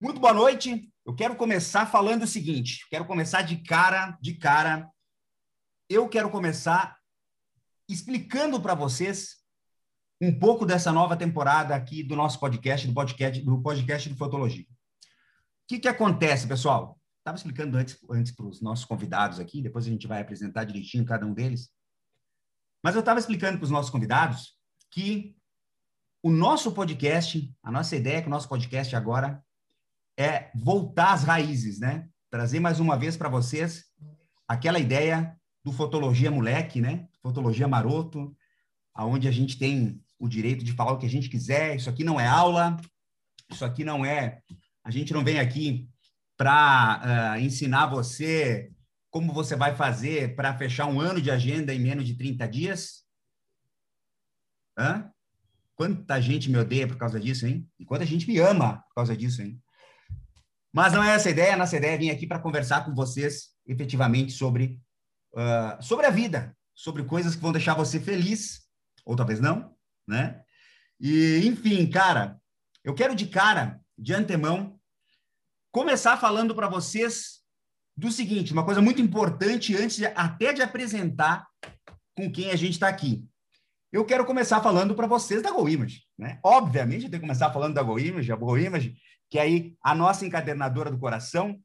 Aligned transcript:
Muito 0.00 0.20
boa 0.20 0.32
noite. 0.32 0.92
Eu 1.04 1.12
quero 1.12 1.34
começar 1.34 1.84
falando 1.84 2.22
o 2.22 2.26
seguinte, 2.26 2.86
quero 2.88 3.04
começar 3.04 3.42
de 3.42 3.56
cara, 3.56 4.16
de 4.20 4.34
cara. 4.34 4.88
Eu 5.90 6.08
quero 6.08 6.30
começar 6.30 6.96
explicando 7.88 8.60
para 8.62 8.76
vocês 8.76 9.38
um 10.20 10.38
pouco 10.38 10.64
dessa 10.64 10.92
nova 10.92 11.16
temporada 11.16 11.74
aqui 11.74 12.04
do 12.04 12.14
nosso 12.14 12.38
podcast, 12.38 12.86
do 12.86 12.94
podcast 12.94 13.42
do 13.42 13.60
podcast 13.60 14.08
de 14.08 14.14
fotologia. 14.14 14.62
O 14.62 15.66
que 15.66 15.80
que 15.80 15.88
acontece, 15.88 16.46
pessoal? 16.46 16.96
Estava 17.18 17.36
explicando 17.36 17.76
antes, 17.76 17.98
antes 18.08 18.30
para 18.30 18.46
os 18.46 18.62
nossos 18.62 18.84
convidados 18.84 19.40
aqui, 19.40 19.60
depois 19.60 19.84
a 19.84 19.90
gente 19.90 20.06
vai 20.06 20.20
apresentar 20.20 20.62
direitinho 20.62 21.04
cada 21.04 21.26
um 21.26 21.34
deles. 21.34 21.72
Mas 22.84 22.94
eu 22.94 23.00
estava 23.00 23.18
explicando 23.18 23.58
para 23.58 23.64
os 23.64 23.70
nossos 23.72 23.90
convidados 23.90 24.56
que 24.92 25.36
o 26.22 26.30
nosso 26.30 26.70
podcast, 26.70 27.52
a 27.64 27.72
nossa 27.72 27.96
ideia 27.96 28.18
é 28.18 28.22
que 28.22 28.28
o 28.28 28.30
nosso 28.30 28.48
podcast 28.48 28.94
agora 28.94 29.44
é 30.18 30.50
voltar 30.52 31.12
às 31.12 31.22
raízes, 31.22 31.78
né? 31.78 32.08
Trazer 32.28 32.58
mais 32.58 32.80
uma 32.80 32.98
vez 32.98 33.16
para 33.16 33.28
vocês 33.28 33.84
aquela 34.48 34.80
ideia 34.80 35.38
do 35.64 35.72
fotologia 35.72 36.28
moleque, 36.28 36.80
né? 36.80 37.06
Fotologia 37.22 37.68
maroto, 37.68 38.36
aonde 38.92 39.28
a 39.28 39.30
gente 39.30 39.56
tem 39.56 40.02
o 40.18 40.28
direito 40.28 40.64
de 40.64 40.72
falar 40.72 40.92
o 40.92 40.98
que 40.98 41.06
a 41.06 41.10
gente 41.10 41.28
quiser. 41.28 41.76
Isso 41.76 41.88
aqui 41.88 42.02
não 42.02 42.18
é 42.18 42.26
aula, 42.26 42.76
isso 43.48 43.64
aqui 43.64 43.84
não 43.84 44.04
é. 44.04 44.40
A 44.82 44.90
gente 44.90 45.12
não 45.12 45.22
vem 45.22 45.38
aqui 45.38 45.88
para 46.36 46.98
uh, 46.98 47.32
ah, 47.34 47.40
ensinar 47.40 47.86
você 47.86 48.72
como 49.10 49.32
você 49.32 49.54
vai 49.54 49.74
fazer 49.76 50.34
para 50.34 50.56
fechar 50.58 50.86
um 50.86 51.00
ano 51.00 51.22
de 51.22 51.30
agenda 51.30 51.72
em 51.72 51.78
menos 51.78 52.04
de 52.04 52.14
30 52.14 52.48
dias. 52.48 53.04
Hã? 54.76 55.10
Quanta 55.76 56.20
gente 56.20 56.50
me 56.50 56.58
odeia 56.58 56.88
por 56.88 56.96
causa 56.96 57.20
disso, 57.20 57.46
hein? 57.46 57.68
E 57.78 57.84
quanta 57.84 58.04
gente 58.04 58.26
me 58.26 58.38
ama 58.38 58.78
por 58.88 58.94
causa 58.96 59.16
disso, 59.16 59.42
hein? 59.42 59.60
Mas 60.72 60.92
não 60.92 61.02
é 61.02 61.14
essa 61.14 61.28
a 61.28 61.32
ideia. 61.32 61.56
Nossa 61.56 61.76
ideia 61.76 61.94
é 61.94 61.98
vir 61.98 62.10
aqui 62.10 62.26
para 62.26 62.38
conversar 62.38 62.84
com 62.84 62.94
vocês 62.94 63.50
efetivamente 63.66 64.32
sobre, 64.32 64.80
uh, 65.34 65.82
sobre 65.82 66.06
a 66.06 66.10
vida, 66.10 66.56
sobre 66.74 67.04
coisas 67.04 67.34
que 67.34 67.42
vão 67.42 67.52
deixar 67.52 67.74
você 67.74 67.98
feliz, 67.98 68.62
ou 69.04 69.16
talvez 69.16 69.40
não, 69.40 69.74
né? 70.06 70.42
E, 71.00 71.42
enfim, 71.44 71.88
cara, 71.88 72.40
eu 72.84 72.94
quero 72.94 73.14
de 73.14 73.26
cara, 73.26 73.80
de 73.96 74.14
antemão, 74.14 74.78
começar 75.70 76.16
falando 76.16 76.54
para 76.54 76.68
vocês 76.68 77.38
do 77.96 78.12
seguinte, 78.12 78.52
uma 78.52 78.64
coisa 78.64 78.80
muito 78.80 79.02
importante 79.02 79.76
antes 79.76 79.96
de, 79.96 80.06
até 80.06 80.52
de 80.52 80.62
apresentar 80.62 81.46
com 82.16 82.30
quem 82.30 82.50
a 82.50 82.56
gente 82.56 82.74
está 82.74 82.88
aqui. 82.88 83.24
Eu 83.92 84.04
quero 84.04 84.24
começar 84.24 84.60
falando 84.60 84.94
para 84.94 85.06
vocês 85.06 85.42
da 85.42 85.50
GoImage, 85.50 86.04
né? 86.16 86.38
Obviamente, 86.44 87.04
eu 87.04 87.10
tenho 87.10 87.20
que 87.20 87.26
começar 87.26 87.50
falando 87.52 87.74
da 87.74 87.82
GoImage, 87.82 88.30
a 88.30 88.36
GoImage 88.36 88.96
que 89.30 89.38
aí 89.38 89.76
a 89.82 89.94
nossa 89.94 90.26
encadernadora 90.26 90.90
do 90.90 90.98
coração, 90.98 91.58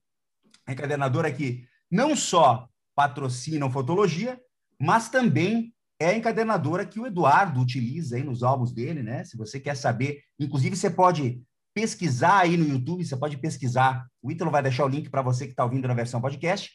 encadernadora 0.67 1.31
que 1.31 1.65
não 1.89 2.15
só 2.15 2.67
patrocina 2.95 3.65
a 3.65 3.69
fotologia, 3.69 4.39
mas 4.79 5.09
também 5.09 5.73
é 5.99 6.07
a 6.07 6.17
encadernadora 6.17 6.85
que 6.85 6.99
o 6.99 7.07
Eduardo 7.07 7.61
utiliza 7.61 8.15
aí 8.15 8.23
nos 8.23 8.43
álbuns 8.43 8.73
dele, 8.73 9.01
né? 9.01 9.23
Se 9.23 9.37
você 9.37 9.59
quer 9.59 9.75
saber, 9.75 10.21
inclusive 10.39 10.75
você 10.75 10.89
pode 10.89 11.41
pesquisar 11.73 12.39
aí 12.39 12.57
no 12.57 12.67
YouTube, 12.67 13.03
você 13.03 13.17
pode 13.17 13.37
pesquisar, 13.37 14.07
o 14.21 14.31
Ítalo 14.31 14.51
vai 14.51 14.61
deixar 14.61 14.85
o 14.85 14.89
link 14.89 15.09
para 15.09 15.21
você 15.21 15.45
que 15.45 15.51
está 15.51 15.63
ouvindo 15.63 15.87
na 15.87 15.93
versão 15.93 16.21
podcast, 16.21 16.71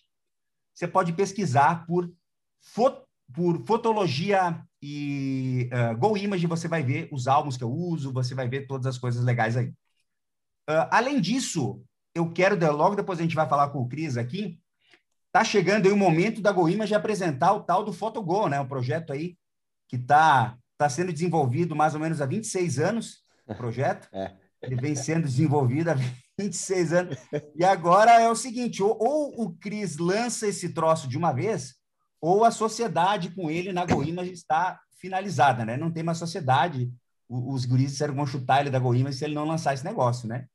você 0.74 0.88
pode 0.88 1.12
pesquisar 1.12 1.86
por, 1.86 2.10
por 3.34 3.64
fotologia 3.66 4.62
e 4.82 5.68
uh, 5.72 5.96
Go 5.96 6.16
Image, 6.16 6.46
você 6.46 6.66
vai 6.66 6.82
ver 6.82 7.08
os 7.12 7.28
álbuns 7.28 7.56
que 7.56 7.64
eu 7.64 7.70
uso, 7.70 8.12
você 8.12 8.34
vai 8.34 8.48
ver 8.48 8.66
todas 8.66 8.86
as 8.86 8.98
coisas 8.98 9.24
legais 9.24 9.56
aí. 9.56 9.72
Uh, 10.68 10.86
além 10.90 11.20
disso, 11.20 11.82
eu 12.14 12.30
quero, 12.30 12.56
logo 12.72 12.94
depois 12.94 13.18
a 13.18 13.22
gente 13.22 13.34
vai 13.34 13.48
falar 13.48 13.70
com 13.70 13.80
o 13.80 13.88
Cris 13.88 14.16
aqui, 14.16 14.60
tá 15.32 15.44
chegando 15.44 15.86
aí 15.86 15.92
o 15.92 15.96
momento 15.96 16.40
da 16.40 16.52
GoImage 16.52 16.94
apresentar 16.94 17.52
o 17.52 17.62
tal 17.62 17.84
do 17.84 17.92
PhotoGo, 17.92 18.48
né? 18.48 18.60
Um 18.60 18.68
projeto 18.68 19.12
aí 19.12 19.36
que 19.88 19.96
está 19.96 20.56
tá 20.76 20.88
sendo 20.88 21.12
desenvolvido 21.12 21.74
mais 21.74 21.94
ou 21.94 22.00
menos 22.00 22.20
há 22.20 22.26
26 22.26 22.78
anos, 22.78 23.18
o 23.46 23.54
projeto. 23.54 24.08
É. 24.14 24.36
Ele 24.60 24.74
vem 24.74 24.96
sendo 24.96 25.22
desenvolvido 25.22 25.88
há 25.88 25.94
26 26.36 26.92
anos. 26.92 27.16
E 27.54 27.64
agora 27.64 28.20
é 28.20 28.28
o 28.28 28.34
seguinte, 28.34 28.82
ou, 28.82 28.98
ou 29.00 29.44
o 29.44 29.52
Cris 29.56 29.98
lança 29.98 30.48
esse 30.48 30.70
troço 30.70 31.06
de 31.06 31.16
uma 31.16 31.30
vez, 31.30 31.76
ou 32.20 32.44
a 32.44 32.50
sociedade 32.50 33.30
com 33.30 33.48
ele 33.48 33.72
na 33.72 33.86
GoImage 33.86 34.32
está 34.32 34.80
finalizada, 35.00 35.64
né? 35.64 35.76
Não 35.76 35.92
tem 35.92 36.02
mais 36.02 36.18
sociedade. 36.18 36.92
Os 37.28 37.64
guris 37.64 37.92
disseram 37.92 38.14
que 38.14 38.16
vão 38.16 38.26
chutar 38.26 38.60
ele 38.60 38.70
da 38.70 38.78
GoImage 38.78 39.18
se 39.18 39.24
ele 39.24 39.34
não 39.34 39.44
lançar 39.44 39.74
esse 39.74 39.84
negócio, 39.84 40.28
né? 40.28 40.46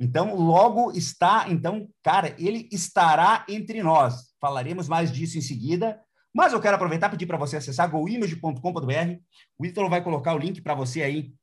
Então, 0.00 0.34
logo 0.34 0.92
está, 0.92 1.44
então, 1.50 1.86
cara, 2.02 2.34
ele 2.38 2.66
estará 2.72 3.44
entre 3.46 3.82
nós. 3.82 4.30
Falaremos 4.40 4.88
mais 4.88 5.12
disso 5.12 5.36
em 5.36 5.42
seguida. 5.42 6.00
Mas 6.34 6.54
eu 6.54 6.60
quero 6.60 6.76
aproveitar 6.76 7.08
e 7.08 7.10
pedir 7.10 7.26
para 7.26 7.36
você 7.36 7.58
acessar 7.58 7.90
goimage.com.br. 7.90 9.18
O 9.58 9.66
Ítalo 9.66 9.90
vai 9.90 10.02
colocar 10.02 10.34
o 10.34 10.38
link 10.38 10.62
para 10.62 10.74
você 10.74 11.02
aí 11.02 11.34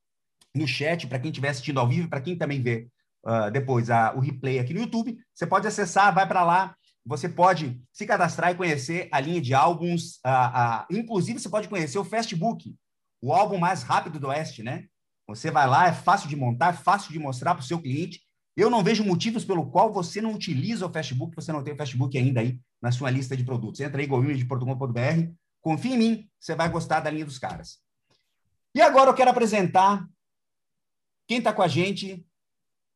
no 0.55 0.67
chat, 0.67 1.05
para 1.05 1.19
quem 1.19 1.29
estiver 1.29 1.49
assistindo 1.49 1.79
ao 1.79 1.87
vivo, 1.87 2.09
para 2.09 2.19
quem 2.19 2.35
também 2.35 2.59
vê 2.59 2.87
uh, 3.27 3.51
depois 3.51 3.91
a, 3.91 4.15
o 4.15 4.19
replay 4.19 4.57
aqui 4.57 4.73
no 4.73 4.79
YouTube. 4.79 5.19
Você 5.35 5.45
pode 5.45 5.67
acessar, 5.67 6.11
vai 6.15 6.27
para 6.27 6.43
lá. 6.43 6.75
Você 7.05 7.29
pode 7.29 7.79
se 7.93 8.07
cadastrar 8.07 8.51
e 8.51 8.55
conhecer 8.55 9.07
a 9.11 9.19
linha 9.19 9.39
de 9.39 9.53
álbuns. 9.53 10.15
Uh, 10.25 10.89
uh, 10.89 10.97
inclusive, 10.97 11.39
você 11.39 11.49
pode 11.49 11.69
conhecer 11.69 11.99
o 11.99 12.03
Fastbook, 12.03 12.75
o 13.21 13.31
álbum 13.31 13.59
mais 13.59 13.83
rápido 13.83 14.19
do 14.19 14.29
Oeste, 14.29 14.63
né? 14.63 14.85
Você 15.27 15.51
vai 15.51 15.67
lá, 15.67 15.87
é 15.87 15.93
fácil 15.93 16.27
de 16.27 16.35
montar, 16.35 16.73
é 16.73 16.77
fácil 16.77 17.11
de 17.11 17.19
mostrar 17.19 17.53
para 17.53 17.61
o 17.61 17.65
seu 17.65 17.79
cliente 17.79 18.25
eu 18.57 18.71
não 18.71 18.83
vejo 18.83 19.03
motivos 19.03 19.45
pelo 19.45 19.69
qual 19.69 19.93
você 19.93 20.19
não 20.19 20.33
utiliza 20.33 20.87
o 20.87 20.91
Facebook, 20.91 21.35
você 21.35 21.51
não 21.51 21.63
tem 21.63 21.75
o 21.75 21.77
Facebook 21.77 22.17
ainda 22.17 22.41
aí 22.41 22.59
na 22.81 22.91
sua 22.91 23.11
lista 23.11 23.37
de 23.37 23.43
produtos. 23.43 23.79
Entra 23.79 24.01
aí, 24.01 24.07
goimage.com.br, 24.07 25.31
confia 25.61 25.93
em 25.93 25.97
mim, 25.97 26.29
você 26.39 26.55
vai 26.55 26.67
gostar 26.67 27.01
da 27.01 27.11
linha 27.11 27.23
dos 27.25 27.37
caras. 27.37 27.79
E 28.73 28.81
agora 28.81 29.11
eu 29.11 29.13
quero 29.13 29.29
apresentar 29.29 30.07
quem 31.27 31.37
está 31.37 31.53
com 31.53 31.61
a 31.61 31.67
gente 31.67 32.25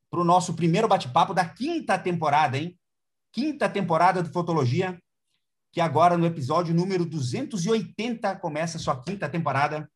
para 0.10 0.20
o 0.20 0.24
nosso 0.24 0.56
primeiro 0.56 0.88
bate-papo 0.88 1.32
da 1.32 1.48
quinta 1.48 1.98
temporada, 1.98 2.58
hein? 2.58 2.76
Quinta 3.32 3.70
temporada 3.70 4.24
do 4.24 4.32
Fotologia, 4.32 5.00
que 5.72 5.80
agora 5.80 6.18
no 6.18 6.26
episódio 6.26 6.74
número 6.74 7.06
280 7.06 8.36
começa 8.38 8.78
a 8.78 8.80
sua 8.80 9.00
quinta 9.00 9.30
temporada. 9.30 9.90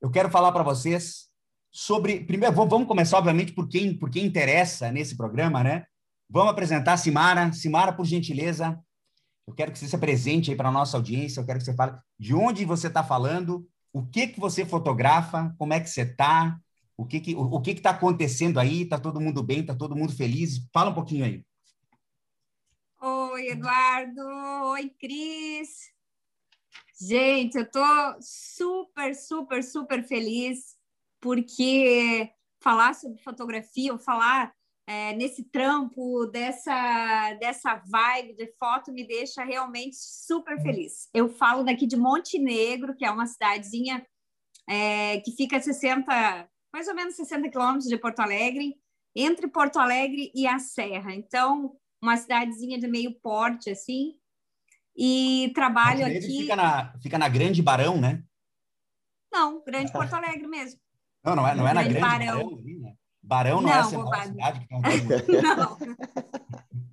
Eu 0.00 0.10
quero 0.10 0.30
falar 0.30 0.52
para 0.52 0.62
vocês 0.62 1.28
sobre. 1.74 2.20
Primeiro, 2.20 2.54
vamos 2.54 2.86
começar, 2.86 3.18
obviamente, 3.18 3.52
por 3.52 3.68
quem, 3.68 3.98
por 3.98 4.08
quem 4.08 4.24
interessa 4.24 4.92
nesse 4.92 5.16
programa, 5.16 5.64
né? 5.64 5.84
Vamos 6.30 6.52
apresentar 6.52 6.92
a 6.92 6.96
Simara. 6.96 7.52
Simara, 7.52 7.92
por 7.92 8.06
gentileza, 8.06 8.80
eu 9.46 9.52
quero 9.52 9.72
que 9.72 9.78
você 9.78 9.88
se 9.88 9.96
apresente 9.96 10.52
aí 10.52 10.56
para 10.56 10.68
a 10.68 10.72
nossa 10.72 10.96
audiência, 10.96 11.40
eu 11.40 11.44
quero 11.44 11.58
que 11.58 11.64
você 11.64 11.74
fale 11.74 11.98
de 12.16 12.32
onde 12.32 12.64
você 12.64 12.86
está 12.86 13.02
falando, 13.02 13.68
o 13.92 14.06
que 14.06 14.28
que 14.28 14.38
você 14.38 14.64
fotografa, 14.64 15.52
como 15.58 15.74
é 15.74 15.80
que 15.80 15.90
você 15.90 16.02
está, 16.02 16.56
o 16.96 17.04
que 17.04 17.20
que 17.20 17.34
o, 17.34 17.40
o 17.40 17.60
que 17.60 17.72
está 17.72 17.90
acontecendo 17.90 18.60
aí, 18.60 18.82
está 18.82 18.98
todo 18.98 19.20
mundo 19.20 19.42
bem, 19.42 19.60
está 19.60 19.74
todo 19.74 19.96
mundo 19.96 20.14
feliz? 20.14 20.68
Fala 20.72 20.90
um 20.90 20.94
pouquinho 20.94 21.24
aí. 21.24 21.44
Oi, 23.02 23.48
Eduardo. 23.48 24.22
Oi, 24.70 24.90
Cris. 24.90 25.92
Gente, 27.00 27.56
eu 27.56 27.64
estou 27.64 28.16
super, 28.20 29.12
super, 29.16 29.64
super 29.64 30.06
feliz 30.06 30.74
porque 31.24 32.30
falar 32.62 32.94
sobre 32.94 33.22
fotografia 33.22 33.94
ou 33.94 33.98
falar 33.98 34.52
é, 34.86 35.14
nesse 35.14 35.42
trampo, 35.44 36.26
dessa, 36.26 37.32
dessa 37.40 37.82
vibe 37.90 38.34
de 38.34 38.52
foto, 38.58 38.92
me 38.92 39.06
deixa 39.06 39.42
realmente 39.42 39.96
super 39.96 40.60
feliz. 40.60 41.08
Eu 41.14 41.30
falo 41.30 41.64
daqui 41.64 41.86
de 41.86 41.96
Montenegro, 41.96 42.94
que 42.94 43.06
é 43.06 43.10
uma 43.10 43.26
cidadezinha 43.26 44.06
é, 44.68 45.18
que 45.22 45.32
fica 45.32 45.56
a 45.56 45.62
60, 45.62 46.46
mais 46.70 46.88
ou 46.88 46.94
menos 46.94 47.16
60 47.16 47.48
quilômetros 47.48 47.88
de 47.88 47.96
Porto 47.96 48.20
Alegre, 48.20 48.74
entre 49.16 49.48
Porto 49.48 49.78
Alegre 49.78 50.30
e 50.34 50.46
a 50.46 50.58
Serra. 50.58 51.14
Então, 51.14 51.74
uma 52.02 52.18
cidadezinha 52.18 52.78
de 52.78 52.86
meio 52.86 53.18
porte, 53.20 53.70
assim, 53.70 54.12
e 54.94 55.50
trabalho 55.54 56.04
aqui... 56.04 56.42
Fica 56.42 56.54
na, 56.56 56.92
fica 56.98 57.16
na 57.16 57.30
Grande 57.30 57.62
Barão, 57.62 57.98
né? 57.98 58.22
Não, 59.32 59.64
Grande 59.64 59.90
Porto 59.90 60.12
Alegre 60.12 60.46
mesmo. 60.46 60.83
Não, 61.24 61.34
não 61.34 61.48
é, 61.48 61.54
não 61.54 61.66
é 61.66 61.72
na 61.72 61.82
Grande 61.82 62.00
Barão. 62.00 62.36
Barão, 62.36 62.60
né? 62.80 62.94
Barão 63.22 63.56
não, 63.56 63.62
não 63.62 63.72
é 63.72 63.78
essa 63.78 63.98
maior 63.98 64.24
cidade 64.26 64.60
que 64.60 64.68
tem 64.68 65.42
Não. 65.42 65.78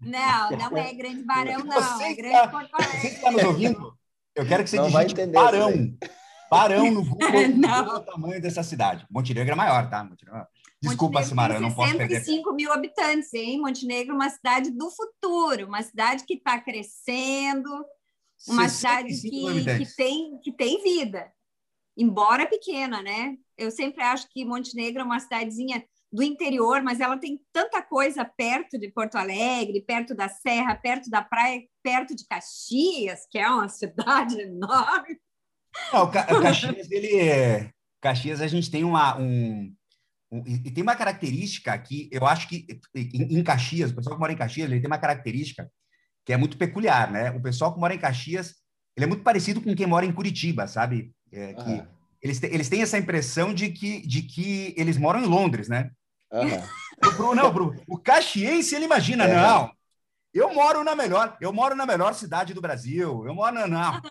Não, 0.02 0.52
não 0.72 0.78
é 0.78 0.94
Grande 0.94 1.24
Barão, 1.24 1.60
não. 1.66 1.82
Você 1.82 2.04
é 2.04 2.14
Grande 2.14 2.34
tá, 2.34 2.48
Porto 2.48 2.74
Alegre. 2.74 3.00
Você 3.00 3.08
está 3.08 3.32
nos 3.32 3.44
ouvindo? 3.44 3.98
Eu 4.34 4.48
quero 4.48 4.64
que 4.64 4.70
você 4.70 4.78
não 4.78 4.90
digite 4.90 5.26
Barão. 5.28 5.98
Barão 6.50 6.92
no 6.92 7.04
Google, 7.04 7.48
não. 7.56 7.96
o 7.96 8.00
tamanho 8.00 8.42
dessa 8.42 8.64
cidade. 8.64 9.06
Montenegro 9.12 9.52
é 9.52 9.56
maior, 9.56 9.90
tá? 9.90 10.04
Montenegro... 10.04 10.48
Desculpa, 10.82 11.22
Simara, 11.22 11.56
eu 11.56 11.62
não 11.62 11.72
posso 11.72 11.96
perder. 11.96 12.16
65 12.16 12.54
mil 12.54 12.72
habitantes, 12.72 13.32
hein? 13.34 13.60
Montenegro 13.62 14.14
é 14.14 14.16
uma 14.16 14.30
cidade 14.30 14.72
do 14.72 14.90
futuro, 14.90 15.68
uma 15.68 15.84
cidade 15.84 16.24
que 16.26 16.36
está 16.36 16.60
crescendo, 16.60 17.70
uma 18.48 18.68
cidade 18.68 19.10
que, 19.22 19.78
que, 19.78 19.96
tem, 19.96 20.40
que 20.42 20.52
tem 20.52 20.82
vida 20.82 21.32
embora 21.98 22.48
pequena, 22.48 23.02
né? 23.02 23.36
Eu 23.62 23.70
sempre 23.70 24.02
acho 24.02 24.28
que 24.30 24.44
Montenegro 24.44 25.02
é 25.02 25.04
uma 25.04 25.20
cidadezinha 25.20 25.84
do 26.12 26.24
interior, 26.24 26.82
mas 26.82 27.00
ela 27.00 27.18
tem 27.18 27.40
tanta 27.54 27.82
coisa 27.82 28.26
perto 28.26 28.78
de 28.78 28.90
Porto 28.90 29.16
Alegre, 29.16 29.86
perto 29.86 30.16
da 30.16 30.28
Serra, 30.28 30.76
perto 30.76 31.10
da 31.10 31.22
praia, 31.22 31.62
perto 31.84 32.16
de 32.16 32.26
Caxias, 32.28 33.22
que 33.30 33.38
é 33.38 33.48
uma 33.48 33.70
cidade 33.70 34.42
enorme. 34.42 35.18
Não, 35.94 36.04
o 36.04 36.12
Caxias, 36.12 36.92
ele 36.92 37.20
é... 37.20 37.70
Caxias, 38.02 38.42
a 38.42 38.48
gente 38.48 38.70
tem 38.70 38.84
uma, 38.84 39.18
um, 39.18 39.74
um, 40.32 40.44
e 40.46 40.72
tem 40.72 40.82
uma 40.82 40.96
característica 40.96 41.72
aqui, 41.72 42.10
eu 42.12 42.26
acho 42.26 42.50
que 42.50 42.66
em, 42.96 43.38
em 43.38 43.44
Caxias, 43.44 43.92
o 43.92 43.96
pessoal 43.96 44.16
que 44.16 44.20
mora 44.20 44.34
em 44.34 44.38
Caxias, 44.38 44.70
ele 44.70 44.82
tem 44.82 44.90
uma 44.90 44.98
característica 44.98 45.72
que 46.26 46.34
é 46.34 46.38
muito 46.38 46.58
peculiar, 46.58 47.12
né? 47.12 47.30
O 47.32 47.42
pessoal 47.42 47.72
que 47.74 47.80
mora 47.80 47.94
em 47.94 48.00
Caxias, 48.00 48.56
ele 48.98 49.06
é 49.06 49.08
muito 49.08 49.24
parecido 49.24 49.62
com 49.62 49.76
quem 49.76 49.86
mora 49.86 50.06
em 50.06 50.12
Curitiba, 50.12 50.68
sabe? 50.68 51.14
É, 51.32 51.54
que 51.54 51.72
ah. 51.80 52.01
Eles, 52.22 52.42
eles 52.44 52.70
têm 52.70 52.82
essa 52.82 52.98
impressão 52.98 53.54
de 53.54 53.70
que, 53.70 54.06
de 54.06 54.22
que 54.22 54.74
eles 54.78 54.98
moram 54.98 55.22
em 55.22 55.26
Londres, 55.26 55.68
né? 55.68 55.92
Uhum. 56.32 57.36
não, 57.36 57.52
Bruno, 57.52 57.84
o 57.88 57.98
caxiense, 57.98 58.76
ele 58.76 58.86
imagina, 58.86 59.26
é. 59.26 59.36
não, 59.36 59.72
eu 60.34 60.54
moro 60.54 60.84
na 60.84 60.96
melhor, 60.96 61.36
eu 61.42 61.52
moro 61.52 61.76
na 61.76 61.86
melhor 61.86 62.14
cidade 62.14 62.54
do 62.54 62.62
Brasil, 62.62 63.26
eu 63.26 63.34
moro 63.34 63.56
na... 63.56 63.68
Não. 63.68 64.02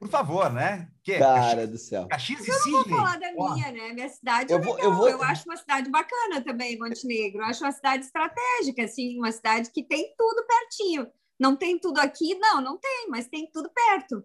Por 0.00 0.08
favor, 0.08 0.52
né? 0.52 0.88
Que, 1.02 1.18
Cara 1.18 1.40
Caxias, 1.40 1.70
do 1.70 1.78
céu. 1.78 2.08
Caxias 2.08 2.46
e 2.46 2.52
Sidney. 2.52 2.72
Eu 2.72 2.84
vou 2.84 2.96
falar 2.98 3.18
da 3.18 3.32
minha, 3.32 3.72
né? 3.72 3.92
Minha 3.92 4.08
cidade 4.08 4.52
eu, 4.52 4.58
é 4.58 4.62
vou, 4.62 4.78
eu, 4.78 4.94
vou... 4.94 5.08
eu 5.08 5.22
acho 5.24 5.42
uma 5.44 5.56
cidade 5.56 5.90
bacana 5.90 6.40
também, 6.40 6.78
Montenegro. 6.78 7.40
Eu 7.40 7.46
acho 7.46 7.64
uma 7.64 7.72
cidade 7.72 8.04
estratégica, 8.04 8.84
assim, 8.84 9.18
uma 9.18 9.32
cidade 9.32 9.70
que 9.72 9.82
tem 9.82 10.14
tudo 10.16 10.46
pertinho. 10.46 11.08
Não 11.38 11.56
tem 11.56 11.78
tudo 11.80 11.98
aqui? 11.98 12.36
Não, 12.36 12.60
não 12.60 12.78
tem, 12.78 13.08
mas 13.10 13.26
tem 13.26 13.50
tudo 13.52 13.70
perto 13.70 14.24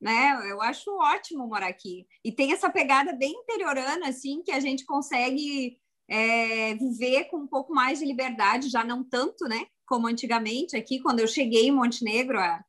né? 0.00 0.50
Eu 0.50 0.60
acho 0.60 0.90
ótimo 0.98 1.46
morar 1.46 1.68
aqui. 1.68 2.06
E 2.24 2.30
tem 2.30 2.52
essa 2.52 2.70
pegada 2.70 3.12
bem 3.12 3.32
interiorana, 3.32 4.08
assim, 4.08 4.42
que 4.42 4.52
a 4.52 4.60
gente 4.60 4.84
consegue 4.84 5.78
é, 6.08 6.74
viver 6.74 7.24
com 7.24 7.38
um 7.38 7.46
pouco 7.46 7.72
mais 7.74 7.98
de 7.98 8.04
liberdade, 8.04 8.68
já 8.68 8.84
não 8.84 9.02
tanto, 9.02 9.46
né? 9.46 9.66
Como 9.86 10.06
antigamente 10.06 10.76
aqui, 10.76 11.00
quando 11.00 11.20
eu 11.20 11.28
cheguei 11.28 11.68
em 11.68 11.72
Montenegro, 11.72 12.38
há 12.38 12.62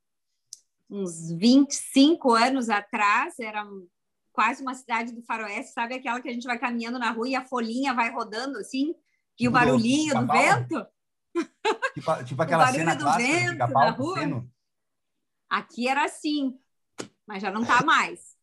uns 0.89 1.31
25 1.31 2.33
anos 2.33 2.69
atrás, 2.69 3.38
era 3.39 3.65
quase 4.31 4.62
uma 4.62 4.75
cidade 4.75 5.13
do 5.13 5.23
faroeste, 5.23 5.73
sabe 5.73 5.95
aquela 5.95 6.21
que 6.21 6.30
a 6.30 6.33
gente 6.33 6.45
vai 6.45 6.59
caminhando 6.59 7.00
na 7.00 7.12
rua 7.12 7.27
e 7.27 7.35
a 7.35 7.44
folhinha 7.44 7.94
vai 7.94 8.12
rodando 8.12 8.57
assim, 8.59 8.91
e 9.39 9.44
tipo 9.44 9.50
o 9.50 9.53
barulhinho 9.53 10.13
do, 10.13 10.21
do 10.21 10.31
vento? 10.31 10.88
Tipo, 11.94 12.23
tipo 12.23 12.41
aquela 12.44 12.71
cena 12.71 12.95
do 12.95 13.12
vento 13.13 13.57
na 13.57 13.89
rua. 13.89 14.45
Aqui 15.50 15.88
era 15.88 16.06
assim 16.06 16.57
mas 17.27 17.41
já 17.41 17.51
não 17.51 17.62
está 17.62 17.83
mais. 17.83 18.35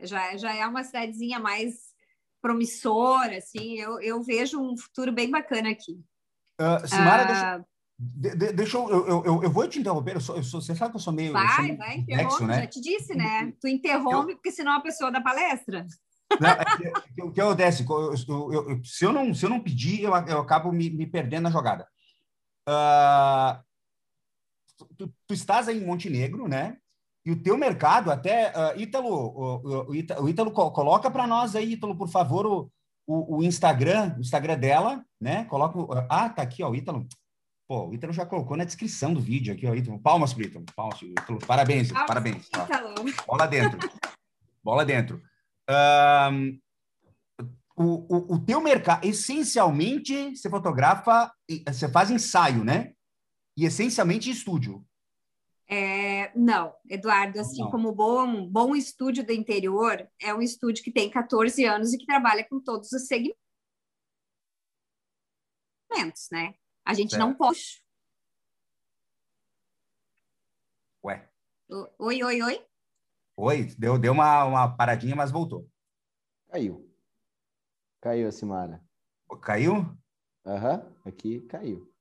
Já, 0.00 0.36
já 0.36 0.54
é 0.54 0.66
uma 0.66 0.84
cidadezinha 0.84 1.38
mais 1.38 1.92
promissora, 2.40 3.38
assim. 3.38 3.78
Eu, 3.78 4.00
eu 4.00 4.22
vejo 4.22 4.60
um 4.60 4.76
futuro 4.76 5.12
bem 5.12 5.30
bacana 5.30 5.70
aqui. 5.70 6.00
Uh, 6.60 6.86
Simara, 6.86 7.22
uh, 7.22 7.26
deixa, 7.98 8.36
de, 8.36 8.52
deixa 8.52 8.76
eu, 8.76 8.88
eu, 8.88 9.24
eu, 9.24 9.42
eu, 9.44 9.50
vou 9.50 9.68
te 9.68 9.78
interromper. 9.78 10.16
Eu 10.16 10.20
sou, 10.20 10.36
eu 10.36 10.42
sou, 10.42 10.60
você 10.60 10.74
sabe 10.74 10.90
que 10.90 10.96
eu 10.96 11.00
sou 11.00 11.12
meio. 11.12 11.32
Vai, 11.32 11.66
sou 11.68 11.76
vai, 11.76 11.96
interrompe. 11.96 12.44
Né? 12.44 12.60
Já 12.60 12.66
te 12.66 12.80
disse, 12.80 13.14
né? 13.14 13.52
Tu 13.60 13.68
interrompe, 13.68 14.34
porque 14.34 14.50
senão 14.50 14.72
a 14.72 14.80
pessoa 14.80 15.10
da 15.10 15.20
palestra. 15.20 15.86
Não, 16.40 16.50
é, 16.50 17.24
o 17.24 17.30
que 17.30 17.40
acontece? 17.40 17.84
se, 18.84 19.04
eu 19.04 19.12
não, 19.12 19.34
se 19.34 19.44
eu 19.44 19.50
não 19.50 19.60
pedir, 19.60 20.02
eu, 20.02 20.12
eu 20.12 20.40
acabo 20.40 20.72
me, 20.72 20.90
me 20.90 21.06
perdendo 21.06 21.44
na 21.44 21.50
jogada. 21.50 21.86
Uh, 22.68 23.62
tu, 24.96 25.12
tu, 25.26 25.34
estás 25.34 25.68
aí 25.68 25.78
em 25.78 25.84
Montenegro, 25.84 26.48
né? 26.48 26.78
E 27.24 27.30
o 27.30 27.40
teu 27.40 27.56
mercado, 27.56 28.10
até, 28.10 28.50
uh, 28.50 28.80
Ítalo, 28.80 29.08
o, 29.08 29.90
o, 29.90 29.94
Ítalo, 29.94 30.24
o 30.24 30.28
Ítalo 30.28 30.50
coloca 30.50 31.10
para 31.10 31.26
nós 31.26 31.54
aí, 31.54 31.74
Ítalo, 31.74 31.96
por 31.96 32.08
favor, 32.08 32.46
o, 32.46 32.70
o, 33.06 33.36
o, 33.36 33.44
Instagram, 33.44 34.14
o 34.16 34.20
Instagram 34.20 34.58
dela, 34.58 35.04
né? 35.20 35.44
Coloca. 35.44 36.06
Ah, 36.10 36.28
tá 36.28 36.42
aqui, 36.42 36.62
ó, 36.62 36.70
o 36.70 36.74
Ítalo. 36.74 37.06
Pô, 37.68 37.88
o 37.88 37.94
Ítalo 37.94 38.12
já 38.12 38.26
colocou 38.26 38.56
na 38.56 38.64
descrição 38.64 39.14
do 39.14 39.20
vídeo 39.20 39.54
aqui, 39.54 39.66
ó, 39.66 39.74
Ítalo. 39.74 40.00
Palmas 40.00 40.34
pro 40.34 40.42
Ítalo. 40.42 40.64
Palmas 40.74 40.98
pro 40.98 41.08
Ítalo. 41.08 41.38
Parabéns, 41.46 41.90
Ítalo, 41.90 42.06
parabéns. 42.06 42.48
Bola 43.24 43.46
dentro. 43.46 43.78
Bola 44.64 44.84
dentro. 44.84 45.22
Um, 45.70 46.58
o, 47.76 48.16
o, 48.16 48.34
o 48.34 48.38
teu 48.40 48.60
mercado, 48.60 49.04
essencialmente, 49.04 50.36
você 50.36 50.50
fotografa, 50.50 51.32
você 51.66 51.88
faz 51.88 52.10
ensaio, 52.10 52.64
né? 52.64 52.92
E 53.56 53.64
essencialmente 53.64 54.28
estúdio. 54.28 54.84
É, 55.68 56.36
não, 56.36 56.74
Eduardo, 56.88 57.40
assim 57.40 57.62
não. 57.62 57.70
como 57.70 57.92
bom, 57.92 58.46
bom 58.46 58.74
estúdio 58.76 59.24
do 59.24 59.32
interior, 59.32 60.06
é 60.20 60.34
um 60.34 60.42
estúdio 60.42 60.84
que 60.84 60.92
tem 60.92 61.10
14 61.10 61.64
anos 61.64 61.92
e 61.92 61.98
que 61.98 62.04
trabalha 62.04 62.46
com 62.48 62.60
todos 62.60 62.92
os 62.92 63.06
segmentos, 63.06 63.36
né? 66.30 66.54
A 66.84 66.94
gente 66.94 67.10
certo. 67.10 67.22
não 67.22 67.34
pode. 67.34 67.82
Ué. 71.04 71.28
Oi, 71.98 72.22
oi, 72.22 72.42
oi. 72.42 72.66
Oi, 73.36 73.64
deu, 73.78 73.98
deu 73.98 74.12
uma, 74.12 74.44
uma 74.44 74.76
paradinha, 74.76 75.16
mas 75.16 75.30
voltou. 75.30 75.68
Caiu. 76.48 76.88
Caiu, 78.00 78.30
Simara. 78.30 78.84
Caiu? 79.40 79.96
Aham, 80.44 80.78
uhum, 80.78 80.92
aqui 81.04 81.40
caiu. 81.42 81.91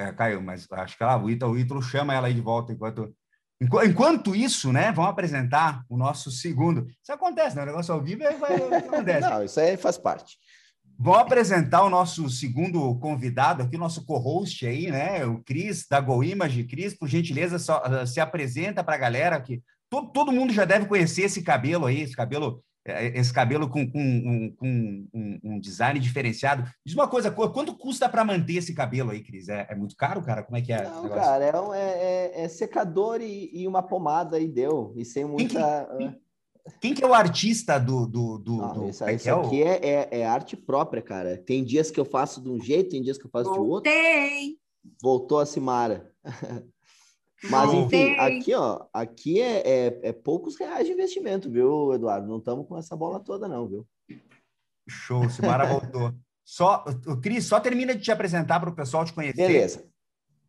É, 0.00 0.10
caiu, 0.12 0.40
mas 0.40 0.66
acho 0.72 0.96
que 0.96 1.02
ela, 1.02 1.22
o, 1.22 1.28
Ítalo, 1.28 1.52
o 1.52 1.58
Ítalo 1.58 1.82
chama 1.82 2.14
ela 2.14 2.28
aí 2.28 2.32
de 2.32 2.40
volta 2.40 2.72
enquanto. 2.72 3.14
Enquanto 3.60 4.34
isso, 4.34 4.72
né, 4.72 4.90
vamos 4.90 5.10
apresentar 5.10 5.84
o 5.86 5.94
nosso 5.94 6.30
segundo. 6.30 6.86
Isso 7.02 7.12
acontece, 7.12 7.54
né? 7.54 7.62
O 7.62 7.66
negócio 7.66 7.92
ao 7.92 8.02
vivo 8.02 8.22
é, 8.22 8.32
vai, 8.32 8.56
acontece. 8.56 9.28
Não, 9.28 9.44
isso 9.44 9.60
aí 9.60 9.76
faz 9.76 9.98
parte. 9.98 10.38
Vamos 10.98 11.20
apresentar 11.20 11.82
o 11.82 11.90
nosso 11.90 12.30
segundo 12.30 12.98
convidado 12.98 13.62
aqui, 13.62 13.76
o 13.76 13.78
nosso 13.78 14.06
co-host 14.06 14.66
aí, 14.66 14.90
né? 14.90 15.26
O 15.26 15.42
Cris, 15.44 15.86
da 15.86 16.00
Go 16.00 16.24
Image. 16.24 16.64
Cris, 16.64 16.94
por 16.94 17.06
gentileza, 17.06 17.58
só, 17.58 17.82
se 18.06 18.18
apresenta 18.18 18.82
para 18.82 18.94
a 18.94 18.98
galera 18.98 19.38
que 19.38 19.62
todo, 19.90 20.08
todo 20.10 20.32
mundo 20.32 20.54
já 20.54 20.64
deve 20.64 20.86
conhecer 20.86 21.22
esse 21.22 21.42
cabelo 21.42 21.84
aí, 21.84 22.00
esse 22.00 22.16
cabelo 22.16 22.64
esse 22.86 23.32
cabelo 23.32 23.68
com, 23.68 23.90
com, 23.90 24.00
um, 24.00 24.54
com 24.56 24.68
um, 25.12 25.40
um, 25.44 25.60
design 25.60 26.00
diferenciado. 26.00 26.64
Diz 26.84 26.94
uma 26.94 27.08
coisa, 27.08 27.30
quanto 27.30 27.76
custa 27.76 28.08
para 28.08 28.24
manter 28.24 28.56
esse 28.56 28.74
cabelo 28.74 29.10
aí, 29.10 29.22
Cris? 29.22 29.48
É, 29.48 29.66
é, 29.68 29.74
muito 29.74 29.94
caro, 29.96 30.22
cara? 30.22 30.42
Como 30.42 30.56
é 30.56 30.62
que 30.62 30.72
é? 30.72 30.84
Não, 30.84 31.08
cara, 31.08 31.44
é, 31.44 31.60
um, 31.60 31.74
é, 31.74 31.90
é, 31.90 32.42
é, 32.44 32.48
secador 32.48 33.20
e, 33.20 33.50
e, 33.52 33.68
uma 33.68 33.82
pomada 33.82 34.38
e 34.38 34.48
deu. 34.48 34.94
E 34.96 35.04
sem 35.04 35.24
muita... 35.24 35.88
Quem 35.98 36.08
que, 36.08 36.20
quem 36.80 36.94
que 36.94 37.04
é 37.04 37.06
o 37.06 37.14
artista 37.14 37.78
do... 37.78 38.06
do, 38.06 38.38
do, 38.38 38.56
Não, 38.56 38.72
do 38.72 38.88
isso, 38.88 39.08
isso 39.10 39.30
aqui 39.30 39.62
é, 39.62 40.08
é, 40.10 40.26
arte 40.26 40.56
própria, 40.56 41.02
cara. 41.02 41.36
Tem 41.36 41.62
dias 41.62 41.90
que 41.90 42.00
eu 42.00 42.04
faço 42.04 42.42
de 42.42 42.48
um 42.48 42.58
jeito, 42.58 42.90
tem 42.90 43.02
dias 43.02 43.18
que 43.18 43.26
eu 43.26 43.30
faço 43.30 43.52
Voltei. 43.54 43.92
de 43.92 43.98
outro. 43.98 44.60
Voltou 45.02 45.38
a 45.38 45.46
Simara. 45.46 46.10
Mas, 47.48 47.72
enfim, 47.72 48.16
aqui, 48.16 48.54
ó, 48.54 48.84
aqui 48.92 49.40
é, 49.40 49.60
é, 49.66 50.00
é, 50.08 50.12
poucos 50.12 50.58
reais 50.58 50.86
de 50.86 50.92
investimento, 50.92 51.50
viu, 51.50 51.92
Eduardo? 51.94 52.28
Não 52.28 52.38
estamos 52.38 52.66
com 52.66 52.76
essa 52.76 52.94
bola 52.94 53.18
toda, 53.18 53.48
não, 53.48 53.66
viu? 53.66 53.86
Show, 54.88 55.28
Simara 55.30 55.66
voltou. 55.66 56.14
Só, 56.44 56.84
o 57.06 57.16
Cris, 57.16 57.46
só 57.46 57.60
termina 57.60 57.94
de 57.94 58.02
te 58.02 58.10
apresentar 58.10 58.60
para 58.60 58.68
o 58.68 58.74
pessoal 58.74 59.04
te 59.04 59.12
conhecer. 59.12 59.46
Beleza. 59.46 59.88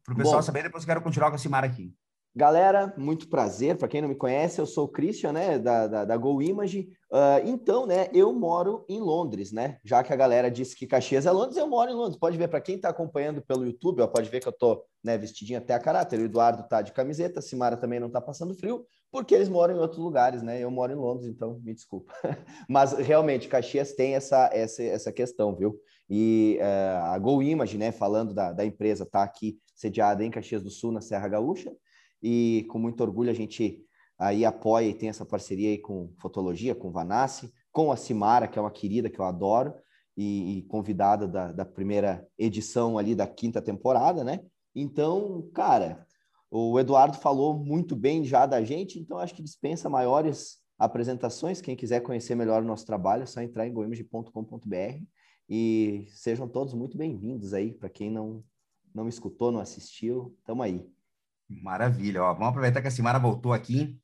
Para 0.04 0.14
o 0.14 0.18
pessoal 0.18 0.38
Bom, 0.38 0.42
saber, 0.42 0.64
depois 0.64 0.84
eu 0.84 0.88
quero 0.88 1.02
continuar 1.02 1.30
com 1.30 1.36
a 1.36 1.40
Simara 1.40 1.68
aqui. 1.68 1.94
Galera, 2.34 2.94
muito 2.98 3.28
prazer. 3.28 3.78
Para 3.78 3.90
quem 3.90 4.02
não 4.02 4.08
me 4.08 4.16
conhece, 4.16 4.60
eu 4.60 4.66
sou 4.66 4.86
o 4.86 4.88
Christian, 4.88 5.34
né, 5.34 5.60
da, 5.60 5.86
da, 5.86 6.06
da 6.06 6.18
Go 6.18 6.42
Image. 6.42 6.88
Uh, 7.12 7.46
então, 7.46 7.86
né, 7.86 8.08
eu 8.14 8.32
moro 8.32 8.86
em 8.88 9.02
Londres, 9.02 9.52
né? 9.52 9.80
Já 9.84 10.02
que 10.02 10.14
a 10.14 10.16
galera 10.16 10.50
disse 10.50 10.74
que 10.74 10.88
Caxias 10.88 11.26
é 11.26 11.32
Londres, 11.32 11.58
eu 11.58 11.68
moro 11.68 11.92
em 11.92 11.94
Londres. 11.94 12.18
Pode 12.18 12.38
ver, 12.38 12.48
para 12.48 12.62
quem 12.62 12.76
está 12.76 12.88
acompanhando 12.88 13.42
pelo 13.42 13.66
YouTube, 13.66 14.02
ó, 14.02 14.08
pode 14.08 14.30
ver 14.30 14.40
que 14.40 14.48
eu 14.48 14.54
tô 14.54 14.82
né, 15.04 15.18
vestidinho 15.18 15.60
até 15.60 15.74
a 15.74 15.80
caráter. 15.80 16.22
O 16.22 16.24
Eduardo 16.24 16.64
tá 16.70 16.82
de 16.82 16.94
camiseta, 16.94 17.40
a 17.40 17.42
Simara 17.42 17.76
também 17.76 18.00
não 18.00 18.10
tá 18.10 18.22
passando 18.22 18.56
frio, 18.56 18.86
porque 19.12 19.36
eles 19.36 19.50
moram 19.50 19.76
em 19.76 19.80
outros 19.80 20.00
lugares, 20.00 20.42
né? 20.42 20.58
Eu 20.64 20.72
moro 20.72 20.94
em 20.94 20.96
Londres, 20.96 21.28
então 21.28 21.60
me 21.62 21.74
desculpa. 21.74 22.14
Mas 22.70 22.94
realmente, 22.94 23.50
Caxias 23.50 23.92
tem 23.92 24.16
essa, 24.16 24.50
essa, 24.54 24.82
essa 24.82 25.12
questão, 25.12 25.54
viu? 25.54 25.78
E 26.10 26.58
uh, 26.62 27.08
a 27.08 27.20
Go 27.20 27.44
Image, 27.44 27.78
né, 27.78 27.92
falando 27.92 28.34
da, 28.34 28.54
da 28.54 28.64
empresa, 28.66 29.06
tá 29.06 29.22
aqui 29.22 29.60
sediada 29.76 30.24
em 30.24 30.32
Caxias 30.32 30.64
do 30.64 30.70
Sul, 30.70 30.94
na 30.94 31.02
Serra 31.02 31.28
Gaúcha 31.28 31.74
e 32.22 32.66
com 32.70 32.80
muito 32.80 33.02
orgulho 33.02 33.30
a 33.30 33.34
gente 33.34 33.84
aí 34.18 34.46
apoia 34.46 34.88
e 34.88 34.94
tem 34.94 35.10
essa 35.10 35.26
parceria 35.26 35.70
aí 35.70 35.78
com 35.78 36.14
Fotologia, 36.20 36.76
com 36.76 36.92
Vanassi, 36.92 37.52
com 37.72 37.92
a 37.92 37.96
Simara, 37.96 38.48
que 38.48 38.60
é 38.60 38.62
uma 38.62 38.70
querida 38.72 39.10
que 39.10 39.20
eu 39.20 39.26
adoro, 39.26 39.74
e, 40.16 40.58
e 40.58 40.62
convidada 40.64 41.28
da, 41.28 41.52
da, 41.52 41.66
primeira 41.66 42.28
edição 42.38 42.98
ali 42.98 43.16
da 43.16 43.26
quinta 43.26 43.62
temporada, 43.62 44.24
né? 44.24 44.42
Então, 44.76 45.50
cara, 45.54 46.06
o 46.50 46.80
Eduardo 46.80 47.18
falou 47.18 47.58
muito 47.58 47.96
bem 47.96 48.24
já 48.24 48.46
da 48.46 48.64
gente, 48.64 49.00
então 49.00 49.18
acho 49.18 49.34
que 49.34 49.42
dispensa 49.42 49.90
maiores 49.90 50.60
apresentações. 50.78 51.62
Quem 51.62 51.76
quiser 51.76 52.02
conhecer 52.02 52.36
melhor 52.36 52.62
o 52.62 52.66
nosso 52.66 52.86
trabalho, 52.86 53.24
é 53.24 53.26
só 53.26 53.42
entrar 53.42 53.68
em 53.68 53.74
goimage.com.br 53.74 55.04
e 55.50 56.06
sejam 56.10 56.48
todos 56.48 56.74
muito 56.74 56.98
bem-vindos 56.98 57.54
aí, 57.54 57.74
para 57.74 57.90
quem 57.90 58.12
não, 58.12 58.44
não 58.94 59.08
escutou, 59.08 59.52
não 59.52 59.60
assistiu, 59.60 60.36
estamos 60.40 60.64
aí. 60.64 60.86
Maravilha. 61.62 62.24
Ó, 62.24 62.34
vamos 62.34 62.50
aproveitar 62.50 62.82
que 62.82 62.88
a 62.88 62.92
Simara 62.92 63.20
voltou 63.20 63.54
aqui. 63.54 64.00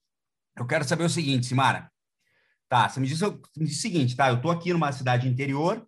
Eu 0.56 0.66
quero 0.66 0.84
saber 0.84 1.04
o 1.04 1.10
seguinte, 1.10 1.46
Simara. 1.46 1.92
Tá, 2.68 2.89
você 2.89 3.00
me 3.00 3.08
disse, 3.08 3.24
me 3.25 3.66
disse 3.66 3.80
o 3.80 3.82
seguinte, 3.82 4.16
tá? 4.16 4.30
Eu 4.30 4.36
estou 4.36 4.51
aqui 4.51 4.74
numa 4.74 4.92
cidade 4.92 5.27
interior 5.27 5.88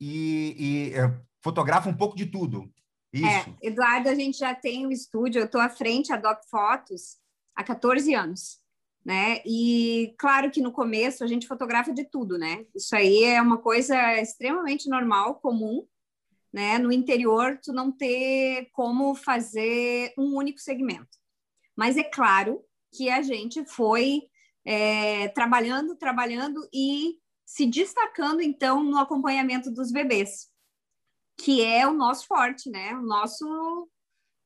e, 0.00 0.54
e 0.58 0.94
é, 0.94 1.20
fotografa 1.42 1.88
um 1.88 1.96
pouco 1.96 2.16
de 2.16 2.26
tudo. 2.26 2.72
Isso. 3.12 3.26
É, 3.26 3.56
Eduardo, 3.60 4.08
a 4.08 4.14
gente 4.14 4.38
já 4.38 4.54
tem 4.54 4.86
um 4.86 4.92
estúdio, 4.92 5.40
eu 5.40 5.46
estou 5.46 5.60
à 5.60 5.68
frente, 5.68 6.12
a 6.12 6.16
Doc 6.16 6.44
Fotos, 6.48 7.18
há 7.56 7.64
14 7.64 8.14
anos, 8.14 8.60
né? 9.04 9.42
E 9.44 10.14
claro 10.16 10.50
que 10.50 10.62
no 10.62 10.70
começo 10.70 11.24
a 11.24 11.26
gente 11.26 11.48
fotografa 11.48 11.92
de 11.92 12.04
tudo, 12.04 12.38
né? 12.38 12.64
Isso 12.72 12.94
aí 12.94 13.24
é 13.24 13.42
uma 13.42 13.58
coisa 13.58 14.20
extremamente 14.20 14.88
normal, 14.88 15.36
comum, 15.36 15.84
né? 16.52 16.78
No 16.78 16.92
interior, 16.92 17.58
tu 17.62 17.72
não 17.72 17.92
ter 17.92 18.68
como 18.72 19.14
fazer 19.14 20.12
um 20.18 20.36
único 20.36 20.58
segmento. 20.58 21.18
Mas 21.76 21.96
é 21.96 22.04
claro 22.04 22.64
que 22.92 23.08
a 23.08 23.22
gente 23.22 23.64
foi 23.64 24.22
é, 24.64 25.28
trabalhando, 25.28 25.96
trabalhando 25.96 26.68
e 26.72 27.18
se 27.46 27.66
destacando, 27.66 28.40
então, 28.40 28.82
no 28.84 28.98
acompanhamento 28.98 29.70
dos 29.70 29.90
bebês, 29.90 30.48
que 31.36 31.64
é 31.64 31.86
o 31.86 31.92
nosso 31.92 32.26
forte, 32.26 32.70
né? 32.70 32.94
O 32.94 33.02
nosso, 33.02 33.88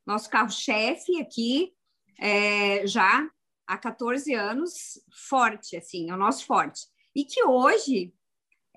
nosso 0.06 0.30
carro-chefe 0.30 1.20
aqui, 1.20 1.74
é, 2.18 2.86
já 2.86 3.28
há 3.66 3.76
14 3.78 4.32
anos, 4.32 4.98
forte, 5.28 5.76
assim, 5.76 6.10
é 6.10 6.14
o 6.14 6.18
nosso 6.18 6.46
forte. 6.46 6.86
E 7.14 7.24
que 7.24 7.44
hoje, 7.44 8.14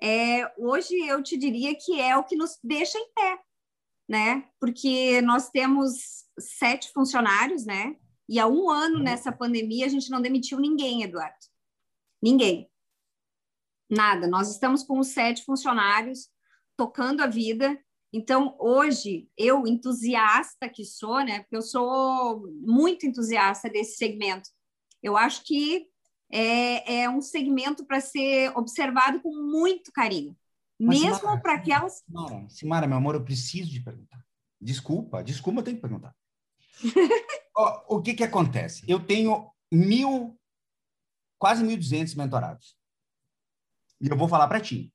é, 0.00 0.52
hoje 0.56 0.94
eu 1.06 1.22
te 1.22 1.36
diria 1.36 1.74
que 1.74 2.00
é 2.00 2.16
o 2.16 2.24
que 2.24 2.36
nos 2.36 2.58
deixa 2.62 2.98
em 2.98 3.12
pé, 3.12 3.38
né? 4.08 4.48
Porque 4.60 5.20
nós 5.22 5.50
temos 5.50 6.24
sete 6.38 6.92
funcionários, 6.92 7.66
né? 7.66 7.96
E 8.28 8.38
há 8.38 8.46
um 8.46 8.70
ano 8.70 9.00
nessa 9.00 9.32
pandemia 9.32 9.86
a 9.86 9.88
gente 9.88 10.10
não 10.10 10.20
demitiu 10.20 10.60
ninguém, 10.60 11.02
Eduardo. 11.02 11.36
Ninguém. 12.22 12.70
Nada. 13.90 14.26
Nós 14.26 14.50
estamos 14.50 14.82
com 14.82 14.98
os 14.98 15.08
sete 15.08 15.44
funcionários 15.44 16.28
tocando 16.76 17.22
a 17.22 17.26
vida. 17.26 17.78
Então, 18.12 18.56
hoje, 18.58 19.28
eu, 19.36 19.66
entusiasta 19.66 20.68
que 20.68 20.84
sou, 20.84 21.24
né? 21.24 21.40
Porque 21.40 21.56
eu 21.56 21.62
sou 21.62 22.46
muito 22.60 23.06
entusiasta 23.06 23.68
desse 23.68 23.96
segmento. 23.96 24.48
Eu 25.02 25.16
acho 25.16 25.44
que 25.44 25.86
é, 26.30 27.02
é 27.02 27.10
um 27.10 27.20
segmento 27.20 27.84
para 27.84 28.00
ser 28.00 28.56
observado 28.56 29.20
com 29.20 29.34
muito 29.34 29.92
carinho. 29.92 30.36
Mas, 30.78 31.00
mesmo 31.00 31.40
para 31.40 31.54
aquelas. 31.54 32.04
Simara, 32.04 32.48
Simara, 32.48 32.86
meu 32.86 32.96
amor, 32.98 33.14
eu 33.14 33.24
preciso 33.24 33.70
de 33.70 33.80
perguntar. 33.80 34.24
Desculpa, 34.60 35.22
desculpa, 35.24 35.60
eu 35.60 35.64
tenho 35.64 35.76
que 35.76 35.82
perguntar. 35.82 36.14
o 37.88 38.00
que 38.00 38.14
que 38.14 38.24
acontece? 38.24 38.84
Eu 38.86 39.04
tenho 39.04 39.50
mil, 39.72 40.38
quase 41.38 41.64
1.200 41.64 42.16
mentorados. 42.16 42.76
E 44.00 44.08
eu 44.08 44.16
vou 44.16 44.28
falar 44.28 44.46
para 44.46 44.60
ti. 44.60 44.92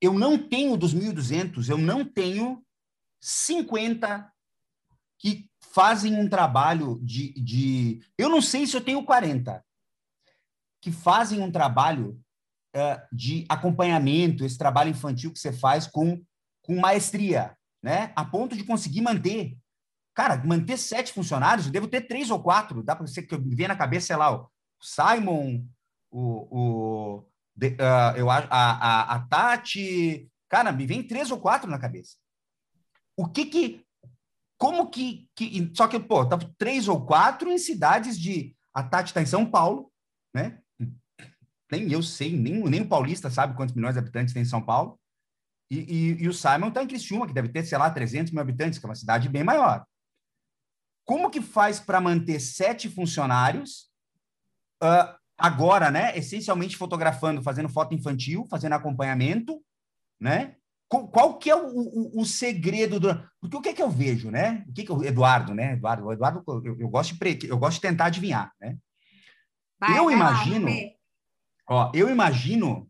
Eu 0.00 0.12
não 0.12 0.36
tenho 0.36 0.76
dos 0.76 0.94
1.200, 0.94 1.68
eu 1.68 1.78
não 1.78 2.04
tenho 2.04 2.62
50 3.20 4.30
que 5.18 5.48
fazem 5.72 6.14
um 6.14 6.28
trabalho 6.28 7.00
de, 7.02 7.32
de. 7.32 8.04
Eu 8.18 8.28
não 8.28 8.42
sei 8.42 8.66
se 8.66 8.76
eu 8.76 8.84
tenho 8.84 9.02
40 9.02 9.64
que 10.84 10.92
fazem 10.92 11.40
um 11.40 11.50
trabalho 11.50 12.20
uh, 12.76 13.00
de 13.10 13.46
acompanhamento, 13.48 14.44
esse 14.44 14.58
trabalho 14.58 14.90
infantil 14.90 15.32
que 15.32 15.38
você 15.38 15.50
faz 15.50 15.86
com, 15.86 16.22
com 16.60 16.78
maestria, 16.78 17.56
né? 17.82 18.12
A 18.14 18.22
ponto 18.22 18.54
de 18.54 18.64
conseguir 18.64 19.00
manter 19.00 19.56
Cara, 20.14 20.36
manter 20.44 20.76
sete 20.76 21.12
funcionários, 21.12 21.66
eu 21.66 21.72
devo 21.72 21.88
ter 21.88 22.02
três 22.02 22.30
ou 22.30 22.40
quatro. 22.40 22.84
Dá 22.84 22.94
para 22.94 23.06
você 23.06 23.20
que 23.20 23.36
me 23.36 23.56
vem 23.56 23.66
na 23.66 23.74
cabeça, 23.74 24.06
sei 24.08 24.16
lá, 24.16 24.32
o 24.32 24.48
Simon, 24.80 25.64
o, 26.08 26.46
o 26.50 27.18
uh, 27.18 28.16
eu, 28.16 28.30
a, 28.30 28.38
a, 28.48 29.14
a 29.16 29.26
Tati. 29.26 30.30
Cara, 30.48 30.70
me 30.70 30.86
vem 30.86 31.02
três 31.02 31.32
ou 31.32 31.40
quatro 31.40 31.68
na 31.68 31.80
cabeça. 31.80 32.16
O 33.16 33.26
que 33.26 33.46
que. 33.46 33.84
Como 34.56 34.88
que. 34.88 35.28
que 35.34 35.72
só 35.74 35.88
que, 35.88 35.98
pô, 35.98 36.24
tá 36.24 36.38
três 36.56 36.86
ou 36.86 37.04
quatro 37.04 37.50
em 37.50 37.58
cidades 37.58 38.16
de. 38.16 38.54
A 38.72 38.84
Tati 38.84 39.10
está 39.10 39.20
em 39.20 39.26
São 39.26 39.44
Paulo, 39.44 39.90
né? 40.32 40.60
Nem 41.74 41.90
eu 41.90 42.02
sei, 42.02 42.36
nem, 42.36 42.62
nem 42.62 42.82
o 42.82 42.88
paulista 42.88 43.28
sabe 43.28 43.56
quantos 43.56 43.74
milhões 43.74 43.94
de 43.94 43.98
habitantes 43.98 44.32
tem 44.32 44.42
em 44.42 44.46
São 44.46 44.62
Paulo. 44.62 44.98
E, 45.70 45.78
e, 45.78 46.22
e 46.22 46.28
o 46.28 46.32
Simon 46.32 46.68
está 46.68 46.82
em 46.82 46.86
Criciúma, 46.86 47.26
que 47.26 47.32
deve 47.32 47.48
ter, 47.48 47.64
sei 47.64 47.76
lá, 47.76 47.90
300 47.90 48.32
mil 48.32 48.40
habitantes, 48.40 48.78
que 48.78 48.86
é 48.86 48.88
uma 48.88 48.94
cidade 48.94 49.28
bem 49.28 49.42
maior. 49.42 49.84
Como 51.04 51.30
que 51.30 51.40
faz 51.40 51.80
para 51.80 52.00
manter 52.00 52.38
sete 52.40 52.88
funcionários 52.88 53.90
uh, 54.82 55.18
agora, 55.36 55.90
né? 55.90 56.16
Essencialmente 56.16 56.76
fotografando, 56.76 57.42
fazendo 57.42 57.68
foto 57.68 57.94
infantil, 57.94 58.46
fazendo 58.48 58.74
acompanhamento, 58.74 59.60
né? 60.20 60.56
Qual, 60.88 61.08
qual 61.08 61.38
que 61.38 61.50
é 61.50 61.56
o, 61.56 61.66
o, 61.66 62.20
o, 62.20 62.24
segredo 62.24 63.00
do... 63.00 63.08
Porque 63.40 63.56
o 63.56 63.60
que 63.60 63.68
é 63.70 63.72
que 63.72 63.82
eu 63.82 63.90
vejo, 63.90 64.30
né? 64.30 64.64
O 64.68 64.72
que 64.72 64.84
que 64.84 64.92
eu... 64.92 65.02
Eduardo, 65.02 65.54
né? 65.54 65.72
Eduardo, 65.72 66.12
Eduardo 66.12 66.42
eu, 66.46 66.78
eu 66.78 66.88
gosto 66.88 67.14
de 67.14 67.18
pre... 67.18 67.38
eu 67.44 67.58
gosto 67.58 67.76
de 67.76 67.80
tentar 67.80 68.06
adivinhar, 68.06 68.52
né? 68.60 68.76
Vai, 69.80 69.98
eu 69.98 70.10
imagino, 70.10 70.68
ó, 71.68 71.90
eu 71.94 72.10
imagino 72.10 72.88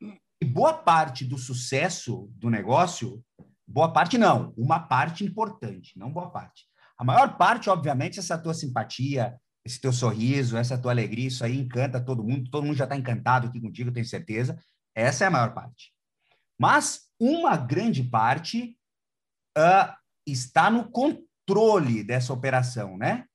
que 0.00 0.46
boa 0.46 0.74
parte 0.74 1.24
do 1.24 1.38
sucesso 1.38 2.30
do 2.34 2.50
negócio, 2.50 3.22
boa 3.66 3.92
parte 3.92 4.18
não, 4.18 4.52
uma 4.56 4.80
parte 4.80 5.24
importante, 5.24 5.98
não 5.98 6.12
boa 6.12 6.30
parte, 6.30 6.66
a 6.98 7.04
maior 7.04 7.36
parte, 7.36 7.68
obviamente, 7.68 8.18
é 8.18 8.20
essa 8.20 8.38
tua 8.38 8.54
simpatia, 8.54 9.38
esse 9.64 9.80
teu 9.80 9.92
sorriso, 9.92 10.56
essa 10.56 10.78
tua 10.78 10.92
alegria, 10.92 11.28
isso 11.28 11.44
aí 11.44 11.58
encanta 11.58 12.02
todo 12.02 12.24
mundo, 12.24 12.50
todo 12.50 12.64
mundo 12.64 12.76
já 12.76 12.84
está 12.84 12.96
encantado 12.96 13.48
aqui 13.48 13.60
contigo, 13.60 13.92
tenho 13.92 14.06
certeza. 14.06 14.58
Essa 14.94 15.24
é 15.24 15.26
a 15.26 15.30
maior 15.30 15.52
parte. 15.52 15.92
Mas 16.58 17.10
uma 17.20 17.56
grande 17.56 18.02
parte 18.02 18.78
uh, 19.58 19.94
está 20.26 20.70
no 20.70 20.90
controle 20.90 22.02
dessa 22.02 22.32
operação, 22.32 22.96
né? 22.96 23.26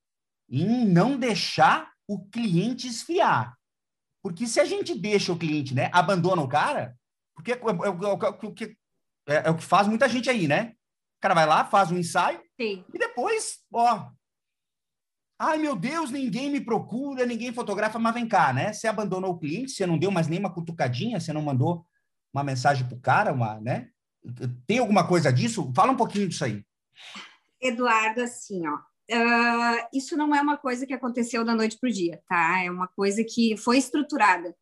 Em 0.50 0.84
não 0.84 1.16
deixar 1.16 1.92
o 2.08 2.24
cliente 2.28 2.88
esfiar. 2.88 3.56
Porque 4.22 4.46
se 4.46 4.60
a 4.60 4.64
gente 4.64 4.94
deixa 4.94 5.32
o 5.32 5.38
cliente, 5.38 5.74
né, 5.74 5.90
abandona 5.92 6.40
o 6.40 6.48
cara, 6.48 6.96
porque 7.34 7.52
é, 7.52 7.54
é, 7.54 7.58
é, 7.58 9.34
é, 9.34 9.46
é 9.46 9.50
o 9.50 9.56
que 9.56 9.64
faz 9.64 9.88
muita 9.88 10.08
gente 10.08 10.30
aí, 10.30 10.46
né? 10.46 10.74
O 11.18 11.20
cara 11.20 11.34
vai 11.34 11.46
lá, 11.46 11.64
faz 11.64 11.90
um 11.90 11.98
ensaio, 11.98 12.40
Sim. 12.60 12.84
e 12.92 12.98
depois, 12.98 13.58
ó. 13.72 14.10
Ai, 15.38 15.58
meu 15.58 15.74
Deus, 15.74 16.10
ninguém 16.10 16.50
me 16.50 16.60
procura, 16.60 17.26
ninguém 17.26 17.52
fotografa, 17.52 17.98
mas 17.98 18.14
vem 18.14 18.28
cá, 18.28 18.52
né? 18.52 18.72
Você 18.72 18.86
abandonou 18.86 19.32
o 19.32 19.38
cliente, 19.38 19.72
você 19.72 19.86
não 19.86 19.98
deu 19.98 20.10
mais 20.10 20.28
nenhuma 20.28 20.52
cutucadinha, 20.52 21.18
você 21.18 21.32
não 21.32 21.42
mandou 21.42 21.84
uma 22.32 22.44
mensagem 22.44 22.86
pro 22.86 22.98
cara, 23.00 23.32
uma, 23.32 23.60
né? 23.60 23.88
Tem 24.66 24.78
alguma 24.78 25.06
coisa 25.06 25.32
disso? 25.32 25.72
Fala 25.74 25.92
um 25.92 25.96
pouquinho 25.96 26.28
disso 26.28 26.44
aí. 26.44 26.64
Eduardo, 27.60 28.22
assim, 28.22 28.66
ó, 28.66 28.78
uh, 29.10 29.88
isso 29.92 30.16
não 30.16 30.34
é 30.34 30.40
uma 30.40 30.56
coisa 30.56 30.86
que 30.86 30.94
aconteceu 30.94 31.44
da 31.44 31.54
noite 31.54 31.78
para 31.78 31.88
o 31.88 31.92
dia, 31.92 32.20
tá? 32.28 32.62
É 32.62 32.70
uma 32.70 32.88
coisa 32.88 33.24
que 33.24 33.56
foi 33.56 33.78
estruturada. 33.78 34.54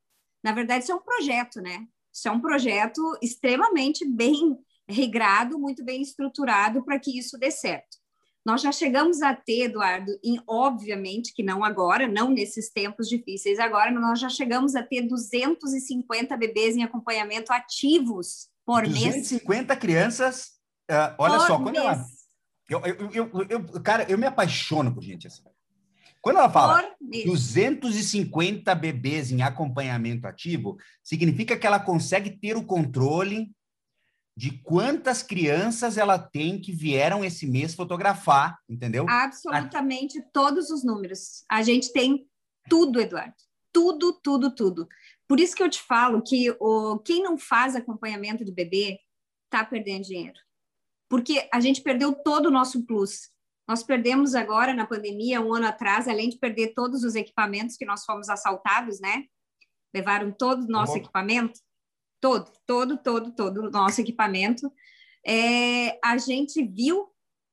Na 0.42 0.52
verdade, 0.52 0.84
isso 0.84 0.92
é 0.92 0.94
um 0.94 1.02
projeto, 1.02 1.60
né? 1.60 1.86
Isso 2.12 2.28
é 2.28 2.30
um 2.30 2.40
projeto 2.40 3.00
extremamente 3.22 4.04
bem 4.04 4.58
regrado, 4.88 5.58
muito 5.58 5.84
bem 5.84 6.02
estruturado 6.02 6.84
para 6.84 6.98
que 6.98 7.16
isso 7.16 7.38
dê 7.38 7.50
certo. 7.50 8.00
Nós 8.44 8.62
já 8.62 8.72
chegamos 8.72 9.20
a 9.20 9.34
ter, 9.34 9.64
Eduardo, 9.64 10.18
em, 10.24 10.40
obviamente 10.46 11.34
que 11.34 11.42
não 11.42 11.62
agora, 11.62 12.08
não 12.08 12.30
nesses 12.30 12.70
tempos 12.70 13.06
difíceis 13.06 13.58
agora, 13.58 13.92
mas 13.92 14.02
nós 14.02 14.18
já 14.18 14.30
chegamos 14.30 14.74
a 14.74 14.82
ter 14.82 15.02
250 15.02 16.36
bebês 16.36 16.74
em 16.74 16.82
acompanhamento 16.82 17.52
ativos 17.52 18.48
por 18.64 18.82
250 18.82 18.88
mês. 18.88 19.28
250 19.28 19.76
crianças, 19.76 20.44
uh, 20.90 21.14
olha 21.18 21.38
por 21.38 21.46
só, 21.46 21.62
quando 21.62 21.76
ela... 21.76 22.04
Eu, 22.70 22.80
eu, 22.84 23.10
eu, 23.12 23.46
eu, 23.48 23.82
cara, 23.82 24.08
eu 24.08 24.16
me 24.16 24.26
apaixono 24.26 24.94
por 24.94 25.02
gente 25.02 25.26
assim. 25.26 25.42
Quando 26.22 26.36
ela 26.36 26.48
fala 26.50 26.94
250 27.00 28.74
bebês 28.74 29.32
em 29.32 29.42
acompanhamento 29.42 30.26
ativo, 30.26 30.76
significa 31.02 31.56
que 31.56 31.66
ela 31.66 31.80
consegue 31.80 32.30
ter 32.30 32.56
o 32.56 32.64
controle 32.64 33.50
de 34.36 34.58
quantas 34.62 35.22
crianças 35.22 35.98
ela 35.98 36.18
tem 36.18 36.60
que 36.60 36.72
vieram 36.72 37.24
esse 37.24 37.46
mês 37.46 37.74
fotografar, 37.74 38.58
entendeu? 38.68 39.04
Absolutamente 39.08 40.18
a... 40.18 40.22
todos 40.32 40.70
os 40.70 40.84
números. 40.84 41.44
A 41.50 41.62
gente 41.62 41.92
tem 41.92 42.26
tudo, 42.68 43.00
Eduardo. 43.00 43.34
Tudo, 43.72 44.12
tudo, 44.22 44.54
tudo. 44.54 44.88
Por 45.26 45.40
isso 45.40 45.56
que 45.56 45.62
eu 45.62 45.70
te 45.70 45.82
falo 45.82 46.22
que 46.22 46.54
o, 46.60 46.98
quem 46.98 47.22
não 47.22 47.36
faz 47.36 47.74
acompanhamento 47.74 48.44
de 48.44 48.52
bebê 48.52 48.98
está 49.46 49.64
perdendo 49.64 50.04
dinheiro. 50.04 50.38
Porque 51.10 51.46
a 51.52 51.60
gente 51.60 51.82
perdeu 51.82 52.14
todo 52.14 52.46
o 52.46 52.50
nosso 52.50 52.86
plus. 52.86 53.30
Nós 53.68 53.82
perdemos 53.82 54.34
agora 54.34 54.72
na 54.72 54.86
pandemia, 54.86 55.40
um 55.40 55.52
ano 55.52 55.66
atrás, 55.66 56.08
além 56.08 56.30
de 56.30 56.38
perder 56.38 56.72
todos 56.74 57.04
os 57.04 57.14
equipamentos 57.14 57.76
que 57.76 57.84
nós 57.84 58.04
fomos 58.04 58.30
assaltados, 58.30 59.00
né? 59.00 59.24
Levaram 59.92 60.32
todo 60.32 60.62
o 60.62 60.68
nosso 60.68 60.92
uhum. 60.92 60.98
equipamento 60.98 61.60
todo, 62.20 62.52
todo, 62.66 62.98
todo, 62.98 63.32
todo 63.32 63.60
o 63.62 63.70
nosso 63.70 64.00
equipamento, 64.00 64.70
é, 65.26 65.98
a 66.04 66.18
gente 66.18 66.62
viu 66.62 67.08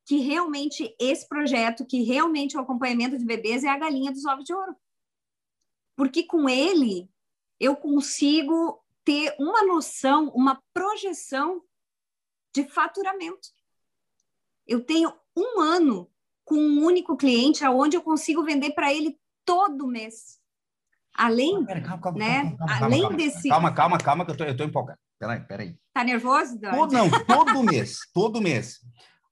que 0.05 0.17
realmente 0.17 0.95
esse 0.99 1.27
projeto, 1.27 1.85
que 1.85 2.03
realmente 2.03 2.55
o 2.55 2.59
acompanhamento 2.59 3.17
de 3.17 3.25
bebês 3.25 3.63
é 3.63 3.69
a 3.69 3.77
galinha 3.77 4.11
dos 4.11 4.25
ovos 4.25 4.45
de 4.45 4.53
ouro. 4.53 4.75
Porque 5.95 6.23
com 6.23 6.47
ele 6.47 7.09
eu 7.59 7.75
consigo 7.75 8.81
ter 9.03 9.35
uma 9.39 9.65
noção, 9.65 10.29
uma 10.29 10.61
projeção 10.73 11.61
de 12.61 12.67
faturamento. 12.67 13.49
Eu 14.65 14.83
tenho 14.83 15.13
um 15.35 15.61
ano 15.61 16.09
com 16.43 16.55
um 16.55 16.83
único 16.83 17.15
cliente, 17.15 17.63
aonde 17.63 17.95
eu 17.95 18.01
consigo 18.01 18.43
vender 18.43 18.71
para 18.71 18.91
ele 18.91 19.17
todo 19.45 19.87
mês. 19.87 20.39
Além, 21.13 21.65
calma, 21.65 21.99
calma, 21.99 22.19
né? 22.19 22.55
Calma, 22.57 22.85
além 22.85 23.01
calma, 23.01 23.17
desse. 23.17 23.49
Calma, 23.49 23.73
calma, 23.73 23.97
calma, 23.97 24.25
que 24.25 24.31
eu 24.31 24.37
tô, 24.37 24.43
eu 24.43 24.57
tô 24.57 24.63
empolgado. 24.63 24.99
Peraí, 25.19 25.39
peraí. 25.41 25.79
Tá 25.93 26.03
nervoso, 26.03 26.59
Dani? 26.59 26.77
Todo, 26.77 26.93
não, 26.93 27.09
todo 27.25 27.63
mês, 27.63 27.99
todo 28.13 28.41
mês. 28.41 28.79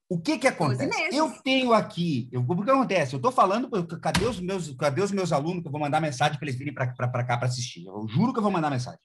O 0.08 0.20
que 0.20 0.38
que 0.38 0.46
acontece? 0.46 1.16
Eu 1.16 1.30
tenho 1.42 1.72
aqui, 1.72 2.28
eu, 2.32 2.40
o 2.40 2.64
que 2.64 2.70
acontece? 2.70 3.14
Eu 3.14 3.20
tô 3.20 3.32
falando, 3.32 3.68
cadê 4.00 4.24
os 4.24 4.40
meus, 4.40 4.72
cadê 4.76 5.02
os 5.02 5.10
meus 5.10 5.32
alunos 5.32 5.62
que 5.62 5.68
eu 5.68 5.72
vou 5.72 5.80
mandar 5.80 6.00
mensagem 6.00 6.38
para 6.38 6.46
eles 6.46 6.58
virem 6.58 6.74
para 6.74 6.92
cá 6.92 7.36
para 7.36 7.46
assistir? 7.46 7.86
Eu 7.86 8.06
juro 8.08 8.32
que 8.32 8.38
eu 8.38 8.42
vou 8.42 8.52
mandar 8.52 8.70
mensagem. 8.70 9.00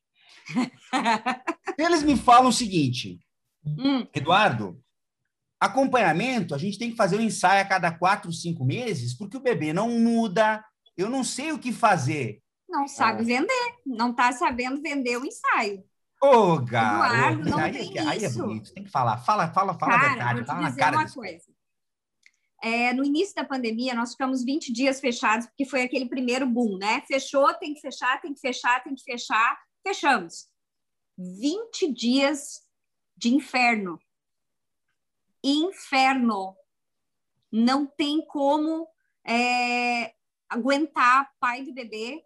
eles 1.78 2.04
me 2.04 2.18
falam 2.18 2.50
o 2.50 2.54
seguinte, 2.54 3.20
hum. 3.66 4.08
Eduardo, 4.14 4.82
acompanhamento, 5.60 6.56
a 6.56 6.58
gente 6.58 6.80
tem 6.80 6.90
que 6.90 6.98
fazer 6.98 7.18
um 7.18 7.22
ensaio 7.22 7.62
a 7.62 7.66
cada 7.66 7.92
quatro, 7.92 8.32
cinco 8.34 8.66
meses, 8.66 9.16
porque 9.16 9.38
o 9.38 9.42
bebê 9.42 9.72
não 9.72 9.90
muda, 10.00 10.64
eu 10.98 11.10
não 11.10 11.24
sei 11.24 11.52
o 11.52 11.60
que 11.60 11.72
fazer. 11.72 12.42
Não 12.68 12.88
sabe 12.88 13.22
ah. 13.22 13.26
vender, 13.26 13.76
não 13.86 14.12
está 14.12 14.32
sabendo 14.32 14.82
vender 14.82 15.18
o 15.18 15.26
ensaio. 15.26 15.84
Ô, 16.24 16.54
oh, 16.54 16.60
garoto, 16.60 17.50
não 17.50 17.58
aí, 17.58 17.72
tem 17.72 18.00
aí 18.00 18.24
é 18.24 18.28
isso. 18.28 18.40
é 18.40 18.44
bonito, 18.44 18.74
tem 18.74 18.84
que 18.84 18.92
falar. 18.92 19.18
Fala, 19.18 19.52
fala, 19.52 19.74
fala 19.78 19.92
Cara, 19.92 20.06
a 20.06 20.10
verdade, 20.10 20.34
vou 20.34 20.44
te 20.44 20.48
fala 20.48 20.62
na 20.62 20.76
cara 20.76 20.98
uma 20.98 21.12
coisa. 21.12 21.52
É, 22.64 22.94
no 22.94 23.04
início 23.04 23.34
da 23.34 23.44
pandemia, 23.44 23.96
nós 23.96 24.12
ficamos 24.12 24.44
20 24.44 24.72
dias 24.72 25.00
fechados, 25.00 25.48
porque 25.48 25.66
foi 25.66 25.82
aquele 25.82 26.08
primeiro 26.08 26.48
boom, 26.48 26.78
né? 26.78 27.02
Fechou, 27.08 27.52
tem 27.56 27.74
que 27.74 27.82
fechar, 27.82 28.22
tem 28.22 28.34
que 28.34 28.40
fechar, 28.40 28.84
tem 28.84 28.94
que 28.94 29.04
fechar. 29.04 29.60
Fechamos. 29.86 30.48
20 31.18 31.92
dias 31.92 32.62
de 33.22 33.30
inferno. 33.30 34.00
Inferno. 35.44 36.56
Não 37.52 37.86
tem 37.86 38.26
como 38.26 38.88
é, 39.24 40.14
aguentar 40.50 41.32
pai 41.40 41.64
de 41.64 41.72
bebê 41.72 42.24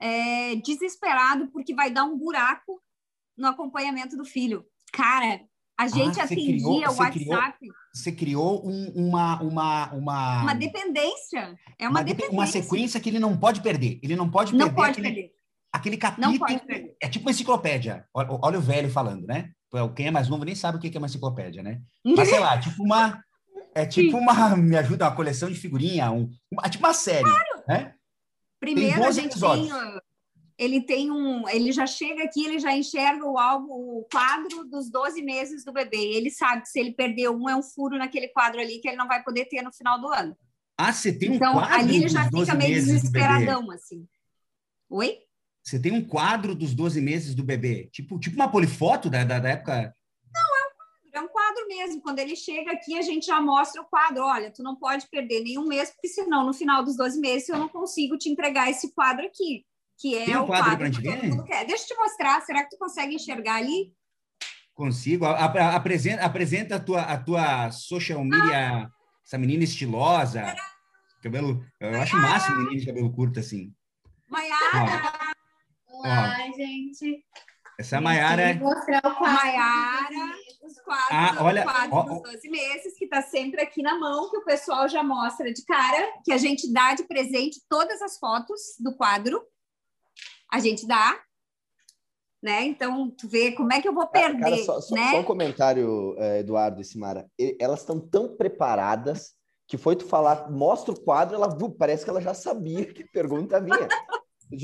é, 0.00 0.56
desesperado 0.56 1.48
porque 1.48 1.74
vai 1.74 1.90
dar 1.90 2.04
um 2.04 2.16
buraco 2.16 2.82
no 3.36 3.48
acompanhamento 3.48 4.16
do 4.16 4.24
filho. 4.24 4.64
Cara, 4.90 5.40
a 5.76 5.88
gente 5.88 6.18
ah, 6.18 6.24
atendia 6.24 6.54
criou, 6.54 6.78
o 6.78 6.80
WhatsApp. 6.80 7.58
Criou, 7.58 7.74
você 7.92 8.12
criou 8.12 8.66
um, 8.66 8.92
uma, 8.94 9.42
uma, 9.42 9.92
uma. 9.92 10.42
Uma 10.42 10.54
dependência. 10.54 11.58
É 11.78 11.86
uma, 11.86 11.98
uma 11.98 12.04
dependência. 12.04 12.32
Uma 12.32 12.46
sequência 12.46 13.00
que 13.00 13.10
ele 13.10 13.18
não 13.18 13.36
pode 13.36 13.60
perder. 13.60 13.98
Ele 14.02 14.16
não 14.16 14.30
pode 14.30 14.54
não 14.54 14.68
perder. 14.68 14.74
Pode 14.74 14.90
aquele, 14.92 15.14
perder. 15.14 15.34
aquele 15.72 15.96
capítulo. 15.98 16.32
Não 16.32 16.38
pode 16.38 16.60
perder. 16.60 16.96
É 17.02 17.08
tipo 17.08 17.26
uma 17.26 17.32
enciclopédia. 17.32 18.08
Olha, 18.14 18.28
olha, 18.30 18.58
o 18.58 18.62
velho 18.62 18.90
falando, 18.90 19.26
né? 19.26 19.52
Quem 19.94 20.06
é 20.06 20.10
mais 20.10 20.28
novo 20.28 20.44
nem 20.44 20.54
sabe 20.54 20.78
o 20.78 20.80
que 20.80 20.96
é 20.96 20.98
uma 20.98 21.06
enciclopédia, 21.06 21.62
né? 21.62 21.80
Mas 22.04 22.28
sei 22.28 22.40
lá, 22.40 22.58
tipo 22.58 22.82
uma. 22.82 23.22
É 23.74 23.84
tipo 23.84 24.16
uma. 24.16 24.56
Me 24.56 24.76
ajuda, 24.76 25.06
uma 25.06 25.16
coleção 25.16 25.48
de 25.48 25.56
figurinha, 25.56 26.10
um, 26.10 26.30
uma, 26.50 26.68
tipo 26.68 26.84
uma 26.84 26.94
série. 26.94 27.24
Claro. 27.24 27.64
Né? 27.68 27.94
Primeiro 28.60 29.04
a 29.04 29.10
gente 29.10 29.32
episódios. 29.32 29.68
tem 29.68 30.00
ele 30.56 30.80
tem 30.80 31.10
um, 31.10 31.48
ele 31.48 31.72
já 31.72 31.86
chega 31.86 32.22
aqui, 32.22 32.44
ele 32.44 32.58
já 32.58 32.72
enxerga 32.72 33.24
o 33.26 33.38
álbum, 33.38 33.72
o 33.72 34.06
quadro 34.10 34.64
dos 34.64 34.88
12 34.88 35.20
meses 35.22 35.64
do 35.64 35.72
bebê. 35.72 35.96
Ele 35.96 36.30
sabe 36.30 36.62
que 36.62 36.68
se 36.68 36.78
ele 36.78 36.92
perder 36.92 37.28
um 37.28 37.48
é 37.48 37.56
um 37.56 37.62
furo 37.62 37.98
naquele 37.98 38.28
quadro 38.28 38.60
ali 38.60 38.78
que 38.78 38.88
ele 38.88 38.96
não 38.96 39.08
vai 39.08 39.22
poder 39.22 39.46
ter 39.46 39.62
no 39.62 39.72
final 39.72 40.00
do 40.00 40.08
ano. 40.08 40.36
Ah, 40.78 40.92
você 40.92 41.12
tem 41.12 41.30
um 41.30 41.34
então, 41.34 41.54
quadro 41.54 41.74
Então, 41.74 41.80
ali 41.80 41.96
ele 41.96 42.08
já 42.08 42.24
fica 42.24 42.54
meio 42.54 42.74
desesperadão 42.74 43.70
assim. 43.70 44.06
Oi? 44.88 45.18
Você 45.64 45.80
tem 45.80 45.92
um 45.92 46.06
quadro 46.06 46.54
dos 46.54 46.74
12 46.74 47.00
meses 47.00 47.34
do 47.34 47.42
bebê, 47.42 47.88
tipo, 47.90 48.18
tipo 48.18 48.36
uma 48.36 48.50
polifoto 48.50 49.08
da, 49.08 49.24
da, 49.24 49.38
da 49.38 49.48
época 49.48 49.94
Não, 50.32 50.58
é 50.58 50.60
um 50.60 50.74
quadro, 50.76 51.10
é 51.14 51.20
um 51.20 51.28
quadro 51.28 51.68
mesmo. 51.68 52.02
Quando 52.02 52.18
ele 52.18 52.36
chega 52.36 52.72
aqui, 52.72 52.98
a 52.98 53.02
gente 53.02 53.26
já 53.26 53.40
mostra 53.40 53.80
o 53.80 53.86
quadro. 53.86 54.22
Olha, 54.22 54.52
tu 54.52 54.62
não 54.62 54.76
pode 54.76 55.08
perder 55.08 55.40
nenhum 55.42 55.66
mês, 55.66 55.90
porque 55.90 56.08
senão 56.08 56.44
no 56.44 56.52
final 56.52 56.84
dos 56.84 56.96
12 56.96 57.18
meses 57.18 57.48
eu 57.48 57.58
não 57.58 57.68
consigo 57.68 58.18
te 58.18 58.28
entregar 58.28 58.70
esse 58.70 58.92
quadro 58.94 59.24
aqui 59.24 59.64
que 59.98 60.16
é 60.16 60.24
Tem 60.26 60.36
um 60.36 60.42
o 60.42 60.46
quadro, 60.46 60.70
quadro 60.70 60.90
que 60.90 61.02
todo 61.02 61.24
mundo 61.24 61.44
quer. 61.44 61.66
Deixa 61.66 61.84
eu 61.84 61.88
te 61.88 61.94
mostrar, 61.96 62.40
será 62.42 62.64
que 62.64 62.70
tu 62.70 62.78
consegue 62.78 63.14
enxergar 63.14 63.56
ali? 63.56 63.92
Consigo. 64.74 65.24
Apresenta, 65.24 66.24
apresenta 66.24 66.76
a 66.76 66.80
tua, 66.80 67.02
a 67.02 67.18
tua 67.18 67.70
social 67.70 68.24
media, 68.24 68.84
ah. 68.84 68.90
essa 69.24 69.38
menina 69.38 69.62
estilosa. 69.62 70.54
Cabelo, 71.22 71.64
eu 71.80 71.90
Maiara. 71.90 72.02
acho 72.02 72.16
máximo 72.16 72.56
menina 72.58 72.80
de 72.80 72.86
cabelo 72.86 73.12
curto 73.12 73.40
assim. 73.40 73.72
Maiara! 74.28 75.23
Olá, 76.04 76.36
gente. 76.54 77.24
Essa 77.80 77.96
é 77.96 77.98
a 77.98 78.00
Maiara. 78.02 78.54
Mostrar 78.56 78.98
o 78.98 79.14
quadro. 79.16 79.42
Maiara, 79.42 80.36
os 80.62 80.78
quadros, 80.82 81.10
ah, 81.10 81.36
olha, 81.40 81.62
o 81.62 81.64
quadro 81.64 81.96
ó, 81.96 82.02
dos 82.02 82.22
12 82.22 82.50
meses, 82.50 82.98
que 82.98 83.04
está 83.04 83.22
sempre 83.22 83.62
aqui 83.62 83.82
na 83.82 83.98
mão, 83.98 84.30
que 84.30 84.36
o 84.36 84.44
pessoal 84.44 84.86
já 84.86 85.02
mostra 85.02 85.50
de 85.50 85.64
cara, 85.64 86.12
que 86.22 86.30
a 86.30 86.36
gente 86.36 86.70
dá 86.70 86.94
de 86.94 87.04
presente 87.04 87.58
todas 87.70 88.02
as 88.02 88.18
fotos 88.18 88.60
do 88.78 88.94
quadro 88.94 89.42
a 90.52 90.60
gente 90.60 90.86
dá, 90.86 91.18
né? 92.40 92.62
Então, 92.64 93.10
tu 93.10 93.26
vê 93.26 93.52
como 93.52 93.72
é 93.72 93.80
que 93.80 93.88
eu 93.88 93.94
vou 93.94 94.06
perder, 94.06 94.40
Cara, 94.40 94.58
só, 94.58 94.80
só, 94.82 94.94
né? 94.94 95.10
Só 95.10 95.20
um 95.20 95.24
comentário, 95.24 96.14
eh, 96.18 96.40
Eduardo 96.40 96.82
e 96.82 96.84
Simara. 96.84 97.28
Elas 97.58 97.80
estão 97.80 97.98
tão 97.98 98.36
preparadas 98.36 99.32
que 99.66 99.78
foi 99.78 99.96
tu 99.96 100.06
falar, 100.06 100.50
mostra 100.50 100.92
o 100.92 101.00
quadro, 101.00 101.34
ela 101.34 101.48
parece 101.78 102.04
que 102.04 102.10
ela 102.10 102.20
já 102.20 102.34
sabia 102.34 102.84
que 102.84 103.04
pergunta 103.04 103.58
vinha. 103.58 103.88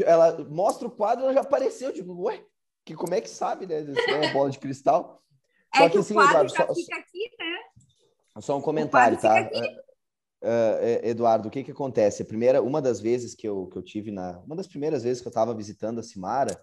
Ela 0.04 0.44
mostra 0.48 0.86
o 0.86 0.90
quadro, 0.90 1.24
ela 1.24 1.34
já 1.34 1.40
apareceu, 1.40 1.92
tipo, 1.92 2.12
ué, 2.22 2.44
que 2.84 2.94
como 2.94 3.14
é 3.14 3.20
que 3.20 3.30
sabe, 3.30 3.66
né? 3.66 3.80
Isso 3.80 4.10
é 4.10 4.16
uma 4.16 4.32
bola 4.32 4.50
de 4.50 4.58
cristal. 4.58 5.22
É 5.74 5.78
só 5.78 5.84
é 5.84 5.86
que, 5.88 5.92
que 5.92 5.98
assim, 5.98 6.14
Eduardo, 6.14 6.50
só, 6.50 6.74
fica 6.74 6.96
aqui, 6.96 7.30
né? 7.38 8.40
Só 8.40 8.56
um 8.56 8.60
comentário, 8.60 9.20
tá? 9.20 9.48
Uh, 10.42 11.06
Eduardo, 11.06 11.48
o 11.48 11.50
que 11.50 11.62
que 11.62 11.70
acontece? 11.70 12.22
A 12.22 12.26
primeira, 12.26 12.62
uma 12.62 12.80
das 12.80 12.98
vezes 12.98 13.34
que 13.34 13.46
eu, 13.46 13.66
que 13.66 13.76
eu 13.76 13.82
tive 13.82 14.10
na, 14.10 14.38
uma 14.40 14.56
das 14.56 14.66
primeiras 14.66 15.02
vezes 15.02 15.20
que 15.20 15.28
eu 15.28 15.30
estava 15.30 15.54
visitando 15.54 16.00
a 16.00 16.02
Simara, 16.02 16.58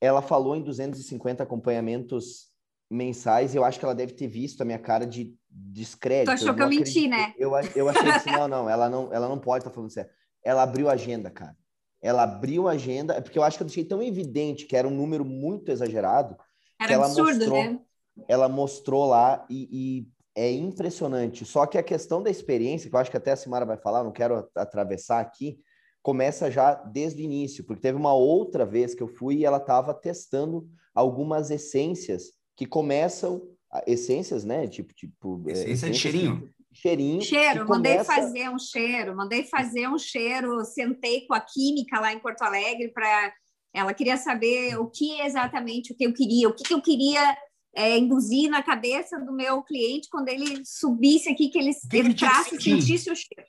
ela 0.00 0.20
falou 0.20 0.54
em 0.54 0.62
250 0.62 1.42
acompanhamentos 1.42 2.52
mensais. 2.90 3.54
Eu 3.54 3.64
acho 3.64 3.78
que 3.78 3.84
ela 3.84 3.94
deve 3.94 4.12
ter 4.12 4.28
visto 4.28 4.60
a 4.60 4.64
minha 4.64 4.78
cara 4.78 5.06
de 5.06 5.34
descrédito. 5.50 6.30
Tu 6.30 6.34
achou 6.34 6.48
eu 6.48 6.54
que 6.54 6.62
eu 6.62 6.68
menti, 6.68 7.08
né? 7.08 7.32
Eu, 7.38 7.52
eu 7.74 7.88
achei 7.88 8.10
assim, 8.10 8.30
não, 8.30 8.46
não, 8.46 8.68
ela 8.68 8.90
não, 8.90 9.12
ela 9.12 9.28
não 9.28 9.38
pode 9.38 9.62
estar 9.62 9.70
tá 9.70 9.74
falando 9.74 9.90
sério. 9.90 10.10
Ela 10.44 10.62
abriu 10.62 10.90
a 10.90 10.92
agenda, 10.92 11.30
cara. 11.30 11.56
Ela 12.04 12.24
abriu 12.24 12.68
a 12.68 12.72
agenda, 12.72 13.14
é 13.14 13.20
porque 13.22 13.38
eu 13.38 13.42
acho 13.42 13.56
que 13.56 13.62
eu 13.62 13.66
deixei 13.66 13.82
tão 13.82 14.02
evidente 14.02 14.66
que 14.66 14.76
era 14.76 14.86
um 14.86 14.94
número 14.94 15.24
muito 15.24 15.72
exagerado. 15.72 16.36
Era 16.78 16.88
que 16.88 16.92
ela 16.92 17.06
absurdo, 17.06 17.38
mostrou, 17.38 17.64
né? 17.64 17.80
Ela 18.28 18.46
mostrou 18.46 19.06
lá 19.06 19.46
e, 19.48 19.68
e 19.72 20.08
é 20.34 20.52
impressionante. 20.52 21.46
Só 21.46 21.64
que 21.64 21.78
a 21.78 21.82
questão 21.82 22.22
da 22.22 22.30
experiência, 22.30 22.90
que 22.90 22.94
eu 22.94 23.00
acho 23.00 23.10
que 23.10 23.16
até 23.16 23.32
a 23.32 23.36
Simara 23.36 23.64
vai 23.64 23.78
falar, 23.78 24.04
não 24.04 24.12
quero 24.12 24.46
atravessar 24.54 25.18
aqui, 25.18 25.58
começa 26.02 26.50
já 26.50 26.74
desde 26.74 27.22
o 27.22 27.24
início, 27.24 27.64
porque 27.64 27.80
teve 27.80 27.96
uma 27.96 28.12
outra 28.12 28.66
vez 28.66 28.94
que 28.94 29.02
eu 29.02 29.08
fui 29.08 29.36
e 29.36 29.44
ela 29.46 29.56
estava 29.56 29.94
testando 29.94 30.68
algumas 30.94 31.50
essências 31.50 32.32
que 32.54 32.66
começam, 32.66 33.48
essências, 33.86 34.44
né? 34.44 34.68
Tipo, 34.68 34.92
tipo. 34.92 35.42
É, 35.48 35.52
Essência 35.52 35.90
de 35.90 35.98
cheirinho. 35.98 36.52
Cheirinho. 36.74 37.22
Cheiro, 37.22 37.68
mandei 37.68 37.92
começa... 37.92 38.12
fazer 38.12 38.50
um 38.50 38.58
cheiro, 38.58 39.16
mandei 39.16 39.44
fazer 39.44 39.88
um 39.88 39.98
cheiro, 39.98 40.64
sentei 40.64 41.26
com 41.26 41.34
a 41.34 41.40
química 41.40 42.00
lá 42.00 42.12
em 42.12 42.18
Porto 42.18 42.42
Alegre 42.42 42.88
para 42.92 43.32
ela 43.72 43.92
queria 43.92 44.16
saber 44.16 44.78
o 44.78 44.88
que 44.88 45.20
exatamente 45.20 45.92
o 45.92 45.96
que 45.96 46.06
eu 46.06 46.12
queria, 46.12 46.48
o 46.48 46.54
que, 46.54 46.62
que 46.62 46.72
eu 46.72 46.80
queria 46.80 47.36
é, 47.74 47.98
induzir 47.98 48.48
na 48.48 48.62
cabeça 48.62 49.18
do 49.18 49.32
meu 49.32 49.62
cliente 49.62 50.08
quando 50.08 50.28
ele 50.28 50.64
subisse 50.64 51.28
aqui, 51.28 51.48
que 51.48 51.58
ele, 51.58 51.74
que 51.74 51.96
ele 51.96 52.08
entrasse 52.10 52.54
e 52.54 52.62
sentisse 52.62 53.10
o 53.10 53.16
cheiro. 53.16 53.48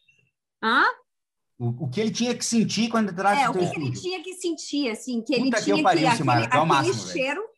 Hã? 0.63 0.83
O, 1.59 1.85
o, 1.85 1.89
que 1.89 2.01
ele 2.01 2.11
tinha 2.11 2.35
que 2.35 2.43
sentir 2.43 2.89
quando 2.89 3.11
entrasse 3.11 3.43
é, 3.43 3.49
o 3.49 3.53
que, 3.53 3.69
que 3.69 3.79
ele 3.79 3.91
tinha 3.91 4.21
que 4.21 4.33
sentir, 4.33 4.89
assim, 4.89 5.21
que 5.21 5.33
ele 5.33 5.45
Puta 5.45 5.61
tinha 5.61 5.75
que, 5.75 5.83
pariu, 5.83 6.01
que 6.01 6.07
aquele, 6.07 6.31
aquele 6.31 6.65
máximo, 6.65 7.13
cheiro, 7.13 7.41
velho. 7.41 7.54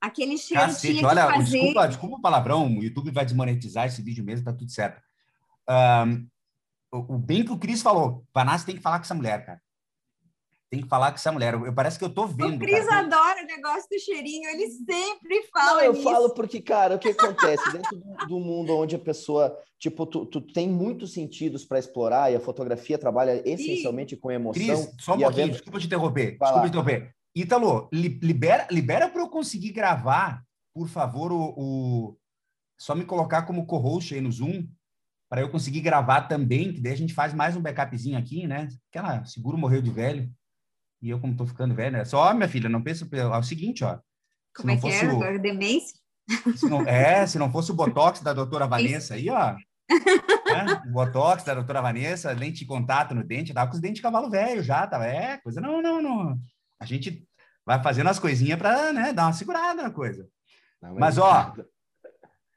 Aquele 0.00 0.38
cheiro 0.38 0.62
Cacete, 0.62 0.94
tinha 0.94 1.08
olha, 1.08 1.26
que 1.26 1.32
fazer... 1.34 1.50
Desculpa, 1.58 1.88
desculpa 1.88 2.16
o 2.16 2.20
palavrão, 2.20 2.66
o 2.66 2.82
YouTube 2.82 3.10
vai 3.10 3.24
desmonetizar 3.24 3.86
esse 3.86 4.02
vídeo 4.02 4.24
mesmo, 4.24 4.44
tá 4.44 4.52
tudo 4.52 4.70
certo. 4.70 5.02
Um, 5.68 6.26
o, 6.92 7.14
o 7.14 7.18
bem 7.18 7.44
que 7.44 7.52
o 7.52 7.58
Cris 7.58 7.82
falou, 7.82 8.24
Vanassi 8.34 8.66
tem 8.66 8.76
que 8.76 8.82
falar 8.82 8.98
com 8.98 9.04
essa 9.04 9.14
mulher, 9.14 9.44
cara 9.44 9.60
tem 10.70 10.82
que 10.82 10.88
falar 10.88 11.10
com 11.10 11.16
essa 11.16 11.32
mulher. 11.32 11.54
Eu, 11.54 11.72
parece 11.72 11.98
que 11.98 12.04
eu 12.04 12.10
tô 12.10 12.26
vendo. 12.26 12.56
O 12.56 12.58
Cris 12.58 12.84
cara. 12.86 13.00
adora 13.00 13.42
o 13.42 13.46
negócio 13.46 13.88
do 13.90 13.98
cheirinho, 13.98 14.48
ele 14.50 14.68
sempre 14.70 15.42
fala. 15.52 15.72
Não, 15.72 15.80
eu 15.80 15.92
nisso. 15.92 16.04
falo 16.04 16.30
porque, 16.34 16.60
cara, 16.60 16.96
o 16.96 16.98
que 16.98 17.08
acontece 17.08 17.72
dentro 17.72 17.96
do, 17.96 18.26
do, 18.26 18.40
mundo 18.40 18.76
onde 18.76 18.94
a 18.94 18.98
pessoa, 18.98 19.56
tipo, 19.78 20.04
tu, 20.04 20.26
tu 20.26 20.40
tem 20.40 20.68
muitos 20.68 21.12
sentidos 21.12 21.64
para 21.64 21.78
explorar 21.78 22.30
e 22.30 22.36
a 22.36 22.40
fotografia 22.40 22.98
trabalha 22.98 23.42
essencialmente 23.48 24.14
Sim. 24.14 24.20
com 24.20 24.30
emoção. 24.30 24.62
Cris, 24.62 24.94
só 25.00 25.14
um 25.14 25.20
pouquinho, 25.20 25.50
desculpa 25.50 25.78
te 25.78 25.86
interromper. 25.86 26.36
Vai 26.38 26.48
desculpa 26.48 26.62
te 26.62 26.68
interromper. 26.68 27.14
Ítalo, 27.40 27.88
libera, 27.92 28.66
libera 28.68 29.08
para 29.08 29.20
eu 29.20 29.28
conseguir 29.28 29.70
gravar, 29.70 30.42
por 30.74 30.88
favor, 30.88 31.30
o, 31.30 31.54
o... 31.56 32.18
só 32.76 32.96
me 32.96 33.04
colocar 33.04 33.42
como 33.42 33.64
co-host 33.64 34.12
aí 34.12 34.20
no 34.20 34.32
Zoom, 34.32 34.66
para 35.30 35.42
eu 35.42 35.48
conseguir 35.48 35.80
gravar 35.80 36.22
também, 36.22 36.72
que 36.72 36.80
daí 36.80 36.94
a 36.94 36.96
gente 36.96 37.14
faz 37.14 37.32
mais 37.32 37.54
um 37.54 37.60
backupzinho 37.60 38.18
aqui, 38.18 38.46
né? 38.48 38.68
Aquela 38.90 39.24
seguro 39.24 39.56
morreu 39.56 39.80
de 39.80 39.90
velho. 39.90 40.28
E 41.00 41.10
eu, 41.10 41.20
como 41.20 41.36
tô 41.36 41.46
ficando 41.46 41.76
velho, 41.76 41.92
né? 41.92 42.04
Só, 42.04 42.34
minha 42.34 42.48
filha, 42.48 42.68
não 42.68 42.82
pensa... 42.82 43.08
É 43.12 43.24
o 43.24 43.42
seguinte, 43.44 43.84
ó. 43.84 44.00
Como 44.56 44.72
é 44.72 44.76
que 44.76 44.88
é? 44.88 45.04
O... 45.12 45.38
Demência? 45.38 45.96
Se 46.56 46.68
não, 46.68 46.82
é, 46.82 47.24
se 47.24 47.38
não 47.38 47.52
fosse 47.52 47.70
o 47.70 47.74
Botox 47.74 48.20
da 48.20 48.32
doutora 48.32 48.66
Vanessa 48.66 49.14
aí, 49.14 49.30
ó. 49.30 49.54
Né? 50.48 50.82
O 50.86 50.92
Botox 50.92 51.44
da 51.44 51.54
doutora 51.54 51.82
Vanessa, 51.82 52.32
lente 52.32 52.60
de 52.60 52.66
contato 52.66 53.14
no 53.14 53.22
dente, 53.22 53.52
tava 53.52 53.70
com 53.70 53.76
os 53.76 53.82
dentes 53.82 53.96
de 53.96 54.02
cavalo 54.02 54.30
velho 54.30 54.62
já, 54.62 54.86
tava. 54.86 55.06
É, 55.06 55.36
coisa 55.38 55.60
não, 55.60 55.82
não, 55.82 56.00
não. 56.00 56.38
A 56.80 56.86
gente 56.86 57.27
vai 57.68 57.82
fazendo 57.82 58.08
as 58.08 58.18
coisinhas 58.18 58.58
para 58.58 58.94
né, 58.94 59.12
dar 59.12 59.26
uma 59.26 59.34
segurada 59.34 59.82
na 59.82 59.90
coisa. 59.90 60.26
Não, 60.80 60.94
mas, 60.94 61.16
mas, 61.16 61.18
ó, 61.18 61.54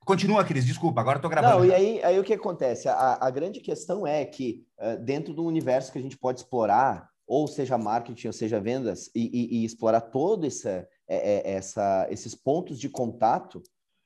continua, 0.05 0.45
Cris, 0.45 0.65
desculpa, 0.65 1.01
agora 1.01 1.17
eu 1.17 1.21
tô 1.21 1.27
gravando. 1.27 1.57
Não, 1.57 1.65
e 1.65 1.73
aí, 1.73 2.01
aí 2.01 2.17
o 2.17 2.23
que 2.23 2.33
acontece? 2.33 2.87
A, 2.87 3.17
a 3.19 3.29
grande 3.29 3.59
questão 3.59 4.07
é 4.07 4.23
que 4.23 4.65
uh, 4.79 4.97
dentro 5.03 5.33
do 5.33 5.43
universo 5.43 5.91
que 5.91 5.99
a 5.99 6.01
gente 6.01 6.17
pode 6.17 6.39
explorar, 6.39 7.09
ou 7.27 7.45
seja 7.45 7.77
marketing, 7.77 8.27
ou 8.27 8.33
seja 8.33 8.61
vendas, 8.61 9.11
e, 9.13 9.29
e, 9.33 9.57
e 9.57 9.65
explorar 9.65 9.99
todo 9.99 10.47
essa, 10.47 10.87
é, 11.09 11.49
é, 11.49 11.51
essa, 11.55 12.07
esses 12.09 12.33
pontos 12.33 12.79
de 12.79 12.87
contato, 12.87 13.61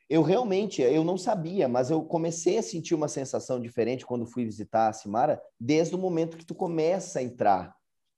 eu 0.10 0.24
realmente, 0.24 0.82
eu 0.82 1.04
não 1.04 1.20
sabia, 1.20 1.68
mas 1.68 1.92
eu 1.92 2.04
comecei 2.04 2.58
a 2.58 2.64
sentir 2.64 2.96
uma 2.96 3.08
sensação 3.08 3.62
diferente 3.62 4.08
quando 4.08 4.26
fui 4.26 4.44
visitar 4.44 4.88
a 4.88 4.94
Simara, 4.94 5.40
desde 5.60 5.94
o 5.94 6.00
momento 6.00 6.36
que 6.36 6.46
tu 6.46 6.56
começa 6.56 7.20
a 7.20 7.24
entrar. 7.24 7.76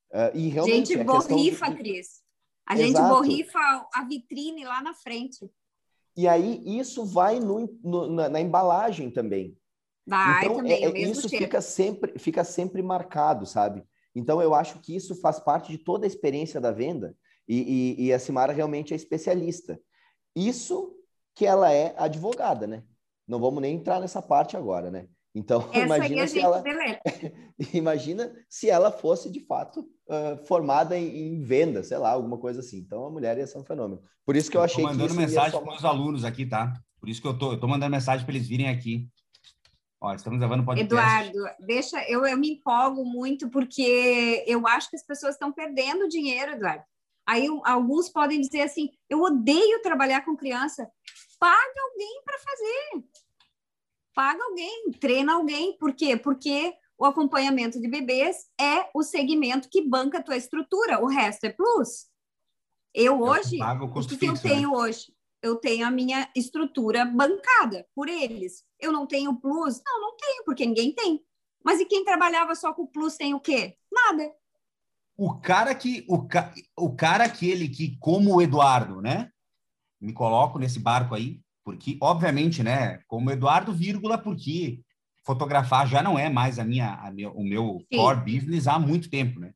Uh, 0.09 0.31
e 0.33 0.47
realmente, 0.47 0.93
gente 0.93 1.03
borrifa, 1.03 1.69
de... 1.69 1.75
Cris. 1.75 2.26
A 2.67 2.75
gente 2.75 2.91
Exato. 2.91 3.15
borrifa 3.15 3.59
a 3.93 4.03
vitrine 4.03 4.65
lá 4.65 4.81
na 4.81 4.93
frente. 4.93 5.49
E 6.15 6.27
aí, 6.27 6.61
isso 6.65 7.05
vai 7.05 7.39
no, 7.39 7.79
no, 7.83 8.07
na, 8.07 8.27
na, 8.27 8.41
embalagem 8.41 9.09
também. 9.09 9.57
Vai 10.05 10.45
então, 10.45 10.57
também, 10.57 10.83
é, 10.83 10.99
isso 10.99 11.29
fica 11.29 11.61
sempre, 11.61 12.17
fica 12.19 12.43
sempre 12.43 12.81
marcado, 12.81 13.45
sabe? 13.45 13.83
Então, 14.13 14.41
eu 14.41 14.53
acho 14.53 14.79
que 14.79 14.95
isso 14.95 15.15
faz 15.21 15.39
parte 15.39 15.71
de 15.71 15.77
toda 15.77 16.05
a 16.05 16.07
experiência 16.07 16.59
da 16.59 16.71
venda. 16.71 17.15
E, 17.47 17.95
e, 17.97 18.05
e 18.05 18.13
a 18.13 18.19
Simara 18.19 18.51
realmente 18.51 18.93
é 18.93 18.95
especialista. 18.97 19.79
Isso 20.35 20.93
que 21.33 21.45
ela 21.45 21.71
é 21.71 21.95
advogada, 21.97 22.67
né? 22.67 22.83
Não 23.27 23.39
vamos 23.39 23.61
nem 23.61 23.75
entrar 23.75 23.99
nessa 23.99 24.21
parte 24.21 24.57
agora, 24.57 24.91
né? 24.91 25.07
Então, 25.37 25.69
Essa 25.71 25.85
imagina 25.85 26.27
se 26.27 26.39
ela 26.39 26.63
imagina 27.73 28.35
se 28.49 28.69
ela 28.69 28.91
fosse 28.91 29.31
de 29.31 29.39
fato 29.39 29.81
uh, 30.09 30.43
formada 30.47 30.97
em, 30.97 31.35
em, 31.35 31.41
venda, 31.43 31.83
sei 31.83 31.97
lá, 31.97 32.09
alguma 32.11 32.39
coisa 32.39 32.59
assim. 32.59 32.79
Então, 32.79 33.05
a 33.05 33.11
mulher 33.11 33.37
ia 33.37 33.45
ser 33.45 33.59
um 33.59 33.63
fenômeno. 33.63 34.01
Por 34.25 34.35
isso 34.35 34.49
que 34.49 34.57
eu, 34.57 34.61
eu 34.61 34.65
achei 34.65 34.83
que 34.83 34.89
mandando 34.89 35.13
mensagem 35.13 35.61
para 35.61 35.75
os 35.75 35.85
alunos 35.85 36.25
aqui, 36.25 36.45
tá? 36.45 36.73
Por 36.99 37.07
isso 37.07 37.21
que 37.21 37.27
eu 37.27 37.37
tô, 37.37 37.53
eu 37.53 37.59
tô 37.59 37.67
mandando 37.67 37.91
mensagem 37.91 38.25
para 38.25 38.35
eles 38.35 38.47
virem 38.47 38.67
aqui. 38.67 39.07
Ó, 40.01 40.13
estamos 40.13 40.39
levando 40.39 40.65
podcast. 40.65 40.93
Eduardo, 40.93 41.55
deixa, 41.59 42.03
eu, 42.09 42.25
eu 42.25 42.37
me 42.37 42.53
empolgo 42.53 43.05
muito 43.05 43.49
porque 43.49 44.43
eu 44.47 44.67
acho 44.67 44.89
que 44.89 44.95
as 44.95 45.05
pessoas 45.05 45.33
estão 45.33 45.51
perdendo 45.51 46.07
dinheiro, 46.07 46.53
Eduardo. 46.53 46.83
Aí 47.27 47.47
alguns 47.65 48.09
podem 48.09 48.41
dizer 48.41 48.61
assim: 48.61 48.89
eu 49.09 49.21
odeio 49.21 49.81
trabalhar 49.81 50.25
com 50.25 50.35
criança. 50.35 50.89
Paga 51.39 51.81
alguém 51.91 52.21
para 52.25 52.37
fazer. 52.39 53.03
Paga 54.17 54.43
alguém, 54.45 54.89
treina 54.99 55.35
alguém. 55.35 55.77
Por 55.77 55.93
quê? 55.93 56.17
Porque 56.17 56.73
o 56.97 57.05
acompanhamento 57.05 57.79
de 57.79 57.87
bebês 57.87 58.47
é 58.59 58.89
o 58.91 59.03
segmento 59.03 59.69
que 59.69 59.87
banca 59.87 60.17
a 60.17 60.23
tua 60.23 60.35
estrutura, 60.35 60.99
o 60.99 61.05
resto 61.05 61.43
é 61.43 61.51
plus. 61.51 62.07
Eu 62.91 63.21
hoje, 63.21 63.59
o, 63.61 63.85
o 63.85 64.07
que, 64.07 64.17
que 64.17 64.25
eu 64.25 64.33
tenho 64.33 64.71
né? 64.71 64.75
hoje? 64.75 65.13
Eu 65.39 65.57
tenho 65.57 65.85
a 65.85 65.91
minha 65.91 66.27
estrutura 66.35 67.05
bancada 67.05 67.85
por 67.93 68.09
eles. 68.09 68.63
Eu 68.79 68.91
não 68.91 69.05
tenho 69.05 69.35
plus? 69.35 69.83
Não, 69.85 70.01
não 70.01 70.17
tenho, 70.17 70.43
porque 70.43 70.65
ninguém 70.65 70.95
tem. 70.95 71.23
Mas 71.63 71.79
e 71.79 71.85
quem 71.85 72.03
trabalhava 72.03 72.55
só 72.55 72.73
com 72.73 72.87
plus 72.87 73.17
tem 73.17 73.35
o 73.35 73.39
quê? 73.39 73.77
Nada. 73.91 74.33
O 75.15 75.39
cara 75.39 75.75
que 75.75 76.03
o, 76.09 76.27
ca, 76.27 76.51
o 76.75 76.95
cara 76.95 77.25
aquele 77.25 77.69
que 77.69 77.95
como 77.99 78.33
o 78.33 78.41
Eduardo, 78.41 78.99
né? 78.99 79.31
Me 80.01 80.11
coloco 80.11 80.57
nesse 80.57 80.79
barco 80.79 81.13
aí, 81.13 81.39
porque 81.67 81.97
obviamente, 81.99 82.63
né, 82.63 83.01
como 83.07 83.29
Eduardo, 83.29 83.73
vírgula, 83.73 84.17
porque 84.17 84.79
fotografar 85.25 85.85
já 85.85 86.01
não 86.01 86.17
é 86.17 86.29
mais 86.29 86.59
a 86.59 86.63
minha, 86.63 86.93
a 86.93 87.11
meu, 87.11 87.31
o 87.33 87.43
meu 87.43 87.79
Sim. 87.91 87.97
core 87.97 88.21
business 88.21 88.67
há 88.67 88.79
muito 88.79 89.09
tempo, 89.09 89.37
né? 89.37 89.51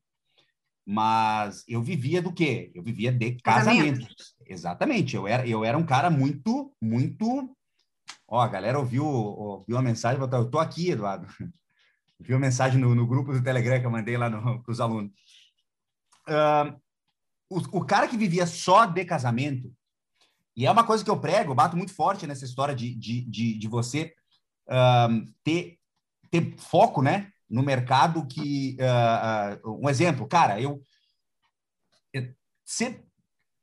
Mas 0.84 1.64
eu 1.66 1.82
vivia 1.82 2.20
do 2.20 2.30
quê? 2.30 2.70
Eu 2.74 2.82
vivia 2.82 3.10
de 3.10 3.40
casamentos. 3.40 4.00
Casamento. 4.00 4.24
Exatamente. 4.46 5.16
Eu 5.16 5.26
era, 5.26 5.48
eu 5.48 5.64
era 5.64 5.78
um 5.78 5.86
cara 5.86 6.10
muito, 6.10 6.70
muito. 6.78 7.56
Ó, 8.28 8.38
a 8.38 8.48
galera 8.48 8.78
ouviu, 8.78 9.06
ouviu 9.06 9.78
a 9.78 9.82
mensagem, 9.82 10.20
eu 10.20 10.50
tô 10.50 10.58
aqui, 10.58 10.90
Eduardo. 10.90 11.26
Viu 12.20 12.36
a 12.36 12.40
mensagem 12.40 12.78
no, 12.78 12.94
no 12.94 13.06
grupo 13.06 13.32
do 13.32 13.42
Telegram 13.42 13.80
que 13.80 13.86
eu 13.86 13.90
mandei 13.90 14.18
lá 14.18 14.30
para 14.30 14.70
os 14.70 14.80
alunos. 14.80 15.12
Uh, 16.28 16.78
o, 17.48 17.78
o, 17.78 17.84
cara 17.86 18.06
que 18.06 18.18
vivia 18.18 18.46
só 18.46 18.84
de 18.84 19.02
casamento, 19.04 19.72
e 20.56 20.66
é 20.66 20.70
uma 20.70 20.84
coisa 20.84 21.02
que 21.02 21.10
eu 21.10 21.18
prego, 21.18 21.52
eu 21.52 21.54
bato 21.54 21.76
muito 21.76 21.94
forte 21.94 22.26
nessa 22.26 22.44
história 22.44 22.74
de, 22.74 22.94
de, 22.94 23.22
de, 23.22 23.58
de 23.58 23.68
você 23.68 24.12
uh, 24.68 25.32
ter, 25.42 25.78
ter 26.30 26.54
foco, 26.58 27.02
né? 27.02 27.30
No 27.48 27.62
mercado 27.62 28.26
que... 28.26 28.76
Uh, 29.64 29.78
um 29.82 29.88
exemplo, 29.88 30.26
cara, 30.26 30.60
eu... 30.60 30.82
eu 32.12 32.34
sempre, 32.64 33.04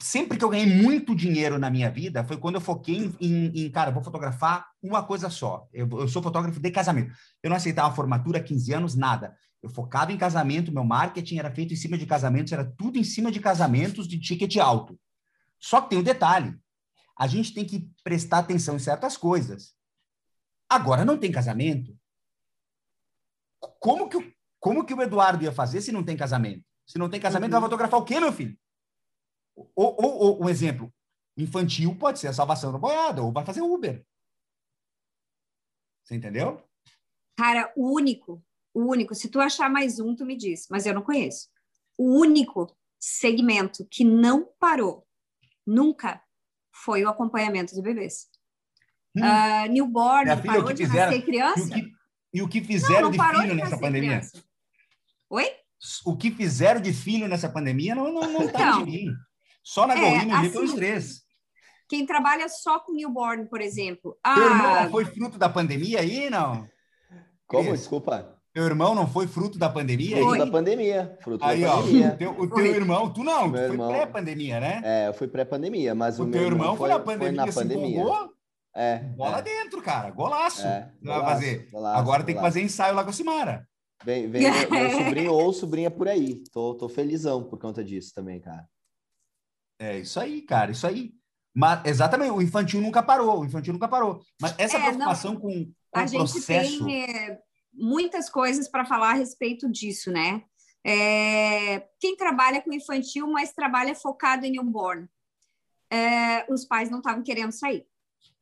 sempre 0.01 0.37
que 0.37 0.43
eu 0.43 0.49
ganhei 0.49 0.65
muito 0.65 1.15
dinheiro 1.15 1.59
na 1.59 1.69
minha 1.69 1.91
vida 1.91 2.23
foi 2.23 2.37
quando 2.37 2.55
eu 2.55 2.61
foquei 2.61 2.97
em, 2.97 3.15
em, 3.19 3.65
em 3.65 3.71
cara, 3.71 3.91
vou 3.91 4.03
fotografar 4.03 4.67
uma 4.81 5.03
coisa 5.03 5.29
só. 5.29 5.67
Eu, 5.73 5.87
eu, 5.91 6.07
sou 6.07 6.23
fotógrafo 6.23 6.59
de 6.59 6.71
casamento. 6.71 7.13
Eu 7.43 7.49
não 7.49 7.57
aceitava 7.57 7.93
formatura, 7.93 8.41
15 8.41 8.73
anos, 8.73 8.95
nada. 8.95 9.35
Eu 9.61 9.69
focava 9.69 10.11
em 10.11 10.17
casamento, 10.17 10.71
meu 10.71 10.85
marketing 10.85 11.37
era 11.37 11.51
feito 11.51 11.73
em 11.73 11.77
cima 11.77 11.97
de 11.97 12.05
casamentos, 12.05 12.53
era 12.53 12.65
tudo 12.65 12.97
em 12.97 13.03
cima 13.03 13.31
de 13.31 13.39
casamentos 13.39 14.07
de 14.07 14.17
ticket 14.19 14.57
alto. 14.57 14.97
Só 15.59 15.81
que 15.81 15.89
tem 15.89 15.99
um 15.99 16.03
detalhe: 16.03 16.55
a 17.19 17.27
gente 17.27 17.53
tem 17.53 17.65
que 17.65 17.91
prestar 18.03 18.39
atenção 18.39 18.75
em 18.75 18.79
certas 18.79 19.17
coisas. 19.17 19.75
Agora 20.69 21.03
não 21.03 21.17
tem 21.17 21.31
casamento. 21.31 21.97
Como 23.79 24.07
que, 24.07 24.35
como 24.59 24.85
que 24.85 24.93
o 24.93 25.01
Eduardo 25.01 25.43
ia 25.43 25.51
fazer 25.51 25.81
se 25.81 25.91
não 25.91 26.03
tem 26.03 26.15
casamento? 26.15 26.65
Se 26.87 26.97
não 26.97 27.09
tem 27.09 27.19
casamento, 27.19 27.53
uhum. 27.53 27.59
vai 27.59 27.69
fotografar 27.69 27.99
o 27.99 28.05
quê, 28.05 28.19
meu 28.19 28.31
filho? 28.31 28.57
Ou, 29.55 29.69
ou, 29.75 30.17
ou, 30.17 30.43
um 30.43 30.49
exemplo, 30.49 30.93
infantil 31.37 31.95
pode 31.97 32.19
ser 32.19 32.27
a 32.27 32.33
salvação 32.33 32.71
da 32.71 32.77
boiada, 32.77 33.21
ou 33.21 33.33
vai 33.33 33.45
fazer 33.45 33.61
Uber. 33.61 34.05
Você 36.03 36.15
entendeu? 36.15 36.63
Cara, 37.35 37.71
o 37.75 37.93
único 37.93 38.41
o 38.73 38.81
único, 38.81 39.15
se 39.15 39.29
tu 39.29 39.39
achar 39.39 39.69
mais 39.69 39.99
um, 39.99 40.15
tu 40.15 40.25
me 40.25 40.35
diz, 40.35 40.67
mas 40.69 40.85
eu 40.85 40.93
não 40.93 41.01
conheço. 41.01 41.49
O 41.97 42.19
único 42.19 42.73
segmento 42.99 43.85
que 43.89 44.03
não 44.03 44.45
parou 44.59 45.05
nunca 45.65 46.23
foi 46.83 47.03
o 47.03 47.09
acompanhamento 47.09 47.73
de 47.73 47.81
bebês. 47.81 48.27
Hum. 49.15 49.21
Uh, 49.21 49.71
newborn, 49.71 50.29
filha, 50.37 50.53
parou 50.53 50.73
de 50.73 50.85
fizeram, 50.85 51.11
nascer 51.11 51.25
criança. 51.25 51.59
E 51.61 51.63
o 51.63 51.69
que, 51.69 51.91
e 52.33 52.41
o 52.41 52.47
que 52.47 52.61
fizeram 52.63 53.09
não, 53.09 53.17
não 53.17 53.31
de 53.31 53.37
filho 53.37 53.49
de 53.49 53.55
nessa 53.55 53.79
pandemia? 53.79 54.09
Criança. 54.09 54.43
Oi? 55.29 55.51
O 56.05 56.17
que 56.17 56.31
fizeram 56.31 56.81
de 56.81 56.93
filho 56.93 57.27
nessa 57.27 57.49
pandemia 57.49 57.95
não, 57.95 58.11
não, 58.11 58.31
não 58.31 58.47
tá 58.47 58.59
então, 58.59 58.85
de 58.85 58.91
mim. 58.91 59.13
Só 59.63 59.87
na 59.87 59.95
é, 59.95 59.99
Goiânia 59.99 60.39
assim, 60.39 60.57
os 60.59 60.73
três. 60.73 61.21
Quem 61.87 62.05
trabalha 62.05 62.47
só 62.47 62.79
com 62.79 62.93
newborn, 62.93 63.47
por 63.49 63.61
exemplo. 63.61 64.17
Ah, 64.23 64.39
irmão 64.39 64.91
foi 64.91 65.05
fruto 65.05 65.37
da 65.37 65.49
pandemia 65.49 66.01
aí, 66.01 66.29
não? 66.29 66.67
Como? 67.47 67.71
Desculpa. 67.71 68.38
Teu 68.53 68.65
irmão 68.65 68.95
não 68.95 69.07
foi 69.07 69.27
fruto 69.27 69.59
da 69.59 69.69
pandemia? 69.69 70.17
Fruto 70.17 70.37
da 70.37 70.47
pandemia. 70.47 71.17
Fruto 71.21 71.45
aí, 71.45 71.61
da 71.61 71.75
pandemia. 71.75 72.09
Ó, 72.09 72.13
o 72.13 72.17
teu, 72.17 72.31
o 72.31 72.49
teu 72.49 72.65
irmão, 72.65 73.13
tu 73.13 73.23
não, 73.23 73.51
tu 73.51 73.57
foi 73.57 73.77
pré-pandemia, 73.77 74.59
né? 74.59 74.81
É, 74.83 75.07
eu 75.07 75.13
fui 75.13 75.27
pré-pandemia, 75.27 75.93
mas 75.93 76.19
o, 76.19 76.23
o 76.23 76.31
teu 76.31 76.43
irmão 76.43 76.75
foi, 76.75 76.89
na 76.89 76.99
pandemia, 76.99 77.51
foi 77.51 77.63
na 77.63 77.73
pandemia. 77.73 78.03
É, 78.75 78.99
Bola 78.99 79.39
é. 79.39 79.41
dentro, 79.41 79.81
cara. 79.81 80.09
Golaço. 80.09 80.65
É, 80.65 80.91
golaço, 81.01 81.21
vai 81.21 81.33
fazer. 81.33 81.69
Golaço, 81.71 81.99
Agora 81.99 82.23
tem 82.23 82.35
que 82.35 82.41
fazer 82.41 82.61
ensaio 82.61 82.95
lá 82.95 83.03
com 83.03 83.09
a 83.09 83.13
Simara. 83.13 83.67
Vem, 84.03 84.29
vem 84.29 84.41
meu, 84.41 84.71
meu 84.71 84.91
sobrinho 84.91 85.33
ou 85.33 85.53
sobrinha 85.53 85.91
por 85.91 86.07
aí. 86.07 86.43
Tô, 86.51 86.73
tô 86.75 86.87
felizão 86.87 87.43
por 87.43 87.59
conta 87.59 87.83
disso 87.83 88.13
também, 88.15 88.39
cara. 88.39 88.65
É 89.79 89.99
isso 89.99 90.19
aí, 90.19 90.41
cara. 90.41 90.71
Isso 90.71 90.87
aí. 90.87 91.11
Mas, 91.53 91.83
exatamente, 91.85 92.31
o 92.31 92.41
infantil 92.41 92.81
nunca 92.81 93.03
parou. 93.03 93.41
O 93.41 93.45
infantil 93.45 93.73
nunca 93.73 93.87
parou. 93.87 94.21
Mas 94.41 94.55
essa 94.57 94.77
é, 94.77 94.81
preocupação 94.81 95.33
não, 95.33 95.41
com, 95.41 95.71
com 95.91 95.99
a 95.99 96.03
o 96.03 96.09
processo... 96.09 96.69
gente 96.69 96.83
tem 96.85 97.03
é, 97.03 97.39
muitas 97.73 98.29
coisas 98.29 98.67
para 98.67 98.85
falar 98.85 99.11
a 99.11 99.13
respeito 99.13 99.69
disso, 99.69 100.11
né? 100.11 100.43
É, 100.85 101.87
quem 101.99 102.15
trabalha 102.15 102.61
com 102.61 102.73
infantil, 102.73 103.27
mas 103.27 103.53
trabalha 103.53 103.93
focado 103.93 104.45
em 104.45 104.51
newborn, 104.51 105.07
é, 105.91 106.45
os 106.51 106.65
pais 106.65 106.89
não 106.89 106.99
estavam 106.99 107.23
querendo 107.23 107.51
sair. 107.51 107.85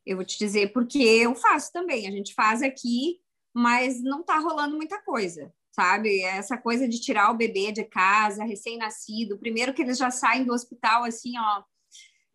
Eu 0.05 0.17
vou 0.17 0.25
te 0.25 0.37
dizer 0.37 0.71
porque 0.71 0.99
eu 0.99 1.35
faço 1.35 1.71
também. 1.71 2.07
A 2.07 2.11
gente 2.11 2.33
faz 2.33 2.61
aqui, 2.61 3.19
mas 3.53 4.01
não 4.01 4.21
está 4.21 4.37
rolando 4.39 4.75
muita 4.75 5.01
coisa, 5.01 5.51
sabe? 5.71 6.21
Essa 6.21 6.57
coisa 6.57 6.87
de 6.87 6.99
tirar 6.99 7.31
o 7.31 7.37
bebê 7.37 7.71
de 7.71 7.83
casa, 7.83 8.45
recém-nascido. 8.45 9.37
Primeiro 9.37 9.73
que 9.73 9.81
eles 9.81 9.97
já 9.97 10.11
saem 10.11 10.45
do 10.45 10.53
hospital 10.53 11.03
assim, 11.03 11.37
ó, 11.37 11.63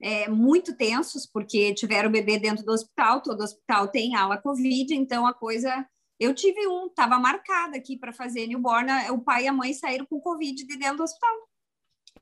é, 0.00 0.28
muito 0.28 0.76
tensos, 0.76 1.24
porque 1.24 1.72
tiveram 1.72 2.09
o 2.09 2.12
bebê 2.12 2.38
dentro 2.38 2.64
do 2.64 2.72
hospital. 2.72 3.22
Todo 3.22 3.42
hospital 3.42 3.88
tem 3.88 4.16
ala 4.16 4.37
Covid, 4.37 4.94
então 4.94 5.26
a 5.26 5.33
coisa 5.33 5.87
eu 6.22 6.32
tive 6.32 6.66
um, 6.68 6.87
estava 6.87 7.18
marcada 7.18 7.76
aqui 7.76 7.98
para 7.98 8.12
fazer 8.12 8.46
newborn, 8.46 8.88
o 9.11 9.18
pai 9.20 9.44
e 9.44 9.48
a 9.48 9.52
mãe 9.52 9.74
saíram 9.74 10.06
com 10.06 10.20
Covid 10.20 10.64
de 10.64 10.78
dentro 10.78 10.98
do 10.98 11.02
hospital. 11.02 11.35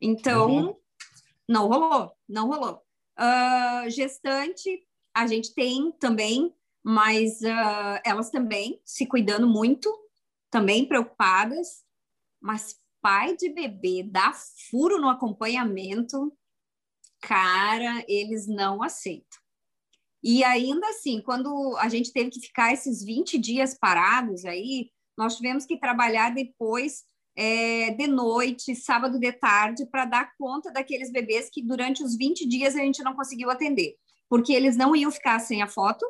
Então, 0.00 0.50
uhum. 0.50 0.76
não 1.46 1.68
rolou, 1.68 2.12
não 2.26 2.48
rolou. 2.48 2.82
Uh, 3.18 3.90
gestante, 3.90 4.86
a 5.14 5.26
gente 5.26 5.52
tem 5.54 5.92
também, 5.92 6.54
mas 6.82 7.42
uh, 7.42 8.00
elas 8.02 8.30
também 8.30 8.80
se 8.86 9.04
cuidando 9.04 9.46
muito, 9.46 9.94
também 10.50 10.86
preocupadas, 10.86 11.84
mas 12.40 12.80
pai 13.02 13.36
de 13.36 13.50
bebê 13.50 14.02
dá 14.02 14.32
furo 14.70 14.98
no 14.98 15.10
acompanhamento, 15.10 16.32
cara, 17.20 18.02
eles 18.08 18.46
não 18.46 18.82
aceitam. 18.82 19.39
E 20.22 20.44
ainda 20.44 20.86
assim, 20.88 21.22
quando 21.22 21.76
a 21.78 21.88
gente 21.88 22.12
teve 22.12 22.30
que 22.30 22.40
ficar 22.40 22.72
esses 22.72 23.02
20 23.02 23.38
dias 23.38 23.76
parados 23.78 24.44
aí, 24.44 24.90
nós 25.16 25.36
tivemos 25.36 25.64
que 25.64 25.78
trabalhar 25.78 26.34
depois 26.34 27.04
é, 27.36 27.90
de 27.92 28.06
noite, 28.06 28.74
sábado 28.74 29.18
de 29.18 29.32
tarde, 29.32 29.86
para 29.86 30.04
dar 30.04 30.30
conta 30.38 30.70
daqueles 30.70 31.10
bebês 31.10 31.48
que 31.50 31.62
durante 31.62 32.02
os 32.02 32.16
20 32.16 32.46
dias 32.46 32.74
a 32.76 32.80
gente 32.80 33.02
não 33.02 33.14
conseguiu 33.14 33.50
atender, 33.50 33.94
porque 34.28 34.52
eles 34.52 34.76
não 34.76 34.94
iam 34.94 35.10
ficar 35.10 35.38
sem 35.38 35.62
a 35.62 35.66
foto. 35.66 36.04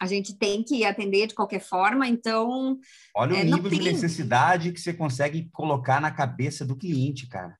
A 0.00 0.06
gente 0.06 0.36
tem 0.36 0.62
que 0.62 0.84
atender 0.84 1.26
de 1.26 1.34
qualquer 1.34 1.60
forma, 1.60 2.06
então. 2.06 2.78
Olha 3.14 3.36
é, 3.36 3.42
o 3.42 3.44
nível 3.44 3.70
tem... 3.70 3.80
de 3.80 3.92
necessidade 3.92 4.72
que 4.72 4.80
você 4.80 4.94
consegue 4.94 5.48
colocar 5.52 6.00
na 6.00 6.10
cabeça 6.10 6.64
do 6.64 6.76
cliente, 6.76 7.28
cara. 7.28 7.58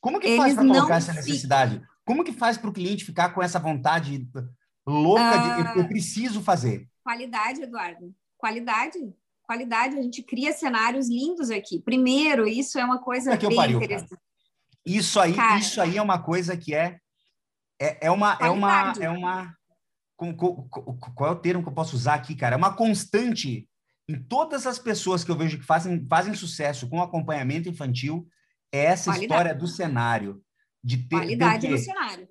Como 0.00 0.18
que 0.18 0.36
faz 0.36 0.54
para 0.54 0.66
colocar 0.66 0.96
essa 0.96 1.12
necessidade? 1.12 1.82
Como 2.04 2.24
que 2.24 2.32
faz 2.32 2.56
para 2.56 2.70
o 2.70 2.72
cliente 2.72 3.04
ficar 3.04 3.30
com 3.30 3.42
essa 3.42 3.58
vontade 3.58 4.28
louca 4.90 5.38
de 5.38 5.78
eu, 5.78 5.84
ah. 5.84 5.88
preciso 5.88 6.42
fazer? 6.42 6.88
Qualidade, 7.02 7.62
Eduardo. 7.62 8.14
Qualidade 8.36 8.98
qualidade, 9.50 9.98
a 9.98 10.02
gente 10.02 10.22
cria 10.22 10.52
cenários 10.52 11.08
lindos 11.08 11.50
aqui. 11.50 11.80
Primeiro, 11.80 12.46
isso 12.46 12.78
é 12.78 12.84
uma 12.84 13.00
coisa 13.00 13.36
bem 13.36 13.56
pariu, 13.56 13.78
interessante. 13.78 14.10
Cara. 14.10 14.22
Isso 14.86 15.18
aí, 15.18 15.34
cara, 15.34 15.58
isso 15.58 15.80
aí 15.80 15.96
é 15.96 16.02
uma 16.02 16.22
coisa 16.22 16.56
que 16.56 16.72
é 16.72 17.00
é, 17.80 18.06
é 18.06 18.10
uma 18.12 18.36
qualidade. 18.36 19.02
é 19.02 19.10
uma 19.10 19.56
é 20.20 20.24
uma 20.30 20.36
qual 21.16 21.30
é 21.30 21.32
o 21.32 21.40
termo 21.40 21.64
que 21.64 21.68
eu 21.68 21.74
posso 21.74 21.96
usar 21.96 22.14
aqui, 22.14 22.36
cara? 22.36 22.54
É 22.54 22.56
uma 22.56 22.76
constante 22.76 23.68
em 24.08 24.22
todas 24.22 24.68
as 24.68 24.78
pessoas 24.78 25.24
que 25.24 25.30
eu 25.32 25.36
vejo 25.36 25.58
que 25.58 25.64
fazem 25.64 26.06
fazem 26.06 26.34
sucesso 26.34 26.88
com 26.88 27.02
acompanhamento 27.02 27.68
infantil 27.68 28.28
é 28.72 28.84
essa 28.84 29.10
qualidade. 29.10 29.24
história 29.24 29.54
do 29.54 29.66
cenário 29.66 30.40
de 30.84 30.98
ter 31.08 31.16
qualidade 31.16 31.66
no 31.66 31.76
cenário 31.76 32.28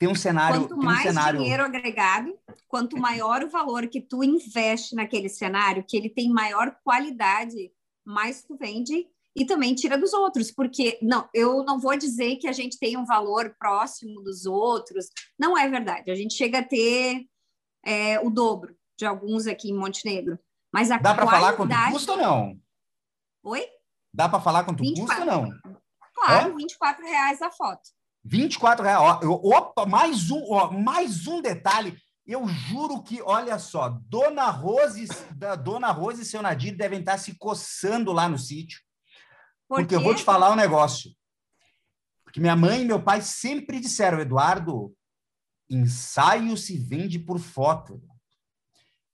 tem 0.00 0.08
um 0.08 0.14
cenário. 0.14 0.62
Quanto 0.62 0.74
um 0.74 0.82
mais 0.82 1.02
cenário... 1.02 1.38
dinheiro 1.38 1.62
agregado, 1.62 2.34
quanto 2.66 2.96
maior 2.96 3.44
o 3.44 3.50
valor 3.50 3.86
que 3.86 4.00
tu 4.00 4.24
investe 4.24 4.94
naquele 4.94 5.28
cenário, 5.28 5.84
que 5.86 5.94
ele 5.94 6.08
tem 6.08 6.30
maior 6.30 6.74
qualidade, 6.82 7.70
mais 8.02 8.42
tu 8.42 8.56
vende 8.56 9.06
e 9.36 9.44
também 9.44 9.74
tira 9.74 9.98
dos 9.98 10.14
outros, 10.14 10.50
porque 10.50 10.98
não, 11.02 11.28
eu 11.34 11.62
não 11.64 11.78
vou 11.78 11.96
dizer 11.98 12.36
que 12.36 12.48
a 12.48 12.52
gente 12.52 12.78
tem 12.78 12.96
um 12.96 13.04
valor 13.04 13.54
próximo 13.58 14.22
dos 14.22 14.46
outros, 14.46 15.06
não 15.38 15.56
é 15.56 15.68
verdade. 15.68 16.10
A 16.10 16.14
gente 16.14 16.32
chega 16.32 16.60
a 16.60 16.64
ter 16.64 17.26
é, 17.84 18.18
o 18.20 18.30
dobro 18.30 18.74
de 18.98 19.04
alguns 19.04 19.46
aqui 19.46 19.70
em 19.70 19.76
Montenegro, 19.76 20.38
mas 20.72 20.90
a 20.90 20.96
dá 20.96 21.14
para 21.14 21.26
falar 21.26 21.52
quanto 21.52 21.74
custa 21.92 22.12
ou 22.12 22.18
não? 22.18 22.60
Oi? 23.42 23.66
Dá 24.14 24.30
para 24.30 24.40
falar 24.40 24.64
quanto 24.64 24.82
24. 24.82 25.14
custa 25.14 25.36
ou 25.36 25.42
não? 25.42 25.78
Claro, 26.14 26.52
é? 26.52 26.54
24 26.56 27.04
reais 27.04 27.42
a 27.42 27.50
foto. 27.50 27.99
24 28.24 28.84
reais. 28.84 29.00
Ó, 29.00 29.20
eu, 29.22 29.32
opa, 29.32 29.86
mais 29.86 30.30
um, 30.30 30.42
ó, 30.50 30.70
mais 30.70 31.26
um 31.26 31.40
detalhe. 31.40 31.96
Eu 32.26 32.46
juro 32.46 33.02
que, 33.02 33.20
olha 33.22 33.58
só, 33.58 33.88
Dona 34.06 34.50
Rose, 34.50 35.08
da 35.34 35.56
Dona 35.56 35.90
Rose 35.90 36.22
e 36.22 36.24
seu 36.24 36.42
Nadir 36.42 36.76
devem 36.76 37.00
estar 37.00 37.18
se 37.18 37.36
coçando 37.36 38.12
lá 38.12 38.28
no 38.28 38.38
sítio. 38.38 38.80
Por 39.68 39.80
porque 39.80 39.94
eu 39.94 40.00
vou 40.00 40.14
te 40.14 40.22
falar 40.22 40.50
um 40.52 40.56
negócio. 40.56 41.10
Porque 42.24 42.40
minha 42.40 42.54
mãe 42.54 42.82
e 42.82 42.84
meu 42.84 43.02
pai 43.02 43.20
sempre 43.20 43.80
disseram, 43.80 44.20
Eduardo, 44.20 44.94
ensaio 45.68 46.56
se 46.56 46.78
vende 46.78 47.18
por 47.18 47.40
foto. 47.40 48.00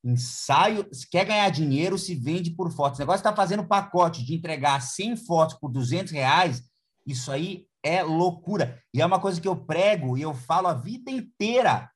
Ensaio, 0.04 0.86
se 0.92 1.08
quer 1.08 1.24
ganhar 1.24 1.48
dinheiro, 1.50 1.98
se 1.98 2.14
vende 2.14 2.50
por 2.50 2.70
foto. 2.70 2.92
Esse 2.92 3.00
negócio 3.00 3.20
está 3.20 3.34
fazendo 3.34 3.66
pacote 3.66 4.24
de 4.24 4.34
entregar 4.34 4.80
100 4.80 5.16
fotos 5.16 5.56
por 5.58 5.70
200 5.70 6.12
reais, 6.12 6.62
isso 7.06 7.32
aí 7.32 7.65
é 7.86 8.02
loucura. 8.02 8.82
E 8.92 9.00
é 9.00 9.06
uma 9.06 9.20
coisa 9.20 9.40
que 9.40 9.46
eu 9.46 9.56
prego 9.56 10.18
e 10.18 10.22
eu 10.22 10.34
falo 10.34 10.66
a 10.66 10.74
vida 10.74 11.10
inteira. 11.10 11.90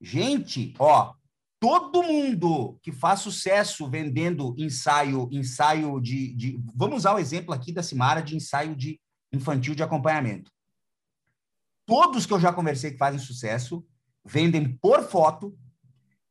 Gente, 0.00 0.74
ó, 0.78 1.14
todo 1.58 2.02
mundo 2.02 2.78
que 2.82 2.92
faz 2.92 3.20
sucesso 3.20 3.88
vendendo 3.88 4.54
ensaio, 4.58 5.28
ensaio 5.30 6.00
de, 6.00 6.34
de, 6.34 6.62
Vamos 6.74 6.98
usar 6.98 7.14
o 7.14 7.18
exemplo 7.18 7.54
aqui 7.54 7.72
da 7.72 7.82
Simara 7.82 8.22
de 8.22 8.34
ensaio 8.34 8.74
de 8.74 9.00
infantil 9.32 9.74
de 9.74 9.82
acompanhamento. 9.82 10.50
Todos 11.86 12.26
que 12.26 12.32
eu 12.32 12.40
já 12.40 12.52
conversei 12.52 12.92
que 12.92 12.98
fazem 12.98 13.20
sucesso 13.20 13.84
vendem 14.24 14.76
por 14.76 15.02
foto 15.02 15.56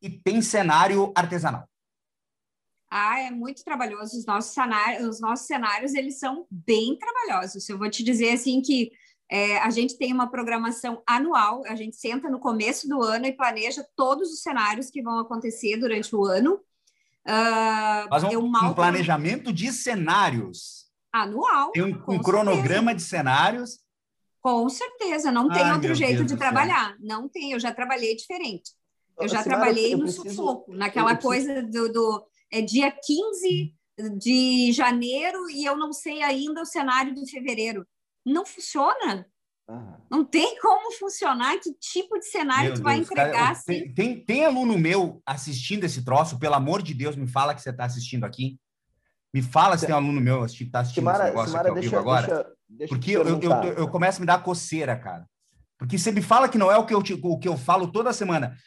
e 0.01 0.09
tem 0.09 0.41
cenário 0.41 1.11
artesanal. 1.15 1.68
Ah, 2.89 3.19
é 3.19 3.29
muito 3.29 3.63
trabalhoso. 3.63 4.17
Os 4.17 4.25
nossos 4.25 4.53
cenários, 4.53 5.07
os 5.07 5.21
nossos 5.21 5.45
cenários 5.45 5.93
eles 5.93 6.17
são 6.17 6.47
bem 6.49 6.97
trabalhosos. 6.97 7.67
Eu 7.69 7.77
vou 7.77 7.89
te 7.89 8.03
dizer 8.03 8.31
assim 8.33 8.61
que 8.61 8.91
é, 9.31 9.59
a 9.59 9.69
gente 9.69 9.95
tem 9.97 10.11
uma 10.11 10.27
programação 10.27 11.03
anual, 11.05 11.61
a 11.67 11.75
gente 11.75 11.95
senta 11.95 12.29
no 12.29 12.39
começo 12.39 12.87
do 12.89 13.03
ano 13.03 13.27
e 13.27 13.31
planeja 13.31 13.85
todos 13.95 14.31
os 14.31 14.41
cenários 14.41 14.89
que 14.89 15.03
vão 15.03 15.19
acontecer 15.19 15.77
durante 15.77 16.15
o 16.15 16.25
ano. 16.25 16.55
Uh, 17.27 18.09
Mas 18.09 18.23
um, 18.23 18.39
um 18.39 18.73
planejamento 18.73 19.53
de 19.53 19.71
cenários. 19.71 20.87
Anual. 21.13 21.71
Tem 21.71 21.83
um, 21.83 22.03
um 22.07 22.19
cronograma 22.19 22.95
de 22.95 23.03
cenários. 23.03 23.79
Com 24.41 24.67
certeza, 24.67 25.31
não 25.31 25.49
tem 25.49 25.61
Ai, 25.61 25.73
outro 25.73 25.93
jeito 25.93 26.19
Deus 26.19 26.31
de 26.31 26.37
trabalhar. 26.37 26.95
Não 26.99 27.29
tem, 27.29 27.51
eu 27.51 27.59
já 27.59 27.71
trabalhei 27.71 28.15
diferente. 28.15 28.71
Eu 29.19 29.27
já 29.27 29.43
trabalhei 29.43 29.93
eu 29.93 29.97
no 29.97 30.05
preciso, 30.05 30.29
sufoco, 30.29 30.73
naquela 30.73 31.15
coisa 31.17 31.61
do, 31.61 31.91
do 31.91 32.25
é 32.51 32.61
dia 32.61 32.91
15 32.91 33.75
de 34.17 34.71
janeiro 34.71 35.49
e 35.49 35.65
eu 35.65 35.77
não 35.77 35.91
sei 35.91 36.21
ainda 36.23 36.61
o 36.61 36.65
cenário 36.65 37.13
de 37.13 37.29
fevereiro. 37.29 37.85
Não 38.25 38.45
funciona. 38.45 39.25
Não 40.09 40.25
tem 40.25 40.57
como 40.59 40.91
funcionar. 40.93 41.59
Que 41.59 41.73
tipo 41.73 42.17
de 42.17 42.25
cenário 42.25 42.69
Meu 42.69 42.75
tu 42.75 42.83
vai 42.83 42.97
entregar 42.97 43.31
cara, 43.31 43.51
assim? 43.51 43.65
Tem, 43.65 43.93
tem, 43.93 44.25
tem, 44.25 44.45
aluno 44.45 44.77
meu 44.77 45.21
assistindo 45.25 45.83
esse 45.83 46.03
troço, 46.03 46.39
pelo 46.39 46.55
amor 46.55 46.81
de 46.81 46.93
Deus, 46.93 47.15
me 47.15 47.27
fala 47.27 47.53
que 47.53 47.61
você 47.61 47.69
está 47.69 47.85
assistindo 47.85 48.23
aqui. 48.23 48.59
Me 49.31 49.43
fala 49.43 49.77
se 49.77 49.85
tem 49.85 49.93
um 49.93 49.99
aluno 49.99 50.19
meu 50.19 50.43
que 50.47 50.63
está 50.63 50.79
assistindo 50.79 51.03
Simara, 51.03 51.25
esse 51.25 51.27
negócio 51.27 51.49
Simara, 51.49 51.71
aqui 51.71 51.79
deixa, 51.81 51.99
agora. 51.99 52.27
Deixa, 52.27 52.55
deixa 52.67 52.95
porque 52.95 53.11
eu, 53.11 53.27
eu, 53.27 53.39
eu, 53.39 53.73
eu, 53.73 53.87
começo 53.87 54.17
a 54.17 54.21
me 54.21 54.25
dar 54.25 54.41
coceira, 54.41 54.97
cara. 54.97 55.27
Porque 55.77 55.99
você 55.99 56.11
me 56.11 56.21
fala 56.21 56.49
que 56.49 56.57
não 56.57 56.71
é 56.71 56.77
o 56.77 56.85
que 56.85 56.93
eu, 56.93 56.99
o 56.99 57.39
que 57.39 57.47
eu 57.47 57.57
falo 57.57 57.91
toda 57.91 58.11
semana. 58.11 58.57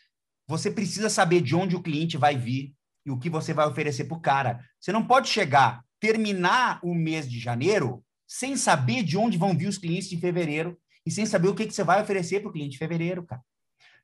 Você 0.47 0.71
precisa 0.71 1.11
saber 1.11 1.41
de 1.41 1.57
onde 1.57 1.75
o 1.75 1.83
cliente 1.83 2.17
vai 2.17 2.37
vir, 2.37 2.73
e 3.05 3.11
o 3.11 3.19
que 3.19 3.31
você 3.31 3.53
vai 3.53 3.67
oferecer 3.67 4.05
para 4.05 4.17
o 4.17 4.21
cara. 4.21 4.65
Você 4.81 4.93
não 4.93 5.07
pode 5.07 5.29
chegar, 5.29 5.85
terminar 6.01 6.81
o 6.83 6.95
mês 6.95 7.29
de 7.29 7.39
janeiro 7.39 8.05
sem 8.27 8.57
saber 8.57 9.03
de 9.03 9.17
onde 9.19 9.37
vão 9.37 9.57
vir 9.57 9.69
os 9.69 9.79
clientes 9.79 10.09
de 10.09 10.17
fevereiro 10.17 10.79
e 11.05 11.11
sem 11.11 11.27
saber 11.27 11.49
o 11.49 11.55
que, 11.55 11.67
que 11.67 11.75
você 11.75 11.85
vai 11.85 12.01
oferecer 12.01 12.41
para 12.41 12.49
o 12.49 12.53
cliente 12.53 12.73
de 12.73 12.79
fevereiro, 12.79 13.25
cara. 13.25 13.43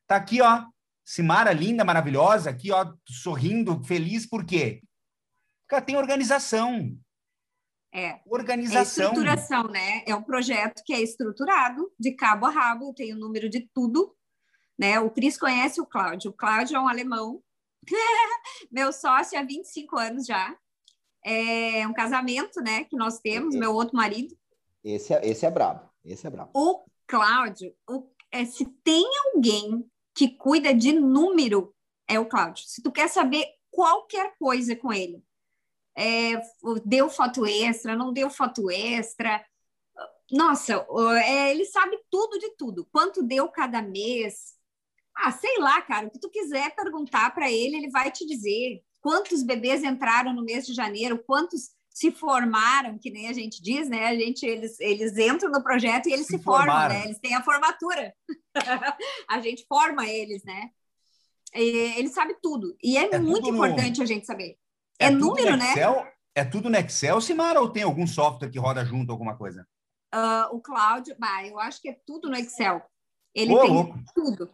Tá 0.07 0.17
aqui, 0.17 0.41
ó, 0.41 0.65
Simara 1.09 1.55
linda, 1.55 1.87
maravilhosa, 1.87 2.51
aqui, 2.51 2.71
ó, 2.71 2.93
sorrindo, 3.09 3.83
feliz, 3.85 4.27
por 4.27 4.45
quê? 4.45 4.83
Porque 5.67 5.83
tem 5.87 5.97
organização. 5.97 6.95
É. 7.91 8.21
Organização. 8.27 9.05
É 9.05 9.09
estruturação, 9.09 9.69
né? 9.69 10.03
É 10.07 10.15
um 10.15 10.23
projeto 10.23 10.83
que 10.85 10.93
é 10.93 11.01
estruturado 11.01 11.91
de 11.99 12.13
cabo 12.13 12.45
a 12.45 12.51
rabo, 12.51 12.93
tem 12.93 13.15
o 13.15 13.19
número 13.19 13.49
de 13.49 13.67
tudo, 13.73 14.15
né? 14.79 15.01
O 15.01 15.11
Cris 15.11 15.39
conhece 15.39 15.81
o 15.81 15.87
Cláudio. 15.87 16.31
O 16.31 16.35
Cláudio 16.35 16.77
é 16.77 16.81
um 16.81 16.89
alemão 16.89 17.43
meu 18.71 18.93
sócio 18.93 19.39
há 19.39 19.43
25 19.43 19.97
anos 19.97 20.27
já. 20.27 20.57
É 21.25 21.87
um 21.87 21.93
casamento, 21.93 22.61
né, 22.61 22.85
que 22.85 22.97
nós 22.97 23.19
temos, 23.19 23.55
meu 23.55 23.75
outro 23.75 23.97
marido. 23.97 24.37
Esse 24.85 25.13
é, 25.13 25.27
esse 25.27 25.45
é 25.45 25.51
brabo, 25.51 25.89
esse 26.05 26.27
é 26.27 26.31
brabo. 26.31 26.51
O 26.55 26.85
Cláudio, 27.07 27.75
o, 27.89 28.09
é, 28.31 28.45
se 28.45 28.65
tem 28.85 29.05
alguém 29.27 29.85
que 30.15 30.29
cuida 30.29 30.73
de 30.73 30.93
número, 30.93 31.75
é 32.07 32.19
o 32.19 32.27
Cláudio. 32.27 32.65
Se 32.67 32.81
tu 32.83 32.91
quer 32.91 33.09
saber 33.09 33.47
qualquer 33.71 34.35
coisa 34.39 34.75
com 34.77 34.93
ele, 34.93 35.23
é, 35.97 36.41
deu 36.85 37.11
foto 37.11 37.45
extra, 37.45 37.97
não 37.97 38.13
deu 38.13 38.31
foto 38.31 38.71
extra, 38.71 39.45
nossa, 40.31 40.87
é, 41.25 41.51
ele 41.51 41.65
sabe 41.65 41.99
tudo 42.11 42.39
de 42.39 42.51
tudo. 42.57 42.87
Quanto 42.93 43.23
deu 43.23 43.49
cada 43.49 43.81
mês, 43.81 44.55
ah, 45.19 45.33
sei 45.33 45.59
lá, 45.59 45.83
cara, 45.83 46.07
o 46.07 46.11
que 46.11 46.21
tu 46.21 46.31
quiser 46.31 46.75
perguntar 46.75 47.35
para 47.35 47.51
ele, 47.51 47.77
ele 47.77 47.91
vai 47.91 48.11
te 48.11 48.25
dizer 48.27 48.81
quantos 49.01 49.43
bebês 49.43 49.83
entraram 49.83 50.33
no 50.33 50.45
mês 50.45 50.67
de 50.67 50.75
janeiro, 50.75 51.23
quantos 51.27 51.71
se 51.89 52.13
formaram, 52.13 52.97
que 52.99 53.11
nem 53.11 53.29
a 53.29 53.33
gente 53.33 53.61
diz, 53.61 53.89
né? 53.89 54.07
A 54.07 54.15
gente 54.15 54.47
eles, 54.47 54.79
eles 54.79 55.19
entram 55.19 55.51
no 55.51 55.63
projeto 55.63 56.09
e 56.09 56.13
eles 56.13 56.27
se, 56.27 56.37
se 56.37 56.45
formam, 56.45 56.89
né? 56.89 57.05
Eles 57.05 57.19
têm 57.19 57.35
a 57.35 57.43
formatura. 57.43 58.15
a 59.29 59.41
gente 59.41 59.67
forma 59.67 60.07
eles, 60.07 60.45
né? 60.45 60.71
E, 61.55 61.61
ele 61.99 62.09
sabe 62.09 62.37
tudo. 62.41 62.77
E 62.81 62.97
é, 62.97 63.15
é 63.15 63.19
muito 63.19 63.49
importante 63.49 63.99
no... 63.99 64.05
a 64.05 64.07
gente 64.07 64.27
saber. 64.27 64.57
É, 65.01 65.07
é 65.07 65.11
número, 65.11 65.57
né? 65.57 65.75
É 66.35 66.45
tudo 66.45 66.71
no 66.71 66.77
Excel, 66.77 67.21
Simara, 67.21 67.61
ou 67.61 67.69
tem 67.69 67.83
algum 67.83 68.07
software 68.07 68.51
que 68.51 68.61
roda 68.61 68.85
junto 68.85 69.11
alguma 69.11 69.37
coisa? 69.37 69.67
Uh, 70.15 70.55
o 70.55 70.61
Cláudio, 70.61 71.17
bah, 71.19 71.45
eu 71.45 71.59
acho 71.59 71.83
que 71.83 71.89
é 71.89 71.99
tudo 72.07 72.31
no 72.31 72.37
Excel. 72.37 72.81
Ele 73.35 73.53
Ô, 73.53 73.61
tem 73.61 73.71
louco. 73.71 73.99
tudo. 74.15 74.49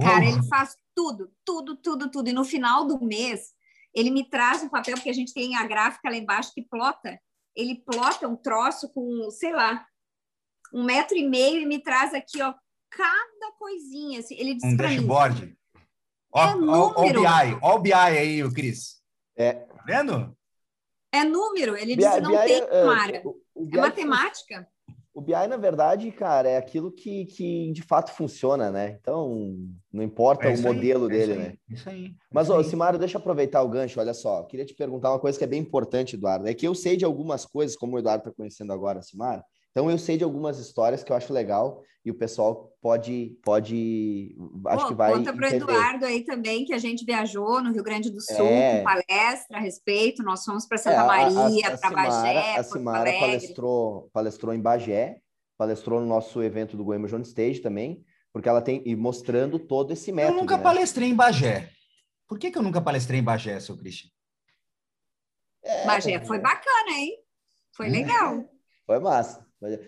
Cara, 0.00 0.24
ele 0.24 0.42
faz 0.48 0.76
tudo, 0.94 1.32
tudo, 1.44 1.76
tudo, 1.76 2.10
tudo. 2.10 2.28
E 2.28 2.32
no 2.32 2.44
final 2.44 2.86
do 2.86 3.04
mês, 3.04 3.52
ele 3.94 4.10
me 4.10 4.28
traz 4.28 4.62
um 4.62 4.68
papel, 4.68 4.94
porque 4.94 5.10
a 5.10 5.14
gente 5.14 5.32
tem 5.32 5.56
a 5.56 5.66
gráfica 5.66 6.10
lá 6.10 6.16
embaixo 6.16 6.52
que 6.52 6.62
plota. 6.62 7.18
Ele 7.54 7.76
plota 7.76 8.26
um 8.26 8.36
troço 8.36 8.92
com, 8.92 9.30
sei 9.30 9.52
lá, 9.52 9.86
um 10.72 10.82
metro 10.84 11.16
e 11.16 11.28
meio 11.28 11.60
e 11.60 11.66
me 11.66 11.80
traz 11.80 12.12
aqui, 12.12 12.42
ó, 12.42 12.52
cada 12.90 13.52
coisinha. 13.58 14.18
Assim, 14.18 14.34
ele 14.34 14.54
diz 14.54 14.64
um 14.64 14.76
pra 14.76 14.88
mim, 14.88 14.96
dashboard. 14.96 15.56
Ó, 16.32 16.44
É 16.44 16.54
ó, 16.54 16.56
ó 16.56 16.90
o 16.90 16.94
número. 16.94 17.20
BI, 17.20 17.58
ó 17.62 17.74
o 17.76 17.78
BI 17.78 17.92
aí, 17.92 18.42
o 18.42 18.52
Cris. 18.52 19.00
É. 19.36 19.52
Tá 19.52 19.82
vendo? 19.86 20.36
é 21.12 21.22
número. 21.22 21.76
Ele 21.76 21.94
diz, 21.94 22.12
BI 22.14 22.20
não 22.20 22.30
BI 22.30 22.46
tem, 22.46 22.62
é, 22.62 22.84
Mara. 22.84 23.22
o 23.54 23.62
É 23.62 23.66
BI 23.66 23.76
matemática. 23.78 24.68
O 25.14 25.20
BI, 25.20 25.46
na 25.48 25.56
verdade, 25.56 26.10
cara, 26.10 26.48
é 26.48 26.56
aquilo 26.56 26.90
que, 26.90 27.26
que 27.26 27.70
de 27.70 27.82
fato 27.82 28.10
funciona, 28.12 28.72
né? 28.72 28.98
Então, 29.00 29.56
não 29.92 30.02
importa 30.02 30.46
É 30.46 30.50
o 30.50 30.56
aí, 30.56 30.60
modelo 30.60 31.06
é 31.06 31.08
dele, 31.08 31.32
isso 31.32 31.32
aí, 31.32 31.38
né? 31.38 31.54
Isso 31.70 31.88
aí. 31.88 32.14
Mas, 32.32 32.50
aí. 32.50 32.64
Simário, 32.64 32.98
deixa 32.98 33.16
eu 33.16 33.20
aproveitar 33.20 33.62
o 33.62 33.68
gancho, 33.68 34.00
olha 34.00 34.12
só. 34.12 34.42
Queria 34.42 34.66
te 34.66 34.74
perguntar 34.74 35.10
uma 35.10 35.20
coisa 35.20 35.38
que 35.38 35.44
é 35.44 35.46
bem 35.46 35.60
importante, 35.60 36.16
Eduardo. 36.16 36.48
É 36.48 36.52
que 36.52 36.66
eu 36.66 36.74
sei 36.74 36.96
de 36.96 37.04
algumas 37.04 37.46
coisas, 37.46 37.76
como 37.76 37.94
o 37.94 37.98
Eduardo 38.00 38.22
está 38.22 38.32
conhecendo 38.36 38.72
agora, 38.72 39.02
Simário. 39.02 39.44
Então, 39.74 39.90
eu 39.90 39.98
sei 39.98 40.16
de 40.16 40.22
algumas 40.22 40.60
histórias 40.60 41.02
que 41.02 41.10
eu 41.10 41.16
acho 41.16 41.32
legal 41.32 41.82
e 42.04 42.10
o 42.10 42.14
pessoal 42.14 42.72
pode, 42.80 43.36
pode, 43.42 44.36
acho 44.68 44.82
Pô, 44.84 44.88
que 44.90 44.94
vai 44.94 45.12
conta 45.12 45.32
para. 45.34 45.50
Eduardo 45.50 46.04
aí 46.06 46.22
também 46.24 46.64
que 46.64 46.72
a 46.72 46.78
gente 46.78 47.04
viajou 47.04 47.60
no 47.60 47.72
Rio 47.72 47.82
Grande 47.82 48.08
do 48.08 48.20
Sul 48.20 48.46
É. 48.46 48.78
com 48.78 48.84
palestra 48.84 49.56
a 49.56 49.60
respeito. 49.60 50.22
Nós 50.22 50.44
fomos 50.44 50.64
para 50.64 50.76
É, 50.76 50.80
Santa 50.80 51.00
a- 51.00 51.06
Maria, 51.06 51.76
para 51.76 51.90
Bagé, 51.90 52.56
A 52.56 52.62
Simara 52.62 53.12
palestrou, 53.18 54.10
palestrou 54.12 54.54
em 54.54 54.60
Bagé, 54.60 55.18
palestrou 55.58 56.00
no 56.00 56.06
nosso 56.06 56.40
evento 56.40 56.76
do 56.76 56.84
Goiânia 56.84 57.08
John 57.08 57.20
Stage 57.22 57.58
também, 57.60 58.04
porque 58.32 58.48
ela 58.48 58.62
tem 58.62 58.80
e 58.86 58.94
mostrando 58.94 59.58
todo 59.58 59.92
esse 59.92 60.10
Eu 60.10 60.14
método. 60.16 60.38
nunca 60.38 60.56
né? 60.56 60.62
palestrei 60.62 61.08
em 61.08 61.14
Bagé. 61.16 61.68
Por 62.28 62.38
que, 62.38 62.48
que 62.52 62.58
eu 62.58 62.62
nunca 62.62 62.80
palestrei 62.80 63.18
em 63.18 63.24
Bagé, 63.24 63.58
seu 63.58 63.76
Christian? 63.76 64.08
É, 65.64 65.84
Bagé 65.86 66.24
foi 66.24 66.38
bacana, 66.38 66.90
hein? 66.92 67.18
Foi 67.76 67.88
legal. 67.88 68.44
Foi 68.86 69.00
massa. 69.00 69.43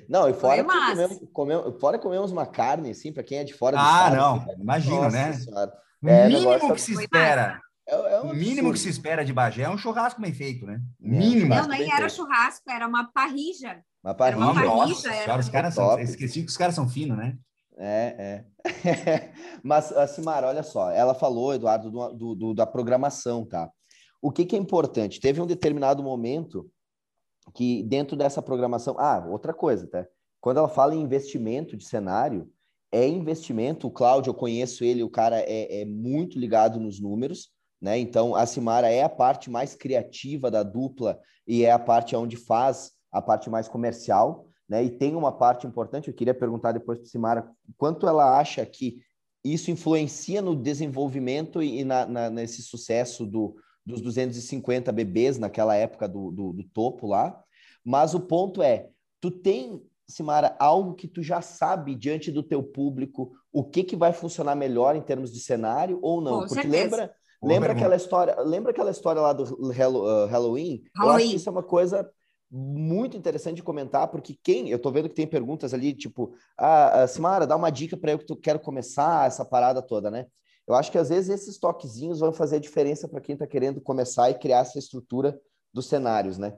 Não, 0.08 0.28
e 0.28 0.34
fora 0.34 0.64
comemos, 0.64 1.20
comemos, 1.32 1.80
fora 1.80 1.98
comemos 1.98 2.30
uma 2.32 2.46
carne, 2.46 2.90
assim, 2.90 3.12
para 3.12 3.22
quem 3.22 3.38
é 3.38 3.44
de 3.44 3.54
fora 3.54 3.76
do 3.76 3.82
Ah, 3.82 3.86
estado. 3.86 4.16
não, 4.16 4.34
assim, 4.36 4.60
imagino, 4.60 4.96
nossa 5.02 5.16
né? 5.16 5.32
Senhora. 5.32 5.72
O 6.02 6.08
É, 6.08 6.28
mínimo 6.28 6.50
negócio 6.50 6.74
que 6.74 6.80
se 6.80 6.92
espera, 6.92 7.60
É, 7.88 7.94
é 7.94 8.20
um 8.20 8.30
o 8.30 8.34
mínimo 8.34 8.72
que 8.72 8.78
se 8.78 8.88
espera 8.88 9.24
de 9.24 9.32
Bagé 9.32 9.62
é 9.62 9.68
um 9.70 9.78
churrasco 9.78 10.20
bem 10.20 10.32
feito, 10.32 10.66
né? 10.66 10.80
O 11.00 11.06
É, 11.06 11.10
mínimo. 11.10 11.40
churrasco 11.46 11.62
Não, 11.62 11.68
bem 11.70 11.80
nem 11.80 11.90
era 11.92 12.00
feito. 12.08 12.14
churrasco, 12.16 12.70
era 12.70 12.86
uma 12.86 13.10
parrija. 13.12 13.82
Uma 14.04 14.10
Era 14.20 14.36
uma 14.36 14.54
parrilha. 14.54 14.54
parrilha. 14.54 14.88
Nossa 14.88 15.08
era 15.08 15.22
senhora, 15.24 15.40
os 15.40 15.48
caras 15.48 15.74
são. 15.74 15.98
Esqueci 16.00 16.42
que 16.42 16.48
os 16.50 16.56
caras 16.56 16.74
são 16.74 16.88
finos, 16.88 17.16
né? 17.16 17.36
É, 17.78 18.44
é. 18.64 18.64
Mas, 19.62 19.92
a 19.92 20.06
Simara, 20.06 20.46
olha 20.48 20.62
só, 20.62 20.90
ela 20.90 21.14
falou, 21.14 21.54
Eduardo, 21.54 21.90
do, 21.90 22.12
do- 22.12 22.34
do- 22.34 22.54
da 22.54 22.66
programação, 22.66 23.44
tá? 23.44 23.70
O 24.22 24.32
que, 24.32 24.44
que 24.46 24.56
é 24.56 24.58
importante? 24.58 25.20
Teve 25.20 25.40
um 25.40 25.46
determinado 25.46 26.02
momento 26.02 26.68
que 27.54 27.82
dentro 27.82 28.16
dessa 28.16 28.42
programação. 28.42 28.96
Ah, 28.98 29.26
outra 29.28 29.54
coisa, 29.54 29.86
tá? 29.86 30.06
Quando 30.40 30.58
ela 30.58 30.68
fala 30.68 30.94
em 30.94 31.00
investimento 31.00 31.76
de 31.76 31.84
cenário, 31.84 32.50
é 32.92 33.06
investimento. 33.06 33.86
O 33.86 33.90
Cláudio, 33.90 34.30
eu 34.30 34.34
conheço 34.34 34.84
ele, 34.84 35.02
o 35.02 35.10
cara 35.10 35.40
é, 35.40 35.82
é 35.82 35.84
muito 35.84 36.38
ligado 36.38 36.78
nos 36.78 37.00
números, 37.00 37.50
né? 37.80 37.98
Então, 37.98 38.34
a 38.34 38.46
Simara 38.46 38.90
é 38.90 39.02
a 39.02 39.08
parte 39.08 39.50
mais 39.50 39.74
criativa 39.74 40.50
da 40.50 40.62
dupla 40.62 41.18
e 41.46 41.64
é 41.64 41.70
a 41.72 41.78
parte 41.78 42.14
onde 42.16 42.36
faz 42.36 42.92
a 43.12 43.20
parte 43.20 43.48
mais 43.50 43.68
comercial, 43.68 44.46
né? 44.68 44.84
E 44.84 44.90
tem 44.90 45.14
uma 45.14 45.32
parte 45.32 45.66
importante, 45.66 46.08
eu 46.08 46.14
queria 46.14 46.34
perguntar 46.34 46.72
depois 46.72 46.98
para 46.98 47.08
Simara, 47.08 47.50
quanto 47.76 48.06
ela 48.06 48.38
acha 48.38 48.64
que 48.66 48.98
isso 49.44 49.70
influencia 49.70 50.42
no 50.42 50.56
desenvolvimento 50.56 51.62
e 51.62 51.84
na, 51.84 52.04
na- 52.06 52.30
nesse 52.30 52.62
sucesso 52.62 53.24
do, 53.24 53.54
dos 53.86 54.00
250 54.00 54.90
bebês 54.92 55.38
naquela 55.38 55.74
época 55.76 56.08
do, 56.08 56.30
do, 56.32 56.52
do 56.52 56.64
topo 56.64 57.06
lá. 57.06 57.40
Mas 57.84 58.14
o 58.14 58.20
ponto 58.20 58.62
é, 58.62 58.88
tu 59.20 59.30
tem, 59.30 59.80
Simara, 60.08 60.56
algo 60.58 60.94
que 60.94 61.06
tu 61.06 61.22
já 61.22 61.40
sabe 61.40 61.94
diante 61.94 62.32
do 62.32 62.42
teu 62.42 62.62
público, 62.62 63.32
o 63.52 63.62
que, 63.64 63.84
que 63.84 63.94
vai 63.96 64.12
funcionar 64.12 64.56
melhor 64.56 64.96
em 64.96 65.02
termos 65.02 65.32
de 65.32 65.40
cenário 65.40 65.98
ou 66.02 66.20
não? 66.20 66.40
Com 66.40 66.48
Porque 66.48 66.54
certeza. 66.54 66.82
lembra, 66.82 67.14
Boa 67.40 67.54
lembra 67.54 67.72
aquela 67.72 67.96
história, 67.96 68.40
lembra 68.40 68.72
aquela 68.72 68.90
história 68.90 69.22
lá 69.22 69.32
do 69.32 69.44
Hallo- 69.72 70.04
uh, 70.04 70.26
Halloween? 70.26 70.82
Eu 71.00 71.10
acho 71.10 71.18
Halloween. 71.18 71.30
que 71.30 71.36
isso 71.36 71.48
é 71.48 71.52
uma 71.52 71.62
coisa 71.62 72.10
muito 72.50 73.16
interessante 73.16 73.56
de 73.56 73.62
comentar, 73.62 74.08
porque 74.08 74.36
quem, 74.42 74.68
eu 74.68 74.78
tô 74.78 74.90
vendo 74.90 75.08
que 75.08 75.14
tem 75.14 75.26
perguntas 75.26 75.74
ali, 75.74 75.92
tipo, 75.94 76.34
ah, 76.56 77.02
ah, 77.02 77.06
Simara, 77.08 77.46
dá 77.46 77.56
uma 77.56 77.70
dica 77.70 77.96
para 77.96 78.12
eu 78.12 78.18
que 78.18 78.24
tu 78.26 78.36
quero 78.36 78.60
começar 78.60 79.26
essa 79.26 79.44
parada 79.44 79.82
toda, 79.82 80.10
né? 80.10 80.26
Eu 80.66 80.74
acho 80.74 80.90
que 80.90 80.98
às 80.98 81.08
vezes 81.08 81.30
esses 81.30 81.58
toquezinhos 81.58 82.18
vão 82.18 82.32
fazer 82.32 82.56
a 82.56 82.60
diferença 82.60 83.08
para 83.08 83.20
quem 83.20 83.34
está 83.34 83.46
querendo 83.46 83.80
começar 83.80 84.30
e 84.30 84.38
criar 84.38 84.60
essa 84.60 84.78
estrutura 84.78 85.38
dos 85.72 85.86
cenários, 85.86 86.38
né? 86.38 86.56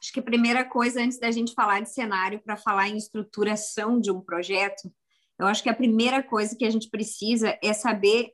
Acho 0.00 0.12
que 0.12 0.20
a 0.20 0.22
primeira 0.22 0.64
coisa, 0.64 1.00
antes 1.00 1.18
da 1.18 1.30
gente 1.30 1.54
falar 1.54 1.80
de 1.80 1.90
cenário, 1.90 2.42
para 2.42 2.56
falar 2.56 2.88
em 2.88 2.96
estruturação 2.96 3.98
de 3.98 4.10
um 4.10 4.20
projeto, 4.20 4.92
eu 5.38 5.46
acho 5.46 5.62
que 5.62 5.70
a 5.70 5.74
primeira 5.74 6.22
coisa 6.22 6.54
que 6.54 6.64
a 6.64 6.70
gente 6.70 6.90
precisa 6.90 7.58
é 7.62 7.72
saber 7.72 8.32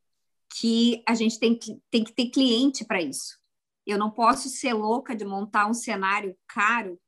que 0.59 1.03
a 1.07 1.14
gente 1.14 1.38
tem 1.38 1.57
que, 1.57 1.81
tem 1.90 2.05
que 2.05 2.12
ter 2.12 2.31
cliente 2.31 2.85
para 2.85 3.01
isso. 3.01 3.38
Eu 3.87 3.99
não 3.99 4.11
posso 4.11 4.49
ser 4.49 4.73
louca 4.73 5.14
de 5.14 5.25
montar 5.25 5.66
um 5.66 5.75
cenário 5.75 6.37
caro 6.47 6.99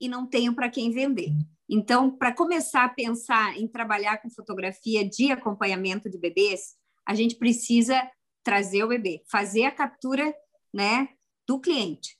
e 0.00 0.08
não 0.08 0.26
tenho 0.26 0.54
para 0.54 0.70
quem 0.70 0.90
vender. 0.90 1.30
Então, 1.68 2.10
para 2.10 2.34
começar 2.34 2.84
a 2.84 2.88
pensar 2.88 3.56
em 3.56 3.66
trabalhar 3.66 4.20
com 4.20 4.30
fotografia 4.30 5.08
de 5.08 5.30
acompanhamento 5.30 6.10
de 6.10 6.18
bebês, 6.18 6.74
a 7.06 7.14
gente 7.14 7.36
precisa 7.36 8.10
trazer 8.42 8.84
o 8.84 8.88
bebê, 8.88 9.22
fazer 9.30 9.64
a 9.64 9.70
captura 9.70 10.34
né, 10.72 11.08
do 11.46 11.60
cliente. 11.60 12.18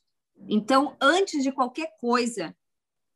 Então, 0.49 0.97
antes 1.01 1.43
de 1.43 1.53
qualquer 1.53 1.95
coisa, 1.99 2.57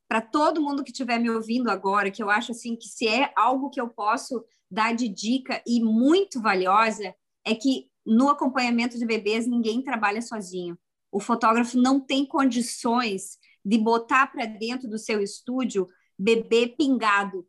para 0.09 0.21
todo 0.21 0.63
mundo 0.63 0.83
que 0.83 0.91
estiver 0.91 1.19
me 1.19 1.31
ouvindo 1.31 1.71
agora, 1.71 2.11
que 2.11 2.23
eu 2.23 2.31
acho 2.31 2.53
assim 2.53 2.77
que 2.77 2.89
se 2.89 3.07
é 3.07 3.33
algo 3.37 3.71
que 3.71 3.81
eu 3.81 3.89
posso 3.89 4.45
dar 4.71 4.95
de 4.95 5.09
dica 5.09 5.63
e 5.67 5.83
muito 5.83 6.41
valiosa, 6.41 7.15
é 7.45 7.55
que 7.55 7.91
no 8.05 8.29
acompanhamento 8.29 8.99
de 8.99 9.05
bebês 9.05 9.47
ninguém 9.47 9.83
trabalha 9.83 10.23
sozinho. 10.23 10.79
O 11.13 11.21
fotógrafo 11.21 11.79
não 11.79 12.01
tem 12.01 12.25
condições 12.25 13.39
de 13.65 13.79
botar 13.79 14.29
para 14.29 14.47
dentro 14.47 14.89
do 14.89 14.99
seu 14.99 15.21
estúdio 15.21 15.87
bebê 16.19 16.67
pingado. 16.67 17.47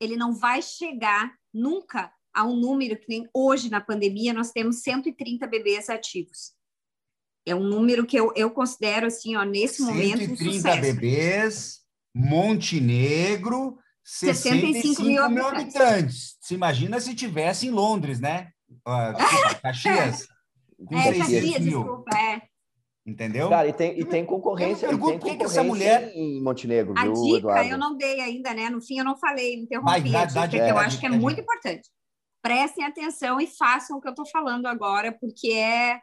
Ele 0.00 0.16
não 0.16 0.32
vai 0.32 0.60
chegar 0.60 1.32
nunca 1.52 2.12
a 2.34 2.44
um 2.44 2.56
número 2.56 2.96
que 2.98 3.06
nem 3.08 3.28
hoje 3.34 3.70
na 3.70 3.80
pandemia 3.80 4.32
nós 4.32 4.50
temos 4.52 4.80
130 4.82 5.46
bebês 5.46 5.88
ativos. 5.90 6.52
É 7.46 7.54
um 7.54 7.64
número 7.64 8.06
que 8.06 8.16
eu, 8.16 8.32
eu 8.36 8.50
considero 8.50 9.06
assim, 9.06 9.36
ó, 9.36 9.42
nesse 9.44 9.82
momento 9.82 10.16
um 10.22 10.36
130 10.36 10.52
sucesso. 10.52 10.80
bebês, 10.80 11.80
Montenegro, 12.14 13.78
65 14.04 15.02
mil, 15.02 15.28
mil 15.30 15.46
habitantes. 15.46 16.36
Se 16.40 16.54
imagina 16.54 17.00
se 17.00 17.14
tivesse 17.14 17.66
em 17.66 17.70
Londres, 17.70 18.20
né? 18.20 18.50
Ah, 18.84 19.12
desculpa, 19.12 19.54
Caxias. 19.62 20.26
Com 20.86 20.96
É, 20.96 21.02
600 21.02 21.18
Caxias, 21.18 21.64
mil. 21.64 21.78
desculpa, 21.82 22.16
é. 22.16 22.42
Entendeu? 23.04 23.48
Cara, 23.48 23.66
e 23.68 23.72
tem, 23.72 23.98
e 23.98 24.04
tem 24.04 24.24
concorrência, 24.24 24.86
Eu 24.86 24.92
e 24.92 24.94
me 24.94 25.00
tem 25.00 25.08
pergunto 25.10 25.26
por 25.26 25.36
que 25.36 25.44
essa 25.44 25.62
concorrência 25.62 26.00
mulher- 26.00 26.12
em 26.14 26.40
Montenegro, 26.40 26.94
A 26.96 27.02
viu, 27.02 27.14
dica 27.14 27.36
Eduardo? 27.38 27.70
eu 27.70 27.78
não 27.78 27.96
dei 27.96 28.20
ainda, 28.20 28.54
né? 28.54 28.70
No 28.70 28.80
fim 28.80 28.98
eu 28.98 29.04
não 29.04 29.16
falei, 29.16 29.56
me 29.56 29.62
interrompi. 29.64 29.90
Vai, 29.90 30.00
dá- 30.02 30.24
dica 30.46 30.48
que 30.48 30.56
eu 30.70 30.78
acho 30.78 30.96
dica, 30.96 31.08
que 31.08 31.14
é 31.14 31.18
muito 31.18 31.40
importante. 31.40 31.90
Prestem 32.42 32.84
atenção 32.84 33.40
e 33.40 33.46
façam 33.46 33.96
o 33.96 34.00
que 34.00 34.08
eu 34.08 34.12
estou 34.12 34.26
falando 34.26 34.66
agora, 34.66 35.12
porque 35.12 35.52
é, 35.52 36.00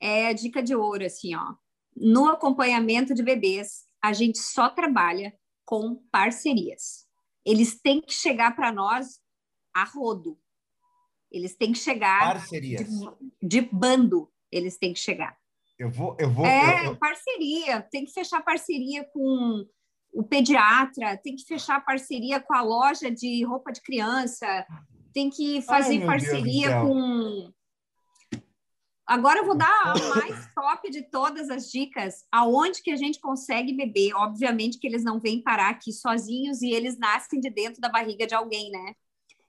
é 0.00 0.26
a 0.28 0.32
dica 0.32 0.62
de 0.62 0.74
ouro, 0.74 1.04
assim, 1.04 1.34
ó. 1.34 1.54
No 1.96 2.28
acompanhamento 2.28 3.14
de 3.14 3.22
bebês, 3.22 3.86
a 4.02 4.12
gente 4.12 4.38
só 4.38 4.68
trabalha 4.68 5.32
com 5.64 5.96
parcerias. 6.12 7.06
Eles 7.44 7.80
têm 7.80 8.00
que 8.00 8.12
chegar 8.12 8.54
para 8.54 8.70
nós 8.70 9.18
a 9.74 9.84
rodo. 9.84 10.38
Eles 11.32 11.56
têm 11.56 11.72
que 11.72 11.78
chegar 11.78 12.34
Parcerias. 12.34 12.86
de, 12.88 13.08
de 13.42 13.60
bando. 13.72 14.30
Eles 14.52 14.76
têm 14.76 14.92
que 14.92 14.98
chegar. 15.00 15.36
Eu 15.78 15.90
vou, 15.90 16.16
eu 16.20 16.30
vou. 16.30 16.44
É, 16.44 16.80
eu- 16.80 16.84
eu- 16.90 16.96
parceria. 16.98 17.80
Tem 17.90 18.04
que 18.04 18.12
fechar 18.12 18.42
parceria 18.42 19.04
com 19.12 19.64
o 20.12 20.24
pediatra, 20.24 21.16
tem 21.16 21.36
que 21.36 21.44
fechar 21.44 21.84
parceria 21.84 22.40
com 22.40 22.52
a 22.52 22.60
loja 22.62 23.10
de 23.10 23.44
roupa 23.44 23.70
de 23.72 23.80
criança, 23.80 24.66
tem 25.12 25.30
que 25.30 25.60
fazer 25.62 26.00
do 26.00 26.06
parceria 26.06 26.80
com. 26.80 27.52
Agora 29.06 29.40
eu 29.40 29.44
vou 29.44 29.56
dar 29.56 29.68
a 29.68 29.94
mais 30.14 30.52
top 30.54 30.90
de 30.90 31.02
todas 31.10 31.50
as 31.50 31.70
dicas, 31.70 32.24
aonde 32.30 32.80
que 32.82 32.92
a 32.92 32.96
gente 32.96 33.20
consegue 33.20 33.72
beber. 33.72 34.14
Obviamente 34.14 34.78
que 34.78 34.86
eles 34.86 35.02
não 35.02 35.18
vêm 35.18 35.42
parar 35.42 35.70
aqui 35.70 35.92
sozinhos 35.92 36.62
e 36.62 36.70
eles 36.70 36.98
nascem 36.98 37.40
de 37.40 37.50
dentro 37.50 37.80
da 37.80 37.88
barriga 37.88 38.26
de 38.26 38.34
alguém, 38.34 38.70
né? 38.70 38.94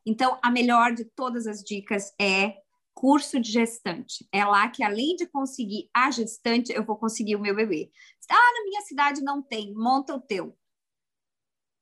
Então, 0.05 0.39
a 0.41 0.49
melhor 0.49 0.93
de 0.93 1.05
todas 1.05 1.45
as 1.45 1.63
dicas 1.63 2.11
é 2.19 2.55
curso 2.93 3.39
de 3.39 3.51
gestante. 3.51 4.27
É 4.31 4.43
lá 4.43 4.67
que, 4.67 4.83
além 4.83 5.15
de 5.15 5.27
conseguir 5.27 5.89
a 5.93 6.09
gestante, 6.11 6.71
eu 6.71 6.83
vou 6.83 6.97
conseguir 6.97 7.35
o 7.35 7.39
meu 7.39 7.55
bebê. 7.55 7.91
Ah, 8.29 8.53
na 8.57 8.63
minha 8.63 8.81
cidade 8.81 9.21
não 9.21 9.41
tem, 9.41 9.73
monta 9.73 10.15
o 10.15 10.21
teu. 10.21 10.57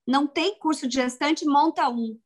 Não 0.08 0.28
tem 0.28 0.58
curso 0.58 0.88
de 0.88 0.96
gestante, 0.96 1.46
monta 1.46 1.88
um. 1.90 2.20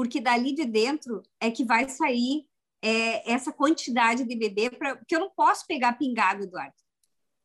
Porque 0.00 0.18
dali 0.18 0.54
de 0.54 0.64
dentro 0.64 1.22
é 1.38 1.50
que 1.50 1.62
vai 1.62 1.86
sair 1.86 2.46
é, 2.80 3.30
essa 3.30 3.52
quantidade 3.52 4.24
de 4.24 4.34
bebê, 4.34 4.70
pra, 4.70 4.96
porque 4.96 5.14
eu 5.14 5.20
não 5.20 5.28
posso 5.28 5.66
pegar 5.66 5.92
pingado, 5.98 6.44
Eduardo. 6.44 6.72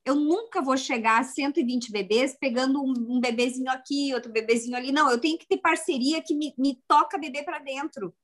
Eu 0.05 0.15
nunca 0.15 0.61
vou 0.61 0.77
chegar 0.77 1.19
a 1.19 1.23
120 1.25 1.91
bebês 1.91 2.37
pegando 2.39 2.81
um, 2.81 2.93
um 3.17 3.19
bebezinho 3.19 3.69
aqui, 3.69 4.13
outro 4.13 4.31
bebezinho 4.31 4.77
ali. 4.77 4.93
Não, 4.93 5.11
eu 5.11 5.19
tenho 5.19 5.37
que 5.37 5.45
ter 5.45 5.57
parceria 5.57 6.21
que 6.21 6.33
me, 6.33 6.53
me 6.57 6.81
toca 6.87 7.17
bebê 7.17 7.43
para 7.43 7.59
dentro. 7.59 8.15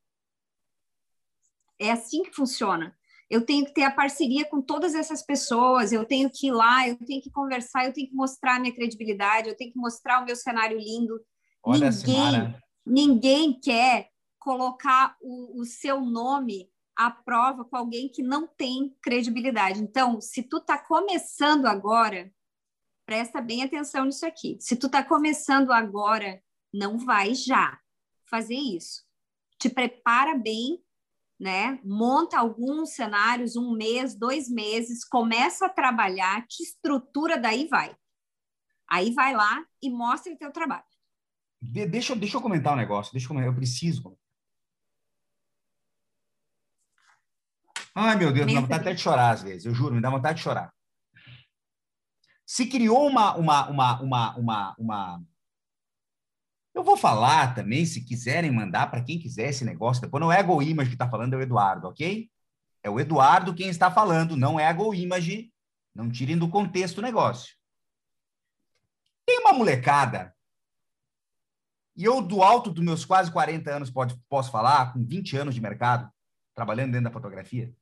É 1.77 1.91
assim 1.91 2.23
que 2.23 2.33
funciona. 2.33 2.97
Eu 3.29 3.45
tenho 3.45 3.65
que 3.65 3.73
ter 3.73 3.83
a 3.83 3.91
parceria 3.91 4.45
com 4.45 4.61
todas 4.61 4.95
essas 4.95 5.25
pessoas, 5.25 5.91
eu 5.91 6.05
tenho 6.05 6.31
que 6.33 6.47
ir 6.47 6.53
lá, 6.53 6.87
eu 6.87 6.95
tenho 7.05 7.21
que 7.21 7.31
conversar, 7.31 7.85
eu 7.85 7.91
tenho 7.91 8.07
que 8.07 8.15
mostrar 8.15 8.55
a 8.55 8.59
minha 8.61 8.73
credibilidade, 8.73 9.49
eu 9.49 9.57
tenho 9.57 9.73
que 9.73 9.77
mostrar 9.77 10.21
o 10.21 10.25
meu 10.25 10.37
cenário 10.37 10.77
lindo. 10.77 11.19
Olha, 11.61 11.89
ninguém, 11.89 12.55
ninguém 12.85 13.59
quer 13.59 14.10
colocar 14.41 15.15
o, 15.21 15.61
o 15.61 15.65
seu 15.65 16.01
nome 16.01 16.67
à 16.95 17.11
prova 17.11 17.63
com 17.63 17.77
alguém 17.77 18.09
que 18.09 18.23
não 18.23 18.47
tem 18.47 18.93
credibilidade. 19.01 19.81
Então, 19.81 20.19
se 20.19 20.43
tu 20.43 20.57
está 20.57 20.77
começando 20.77 21.67
agora, 21.67 22.33
presta 23.05 23.39
bem 23.39 23.63
atenção 23.63 24.05
nisso 24.05 24.25
aqui. 24.25 24.57
Se 24.59 24.75
tu 24.75 24.87
está 24.87 25.03
começando 25.03 25.71
agora, 25.71 26.41
não 26.73 26.97
vai 26.97 27.35
já 27.35 27.79
fazer 28.29 28.55
isso. 28.55 29.03
Te 29.59 29.69
prepara 29.69 30.35
bem 30.35 30.83
né? 31.41 31.79
Monta 31.83 32.37
alguns 32.37 32.91
cenários, 32.91 33.55
um 33.55 33.75
mês, 33.75 34.13
dois 34.13 34.47
meses, 34.47 35.03
começa 35.03 35.65
a 35.65 35.69
trabalhar, 35.69 36.45
te 36.45 36.61
estrutura, 36.61 37.35
daí 37.35 37.67
vai. 37.67 37.95
Aí 38.87 39.11
vai 39.11 39.33
lá 39.35 39.65
e 39.81 39.89
mostra 39.89 40.31
o 40.31 40.37
teu 40.37 40.51
trabalho. 40.51 40.83
De, 41.59 41.87
deixa, 41.87 42.15
deixa 42.15 42.37
eu 42.37 42.41
comentar 42.41 42.73
um 42.73 42.77
negócio, 42.77 43.11
deixa 43.11 43.33
eu, 43.33 43.39
eu 43.39 43.55
preciso. 43.55 44.15
Ai, 47.93 48.15
meu 48.15 48.31
Deus, 48.31 48.45
me 48.45 48.53
dá 48.53 48.61
vontade 48.61 48.81
até 48.81 48.93
de 48.93 49.01
chorar 49.01 49.31
às 49.31 49.43
vezes, 49.43 49.65
eu 49.65 49.73
juro, 49.73 49.95
me 49.95 50.01
dá 50.01 50.09
vontade 50.09 50.37
de 50.37 50.43
chorar. 50.43 50.73
Se 52.45 52.65
criou 52.65 53.07
uma, 53.07 53.35
uma, 53.35 53.69
uma, 53.69 54.01
uma, 54.01 54.35
uma, 54.37 54.75
uma 54.77 55.23
eu 56.73 56.83
vou 56.83 56.95
falar 56.95 57.53
também, 57.53 57.85
se 57.85 58.03
quiserem 58.03 58.51
mandar 58.51 58.89
para 58.89 59.03
quem 59.03 59.19
quiser 59.19 59.49
esse 59.49 59.65
negócio. 59.65 60.01
Depois 60.01 60.21
não 60.21 60.31
é 60.31 60.39
a 60.39 60.43
Go 60.43 60.61
Image 60.61 60.89
que 60.89 60.95
está 60.95 61.09
falando, 61.09 61.33
é 61.33 61.37
o 61.37 61.41
Eduardo, 61.41 61.87
ok? 61.87 62.29
É 62.83 62.89
o 62.89 62.99
Eduardo 62.99 63.53
quem 63.53 63.69
está 63.69 63.91
falando, 63.91 64.37
não 64.37 64.59
é 64.59 64.67
a 64.67 64.73
Go 64.73 64.93
Image. 64.93 65.51
Não 65.93 66.09
tirem 66.09 66.37
do 66.37 66.49
contexto 66.49 66.99
o 66.99 67.01
negócio. 67.01 67.55
Tem 69.25 69.39
uma 69.39 69.53
molecada, 69.53 70.33
e 71.95 72.05
eu, 72.05 72.21
do 72.21 72.41
alto 72.41 72.71
dos 72.71 72.83
meus 72.83 73.05
quase 73.05 73.31
40 73.31 73.69
anos, 73.69 73.91
pode, 73.91 74.19
posso 74.29 74.49
falar, 74.51 74.93
com 74.93 75.05
20 75.05 75.37
anos 75.37 75.53
de 75.53 75.61
mercado, 75.61 76.09
trabalhando 76.55 76.91
dentro 76.91 77.05
da 77.05 77.11
fotografia, 77.11 77.73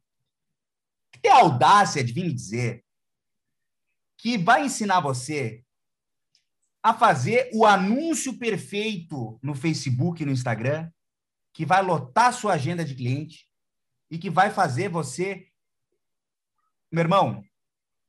que 1.11 1.19
tem 1.19 1.31
a 1.31 1.39
audácia 1.39 2.03
de 2.03 2.13
vir 2.13 2.25
me 2.25 2.33
dizer 2.33 2.83
que 4.17 4.37
vai 4.37 4.65
ensinar 4.65 4.99
você 4.99 5.63
a 6.83 6.93
fazer 6.93 7.49
o 7.53 7.65
anúncio 7.65 8.37
perfeito 8.37 9.39
no 9.41 9.53
Facebook 9.53 10.21
e 10.21 10.25
no 10.25 10.31
Instagram, 10.31 10.91
que 11.53 11.65
vai 11.65 11.81
lotar 11.81 12.33
sua 12.33 12.53
agenda 12.53 12.83
de 12.83 12.95
cliente 12.95 13.49
e 14.09 14.17
que 14.17 14.29
vai 14.29 14.49
fazer 14.49 14.89
você. 14.89 15.47
Meu 16.91 17.01
irmão, 17.01 17.43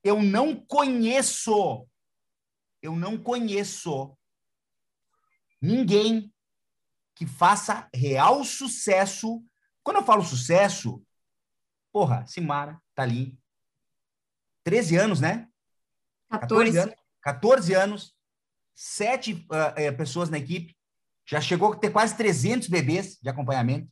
eu 0.03 0.22
não 0.22 0.55
conheço, 0.55 1.86
eu 2.82 2.96
não 2.96 3.16
conheço 3.16 4.16
ninguém 5.61 6.32
que 7.14 7.26
faça 7.26 7.88
real 7.94 8.42
sucesso. 8.44 9.44
Quando 9.82 9.98
eu 9.98 10.05
falo 10.05 10.22
sucesso, 10.22 11.05
porra, 11.92 12.26
Simara 12.26 12.80
tá 13.01 13.03
ali. 13.03 13.38
13 14.64 14.96
anos, 14.96 15.20
né? 15.20 15.48
14, 16.30 16.72
14 16.72 16.78
anos. 16.78 16.94
14 17.22 17.74
anos 17.74 18.20
sete 18.82 19.34
uh, 19.51 19.76
é, 19.76 19.92
pessoas 19.92 20.30
na 20.30 20.38
equipe, 20.38 20.74
já 21.28 21.38
chegou 21.38 21.72
a 21.72 21.76
ter 21.76 21.90
quase 21.90 22.16
300 22.16 22.66
bebês 22.68 23.18
de 23.20 23.28
acompanhamento. 23.28 23.86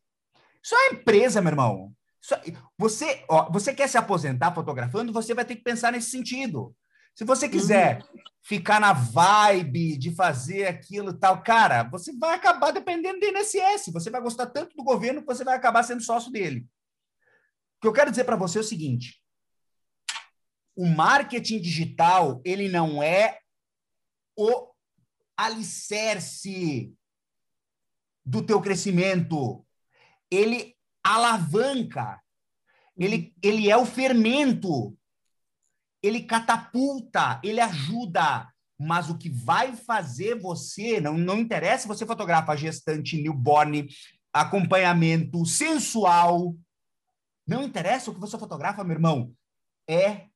Isso 0.62 0.74
é 0.74 0.94
empresa, 0.94 1.42
meu 1.42 1.50
irmão. 1.50 1.92
É... 2.32 2.52
Você, 2.78 3.22
ó, 3.28 3.50
você 3.50 3.74
quer 3.74 3.86
se 3.86 3.98
aposentar 3.98 4.54
fotografando, 4.54 5.12
você 5.12 5.34
vai 5.34 5.44
ter 5.44 5.56
que 5.56 5.62
pensar 5.62 5.92
nesse 5.92 6.10
sentido. 6.10 6.74
Se 7.14 7.24
você 7.24 7.48
quiser 7.48 7.98
uhum. 7.98 8.20
ficar 8.42 8.80
na 8.80 8.94
vibe 8.94 9.98
de 9.98 10.14
fazer 10.14 10.66
aquilo 10.66 11.10
e 11.10 11.18
tal, 11.18 11.42
cara, 11.42 11.82
você 11.82 12.16
vai 12.16 12.34
acabar 12.36 12.70
dependendo 12.70 13.20
do 13.20 13.26
INSS. 13.26 13.92
Você 13.92 14.08
vai 14.08 14.22
gostar 14.22 14.46
tanto 14.46 14.74
do 14.74 14.84
governo 14.84 15.20
que 15.20 15.26
você 15.26 15.44
vai 15.44 15.54
acabar 15.54 15.82
sendo 15.82 16.02
sócio 16.02 16.32
dele. 16.32 16.66
O 17.78 17.80
que 17.80 17.86
eu 17.86 17.92
quero 17.92 18.10
dizer 18.10 18.24
para 18.24 18.36
você 18.36 18.58
é 18.58 18.60
o 18.60 18.64
seguinte: 18.64 19.22
o 20.76 20.86
marketing 20.86 21.60
digital 21.60 22.42
ele 22.44 22.68
não 22.68 23.02
é 23.02 23.38
o 24.36 24.68
alicerce 25.36 26.92
do 28.24 28.42
teu 28.42 28.60
crescimento. 28.60 29.64
Ele 30.30 30.76
alavanca. 31.02 32.20
Ele, 32.96 33.34
ele 33.42 33.70
é 33.70 33.76
o 33.76 33.86
fermento. 33.86 34.96
Ele 36.02 36.22
catapulta, 36.22 37.40
ele 37.42 37.60
ajuda. 37.60 38.52
Mas 38.78 39.08
o 39.08 39.18
que 39.18 39.28
vai 39.28 39.74
fazer 39.74 40.38
você, 40.38 41.00
não, 41.00 41.16
não 41.16 41.38
interessa 41.38 41.82
se 41.82 41.88
você 41.88 42.06
fotografa 42.06 42.56
gestante, 42.56 43.20
newborn, 43.20 43.88
acompanhamento 44.32 45.44
sensual. 45.44 46.54
Não 47.48 47.62
interessa 47.62 48.10
o 48.10 48.14
que 48.14 48.20
você 48.20 48.38
fotografa, 48.38 48.84
meu 48.84 48.94
irmão. 48.94 49.32
É 49.88 50.26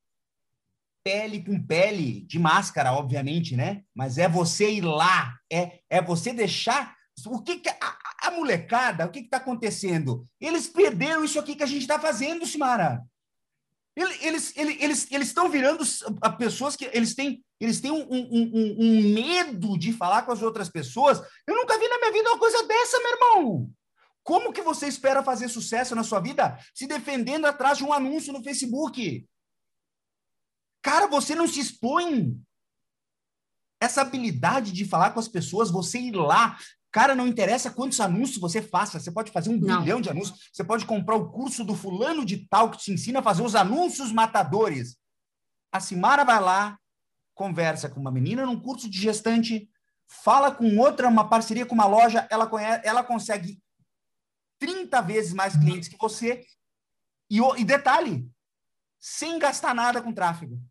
pele 1.05 1.45
com 1.45 1.61
pele, 1.61 2.23
de 2.23 2.39
máscara, 2.39 2.93
obviamente, 2.93 3.55
né? 3.55 3.83
Mas 3.95 4.17
é 4.17 4.29
você 4.29 4.71
ir 4.71 4.81
lá, 4.81 5.37
é, 5.53 5.81
é 5.91 6.01
você 6.01 6.33
deixar. 6.33 6.97
O 7.27 7.43
que, 7.43 7.59
que 7.59 7.69
a, 7.69 7.99
a, 8.23 8.31
molecada, 8.31 9.05
o 9.05 9.11
que 9.11 9.19
está 9.19 9.37
acontecendo? 9.37 10.25
Eles 10.41 10.67
perderam 10.69 11.25
isso 11.25 11.39
aqui 11.39 11.55
que 11.55 11.63
a 11.63 11.67
gente 11.67 11.83
está 11.83 11.99
fazendo, 11.99 12.47
Simara. 12.47 13.03
Eles 13.95 14.57
eles 14.57 14.57
eles 14.57 15.13
eles 15.13 15.29
estão 15.29 15.51
virando 15.51 15.85
pessoas 16.39 16.75
que 16.75 16.89
eles 16.95 17.15
têm 17.15 17.45
eles 17.61 17.79
têm 17.79 17.91
um, 17.91 18.07
um, 18.11 18.75
um, 18.79 19.13
medo 19.13 19.79
de 19.79 19.93
falar 19.93 20.23
com 20.23 20.33
as 20.33 20.41
outras 20.41 20.71
pessoas. 20.71 21.21
Eu 21.47 21.55
nunca 21.55 21.79
vi 21.79 21.87
na 21.89 21.99
minha 21.99 22.13
vida 22.13 22.31
uma 22.31 22.39
coisa 22.39 22.67
dessa, 22.67 22.99
meu 22.99 23.11
irmão. 23.11 23.71
Como 24.23 24.53
que 24.53 24.62
você 24.62 24.87
espera 24.87 25.23
fazer 25.23 25.49
sucesso 25.49 25.95
na 25.95 26.05
sua 26.05 26.20
vida 26.20 26.59
se 26.75 26.87
defendendo 26.87 27.47
atrás 27.47 27.79
de 27.79 27.85
um 27.85 27.93
anúncio 27.93 28.33
no 28.33 28.43
Facebook? 28.43 29.27
Cara, 30.81 31.07
você 31.07 31.35
não 31.35 31.49
se 31.49 31.61
expõe. 31.61 32.41
Essa 33.81 34.03
habilidade 34.03 34.73
de 34.73 34.85
falar 34.85 35.11
com 35.11 35.18
as 35.18 35.29
pessoas, 35.29 35.70
você 35.70 35.99
ir 35.99 36.12
lá. 36.12 36.57
Cara, 36.93 37.14
não 37.14 37.27
interessa 37.27 37.70
quantos 37.70 37.99
anúncios 38.01 38.39
você 38.39 38.61
faça, 38.61 39.01
você 39.01 39.11
pode 39.11 39.33
fazer 39.33 39.49
um 39.49 39.59
não. 39.59 39.81
bilhão 39.81 40.01
de 40.01 40.11
anúncios, 40.11 40.51
você 40.53 40.62
pode 40.62 40.85
comprar 40.85 41.16
o 41.16 41.31
curso 41.31 41.64
do 41.64 41.75
fulano 41.75 42.25
de 42.25 42.47
tal 42.49 42.70
que 42.70 42.77
te 42.77 42.93
ensina 42.93 43.20
a 43.20 43.23
fazer 43.23 43.43
os 43.43 43.55
anúncios 43.55 44.12
matadores. 44.12 44.99
A 45.73 45.81
Simara 45.81 46.23
vai 46.23 46.39
lá, 46.39 46.79
conversa 47.35 47.89
com 47.89 47.99
uma 47.99 48.11
menina 48.11 48.45
num 48.45 48.61
curso 48.61 48.91
de 48.91 49.01
gestante, 49.01 49.70
fala 50.07 50.55
com 50.55 50.77
outra, 50.79 51.09
uma 51.09 51.29
parceria 51.29 51.64
com 51.64 51.75
uma 51.75 51.87
loja, 51.87 52.29
ela, 52.31 52.47
conhece, 52.47 52.87
ela 52.87 53.03
consegue 53.03 53.62
30 54.63 55.03
vezes 55.03 55.33
mais 55.33 55.57
clientes 55.57 55.89
que 55.89 55.99
você. 55.99 56.47
E, 57.29 57.41
e 57.59 57.65
detalhe, 57.65 58.31
sem 59.01 59.37
gastar 59.37 59.75
nada 59.75 60.01
com 60.01 60.13
tráfego. 60.13 60.63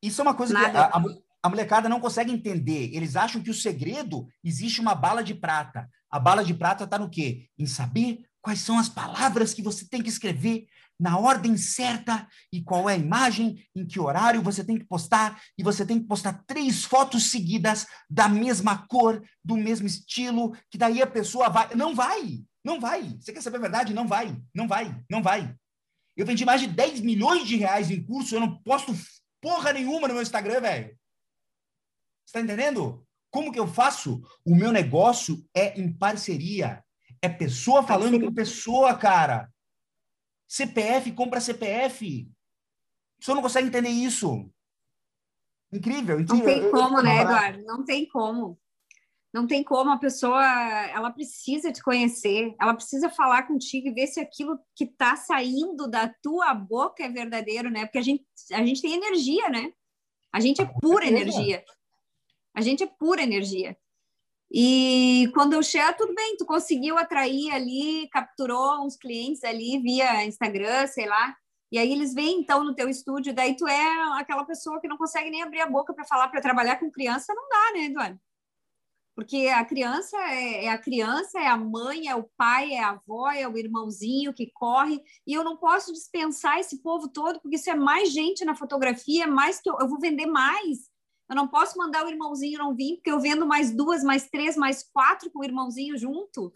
Isso 0.00 0.20
é 0.20 0.22
uma 0.22 0.34
coisa 0.34 0.54
Nada. 0.54 0.70
que 0.70 0.76
a, 0.76 0.84
a, 0.84 1.02
a, 1.42 1.48
molecada 1.48 1.88
não 1.88 1.98
consegue 1.98 2.30
entender. 2.30 2.94
Eles 2.94 3.16
acham 3.16 3.42
que 3.42 3.50
o 3.50 3.54
segredo 3.54 4.28
existe 4.44 4.80
uma 4.80 4.94
bala 4.94 5.24
de 5.24 5.34
prata. 5.34 5.90
A 6.08 6.20
bala 6.20 6.44
de 6.44 6.54
prata 6.54 6.84
está 6.84 7.00
no 7.00 7.10
quê? 7.10 7.48
Em 7.58 7.66
saber 7.66 8.24
quais 8.40 8.60
são 8.60 8.78
as 8.78 8.88
palavras 8.88 9.52
que 9.52 9.60
você 9.60 9.84
tem 9.88 10.00
que 10.00 10.08
escrever 10.08 10.68
na 10.98 11.18
ordem 11.18 11.56
certa 11.56 12.26
e 12.52 12.62
qual 12.62 12.88
é 12.88 12.94
a 12.94 12.98
imagem, 12.98 13.64
em 13.74 13.86
que 13.86 14.00
horário 14.00 14.42
você 14.42 14.64
tem 14.64 14.78
que 14.78 14.84
postar, 14.84 15.40
e 15.56 15.62
você 15.62 15.86
tem 15.86 16.00
que 16.00 16.06
postar 16.06 16.42
três 16.46 16.84
fotos 16.84 17.30
seguidas 17.30 17.86
da 18.10 18.28
mesma 18.28 18.86
cor, 18.88 19.22
do 19.44 19.56
mesmo 19.56 19.86
estilo, 19.86 20.56
que 20.70 20.78
daí 20.78 21.00
a 21.00 21.06
pessoa 21.06 21.48
vai. 21.48 21.74
Não 21.74 21.94
vai! 21.94 22.42
Não 22.64 22.80
vai! 22.80 23.16
Você 23.20 23.32
quer 23.32 23.40
saber 23.40 23.58
a 23.58 23.60
verdade? 23.60 23.94
Não 23.94 24.06
vai! 24.06 24.36
Não 24.54 24.66
vai! 24.66 25.00
Não 25.10 25.22
vai! 25.22 25.54
Eu 26.16 26.26
vendi 26.26 26.44
mais 26.44 26.60
de 26.60 26.66
10 26.66 27.00
milhões 27.00 27.46
de 27.46 27.56
reais 27.56 27.90
em 27.90 28.02
curso, 28.02 28.34
eu 28.34 28.40
não 28.40 28.60
posto 28.62 28.92
porra 29.40 29.72
nenhuma 29.72 30.08
no 30.08 30.14
meu 30.14 30.22
Instagram, 30.22 30.60
velho. 30.60 30.98
Você 32.26 32.32
tá 32.32 32.40
entendendo? 32.40 33.06
Como 33.30 33.52
que 33.52 33.58
eu 33.58 33.66
faço? 33.66 34.20
O 34.44 34.54
meu 34.54 34.72
negócio 34.72 35.44
é 35.54 35.78
em 35.80 35.92
parceria. 35.92 36.82
É 37.22 37.28
pessoa 37.28 37.82
falando 37.82 38.20
com 38.20 38.34
pessoa, 38.34 38.96
cara. 38.96 39.48
CPF 40.48 41.12
compra 41.12 41.40
CPF. 41.40 42.28
O 43.20 43.24
senhor 43.24 43.34
não 43.34 43.42
consegue 43.42 43.68
entender 43.68 43.90
isso. 43.90 44.50
Incrível, 45.72 46.18
incrível. 46.18 46.46
Não 46.46 46.54
tem 46.54 46.70
como, 46.70 47.02
né, 47.02 47.20
Eduardo? 47.20 47.62
Não 47.64 47.84
tem 47.84 48.08
como. 48.08 48.58
Não 49.32 49.46
tem 49.46 49.62
como 49.62 49.90
a 49.90 49.98
pessoa, 49.98 50.42
ela 50.86 51.10
precisa 51.10 51.70
te 51.70 51.82
conhecer, 51.82 52.54
ela 52.58 52.72
precisa 52.72 53.10
falar 53.10 53.42
contigo 53.42 53.88
e 53.88 53.92
ver 53.92 54.06
se 54.06 54.18
aquilo 54.18 54.58
que 54.74 54.84
está 54.84 55.16
saindo 55.16 55.86
da 55.86 56.08
tua 56.22 56.54
boca 56.54 57.04
é 57.04 57.10
verdadeiro, 57.10 57.70
né? 57.70 57.84
Porque 57.84 57.98
a 57.98 58.02
gente, 58.02 58.24
a 58.52 58.64
gente 58.64 58.80
tem 58.80 58.94
energia, 58.94 59.50
né? 59.50 59.70
A 60.32 60.40
gente 60.40 60.62
é 60.62 60.64
pura 60.80 61.06
energia. 61.06 61.62
A 62.54 62.62
gente 62.62 62.82
é 62.82 62.86
pura 62.86 63.22
energia. 63.22 63.76
E 64.50 65.30
quando 65.34 65.52
eu 65.52 65.62
chego, 65.62 65.96
tudo 65.98 66.14
bem, 66.14 66.36
tu 66.36 66.46
conseguiu 66.46 66.96
atrair 66.96 67.50
ali, 67.52 68.08
capturou 68.10 68.84
uns 68.84 68.96
clientes 68.96 69.44
ali 69.44 69.78
via 69.78 70.24
Instagram, 70.24 70.86
sei 70.86 71.06
lá. 71.06 71.36
E 71.70 71.78
aí 71.78 71.92
eles 71.92 72.14
vêm 72.14 72.40
então 72.40 72.64
no 72.64 72.74
teu 72.74 72.88
estúdio, 72.88 73.34
daí 73.34 73.54
tu 73.54 73.66
é 73.68 74.18
aquela 74.18 74.44
pessoa 74.44 74.80
que 74.80 74.88
não 74.88 74.96
consegue 74.96 75.30
nem 75.30 75.42
abrir 75.42 75.60
a 75.60 75.68
boca 75.68 75.92
para 75.92 76.04
falar, 76.04 76.28
para 76.28 76.40
trabalhar 76.40 76.76
com 76.76 76.90
criança, 76.90 77.34
não 77.34 77.46
dá, 77.46 77.72
né, 77.74 77.84
Eduardo? 77.84 78.18
Porque 79.14 79.48
a 79.48 79.64
criança 79.64 80.16
é, 80.16 80.66
é, 80.66 80.68
a 80.70 80.78
criança, 80.78 81.40
é 81.40 81.46
a 81.48 81.56
mãe, 81.56 82.08
é 82.08 82.14
o 82.14 82.22
pai, 82.36 82.72
é 82.72 82.80
a 82.82 82.90
avó, 82.90 83.28
é 83.30 83.46
o 83.46 83.58
irmãozinho 83.58 84.32
que 84.32 84.50
corre, 84.54 85.02
e 85.26 85.34
eu 85.34 85.44
não 85.44 85.56
posso 85.56 85.92
dispensar 85.92 86.58
esse 86.58 86.80
povo 86.80 87.08
todo, 87.08 87.40
porque 87.40 87.56
isso 87.56 87.68
é 87.68 87.74
mais 87.74 88.12
gente 88.12 88.44
na 88.44 88.54
fotografia, 88.54 89.26
mais 89.26 89.60
que 89.60 89.68
eu, 89.68 89.76
eu 89.80 89.88
vou 89.88 89.98
vender 89.98 90.26
mais. 90.26 90.88
Eu 91.28 91.36
não 91.36 91.46
posso 91.46 91.76
mandar 91.76 92.06
o 92.06 92.08
irmãozinho 92.08 92.58
não 92.58 92.74
vir, 92.74 92.96
porque 92.96 93.10
eu 93.10 93.20
vendo 93.20 93.46
mais 93.46 93.74
duas, 93.74 94.02
mais 94.02 94.28
três, 94.28 94.56
mais 94.56 94.82
quatro 94.82 95.30
com 95.30 95.40
o 95.40 95.44
irmãozinho 95.44 95.96
junto. 95.98 96.52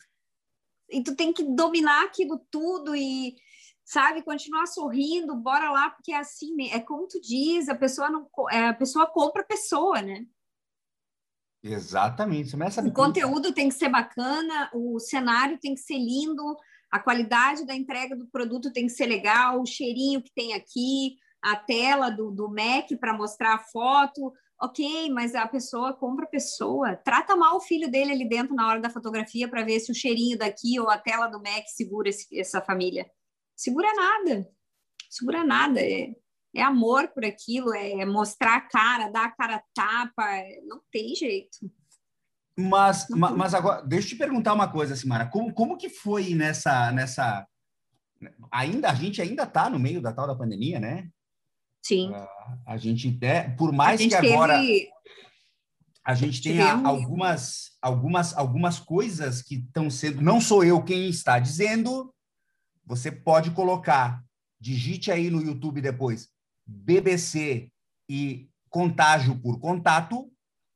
E 0.91 1.03
tu 1.03 1.15
tem 1.15 1.33
que 1.33 1.43
dominar 1.43 2.05
aquilo 2.05 2.39
tudo 2.51 2.97
e, 2.97 3.35
sabe, 3.85 4.23
continuar 4.23 4.67
sorrindo, 4.67 5.37
bora 5.37 5.71
lá, 5.71 5.91
porque 5.91 6.13
é 6.13 6.19
assim, 6.19 6.71
é 6.71 6.81
como 6.81 7.07
tu 7.07 7.21
diz, 7.21 7.69
a 7.69 7.75
pessoa 7.75 8.09
não, 8.11 8.27
é, 8.51 8.69
a 8.69 8.75
pessoa 8.75 9.07
compra 9.07 9.43
a 9.43 9.47
pessoa, 9.47 10.01
né? 10.01 10.25
Exatamente. 11.63 12.57
Você 12.57 12.81
o 12.81 12.93
conteúdo 12.93 13.53
tem 13.53 13.69
que 13.69 13.75
ser 13.75 13.89
bacana, 13.89 14.71
o 14.75 14.99
cenário 14.99 15.59
tem 15.59 15.75
que 15.75 15.81
ser 15.81 15.99
lindo, 15.99 16.57
a 16.91 16.99
qualidade 16.99 17.65
da 17.65 17.75
entrega 17.75 18.17
do 18.17 18.27
produto 18.27 18.73
tem 18.73 18.87
que 18.87 18.93
ser 18.93 19.07
legal, 19.07 19.61
o 19.61 19.67
cheirinho 19.67 20.23
que 20.23 20.33
tem 20.35 20.55
aqui, 20.55 21.17
a 21.41 21.57
tela 21.57 22.11
do, 22.11 22.31
do 22.31 22.49
Mac 22.49 22.89
para 22.99 23.17
mostrar 23.17 23.55
a 23.55 23.59
foto. 23.59 24.33
Ok, 24.63 25.11
mas 25.11 25.35
a 25.35 25.49
pessoa 25.49 25.93
compra 25.93 26.25
a 26.25 26.29
pessoa. 26.29 26.95
Trata 26.95 27.35
mal 27.35 27.57
o 27.57 27.61
filho 27.61 27.91
dele 27.91 28.13
ali 28.13 28.29
dentro 28.29 28.55
na 28.55 28.69
hora 28.69 28.81
da 28.81 28.89
fotografia 28.89 29.49
para 29.49 29.65
ver 29.65 29.81
se 29.81 29.91
o 29.91 29.95
cheirinho 29.95 30.39
daqui 30.39 30.79
ou 30.79 30.89
a 30.89 30.97
tela 30.97 31.27
do 31.27 31.43
Mac 31.43 31.65
segura 31.67 32.09
esse, 32.09 32.39
essa 32.39 32.61
família. 32.61 33.11
Segura 33.57 33.93
nada. 33.93 34.49
Segura 35.11 35.43
nada. 35.43 35.81
É, 35.81 36.15
é 36.55 36.63
amor 36.63 37.09
por 37.09 37.25
aquilo, 37.25 37.75
é 37.75 38.05
mostrar 38.05 38.55
a 38.55 38.61
cara, 38.61 39.11
dar 39.11 39.25
a 39.25 39.33
cara 39.33 39.65
tapa, 39.75 40.25
não 40.65 40.81
tem 40.93 41.13
jeito. 41.17 41.59
Mas, 42.57 43.09
mas, 43.11 43.35
mas 43.35 43.55
agora, 43.55 43.83
deixa 43.83 44.07
eu 44.07 44.11
te 44.11 44.17
perguntar 44.17 44.53
uma 44.53 44.71
coisa, 44.71 44.95
Simara, 44.95 45.27
como, 45.29 45.53
como 45.53 45.77
que 45.77 45.89
foi 45.89 46.35
nessa, 46.35 46.93
nessa... 46.93 47.45
Ainda, 48.53 48.91
a 48.91 48.95
gente 48.95 49.21
ainda 49.21 49.43
está 49.43 49.69
no 49.69 49.81
meio 49.81 50.01
da 50.01 50.13
tal 50.13 50.29
da 50.29 50.37
pandemia, 50.37 50.79
né? 50.79 51.11
Sim. 51.83 52.11
Uh, 52.11 52.27
a 52.67 52.77
gente, 52.77 53.19
é, 53.23 53.49
por 53.51 53.73
mais 53.73 54.01
que 54.01 54.15
agora... 54.15 54.59
Teve... 54.59 54.89
A 56.05 56.15
gente 56.15 56.43
tenha 56.43 56.75
algumas, 56.85 57.77
algumas, 57.81 58.37
algumas 58.37 58.81
coisas 58.81 59.41
que 59.41 59.57
estão 59.57 59.89
sendo... 59.89 60.21
Não 60.21 60.41
sou 60.41 60.65
eu 60.65 60.83
quem 60.83 61.09
está 61.09 61.39
dizendo, 61.39 62.13
você 62.85 63.11
pode 63.11 63.53
colocar, 63.53 64.21
digite 64.61 65.13
aí 65.13 65.31
no 65.31 65.41
YouTube 65.41 65.81
depois, 65.81 66.29
BBC 66.67 67.71
e 68.09 68.49
contágio 68.69 69.39
por 69.39 69.61
contato, 69.61 70.29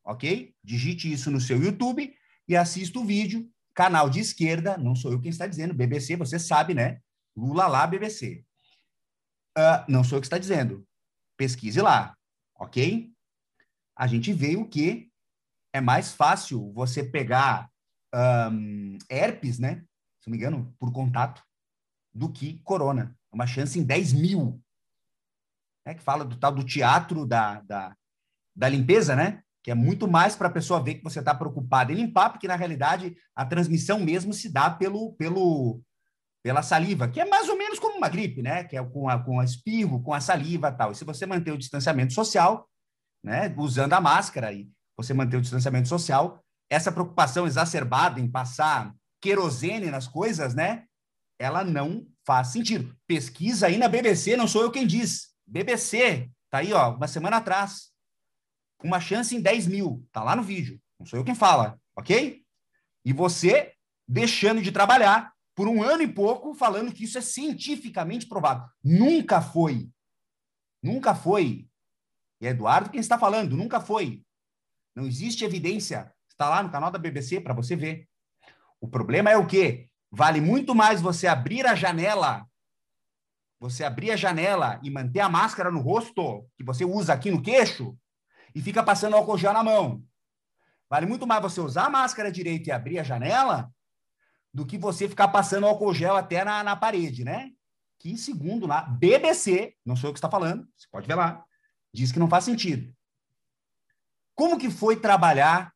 ok? 0.04 0.54
Digite 0.62 1.12
isso 1.12 1.28
no 1.30 1.40
seu 1.40 1.60
YouTube 1.60 2.14
e 2.48 2.56
assista 2.56 2.98
o 3.00 3.04
vídeo, 3.04 3.50
canal 3.74 4.08
de 4.08 4.20
esquerda, 4.20 4.78
não 4.78 4.94
sou 4.94 5.12
eu 5.12 5.20
quem 5.20 5.30
está 5.30 5.46
dizendo, 5.46 5.74
BBC, 5.74 6.14
você 6.14 6.38
sabe, 6.38 6.72
né? 6.72 7.00
Lula 7.36 7.66
lá, 7.66 7.86
BBC. 7.86 8.44
Uh, 9.56 9.60
ah, 9.60 9.86
não 9.88 10.04
sou 10.04 10.18
eu 10.18 10.20
que 10.20 10.26
está 10.26 10.38
dizendo. 10.38 10.85
Pesquise 11.36 11.80
lá, 11.80 12.16
ok? 12.54 13.12
A 13.96 14.06
gente 14.06 14.32
veio 14.32 14.68
que 14.68 15.10
é 15.72 15.80
mais 15.80 16.12
fácil 16.12 16.72
você 16.72 17.02
pegar 17.02 17.70
um, 18.52 18.98
herpes, 19.10 19.58
né? 19.58 19.84
Se 20.20 20.28
não 20.28 20.32
me 20.32 20.38
engano, 20.38 20.74
por 20.78 20.92
contato, 20.92 21.42
do 22.12 22.30
que 22.32 22.60
corona. 22.62 23.14
Uma 23.30 23.46
chance 23.46 23.78
em 23.78 23.84
10 23.84 24.12
mil 24.14 24.62
né, 25.86 25.94
que 25.94 26.02
fala 26.02 26.24
do 26.24 26.36
tal 26.36 26.52
do 26.52 26.64
teatro 26.64 27.24
da, 27.24 27.60
da, 27.60 27.96
da 28.54 28.68
limpeza, 28.68 29.14
né? 29.14 29.42
Que 29.62 29.70
é 29.70 29.74
muito 29.74 30.08
mais 30.08 30.34
para 30.34 30.48
a 30.48 30.52
pessoa 30.52 30.82
ver 30.82 30.96
que 30.96 31.04
você 31.04 31.20
está 31.20 31.34
preocupado 31.34 31.92
em 31.92 31.96
limpar, 31.96 32.30
porque 32.30 32.48
na 32.48 32.56
realidade 32.56 33.16
a 33.34 33.46
transmissão 33.46 34.00
mesmo 34.00 34.32
se 34.32 34.52
dá 34.52 34.68
pelo, 34.68 35.12
pelo, 35.14 35.80
pela 36.42 36.62
saliva, 36.62 37.08
que 37.08 37.20
é 37.20 37.24
mais 37.24 37.48
ou 37.48 37.56
menos 37.56 37.78
uma 37.96 38.08
gripe, 38.08 38.42
né? 38.42 38.64
Que 38.64 38.76
é 38.76 38.84
com 38.84 39.08
a, 39.08 39.18
com 39.18 39.40
a 39.40 39.44
espirro, 39.44 40.02
com 40.02 40.12
a 40.12 40.20
saliva 40.20 40.70
tal. 40.72 40.92
E 40.92 40.94
se 40.94 41.04
você 41.04 41.26
manter 41.26 41.52
o 41.52 41.58
distanciamento 41.58 42.12
social, 42.12 42.68
né? 43.22 43.52
Usando 43.56 43.92
a 43.92 44.00
máscara 44.00 44.52
e 44.52 44.68
você 44.96 45.12
manter 45.12 45.36
o 45.36 45.40
distanciamento 45.40 45.88
social, 45.88 46.42
essa 46.70 46.90
preocupação 46.90 47.46
exacerbada 47.46 48.20
em 48.20 48.30
passar 48.30 48.94
querosene 49.20 49.90
nas 49.90 50.06
coisas, 50.06 50.54
né? 50.54 50.84
Ela 51.38 51.64
não 51.64 52.06
faz 52.24 52.48
sentido. 52.48 52.96
Pesquisa 53.06 53.66
aí 53.66 53.76
na 53.76 53.88
BBC, 53.88 54.36
não 54.36 54.48
sou 54.48 54.62
eu 54.62 54.70
quem 54.70 54.86
diz. 54.86 55.34
BBC, 55.46 56.30
tá 56.50 56.58
aí, 56.58 56.72
ó, 56.72 56.94
uma 56.94 57.08
semana 57.08 57.36
atrás. 57.36 57.92
Uma 58.82 59.00
chance 59.00 59.34
em 59.34 59.40
10 59.40 59.66
mil. 59.66 60.06
Tá 60.12 60.22
lá 60.22 60.34
no 60.34 60.42
vídeo. 60.42 60.80
Não 60.98 61.06
sou 61.06 61.18
eu 61.18 61.24
quem 61.24 61.34
fala, 61.34 61.78
ok? 61.94 62.42
E 63.04 63.12
você 63.12 63.72
deixando 64.08 64.62
de 64.62 64.72
trabalhar 64.72 65.32
por 65.56 65.66
um 65.66 65.82
ano 65.82 66.02
e 66.02 66.06
pouco 66.06 66.54
falando 66.54 66.92
que 66.92 67.02
isso 67.02 67.18
é 67.18 67.20
cientificamente 67.20 68.26
provado. 68.28 68.70
Nunca 68.84 69.40
foi. 69.40 69.90
Nunca 70.80 71.14
foi. 71.14 71.68
E 72.40 72.46
é 72.46 72.50
Eduardo 72.50 72.90
quem 72.90 73.00
está 73.00 73.18
falando, 73.18 73.56
nunca 73.56 73.80
foi. 73.80 74.22
Não 74.94 75.06
existe 75.06 75.44
evidência. 75.44 76.14
Está 76.28 76.48
lá 76.48 76.62
no 76.62 76.70
canal 76.70 76.90
da 76.90 76.98
BBC 76.98 77.40
para 77.40 77.54
você 77.54 77.74
ver. 77.74 78.06
O 78.80 78.86
problema 78.86 79.30
é 79.30 79.36
o 79.36 79.46
quê? 79.46 79.88
Vale 80.12 80.40
muito 80.40 80.74
mais 80.74 81.00
você 81.00 81.26
abrir 81.26 81.66
a 81.66 81.74
janela 81.74 82.46
você 83.58 83.84
abrir 83.84 84.10
a 84.10 84.16
janela 84.16 84.78
e 84.82 84.90
manter 84.90 85.20
a 85.20 85.28
máscara 85.28 85.70
no 85.70 85.80
rosto, 85.80 86.46
que 86.56 86.64
você 86.64 86.84
usa 86.84 87.12
aqui 87.12 87.30
no 87.30 87.42
queixo, 87.42 87.96
e 88.54 88.60
fica 88.60 88.82
passando 88.82 89.16
álcool 89.16 89.38
gel 89.38 89.52
na 89.52 89.62
mão. 89.62 90.02
Vale 90.88 91.06
muito 91.06 91.26
mais 91.26 91.42
você 91.42 91.60
usar 91.60 91.86
a 91.86 91.90
máscara 91.90 92.30
direito 92.30 92.68
e 92.68 92.72
abrir 92.72 92.98
a 92.98 93.02
janela 93.02 93.70
do 94.56 94.64
que 94.64 94.78
você 94.78 95.06
ficar 95.06 95.28
passando 95.28 95.66
álcool 95.66 95.92
gel 95.92 96.16
até 96.16 96.42
na, 96.42 96.64
na 96.64 96.74
parede, 96.74 97.22
né? 97.22 97.50
Que 97.98 98.16
segundo 98.16 98.66
lá, 98.66 98.80
BBC, 98.80 99.76
não 99.84 99.94
sou 99.94 100.08
eu 100.08 100.14
que 100.14 100.18
está 100.18 100.30
falando, 100.30 100.66
você 100.74 100.86
pode 100.90 101.06
ver 101.06 101.14
lá, 101.14 101.44
diz 101.92 102.10
que 102.10 102.18
não 102.18 102.26
faz 102.26 102.44
sentido. 102.44 102.90
Como 104.34 104.58
que 104.58 104.70
foi 104.70 104.98
trabalhar 104.98 105.74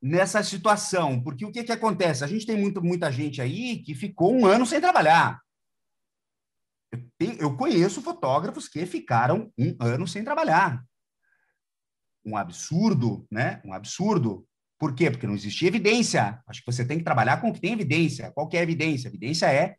nessa 0.00 0.42
situação? 0.42 1.22
Porque 1.22 1.46
o 1.46 1.50
que, 1.50 1.64
que 1.64 1.72
acontece? 1.72 2.22
A 2.22 2.26
gente 2.26 2.44
tem 2.44 2.60
muito, 2.60 2.82
muita 2.82 3.10
gente 3.10 3.40
aí 3.40 3.82
que 3.82 3.94
ficou 3.94 4.34
um 4.34 4.44
ano 4.44 4.66
sem 4.66 4.78
trabalhar. 4.78 5.40
Eu 7.18 7.56
conheço 7.56 8.02
fotógrafos 8.02 8.68
que 8.68 8.84
ficaram 8.84 9.50
um 9.58 9.74
ano 9.80 10.06
sem 10.06 10.22
trabalhar. 10.22 10.84
Um 12.26 12.36
absurdo, 12.36 13.26
né? 13.30 13.62
Um 13.64 13.72
absurdo. 13.72 14.46
Por 14.84 14.94
quê? 14.94 15.10
Porque 15.10 15.26
não 15.26 15.34
existia 15.34 15.68
evidência. 15.68 16.42
Acho 16.46 16.60
que 16.60 16.70
você 16.70 16.84
tem 16.84 16.98
que 16.98 17.04
trabalhar 17.04 17.40
com 17.40 17.48
o 17.48 17.54
que 17.54 17.60
tem 17.60 17.72
evidência. 17.72 18.30
Qual 18.32 18.46
que 18.46 18.54
é 18.54 18.60
a 18.60 18.62
evidência? 18.62 19.08
A 19.08 19.10
evidência 19.10 19.46
é 19.46 19.76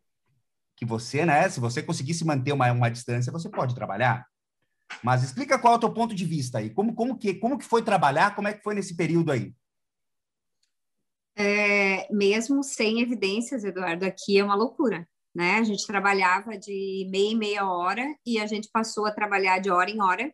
que 0.76 0.84
você, 0.84 1.24
né? 1.24 1.48
Se 1.48 1.60
você 1.60 1.80
conseguisse 1.80 2.24
manter 2.24 2.50
uma, 2.50 2.72
uma 2.72 2.90
distância, 2.90 3.30
você 3.30 3.48
pode 3.48 3.72
trabalhar. 3.72 4.26
Mas 5.04 5.22
explica 5.22 5.60
qual 5.60 5.74
é 5.74 5.76
o 5.76 5.78
teu 5.78 5.94
ponto 5.94 6.12
de 6.12 6.24
vista 6.24 6.58
aí. 6.58 6.70
Como, 6.70 6.92
como, 6.92 7.16
que, 7.16 7.34
como 7.34 7.56
que 7.56 7.64
foi 7.64 7.82
trabalhar? 7.82 8.34
Como 8.34 8.48
é 8.48 8.52
que 8.52 8.64
foi 8.64 8.74
nesse 8.74 8.96
período 8.96 9.30
aí? 9.30 9.54
É, 11.36 12.12
mesmo 12.12 12.64
sem 12.64 13.00
evidências, 13.00 13.62
Eduardo, 13.62 14.04
aqui 14.04 14.36
é 14.36 14.42
uma 14.42 14.56
loucura 14.56 15.06
né? 15.36 15.56
A 15.56 15.64
gente 15.64 15.86
trabalhava 15.86 16.56
de 16.56 17.06
meia 17.10 17.32
e 17.32 17.34
meia 17.34 17.70
hora 17.70 18.02
e 18.24 18.38
a 18.38 18.46
gente 18.46 18.70
passou 18.72 19.04
a 19.04 19.12
trabalhar 19.12 19.58
de 19.58 19.70
hora 19.70 19.90
em 19.90 20.00
hora, 20.00 20.32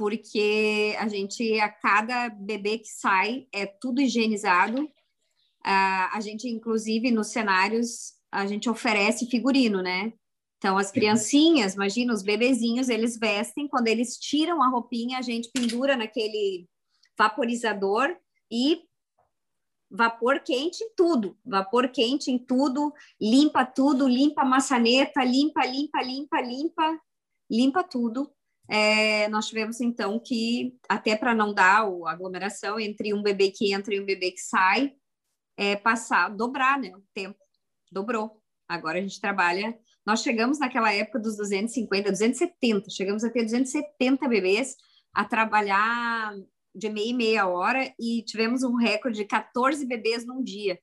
porque 0.00 0.96
a 0.98 1.06
gente, 1.08 1.60
a 1.60 1.68
cada 1.68 2.30
bebê 2.30 2.78
que 2.78 2.88
sai, 2.88 3.46
é 3.52 3.66
tudo 3.66 4.00
higienizado. 4.00 4.82
Uh, 4.82 6.08
a 6.14 6.18
gente, 6.22 6.48
inclusive, 6.48 7.10
nos 7.10 7.26
cenários, 7.26 8.14
a 8.32 8.46
gente 8.46 8.70
oferece 8.70 9.28
figurino, 9.28 9.82
né? 9.82 10.14
Então, 10.56 10.78
as 10.78 10.90
criancinhas, 10.90 11.74
imagina, 11.74 12.14
os 12.14 12.22
bebezinhos, 12.22 12.88
eles 12.88 13.18
vestem, 13.18 13.68
quando 13.68 13.88
eles 13.88 14.16
tiram 14.16 14.62
a 14.62 14.70
roupinha, 14.70 15.18
a 15.18 15.22
gente 15.22 15.50
pendura 15.52 15.98
naquele 15.98 16.66
vaporizador 17.18 18.16
e 18.50 18.80
vapor 19.90 20.40
quente 20.40 20.82
em 20.82 20.94
tudo, 20.96 21.36
vapor 21.44 21.88
quente 21.90 22.30
em 22.30 22.38
tudo, 22.38 22.90
limpa 23.20 23.66
tudo, 23.66 24.08
limpa 24.08 24.40
a 24.40 24.46
maçaneta, 24.46 25.22
limpa, 25.22 25.66
limpa, 25.66 26.00
limpa, 26.00 26.40
limpa, 26.40 27.00
limpa 27.50 27.84
tudo. 27.84 28.32
É, 28.70 29.28
nós 29.28 29.48
tivemos 29.48 29.80
então 29.80 30.20
que, 30.20 30.78
até 30.88 31.16
para 31.16 31.34
não 31.34 31.52
dar 31.52 31.82
a 31.82 32.10
aglomeração 32.12 32.78
entre 32.78 33.12
um 33.12 33.20
bebê 33.20 33.50
que 33.50 33.74
entra 33.74 33.92
e 33.92 34.00
um 34.00 34.04
bebê 34.04 34.30
que 34.30 34.40
sai, 34.40 34.94
é, 35.56 35.74
passar, 35.74 36.28
dobrar 36.28 36.78
né, 36.78 36.92
o 36.96 37.02
tempo, 37.12 37.36
dobrou. 37.90 38.40
Agora 38.68 39.00
a 39.00 39.02
gente 39.02 39.20
trabalha. 39.20 39.76
Nós 40.06 40.22
chegamos 40.22 40.60
naquela 40.60 40.94
época 40.94 41.18
dos 41.18 41.36
250, 41.36 42.12
270, 42.12 42.90
chegamos 42.90 43.24
a 43.24 43.30
ter 43.30 43.42
270 43.42 44.28
bebês 44.28 44.76
a 45.12 45.24
trabalhar 45.24 46.32
de 46.72 46.88
meia 46.88 47.10
e 47.10 47.14
meia 47.14 47.48
hora 47.48 47.92
e 47.98 48.22
tivemos 48.22 48.62
um 48.62 48.76
recorde 48.76 49.18
de 49.18 49.24
14 49.24 49.84
bebês 49.84 50.24
num 50.24 50.44
dia. 50.44 50.78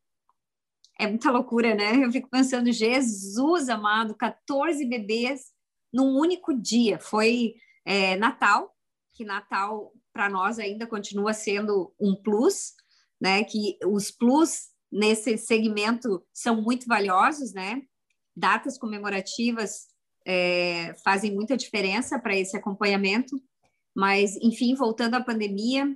É 0.99 1.07
muita 1.07 1.31
loucura, 1.31 1.73
né? 1.73 2.03
Eu 2.03 2.11
fico 2.11 2.29
pensando, 2.29 2.69
Jesus 2.69 3.69
amado, 3.69 4.13
14 4.13 4.85
bebês 4.85 5.45
num 5.93 6.19
único 6.19 6.53
dia. 6.53 6.99
Foi 6.99 7.55
é, 7.87 8.17
Natal, 8.17 8.75
que 9.15 9.23
Natal 9.23 9.93
para 10.11 10.29
nós 10.29 10.59
ainda 10.59 10.85
continua 10.85 11.33
sendo 11.33 11.95
um 11.97 12.21
plus, 12.21 12.73
né? 13.19 13.45
Que 13.45 13.77
os 13.85 14.11
plus 14.11 14.67
nesse 14.91 15.37
segmento 15.37 16.21
são 16.33 16.61
muito 16.61 16.85
valiosos, 16.85 17.53
né? 17.53 17.81
Datas 18.35 18.77
comemorativas 18.77 19.85
é, 20.25 20.93
fazem 21.01 21.33
muita 21.33 21.55
diferença 21.55 22.19
para 22.19 22.35
esse 22.35 22.57
acompanhamento. 22.57 23.41
Mas, 23.95 24.35
enfim, 24.41 24.75
voltando 24.75 25.15
à 25.15 25.23
pandemia. 25.23 25.87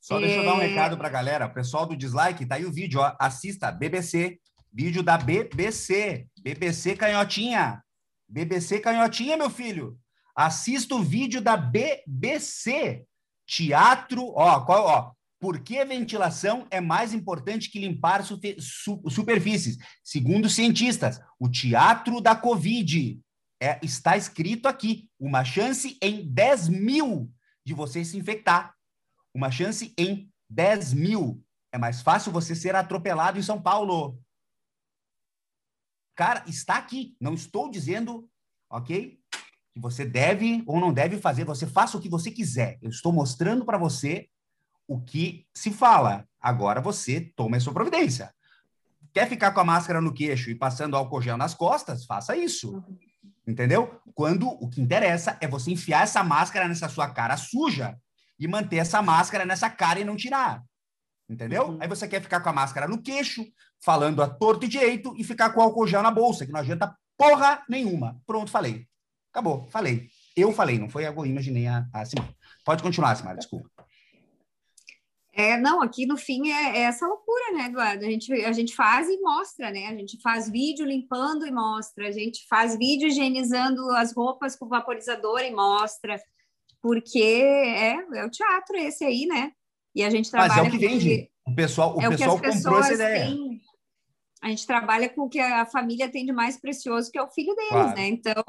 Só 0.00 0.18
deixa 0.18 0.36
eu 0.36 0.44
dar 0.44 0.54
um 0.54 0.62
é, 0.62 0.66
recado 0.66 0.96
para 0.96 1.08
a 1.08 1.12
galera. 1.12 1.48
Pessoal 1.48 1.86
do 1.86 1.96
dislike, 1.96 2.46
tá 2.46 2.54
aí 2.54 2.64
o 2.64 2.72
vídeo, 2.72 3.00
ó. 3.00 3.14
Assista 3.20 3.70
BBC, 3.70 4.40
vídeo 4.72 5.02
da 5.02 5.18
BBC, 5.18 6.26
BBC 6.40 6.96
Canhotinha. 6.96 7.82
BBC 8.26 8.80
Canhotinha, 8.80 9.36
meu 9.36 9.50
filho. 9.50 9.98
Assista 10.36 10.94
o 10.94 11.02
vídeo 11.02 11.40
da 11.40 11.56
BBC. 11.56 13.06
Teatro, 13.46 14.32
ó, 14.34 14.60
qual, 14.60 14.84
ó, 14.84 15.12
por 15.40 15.60
que 15.60 15.82
ventilação 15.84 16.66
é 16.70 16.80
mais 16.80 17.14
importante 17.14 17.70
que 17.70 17.78
limpar 17.78 18.22
su 18.24 18.38
superfícies? 19.08 19.78
Segundo 20.02 20.50
cientistas, 20.50 21.20
o 21.38 21.48
teatro 21.48 22.20
da 22.20 22.36
Covid 22.36 23.18
é, 23.62 23.78
está 23.82 24.16
escrito 24.16 24.66
aqui: 24.66 25.08
uma 25.18 25.44
chance 25.44 25.96
em 26.02 26.26
10 26.28 26.68
mil 26.68 27.32
de 27.64 27.72
você 27.72 28.04
se 28.04 28.18
infectar. 28.18 28.74
Uma 29.32 29.50
chance 29.50 29.94
em 29.96 30.30
10 30.50 30.92
mil. 30.92 31.42
É 31.72 31.78
mais 31.78 32.02
fácil 32.02 32.32
você 32.32 32.54
ser 32.54 32.74
atropelado 32.74 33.38
em 33.38 33.42
São 33.42 33.60
Paulo. 33.60 34.20
Cara, 36.14 36.42
está 36.46 36.76
aqui. 36.76 37.16
Não 37.20 37.34
estou 37.34 37.70
dizendo, 37.70 38.28
ok? 38.70 39.20
Que 39.76 39.80
você 39.82 40.06
deve 40.06 40.64
ou 40.66 40.80
não 40.80 40.90
deve 40.90 41.18
fazer, 41.18 41.44
você 41.44 41.66
faça 41.66 41.98
o 41.98 42.00
que 42.00 42.08
você 42.08 42.30
quiser. 42.30 42.78
Eu 42.80 42.88
estou 42.88 43.12
mostrando 43.12 43.62
para 43.62 43.76
você 43.76 44.26
o 44.88 44.98
que 44.98 45.46
se 45.52 45.70
fala. 45.70 46.26
Agora 46.40 46.80
você 46.80 47.20
toma 47.36 47.58
a 47.58 47.60
sua 47.60 47.74
providência. 47.74 48.34
Quer 49.12 49.28
ficar 49.28 49.52
com 49.52 49.60
a 49.60 49.64
máscara 49.64 50.00
no 50.00 50.14
queixo 50.14 50.48
e 50.48 50.54
passando 50.54 50.96
álcool 50.96 51.20
gel 51.20 51.36
nas 51.36 51.52
costas? 51.52 52.06
Faça 52.06 52.34
isso. 52.34 52.82
Entendeu? 53.46 54.00
Quando 54.14 54.48
o 54.48 54.66
que 54.66 54.80
interessa 54.80 55.36
é 55.42 55.46
você 55.46 55.70
enfiar 55.70 56.04
essa 56.04 56.24
máscara 56.24 56.66
nessa 56.66 56.88
sua 56.88 57.10
cara 57.10 57.36
suja 57.36 57.98
e 58.38 58.48
manter 58.48 58.76
essa 58.76 59.02
máscara 59.02 59.44
nessa 59.44 59.68
cara 59.68 60.00
e 60.00 60.04
não 60.04 60.16
tirar. 60.16 60.64
Entendeu? 61.28 61.68
Uhum. 61.68 61.78
Aí 61.82 61.88
você 61.88 62.08
quer 62.08 62.22
ficar 62.22 62.40
com 62.40 62.48
a 62.48 62.52
máscara 62.52 62.88
no 62.88 63.02
queixo, 63.02 63.44
falando 63.84 64.22
a 64.22 64.28
torto 64.28 64.64
e 64.64 64.68
direito 64.68 65.14
e 65.18 65.22
ficar 65.22 65.50
com 65.50 65.60
o 65.60 65.62
álcool 65.62 65.86
gel 65.86 66.02
na 66.02 66.10
bolsa, 66.10 66.46
que 66.46 66.52
não 66.52 66.60
adianta 66.60 66.96
porra 67.18 67.62
nenhuma. 67.68 68.18
Pronto, 68.26 68.50
falei. 68.50 68.86
Acabou, 69.36 69.66
falei. 69.68 70.08
Eu 70.34 70.50
falei, 70.50 70.78
não 70.78 70.88
foi 70.88 71.04
a 71.04 71.10
Goimage 71.10 71.50
nem 71.50 71.68
a, 71.68 71.86
a 71.92 72.06
Simara. 72.06 72.34
Pode 72.64 72.82
continuar, 72.82 73.14
Simara, 73.16 73.36
desculpa. 73.36 73.68
É, 75.30 75.58
não, 75.58 75.82
aqui 75.82 76.06
no 76.06 76.16
fim 76.16 76.48
é, 76.48 76.78
é, 76.78 76.80
essa 76.84 77.06
loucura, 77.06 77.52
né, 77.52 77.66
Eduardo? 77.66 78.06
A 78.06 78.08
gente, 78.08 78.32
a 78.32 78.52
gente 78.52 78.74
faz 78.74 79.10
e 79.10 79.20
mostra, 79.20 79.70
né? 79.70 79.88
A 79.88 79.94
gente 79.94 80.18
faz 80.22 80.48
vídeo 80.48 80.86
limpando 80.86 81.46
e 81.46 81.52
mostra, 81.52 82.08
a 82.08 82.12
gente 82.12 82.46
faz 82.48 82.78
vídeo 82.78 83.08
higienizando 83.08 83.90
as 83.90 84.14
roupas 84.14 84.56
com 84.56 84.66
vaporizador 84.66 85.40
e 85.40 85.50
mostra, 85.50 86.18
porque 86.80 87.20
é, 87.20 87.96
é 88.14 88.24
o 88.24 88.30
teatro 88.30 88.74
esse 88.78 89.04
aí, 89.04 89.26
né? 89.26 89.52
E 89.94 90.02
a 90.02 90.08
gente 90.08 90.30
trabalha. 90.30 90.62
Mas 90.62 90.64
é 90.64 90.68
o 90.68 90.70
que 90.70 90.78
vende. 90.78 91.30
O 91.46 91.54
pessoal, 91.54 91.94
o 91.94 92.00
é 92.00 92.08
pessoal 92.08 92.36
o 92.36 92.42
comprou 92.42 92.78
essa 92.78 92.94
ideia. 92.94 93.26
Têm, 93.26 93.60
a 94.42 94.48
gente 94.48 94.66
trabalha 94.66 95.10
com 95.10 95.24
o 95.24 95.28
que 95.28 95.40
a 95.40 95.66
família 95.66 96.08
tem 96.08 96.24
de 96.24 96.32
mais 96.32 96.58
precioso, 96.58 97.10
que 97.10 97.18
é 97.18 97.22
o 97.22 97.28
filho 97.28 97.54
deles, 97.54 97.68
claro. 97.68 97.96
né? 97.96 98.06
Então, 98.06 98.42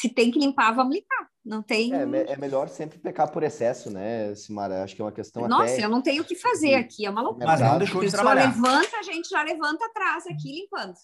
se 0.00 0.08
tem 0.08 0.30
que 0.30 0.40
limpar, 0.40 0.72
vamos 0.72 0.96
limpar. 0.96 1.28
Não 1.44 1.62
tem. 1.62 1.94
É, 1.94 2.32
é, 2.32 2.36
melhor 2.36 2.68
sempre 2.68 2.98
pecar 2.98 3.30
por 3.30 3.44
excesso, 3.44 3.90
né, 3.90 4.34
Simara? 4.34 4.82
Acho 4.82 4.96
que 4.96 5.02
é 5.02 5.04
uma 5.04 5.12
questão 5.12 5.46
Nossa, 5.46 5.74
até... 5.74 5.84
eu 5.84 5.88
não 5.88 6.02
tenho 6.02 6.22
o 6.22 6.24
que 6.24 6.34
fazer 6.34 6.74
aqui, 6.74 7.06
é 7.06 7.10
uma 7.10 7.22
loucura. 7.22 7.46
Mas 7.46 7.60
não 7.60 7.78
deixou 7.78 8.02
de 8.02 8.10
trabalhar. 8.10 8.46
levanta, 8.46 8.96
a 8.98 9.02
gente 9.02 9.28
já 9.28 9.42
levanta 9.42 9.84
atrás 9.84 10.26
aqui 10.26 10.62
limpando. 10.62 10.94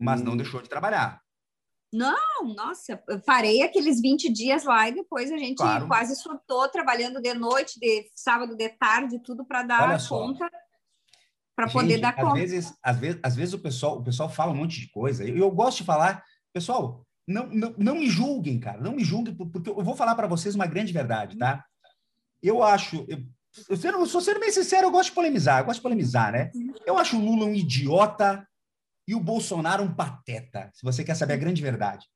Mas 0.00 0.22
não 0.22 0.36
deixou 0.36 0.60
de 0.60 0.68
trabalhar. 0.68 1.20
Não, 1.92 2.54
nossa, 2.56 3.00
eu 3.06 3.20
parei 3.20 3.62
aqueles 3.62 4.00
20 4.00 4.32
dias 4.32 4.64
lá 4.64 4.88
e 4.88 4.94
depois 4.94 5.30
a 5.30 5.36
gente 5.36 5.58
claro. 5.58 5.86
quase 5.86 6.16
surtou 6.16 6.66
trabalhando 6.68 7.20
de 7.20 7.34
noite, 7.34 7.78
de 7.78 8.10
sábado 8.16 8.56
de 8.56 8.68
tarde, 8.70 9.22
tudo 9.22 9.44
para 9.44 9.62
dar 9.62 9.90
Olha 9.90 10.08
conta. 10.08 10.50
Para 11.54 11.70
poder 11.70 11.98
dar 11.98 12.14
às 12.14 12.16
conta. 12.16 12.40
Vezes, 12.40 12.74
às, 12.82 12.98
vezes, 12.98 13.20
às 13.22 13.36
vezes 13.36 13.54
o 13.54 13.58
pessoal, 13.58 13.98
o 13.98 14.02
pessoal 14.02 14.28
fala 14.28 14.52
um 14.52 14.56
monte 14.56 14.80
de 14.80 14.90
coisa. 14.90 15.22
Eu, 15.22 15.36
eu 15.36 15.50
gosto 15.50 15.78
de 15.78 15.84
falar, 15.84 16.24
pessoal, 16.52 17.06
não, 17.26 17.46
não, 17.48 17.74
não 17.78 17.94
me 17.94 18.08
julguem, 18.08 18.58
cara, 18.58 18.80
não 18.80 18.92
me 18.92 19.04
julguem, 19.04 19.34
porque 19.34 19.70
eu 19.70 19.84
vou 19.84 19.96
falar 19.96 20.14
para 20.14 20.26
vocês 20.26 20.54
uma 20.54 20.66
grande 20.66 20.92
verdade, 20.92 21.36
tá? 21.36 21.64
Eu 22.42 22.62
acho, 22.62 23.04
eu, 23.08 23.24
eu, 23.68 23.76
sendo, 23.76 24.04
sou 24.06 24.20
sendo 24.20 24.40
bem 24.40 24.50
sincero, 24.50 24.88
eu 24.88 24.90
gosto 24.90 25.10
de 25.10 25.14
polemizar, 25.14 25.60
eu 25.60 25.64
gosto 25.64 25.78
de 25.78 25.82
polemizar, 25.82 26.32
né? 26.32 26.50
Eu 26.84 26.98
acho 26.98 27.16
o 27.16 27.24
Lula 27.24 27.46
um 27.46 27.54
idiota 27.54 28.46
e 29.06 29.14
o 29.14 29.20
Bolsonaro 29.20 29.82
um 29.82 29.94
pateta, 29.94 30.70
se 30.74 30.82
você 30.82 31.04
quer 31.04 31.14
saber 31.14 31.34
a 31.34 31.38
grande 31.38 31.62
verdade. 31.62 32.06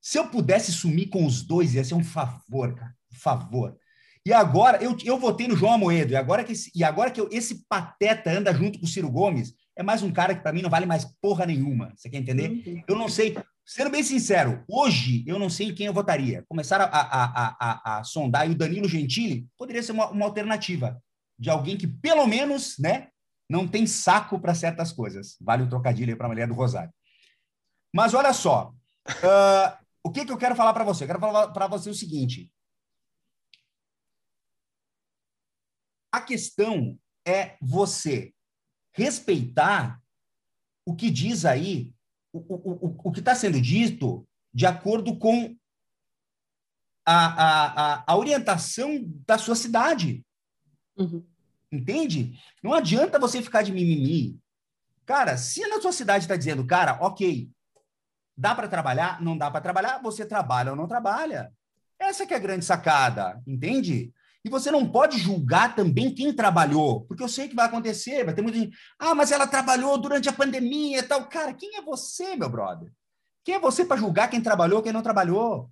Se 0.00 0.18
eu 0.18 0.28
pudesse 0.28 0.72
sumir 0.72 1.08
com 1.08 1.26
os 1.26 1.42
dois, 1.42 1.74
ia 1.74 1.84
ser 1.84 1.94
um 1.94 2.04
favor, 2.04 2.74
cara, 2.74 2.94
um 3.12 3.16
favor. 3.16 3.76
E 4.24 4.32
agora, 4.32 4.82
eu, 4.82 4.96
eu 5.04 5.18
votei 5.18 5.48
no 5.48 5.56
João 5.56 5.74
Amoedo, 5.74 6.12
e 6.12 6.16
agora 6.16 6.44
que, 6.44 6.52
esse, 6.52 6.70
e 6.74 6.84
agora 6.84 7.10
que 7.10 7.20
eu, 7.20 7.28
esse 7.30 7.66
pateta 7.68 8.30
anda 8.30 8.52
junto 8.52 8.78
com 8.78 8.84
o 8.86 8.88
Ciro 8.88 9.10
Gomes, 9.10 9.54
é 9.78 9.82
mais 9.82 10.02
um 10.02 10.12
cara 10.12 10.34
que 10.34 10.42
para 10.42 10.52
mim 10.52 10.60
não 10.60 10.68
vale 10.68 10.86
mais 10.86 11.04
porra 11.04 11.46
nenhuma. 11.46 11.92
Você 11.94 12.10
quer 12.10 12.18
entender? 12.18 12.50
Uhum. 12.50 12.82
Eu 12.88 12.96
não 12.96 13.08
sei. 13.08 13.38
Sendo 13.64 13.90
bem 13.90 14.02
sincero, 14.02 14.64
hoje 14.68 15.22
eu 15.24 15.38
não 15.38 15.48
sei 15.48 15.68
em 15.68 15.74
quem 15.74 15.86
eu 15.86 15.92
votaria. 15.92 16.44
Começaram 16.48 16.86
a, 16.86 16.88
a, 16.88 17.56
a, 17.60 17.98
a, 17.98 18.04
sondar 18.04 18.48
e 18.48 18.50
o 18.50 18.56
Danilo 18.56 18.88
Gentili 18.88 19.46
poderia 19.56 19.82
ser 19.82 19.92
uma, 19.92 20.10
uma 20.10 20.24
alternativa 20.24 21.00
de 21.38 21.48
alguém 21.48 21.76
que, 21.76 21.86
pelo 21.86 22.26
menos, 22.26 22.76
né, 22.76 23.10
não 23.48 23.68
tem 23.68 23.86
saco 23.86 24.40
para 24.40 24.52
certas 24.52 24.90
coisas. 24.90 25.36
Vale 25.40 25.62
o 25.62 25.68
trocadilho 25.68 26.10
aí 26.10 26.16
para 26.16 26.26
a 26.26 26.30
mulher 26.30 26.48
do 26.48 26.54
Rosário. 26.54 26.92
Mas 27.94 28.14
olha 28.14 28.32
só, 28.32 28.74
uh, 29.08 29.84
o 30.02 30.10
que, 30.10 30.24
que 30.24 30.32
eu 30.32 30.38
quero 30.38 30.56
falar 30.56 30.72
para 30.72 30.82
você? 30.82 31.04
Eu 31.04 31.08
quero 31.08 31.20
falar 31.20 31.48
para 31.48 31.68
você 31.68 31.88
o 31.88 31.94
seguinte. 31.94 32.50
A 36.12 36.20
questão 36.20 36.98
é 37.24 37.56
você 37.60 38.34
respeitar 38.98 40.02
o 40.84 40.94
que 40.94 41.08
diz 41.08 41.44
aí 41.44 41.92
o, 42.32 42.38
o, 42.38 42.96
o 43.04 43.12
que 43.12 43.20
está 43.20 43.34
sendo 43.34 43.60
dito 43.60 44.26
de 44.52 44.66
acordo 44.66 45.16
com 45.16 45.56
a, 47.06 47.26
a, 47.26 47.94
a, 47.94 48.04
a 48.06 48.16
orientação 48.16 49.02
da 49.26 49.38
sua 49.38 49.54
cidade. 49.54 50.24
Uhum. 50.96 51.24
Entende? 51.70 52.38
Não 52.62 52.74
adianta 52.74 53.18
você 53.18 53.40
ficar 53.40 53.62
de 53.62 53.72
mimimi. 53.72 54.38
Cara, 55.06 55.36
se 55.36 55.66
na 55.68 55.80
sua 55.80 55.92
cidade 55.92 56.24
está 56.24 56.36
dizendo, 56.36 56.66
cara, 56.66 56.98
ok, 57.00 57.48
dá 58.36 58.54
para 58.54 58.68
trabalhar, 58.68 59.22
não 59.22 59.38
dá 59.38 59.50
para 59.50 59.60
trabalhar, 59.60 60.02
você 60.02 60.26
trabalha 60.26 60.70
ou 60.70 60.76
não 60.76 60.88
trabalha. 60.88 61.52
Essa 61.98 62.26
que 62.26 62.34
é 62.34 62.36
a 62.36 62.40
grande 62.40 62.64
sacada, 62.64 63.42
entende? 63.46 64.12
E 64.44 64.48
você 64.48 64.70
não 64.70 64.90
pode 64.90 65.18
julgar 65.18 65.74
também 65.74 66.14
quem 66.14 66.32
trabalhou, 66.32 67.02
porque 67.02 67.22
eu 67.22 67.28
sei 67.28 67.48
que 67.48 67.56
vai 67.56 67.66
acontecer, 67.66 68.24
vai 68.24 68.34
ter 68.34 68.42
muita 68.42 68.58
gente. 68.58 68.76
Ah, 68.98 69.14
mas 69.14 69.32
ela 69.32 69.46
trabalhou 69.46 69.98
durante 69.98 70.28
a 70.28 70.32
pandemia 70.32 70.98
e 70.98 71.02
tal. 71.02 71.28
Cara, 71.28 71.52
quem 71.52 71.76
é 71.76 71.82
você, 71.82 72.36
meu 72.36 72.48
brother? 72.48 72.92
Quem 73.44 73.56
é 73.56 73.58
você 73.58 73.84
para 73.84 73.96
julgar 73.96 74.28
quem 74.28 74.40
trabalhou, 74.40 74.82
quem 74.82 74.92
não 74.92 75.02
trabalhou? 75.02 75.70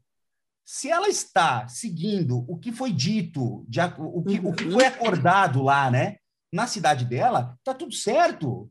Se 0.64 0.90
ela 0.90 1.08
está 1.08 1.68
seguindo 1.68 2.44
o 2.48 2.58
que 2.58 2.72
foi 2.72 2.92
dito, 2.92 3.64
de, 3.68 3.80
o, 3.98 4.24
que, 4.24 4.40
o 4.40 4.52
que 4.52 4.64
uhum. 4.64 4.72
foi 4.72 4.84
acordado 4.84 5.62
lá, 5.62 5.90
né, 5.90 6.16
na 6.52 6.66
cidade 6.66 7.04
dela, 7.04 7.56
tá 7.62 7.72
tudo 7.72 7.94
certo. 7.94 8.70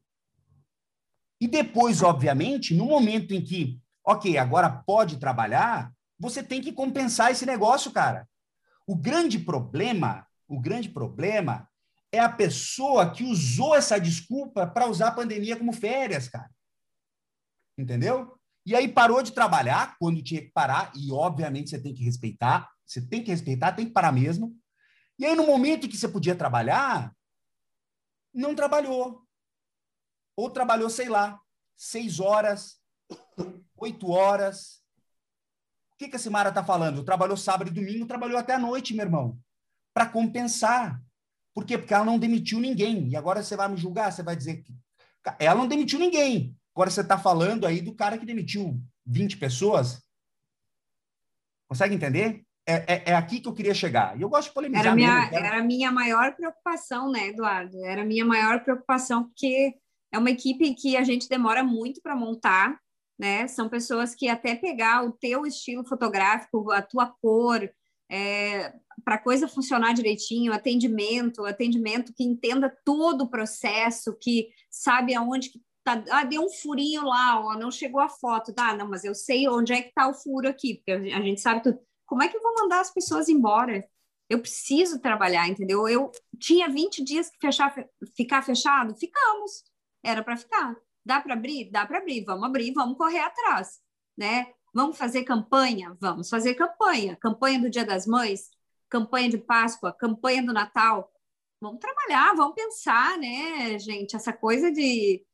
E 1.39 1.47
depois, 1.47 2.01
obviamente, 2.01 2.73
no 2.73 2.85
momento 2.85 3.33
em 3.33 3.41
que, 3.41 3.79
ok, 4.05 4.37
agora 4.37 4.69
pode 4.69 5.17
trabalhar, 5.17 5.93
você 6.19 6.41
tem 6.41 6.61
que 6.61 6.71
compensar 6.71 7.31
esse 7.31 7.45
negócio, 7.45 7.91
cara. 7.91 8.27
O 8.87 8.95
grande 8.95 9.39
problema, 9.39 10.27
o 10.47 10.59
grande 10.59 10.89
problema 10.89 11.69
é 12.11 12.19
a 12.19 12.31
pessoa 12.31 13.11
que 13.11 13.23
usou 13.23 13.75
essa 13.75 13.99
desculpa 13.99 14.65
para 14.67 14.87
usar 14.87 15.09
a 15.09 15.15
pandemia 15.15 15.57
como 15.57 15.73
férias, 15.73 16.29
cara. 16.29 16.49
Entendeu? 17.77 18.39
E 18.65 18.75
aí 18.75 18.87
parou 18.87 19.21
de 19.21 19.31
trabalhar 19.31 19.97
quando 19.99 20.23
tinha 20.23 20.41
que 20.41 20.51
parar, 20.51 20.91
e 20.95 21.11
obviamente 21.11 21.69
você 21.69 21.79
tem 21.79 21.93
que 21.93 22.03
respeitar, 22.03 22.71
você 22.85 23.01
tem 23.01 23.23
que 23.23 23.31
respeitar, 23.31 23.73
tem 23.73 23.85
que 23.85 23.93
parar 23.93 24.11
mesmo. 24.11 24.57
E 25.17 25.25
aí, 25.25 25.35
no 25.35 25.45
momento 25.45 25.87
que 25.87 25.97
você 25.97 26.07
podia 26.07 26.35
trabalhar, 26.35 27.15
não 28.33 28.53
trabalhou. 28.53 29.25
Ou 30.35 30.49
trabalhou, 30.49 30.89
sei 30.89 31.07
lá, 31.07 31.39
seis 31.77 32.19
horas, 32.19 32.81
oito 33.77 34.09
horas. 34.09 34.83
O 35.95 35.97
que, 35.97 36.09
que 36.09 36.17
a 36.17 36.19
Simara 36.19 36.49
está 36.49 36.61
falando? 36.61 37.05
Trabalhou 37.05 37.37
sábado 37.37 37.69
e 37.69 37.73
domingo, 37.73 38.05
trabalhou 38.05 38.37
até 38.37 38.53
a 38.53 38.59
noite, 38.59 38.93
meu 38.93 39.05
irmão, 39.05 39.39
para 39.93 40.05
compensar. 40.05 41.01
Por 41.53 41.63
quê? 41.63 41.77
Porque 41.77 41.93
ela 41.93 42.03
não 42.03 42.19
demitiu 42.19 42.59
ninguém. 42.59 43.07
E 43.07 43.15
agora 43.15 43.41
você 43.41 43.55
vai 43.55 43.69
me 43.69 43.77
julgar, 43.77 44.11
você 44.11 44.21
vai 44.21 44.35
dizer 44.35 44.61
que 44.61 44.73
ela 45.39 45.55
não 45.55 45.67
demitiu 45.67 45.97
ninguém. 45.97 46.53
Agora 46.75 46.89
você 46.89 46.99
está 46.99 47.17
falando 47.17 47.65
aí 47.65 47.79
do 47.79 47.95
cara 47.95 48.17
que 48.17 48.25
demitiu 48.25 48.77
20 49.05 49.37
pessoas. 49.37 50.03
Consegue 51.69 51.95
entender? 51.95 52.43
É, 52.67 52.95
é, 52.95 53.03
é, 53.11 53.15
aqui 53.15 53.39
que 53.39 53.47
eu 53.47 53.53
queria 53.53 53.73
chegar. 53.73 54.17
E 54.17 54.21
eu 54.21 54.27
gosto 54.27 54.49
de 54.49 54.53
polemizar. 54.53 54.87
Era, 54.87 54.95
minha, 54.95 55.21
mesmo, 55.21 55.37
era 55.37 55.59
a 55.59 55.63
minha 55.63 55.91
maior 55.93 56.35
preocupação, 56.35 57.09
né, 57.09 57.27
Eduardo? 57.27 57.85
Era 57.85 58.01
a 58.01 58.05
minha 58.05 58.25
maior 58.25 58.61
preocupação, 58.63 59.23
porque 59.23 59.75
é 60.11 60.17
uma 60.17 60.31
equipe 60.31 60.73
que 60.73 60.97
a 60.97 61.03
gente 61.03 61.29
demora 61.29 61.63
muito 61.63 62.01
para 62.01 62.15
montar, 62.15 62.77
né? 63.17 63.47
São 63.47 63.69
pessoas 63.69 64.13
que 64.13 64.27
até 64.27 64.55
pegar 64.55 65.03
o 65.03 65.11
teu 65.11 65.45
estilo 65.45 65.85
fotográfico, 65.85 66.71
a 66.71 66.81
tua 66.81 67.07
cor, 67.07 67.69
é, 68.09 68.73
para 69.03 69.15
a 69.15 69.21
coisa 69.21 69.47
funcionar 69.47 69.93
direitinho, 69.93 70.53
atendimento, 70.53 71.45
atendimento 71.45 72.13
que 72.13 72.23
entenda 72.23 72.75
todo 72.83 73.23
o 73.23 73.29
processo, 73.29 74.17
que 74.19 74.49
sabe 74.69 75.15
aonde 75.15 75.49
que 75.49 75.61
tá, 75.83 76.03
ah, 76.11 76.23
deu 76.23 76.41
um 76.41 76.49
furinho 76.49 77.03
lá, 77.03 77.39
ó, 77.39 77.57
não 77.57 77.71
chegou 77.71 78.01
a 78.01 78.09
foto, 78.09 78.53
tá? 78.53 78.75
Não, 78.75 78.87
mas 78.87 79.03
eu 79.03 79.15
sei 79.15 79.47
onde 79.47 79.73
é 79.73 79.81
que 79.81 79.89
está 79.89 80.07
o 80.07 80.13
furo 80.13 80.47
aqui, 80.47 80.75
porque 80.75 80.91
a 80.91 81.21
gente 81.21 81.41
sabe 81.41 81.63
tudo. 81.63 81.79
Como 82.05 82.21
é 82.23 82.27
que 82.27 82.37
eu 82.37 82.41
vou 82.41 82.53
mandar 82.55 82.81
as 82.81 82.93
pessoas 82.93 83.29
embora? 83.29 83.83
Eu 84.29 84.39
preciso 84.39 84.99
trabalhar, 84.99 85.47
entendeu? 85.47 85.87
Eu 85.87 86.11
tinha 86.39 86.67
20 86.69 87.03
dias 87.03 87.29
que 87.29 87.37
fechar, 87.39 87.73
ficar 88.15 88.41
fechado, 88.43 88.95
ficamos 88.95 89.63
era 90.05 90.23
para 90.23 90.37
ficar. 90.37 90.75
Dá 91.05 91.21
para 91.21 91.33
abrir? 91.33 91.69
Dá 91.71 91.85
para 91.85 91.99
abrir. 91.99 92.23
Vamos 92.25 92.43
abrir, 92.43 92.73
vamos 92.73 92.97
correr 92.97 93.19
atrás, 93.19 93.79
né? 94.17 94.47
Vamos 94.73 94.97
fazer 94.97 95.23
campanha? 95.23 95.95
Vamos 96.01 96.29
fazer 96.29 96.55
campanha. 96.55 97.15
Campanha 97.15 97.61
do 97.61 97.69
Dia 97.69 97.85
das 97.85 98.07
Mães, 98.07 98.49
campanha 98.89 99.29
de 99.29 99.37
Páscoa, 99.37 99.93
campanha 99.93 100.43
do 100.43 100.51
Natal. 100.51 101.11
Vamos 101.61 101.79
trabalhar, 101.79 102.35
vamos 102.35 102.55
pensar, 102.55 103.17
né, 103.17 103.77
gente? 103.79 104.15
Essa 104.15 104.33
coisa 104.33 104.71
de 104.71 105.25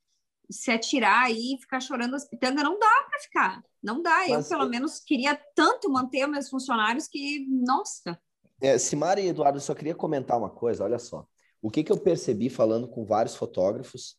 se 0.52 0.70
atirar 0.70 1.26
aí, 1.26 1.58
ficar 1.60 1.80
chorando 1.80 2.16
as 2.16 2.28
pitangas, 2.28 2.64
não 2.64 2.78
dá 2.78 3.06
para 3.10 3.20
ficar. 3.20 3.64
Não 3.82 4.02
dá. 4.02 4.28
Mas, 4.28 4.52
eu, 4.52 4.58
pelo 4.58 4.70
menos, 4.70 5.00
queria 5.00 5.36
tanto 5.56 5.90
manter 5.90 6.28
meus 6.28 6.50
funcionários 6.50 7.08
que, 7.08 7.46
nossa. 7.50 8.20
É, 8.62 8.78
Simara 8.78 9.20
e 9.20 9.28
Eduardo, 9.28 9.60
só 9.60 9.74
queria 9.74 9.96
comentar 9.96 10.38
uma 10.38 10.50
coisa, 10.50 10.84
olha 10.84 11.00
só. 11.00 11.26
O 11.62 11.72
que, 11.72 11.84
que 11.84 11.92
eu 11.92 11.98
percebi 11.98 12.50
falando 12.50 12.88
com 12.88 13.06
vários 13.06 13.36
fotógrafos 13.36 14.18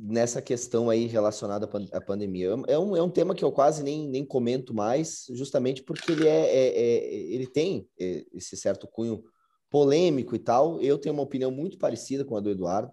nessa 0.00 0.40
questão 0.40 0.88
aí 0.88 1.06
relacionada 1.06 1.68
à 1.92 2.00
pandemia. 2.00 2.48
É 2.66 2.78
um, 2.78 2.96
é 2.96 3.02
um 3.02 3.10
tema 3.10 3.34
que 3.34 3.44
eu 3.44 3.52
quase 3.52 3.82
nem, 3.82 4.08
nem 4.08 4.24
comento 4.24 4.72
mais, 4.72 5.26
justamente 5.34 5.82
porque 5.82 6.12
ele, 6.12 6.26
é, 6.26 6.46
é, 6.46 6.66
é 6.68 7.14
ele 7.34 7.46
tem 7.46 7.86
é, 8.00 8.24
esse 8.32 8.56
certo 8.56 8.88
cunho 8.88 9.22
polêmico 9.68 10.34
e 10.34 10.38
tal. 10.38 10.80
Eu 10.80 10.96
tenho 10.96 11.12
uma 11.12 11.22
opinião 11.22 11.50
muito 11.50 11.76
parecida 11.76 12.24
com 12.24 12.34
a 12.34 12.40
do 12.40 12.50
Eduardo, 12.50 12.90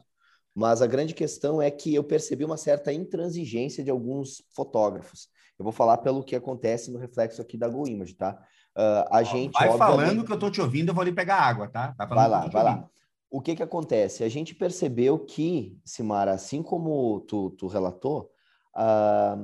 mas 0.53 0.81
a 0.81 0.88
grande 0.88 1.13
questão 1.13 1.61
é 1.61 1.71
que 1.71 1.95
eu 1.95 2.03
percebi 2.03 2.43
uma 2.43 2.57
certa 2.57 2.91
intransigência 2.91 3.83
de 3.83 3.89
alguns 3.89 4.43
fotógrafos. 4.53 5.29
Eu 5.57 5.63
vou 5.63 5.71
falar 5.71 5.97
pelo 5.99 6.23
que 6.23 6.35
acontece 6.35 6.91
no 6.91 6.99
reflexo 6.99 7.41
aqui 7.41 7.57
da 7.57 7.69
GoImage, 7.69 8.15
tá? 8.15 8.38
Uh, 8.77 9.07
a 9.09 9.23
gente. 9.23 9.53
Vai 9.53 9.69
obviamente... 9.69 9.97
falando 9.97 10.25
que 10.25 10.31
eu 10.31 10.38
tô 10.38 10.51
te 10.51 10.61
ouvindo, 10.61 10.89
eu 10.89 10.93
vou 10.93 11.01
ali 11.01 11.11
pegar 11.11 11.38
água, 11.38 11.67
tá? 11.67 11.95
tá 11.97 12.05
vai 12.05 12.27
lá, 12.27 12.47
vai 12.47 12.63
lá 12.63 12.89
o 13.30 13.41
que 13.41 13.55
que 13.55 13.63
acontece? 13.63 14.23
A 14.23 14.30
gente 14.30 14.55
percebeu 14.55 15.19
que, 15.19 15.78
Simara, 15.84 16.32
assim 16.32 16.63
como 16.63 17.21
tu, 17.21 17.51
tu 17.51 17.67
relatou, 17.67 18.32
a, 18.73 19.38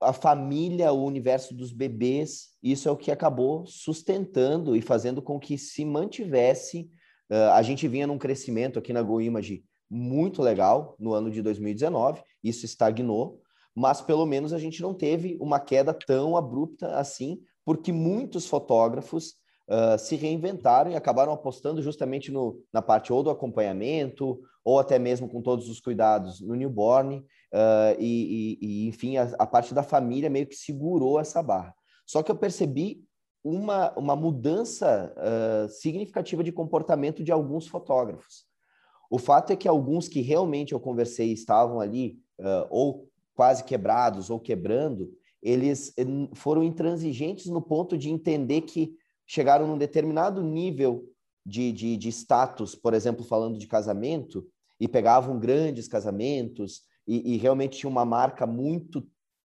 a 0.00 0.12
família, 0.12 0.92
o 0.92 1.04
universo 1.04 1.54
dos 1.54 1.72
bebês, 1.72 2.50
isso 2.62 2.88
é 2.88 2.92
o 2.92 2.96
que 2.96 3.10
acabou 3.10 3.66
sustentando 3.66 4.74
e 4.74 4.80
fazendo 4.80 5.20
com 5.20 5.38
que 5.38 5.58
se 5.58 5.84
mantivesse. 5.84 6.90
Uh, 7.30 7.52
a 7.52 7.62
gente 7.62 7.86
vinha 7.86 8.06
num 8.06 8.18
crescimento 8.18 8.78
aqui 8.78 8.92
na 8.92 9.02
GoImage 9.02 9.64
muito 9.90 10.40
legal 10.40 10.94
no 10.98 11.12
ano 11.12 11.30
de 11.30 11.42
2019, 11.42 12.22
isso 12.44 12.64
estagnou, 12.64 13.42
mas 13.74 14.00
pelo 14.00 14.24
menos 14.24 14.52
a 14.52 14.58
gente 14.58 14.80
não 14.80 14.94
teve 14.94 15.36
uma 15.40 15.58
queda 15.58 15.92
tão 15.92 16.36
abrupta 16.36 16.96
assim, 16.96 17.40
porque 17.64 17.92
muitos 17.92 18.46
fotógrafos 18.46 19.34
uh, 19.70 19.98
se 19.98 20.16
reinventaram 20.16 20.90
e 20.90 20.96
acabaram 20.96 21.32
apostando 21.32 21.80
justamente 21.80 22.32
no, 22.32 22.60
na 22.72 22.82
parte 22.82 23.12
ou 23.12 23.22
do 23.22 23.30
acompanhamento, 23.30 24.40
ou 24.64 24.78
até 24.78 24.98
mesmo 24.98 25.28
com 25.28 25.40
todos 25.40 25.68
os 25.68 25.80
cuidados 25.80 26.40
no 26.40 26.54
newborn, 26.54 27.18
uh, 27.18 27.96
e, 27.98 28.58
e, 28.60 28.66
e, 28.66 28.88
enfim, 28.88 29.16
a, 29.16 29.30
a, 29.38 29.46
parte 29.46 29.72
da 29.72 29.82
família 29.82 30.28
meio 30.28 30.46
que 30.46 30.56
segurou 30.56 31.20
essa 31.20 31.42
barra. 31.42 31.74
Só 32.04 32.22
que 32.22 32.30
eu 32.30 32.36
percebi 32.36 33.04
uma, 33.42 33.92
uma 33.96 34.16
mudança 34.16 35.14
uh, 35.16 35.68
significativa 35.68 36.42
de 36.42 36.52
comportamento 36.52 37.22
de 37.22 37.32
alguns 37.32 37.66
fotógrafos. 37.66 38.44
O 39.10 39.18
fato 39.18 39.52
é 39.52 39.56
que 39.56 39.66
alguns 39.66 40.08
que 40.08 40.20
realmente 40.20 40.72
eu 40.72 40.80
conversei 40.80 41.32
estavam 41.32 41.80
ali, 41.80 42.20
ou 42.70 43.10
quase 43.34 43.64
quebrados 43.64 44.30
ou 44.30 44.38
quebrando, 44.38 45.10
eles 45.42 45.92
eh, 45.96 46.04
foram 46.34 46.62
intransigentes 46.62 47.46
no 47.46 47.62
ponto 47.62 47.96
de 47.96 48.10
entender 48.10 48.62
que 48.62 48.94
chegaram 49.30 49.64
num 49.64 49.78
determinado 49.78 50.42
nível 50.42 51.08
de, 51.46 51.70
de, 51.70 51.96
de 51.96 52.08
status, 52.08 52.74
por 52.74 52.94
exemplo, 52.94 53.24
falando 53.24 53.56
de 53.56 53.68
casamento, 53.68 54.44
e 54.80 54.88
pegavam 54.88 55.38
grandes 55.38 55.86
casamentos, 55.86 56.82
e, 57.06 57.34
e 57.34 57.36
realmente 57.36 57.78
tinha 57.78 57.88
uma 57.88 58.04
marca 58.04 58.44
muito 58.44 59.06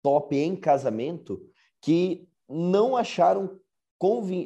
top 0.02 0.36
em 0.36 0.54
casamento, 0.54 1.40
que 1.80 2.28
não 2.46 2.98
acharam 2.98 3.58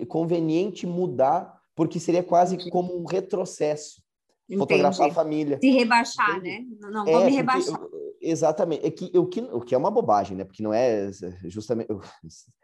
conveniente 0.09 0.87
mudar, 0.87 1.61
porque 1.75 1.99
seria 1.99 2.23
quase 2.23 2.71
como 2.71 2.97
um 2.97 3.05
retrocesso. 3.05 4.01
Entendi. 4.49 4.61
Fotografar 4.61 5.11
a 5.11 5.13
família. 5.13 5.59
Se 5.61 5.71
rebaixar, 5.71 6.39
Entendi. 6.39 6.77
né? 6.81 6.89
Não, 6.89 7.05
vou 7.05 7.23
é, 7.23 7.25
me 7.25 7.33
rebaixar. 7.33 7.81
exatamente. 8.21 8.87
É 8.87 8.91
que, 8.93 9.11
o, 9.19 9.27
que, 9.27 9.41
o 9.41 9.61
que 9.61 9.75
é 9.75 9.79
uma 9.79 9.91
bobagem, 9.91 10.37
né? 10.37 10.45
Porque 10.45 10.63
não 10.63 10.73
é 10.73 11.11
justamente 11.47 11.89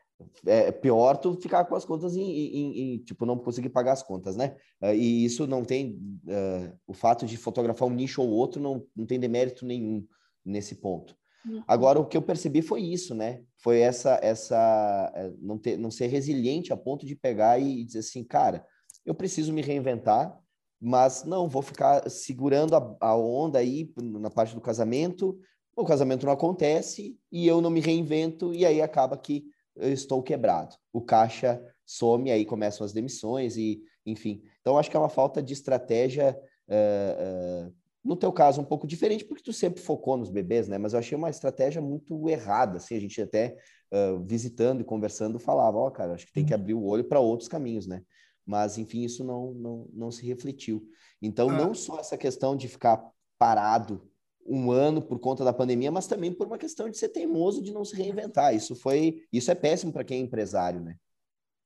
é 0.46 0.72
pior 0.72 1.16
tu 1.16 1.34
ficar 1.34 1.64
com 1.64 1.74
as 1.74 1.84
contas 1.84 2.14
e, 2.16 3.02
tipo, 3.04 3.26
não 3.26 3.38
conseguir 3.38 3.68
pagar 3.68 3.92
as 3.92 4.02
contas, 4.02 4.36
né? 4.36 4.56
É, 4.80 4.94
e 4.94 5.24
isso 5.24 5.46
não 5.46 5.64
tem, 5.64 5.98
uh, 6.26 6.78
o 6.86 6.92
fato 6.92 7.26
de 7.26 7.36
fotografar 7.36 7.88
um 7.88 7.92
nicho 7.92 8.22
ou 8.22 8.28
outro 8.28 8.60
não, 8.60 8.84
não 8.94 9.06
tem 9.06 9.18
demérito 9.18 9.64
nenhum 9.64 10.06
nesse 10.44 10.76
ponto. 10.76 11.16
Uhum. 11.46 11.62
Agora, 11.66 11.98
o 11.98 12.06
que 12.06 12.16
eu 12.16 12.22
percebi 12.22 12.62
foi 12.62 12.82
isso, 12.82 13.14
né? 13.14 13.42
Foi 13.56 13.80
essa, 13.80 14.18
essa 14.22 15.12
é, 15.14 15.32
não, 15.40 15.58
ter, 15.58 15.76
não 15.76 15.90
ser 15.90 16.06
resiliente 16.06 16.72
a 16.72 16.76
ponto 16.76 17.04
de 17.04 17.16
pegar 17.16 17.58
e 17.58 17.84
dizer 17.84 18.00
assim, 18.00 18.22
cara, 18.22 18.64
eu 19.04 19.14
preciso 19.14 19.52
me 19.52 19.62
reinventar, 19.62 20.38
mas 20.80 21.24
não, 21.24 21.48
vou 21.48 21.62
ficar 21.62 22.08
segurando 22.08 22.74
a, 22.74 22.96
a 23.00 23.16
onda 23.16 23.58
aí 23.58 23.92
na 23.96 24.30
parte 24.30 24.54
do 24.54 24.60
casamento, 24.60 25.38
o 25.76 25.84
casamento 25.84 26.26
não 26.26 26.32
acontece 26.32 27.18
e 27.30 27.46
eu 27.46 27.60
não 27.60 27.70
me 27.70 27.80
reinvento, 27.80 28.54
e 28.54 28.66
aí 28.66 28.82
acaba 28.82 29.16
que 29.16 29.44
eu 29.76 29.92
estou 29.92 30.22
quebrado. 30.22 30.76
O 30.92 31.00
caixa 31.00 31.62
some, 31.84 32.30
aí 32.30 32.44
começam 32.44 32.84
as 32.84 32.92
demissões 32.92 33.56
e, 33.56 33.82
enfim. 34.04 34.42
Então, 34.60 34.78
acho 34.78 34.90
que 34.90 34.96
é 34.96 35.00
uma 35.00 35.08
falta 35.08 35.42
de 35.42 35.52
estratégia, 35.52 36.38
uh, 36.68 37.68
uh, 37.68 37.74
no 38.04 38.16
teu 38.16 38.32
caso, 38.32 38.60
um 38.60 38.64
pouco 38.64 38.86
diferente, 38.86 39.24
porque 39.24 39.42
tu 39.42 39.52
sempre 39.52 39.80
focou 39.80 40.16
nos 40.16 40.30
bebês, 40.30 40.68
né? 40.68 40.78
Mas 40.78 40.92
eu 40.92 40.98
achei 40.98 41.16
uma 41.16 41.30
estratégia 41.30 41.80
muito 41.80 42.28
errada, 42.28 42.78
assim, 42.78 42.96
a 42.96 43.00
gente 43.00 43.20
até 43.20 43.56
uh, 43.92 44.24
visitando 44.24 44.80
e 44.80 44.84
conversando 44.84 45.38
falava, 45.38 45.78
ó, 45.78 45.86
oh, 45.86 45.90
cara, 45.90 46.14
acho 46.14 46.26
que 46.26 46.32
tem 46.32 46.44
que 46.44 46.54
abrir 46.54 46.74
o 46.74 46.84
olho 46.84 47.04
para 47.04 47.20
outros 47.20 47.48
caminhos, 47.48 47.86
né? 47.86 48.02
Mas, 48.44 48.76
enfim, 48.76 49.02
isso 49.02 49.22
não, 49.22 49.54
não, 49.54 49.88
não 49.92 50.10
se 50.10 50.26
refletiu. 50.26 50.84
Então, 51.20 51.48
ah. 51.48 51.52
não 51.52 51.74
só 51.74 52.00
essa 52.00 52.18
questão 52.18 52.56
de 52.56 52.66
ficar 52.66 53.02
parado 53.38 54.10
um 54.46 54.70
ano 54.70 55.00
por 55.00 55.18
conta 55.18 55.44
da 55.44 55.52
pandemia, 55.52 55.90
mas 55.90 56.06
também 56.06 56.32
por 56.32 56.46
uma 56.46 56.58
questão 56.58 56.88
de 56.90 56.96
ser 56.96 57.08
teimoso 57.08 57.62
de 57.62 57.72
não 57.72 57.84
se 57.84 57.96
reinventar. 57.96 58.54
Isso 58.54 58.74
foi, 58.74 59.24
isso 59.32 59.50
é 59.50 59.54
péssimo 59.54 59.92
para 59.92 60.04
quem 60.04 60.20
é 60.20 60.22
empresário, 60.22 60.80
né? 60.80 60.96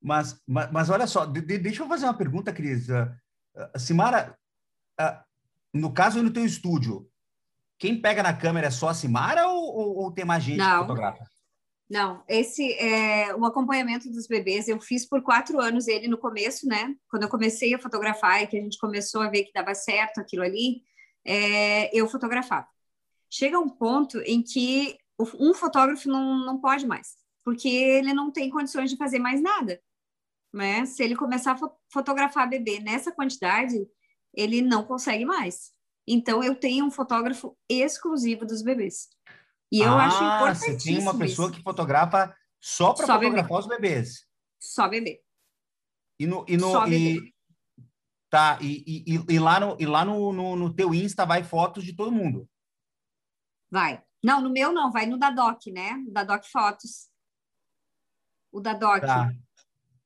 Mas, 0.01 0.41
mas, 0.47 0.71
mas 0.71 0.91
olha 0.91 1.07
só, 1.07 1.25
de, 1.25 1.41
de, 1.41 1.59
deixa 1.59 1.83
eu 1.83 1.89
fazer 1.89 2.05
uma 2.05 2.15
pergunta, 2.15 2.53
Cris. 2.53 2.89
Uh, 2.89 3.11
uh, 3.57 3.79
Simara, 3.79 4.37
uh, 5.01 5.25
no 5.73 5.93
caso 5.93 6.23
no 6.23 6.33
teu 6.33 6.45
estúdio, 6.45 7.09
quem 7.79 8.01
pega 8.01 8.23
na 8.23 8.33
câmera 8.33 8.69
é 8.69 8.71
só 8.71 8.89
a 8.89 8.95
Simara 8.95 9.49
ou, 9.49 9.65
ou, 9.65 9.97
ou 9.97 10.13
tem 10.13 10.25
mais 10.25 10.45
gente 10.45 10.59
não, 10.59 10.81
que 10.81 10.87
fotografa? 10.87 11.25
Não, 11.89 12.23
esse 12.29 12.73
é 12.75 13.35
o 13.35 13.45
acompanhamento 13.45 14.11
dos 14.11 14.27
bebês. 14.27 14.69
Eu 14.69 14.81
fiz 14.81 15.07
por 15.07 15.23
quatro 15.23 15.61
anos 15.61 15.87
ele 15.87 16.09
no 16.09 16.19
começo, 16.19 16.67
né? 16.67 16.95
Quando 17.09 17.25
eu 17.25 17.29
comecei 17.29 17.75
a 17.75 17.79
fotografar 17.79 18.43
e 18.43 18.47
que 18.47 18.59
a 18.59 18.61
gente 18.61 18.79
começou 18.79 19.23
a 19.23 19.31
ver 19.31 19.45
que 19.45 19.53
dava 19.53 19.75
certo 19.75 20.19
aquilo 20.19 20.43
ali, 20.43 20.83
é, 21.27 21.95
eu 21.97 22.09
fotografava. 22.09 22.69
Chega 23.29 23.59
um 23.59 23.69
ponto 23.69 24.21
em 24.21 24.43
que 24.43 24.97
um 25.19 25.53
fotógrafo 25.53 26.09
não, 26.09 26.45
não 26.45 26.61
pode 26.61 26.87
mais, 26.87 27.17
porque 27.45 27.69
ele 27.69 28.13
não 28.15 28.31
tem 28.31 28.51
condições 28.51 28.91
de 28.91 28.97
fazer 28.97 29.19
mais 29.19 29.43
nada. 29.43 29.81
Né? 30.53 30.87
Se 30.87 31.03
ele 31.03 31.17
começar 31.17 31.53
a 31.53 31.71
fotografar 31.93 32.49
bebê 32.49 32.81
nessa 32.81 33.13
quantidade, 33.13 33.87
ele 34.33 34.63
não 34.63 34.85
consegue 34.85 35.25
mais. 35.25 35.73
Então, 36.07 36.43
eu 36.43 36.55
tenho 36.55 36.85
um 36.85 36.91
fotógrafo 36.91 37.57
exclusivo 37.69 38.47
dos 38.47 38.63
bebês. 38.63 39.09
E 39.73 39.81
eu 39.81 39.93
ah, 39.93 40.07
acho 40.07 40.17
importante. 40.23 40.83
Você 40.83 40.93
tem 40.93 40.99
uma 41.01 41.19
pessoa 41.19 41.49
isso. 41.49 41.57
que 41.57 41.65
fotografa 41.65 42.35
só 42.61 42.93
para 42.93 43.07
fotografar 43.07 43.45
bebê. 43.45 43.59
os 43.59 43.67
bebês. 43.67 44.27
Só 44.61 44.89
bebê. 44.89 45.21
E 46.19 46.27
no, 46.27 46.45
e 46.49 46.57
no, 46.57 46.71
só 46.71 46.87
e, 46.87 46.91
bebê. 46.91 47.35
Tá, 48.29 48.59
e, 48.61 49.05
e, 49.07 49.35
e, 49.35 49.39
lá, 49.39 49.61
no, 49.61 49.77
e 49.79 49.87
lá 49.87 50.05
no, 50.05 50.33
no, 50.33 50.57
no 50.57 50.75
teu 50.75 50.93
Insta 50.93 51.25
vai 51.25 51.45
fotos 51.45 51.85
de 51.85 51.95
todo 51.95 52.11
mundo. 52.11 52.49
Vai. 53.71 54.03
Não, 54.23 54.41
no 54.41 54.51
meu 54.51 54.73
não, 54.73 54.91
vai 54.91 55.07
no 55.07 55.19
da 55.19 55.31
Doc, 55.31 55.67
né? 55.67 56.03
Da 56.09 56.25
Doc 56.25 56.45
Fotos. 56.47 57.09
O 58.51 58.61
da 58.61 58.73
Doc. 58.73 59.03
Tá. 59.03 59.31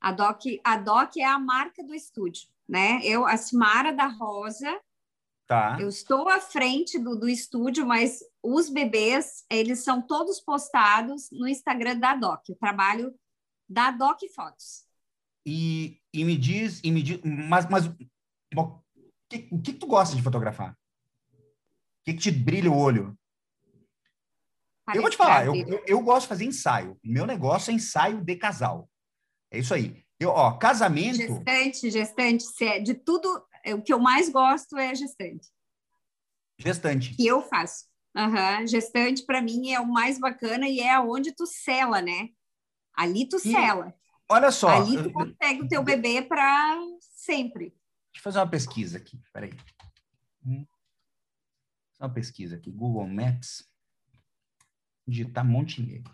A 0.01 0.13
Doc, 0.13 0.41
a 0.65 0.77
Doc 0.77 1.17
é 1.17 1.25
a 1.25 1.39
marca 1.39 1.83
do 1.83 1.95
estúdio, 1.95 2.49
né? 2.69 3.01
Eu, 3.03 3.27
a 3.27 3.37
Simara 3.37 3.93
da 3.93 4.07
Rosa. 4.07 4.81
Tá. 5.47 5.79
Eu 5.81 5.89
estou 5.89 6.29
à 6.29 6.39
frente 6.41 6.99
do, 6.99 7.17
do 7.17 7.29
estúdio, 7.29 7.87
mas 7.87 8.21
os 8.43 8.69
bebês, 8.69 9.45
eles 9.51 9.81
são 9.81 10.01
todos 10.01 10.41
postados 10.41 11.31
no 11.33 11.49
Instagram 11.49 11.99
da 11.99 12.15
Doc. 12.15 12.49
O 12.51 12.55
trabalho 12.55 13.15
da 13.69 13.91
Doc 13.91 14.21
Fotos. 14.35 14.85
E, 15.47 16.01
e 16.13 16.25
me 16.25 16.37
diz, 16.37 16.81
e 16.85 16.91
me 16.91 17.03
diz, 17.03 17.21
mas, 17.25 17.69
mas 17.69 17.87
o 17.87 17.97
que, 19.29 19.49
o 19.51 19.61
que 19.61 19.73
tu 19.73 19.87
gosta 19.87 20.15
de 20.17 20.23
fotografar? 20.23 20.73
O 21.33 22.05
que, 22.05 22.15
que 22.15 22.21
te 22.21 22.31
brilha 22.31 22.71
o 22.71 22.77
olho? 22.77 23.17
eu 24.95 25.03
vou 25.03 25.11
te 25.11 25.17
falar, 25.17 25.47
eu, 25.47 25.55
eu, 25.55 25.85
eu, 25.87 26.01
gosto 26.01 26.23
de 26.23 26.29
fazer 26.29 26.45
ensaio. 26.45 26.99
Meu 27.05 27.25
negócio 27.25 27.71
é 27.71 27.75
ensaio 27.75 28.23
de 28.23 28.37
casal. 28.37 28.91
É 29.51 29.59
isso 29.59 29.73
aí. 29.73 30.05
Eu, 30.19 30.31
ó, 30.31 30.53
casamento. 30.53 31.17
Gestante, 31.17 31.91
gestante, 31.91 32.65
é 32.65 32.81
de 32.81 32.95
tudo, 32.95 33.47
é, 33.65 33.75
o 33.75 33.83
que 33.83 33.93
eu 33.93 33.99
mais 33.99 34.29
gosto 34.29 34.77
é 34.77 34.95
gestante. 34.95 35.49
Gestante. 36.59 37.15
Que 37.15 37.27
eu 37.27 37.43
faço. 37.43 37.87
Uhum. 38.17 38.67
Gestante, 38.67 39.25
para 39.25 39.41
mim, 39.41 39.71
é 39.73 39.81
o 39.81 39.87
mais 39.87 40.19
bacana 40.19 40.69
e 40.69 40.81
é 40.81 40.99
onde 40.99 41.33
tu 41.33 41.47
sela, 41.47 42.03
né? 42.03 42.29
Ali 42.95 43.29
tu 43.29 43.39
sela. 43.39 43.95
Olha 44.31 44.53
só. 44.53 44.69
Ali 44.69 45.03
tu 45.03 45.13
consegue 45.13 45.63
o 45.63 45.69
teu 45.69 45.83
bebê 45.83 46.23
para 46.23 46.79
sempre. 47.01 47.71
Deixa 48.13 48.19
eu 48.19 48.23
fazer 48.23 48.39
uma 48.39 48.49
pesquisa 48.49 48.97
aqui. 48.97 49.21
Peraí. 49.33 49.53
Hum. 50.47 50.65
Uma 51.99 52.15
pesquisa 52.15 52.55
aqui. 52.55 52.71
Google 52.71 53.09
Maps 53.09 53.69
digitar 55.05 55.45
Montenegro. 55.45 56.13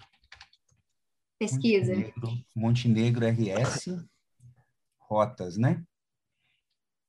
Pesquisa. 1.39 1.95
Montenegro, 1.95 2.47
Montenegro 2.55 3.27
RS, 3.27 4.09
rotas, 4.99 5.59
né? 5.59 5.85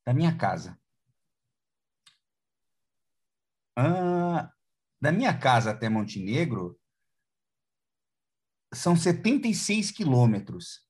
Da 0.06 0.14
minha 0.14 0.38
casa. 0.38 0.78
Ah, 3.78 4.52
da 5.00 5.12
minha 5.14 5.38
casa 5.38 5.72
até 5.72 5.88
Montenegro 5.88 6.78
são 8.74 8.96
76 8.96 9.92
quilômetros. 9.92 10.87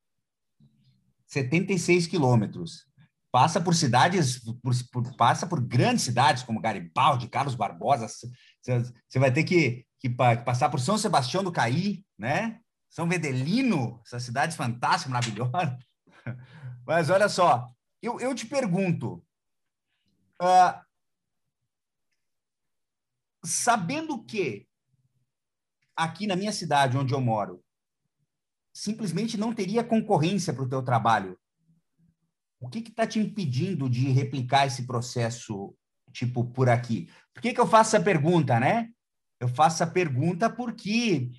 76 1.28 2.08
quilômetros. 2.08 2.86
Passa 3.32 3.60
por 3.62 3.76
cidades, 3.76 4.40
por, 4.40 4.74
por, 4.92 5.16
passa 5.16 5.46
por 5.46 5.62
grandes 5.62 6.04
cidades 6.04 6.44
como 6.44 6.62
Garibaldi, 6.62 7.28
Carlos 7.28 7.56
Barbosa. 7.56 8.08
Você 8.08 9.20
vai 9.20 9.32
ter 9.32 9.44
que 9.44 9.86
que, 10.00 10.10
passar 10.10 10.70
por 10.70 10.80
São 10.80 10.98
Sebastião 10.98 11.44
do 11.44 11.52
Caí, 11.52 12.06
né? 12.18 12.62
São 12.90 13.08
Vedelino, 13.08 14.02
essas 14.06 14.24
cidades 14.24 14.56
fantásticas, 14.56 15.12
maravilhosas. 15.12 15.78
Mas 16.86 17.10
olha 17.10 17.28
só, 17.28 17.68
eu, 18.02 18.20
eu 18.20 18.34
te 18.34 18.46
pergunto, 18.46 19.24
uh, 20.42 20.82
sabendo 23.44 24.24
que 24.24 24.68
aqui 25.96 26.28
na 26.28 26.36
minha 26.36 26.52
cidade, 26.52 26.98
onde 26.98 27.14
eu 27.14 27.20
moro, 27.20 27.64
simplesmente 28.78 29.38
não 29.38 29.54
teria 29.54 29.84
concorrência 29.84 30.54
para 30.54 30.64
o 30.64 30.70
teu 30.70 30.84
trabalho, 30.84 31.36
o 32.60 32.70
que 32.70 32.80
está 32.80 33.08
te 33.08 33.20
impedindo 33.20 33.90
de 33.90 34.10
replicar 34.10 34.68
esse 34.68 34.86
processo, 34.86 35.76
tipo, 36.12 36.46
por 36.46 36.70
aqui? 36.70 37.10
Por 37.34 37.42
que, 37.42 37.54
que 37.54 37.60
eu 37.60 37.68
faço 37.68 37.96
essa 37.96 38.06
pergunta, 38.06 38.60
né? 38.60 38.90
Eu 39.40 39.48
faço 39.48 39.84
a 39.84 39.88
pergunta 39.88 40.48
porque 40.48 41.32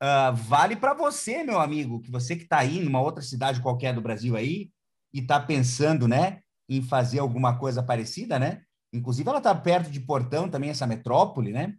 uh, 0.00 0.34
vale 0.34 0.76
para 0.76 0.94
você, 0.94 1.42
meu 1.42 1.60
amigo, 1.60 2.00
que 2.00 2.10
você 2.10 2.36
que 2.36 2.44
está 2.44 2.58
aí 2.58 2.80
numa 2.80 3.00
outra 3.00 3.22
cidade 3.22 3.60
qualquer 3.60 3.92
do 3.92 4.00
Brasil 4.00 4.36
aí 4.36 4.70
e 5.12 5.20
está 5.20 5.40
pensando, 5.40 6.06
né, 6.06 6.40
em 6.68 6.82
fazer 6.82 7.18
alguma 7.18 7.58
coisa 7.58 7.82
parecida, 7.82 8.38
né? 8.38 8.62
Inclusive, 8.92 9.28
ela 9.28 9.38
está 9.38 9.54
perto 9.54 9.90
de 9.90 10.00
Portão 10.00 10.48
também, 10.48 10.70
essa 10.70 10.86
metrópole, 10.86 11.52
né? 11.52 11.74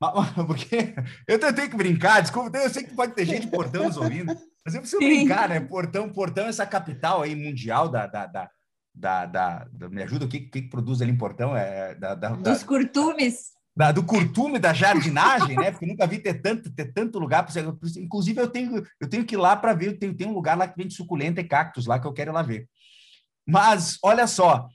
Porque 0.46 0.94
eu 1.26 1.38
tenho 1.38 1.70
que 1.70 1.76
brincar, 1.76 2.20
desculpa, 2.20 2.56
eu 2.56 2.70
sei 2.70 2.84
que 2.84 2.94
pode 2.94 3.14
ter 3.14 3.26
gente 3.26 3.48
Portão 3.48 3.84
nos 3.84 3.96
ouvindo, 3.96 4.36
mas 4.64 4.74
eu 4.74 4.80
preciso 4.80 5.02
brincar, 5.02 5.48
né? 5.48 5.60
Portão, 5.60 6.08
Portão 6.08 6.46
é 6.46 6.48
essa 6.48 6.66
capital 6.66 7.22
aí 7.22 7.34
mundial 7.34 7.88
da, 7.88 8.06
da, 8.06 8.26
da, 8.26 8.50
da, 8.94 9.26
da, 9.26 9.66
da 9.72 9.88
me 9.88 10.02
ajuda, 10.02 10.26
o 10.26 10.28
que, 10.28 10.40
que 10.40 10.62
produz 10.62 11.02
ali 11.02 11.10
em 11.10 11.18
Portão? 11.18 11.56
É, 11.56 11.94
da, 11.96 12.14
da, 12.14 12.28
Dos 12.30 12.62
curtumes 12.62 13.58
da, 13.78 13.92
do 13.92 14.02
curtume 14.02 14.58
da 14.58 14.72
jardinagem, 14.72 15.54
né? 15.54 15.70
Porque 15.70 15.86
nunca 15.86 16.04
vi 16.04 16.18
ter 16.18 16.42
tanto, 16.42 16.68
ter 16.68 16.92
tanto 16.92 17.16
lugar. 17.16 17.46
Inclusive, 17.96 18.40
eu 18.40 18.48
tenho, 18.48 18.84
eu 19.00 19.08
tenho 19.08 19.24
que 19.24 19.36
ir 19.36 19.38
lá 19.38 19.54
para 19.54 19.72
ver. 19.72 19.96
Tem, 19.96 20.12
tem 20.12 20.26
um 20.26 20.32
lugar 20.32 20.58
lá 20.58 20.66
que 20.66 20.76
vende 20.76 20.94
suculenta 20.94 21.40
e 21.40 21.44
cactos 21.44 21.86
lá 21.86 21.96
que 22.00 22.04
eu 22.04 22.12
quero 22.12 22.32
ir 22.32 22.34
lá 22.34 22.42
ver. 22.42 22.68
Mas, 23.46 23.96
olha 24.02 24.26
só. 24.26 24.68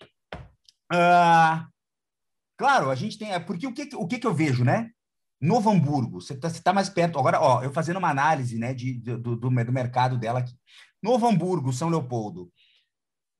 Uh, 0.90 1.68
claro, 2.58 2.90
a 2.90 2.96
gente 2.96 3.20
tem. 3.20 3.34
É, 3.34 3.40
porque 3.40 3.68
o 3.68 3.74
que, 3.74 3.90
o 3.94 4.08
que, 4.08 4.20
que 4.20 4.26
eu 4.26 4.34
vejo, 4.34 4.64
né? 4.64 4.90
Novo 5.44 5.70
Hamburgo, 5.70 6.22
você 6.22 6.34
está 6.34 6.50
tá 6.50 6.72
mais 6.72 6.88
perto. 6.88 7.20
Agora, 7.20 7.42
ó, 7.42 7.62
eu 7.62 7.74
fazendo 7.74 7.98
uma 7.98 8.10
análise 8.10 8.58
né, 8.58 8.74
de, 8.74 8.94
do, 8.94 9.18
do, 9.18 9.36
do 9.36 9.52
mercado 9.52 10.18
dela 10.18 10.40
aqui. 10.40 10.56
Novo 11.02 11.28
Hamburgo, 11.28 11.74
São 11.74 11.90
Leopoldo. 11.90 12.50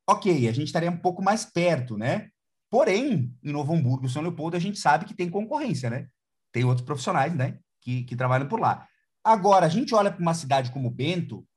Ok, 0.06 0.50
a 0.50 0.52
gente 0.52 0.68
estaria 0.68 0.92
um 0.92 0.98
pouco 0.98 1.24
mais 1.24 1.46
perto, 1.46 1.98
né? 1.98 2.30
Porém, 2.70 3.34
em 3.42 3.52
Novo 3.54 3.74
Hamburgo, 3.74 4.10
São 4.10 4.22
Leopoldo, 4.22 4.58
a 4.58 4.60
gente 4.60 4.78
sabe 4.78 5.06
que 5.06 5.14
tem 5.14 5.30
concorrência, 5.30 5.90
né? 5.90 6.10
Tem 6.52 6.66
outros 6.66 6.86
profissionais, 6.86 7.34
né? 7.34 7.58
Que, 7.80 8.04
que 8.04 8.18
trabalham 8.18 8.50
por 8.50 8.60
lá. 8.60 8.86
Agora, 9.24 9.66
a 9.66 9.70
gente 9.70 9.96
olha 9.96 10.12
para 10.12 10.22
uma 10.22 10.34
cidade 10.34 10.74
como 10.74 10.92
Bento, 10.92 11.48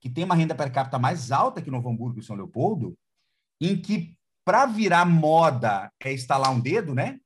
que 0.00 0.08
tem 0.08 0.24
uma 0.24 0.34
renda 0.34 0.54
per 0.54 0.72
capita 0.72 0.98
mais 0.98 1.30
alta 1.30 1.60
que 1.60 1.70
Novo 1.70 1.90
Hamburgo 1.90 2.20
e 2.20 2.22
São 2.22 2.36
Leopoldo, 2.36 2.96
em 3.60 3.78
que 3.78 4.16
para 4.46 4.64
virar 4.64 5.04
moda 5.04 5.92
é 6.00 6.10
instalar 6.10 6.50
um 6.50 6.58
dedo, 6.58 6.94
né? 6.94 7.20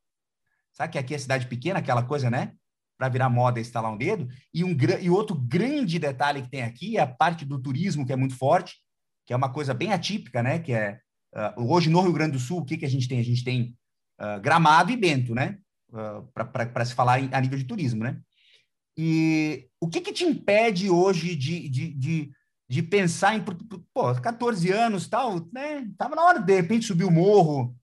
Sabe 0.72 0.94
que 0.94 0.98
aqui 0.98 1.14
é 1.14 1.18
cidade 1.18 1.46
pequena, 1.46 1.78
aquela 1.78 2.02
coisa, 2.02 2.28
né? 2.28 2.52
Para 2.96 3.08
virar 3.08 3.28
moda 3.28 3.58
é 3.58 3.62
instalar 3.62 3.92
um 3.92 3.96
dedo. 3.96 4.28
E, 4.52 4.62
um, 4.62 4.76
e 5.00 5.10
outro 5.10 5.36
grande 5.36 5.98
detalhe 5.98 6.42
que 6.42 6.50
tem 6.50 6.62
aqui 6.62 6.96
é 6.96 7.00
a 7.00 7.06
parte 7.06 7.44
do 7.44 7.60
turismo, 7.60 8.06
que 8.06 8.12
é 8.12 8.16
muito 8.16 8.36
forte, 8.36 8.76
que 9.26 9.32
é 9.32 9.36
uma 9.36 9.52
coisa 9.52 9.74
bem 9.74 9.92
atípica, 9.92 10.42
né? 10.42 10.58
Que 10.58 10.72
é 10.72 11.00
Uh, 11.34 11.64
hoje, 11.68 11.90
no 11.90 12.00
Rio 12.00 12.12
Grande 12.12 12.32
do 12.32 12.38
Sul, 12.38 12.58
o 12.58 12.64
que, 12.64 12.76
que 12.76 12.84
a 12.84 12.88
gente 12.88 13.08
tem? 13.08 13.18
A 13.18 13.24
gente 13.24 13.42
tem 13.42 13.76
uh, 14.20 14.40
Gramado 14.40 14.92
e 14.92 14.96
Bento, 14.96 15.34
né? 15.34 15.58
Uh, 15.90 16.22
para 16.32 16.84
se 16.84 16.94
falar 16.94 17.20
em, 17.20 17.28
a 17.32 17.40
nível 17.40 17.58
de 17.58 17.64
turismo, 17.64 18.04
né? 18.04 18.20
E 18.96 19.68
o 19.80 19.88
que, 19.88 20.00
que 20.00 20.12
te 20.12 20.24
impede 20.24 20.88
hoje 20.88 21.34
de, 21.34 21.68
de, 21.68 21.92
de, 21.92 22.30
de 22.68 22.82
pensar 22.82 23.34
em... 23.34 23.44
Pô, 23.92 24.14
14 24.14 24.70
anos 24.70 25.08
tal, 25.08 25.40
né? 25.52 25.84
Tava 25.98 26.14
na 26.14 26.22
hora, 26.22 26.38
de, 26.38 26.46
de 26.46 26.54
repente, 26.54 26.86
subir 26.86 27.04
o 27.04 27.10
morro 27.10 27.76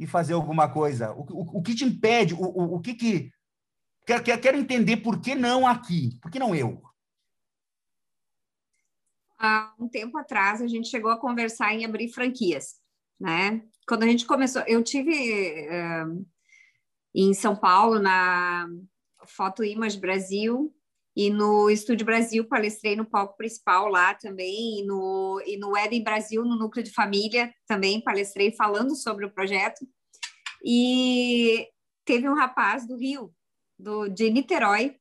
e 0.00 0.06
fazer 0.06 0.32
alguma 0.32 0.66
coisa. 0.70 1.12
O, 1.12 1.26
o, 1.30 1.58
o 1.58 1.62
que 1.62 1.74
te 1.74 1.84
impede? 1.84 2.32
O, 2.32 2.40
o, 2.40 2.76
o 2.76 2.80
que 2.80 2.94
que... 2.94 3.30
Quero, 4.08 4.40
quero 4.40 4.56
entender 4.56 4.96
por 4.96 5.20
que 5.20 5.34
não 5.34 5.66
aqui? 5.66 6.18
Por 6.22 6.30
que 6.30 6.38
não 6.38 6.54
eu? 6.54 6.82
há 9.38 9.72
um 9.78 9.88
tempo 9.88 10.18
atrás, 10.18 10.60
a 10.60 10.66
gente 10.66 10.88
chegou 10.88 11.10
a 11.10 11.20
conversar 11.20 11.72
em 11.72 11.84
abrir 11.84 12.08
franquias, 12.08 12.76
né? 13.18 13.62
Quando 13.86 14.02
a 14.02 14.06
gente 14.06 14.26
começou, 14.26 14.62
eu 14.66 14.82
tive 14.82 15.68
uh, 15.68 16.26
em 17.14 17.32
São 17.32 17.54
Paulo, 17.54 17.98
na 18.00 18.68
Foto 19.26 19.62
Image 19.62 19.98
Brasil, 19.98 20.74
e 21.16 21.30
no 21.30 21.70
Estúdio 21.70 22.04
Brasil 22.04 22.44
palestrei 22.44 22.94
no 22.94 23.04
palco 23.04 23.36
principal 23.36 23.88
lá 23.88 24.14
também, 24.14 24.80
e 24.80 24.84
no, 24.84 25.42
e 25.46 25.56
no 25.56 25.76
Eden 25.76 26.02
Brasil, 26.02 26.44
no 26.44 26.58
Núcleo 26.58 26.84
de 26.84 26.92
Família, 26.92 27.52
também 27.66 28.00
palestrei 28.00 28.52
falando 28.52 28.94
sobre 28.94 29.24
o 29.24 29.30
projeto. 29.30 29.86
E 30.64 31.68
teve 32.04 32.28
um 32.28 32.34
rapaz 32.34 32.86
do 32.86 32.96
Rio, 32.96 33.32
do, 33.78 34.08
de 34.08 34.30
Niterói, 34.30 34.96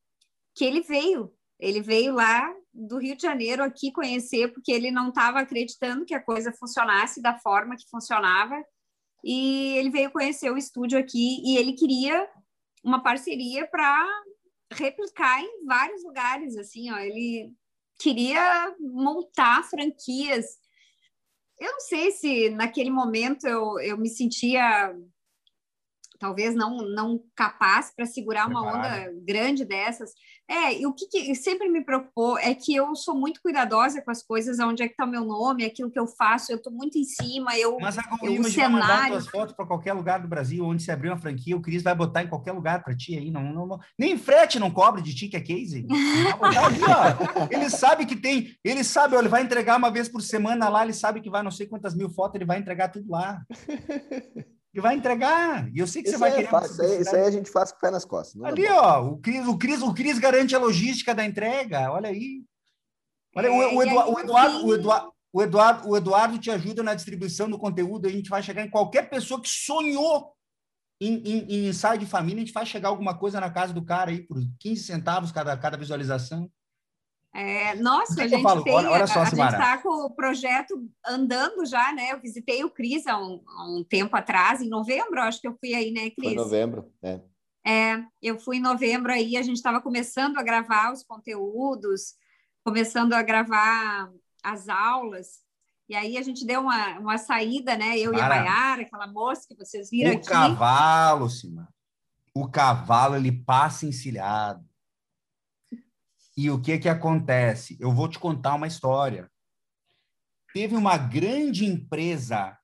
que 0.56 0.66
ele 0.66 0.82
veio, 0.82 1.34
ele 1.60 1.82
veio 1.82 2.14
lá 2.14 2.54
do 2.74 3.00
Rio 3.00 3.16
de 3.16 3.24
Janeiro 3.24 3.64
aqui 3.64 3.92
conhecer, 3.92 4.54
porque 4.54 4.72
ele 4.72 4.92
não 4.92 5.10
estava 5.10 5.40
acreditando 5.40 6.06
que 6.06 6.14
a 6.14 6.24
coisa 6.24 6.54
funcionasse 6.54 7.22
da 7.22 7.38
forma 7.40 7.76
que 7.76 7.90
funcionava. 7.90 8.56
E 9.24 9.76
ele 9.78 9.90
veio 9.90 10.12
conhecer 10.12 10.52
o 10.52 10.58
estúdio 10.58 11.00
aqui 11.00 11.42
e 11.44 11.58
ele 11.58 11.74
queria 11.74 12.30
uma 12.84 13.02
parceria 13.02 13.68
para 13.68 14.08
replicar 14.72 15.42
em 15.42 15.66
vários 15.66 16.04
lugares, 16.04 16.56
assim, 16.56 16.92
ó. 16.92 16.98
Ele 17.00 17.52
queria 18.00 18.76
montar 18.80 19.64
franquias. 19.64 20.46
Eu 21.60 21.72
não 21.72 21.80
sei 21.80 22.12
se 22.12 22.50
naquele 22.52 22.92
momento 22.92 23.48
eu, 23.48 23.80
eu 23.80 23.98
me 23.98 24.10
sentia 24.10 24.96
talvez 26.18 26.56
não 26.56 26.78
não 26.78 27.22
capaz 27.36 27.92
para 27.96 28.06
segurar 28.06 28.48
uma 28.48 28.62
onda 28.62 29.12
grande 29.26 29.66
dessas. 29.66 30.12
É, 30.50 30.80
e 30.80 30.86
o 30.86 30.94
que, 30.94 31.08
que, 31.08 31.36
sempre 31.36 31.68
me 31.68 31.84
preocupou 31.84 32.38
é 32.38 32.56
que 32.56 32.74
eu 32.74 32.96
sou 32.96 33.14
muito 33.14 33.42
cuidadosa 33.42 34.02
com 34.02 34.10
as 34.10 34.24
coisas, 34.24 34.58
onde 34.60 34.82
é 34.82 34.88
que 34.88 34.94
está 34.94 35.04
o 35.04 35.10
meu 35.10 35.26
nome, 35.26 35.66
aquilo 35.66 35.92
que 35.92 36.00
eu 36.00 36.08
faço, 36.08 36.54
eu 36.54 36.56
estou 36.56 36.72
muito 36.72 36.98
em 36.98 37.04
cima, 37.04 37.58
eu 37.58 37.78
Mas 37.82 37.98
a 37.98 38.04
eu, 38.24 38.40
o 38.40 38.44
cenário... 38.46 39.14
vai 39.14 39.22
fotos 39.22 39.54
para 39.54 39.66
qualquer 39.66 39.92
lugar 39.92 40.22
do 40.22 40.28
Brasil, 40.28 40.64
onde 40.64 40.82
se 40.82 40.90
abrir 40.90 41.10
uma 41.10 41.18
franquia, 41.18 41.58
o 41.58 41.62
Cris 41.62 41.84
vai 41.84 41.94
botar 41.94 42.24
em 42.24 42.30
qualquer 42.30 42.54
lugar 42.54 42.82
para 42.82 42.96
ti 42.96 43.18
aí, 43.18 43.30
não, 43.30 43.44
não, 43.44 43.68
não, 43.68 43.80
nem 44.00 44.18
frete 44.18 44.58
não 44.58 44.72
cobre 44.72 45.02
de 45.02 45.14
ti 45.14 45.28
que 45.28 45.36
é 45.36 45.42
case. 45.42 45.86
Ali, 46.42 46.82
ó, 46.84 47.48
ele 47.52 47.70
sabe 47.70 48.06
que 48.06 48.16
tem, 48.16 48.56
ele 48.64 48.86
sabe, 48.86 49.18
ó, 49.18 49.20
ele 49.20 49.28
vai 49.28 49.44
entregar 49.44 49.78
uma 49.78 49.92
vez 49.92 50.08
por 50.08 50.22
semana 50.22 50.70
lá, 50.70 50.84
ele 50.84 50.94
sabe 50.94 51.20
que 51.20 51.30
vai 51.30 51.44
não 51.44 51.52
sei 51.52 51.68
quantas 51.68 51.94
mil 51.94 52.10
fotos, 52.10 52.36
ele 52.36 52.46
vai 52.46 52.58
entregar 52.58 52.88
tudo 52.88 53.12
lá. 53.12 53.42
e 54.78 54.82
vai 54.82 54.96
entregar. 54.96 55.68
E 55.74 55.80
eu 55.80 55.88
sei 55.88 56.04
que 56.04 56.10
isso 56.10 56.20
você 56.20 56.22
vai 56.22 56.32
é 56.32 56.36
querer. 56.36 56.66
Isso, 56.66 56.82
aí, 56.82 57.02
isso 57.02 57.16
aí 57.16 57.24
a 57.24 57.32
gente 57.32 57.50
faz 57.50 57.72
com 57.72 57.78
o 57.78 57.82
pé 57.82 57.90
nas 57.90 58.06
costas. 58.06 58.40
Ali, 58.44 58.66
é 58.66 58.72
ó, 58.72 59.04
o 59.04 59.18
Cris, 59.18 59.48
o, 59.48 59.58
Cris, 59.58 59.82
o 59.82 59.92
Cris 59.92 60.20
garante 60.20 60.56
a 60.56 60.60
logística 60.60 61.16
da 61.16 61.26
entrega. 61.26 61.92
Olha 61.92 62.10
aí. 62.10 62.44
Olha, 63.36 63.48
é, 63.48 63.50
o, 63.50 63.76
o, 63.76 63.84
Eduardo, 63.84 64.12
o, 64.12 64.20
Eduardo, 64.20 64.66
o, 64.68 64.74
Eduardo, 64.74 65.12
o, 65.34 65.42
Eduardo, 65.42 65.90
o 65.90 65.98
Eduardo 65.98 66.38
te 66.38 66.52
ajuda 66.52 66.84
na 66.84 66.94
distribuição 66.94 67.50
do 67.50 67.58
conteúdo. 67.58 68.08
A 68.08 68.12
gente 68.12 68.30
vai 68.30 68.44
chegar 68.44 68.64
em 68.64 68.70
qualquer 68.70 69.10
pessoa 69.10 69.42
que 69.42 69.50
sonhou 69.50 70.32
em, 71.02 71.16
em, 71.16 71.38
em 71.50 71.68
ensaio 71.68 72.00
de 72.00 72.06
família, 72.06 72.42
a 72.42 72.46
gente 72.46 72.54
vai 72.54 72.66
chegar 72.66 72.90
alguma 72.90 73.18
coisa 73.18 73.40
na 73.40 73.50
casa 73.50 73.74
do 73.74 73.84
cara 73.84 74.12
aí 74.12 74.22
por 74.22 74.38
15 74.60 74.84
centavos 74.84 75.32
cada, 75.32 75.56
cada 75.58 75.78
visualização. 75.78 76.50
É, 77.34 77.76
nossa, 77.76 78.24
a 78.24 78.28
gente 78.28 78.42
falo, 78.42 78.64
tem, 78.64 78.74
olha, 78.74 78.90
olha 78.90 79.08
só, 79.08 79.20
a, 79.20 79.24
a 79.24 79.26
gente 79.26 79.40
está 79.40 79.78
com 79.78 79.90
o 79.90 80.10
projeto 80.10 80.90
andando 81.06 81.66
já, 81.66 81.94
né? 81.94 82.12
Eu 82.12 82.20
visitei 82.20 82.64
o 82.64 82.70
Cris 82.70 83.06
há 83.06 83.18
um, 83.18 83.44
há 83.48 83.70
um, 83.70 83.84
tempo 83.84 84.16
atrás, 84.16 84.62
em 84.62 84.70
novembro, 84.70 85.22
acho 85.22 85.40
que 85.40 85.48
eu 85.48 85.56
fui 85.60 85.74
aí, 85.74 85.92
né, 85.92 86.10
Cris? 86.10 86.34
Foi 86.34 86.36
novembro, 86.36 86.92
é. 87.02 87.22
É, 87.66 88.04
eu 88.22 88.40
fui 88.40 88.58
em 88.58 88.62
novembro 88.62 89.12
aí, 89.12 89.38
a 89.38 89.42
gente 89.42 89.58
estava 89.58 89.82
começando 89.82 90.38
a 90.38 90.44
gravar 90.44 90.92
os 90.92 91.04
conteúdos, 91.04 92.16
começando 92.64 93.14
a 93.14 93.22
gravar 93.22 94.10
as 94.42 94.70
aulas, 94.70 95.42
e 95.90 95.96
aí 95.96 96.18
a 96.18 96.22
gente 96.22 96.46
deu 96.46 96.62
uma, 96.62 97.00
uma 97.00 97.18
saída, 97.18 97.78
né? 97.78 97.98
Eu 97.98 98.12
Mara, 98.12 98.36
e 98.36 98.40
a 98.40 98.44
Maiara, 98.44 98.82
aquela 98.82 99.08
moça 99.08 99.46
que 99.48 99.56
vocês 99.56 99.90
viram 99.90 100.12
o 100.12 100.16
aqui. 100.16 100.28
O 100.28 100.32
cavalo, 100.32 101.30
Simar. 101.30 101.70
O 102.34 102.50
cavalo, 102.50 103.16
ele 103.16 103.32
passa 103.32 103.86
encilhado. 103.86 104.67
E 106.38 106.52
o 106.52 106.62
que 106.62 106.78
que 106.78 106.88
acontece? 106.88 107.76
Eu 107.80 107.92
vou 107.92 108.08
te 108.08 108.20
contar 108.20 108.54
uma 108.54 108.68
história. 108.68 109.28
Teve 110.54 110.76
uma 110.76 110.96
grande 110.96 111.66
empresa 111.66 112.56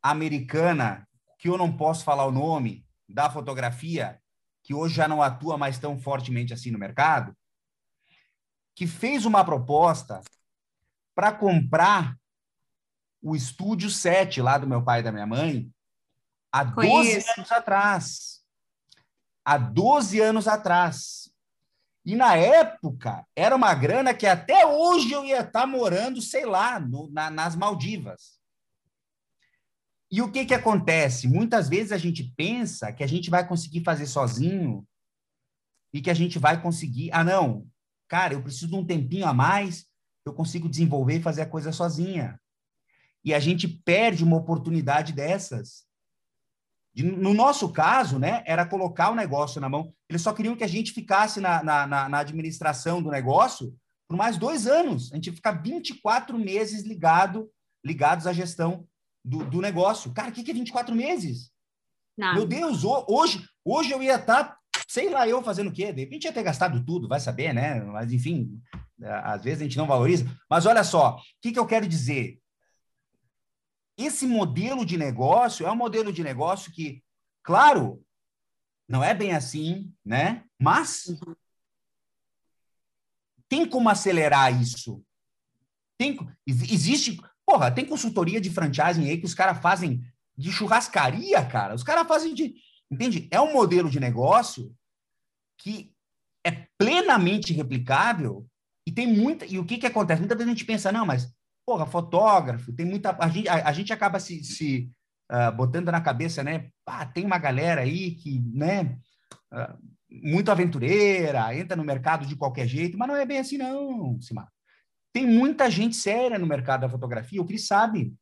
americana, 0.00 1.08
que 1.38 1.48
eu 1.48 1.58
não 1.58 1.76
posso 1.76 2.04
falar 2.04 2.24
o 2.26 2.32
nome, 2.32 2.86
da 3.08 3.28
fotografia, 3.28 4.22
que 4.62 4.72
hoje 4.72 4.94
já 4.94 5.08
não 5.08 5.20
atua 5.20 5.58
mais 5.58 5.78
tão 5.78 5.98
fortemente 5.98 6.54
assim 6.54 6.70
no 6.70 6.78
mercado, 6.78 7.36
que 8.74 8.86
fez 8.86 9.24
uma 9.24 9.44
proposta 9.44 10.22
para 11.14 11.32
comprar 11.32 12.16
o 13.20 13.34
estúdio 13.34 13.90
7 13.90 14.40
lá 14.40 14.58
do 14.58 14.66
meu 14.66 14.82
pai 14.82 15.00
e 15.00 15.02
da 15.02 15.12
minha 15.12 15.26
mãe 15.26 15.70
há 16.52 16.62
12 16.62 17.24
anos 17.36 17.50
atrás. 17.50 18.44
Há 19.44 19.58
12 19.58 20.20
anos 20.20 20.46
atrás. 20.46 21.23
E 22.04 22.14
na 22.14 22.36
época, 22.36 23.26
era 23.34 23.56
uma 23.56 23.74
grana 23.74 24.12
que 24.12 24.26
até 24.26 24.66
hoje 24.66 25.10
eu 25.12 25.24
ia 25.24 25.40
estar 25.40 25.66
morando, 25.66 26.20
sei 26.20 26.44
lá, 26.44 26.78
no, 26.78 27.10
na, 27.10 27.30
nas 27.30 27.56
Maldivas. 27.56 28.38
E 30.10 30.20
o 30.20 30.30
que, 30.30 30.44
que 30.44 30.54
acontece? 30.54 31.26
Muitas 31.26 31.68
vezes 31.68 31.92
a 31.92 31.98
gente 31.98 32.22
pensa 32.36 32.92
que 32.92 33.02
a 33.02 33.06
gente 33.06 33.30
vai 33.30 33.46
conseguir 33.46 33.82
fazer 33.82 34.06
sozinho 34.06 34.86
e 35.92 36.02
que 36.02 36.10
a 36.10 36.14
gente 36.14 36.38
vai 36.38 36.60
conseguir. 36.60 37.10
Ah, 37.10 37.24
não, 37.24 37.66
cara, 38.06 38.34
eu 38.34 38.42
preciso 38.42 38.68
de 38.68 38.76
um 38.76 38.84
tempinho 38.84 39.26
a 39.26 39.32
mais, 39.32 39.86
eu 40.26 40.34
consigo 40.34 40.68
desenvolver 40.68 41.16
e 41.16 41.22
fazer 41.22 41.42
a 41.42 41.48
coisa 41.48 41.72
sozinha. 41.72 42.38
E 43.24 43.32
a 43.32 43.40
gente 43.40 43.66
perde 43.66 44.22
uma 44.22 44.36
oportunidade 44.36 45.12
dessas 45.12 45.86
no 47.02 47.34
nosso 47.34 47.70
caso, 47.70 48.18
né, 48.18 48.42
era 48.46 48.64
colocar 48.64 49.10
o 49.10 49.14
negócio 49.14 49.60
na 49.60 49.68
mão. 49.68 49.92
Eles 50.08 50.22
só 50.22 50.32
queriam 50.32 50.54
que 50.54 50.62
a 50.62 50.68
gente 50.68 50.92
ficasse 50.92 51.40
na, 51.40 51.62
na, 51.62 52.08
na 52.08 52.18
administração 52.18 53.02
do 53.02 53.10
negócio 53.10 53.74
por 54.08 54.16
mais 54.16 54.36
dois 54.36 54.66
anos. 54.66 55.12
A 55.12 55.16
gente 55.16 55.26
ia 55.26 55.32
ficar 55.32 55.52
24 55.62 56.38
meses 56.38 56.84
ligado, 56.84 57.50
ligados 57.84 58.26
à 58.26 58.32
gestão 58.32 58.86
do, 59.24 59.44
do 59.44 59.60
negócio. 59.60 60.12
Cara, 60.12 60.28
o 60.28 60.32
que, 60.32 60.44
que 60.44 60.50
é 60.50 60.54
24 60.54 60.94
meses? 60.94 61.50
Não. 62.16 62.34
Meu 62.34 62.46
Deus, 62.46 62.84
hoje, 62.84 63.44
hoje 63.64 63.90
eu 63.90 64.00
ia 64.00 64.14
estar, 64.14 64.44
tá, 64.44 64.58
sei 64.86 65.10
lá, 65.10 65.26
eu 65.26 65.42
fazendo 65.42 65.70
o 65.70 65.72
quê? 65.72 65.92
De 65.92 66.02
repente 66.02 66.24
ia 66.24 66.32
ter 66.32 66.42
gastado 66.42 66.84
tudo, 66.84 67.08
vai 67.08 67.18
saber, 67.18 67.52
né? 67.52 67.80
Mas, 67.80 68.12
enfim, 68.12 68.60
às 69.02 69.42
vezes 69.42 69.60
a 69.60 69.64
gente 69.64 69.78
não 69.78 69.86
valoriza. 69.86 70.26
Mas 70.48 70.64
olha 70.66 70.84
só, 70.84 71.16
o 71.16 71.20
que, 71.42 71.50
que 71.50 71.58
eu 71.58 71.66
quero 71.66 71.88
dizer? 71.88 72.38
Esse 73.96 74.26
modelo 74.26 74.84
de 74.84 74.96
negócio 74.96 75.66
é 75.66 75.70
um 75.70 75.76
modelo 75.76 76.12
de 76.12 76.22
negócio 76.22 76.72
que, 76.72 77.02
claro, 77.42 78.04
não 78.88 79.02
é 79.02 79.14
bem 79.14 79.32
assim, 79.32 79.92
né? 80.04 80.44
Mas 80.58 81.04
tem 83.48 83.66
como 83.66 83.88
acelerar 83.88 84.60
isso. 84.60 85.02
Tem, 85.96 86.18
existe, 86.46 87.20
porra, 87.46 87.70
tem 87.70 87.86
consultoria 87.86 88.40
de 88.40 88.50
franchising 88.50 89.08
aí 89.08 89.18
que 89.18 89.26
os 89.26 89.34
caras 89.34 89.60
fazem 89.60 90.02
de 90.36 90.50
churrascaria, 90.50 91.44
cara. 91.46 91.74
Os 91.74 91.84
caras 91.84 92.06
fazem 92.06 92.34
de, 92.34 92.54
entende? 92.90 93.28
É 93.30 93.40
um 93.40 93.52
modelo 93.52 93.88
de 93.88 94.00
negócio 94.00 94.74
que 95.56 95.94
é 96.44 96.66
plenamente 96.76 97.52
replicável 97.52 98.46
e 98.86 98.92
tem 98.92 99.06
muita. 99.06 99.46
E 99.46 99.58
o 99.58 99.64
que 99.64 99.78
que 99.78 99.86
acontece? 99.86 100.20
Muitas 100.20 100.36
vezes 100.36 100.52
a 100.52 100.54
gente 100.54 100.66
pensa, 100.66 100.92
não, 100.92 101.06
mas 101.06 101.32
porra, 101.66 101.86
fotógrafo, 101.86 102.72
tem 102.72 102.86
muita. 102.86 103.16
A 103.18 103.28
gente, 103.28 103.48
a, 103.48 103.68
a 103.68 103.72
gente 103.72 103.92
acaba 103.92 104.20
se, 104.20 104.42
se 104.44 104.90
uh, 105.30 105.54
botando 105.54 105.90
na 105.90 106.00
cabeça, 106.00 106.42
né? 106.42 106.68
Ah, 106.86 107.06
tem 107.06 107.24
uma 107.24 107.38
galera 107.38 107.82
aí 107.82 108.12
que, 108.12 108.40
né? 108.52 108.98
Uh, 109.52 109.94
muito 110.22 110.50
aventureira, 110.50 111.56
entra 111.56 111.76
no 111.76 111.84
mercado 111.84 112.26
de 112.26 112.36
qualquer 112.36 112.68
jeito, 112.68 112.96
mas 112.96 113.08
não 113.08 113.16
é 113.16 113.26
bem 113.26 113.38
assim, 113.38 113.58
não, 113.58 114.20
Simar. 114.20 114.48
Tem 115.12 115.26
muita 115.26 115.70
gente 115.70 115.96
séria 115.96 116.38
no 116.38 116.46
mercado 116.46 116.82
da 116.82 116.88
fotografia, 116.88 117.40
o 117.40 117.44
Cris 117.44 117.66
sabe. 117.66 118.14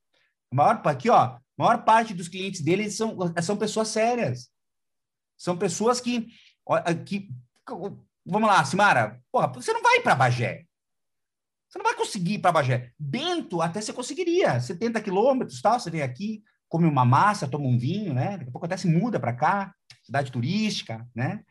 A 0.50 0.54
maior, 0.54 0.80
aqui, 0.84 1.10
ó, 1.10 1.38
maior 1.56 1.84
parte 1.84 2.14
dos 2.14 2.28
clientes 2.28 2.60
dele 2.62 2.90
são, 2.90 3.16
são 3.42 3.56
pessoas 3.56 3.88
sérias. 3.88 4.50
São 5.36 5.56
pessoas 5.56 6.00
que, 6.00 6.28
que. 7.04 7.28
Vamos 8.24 8.48
lá, 8.48 8.64
Simara, 8.64 9.20
porra, 9.32 9.48
você 9.48 9.72
não 9.72 9.82
vai 9.82 10.00
para 10.00 10.14
Bagé. 10.14 10.64
Você 11.72 11.78
não 11.78 11.84
vai 11.84 11.94
conseguir 11.94 12.34
ir 12.34 12.38
para 12.38 12.52
Bagé. 12.52 12.92
Bento, 12.98 13.62
até 13.62 13.80
você 13.80 13.94
conseguiria. 13.94 14.60
70 14.60 15.00
quilômetros, 15.00 15.62
tal. 15.62 15.80
Você 15.80 15.90
vem 15.90 16.02
aqui, 16.02 16.44
come 16.68 16.86
uma 16.86 17.02
massa, 17.02 17.48
toma 17.48 17.64
um 17.64 17.78
vinho, 17.78 18.12
né? 18.12 18.36
Daqui 18.36 18.50
a 18.50 18.52
pouco 18.52 18.66
até 18.66 18.76
se 18.76 18.86
muda 18.86 19.18
para 19.18 19.32
cá, 19.32 19.74
cidade 20.04 20.30
turística, 20.30 21.08
né? 21.14 21.42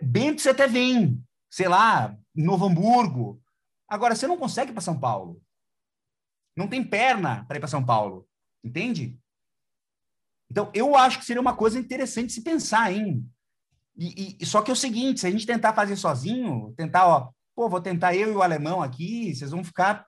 Bento 0.00 0.40
você 0.40 0.48
até 0.48 0.66
vem, 0.66 1.22
sei 1.50 1.68
lá, 1.68 2.16
Novo 2.34 2.64
Hamburgo. 2.64 3.42
Agora, 3.86 4.16
você 4.16 4.26
não 4.26 4.38
consegue 4.38 4.72
para 4.72 4.80
São 4.80 4.98
Paulo. 4.98 5.42
Não 6.56 6.66
tem 6.66 6.82
perna 6.82 7.44
para 7.44 7.58
ir 7.58 7.60
para 7.60 7.68
São 7.68 7.84
Paulo. 7.84 8.26
Entende? 8.64 9.18
Então, 10.50 10.70
eu 10.72 10.96
acho 10.96 11.18
que 11.18 11.26
seria 11.26 11.42
uma 11.42 11.54
coisa 11.54 11.78
interessante 11.78 12.32
se 12.32 12.42
pensar, 12.42 12.90
hein? 12.90 13.28
E, 13.94 14.38
e, 14.40 14.46
só 14.46 14.62
que 14.62 14.70
é 14.70 14.72
o 14.72 14.76
seguinte, 14.76 15.20
se 15.20 15.26
a 15.26 15.30
gente 15.30 15.46
tentar 15.46 15.74
fazer 15.74 15.94
sozinho, 15.96 16.72
tentar, 16.74 17.06
ó, 17.06 17.30
pô, 17.60 17.68
vou 17.68 17.80
tentar 17.82 18.16
eu 18.16 18.32
e 18.32 18.34
o 18.34 18.40
alemão 18.40 18.80
aqui, 18.80 19.34
vocês 19.34 19.50
vão 19.50 19.62
ficar. 19.62 20.06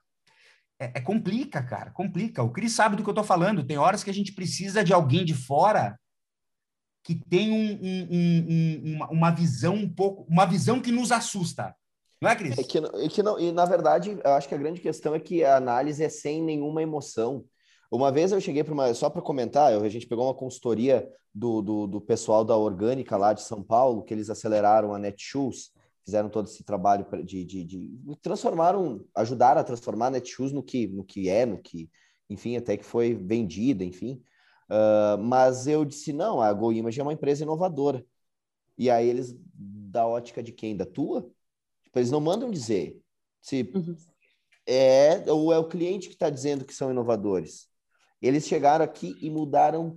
É, 0.79 0.85
é 0.95 1.01
complica, 1.01 1.61
cara, 1.61 1.91
complica. 1.91 2.41
O 2.41 2.49
Cris 2.49 2.71
sabe 2.71 2.95
do 2.95 3.03
que 3.03 3.09
eu 3.09 3.11
estou 3.11 3.23
falando. 3.23 3.63
Tem 3.63 3.77
horas 3.77 4.03
que 4.03 4.09
a 4.09 4.13
gente 4.13 4.33
precisa 4.33 4.83
de 4.83 4.91
alguém 4.91 5.23
de 5.23 5.35
fora 5.35 5.95
que 7.03 7.13
tem 7.13 7.51
um, 7.51 7.79
um, 7.79 8.07
um, 8.09 8.95
uma, 8.95 9.11
uma 9.11 9.31
visão 9.31 9.75
um 9.75 9.87
pouco, 9.87 10.25
uma 10.27 10.47
visão 10.47 10.81
que 10.81 10.91
nos 10.91 11.11
assusta. 11.11 11.75
Não 12.19 12.27
é, 12.27 12.35
Cris? 12.35 12.57
É 12.57 12.63
que, 12.63 12.79
é 12.79 13.07
que 13.07 13.21
não, 13.21 13.39
e 13.39 13.51
na 13.51 13.65
verdade, 13.65 14.17
eu 14.23 14.31
acho 14.31 14.47
que 14.47 14.55
a 14.55 14.57
grande 14.57 14.81
questão 14.81 15.13
é 15.13 15.19
que 15.19 15.43
a 15.43 15.55
análise 15.55 16.03
é 16.03 16.09
sem 16.09 16.41
nenhuma 16.41 16.81
emoção. 16.81 17.45
Uma 17.91 18.11
vez 18.11 18.31
eu 18.31 18.41
cheguei 18.41 18.63
para 18.63 18.73
uma. 18.73 18.91
Só 18.95 19.11
para 19.11 19.21
comentar, 19.21 19.71
a 19.71 19.89
gente 19.89 20.07
pegou 20.07 20.25
uma 20.25 20.33
consultoria 20.33 21.07
do, 21.31 21.61
do, 21.61 21.85
do, 21.85 22.01
pessoal 22.01 22.43
da 22.43 22.57
Orgânica 22.57 23.15
lá 23.15 23.31
de 23.31 23.43
São 23.43 23.61
Paulo, 23.61 24.01
que 24.01 24.11
eles 24.11 24.31
aceleraram 24.31 24.91
a 24.95 24.97
Netshoes 24.97 25.71
fizeram 26.03 26.29
todo 26.29 26.47
esse 26.47 26.63
trabalho 26.63 27.05
de, 27.23 27.45
de, 27.45 27.63
de 27.63 27.91
transformaram, 28.21 29.05
ajudaram 29.15 29.61
a 29.61 29.63
transformar 29.63 30.07
a 30.07 30.11
Netshoes 30.11 30.51
no 30.51 30.61
que, 30.61 30.87
no 30.87 31.03
que 31.03 31.29
é, 31.29 31.45
no 31.45 31.61
que, 31.61 31.89
enfim, 32.29 32.57
até 32.57 32.75
que 32.75 32.83
foi 32.83 33.13
vendida, 33.13 33.83
enfim. 33.83 34.21
Uh, 34.69 35.17
mas 35.21 35.67
eu 35.67 35.85
disse, 35.85 36.11
não, 36.11 36.41
a 36.41 36.51
GoImage 36.51 36.99
é 36.99 37.03
uma 37.03 37.13
empresa 37.13 37.43
inovadora. 37.43 38.05
E 38.77 38.89
aí 38.89 39.07
eles 39.07 39.35
da 39.53 40.05
ótica 40.07 40.41
de 40.41 40.51
quem? 40.51 40.75
Da 40.75 40.85
tua? 40.85 41.29
Tipo, 41.83 41.99
eles 41.99 42.11
não 42.11 42.19
mandam 42.19 42.49
dizer 42.49 42.99
se 43.39 43.69
uhum. 43.73 43.95
é 44.65 45.23
ou 45.31 45.53
é 45.53 45.57
o 45.57 45.67
cliente 45.67 46.07
que 46.07 46.15
está 46.15 46.29
dizendo 46.29 46.65
que 46.65 46.73
são 46.73 46.91
inovadores. 46.91 47.67
Eles 48.21 48.47
chegaram 48.47 48.83
aqui 48.83 49.15
e 49.21 49.29
mudaram 49.29 49.95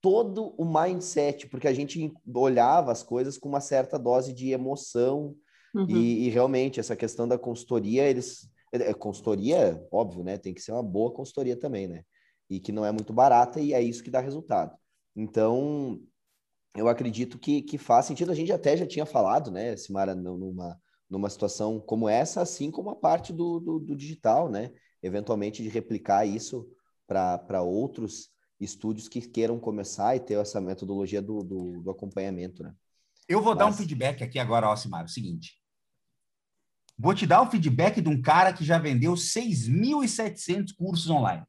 todo 0.00 0.54
o 0.58 0.64
mindset, 0.64 1.48
porque 1.48 1.66
a 1.66 1.72
gente 1.72 2.12
olhava 2.34 2.92
as 2.92 3.02
coisas 3.02 3.38
com 3.38 3.48
uma 3.48 3.60
certa 3.60 3.98
dose 3.98 4.32
de 4.32 4.50
emoção 4.50 5.34
uhum. 5.74 5.86
e, 5.88 6.26
e, 6.26 6.28
realmente 6.30 6.80
essa 6.80 6.96
questão 6.96 7.26
da 7.26 7.38
consultoria, 7.38 8.08
eles 8.08 8.48
é, 8.72 8.92
consultoria, 8.94 9.82
óbvio, 9.90 10.22
né? 10.22 10.36
Tem 10.36 10.52
que 10.54 10.60
ser 10.60 10.72
uma 10.72 10.82
boa 10.82 11.12
consultoria 11.12 11.56
também, 11.56 11.86
né? 11.86 12.04
E 12.48 12.60
que 12.60 12.72
não 12.72 12.84
é 12.84 12.92
muito 12.92 13.12
barata 13.12 13.60
e 13.60 13.72
é 13.72 13.80
isso 13.80 14.02
que 14.02 14.10
dá 14.10 14.20
resultado. 14.20 14.76
Então, 15.14 16.00
eu 16.74 16.88
acredito 16.88 17.38
que, 17.38 17.62
que 17.62 17.78
faz 17.78 18.06
sentido. 18.06 18.30
A 18.30 18.34
gente 18.34 18.52
até 18.52 18.76
já 18.76 18.86
tinha 18.86 19.06
falado, 19.06 19.50
né, 19.50 19.76
Simara, 19.76 20.14
numa, 20.14 20.78
numa 21.08 21.30
situação 21.30 21.80
como 21.80 22.08
essa, 22.08 22.42
assim 22.42 22.70
como 22.70 22.90
a 22.90 22.96
parte 22.96 23.32
do, 23.32 23.58
do, 23.60 23.78
do 23.78 23.96
digital, 23.96 24.50
né? 24.50 24.72
Eventualmente 25.02 25.62
de 25.62 25.68
replicar 25.68 26.26
isso 26.26 26.68
para 27.06 27.62
outros 27.62 28.30
estúdios 28.60 29.08
que 29.08 29.20
queiram 29.20 29.58
começar 29.58 30.16
e 30.16 30.20
ter 30.20 30.38
essa 30.38 30.60
metodologia 30.60 31.22
do, 31.22 31.42
do, 31.42 31.80
do 31.80 31.90
acompanhamento, 31.90 32.62
né? 32.62 32.74
Eu 33.28 33.42
vou 33.42 33.54
dar 33.54 33.66
um 33.66 33.72
feedback 33.72 34.24
aqui 34.24 34.38
agora, 34.38 34.74
Simara, 34.74 35.04
o 35.04 35.08
seguinte. 35.08 35.60
Vou 36.96 37.14
te 37.14 37.26
dar 37.26 37.42
o 37.42 37.50
feedback 37.50 38.00
de 38.00 38.08
um 38.08 38.20
cara 38.20 38.52
que 38.54 38.64
já 38.64 38.78
vendeu 38.78 39.12
6.700 39.12 40.74
cursos 40.74 41.10
online. 41.10 41.44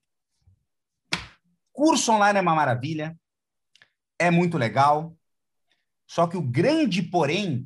Curso 1.71 2.11
online 2.11 2.37
é 2.37 2.41
uma 2.41 2.53
maravilha, 2.53 3.17
é 4.19 4.29
muito 4.29 4.57
legal, 4.57 5.17
só 6.05 6.27
que 6.27 6.35
o 6.35 6.41
grande 6.41 7.01
porém 7.01 7.65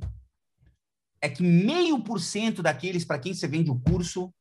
é 1.20 1.28
que 1.28 1.42
meio 1.42 2.04
por 2.04 2.20
cento 2.20 2.62
daqueles 2.62 3.04
para 3.04 3.18
quem 3.18 3.34
você 3.34 3.48
vende 3.48 3.72
o 3.72 3.80
curso 3.80 4.32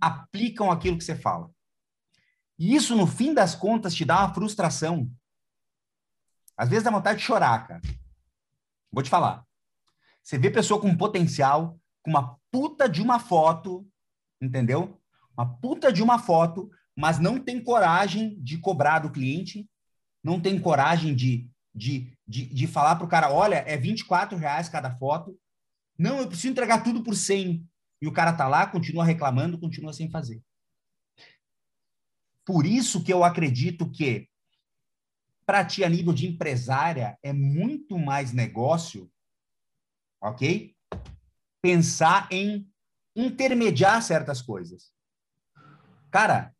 aplicam 0.00 0.72
aquilo 0.72 0.98
que 0.98 1.04
você 1.04 1.14
fala. 1.14 1.48
E 2.58 2.74
isso, 2.74 2.96
no 2.96 3.06
fim 3.06 3.32
das 3.32 3.54
contas, 3.54 3.94
te 3.94 4.04
dá 4.04 4.20
uma 4.20 4.34
frustração. 4.34 5.10
Às 6.56 6.68
vezes 6.68 6.84
dá 6.84 6.90
vontade 6.90 7.20
de 7.20 7.24
chorar, 7.24 7.68
cara. 7.68 7.80
Vou 8.94 9.02
te 9.02 9.10
falar. 9.10 9.44
Você 10.22 10.38
vê 10.38 10.50
pessoa 10.50 10.80
com 10.80 10.96
potencial, 10.96 11.78
com 12.02 12.10
uma 12.10 12.38
puta 12.50 12.88
de 12.88 13.02
uma 13.02 13.18
foto, 13.18 13.86
entendeu? 14.40 15.00
Uma 15.36 15.46
puta 15.58 15.92
de 15.92 16.02
uma 16.02 16.18
foto, 16.18 16.70
mas 16.96 17.18
não 17.18 17.40
tem 17.40 17.62
coragem 17.62 18.40
de 18.40 18.56
cobrar 18.58 19.00
do 19.00 19.10
cliente, 19.10 19.68
não 20.22 20.40
tem 20.40 20.58
coragem 20.60 21.14
de, 21.14 21.50
de, 21.74 22.16
de, 22.26 22.46
de 22.46 22.66
falar 22.66 22.94
para 22.96 23.04
o 23.04 23.08
cara, 23.08 23.32
olha, 23.32 23.56
é 23.66 23.76
24 23.76 24.38
reais 24.38 24.68
cada 24.68 24.90
foto. 24.96 25.36
Não, 25.98 26.20
eu 26.20 26.28
preciso 26.28 26.48
entregar 26.48 26.84
tudo 26.84 27.02
por 27.02 27.16
100. 27.16 27.66
E 28.00 28.06
o 28.06 28.12
cara 28.12 28.32
tá 28.32 28.46
lá, 28.46 28.66
continua 28.66 29.04
reclamando, 29.04 29.58
continua 29.58 29.92
sem 29.92 30.08
fazer. 30.08 30.42
Por 32.44 32.64
isso 32.64 33.02
que 33.02 33.12
eu 33.12 33.24
acredito 33.24 33.90
que 33.90 34.28
para 35.44 35.64
ti 35.64 35.84
a 35.84 35.88
nível 35.88 36.12
de 36.12 36.26
empresária 36.26 37.18
é 37.22 37.32
muito 37.32 37.98
mais 37.98 38.32
negócio, 38.32 39.10
ok? 40.20 40.74
pensar 41.64 42.28
em 42.30 42.70
intermediar 43.16 44.02
certas 44.02 44.42
coisas. 44.42 44.92
Cara, 46.10 46.54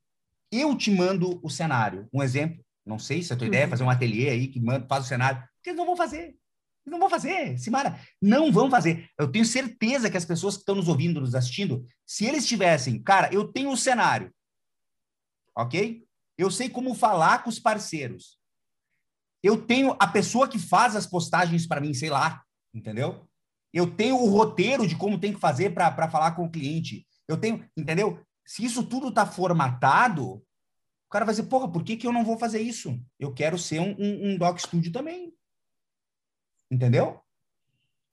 eu 0.51 0.75
te 0.75 0.91
mando 0.91 1.39
o 1.43 1.51
cenário. 1.51 2.09
Um 2.11 2.23
exemplo, 2.23 2.65
não 2.87 2.99
sei 2.99 3.23
se 3.23 3.31
é 3.31 3.35
a 3.35 3.37
tua 3.37 3.45
uhum. 3.45 3.53
ideia 3.53 3.65
é 3.65 3.69
fazer 3.69 3.85
um 3.85 3.91
ateliê 3.91 4.31
aí 4.31 4.49
que 4.49 4.59
manda, 4.59 4.87
faz 4.87 5.05
o 5.05 5.09
cenário. 5.09 5.47
Porque 5.57 5.69
eles 5.69 5.77
não 5.77 5.85
vão 5.85 5.95
fazer. 5.95 6.23
Eles 6.23 6.39
não 6.87 6.99
vão 6.99 7.11
fazer, 7.11 7.59
Simara. 7.59 8.01
Não 8.21 8.51
vão 8.51 8.71
fazer. 8.71 9.07
Eu 9.19 9.31
tenho 9.31 9.45
certeza 9.45 10.11
que 10.11 10.17
as 10.17 10.25
pessoas 10.25 10.55
que 10.55 10.63
estão 10.63 10.75
nos 10.75 10.89
ouvindo, 10.89 11.21
nos 11.21 11.35
assistindo, 11.35 11.87
se 12.07 12.25
eles 12.25 12.47
tivessem, 12.47 13.03
cara, 13.03 13.29
eu 13.31 13.53
tenho 13.53 13.71
o 13.71 13.77
cenário, 13.77 14.35
ok? 15.55 16.03
Eu 16.39 16.51
sei 16.51 16.71
como 16.71 16.95
falar 16.95 17.45
com 17.45 17.51
os 17.51 17.59
parceiros. 17.59 18.39
Eu 19.45 19.61
tenho 19.61 19.95
a 20.01 20.07
pessoa 20.07 20.49
que 20.49 20.59
faz 20.59 20.97
as 20.97 21.07
postagens 21.07 21.67
para 21.67 21.79
mim, 21.79 21.93
sei 21.93 22.09
lá, 22.09 22.43
entendeu? 22.73 23.29
Eu 23.75 23.95
tenho 23.95 24.17
o 24.17 24.31
roteiro 24.31 24.89
de 24.89 24.97
como 24.97 25.21
tem 25.21 25.35
que 25.35 25.39
fazer 25.39 25.75
para 25.75 26.09
falar 26.09 26.31
com 26.31 26.47
o 26.47 26.51
cliente. 26.51 27.07
Eu 27.29 27.37
tenho, 27.37 27.63
entendeu? 27.77 28.19
Se 28.47 28.65
isso 28.65 28.83
tudo 28.83 29.09
está 29.09 29.27
formatado, 29.27 30.37
o 30.37 31.11
cara 31.11 31.27
vai 31.27 31.35
dizer, 31.35 31.47
porra, 31.47 31.71
por 31.71 31.85
que, 31.85 31.95
que 31.95 32.07
eu 32.07 32.13
não 32.13 32.25
vou 32.25 32.39
fazer 32.39 32.63
isso? 32.63 32.99
Eu 33.21 33.35
quero 33.35 33.59
ser 33.59 33.81
um, 33.81 33.95
um, 33.99 34.31
um 34.31 34.39
Doc 34.39 34.59
Studio 34.59 34.91
também. 34.91 35.35
Entendeu? 36.71 37.21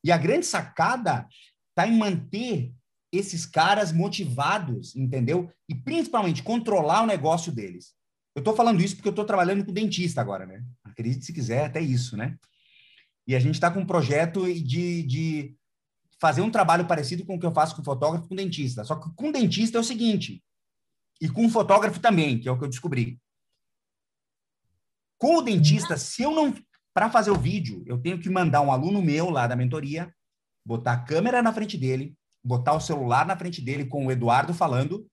E 0.03 0.11
a 0.11 0.17
grande 0.17 0.45
sacada 0.45 1.29
está 1.69 1.88
em 1.88 1.97
manter 1.97 2.73
esses 3.09 3.45
caras 3.45 3.93
motivados, 3.93 4.97
entendeu? 4.97 5.49
E 5.69 5.75
principalmente 5.75 6.43
controlar 6.43 7.03
o 7.03 7.07
negócio 7.07 7.53
deles. 7.53 7.95
Eu 8.36 8.41
estou 8.41 8.53
falando 8.53 8.82
isso 8.82 8.95
porque 8.95 9.07
eu 9.07 9.11
estou 9.11 9.25
trabalhando 9.25 9.63
com 9.63 9.71
dentista 9.71 10.19
agora, 10.19 10.45
né? 10.45 10.61
Acredite 10.91 11.25
se 11.25 11.33
quiser, 11.33 11.65
até 11.65 11.81
isso, 11.81 12.15
né? 12.15 12.37
E 13.27 13.35
a 13.35 13.39
gente 13.39 13.55
está 13.55 13.71
com 13.71 13.81
um 13.81 13.85
projeto 13.85 14.45
de, 14.45 15.03
de 15.03 15.55
fazer 16.19 16.41
um 16.41 16.51
trabalho 16.51 16.87
parecido 16.87 17.25
com 17.25 17.35
o 17.35 17.39
que 17.39 17.45
eu 17.45 17.51
faço 17.51 17.75
com 17.75 17.83
fotógrafo 17.83 18.27
com 18.27 18.35
dentista. 18.35 18.83
Só 18.83 18.95
que 18.95 19.13
com 19.15 19.31
dentista 19.31 19.77
é 19.77 19.81
o 19.81 19.83
seguinte, 19.83 20.43
e 21.21 21.29
com 21.29 21.47
fotógrafo 21.49 21.99
também, 21.99 22.39
que 22.39 22.49
é 22.49 22.51
o 22.51 22.57
que 22.57 22.63
eu 22.63 22.69
descobri. 22.69 23.19
Com 25.17 25.37
o 25.37 25.41
dentista, 25.41 25.97
se 25.97 26.23
eu 26.23 26.31
não. 26.31 26.53
Para 26.93 27.09
fazer 27.09 27.31
o 27.31 27.39
vídeo, 27.39 27.83
eu 27.85 27.97
tenho 27.97 28.19
que 28.19 28.29
mandar 28.29 28.59
um 28.61 28.71
aluno 28.71 29.01
meu 29.01 29.29
lá 29.29 29.47
da 29.47 29.55
mentoria, 29.55 30.13
botar 30.65 30.93
a 30.93 31.01
câmera 31.01 31.41
na 31.41 31.53
frente 31.53 31.77
dele, 31.77 32.13
botar 32.43 32.73
o 32.73 32.81
celular 32.81 33.25
na 33.25 33.37
frente 33.37 33.61
dele 33.61 33.85
com 33.85 34.05
o 34.05 34.11
Eduardo 34.11 34.53
falando, 34.53 35.07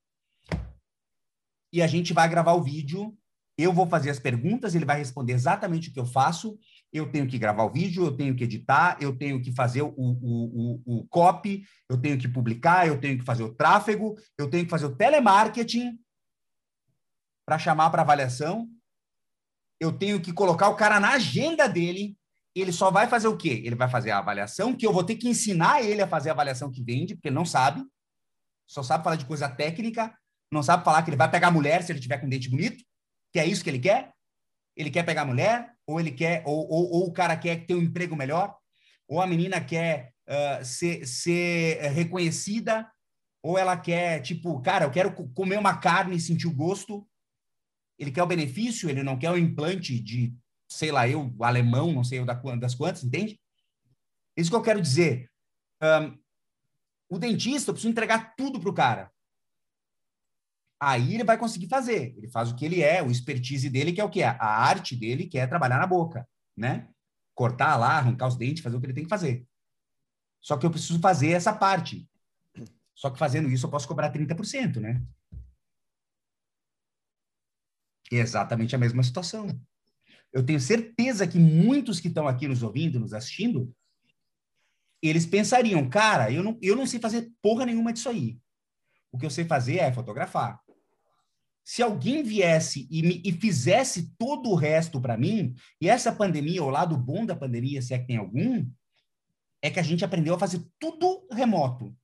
e 1.72 1.83
a 1.83 1.87
gente 1.87 2.12
vai 2.12 2.29
gravar 2.29 2.55
o 2.55 2.62
vídeo. 2.62 3.16
Eu 3.59 3.73
vou 3.73 3.89
fazer 3.89 4.09
as 4.09 4.21
perguntas, 4.21 4.77
ele 4.77 4.85
vai 4.85 4.99
responder 4.99 5.33
exatamente 5.33 5.91
o 5.91 5.93
que 5.93 5.99
eu 5.99 6.07
faço, 6.07 6.57
eu 6.93 7.11
tenho 7.11 7.27
que 7.27 7.37
gravar 7.37 7.65
o 7.65 7.73
vídeo, 7.73 8.05
eu 8.05 8.17
tenho 8.17 8.37
que 8.37 8.45
editar, 8.45 8.97
eu 9.01 9.17
tenho 9.19 9.43
que 9.43 9.53
fazer 9.53 9.83
o, 9.83 9.93
o, 9.97 10.83
o, 10.87 10.99
o 10.99 11.09
copy, 11.09 11.65
eu 11.91 12.01
tenho 12.01 12.17
que 12.17 12.29
publicar, 12.29 12.87
eu 12.87 13.01
tenho 13.01 13.19
que 13.19 13.25
fazer 13.25 13.43
o 13.43 13.53
tráfego, 13.53 14.15
eu 14.39 14.49
tenho 14.49 14.65
que 14.65 14.71
fazer 14.71 14.87
o 14.87 14.95
telemarketing 14.95 15.99
para 17.45 17.59
chamar 17.59 17.91
para 17.91 18.03
avaliação, 18.03 18.69
eu 19.81 19.93
tenho 19.93 20.21
que 20.21 20.33
colocar 20.33 20.69
o 20.69 20.77
cara 20.77 21.01
na 21.01 21.15
agenda 21.15 21.69
dele, 21.69 22.17
ele 22.55 22.73
só 22.73 22.91
vai 22.91 23.09
fazer 23.09 23.27
o 23.27 23.37
quê? 23.37 23.63
Ele 23.65 23.75
vai 23.75 23.89
fazer 23.89 24.13
a 24.13 24.19
avaliação, 24.19 24.75
que 24.75 24.87
eu 24.87 24.93
vou 24.93 25.03
ter 25.03 25.17
que 25.17 25.29
ensinar 25.29 25.83
ele 25.83 26.01
a 26.01 26.09
fazer 26.09 26.29
a 26.29 26.33
avaliação 26.33 26.71
que 26.71 26.83
vende, 26.83 27.15
porque 27.15 27.29
ele 27.29 27.35
não 27.35 27.45
sabe, 27.45 27.85
só 28.69 28.83
sabe 28.83 29.03
falar 29.03 29.17
de 29.17 29.27
coisa 29.27 29.49
técnica, 29.49 30.16
não 30.53 30.62
sabe 30.62 30.85
falar 30.85 31.03
que 31.03 31.11
ele 31.11 31.16
vai 31.16 31.31
pegar 31.31 31.51
mulher 31.51 31.82
se 31.82 31.91
ele 31.93 32.01
tiver 32.01 32.19
com 32.19 32.28
dente 32.28 32.49
bonito, 32.49 32.85
que 33.33 33.39
é 33.39 33.47
isso 33.47 33.63
que 33.63 33.71
ele 33.71 33.79
quer, 33.79 34.13
ele 34.77 34.91
quer 34.91 35.05
pegar 35.05 35.25
mulher, 35.25 35.75
ou 35.87 35.99
ele 35.99 36.13
quer, 36.13 36.43
ou, 36.47 36.69
ou, 36.71 36.91
ou 36.93 37.09
o 37.09 37.13
cara 37.13 37.37
quer 37.37 37.67
ter 37.67 37.75
um 37.75 37.83
emprego 37.83 38.15
melhor, 38.15 38.57
ou 39.09 39.21
a 39.21 39.27
menina 39.27 39.61
quer 39.61 40.13
uh, 40.29 40.65
ser, 40.65 41.07
ser 41.07 41.81
reconhecida, 41.91 42.91
ou 43.43 43.59
ela 43.59 43.77
quer, 43.77 44.21
tipo, 44.21 44.61
cara, 44.61 44.85
eu 44.85 44.91
quero 44.91 45.13
comer 45.33 45.59
uma 45.59 45.77
carne 45.79 46.17
e 46.17 46.21
sentir 46.21 46.47
o 46.47 46.55
gosto. 46.55 47.09
Ele 47.99 48.11
quer 48.11 48.23
o 48.23 48.27
benefício, 48.27 48.89
ele 48.91 49.03
não 49.03 49.19
quer 49.19 49.31
o 49.31 49.39
implante 49.39 49.99
de, 49.99 50.35
sei 50.69 50.93
lá, 50.93 51.09
eu, 51.09 51.35
alemão, 51.41 51.93
não 51.93 52.05
sei 52.05 52.25
das 52.25 52.75
quantas, 52.75 53.03
entende? 53.03 53.41
Isso 54.37 54.51
que 54.51 54.57
eu 54.57 54.63
quero 54.63 54.81
dizer. 54.81 55.31
Um, 55.83 56.19
o 57.11 57.19
dentista, 57.19 57.71
eu 57.71 57.75
preciso 57.75 57.91
entregar 57.91 58.35
tudo 58.37 58.61
pro 58.61 58.75
cara 58.75 59.11
aí 60.81 61.15
ele 61.15 61.25
vai 61.25 61.37
conseguir 61.37 61.69
fazer. 61.69 62.15
Ele 62.17 62.29
faz 62.29 62.51
o 62.51 62.55
que 62.55 62.65
ele 62.65 62.83
é, 62.83 63.03
o 63.03 63.11
expertise 63.11 63.69
dele, 63.69 63.93
que 63.93 64.01
é 64.01 64.05
o 64.05 64.11
que 64.11 64.23
é 64.23 64.29
a 64.29 64.47
arte 64.47 64.95
dele, 64.95 65.27
que 65.27 65.39
é 65.39 65.47
trabalhar 65.47 65.79
na 65.79 65.87
boca, 65.87 66.29
né? 66.57 66.89
Cortar 67.35 67.77
lá, 67.77 67.99
arrancar 67.99 68.29
os 68.29 68.37
dentes, 68.37 68.63
fazer 68.63 68.77
o 68.77 68.81
que 68.81 68.87
ele 68.87 68.95
tem 68.95 69.05
que 69.05 69.11
fazer. 69.11 69.47
Só 70.41 70.57
que 70.57 70.65
eu 70.65 70.71
preciso 70.71 71.01
fazer 71.01 71.31
essa 71.31 71.53
parte. 71.53 72.09
Só 72.95 73.11
que 73.11 73.19
fazendo 73.19 73.49
isso 73.49 73.67
eu 73.67 73.71
posso 73.71 73.89
cobrar 73.89 74.13
30%, 74.13 74.77
né? 74.81 75.03
É 78.11 78.17
exatamente 78.17 78.75
a 78.75 78.79
mesma 78.79 79.03
situação. 79.03 79.49
Eu 80.33 80.45
tenho 80.45 80.61
certeza 80.61 81.27
que 81.27 81.39
muitos 81.39 82.01
que 82.01 82.09
estão 82.09 82.27
aqui 82.29 82.47
nos 82.47 82.63
ouvindo, 82.63 83.01
nos 83.01 83.13
assistindo, 83.13 83.75
eles 85.03 85.27
pensariam, 85.27 85.89
cara, 85.89 86.31
eu 86.31 86.43
não, 86.43 86.59
eu 86.61 86.75
não 86.75 86.87
sei 86.87 86.99
fazer 87.01 87.31
porra 87.41 87.67
nenhuma 87.67 87.93
disso 87.93 88.09
aí. 88.09 88.39
O 89.13 89.19
que 89.19 89.27
eu 89.27 89.31
sei 89.31 89.45
fazer 89.45 89.79
é 89.79 89.93
fotografar 89.93 90.61
se 91.69 91.82
alguém 91.82 92.23
viesse 92.23 92.89
e, 92.90 93.03
me, 93.03 93.20
e 93.23 93.31
fizesse 93.31 94.15
todo 94.16 94.49
o 94.49 94.55
resto 94.55 94.99
para 95.03 95.19
mim, 95.19 95.55
e 95.78 95.86
essa 95.86 96.11
pandemia, 96.11 96.65
o 96.65 96.70
lado 96.70 96.97
bom 96.97 97.27
da 97.27 97.36
pandemia, 97.36 97.82
se 97.82 97.93
é 97.93 97.99
que 97.99 98.07
tem 98.07 98.16
algum, 98.16 98.66
é 99.61 99.69
que 99.69 99.78
a 99.78 99.82
gente 99.82 100.03
aprendeu 100.03 100.35
a 100.35 100.39
fazer 100.39 100.66
tudo 100.78 101.28
remoto. 101.31 101.95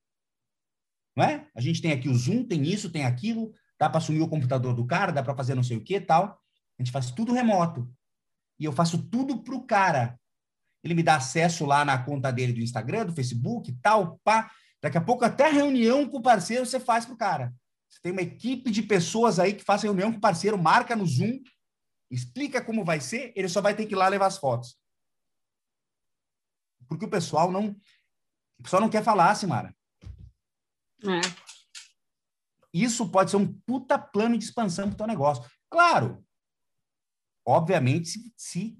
Não 1.16 1.24
é? 1.24 1.48
A 1.54 1.62
gente 1.62 1.80
tem 1.80 1.92
aqui 1.92 2.10
o 2.10 2.14
Zoom, 2.14 2.44
tem 2.44 2.62
isso, 2.62 2.90
tem 2.90 3.06
aquilo, 3.06 3.54
dá 3.78 3.88
para 3.88 3.96
assumir 3.96 4.20
o 4.20 4.28
computador 4.28 4.74
do 4.74 4.84
cara, 4.84 5.10
dá 5.10 5.22
para 5.22 5.34
fazer 5.34 5.54
não 5.54 5.62
sei 5.62 5.78
o 5.78 5.82
que 5.82 5.98
tal. 5.98 6.38
A 6.78 6.82
gente 6.82 6.92
faz 6.92 7.10
tudo 7.10 7.32
remoto. 7.32 7.90
E 8.60 8.66
eu 8.66 8.72
faço 8.72 9.02
tudo 9.08 9.42
para 9.42 9.54
o 9.54 9.66
cara. 9.66 10.20
ele 10.82 10.92
me 10.92 11.02
dá 11.02 11.16
acesso 11.16 11.64
lá 11.64 11.86
na 11.86 11.96
conta 11.96 12.30
dele 12.30 12.52
do 12.52 12.60
Instagram, 12.60 13.06
do 13.06 13.14
Facebook, 13.14 13.72
tal, 13.80 14.20
pá. 14.22 14.50
Daqui 14.82 14.98
a 14.98 15.00
pouco 15.00 15.24
até 15.24 15.48
reunião 15.48 16.06
com 16.06 16.18
o 16.18 16.22
parceiro 16.22 16.66
você 16.66 16.78
faz 16.78 17.06
pro 17.06 17.16
cara. 17.16 17.54
Você 17.94 18.00
tem 18.02 18.10
uma 18.10 18.22
equipe 18.22 18.72
de 18.72 18.82
pessoas 18.82 19.38
aí 19.38 19.54
que 19.54 19.62
faz 19.62 19.82
reunião 19.82 20.10
com 20.10 20.18
o 20.18 20.20
parceiro, 20.20 20.58
marca 20.58 20.96
no 20.96 21.06
Zoom, 21.06 21.40
explica 22.10 22.62
como 22.62 22.84
vai 22.84 23.00
ser, 23.00 23.32
ele 23.36 23.48
só 23.48 23.60
vai 23.60 23.72
ter 23.76 23.86
que 23.86 23.94
ir 23.94 23.96
lá 23.96 24.08
levar 24.08 24.26
as 24.26 24.36
fotos. 24.36 24.76
Porque 26.88 27.04
o 27.04 27.10
pessoal 27.10 27.52
não, 27.52 27.68
o 28.58 28.62
pessoal 28.64 28.82
não 28.82 28.90
quer 28.90 29.04
falar, 29.04 29.32
Simara. 29.36 29.72
É. 31.04 31.20
Isso 32.72 33.08
pode 33.08 33.30
ser 33.30 33.36
um 33.36 33.60
puta 33.60 33.96
plano 33.96 34.36
de 34.36 34.44
expansão 34.44 34.88
para 34.88 34.94
o 34.94 34.98
teu 34.98 35.06
negócio. 35.06 35.48
Claro, 35.70 36.26
obviamente, 37.46 38.08
se, 38.08 38.34
se, 38.36 38.78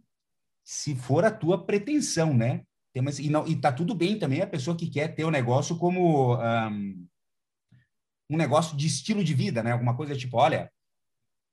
se 0.65 0.97
for 0.97 1.25
a 1.25 1.31
tua 1.31 1.65
pretensão, 1.65 2.35
né? 2.35 2.67
Tem 2.93 3.01
uma, 3.01 3.13
e, 3.13 3.31
não, 3.31 3.47
e 3.47 3.61
tá 3.61 3.73
tudo 3.73 3.95
bem 3.95 4.19
também 4.19 4.43
a 4.43 4.47
pessoa 4.47 4.77
que 4.77 4.91
quer 4.91 5.15
ter 5.15 5.25
o 5.25 5.31
negócio 5.31 5.79
como 5.79 6.37
um, 6.37 7.09
um 8.29 8.37
negócio 8.37 8.77
de 8.77 8.87
estilo 8.87 9.23
de 9.23 9.35
vida, 9.35 9.63
né? 9.63 9.73
Alguma 9.73 9.97
coisa 9.97 10.17
tipo, 10.17 10.37
olha, 10.37 10.71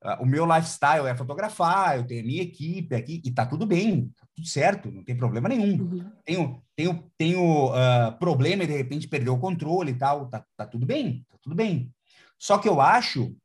uh, 0.04 0.24
o 0.24 0.26
meu 0.26 0.46
lifestyle 0.46 1.08
é 1.08 1.16
fotografar, 1.16 1.98
eu 1.98 2.08
tenho 2.08 2.22
a 2.22 2.26
minha 2.26 2.44
equipe 2.44 2.96
aqui, 2.96 3.22
e 3.24 3.32
tá 3.32 3.46
tudo 3.46 3.66
bem, 3.66 4.10
tá 4.10 4.28
tudo 4.36 4.48
certo, 4.48 4.92
não 4.92 5.04
tem 5.04 5.16
problema 5.16 5.50
nenhum. 5.50 5.82
Uhum. 5.82 6.12
Tenho, 6.24 6.64
tenho, 6.76 7.12
tenho 7.18 7.68
uh, 7.70 8.18
problema 8.20 8.64
e 8.64 8.68
de 8.68 8.78
repente 8.78 9.08
perder 9.08 9.30
o 9.30 9.40
controle 9.40 9.92
e 9.92 9.98
tal, 9.98 10.30
tá, 10.30 10.46
tá 10.56 10.66
tudo 10.66 10.86
bem, 10.86 11.26
tá 11.30 11.38
tudo 11.42 11.56
bem. 11.56 11.94
Só 12.40 12.58
que 12.58 12.68
eu 12.68 12.82
acho 12.82 13.36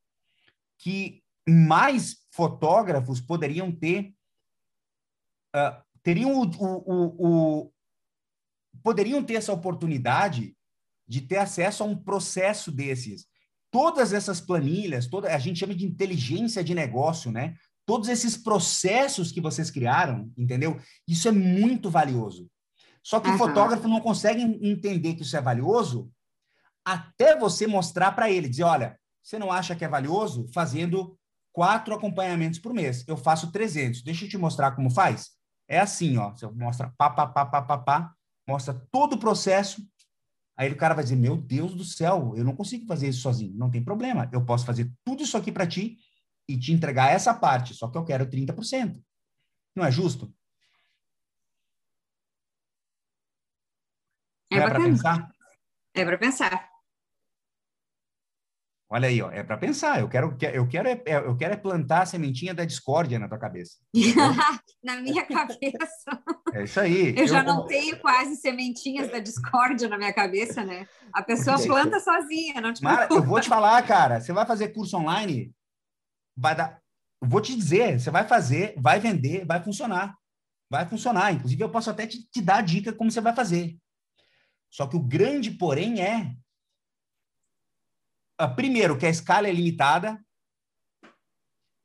que 0.79 1.23
mais 1.49 2.17
fotógrafos 2.33 3.21
poderiam 3.21 3.71
ter 3.71 4.13
uh, 5.55 5.87
teriam 6.07 6.41
o, 6.41 6.45
o, 6.47 7.27
o, 7.65 7.73
poderiam 8.81 9.25
ter 9.25 9.35
essa 9.35 9.53
oportunidade 9.53 10.56
de 11.07 11.21
ter 11.21 11.37
acesso 11.37 11.83
a 11.83 11.87
um 11.87 11.97
processo 11.97 12.71
desses. 12.71 13.27
Todas 13.71 14.13
essas 14.13 14.41
planilhas, 14.41 15.07
toda 15.07 15.35
a 15.35 15.39
gente 15.39 15.61
chama 15.61 15.75
de 15.75 15.87
inteligência 15.87 16.65
de 16.65 16.75
negócio, 16.75 17.31
né? 17.31 17.55
Todos 17.85 18.09
esses 18.09 18.37
processos 18.37 19.31
que 19.31 19.41
vocês 19.41 19.71
criaram, 19.71 20.33
entendeu? 20.37 20.81
Isso 21.07 21.29
é 21.29 21.33
muito 21.33 21.89
valioso. 21.89 22.49
Só 23.03 23.21
que 23.21 23.29
uhum. 23.29 23.37
o 23.37 23.39
fotógrafo 23.39 23.87
não 23.87 24.01
consegue 24.01 24.43
entender 24.43 25.15
que 25.15 25.23
isso 25.23 25.37
é 25.37 25.41
valioso 25.41 26.11
até 26.85 27.37
você 27.37 27.67
mostrar 27.67 28.13
para 28.13 28.31
ele, 28.31 28.49
dizer, 28.49 28.65
olha, 28.65 28.99
você 29.23 29.39
não 29.39 29.51
acha 29.51 29.75
que 29.75 29.85
é 29.85 29.89
valioso 29.89 30.47
fazendo 30.53 31.19
quatro 31.53 31.95
acompanhamentos 31.95 32.61
por 32.61 32.73
mês? 32.73 33.05
Eu 33.09 33.17
faço 33.17 33.51
300. 33.51 34.03
Deixa 34.03 34.25
eu 34.25 34.29
te 34.29 34.39
mostrar 34.39 34.71
como 34.73 34.89
faz. 34.89 35.31
É 35.69 35.81
assim, 35.81 36.17
ó. 36.17 36.31
Você 36.31 36.47
mostra 36.49 36.93
pá, 36.97 37.11
pá, 37.11 37.27
pá, 37.27 37.45
pá, 37.45 37.63
pá, 37.63 37.79
pá, 37.79 38.13
mostra 38.47 38.75
todo 38.93 39.15
o 39.15 39.19
processo. 39.19 39.83
Aí 40.57 40.73
o 40.73 40.77
cara 40.77 40.95
vai 40.95 41.05
dizer, 41.05 41.17
meu 41.17 41.37
Deus 41.37 41.75
do 41.75 41.85
céu, 41.85 42.33
eu 42.37 42.45
não 42.45 42.57
consigo 42.57 42.87
fazer 42.87 43.09
isso 43.09 43.21
sozinho. 43.21 43.55
Não 43.57 43.71
tem 43.71 43.85
problema. 43.85 44.29
Eu 44.33 44.45
posso 44.45 44.65
fazer 44.65 44.91
tudo 45.05 45.23
isso 45.23 45.37
aqui 45.37 45.53
para 45.53 45.67
ti 45.67 45.99
e 46.49 46.59
te 46.59 46.73
entregar 46.73 47.13
essa 47.13 47.35
parte, 47.35 47.75
só 47.75 47.89
que 47.89 47.99
eu 47.99 48.05
quero 48.05 48.27
30%. 48.27 49.03
Não 49.75 49.85
é 49.85 49.91
justo? 49.91 50.33
É, 54.51 54.57
é 54.57 54.61
para 54.63 54.81
pensar? 54.81 55.31
É 55.95 56.05
para 56.05 56.19
pensar. 56.19 56.76
Olha 58.89 59.09
aí, 59.09 59.21
ó, 59.21 59.31
é 59.33 59.43
para 59.43 59.59
pensar. 59.59 59.99
Eu 60.01 60.09
quero, 60.09 60.37
eu 60.53 60.69
quero, 60.69 60.89
é, 60.89 61.03
é, 61.07 61.17
eu 61.17 61.37
quero 61.37 61.55
é 61.55 61.57
plantar 61.57 62.03
a 62.03 62.07
sementinha 62.07 62.55
da 62.55 62.65
discórdia 62.65 63.19
na 63.19 63.29
tua 63.29 63.39
cabeça. 63.39 63.79
na 64.83 65.01
minha 65.01 65.27
cabeça. 65.27 66.23
É 66.53 66.63
isso 66.63 66.79
aí. 66.79 67.09
Eu, 67.11 67.23
eu 67.23 67.27
já 67.27 67.43
não 67.43 67.67
tenho 67.67 67.99
quase 67.99 68.37
sementinhas 68.37 69.11
da 69.11 69.19
discórdia 69.19 69.89
na 69.89 69.99
minha 69.99 70.13
cabeça, 70.13 70.65
né? 70.65 70.87
A 71.13 71.21
pessoa 71.21 71.59
planta 71.59 71.99
sozinha, 71.99 72.61
não 72.61 72.73
te 72.73 72.83
Mara, 72.83 73.09
eu 73.11 73.25
vou 73.25 73.41
te 73.41 73.49
falar, 73.49 73.85
cara. 73.85 74.21
Você 74.21 74.33
vai 74.33 74.47
fazer 74.47 74.69
curso 74.69 74.97
online, 74.97 75.53
vai 76.37 76.55
dar. 76.55 76.81
Eu 77.21 77.29
vou 77.29 77.41
te 77.41 77.57
dizer, 77.57 77.99
você 77.99 78.11
vai 78.11 78.29
fazer, 78.29 78.75
vai 78.79 79.01
vender, 79.01 79.45
vai 79.45 79.61
funcionar. 79.61 80.15
Vai 80.71 80.87
funcionar. 80.87 81.33
Inclusive, 81.33 81.63
eu 81.63 81.71
posso 81.71 81.91
até 81.91 82.07
te, 82.07 82.23
te 82.31 82.41
dar 82.41 82.59
a 82.59 82.63
dica 82.63 82.93
como 82.93 83.11
você 83.11 83.21
vai 83.21 83.35
fazer. 83.35 83.77
Só 84.71 84.87
que 84.87 84.97
o 84.97 85.03
grande 85.03 85.51
porém 85.51 86.01
é 86.01 86.37
primeiro, 88.55 88.99
que 88.99 89.07
a 89.07 89.11
escala 89.11 89.49
é 89.49 89.53
limitada, 89.53 90.21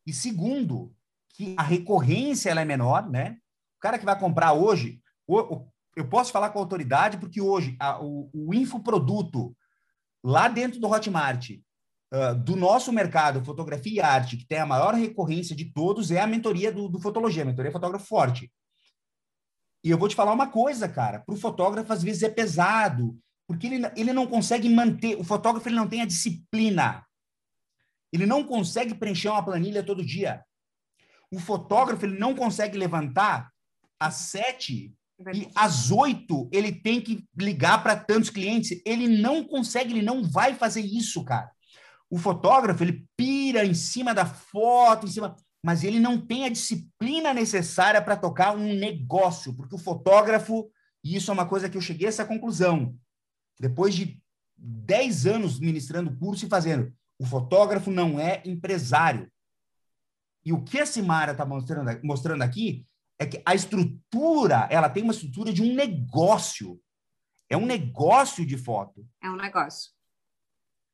e 0.06 0.14
segundo, 0.14 0.94
que 1.30 1.56
a 1.58 1.64
recorrência 1.64 2.50
ela 2.50 2.62
é 2.62 2.66
menor, 2.66 3.10
né? 3.10 3.38
O 3.78 3.82
cara 3.82 3.98
que 3.98 4.06
vai 4.06 4.18
comprar 4.20 4.54
hoje, 4.54 5.02
eu 5.96 6.08
posso 6.10 6.32
falar 6.32 6.50
com 6.50 6.60
autoridade 6.60 7.18
porque 7.18 7.42
hoje 7.42 7.76
a, 7.80 8.02
o, 8.02 8.30
o 8.34 8.54
infoproduto 8.54 9.56
lá 10.24 10.48
dentro 10.48 10.80
do 10.80 10.88
Hotmart, 10.88 11.52
uh, 12.14 12.36
do 12.36 12.56
nosso 12.56 12.92
mercado, 12.92 13.44
fotografia 13.44 13.94
e 13.94 14.00
arte, 14.00 14.38
que 14.38 14.46
tem 14.46 14.60
a 14.60 14.66
maior 14.66 14.94
recorrência 14.94 15.56
de 15.56 15.66
todos, 15.66 16.12
é 16.12 16.20
a 16.20 16.28
mentoria 16.28 16.72
do, 16.72 16.88
do 16.88 17.00
Fotologia, 17.00 17.44
a 17.44 17.46
mentoria 17.46 17.72
fotógrafo 17.72 18.06
forte. 18.06 18.52
E 19.84 19.90
eu 19.90 19.98
vou 19.98 20.08
te 20.08 20.16
falar 20.16 20.34
uma 20.34 20.48
coisa, 20.48 20.88
cara, 20.88 21.20
para 21.20 21.34
o 21.34 21.38
fotógrafo 21.38 21.92
às 21.92 22.04
vezes 22.04 22.22
é 22.22 22.30
pesado, 22.30 23.18
porque 23.52 23.68
ele, 23.68 23.86
ele 23.98 24.14
não 24.14 24.26
consegue 24.26 24.70
manter, 24.70 25.20
o 25.20 25.26
fotógrafo 25.26 25.68
ele 25.68 25.76
não 25.76 25.86
tem 25.86 26.02
a 26.02 26.06
disciplina. 26.06 27.06
Ele 28.14 28.26
não 28.26 28.46
consegue 28.46 28.96
preencher 28.96 29.28
uma 29.28 29.44
planilha 29.44 29.84
todo 29.84 30.06
dia. 30.06 30.42
O 31.30 31.38
fotógrafo 31.38 32.06
ele 32.06 32.18
não 32.18 32.34
consegue 32.34 32.78
levantar 32.78 33.52
às 34.00 34.14
sete 34.16 34.96
e 35.34 35.50
às 35.54 35.92
oito 35.92 36.50
ele 36.50 36.72
tem 36.72 37.02
que 37.02 37.28
ligar 37.38 37.84
para 37.84 37.98
tantos 37.98 38.30
clientes. 38.30 38.82
Ele 38.86 39.10
não 39.10 39.44
consegue, 39.44 39.92
ele 39.92 40.02
não 40.02 40.24
vai 40.24 40.56
fazer 40.56 40.80
isso, 40.80 41.22
cara. 41.26 41.52
O 42.10 42.18
fotógrafo 42.18 42.86
ele 42.86 43.06
pira 43.18 43.66
em 43.66 43.74
cima 43.74 44.14
da 44.14 44.26
foto, 44.26 45.08
em 45.08 45.10
cima, 45.10 45.36
mas 45.62 45.84
ele 45.84 46.00
não 46.00 46.18
tem 46.26 46.46
a 46.46 46.50
disciplina 46.50 47.34
necessária 47.34 48.02
para 48.02 48.16
tocar 48.16 48.56
um 48.56 48.76
negócio, 48.76 49.54
porque 49.54 49.76
o 49.76 49.78
fotógrafo, 49.78 50.72
e 51.04 51.18
isso 51.18 51.32
é 51.32 51.34
uma 51.34 51.46
coisa 51.46 51.70
que 51.70 51.76
eu 51.76 51.82
cheguei 51.82 52.08
a 52.08 52.10
essa 52.10 52.24
conclusão, 52.24 52.96
depois 53.62 53.94
de 53.94 54.20
10 54.58 55.28
anos 55.28 55.60
ministrando 55.60 56.18
curso 56.18 56.46
e 56.46 56.50
fazendo. 56.50 56.92
O 57.20 57.26
fotógrafo 57.26 57.92
não 57.92 58.20
é 58.20 58.42
empresário. 58.44 59.32
E 60.44 60.52
o 60.52 60.64
que 60.64 60.80
a 60.80 60.86
Simara 60.86 61.34
está 61.34 61.46
mostrando, 61.46 62.00
mostrando 62.04 62.42
aqui 62.42 62.86
é 63.20 63.26
que 63.28 63.42
a 63.46 63.54
estrutura, 63.54 64.68
ela 64.72 64.90
tem 64.90 65.04
uma 65.04 65.14
estrutura 65.14 65.54
de 65.54 65.62
um 65.62 65.76
negócio. 65.76 66.82
É 67.48 67.56
um 67.56 67.66
negócio 67.66 68.44
de 68.46 68.58
foto. 68.58 69.06
É 69.22 69.30
um 69.30 69.36
negócio. 69.36 69.92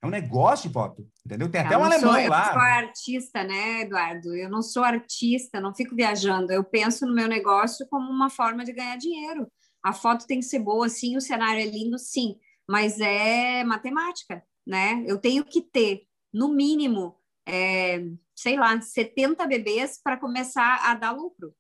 É 0.04 0.06
um 0.06 0.10
negócio 0.10 0.68
de 0.68 0.74
foto, 0.74 1.10
entendeu? 1.26 1.50
Tem 1.50 1.62
até 1.62 1.78
um 1.78 1.84
alemão 1.84 2.14
sou, 2.14 2.30
lá. 2.30 2.48
Eu 2.48 2.54
sou 2.54 2.62
artista, 2.62 3.44
né, 3.44 3.82
Eduardo? 3.82 4.36
Eu 4.36 4.50
não 4.50 4.62
sou 4.62 4.84
artista, 4.84 5.62
não 5.62 5.74
fico 5.74 5.96
viajando. 5.96 6.52
Eu 6.52 6.64
penso 6.64 7.06
no 7.06 7.16
meu 7.16 7.28
negócio 7.28 7.88
como 7.90 8.12
uma 8.12 8.30
forma 8.30 8.66
de 8.66 8.74
ganhar 8.74 8.98
dinheiro. 8.98 9.50
A 9.82 9.94
foto 9.94 10.28
tem 10.28 10.40
que 10.40 10.46
ser 10.46 10.60
boa, 10.60 10.90
sim, 10.90 11.16
o 11.16 11.22
cenário 11.22 11.62
é 11.62 11.66
lindo, 11.66 11.98
sim 11.98 12.38
mas 12.68 13.00
é 13.00 13.64
matemática, 13.64 14.44
né? 14.66 15.04
Eu 15.08 15.18
tenho 15.18 15.46
que 15.46 15.62
ter, 15.62 16.04
no 16.34 16.50
mínimo, 16.50 17.18
é, 17.48 18.04
sei 18.36 18.58
lá, 18.58 18.80
70 18.80 19.48
bebês 19.48 20.00
para 20.04 20.18
começar 20.18 20.82
a 20.84 20.94
dar 20.94 21.12
lucro, 21.12 21.56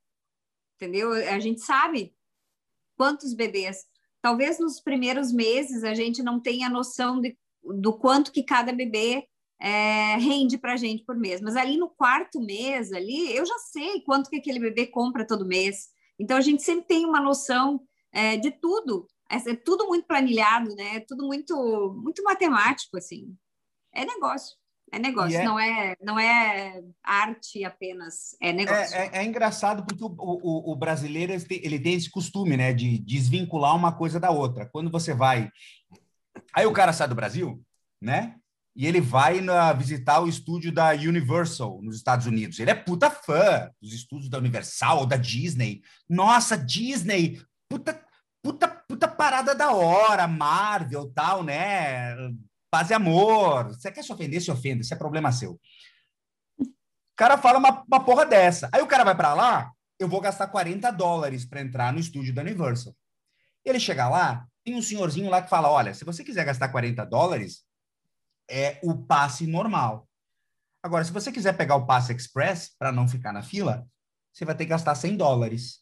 entendeu? 0.76 1.14
A 1.14 1.40
gente 1.40 1.62
sabe 1.62 2.14
quantos 2.98 3.34
bebês. 3.34 3.86
Talvez 4.22 4.60
nos 4.60 4.82
primeiros 4.82 5.32
meses 5.32 5.84
a 5.84 5.94
gente 5.94 6.22
não 6.22 6.40
tenha 6.40 6.70
noção 6.70 7.22
de, 7.22 7.38
do 7.64 7.98
quanto 7.98 8.32
que 8.32 8.44
cada 8.44 8.74
bebê 8.74 9.26
é, 9.60 10.18
rende 10.18 10.58
para 10.58 10.74
a 10.74 10.78
gente 10.78 11.04
por 11.04 11.16
mês, 11.16 11.42
mas 11.42 11.56
ali 11.56 11.78
no 11.78 11.90
quarto 11.90 12.40
mês, 12.40 12.92
ali, 12.92 13.36
eu 13.36 13.46
já 13.46 13.58
sei 13.60 14.02
quanto 14.02 14.30
que 14.30 14.36
aquele 14.36 14.60
bebê 14.60 14.86
compra 14.88 15.26
todo 15.26 15.48
mês. 15.48 15.88
Então 16.20 16.38
a 16.38 16.42
gente 16.42 16.62
sempre 16.62 16.86
tem 16.88 17.06
uma 17.06 17.22
noção 17.22 17.82
é, 18.12 18.38
de 18.38 18.52
tudo 18.52 19.08
é, 19.30 19.56
tudo 19.56 19.88
muito 19.88 20.08
planilhado, 20.08 20.76
né? 20.76 20.98
É 20.98 20.99
tudo 20.99 21.26
muito, 21.26 21.99
muito 22.04 22.24
matemático, 22.24 22.98
assim. 22.98 23.36
É 23.94 24.06
negócio. 24.06 24.56
É 24.91 24.98
negócio, 24.98 25.38
é... 25.38 25.44
não 25.44 25.60
é 25.60 25.95
não 26.02 26.18
é 26.18 26.82
arte 27.04 27.66
apenas, 27.66 28.38
é 28.41 28.54
negócio. 28.54 28.95
É, 28.95 29.08
é, 29.08 29.18
é 29.18 29.26
engraçado 29.26 29.86
porque 29.86 30.02
o, 30.02 30.16
o, 30.18 30.72
o 30.72 30.76
brasileiro 30.76 31.34
ele 31.34 31.44
tem, 31.44 31.60
ele 31.62 31.80
tem, 31.80 31.94
esse 31.95 32.10
costume, 32.10 32.56
né, 32.56 32.74
de 32.74 32.98
desvincular 32.99 33.76
uma 33.76 33.91
coisa 33.91 34.18
da 34.18 34.30
outra. 34.30 34.66
Quando 34.66 34.90
você 34.90 35.14
vai, 35.14 35.52
aí 36.54 36.66
o 36.66 36.72
cara 36.72 36.94
sai 36.94 37.08
do 37.08 37.16
Brasil, 37.16 37.62
né, 38.02 38.36
e 38.74 38.88
ele 38.88 39.02
vai 39.02 39.41
na, 39.41 39.74
visitar 39.74 40.22
o 40.22 40.30
estúdio 40.30 40.72
da 40.72 40.91
Universal 40.91 41.82
nos 41.82 41.98
Estados 41.98 42.26
Unidos. 42.26 42.58
Ele 42.58 42.72
é 42.72 42.76
puta 42.76 43.10
fã 43.10 43.70
dos 43.82 43.91
estúdios 43.91 44.30
da 44.30 44.38
Universal, 44.38 45.06
da 45.06 45.18
Disney. 45.18 45.82
Nossa, 46.08 46.58
Disney, 46.58 47.41
puta 47.68 47.94
puta, 48.41 48.68
puta 48.68 49.07
parada 49.07 49.53
da 49.53 49.72
hora, 49.72 50.27
Marvel, 50.27 51.11
tal, 51.14 51.43
né? 51.43 52.15
Paz 52.69 52.89
e 52.89 52.93
amor. 52.93 53.69
Você 53.69 53.91
quer 53.91 54.03
se 54.03 54.11
ofender, 54.11 54.41
se 54.41 54.51
ofenda, 54.51 54.81
isso 54.81 54.93
é 54.93 54.97
problema 54.97 55.31
seu. 55.31 55.59
O 56.59 56.65
cara 57.15 57.38
fala 57.38 57.59
uma, 57.59 57.84
uma 57.88 58.03
porra 58.03 58.26
dessa. 58.26 58.69
Aí 58.72 58.81
o 58.81 58.88
cara 58.88 59.03
vai 59.03 59.15
para 59.15 59.34
lá, 59.34 59.72
eu 59.99 60.07
vou 60.07 60.22
gastar 60.22 60.47
40 60.47 60.91
dólares 60.91 61.45
para 61.45 61.61
entrar 61.61 61.91
no 61.91 61.99
estúdio 61.99 62.34
da 62.34 62.41
Universal. 62.41 62.95
Ele 63.65 63.80
chega 63.80 64.07
lá, 64.07 64.47
tem 64.64 64.76
um 64.76 64.81
senhorzinho 64.81 65.30
lá 65.30 65.41
que 65.41 65.49
fala: 65.49 65.69
olha, 65.69 65.93
se 65.93 66.05
você 66.05 66.23
quiser 66.23 66.45
gastar 66.45 66.69
40 66.69 67.05
dólares, 67.05 67.64
é 68.49 68.80
o 68.84 68.95
passe 68.95 69.47
normal. 69.47 70.07
Agora, 70.81 71.03
se 71.03 71.11
você 71.11 71.31
quiser 71.31 71.57
pegar 71.57 71.76
o 71.76 71.85
passe 71.85 72.14
express 72.14 72.73
para 72.77 72.91
não 72.91 73.07
ficar 73.07 73.34
na 73.34 73.41
fila, 73.41 73.85
você 74.31 74.45
vai 74.45 74.55
ter 74.55 74.65
que 74.65 74.69
gastar 74.69 74.95
100 74.95 75.18
dólares. 75.18 75.81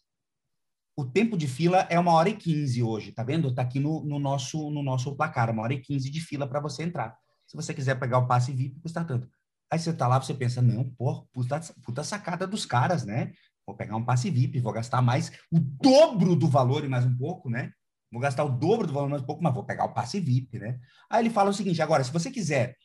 O 0.97 1.03
tempo 1.03 1.37
de 1.37 1.47
fila 1.47 1.85
é 1.89 1.99
uma 1.99 2.13
hora 2.13 2.29
e 2.29 2.35
15 2.35 2.81
hoje, 2.81 3.11
tá 3.11 3.21
vendo? 3.21 3.53
Tá 3.53 3.61
aqui 3.61 3.79
no, 3.79 4.03
no 4.05 4.17
nosso, 4.17 4.69
no 4.69 4.81
nosso 4.81 5.13
placar, 5.15 5.49
uma 5.49 5.63
hora 5.63 5.73
e 5.73 5.81
15 5.81 6.09
de 6.09 6.21
fila 6.21 6.47
para 6.47 6.61
você 6.61 6.83
entrar. 6.83 7.17
Se 7.45 7.57
você 7.57 7.73
quiser 7.73 7.99
pegar 7.99 8.19
o 8.19 8.27
passe 8.27 8.53
VIP, 8.53 8.79
custa 8.79 9.03
tanto. 9.03 9.29
Aí 9.69 9.77
você 9.77 9.91
tá 9.93 10.07
lá, 10.07 10.21
você 10.21 10.33
pensa, 10.33 10.61
não, 10.61 10.89
pô, 10.91 11.27
puta, 11.33 11.59
puta 11.83 12.03
sacada 12.03 12.47
dos 12.47 12.65
caras, 12.65 13.03
né? 13.05 13.33
Vou 13.67 13.75
pegar 13.75 13.95
um 13.97 14.05
passe 14.05 14.29
VIP, 14.29 14.59
vou 14.59 14.71
gastar 14.71 15.01
mais 15.01 15.31
o 15.51 15.59
dobro 15.59 16.35
do 16.35 16.47
valor 16.47 16.85
e 16.85 16.87
mais 16.87 17.05
um 17.05 17.17
pouco, 17.17 17.49
né? 17.49 17.71
Vou 18.11 18.21
gastar 18.21 18.45
o 18.45 18.49
dobro 18.49 18.87
do 18.87 18.93
valor 18.93 19.09
mais 19.09 19.21
um 19.21 19.25
pouco, 19.25 19.43
mas 19.43 19.53
vou 19.53 19.65
pegar 19.65 19.83
o 19.85 19.93
passe 19.93 20.19
VIP, 20.19 20.59
né? 20.59 20.79
Aí 21.09 21.23
ele 21.23 21.29
fala 21.29 21.49
o 21.49 21.53
seguinte: 21.53 21.81
agora, 21.81 22.03
se 22.03 22.11
você 22.11 22.31
quiser 22.31 22.77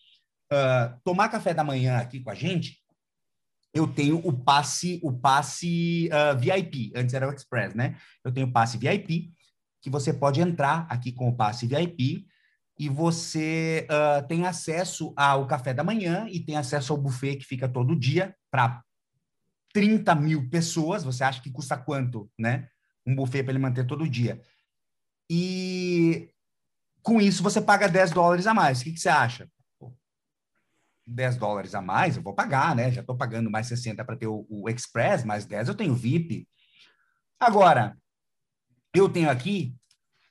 uh, 0.52 0.98
tomar 1.04 1.28
café 1.28 1.54
da 1.54 1.62
manhã 1.62 1.98
aqui 1.98 2.20
com 2.20 2.30
a 2.30 2.34
gente, 2.34 2.79
eu 3.72 3.86
tenho 3.86 4.18
o 4.26 4.32
passe, 4.32 5.00
o 5.02 5.12
passe 5.12 6.08
uh, 6.12 6.38
VIP. 6.38 6.92
Antes 6.94 7.14
era 7.14 7.28
o 7.28 7.32
Express, 7.32 7.74
né? 7.74 7.96
Eu 8.24 8.32
tenho 8.32 8.46
o 8.46 8.52
passe 8.52 8.76
VIP, 8.76 9.32
que 9.80 9.88
você 9.88 10.12
pode 10.12 10.40
entrar 10.40 10.86
aqui 10.90 11.12
com 11.12 11.28
o 11.28 11.36
passe 11.36 11.66
VIP 11.66 12.26
e 12.78 12.88
você 12.88 13.86
uh, 13.90 14.26
tem 14.26 14.46
acesso 14.46 15.12
ao 15.16 15.46
café 15.46 15.72
da 15.72 15.84
manhã 15.84 16.26
e 16.30 16.40
tem 16.40 16.56
acesso 16.56 16.92
ao 16.92 16.98
buffet 16.98 17.36
que 17.36 17.44
fica 17.44 17.68
todo 17.68 17.98
dia 17.98 18.34
para 18.50 18.82
30 19.72 20.14
mil 20.16 20.48
pessoas. 20.48 21.04
Você 21.04 21.22
acha 21.22 21.40
que 21.40 21.50
custa 21.50 21.76
quanto, 21.76 22.30
né? 22.38 22.68
Um 23.06 23.14
buffet 23.14 23.42
para 23.42 23.52
ele 23.52 23.58
manter 23.58 23.86
todo 23.86 24.08
dia. 24.08 24.40
E 25.30 26.28
com 27.02 27.20
isso 27.20 27.42
você 27.42 27.60
paga 27.60 27.88
10 27.88 28.10
dólares 28.10 28.46
a 28.46 28.54
mais. 28.54 28.80
O 28.80 28.84
que, 28.84 28.92
que 28.92 29.00
você 29.00 29.08
acha? 29.08 29.48
10 31.10 31.36
dólares 31.36 31.74
a 31.74 31.82
mais, 31.82 32.16
eu 32.16 32.22
vou 32.22 32.34
pagar, 32.34 32.74
né? 32.74 32.90
Já 32.90 33.00
estou 33.00 33.16
pagando 33.16 33.50
mais 33.50 33.66
60 33.66 34.04
para 34.04 34.16
ter 34.16 34.26
o, 34.26 34.46
o, 34.48 34.68
Express, 34.68 35.24
mais 35.24 35.44
10 35.44 35.68
eu 35.68 35.74
tenho 35.74 35.94
VIP. 35.94 36.48
Agora, 37.38 37.96
eu 38.94 39.08
tenho 39.08 39.30
aqui 39.30 39.74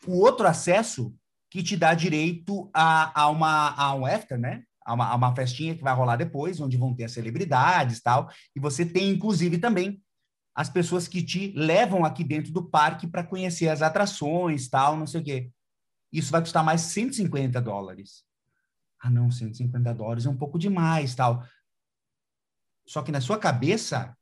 o 0.07 0.19
outro 0.19 0.47
acesso 0.47 1.13
que 1.49 1.61
te 1.61 1.75
dá 1.75 1.93
direito 1.93 2.69
a, 2.73 3.21
a, 3.23 3.29
uma, 3.29 3.71
a 3.75 3.93
um 3.95 4.05
after, 4.05 4.37
né? 4.37 4.63
A 4.85 4.93
uma, 4.93 5.07
a 5.07 5.15
uma 5.15 5.35
festinha 5.35 5.75
que 5.75 5.83
vai 5.83 5.93
rolar 5.93 6.15
depois, 6.15 6.59
onde 6.59 6.77
vão 6.77 6.95
ter 6.95 7.05
as 7.05 7.11
celebridades 7.11 8.01
tal. 8.01 8.29
E 8.55 8.59
você 8.59 8.85
tem, 8.85 9.09
inclusive, 9.09 9.57
também 9.57 10.01
as 10.55 10.69
pessoas 10.69 11.07
que 11.07 11.21
te 11.21 11.53
levam 11.55 12.05
aqui 12.05 12.23
dentro 12.23 12.51
do 12.51 12.69
parque 12.69 13.07
para 13.07 13.23
conhecer 13.23 13.69
as 13.69 13.81
atrações, 13.81 14.67
tal, 14.67 14.97
não 14.97 15.07
sei 15.07 15.21
o 15.21 15.23
quê. 15.23 15.51
Isso 16.11 16.31
vai 16.31 16.41
custar 16.41 16.63
mais 16.63 16.81
150 16.81 17.61
dólares. 17.61 18.28
Ah, 18.99 19.09
não, 19.09 19.31
150 19.31 19.93
dólares 19.93 20.25
é 20.25 20.29
um 20.29 20.37
pouco 20.37 20.59
demais, 20.59 21.15
tal. 21.15 21.45
Só 22.87 23.01
que 23.01 23.11
na 23.11 23.21
sua 23.21 23.37
cabeça, 23.37 24.17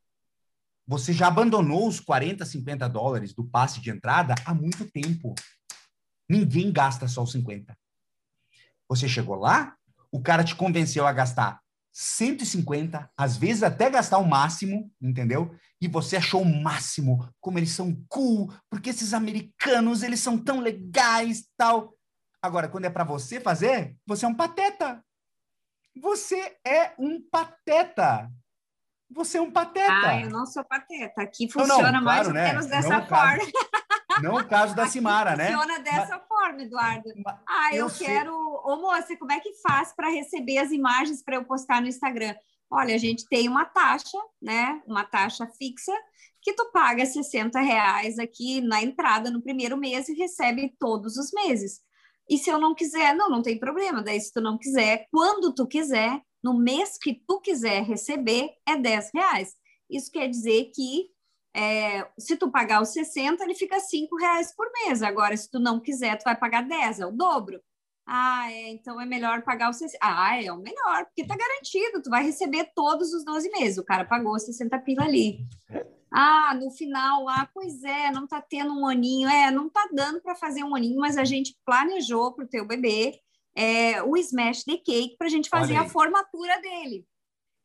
você 0.86 1.12
já 1.12 1.26
abandonou 1.26 1.88
os 1.88 2.00
40, 2.00 2.44
50 2.44 2.88
dólares 2.88 3.34
do 3.34 3.44
passe 3.44 3.80
de 3.80 3.90
entrada 3.90 4.34
há 4.44 4.54
muito 4.54 4.90
tempo. 4.90 5.34
Ninguém 6.28 6.72
gasta 6.72 7.08
só 7.08 7.22
os 7.22 7.32
50. 7.32 7.76
Você 8.88 9.08
chegou 9.08 9.36
lá, 9.36 9.76
o 10.10 10.20
cara 10.22 10.44
te 10.44 10.54
convenceu 10.54 11.06
a 11.06 11.12
gastar 11.12 11.60
150, 11.92 13.10
às 13.16 13.36
vezes 13.36 13.62
até 13.62 13.90
gastar 13.90 14.18
o 14.18 14.28
máximo, 14.28 14.92
entendeu? 15.00 15.54
E 15.80 15.88
você 15.88 16.16
achou 16.16 16.42
o 16.42 16.62
máximo, 16.62 17.28
como 17.40 17.58
eles 17.58 17.70
são 17.70 17.94
cool, 18.08 18.54
porque 18.70 18.90
esses 18.90 19.12
americanos, 19.12 20.02
eles 20.02 20.20
são 20.20 20.38
tão 20.38 20.60
legais, 20.60 21.48
tal. 21.56 21.92
Agora, 22.40 22.68
quando 22.68 22.84
é 22.84 22.90
para 22.90 23.04
você 23.04 23.40
fazer, 23.40 23.96
você 24.06 24.24
é 24.24 24.28
um 24.28 24.34
pateta. 24.34 25.04
Você 26.00 26.56
é 26.64 26.92
um 26.98 27.20
pateta. 27.20 28.30
Você 29.10 29.38
é 29.38 29.40
um 29.40 29.50
pateta. 29.50 30.08
Ah, 30.08 30.20
eu 30.20 30.30
não 30.30 30.46
sou 30.46 30.64
pateta. 30.64 31.22
Aqui 31.22 31.50
funciona 31.50 31.90
não, 31.90 31.92
não, 31.92 32.02
mais 32.02 32.20
claro, 32.20 32.28
ou 32.28 32.34
né? 32.34 32.48
menos 32.48 32.66
dessa 32.66 32.88
não 32.88 33.06
forma. 33.06 33.38
Caso, 33.38 33.52
não 34.22 34.34
o 34.36 34.44
caso 34.44 34.76
da 34.76 34.86
Simara, 34.86 35.34
né? 35.34 35.50
Funciona 35.50 35.78
dessa 35.80 36.18
mas, 36.18 36.28
forma, 36.28 36.62
Eduardo. 36.62 37.08
ah, 37.46 37.74
eu, 37.74 37.86
eu 37.86 37.94
quero. 37.94 38.34
Ô, 38.64 38.76
moça, 38.76 39.16
como 39.16 39.32
é 39.32 39.40
que 39.40 39.54
faz 39.54 39.92
para 39.94 40.10
receber 40.10 40.58
as 40.58 40.70
imagens 40.70 41.22
para 41.22 41.36
eu 41.36 41.44
postar 41.44 41.80
no 41.80 41.88
Instagram? 41.88 42.36
Olha, 42.70 42.94
a 42.94 42.98
gente 42.98 43.26
tem 43.28 43.48
uma 43.48 43.64
taxa, 43.64 44.18
né? 44.40 44.82
Uma 44.86 45.04
taxa 45.04 45.46
fixa 45.46 45.92
que 46.42 46.52
tu 46.52 46.70
paga 46.70 47.04
60 47.04 47.58
reais 47.60 48.18
aqui 48.18 48.60
na 48.60 48.82
entrada 48.82 49.30
no 49.30 49.42
primeiro 49.42 49.76
mês 49.76 50.08
e 50.08 50.14
recebe 50.14 50.76
todos 50.78 51.16
os 51.16 51.32
meses. 51.32 51.80
E 52.28 52.36
se 52.38 52.50
eu 52.50 52.58
não 52.58 52.74
quiser, 52.74 53.14
não, 53.14 53.30
não 53.30 53.42
tem 53.42 53.58
problema. 53.58 54.02
Daí, 54.02 54.20
se 54.20 54.32
tu 54.32 54.40
não 54.40 54.58
quiser, 54.58 55.06
quando 55.10 55.54
tu 55.54 55.66
quiser, 55.66 56.20
no 56.42 56.58
mês 56.58 56.98
que 56.98 57.22
tu 57.26 57.40
quiser 57.40 57.82
receber, 57.82 58.50
é 58.66 58.76
10 58.76 59.10
reais. 59.14 59.54
Isso 59.88 60.10
quer 60.10 60.28
dizer 60.28 60.70
que 60.74 61.08
é, 61.54 62.06
se 62.18 62.36
tu 62.36 62.50
pagar 62.50 62.82
os 62.82 62.90
60, 62.90 63.42
ele 63.42 63.54
fica 63.54 63.80
5 63.80 64.14
reais 64.16 64.54
por 64.54 64.70
mês. 64.72 65.02
Agora, 65.02 65.36
se 65.36 65.50
tu 65.50 65.58
não 65.58 65.80
quiser, 65.80 66.16
tu 66.18 66.24
vai 66.24 66.36
pagar 66.36 66.62
10, 66.62 67.00
é 67.00 67.06
o 67.06 67.10
dobro. 67.10 67.60
Ah, 68.10 68.50
é, 68.50 68.70
então 68.70 68.98
é 68.98 69.04
melhor 69.04 69.42
pagar 69.42 69.68
os 69.68 69.76
60. 69.76 69.98
Ah, 70.00 70.42
é 70.42 70.50
o 70.50 70.56
melhor, 70.56 71.04
porque 71.04 71.26
tá 71.26 71.36
garantido, 71.36 72.02
tu 72.02 72.08
vai 72.08 72.24
receber 72.24 72.70
todos 72.74 73.12
os 73.12 73.22
12 73.22 73.50
meses. 73.50 73.76
O 73.76 73.84
cara 73.84 74.02
pagou 74.02 74.38
60 74.38 74.78
pila 74.78 75.04
ali. 75.04 75.46
Ah, 76.10 76.54
no 76.58 76.70
final, 76.70 77.28
ah, 77.28 77.46
pois 77.52 77.84
é, 77.84 78.10
não 78.10 78.26
tá 78.26 78.40
tendo 78.40 78.72
um 78.72 78.86
aninho, 78.86 79.28
é, 79.28 79.50
não 79.50 79.68
tá 79.68 79.86
dando 79.92 80.22
para 80.22 80.34
fazer 80.34 80.64
um 80.64 80.74
aninho, 80.74 80.98
mas 80.98 81.18
a 81.18 81.24
gente 81.24 81.54
planejou 81.66 82.32
para 82.32 82.46
o 82.46 82.48
teu 82.48 82.66
bebê 82.66 83.20
é, 83.54 84.02
o 84.02 84.16
Smash 84.16 84.64
the 84.64 84.78
Cake 84.78 85.16
para 85.18 85.26
a 85.26 85.30
gente 85.30 85.50
fazer 85.50 85.76
a 85.76 85.86
formatura 85.86 86.58
dele. 86.62 87.04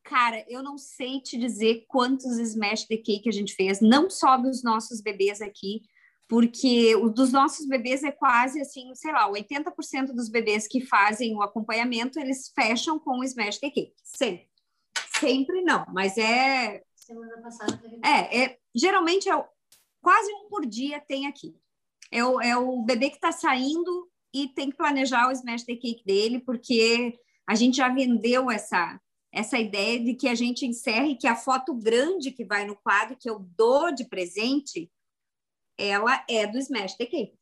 Cara, 0.04 0.44
eu 0.50 0.62
não 0.62 0.78
sei 0.78 1.22
te 1.22 1.38
dizer 1.38 1.86
quantos 1.88 2.38
Smash 2.38 2.86
the 2.86 2.98
Cake 2.98 3.30
a 3.30 3.32
gente 3.32 3.56
fez, 3.56 3.80
não 3.80 4.10
só 4.10 4.36
dos 4.36 4.62
nossos 4.62 5.00
bebês 5.00 5.40
aqui, 5.40 5.84
porque 6.28 6.96
o 6.96 7.10
dos 7.10 7.32
nossos 7.32 7.68
bebês 7.68 8.04
é 8.04 8.12
quase 8.12 8.62
assim, 8.62 8.94
sei 8.96 9.12
lá, 9.12 9.30
80% 9.30 10.14
dos 10.14 10.30
bebês 10.30 10.68
que 10.68 10.82
fazem 10.82 11.36
o 11.36 11.42
acompanhamento, 11.42 12.20
eles 12.20 12.52
fecham 12.56 12.98
com 13.00 13.20
o 13.20 13.24
Smash 13.24 13.60
the 13.60 13.70
Cake. 13.70 13.94
Sempre. 14.04 14.48
Sempre 15.20 15.62
não, 15.62 15.86
mas 15.94 16.18
é 16.18 16.82
Semana 16.96 17.42
passada 17.42 17.78
teve. 17.78 18.00
É, 18.04 18.44
é 18.44 18.58
geralmente 18.74 19.30
é 19.30 19.46
quase 20.02 20.34
um 20.34 20.48
por 20.50 20.66
dia 20.66 21.02
tem 21.02 21.28
aqui. 21.28 21.56
É 22.12 22.24
o, 22.24 22.42
é 22.42 22.58
o 22.58 22.82
bebê 22.84 23.10
que 23.10 23.16
está 23.16 23.32
saindo 23.32 24.10
e 24.34 24.48
tem 24.48 24.70
que 24.70 24.78
planejar 24.78 25.28
o 25.28 25.32
smash 25.32 25.64
the 25.64 25.76
cake 25.76 26.04
dele, 26.06 26.40
porque 26.40 27.18
a 27.48 27.56
gente 27.56 27.78
já 27.78 27.90
vendeu 27.90 28.50
essa 28.50 29.00
essa 29.36 29.58
ideia 29.58 30.00
de 30.00 30.14
que 30.14 30.28
a 30.28 30.36
gente 30.36 30.64
encerre 30.64 31.16
que 31.16 31.26
a 31.26 31.36
foto 31.36 31.74
grande 31.74 32.30
que 32.30 32.46
vai 32.46 32.68
no 32.68 32.76
quadro 32.76 33.18
que 33.20 33.28
eu 33.28 33.40
dou 33.58 33.92
de 33.92 34.06
presente, 34.06 34.92
ela 35.78 36.24
é 36.30 36.46
do 36.48 36.58
smash 36.58 36.96
cake. 36.96 37.34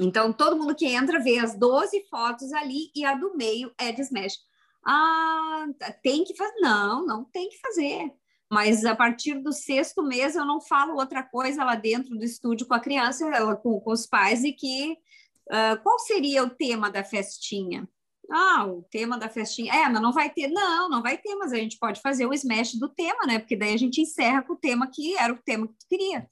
Então, 0.00 0.32
todo 0.32 0.56
mundo 0.56 0.74
que 0.74 0.86
entra 0.86 1.22
vê 1.22 1.38
as 1.38 1.56
12 1.56 2.06
fotos 2.08 2.52
ali 2.52 2.90
e 2.94 3.04
a 3.04 3.14
do 3.14 3.36
meio 3.36 3.72
é 3.78 3.92
de 3.92 4.00
Smash. 4.00 4.38
Ah, 4.84 5.66
tem 6.02 6.24
que 6.24 6.34
fazer? 6.36 6.60
Não, 6.60 7.06
não 7.06 7.24
tem 7.24 7.48
que 7.48 7.58
fazer 7.58 8.12
mas 8.54 8.84
a 8.84 8.94
partir 8.94 9.34
do 9.40 9.52
sexto 9.52 10.00
mês 10.00 10.36
eu 10.36 10.44
não 10.44 10.60
falo 10.60 10.94
outra 10.94 11.24
coisa 11.24 11.64
lá 11.64 11.74
dentro 11.74 12.16
do 12.16 12.24
estúdio 12.24 12.66
com 12.68 12.74
a 12.74 12.80
criança, 12.80 13.26
ela, 13.26 13.56
com, 13.56 13.80
com 13.80 13.90
os 13.90 14.06
pais, 14.06 14.44
e 14.44 14.52
que 14.52 14.92
uh, 14.92 15.82
qual 15.82 15.98
seria 15.98 16.44
o 16.44 16.50
tema 16.50 16.88
da 16.88 17.02
festinha? 17.02 17.88
Ah, 18.30 18.64
o 18.64 18.82
tema 18.90 19.18
da 19.18 19.28
festinha. 19.28 19.74
É, 19.74 19.88
mas 19.88 20.00
não 20.00 20.12
vai 20.12 20.30
ter. 20.30 20.48
Não, 20.48 20.88
não 20.88 21.02
vai 21.02 21.18
ter, 21.18 21.34
mas 21.34 21.52
a 21.52 21.56
gente 21.56 21.78
pode 21.78 22.00
fazer 22.00 22.26
o 22.26 22.32
smash 22.32 22.74
do 22.74 22.88
tema, 22.88 23.26
né? 23.26 23.40
Porque 23.40 23.56
daí 23.56 23.74
a 23.74 23.76
gente 23.76 24.00
encerra 24.00 24.40
com 24.42 24.54
o 24.54 24.58
tema 24.58 24.86
que 24.86 25.16
era 25.18 25.32
o 25.32 25.42
tema 25.44 25.66
que 25.66 25.74
tu 25.74 25.86
queria. 25.88 26.26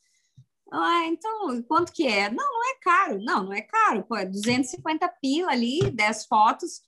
Ah, 0.72 1.06
então, 1.06 1.62
quanto 1.64 1.92
que 1.92 2.06
é? 2.06 2.30
Não, 2.30 2.50
não 2.50 2.70
é 2.70 2.74
caro. 2.80 3.22
Não, 3.22 3.44
não 3.44 3.52
é 3.52 3.60
caro. 3.62 4.04
Pô, 4.04 4.16
é 4.16 4.24
250 4.24 5.08
pila 5.20 5.52
ali, 5.52 5.90
10 5.90 6.26
fotos. 6.26 6.82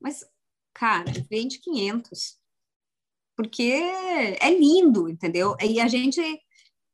Mas, 0.00 0.24
cara, 0.74 1.12
vende 1.30 1.58
500 1.58 2.38
porque 3.38 3.70
é 4.40 4.50
lindo, 4.50 5.08
entendeu? 5.08 5.54
E 5.62 5.80
a 5.80 5.86
gente 5.86 6.20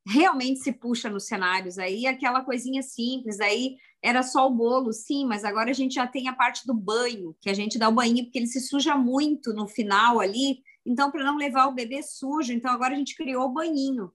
realmente 0.06 0.61
se 0.61 0.74
puxa 0.74 1.09
nos 1.09 1.24
cenários 1.24 1.78
aí, 1.78 2.06
aquela 2.06 2.44
coisinha 2.44 2.82
simples, 2.82 3.40
aí 3.40 3.77
era 4.02 4.23
só 4.23 4.47
o 4.47 4.55
bolo, 4.55 4.93
sim, 4.93 5.24
mas 5.24 5.43
agora 5.43 5.70
a 5.70 5.73
gente 5.73 5.94
já 5.94 6.06
tem 6.06 6.28
a 6.28 6.35
parte 6.35 6.66
do 6.66 6.74
banho, 6.74 7.35
que 7.40 7.48
a 7.48 7.55
gente 7.55 7.78
dá 7.78 7.89
o 7.89 7.93
banho 7.93 8.24
porque 8.24 8.39
ele 8.39 8.47
se 8.47 8.61
suja 8.61 8.94
muito 8.94 9.55
no 9.55 9.66
final 9.66 10.20
ali, 10.20 10.59
então 10.85 11.11
para 11.11 11.24
não 11.24 11.39
levar 11.39 11.66
o 11.69 11.74
bebê 11.74 12.02
sujo, 12.02 12.52
então 12.52 12.70
agora 12.70 12.93
a 12.93 12.98
gente 12.98 13.16
criou 13.16 13.47
o 13.47 13.52
banhinho, 13.55 14.12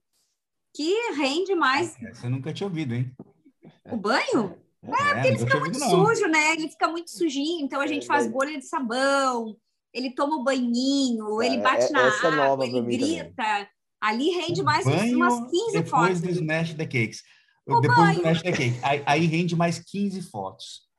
que 0.74 1.12
rende 1.12 1.54
mais. 1.54 1.96
Essa 2.02 2.26
eu 2.26 2.30
nunca 2.30 2.52
tinha 2.52 2.66
ouvido, 2.66 2.94
hein? 2.94 3.10
O 3.90 3.96
banho? 3.96 4.56
É, 4.82 4.90
é 4.90 5.14
porque 5.14 5.28
ele 5.28 5.38
fica 5.38 5.60
muito 5.60 5.82
ouvido, 5.82 6.06
sujo, 6.06 6.26
né? 6.28 6.52
Ele 6.52 6.68
fica 6.68 6.88
muito 6.88 7.10
sujinho, 7.10 7.64
então 7.64 7.80
a 7.80 7.86
gente 7.86 8.04
é, 8.04 8.06
faz 8.06 8.26
bolha 8.26 8.58
de 8.58 8.64
sabão, 8.64 9.56
ele 9.92 10.14
toma 10.14 10.36
o 10.36 10.44
banhinho, 10.44 11.42
ele 11.42 11.58
bate 11.58 11.86
é, 11.86 11.90
na 11.90 12.00
é 12.00 12.50
água, 12.50 12.66
ele 12.66 12.80
grita. 12.82 13.68
Ali 14.00 14.30
rende 14.30 14.62
mais 14.62 14.84
banho 14.84 15.16
umas 15.16 15.50
15 15.50 15.72
depois 15.72 15.90
fotos. 15.90 16.20
do 16.22 16.30
Smash 16.30 16.74
the 16.74 16.86
Cakes. 16.86 17.22
O 17.66 17.80
depois 17.80 17.98
banho. 17.98 18.14
do 18.14 18.20
Smash 18.20 18.42
the 18.42 18.52
Cake. 18.52 18.80
Aí, 18.82 19.02
aí 19.04 19.26
rende 19.26 19.54
mais 19.54 19.78
15 19.78 20.22
fotos. 20.22 20.89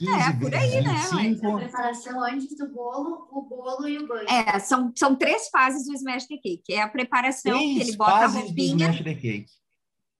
15 0.00 0.12
É, 0.12 0.32
por 0.32 0.54
aí, 0.54 0.70
vezes 0.70 0.84
né, 0.84 1.20
25. 1.22 1.46
A 1.46 1.56
preparação 1.58 2.24
antes 2.24 2.56
do 2.56 2.68
bolo, 2.72 3.28
o 3.30 3.42
bolo 3.42 3.86
e 3.86 3.98
o 3.98 4.08
banho. 4.08 4.26
É, 4.30 4.58
são, 4.58 4.90
são 4.96 5.14
três 5.14 5.48
fases 5.50 5.86
do 5.86 5.92
Smash 5.92 6.26
the 6.26 6.36
Cake. 6.36 6.72
É 6.72 6.80
a 6.80 6.88
preparação, 6.88 7.58
que 7.58 7.74
Três 7.74 7.88
ele 7.88 7.96
bota 7.98 8.12
a 8.12 8.20
fases 8.20 8.34
do 8.34 8.46
roupinha. 8.46 8.86
Smash 8.86 9.04
the 9.04 9.14
Cake. 9.14 9.46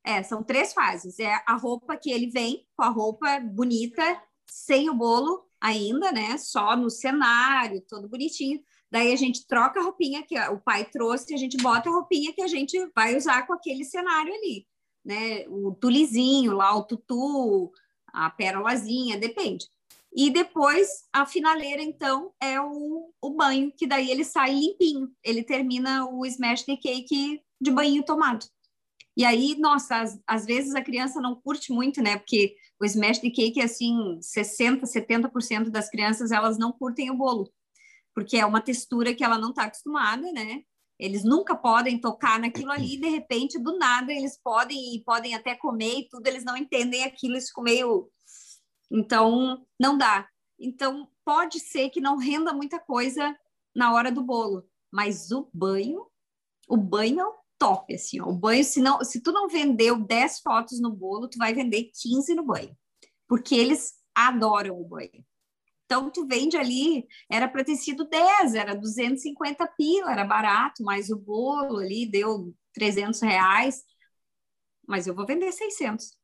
É, 0.04 0.22
são 0.22 0.42
três 0.42 0.74
fases. 0.74 1.18
É 1.18 1.42
a 1.46 1.56
roupa 1.56 1.96
que 1.96 2.10
ele 2.10 2.28
vem 2.28 2.66
com 2.76 2.82
a 2.82 2.90
roupa 2.90 3.40
bonita, 3.40 4.02
sem 4.46 4.90
o 4.90 4.94
bolo 4.94 5.46
ainda, 5.58 6.12
né? 6.12 6.36
Só 6.36 6.76
no 6.76 6.90
cenário, 6.90 7.82
todo 7.88 8.08
bonitinho. 8.08 8.60
Daí 8.92 9.12
a 9.12 9.16
gente 9.16 9.46
troca 9.46 9.80
a 9.80 9.82
roupinha 9.82 10.22
que 10.22 10.38
o 10.38 10.58
pai 10.58 10.84
trouxe, 10.84 11.32
a 11.32 11.38
gente 11.38 11.56
bota 11.56 11.88
a 11.88 11.92
roupinha 11.92 12.34
que 12.34 12.42
a 12.42 12.48
gente 12.48 12.78
vai 12.94 13.16
usar 13.16 13.46
com 13.46 13.54
aquele 13.54 13.84
cenário 13.84 14.32
ali, 14.34 14.66
né? 15.02 15.46
O 15.48 15.72
tulizinho 15.72 16.52
lá, 16.52 16.76
o 16.76 16.84
tutu, 16.84 17.72
a 18.12 18.30
pérolazinha, 18.30 19.18
depende. 19.18 19.66
E 20.12 20.30
depois 20.30 20.88
a 21.12 21.24
finaleira, 21.24 21.82
então, 21.82 22.32
é 22.40 22.60
o, 22.60 23.12
o 23.20 23.30
banho, 23.30 23.72
que 23.72 23.86
daí 23.86 24.10
ele 24.10 24.24
sai 24.24 24.52
limpinho. 24.52 25.10
Ele 25.22 25.42
termina 25.42 26.04
o 26.06 26.26
smash 26.26 26.64
the 26.64 26.76
cake 26.76 27.40
de 27.60 27.70
banho 27.70 28.02
tomado. 28.04 28.44
E 29.16 29.24
aí, 29.24 29.56
nossa, 29.58 30.00
às, 30.00 30.20
às 30.26 30.46
vezes 30.46 30.74
a 30.74 30.82
criança 30.82 31.20
não 31.20 31.34
curte 31.34 31.72
muito, 31.72 32.02
né? 32.02 32.16
Porque 32.16 32.56
o 32.80 32.84
smash 32.84 33.18
the 33.18 33.30
cake, 33.30 33.60
assim, 33.60 34.18
60%, 34.20 34.82
70% 34.82 35.70
das 35.70 35.90
crianças, 35.90 36.32
elas 36.32 36.58
não 36.58 36.72
curtem 36.72 37.10
o 37.10 37.16
bolo. 37.16 37.52
Porque 38.14 38.36
é 38.36 38.46
uma 38.46 38.60
textura 38.60 39.14
que 39.14 39.22
ela 39.22 39.38
não 39.38 39.50
está 39.50 39.64
acostumada, 39.64 40.32
né? 40.32 40.62
Eles 41.00 41.24
nunca 41.24 41.56
podem 41.56 41.98
tocar 41.98 42.38
naquilo 42.38 42.70
ali, 42.70 42.96
de 42.98 43.08
repente, 43.10 43.58
do 43.58 43.78
nada, 43.78 44.12
eles 44.12 44.38
podem 44.42 44.94
e 44.94 45.02
podem 45.02 45.34
até 45.34 45.56
comer 45.56 46.00
e 46.00 46.08
tudo, 46.08 46.26
eles 46.26 46.44
não 46.44 46.56
entendem 46.56 47.04
aquilo, 47.04 47.34
eles 47.34 47.48
ficam 47.48 47.64
meio... 47.64 48.10
Então, 48.90 49.64
não 49.78 49.96
dá. 49.96 50.28
Então, 50.58 51.08
pode 51.24 51.58
ser 51.58 51.90
que 51.90 52.00
não 52.00 52.18
renda 52.18 52.52
muita 52.52 52.78
coisa 52.78 53.36
na 53.74 53.94
hora 53.94 54.12
do 54.12 54.22
bolo, 54.22 54.64
mas 54.92 55.30
o 55.30 55.48
banho, 55.54 56.06
o 56.68 56.76
banho 56.76 57.20
é 57.20 57.24
o 57.24 57.34
top, 57.56 57.94
assim, 57.94 58.20
ó. 58.20 58.26
O 58.26 58.32
banho, 58.32 58.64
se, 58.64 58.80
não, 58.80 59.02
se 59.04 59.22
tu 59.22 59.32
não 59.32 59.48
vendeu 59.48 59.98
10 59.98 60.40
fotos 60.40 60.80
no 60.80 60.90
bolo, 60.90 61.28
tu 61.28 61.38
vai 61.38 61.54
vender 61.54 61.90
15 61.94 62.34
no 62.34 62.44
banho, 62.44 62.76
porque 63.28 63.54
eles 63.54 63.94
adoram 64.14 64.80
o 64.80 64.84
banho. 64.84 65.24
Então, 65.90 66.08
tu 66.08 66.24
vende 66.24 66.56
ali, 66.56 67.04
era 67.28 67.48
para 67.48 67.64
ter 67.64 67.74
sido 67.74 68.08
10, 68.08 68.54
era 68.54 68.76
250 68.76 69.66
pila, 69.76 70.12
era 70.12 70.24
barato, 70.24 70.84
mas 70.84 71.10
o 71.10 71.18
bolo 71.18 71.78
ali 71.78 72.08
deu 72.08 72.54
300 72.74 73.20
reais, 73.20 73.82
mas 74.86 75.08
eu 75.08 75.14
vou 75.16 75.26
vender 75.26 75.50
600. 75.50 76.16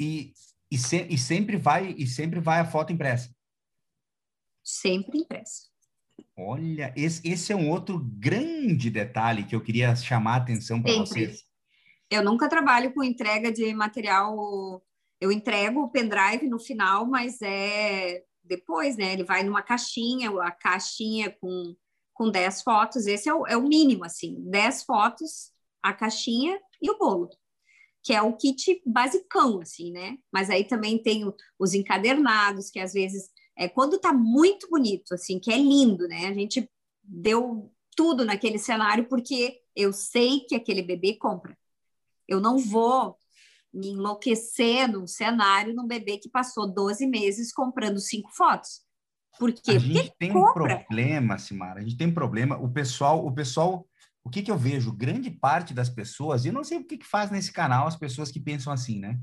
E, 0.00 0.32
e, 0.68 0.76
se, 0.76 1.06
e, 1.08 1.16
sempre 1.16 1.56
vai 1.56 1.94
e 1.96 2.04
sempre 2.04 2.40
vai 2.40 2.58
a 2.58 2.64
foto 2.64 2.92
impressa. 2.92 3.32
Sempre 4.64 5.20
impressa. 5.20 5.68
Olha, 6.36 6.92
esse, 6.96 7.28
esse 7.28 7.52
é 7.52 7.56
um 7.56 7.70
outro 7.70 8.00
grande 8.00 8.90
detalhe 8.90 9.44
que 9.44 9.54
eu 9.54 9.62
queria 9.62 9.94
chamar 9.94 10.34
a 10.34 10.38
atenção 10.38 10.82
para 10.82 10.92
vocês. 10.96 11.44
Eu 12.10 12.24
nunca 12.24 12.48
trabalho 12.48 12.92
com 12.92 13.04
entrega 13.04 13.52
de 13.52 13.72
material. 13.72 14.82
Eu 15.20 15.30
entrego 15.30 15.82
o 15.82 15.90
pendrive 15.92 16.48
no 16.48 16.58
final, 16.58 17.06
mas 17.06 17.40
é 17.40 18.25
depois, 18.46 18.96
né? 18.96 19.12
Ele 19.12 19.24
vai 19.24 19.42
numa 19.42 19.62
caixinha, 19.62 20.30
a 20.40 20.50
caixinha 20.50 21.30
com, 21.40 21.74
com 22.14 22.30
10 22.30 22.62
fotos. 22.62 23.06
Esse 23.06 23.28
é 23.28 23.34
o, 23.34 23.46
é 23.46 23.56
o 23.56 23.62
mínimo, 23.62 24.04
assim: 24.04 24.36
10 24.50 24.84
fotos, 24.84 25.52
a 25.82 25.92
caixinha 25.92 26.60
e 26.80 26.90
o 26.90 26.98
bolo 26.98 27.30
que 28.06 28.12
é 28.12 28.22
o 28.22 28.36
kit 28.36 28.80
basicão, 28.86 29.60
assim, 29.60 29.90
né? 29.90 30.16
Mas 30.32 30.48
aí 30.48 30.62
também 30.62 30.96
tem 30.96 31.24
os 31.58 31.74
encadernados, 31.74 32.70
que 32.70 32.78
às 32.78 32.92
vezes, 32.92 33.32
é, 33.56 33.68
quando 33.68 33.98
tá 33.98 34.12
muito 34.12 34.68
bonito, 34.70 35.12
assim, 35.12 35.40
que 35.40 35.50
é 35.50 35.56
lindo, 35.56 36.06
né? 36.06 36.28
A 36.28 36.32
gente 36.32 36.70
deu 37.02 37.68
tudo 37.96 38.24
naquele 38.24 38.60
cenário 38.60 39.08
porque 39.08 39.60
eu 39.74 39.92
sei 39.92 40.38
que 40.38 40.54
aquele 40.54 40.82
bebê 40.82 41.14
compra. 41.14 41.58
Eu 42.28 42.40
não 42.40 42.58
vou 42.58 43.18
me 43.76 43.90
enlouquecer 43.90 44.90
num 44.90 45.06
cenário 45.06 45.74
num 45.74 45.86
bebê 45.86 46.18
que 46.18 46.28
passou 46.28 46.66
12 46.66 47.06
meses 47.06 47.52
comprando 47.52 47.98
cinco 47.98 48.30
fotos. 48.34 48.80
Por 49.38 49.52
quê? 49.52 49.72
A 49.72 49.78
gente 49.78 50.14
tem 50.18 50.32
compra. 50.32 50.78
problema, 50.78 51.38
Simara, 51.38 51.80
a 51.80 51.82
gente 51.82 51.96
tem 51.96 52.12
problema. 52.12 52.56
O 52.56 52.70
pessoal, 52.70 53.24
o 53.24 53.32
pessoal 53.32 53.86
o 54.26 54.28
que, 54.28 54.42
que 54.42 54.50
eu 54.50 54.58
vejo? 54.58 54.92
Grande 54.92 55.30
parte 55.30 55.72
das 55.72 55.88
pessoas, 55.88 56.44
e 56.44 56.48
eu 56.48 56.52
não 56.52 56.64
sei 56.64 56.78
o 56.78 56.84
que, 56.84 56.98
que 56.98 57.06
faz 57.06 57.30
nesse 57.30 57.52
canal 57.52 57.86
as 57.86 57.94
pessoas 57.94 58.28
que 58.28 58.40
pensam 58.40 58.72
assim, 58.72 58.98
né? 58.98 59.20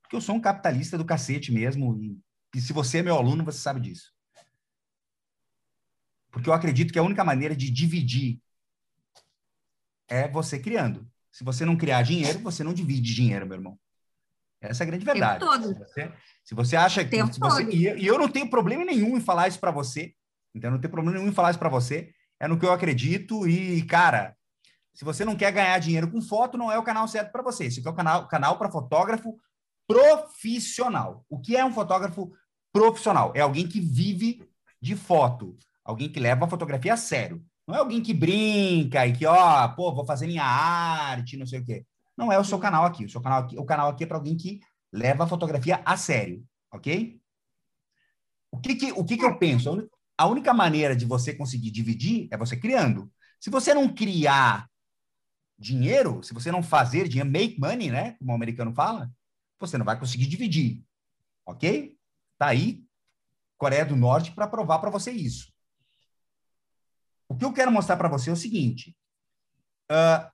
Porque 0.00 0.16
eu 0.16 0.22
sou 0.22 0.34
um 0.34 0.40
capitalista 0.40 0.96
do 0.96 1.04
cacete 1.04 1.52
mesmo, 1.52 1.94
e, 2.02 2.18
e 2.54 2.60
se 2.60 2.72
você 2.72 2.98
é 2.98 3.02
meu 3.02 3.14
aluno, 3.14 3.44
você 3.44 3.58
sabe 3.58 3.78
disso. 3.78 4.14
Porque 6.30 6.48
eu 6.48 6.54
acredito 6.54 6.94
que 6.94 6.98
a 6.98 7.02
única 7.02 7.22
maneira 7.22 7.54
de 7.54 7.70
dividir 7.70 8.40
é 10.08 10.26
você 10.26 10.58
criando. 10.58 11.06
Se 11.36 11.44
você 11.44 11.66
não 11.66 11.76
criar 11.76 12.00
dinheiro, 12.00 12.38
você 12.38 12.64
não 12.64 12.72
divide 12.72 13.14
dinheiro, 13.14 13.46
meu 13.46 13.58
irmão. 13.58 13.78
Essa 14.58 14.82
é 14.82 14.84
a 14.84 14.86
grande 14.86 15.04
verdade. 15.04 15.44
Se 15.68 15.74
você, 15.84 16.12
se 16.42 16.54
você 16.54 16.76
acha 16.76 17.04
que. 17.04 17.10
Você, 17.38 17.64
e, 17.76 18.06
eu- 18.06 18.18
não 18.18 18.26
tenho 18.26 18.48
problema 18.48 18.86
nenhum 18.86 19.18
em 19.18 19.20
falar 19.20 19.46
isso 19.46 19.60
para 19.60 19.70
você. 19.70 20.14
Então, 20.54 20.68
eu 20.68 20.72
não 20.72 20.80
tenho 20.80 20.90
problema 20.90 21.18
nenhum 21.18 21.28
em 21.30 21.34
falar 21.34 21.50
isso 21.50 21.58
para 21.58 21.68
você. 21.68 22.10
É 22.40 22.48
no 22.48 22.58
que 22.58 22.64
eu 22.64 22.72
acredito. 22.72 23.46
E, 23.46 23.82
cara, 23.82 24.34
se 24.94 25.04
você 25.04 25.26
não 25.26 25.36
quer 25.36 25.52
ganhar 25.52 25.78
dinheiro 25.78 26.10
com 26.10 26.22
foto, 26.22 26.56
não 26.56 26.72
é 26.72 26.78
o 26.78 26.82
canal 26.82 27.06
certo 27.06 27.30
para 27.30 27.42
você. 27.42 27.66
Esse 27.66 27.80
aqui 27.80 27.88
é 27.88 27.90
o 27.90 27.94
canal, 27.94 28.26
canal 28.28 28.56
para 28.56 28.70
fotógrafo 28.70 29.38
profissional. 29.86 31.22
O 31.28 31.38
que 31.38 31.54
é 31.54 31.62
um 31.62 31.72
fotógrafo 31.72 32.32
profissional? 32.72 33.30
É 33.36 33.42
alguém 33.42 33.68
que 33.68 33.78
vive 33.78 34.42
de 34.80 34.96
foto. 34.96 35.54
Alguém 35.84 36.10
que 36.10 36.18
leva 36.18 36.46
a 36.46 36.48
fotografia 36.48 36.94
a 36.94 36.96
sério. 36.96 37.44
Não 37.66 37.74
é 37.74 37.78
alguém 37.78 38.02
que 38.02 38.14
brinca 38.14 39.06
e 39.06 39.12
que, 39.16 39.26
ó, 39.26 39.68
pô, 39.68 39.92
vou 39.94 40.04
fazer 40.06 40.26
minha 40.26 40.44
arte, 40.44 41.36
não 41.36 41.46
sei 41.46 41.60
o 41.60 41.64
quê. 41.64 41.84
Não 42.16 42.32
é 42.32 42.38
o 42.38 42.44
seu 42.44 42.58
canal 42.58 42.84
aqui. 42.84 43.04
O 43.04 43.10
seu 43.10 43.20
canal 43.20 43.42
aqui, 43.42 43.58
o 43.58 43.64
canal 43.64 43.88
aqui 43.90 44.04
é 44.04 44.06
para 44.06 44.16
alguém 44.16 44.36
que 44.36 44.60
leva 44.92 45.24
a 45.24 45.26
fotografia 45.26 45.82
a 45.84 45.96
sério, 45.96 46.44
ok? 46.72 47.20
O 48.50 48.58
que 48.58 48.74
que, 48.76 48.92
o 48.92 49.04
que, 49.04 49.16
que 49.16 49.24
eu 49.24 49.38
penso? 49.38 49.68
A 49.68 49.72
uni- 49.72 49.88
A 50.18 50.26
única 50.26 50.54
maneira 50.54 50.96
de 50.96 51.04
você 51.04 51.34
conseguir 51.34 51.70
dividir 51.70 52.28
é 52.30 52.36
você 52.36 52.56
criando. 52.56 53.10
Se 53.40 53.50
você 53.50 53.74
não 53.74 53.92
criar 53.92 54.66
dinheiro, 55.58 56.22
se 56.22 56.34
você 56.34 56.52
não 56.52 56.62
fazer 56.62 57.08
dinheiro, 57.08 57.30
make 57.30 57.60
money, 57.60 57.90
né? 57.90 58.14
Como 58.18 58.32
o 58.32 58.34
americano 58.34 58.74
fala, 58.74 59.10
você 59.60 59.78
não 59.78 59.84
vai 59.86 59.98
conseguir 59.98 60.26
dividir, 60.26 60.82
ok? 61.46 61.96
Tá 62.38 62.48
aí 62.48 62.84
Coreia 63.58 63.86
do 63.86 63.96
Norte 63.96 64.32
para 64.32 64.48
provar 64.48 64.80
para 64.80 64.90
você 64.90 65.12
isso. 65.12 65.52
O 67.36 67.38
que 67.38 67.44
eu 67.44 67.52
quero 67.52 67.70
mostrar 67.70 67.98
para 67.98 68.08
você 68.08 68.30
é 68.30 68.32
o 68.32 68.36
seguinte: 68.36 68.96
ah, 69.90 70.32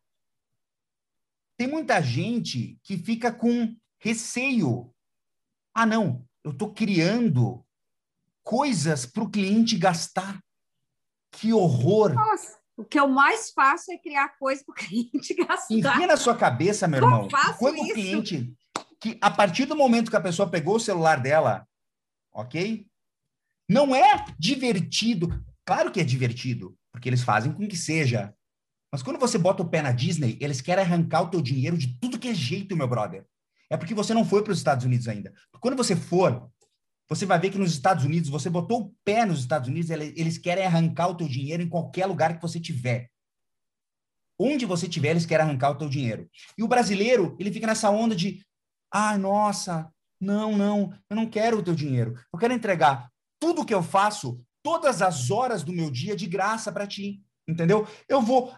tem 1.56 1.66
muita 1.66 2.00
gente 2.00 2.78
que 2.84 2.96
fica 2.96 3.32
com 3.32 3.76
receio. 3.98 4.94
Ah, 5.74 5.84
não, 5.84 6.24
eu 6.44 6.52
estou 6.52 6.72
criando 6.72 7.66
coisas 8.44 9.04
para 9.04 9.24
o 9.24 9.28
cliente 9.28 9.76
gastar. 9.76 10.40
Que 11.32 11.52
horror! 11.52 12.14
Nossa, 12.14 12.56
o 12.76 12.84
que 12.84 13.00
eu 13.00 13.08
mais 13.08 13.50
faço 13.50 13.90
é 13.90 13.98
criar 13.98 14.38
coisa 14.38 14.62
para 14.64 14.72
o 14.72 14.76
cliente 14.86 15.34
gastar. 15.34 15.74
Enfia 15.74 16.06
na 16.06 16.16
sua 16.16 16.36
cabeça, 16.36 16.86
meu 16.86 17.00
Eu 17.00 17.06
irmão. 17.06 17.28
Quando 17.58 17.80
o 17.80 17.84
isso. 17.84 17.94
cliente, 17.94 18.54
que 19.00 19.18
a 19.20 19.30
partir 19.30 19.64
do 19.64 19.74
momento 19.74 20.08
que 20.08 20.16
a 20.16 20.20
pessoa 20.20 20.48
pegou 20.48 20.76
o 20.76 20.80
celular 20.80 21.20
dela, 21.20 21.66
ok? 22.32 22.86
Não 23.68 23.92
é 23.92 24.24
divertido. 24.38 25.44
Claro 25.64 25.90
que 25.90 26.00
é 26.00 26.04
divertido, 26.04 26.78
porque 27.02 27.08
eles 27.08 27.24
fazem 27.24 27.52
com 27.52 27.66
que 27.66 27.76
seja. 27.76 28.32
Mas 28.92 29.02
quando 29.02 29.18
você 29.18 29.36
bota 29.36 29.60
o 29.60 29.68
pé 29.68 29.82
na 29.82 29.90
Disney, 29.90 30.38
eles 30.40 30.60
querem 30.60 30.84
arrancar 30.84 31.22
o 31.22 31.30
teu 31.30 31.42
dinheiro 31.42 31.76
de 31.76 31.98
tudo 31.98 32.18
que 32.18 32.28
é 32.28 32.34
jeito, 32.34 32.76
meu 32.76 32.86
brother. 32.86 33.26
É 33.68 33.76
porque 33.76 33.92
você 33.92 34.14
não 34.14 34.24
foi 34.24 34.44
para 34.44 34.52
os 34.52 34.58
Estados 34.58 34.84
Unidos 34.84 35.08
ainda. 35.08 35.34
Quando 35.58 35.76
você 35.76 35.96
for, 35.96 36.48
você 37.08 37.26
vai 37.26 37.40
ver 37.40 37.50
que 37.50 37.58
nos 37.58 37.72
Estados 37.72 38.04
Unidos, 38.04 38.30
você 38.30 38.48
botou 38.48 38.82
o 38.82 38.94
pé 39.04 39.26
nos 39.26 39.40
Estados 39.40 39.68
Unidos, 39.68 39.90
ele- 39.90 40.14
eles 40.16 40.38
querem 40.38 40.64
arrancar 40.64 41.08
o 41.08 41.16
teu 41.16 41.26
dinheiro 41.26 41.60
em 41.60 41.68
qualquer 41.68 42.06
lugar 42.06 42.36
que 42.36 42.42
você 42.42 42.60
tiver. 42.60 43.10
Onde 44.38 44.64
você 44.64 44.88
tiver, 44.88 45.10
eles 45.10 45.26
querem 45.26 45.44
arrancar 45.44 45.70
o 45.70 45.78
teu 45.78 45.88
dinheiro. 45.88 46.30
E 46.56 46.62
o 46.62 46.68
brasileiro, 46.68 47.36
ele 47.40 47.50
fica 47.50 47.66
nessa 47.66 47.90
onda 47.90 48.14
de, 48.14 48.46
ah, 48.92 49.18
nossa, 49.18 49.90
não, 50.20 50.56
não, 50.56 50.96
eu 51.10 51.16
não 51.16 51.28
quero 51.28 51.58
o 51.58 51.62
teu 51.62 51.74
dinheiro. 51.74 52.14
Eu 52.32 52.38
quero 52.38 52.52
entregar 52.54 53.10
tudo 53.40 53.64
que 53.66 53.74
eu 53.74 53.82
faço, 53.82 54.40
todas 54.62 55.02
as 55.02 55.30
horas 55.30 55.62
do 55.62 55.72
meu 55.72 55.90
dia 55.90 56.16
de 56.16 56.26
graça 56.26 56.70
para 56.70 56.86
ti, 56.86 57.22
entendeu? 57.48 57.86
Eu 58.08 58.20
vou 58.22 58.54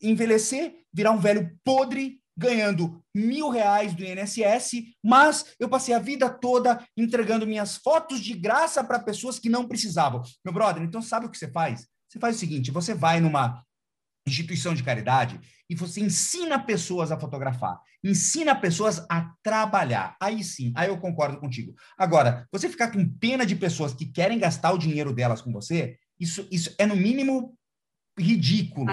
envelhecer, 0.00 0.74
virar 0.92 1.10
um 1.10 1.18
velho 1.18 1.56
podre, 1.64 2.20
ganhando 2.36 3.00
mil 3.14 3.48
reais 3.48 3.94
do 3.94 4.04
INSS, 4.04 4.84
mas 5.02 5.54
eu 5.58 5.68
passei 5.68 5.94
a 5.94 6.00
vida 6.00 6.28
toda 6.28 6.84
entregando 6.96 7.46
minhas 7.46 7.76
fotos 7.76 8.20
de 8.20 8.34
graça 8.34 8.82
para 8.82 8.98
pessoas 8.98 9.38
que 9.38 9.48
não 9.48 9.68
precisavam. 9.68 10.22
Meu 10.44 10.52
brother, 10.52 10.82
então 10.82 11.00
sabe 11.00 11.26
o 11.26 11.30
que 11.30 11.38
você 11.38 11.48
faz? 11.48 11.86
Você 12.08 12.18
faz 12.18 12.36
o 12.36 12.38
seguinte, 12.38 12.70
você 12.70 12.94
vai 12.94 13.20
numa 13.20 13.62
instituição 14.26 14.74
de 14.74 14.82
caridade 14.82 15.40
e 15.68 15.74
você 15.74 16.00
ensina 16.00 16.58
pessoas 16.58 17.12
a 17.12 17.18
fotografar, 17.18 17.78
ensina 18.02 18.54
pessoas 18.54 19.04
a 19.10 19.32
trabalhar. 19.42 20.16
Aí 20.20 20.42
sim, 20.42 20.72
aí 20.76 20.88
eu 20.88 20.98
concordo 20.98 21.38
contigo. 21.38 21.74
Agora, 21.96 22.46
você 22.50 22.68
ficar 22.68 22.90
com 22.90 23.08
pena 23.18 23.44
de 23.44 23.56
pessoas 23.56 23.92
que 23.94 24.06
querem 24.06 24.38
gastar 24.38 24.72
o 24.72 24.78
dinheiro 24.78 25.12
delas 25.12 25.42
com 25.42 25.52
você, 25.52 25.98
isso, 26.18 26.46
isso 26.50 26.74
é 26.78 26.86
no 26.86 26.96
mínimo 26.96 27.56
ridículo. 28.18 28.86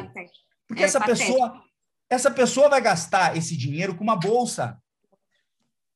Porque 0.68 0.84
é 0.84 0.86
essa 0.86 1.00
patético. 1.00 1.28
pessoa, 1.28 1.64
essa 2.10 2.32
pessoa 2.32 2.70
vai 2.70 2.82
gastar 2.82 3.38
esse 3.38 3.56
dinheiro 3.56 3.96
com 3.96 4.04
uma 4.04 4.16
bolsa. 4.16 4.78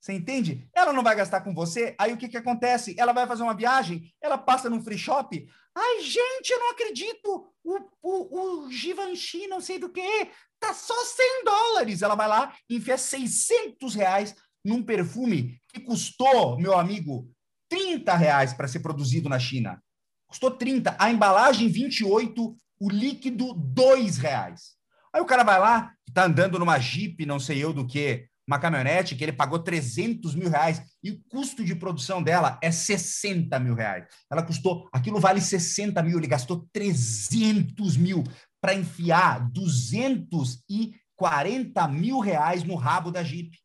Você 0.06 0.14
entende? 0.14 0.69
Ela 0.72 0.94
não 0.94 1.02
vai 1.02 1.15
gastar 1.15 1.41
com 1.41 1.52
você, 1.52 1.95
aí 1.98 2.14
o 2.14 2.18
que, 2.18 2.30
que 2.30 2.38
acontece? 2.38 2.94
Ela 2.95 3.11
vai 3.11 3.26
fazer 3.26 3.41
uma 3.41 3.56
viagem, 3.56 4.14
ela 4.22 4.38
passa 4.38 4.69
num 4.69 4.80
free 4.80 4.99
shop. 4.99 5.49
Ai, 5.73 6.02
gente, 6.02 6.52
eu 6.52 6.60
não 6.60 6.72
acredito! 6.73 7.48
O, 7.64 7.80
o, 8.03 8.65
o 8.65 8.72
Givenchy, 8.72 9.48
não 9.48 9.60
sei 9.60 9.80
do 9.80 9.90
que, 9.90 10.30
tá 10.60 10.76
só 10.76 10.94
100 10.94 11.44
dólares. 11.44 12.03
Ela 12.03 12.14
vai 12.14 12.27
lá 12.27 12.53
e 12.69 12.76
enfia 12.76 12.99
600 12.99 13.95
reais 13.95 14.36
num 14.64 14.84
perfume 14.84 15.60
que 15.73 15.80
custou, 15.80 16.56
meu 16.60 16.77
amigo, 16.77 17.27
30 17.68 18.15
reais 18.15 18.53
para 18.53 18.68
ser 18.68 18.82
produzido 18.82 19.27
na 19.27 19.40
China. 19.40 19.84
Custou 20.27 20.52
30. 20.52 20.95
A 20.99 21.10
embalagem, 21.10 21.68
28. 21.68 22.56
O 22.80 22.90
líquido, 22.91 23.56
2 23.56 24.19
reais. 24.19 24.76
Aí 25.11 25.19
o 25.19 25.26
cara 25.26 25.44
vai 25.44 25.60
lá, 25.60 25.95
tá 26.14 26.26
andando 26.26 26.60
numa 26.60 26.77
Jeep, 26.77 27.26
não 27.26 27.40
sei 27.40 27.64
eu 27.64 27.73
do 27.73 27.88
que, 27.88 28.27
uma 28.47 28.59
caminhonete 28.59 29.15
que 29.15 29.23
ele 29.23 29.34
pagou 29.34 29.59
300 29.59 30.35
mil 30.35 30.49
reais 30.49 30.81
e 31.03 31.11
o 31.11 31.22
custo 31.30 31.63
de 31.63 31.76
produção 31.76 32.22
dela 32.22 32.59
é 32.61 32.72
60 32.72 33.59
mil 33.59 33.73
reais. 33.73 34.05
Ela 34.30 34.43
custou, 34.43 34.88
aquilo 34.93 35.19
vale 35.19 35.41
60 35.41 36.01
mil, 36.03 36.17
ele 36.17 36.27
gastou 36.27 36.67
300 36.72 37.97
mil 37.97 38.23
para 38.61 38.76
enfiar 38.76 39.49
240 39.51 41.88
mil 41.88 42.19
reais 42.19 42.63
no 42.63 42.76
rabo 42.76 43.11
da 43.11 43.23
Jeep. 43.23 43.57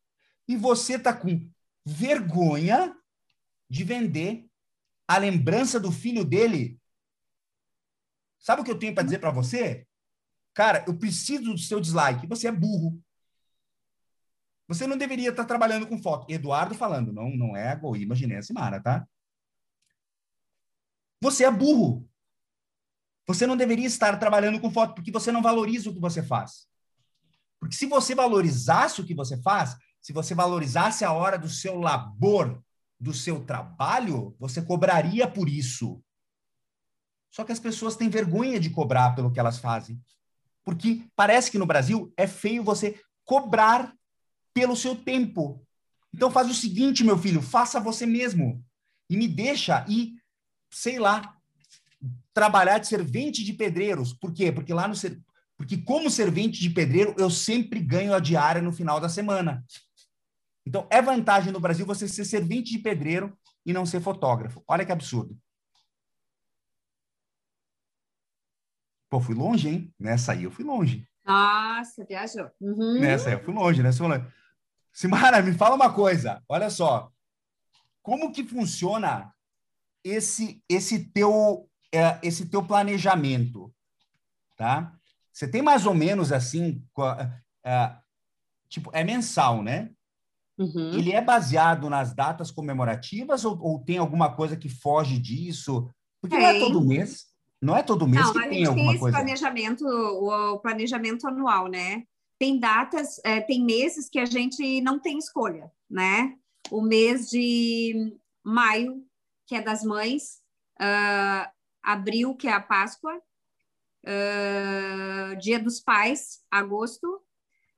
E 0.47 0.57
você 0.57 0.97
tá 0.97 1.13
com 1.13 1.47
vergonha 1.85 2.95
de 3.69 3.83
vender 3.83 4.45
a 5.07 5.17
lembrança 5.17 5.79
do 5.79 5.91
filho 5.91 6.25
dele. 6.25 6.79
Sabe 8.39 8.61
o 8.61 8.65
que 8.65 8.71
eu 8.71 8.79
tenho 8.79 8.93
para 8.93 9.03
dizer 9.03 9.19
para 9.19 9.31
você? 9.31 9.85
Cara, 10.53 10.83
eu 10.87 10.97
preciso 10.97 11.43
do 11.43 11.57
seu 11.57 11.79
dislike. 11.79 12.27
Você 12.27 12.47
é 12.47 12.51
burro. 12.51 13.01
Você 14.71 14.87
não 14.87 14.97
deveria 14.97 15.31
estar 15.31 15.43
trabalhando 15.43 15.85
com 15.85 16.01
foto. 16.01 16.31
Eduardo 16.31 16.73
falando, 16.73 17.11
não, 17.11 17.29
não 17.29 17.57
é 17.57 17.67
a 17.67 17.75
Goima 17.75 18.15
Ginense 18.15 18.53
Mara, 18.53 18.79
tá? 18.79 19.05
Você 21.21 21.43
é 21.43 21.51
burro. 21.51 22.09
Você 23.27 23.45
não 23.45 23.57
deveria 23.57 23.85
estar 23.85 24.17
trabalhando 24.17 24.61
com 24.61 24.71
foto 24.71 24.95
porque 24.95 25.11
você 25.11 25.29
não 25.29 25.41
valoriza 25.41 25.89
o 25.89 25.93
que 25.93 25.99
você 25.99 26.23
faz. 26.23 26.69
Porque 27.59 27.75
se 27.75 27.85
você 27.85 28.15
valorizasse 28.15 29.01
o 29.01 29.05
que 29.05 29.13
você 29.13 29.35
faz, 29.41 29.75
se 30.01 30.13
você 30.13 30.33
valorizasse 30.33 31.03
a 31.03 31.11
hora 31.11 31.37
do 31.37 31.49
seu 31.49 31.77
labor, 31.77 32.63
do 32.97 33.13
seu 33.13 33.43
trabalho, 33.43 34.33
você 34.39 34.61
cobraria 34.61 35.27
por 35.29 35.49
isso. 35.49 36.01
Só 37.29 37.43
que 37.43 37.51
as 37.51 37.59
pessoas 37.59 37.97
têm 37.97 38.07
vergonha 38.07 38.57
de 38.57 38.69
cobrar 38.69 39.15
pelo 39.15 39.33
que 39.33 39.39
elas 39.39 39.57
fazem. 39.57 40.01
Porque 40.63 41.05
parece 41.13 41.51
que 41.51 41.57
no 41.57 41.65
Brasil 41.65 42.13
é 42.15 42.25
feio 42.25 42.63
você 42.63 42.97
cobrar 43.25 43.93
pelo 44.53 44.75
seu 44.75 44.95
tempo. 44.95 45.65
Então 46.13 46.29
faz 46.29 46.49
o 46.49 46.53
seguinte, 46.53 47.03
meu 47.03 47.17
filho, 47.17 47.41
faça 47.41 47.79
você 47.79 48.05
mesmo 48.05 48.63
e 49.09 49.17
me 49.17 49.27
deixa 49.27 49.85
ir, 49.87 50.15
sei 50.69 50.99
lá, 50.99 51.37
trabalhar 52.33 52.77
de 52.77 52.87
servente 52.87 53.43
de 53.43 53.53
pedreiros. 53.53 54.13
Por 54.13 54.33
quê? 54.33 54.51
Porque 54.51 54.73
lá 54.73 54.87
no 54.87 54.95
porque 55.57 55.77
como 55.77 56.09
servente 56.09 56.59
de 56.59 56.71
pedreiro 56.71 57.13
eu 57.19 57.29
sempre 57.29 57.79
ganho 57.79 58.15
a 58.15 58.19
diária 58.19 58.61
no 58.61 58.71
final 58.71 58.99
da 58.99 59.07
semana. 59.07 59.63
Então 60.65 60.87
é 60.89 61.01
vantagem 61.01 61.53
no 61.53 61.59
Brasil 61.59 61.85
você 61.85 62.07
ser 62.07 62.25
servente 62.25 62.71
de 62.71 62.79
pedreiro 62.79 63.37
e 63.65 63.71
não 63.71 63.85
ser 63.85 64.01
fotógrafo. 64.01 64.63
Olha 64.67 64.85
que 64.85 64.91
absurdo. 64.91 65.37
Pô, 69.09 69.19
fui 69.19 69.35
longe, 69.35 69.69
hein? 69.69 69.93
Nessa 69.99 70.31
aí 70.31 70.45
eu 70.45 70.51
fui 70.51 70.63
longe. 70.63 71.07
Nossa, 71.25 72.05
viajou. 72.05 72.49
Uhum. 72.59 72.99
Nessa 72.99 73.29
aí 73.29 73.35
eu 73.35 73.43
fui 73.43 73.53
longe, 73.53 73.83
eu 73.83 73.93
fui 73.93 74.07
longe. 74.07 74.25
Simara, 74.91 75.41
me 75.41 75.53
fala 75.53 75.75
uma 75.75 75.93
coisa. 75.93 76.41
Olha 76.47 76.69
só. 76.69 77.09
Como 78.01 78.31
que 78.31 78.43
funciona 78.43 79.33
esse 80.03 80.61
esse 80.67 81.05
teu 81.11 81.69
é, 81.93 82.19
esse 82.23 82.45
teu 82.45 82.63
planejamento, 82.63 83.73
tá? 84.55 84.93
Você 85.31 85.47
tem 85.47 85.61
mais 85.61 85.85
ou 85.85 85.93
menos 85.93 86.31
assim, 86.31 86.83
é, 87.63 87.95
tipo, 88.69 88.89
é 88.93 89.03
mensal, 89.03 89.61
né? 89.61 89.91
Uhum. 90.57 90.93
Ele 90.93 91.11
é 91.11 91.21
baseado 91.21 91.89
nas 91.89 92.13
datas 92.13 92.51
comemorativas 92.51 93.45
ou, 93.45 93.59
ou, 93.61 93.79
tem 93.79 93.97
alguma 93.97 94.33
coisa 94.35 94.55
que 94.55 94.69
foge 94.69 95.17
disso? 95.17 95.89
Porque 96.21 96.35
tem. 96.35 96.45
não 96.45 96.51
é 96.51 96.59
todo 96.59 96.81
mês. 96.85 97.25
Não 97.61 97.77
é 97.77 97.83
todo 97.83 98.07
mês 98.07 98.25
não, 98.25 98.33
que 98.33 98.49
tem 98.49 98.65
alguma 98.65 98.97
coisa. 98.97 99.17
Não, 99.17 99.23
a 99.23 99.27
gente 99.27 99.39
tem 99.39 99.45
esse 99.45 99.49
planejamento, 99.49 99.85
o 99.85 100.59
planejamento 100.59 101.27
anual, 101.27 101.67
né? 101.67 102.03
Tem 102.41 102.57
datas, 102.57 103.21
é, 103.23 103.39
tem 103.39 103.63
meses 103.63 104.09
que 104.09 104.17
a 104.17 104.25
gente 104.25 104.81
não 104.81 104.97
tem 104.97 105.19
escolha, 105.19 105.71
né? 105.87 106.35
O 106.71 106.81
mês 106.81 107.29
de 107.29 108.17
maio, 108.43 109.05
que 109.45 109.53
é 109.53 109.61
das 109.61 109.83
mães, 109.83 110.41
uh, 110.81 111.47
abril, 111.83 112.35
que 112.35 112.47
é 112.47 112.51
a 112.51 112.59
Páscoa, 112.59 113.15
uh, 114.07 115.37
Dia 115.39 115.59
dos 115.59 115.79
Pais, 115.79 116.43
agosto. 116.49 117.21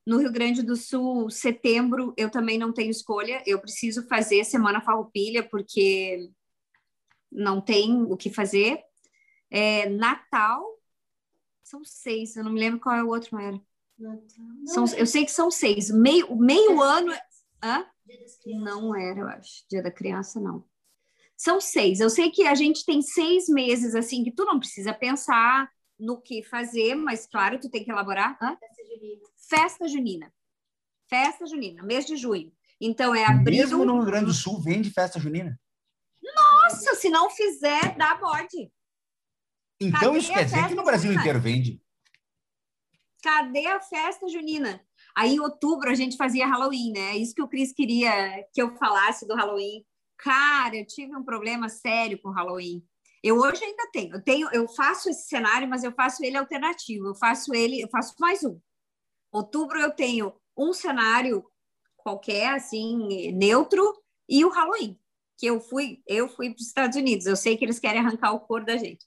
No 0.07 0.19
Rio 0.19 0.31
Grande 0.31 0.64
do 0.64 0.77
Sul, 0.77 1.30
setembro, 1.30 2.14
eu 2.15 2.31
também 2.31 2.57
não 2.57 2.72
tenho 2.72 2.90
escolha, 2.90 3.44
eu 3.45 3.60
preciso 3.60 4.07
fazer 4.07 4.45
Semana 4.45 4.80
Farroupilha, 4.80 5.44
porque 5.44 6.31
não 7.30 7.60
tem 7.60 8.02
o 8.03 8.15
que 8.15 8.30
fazer. 8.30 8.81
É, 9.52 9.90
Natal, 9.90 10.65
são 11.64 11.84
seis, 11.84 12.38
eu 12.38 12.45
não 12.45 12.53
me 12.53 12.61
lembro 12.61 12.80
qual 12.80 12.95
é 12.95 13.03
o 13.03 13.10
outro, 13.10 13.27
mas 13.34 13.48
era. 13.48 13.72
São, 14.65 14.86
eu 14.95 15.06
sei 15.06 15.26
que 15.26 15.32
são 15.32 15.49
seis. 15.52 15.90
Meio, 15.90 16.36
meio 16.36 16.82
ano. 16.82 17.14
Hã? 17.64 17.86
Não 18.45 18.95
era, 18.95 19.20
eu 19.20 19.28
acho. 19.28 19.64
Dia 19.70 19.82
da 19.82 19.91
criança, 19.91 20.40
não. 20.40 20.65
São 21.38 21.60
seis. 21.60 21.99
Eu 21.99 22.10
sei 22.10 22.32
que 22.32 22.45
a 22.48 22.56
gente 22.56 22.86
tem 22.86 23.02
seis 23.02 23.48
meses, 23.48 23.95
assim, 23.95 24.24
que 24.24 24.32
tu 24.32 24.45
não 24.45 24.60
precisa 24.60 24.94
pensar 24.94 25.70
no 25.99 26.22
que 26.22 26.44
fazer, 26.44 26.95
mas, 26.95 27.26
claro, 27.26 27.60
tu 27.60 27.70
tem 27.70 27.84
que 27.84 27.91
elaborar. 27.91 28.38
Hã? 28.41 28.57
Festa 28.57 28.84
junina. 28.84 29.22
Festa 29.49 29.88
junina. 29.88 30.34
Festa 31.10 31.45
junina, 31.45 31.84
mês 31.84 32.06
de 32.06 32.18
junho. 32.18 32.52
Então, 32.82 33.14
é 33.14 33.24
abril... 33.24 33.60
Mesmo 33.60 33.86
no 33.86 33.98
Rio 33.98 34.06
Grande 34.06 34.26
do 34.26 34.34
Sul, 34.34 34.60
vende 34.60 34.90
festa 34.90 35.20
junina? 35.20 35.60
Nossa, 36.36 36.95
se 36.95 37.10
não 37.10 37.30
fizer, 37.30 37.95
dá 37.98 38.15
bode. 38.15 38.72
Então, 39.80 39.99
Cadê 39.99 40.18
isso 40.18 40.34
quer 40.34 40.45
dizer 40.45 40.68
que 40.68 40.76
no 40.76 40.84
Brasil 40.84 41.11
junina? 41.11 41.22
inteiro 41.22 41.40
vende? 41.40 41.82
Cadê 43.23 43.65
a 43.67 43.79
festa 43.79 44.27
junina? 44.27 44.85
Aí 45.15 45.35
em 45.35 45.39
outubro 45.39 45.89
a 45.89 45.95
gente 45.95 46.17
fazia 46.17 46.45
Halloween, 46.45 46.91
né? 46.91 47.15
Isso 47.17 47.33
que 47.33 47.41
o 47.41 47.47
Cris 47.47 47.71
queria 47.71 48.45
que 48.53 48.61
eu 48.61 48.75
falasse 48.75 49.25
do 49.25 49.33
Halloween. 49.33 49.85
Cara, 50.17 50.75
eu 50.75 50.85
tive 50.85 51.15
um 51.15 51.23
problema 51.23 51.69
sério 51.69 52.21
com 52.21 52.29
Halloween. 52.29 52.85
Eu 53.23 53.37
hoje 53.37 53.63
ainda 53.63 53.89
tenho. 53.91 54.15
Eu 54.15 54.21
tenho, 54.21 54.49
eu 54.51 54.67
faço 54.67 55.09
esse 55.09 55.29
cenário, 55.29 55.67
mas 55.67 55.83
eu 55.83 55.93
faço 55.93 56.23
ele 56.23 56.37
alternativo. 56.37 57.07
Eu 57.07 57.15
faço 57.15 57.53
ele, 57.55 57.81
eu 57.81 57.87
faço 57.89 58.13
mais 58.19 58.43
um. 58.43 58.59
Outubro 59.31 59.79
eu 59.79 59.91
tenho 59.91 60.33
um 60.57 60.73
cenário 60.73 61.45
qualquer, 61.95 62.49
assim, 62.49 63.31
neutro, 63.31 63.81
e 64.27 64.43
o 64.43 64.49
Halloween, 64.49 64.99
que 65.37 65.45
eu 65.45 65.61
fui, 65.61 66.03
eu 66.05 66.27
fui 66.27 66.49
para 66.49 66.59
os 66.59 66.67
Estados 66.67 66.97
Unidos. 66.97 67.25
Eu 67.25 67.37
sei 67.37 67.55
que 67.55 67.63
eles 67.63 67.79
querem 67.79 68.01
arrancar 68.01 68.33
o 68.33 68.41
cor 68.41 68.65
da 68.65 68.75
gente. 68.75 69.05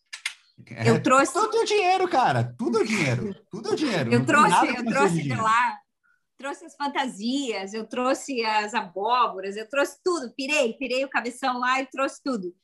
É, 0.64 0.88
eu 0.90 1.02
trouxe. 1.02 1.32
Tudo 1.32 1.56
é 1.58 1.64
dinheiro, 1.64 2.08
cara. 2.08 2.54
Tudo 2.56 2.80
é 2.80 2.84
dinheiro. 2.84 3.34
Tudo 3.50 3.72
é 3.72 3.76
dinheiro. 3.76 4.12
Eu 4.12 4.24
trouxe, 4.24 4.76
eu 4.76 4.84
trouxe 4.84 5.22
de 5.22 5.34
lá. 5.34 5.78
Trouxe 6.38 6.66
as 6.66 6.76
fantasias, 6.76 7.72
eu 7.72 7.86
trouxe 7.86 8.44
as 8.44 8.74
abóboras, 8.74 9.56
eu 9.56 9.66
trouxe 9.68 9.98
tudo. 10.04 10.32
Pirei, 10.34 10.74
pirei 10.74 11.02
o 11.04 11.08
cabeção 11.08 11.58
lá 11.58 11.80
e 11.80 11.86
trouxe 11.86 12.22
tudo. 12.22 12.54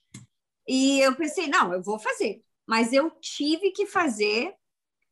E 0.69 1.01
eu 1.01 1.15
pensei, 1.17 1.47
não, 1.47 1.73
eu 1.73 1.83
vou 1.83 1.99
fazer. 1.99 2.43
Mas 2.67 2.93
eu 2.93 3.11
tive 3.21 3.71
que 3.71 3.87
fazer 3.87 4.55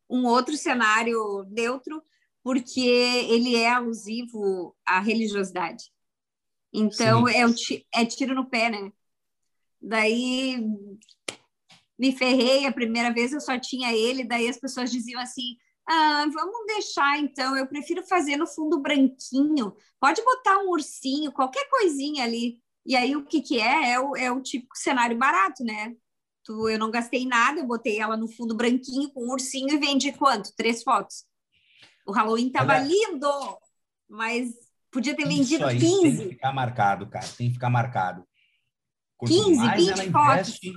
um 0.09 0.27
outro 0.27 0.57
cenário 0.57 1.45
neutro, 1.51 2.03
porque 2.43 2.81
ele 2.81 3.57
é 3.57 3.71
alusivo 3.71 4.77
à 4.85 5.01
religiosidade. 5.01 5.85
Então, 6.73 7.27
é, 7.29 7.45
é 7.95 8.05
tiro 8.05 8.35
no 8.35 8.49
pé, 8.49 8.71
né? 8.71 8.93
Daí 9.81 10.63
me 12.01 12.17
ferrei, 12.17 12.65
a 12.65 12.73
primeira 12.73 13.13
vez 13.13 13.31
eu 13.31 13.41
só 13.43 13.59
tinha 13.61 13.93
ele, 13.93 14.25
daí 14.25 14.49
as 14.49 14.57
pessoas 14.57 14.91
diziam 14.91 15.21
assim: 15.21 15.57
ah, 15.87 16.25
vamos 16.33 16.67
deixar 16.67 17.19
então, 17.19 17.55
eu 17.55 17.67
prefiro 17.67 18.03
fazer 18.03 18.39
no 18.39 18.47
fundo 18.47 18.81
branquinho, 18.81 19.77
pode 20.01 20.25
botar 20.25 20.57
um 20.61 20.71
ursinho, 20.71 21.31
qualquer 21.31 21.69
coisinha 21.69 22.25
ali. 22.25 22.59
E 22.87 22.97
aí 22.97 23.15
o 23.15 23.27
que, 23.27 23.43
que 23.43 23.61
é? 23.61 23.91
É 23.93 24.01
o, 24.01 24.17
é 24.17 24.33
o 24.33 24.41
típico 24.41 24.75
cenário 24.79 25.19
barato, 25.19 25.63
né? 25.63 25.95
Tu, 26.43 26.71
eu 26.71 26.79
não 26.79 26.91
gastei 26.91 27.27
nada, 27.27 27.61
eu 27.61 27.67
botei 27.67 27.99
ela 27.99 28.17
no 28.17 28.27
fundo 28.27 28.57
branquinho 28.57 29.11
com 29.13 29.27
um 29.27 29.33
ursinho 29.33 29.69
e 29.75 29.79
vendi 29.79 30.11
quanto? 30.13 30.55
Três 30.57 30.83
fotos. 30.83 31.25
O 32.07 32.13
Halloween 32.13 32.51
tava 32.51 32.73
Olha- 32.73 32.83
lindo, 32.85 33.31
mas 34.09 34.55
podia 34.91 35.15
ter 35.15 35.29
vendido 35.29 35.67
aí 35.67 35.79
Tem 35.79 36.01
15. 36.01 36.23
que 36.23 36.29
ficar 36.31 36.53
marcado, 36.55 37.07
cara. 37.11 37.29
Tem 37.37 37.49
que 37.49 37.55
ficar 37.55 37.69
marcado. 37.69 38.25
Quanto 39.19 39.35
15, 39.35 39.57
mais 39.59 39.87
20 39.87 39.91
ela 39.91 40.05
investe, 40.07 40.73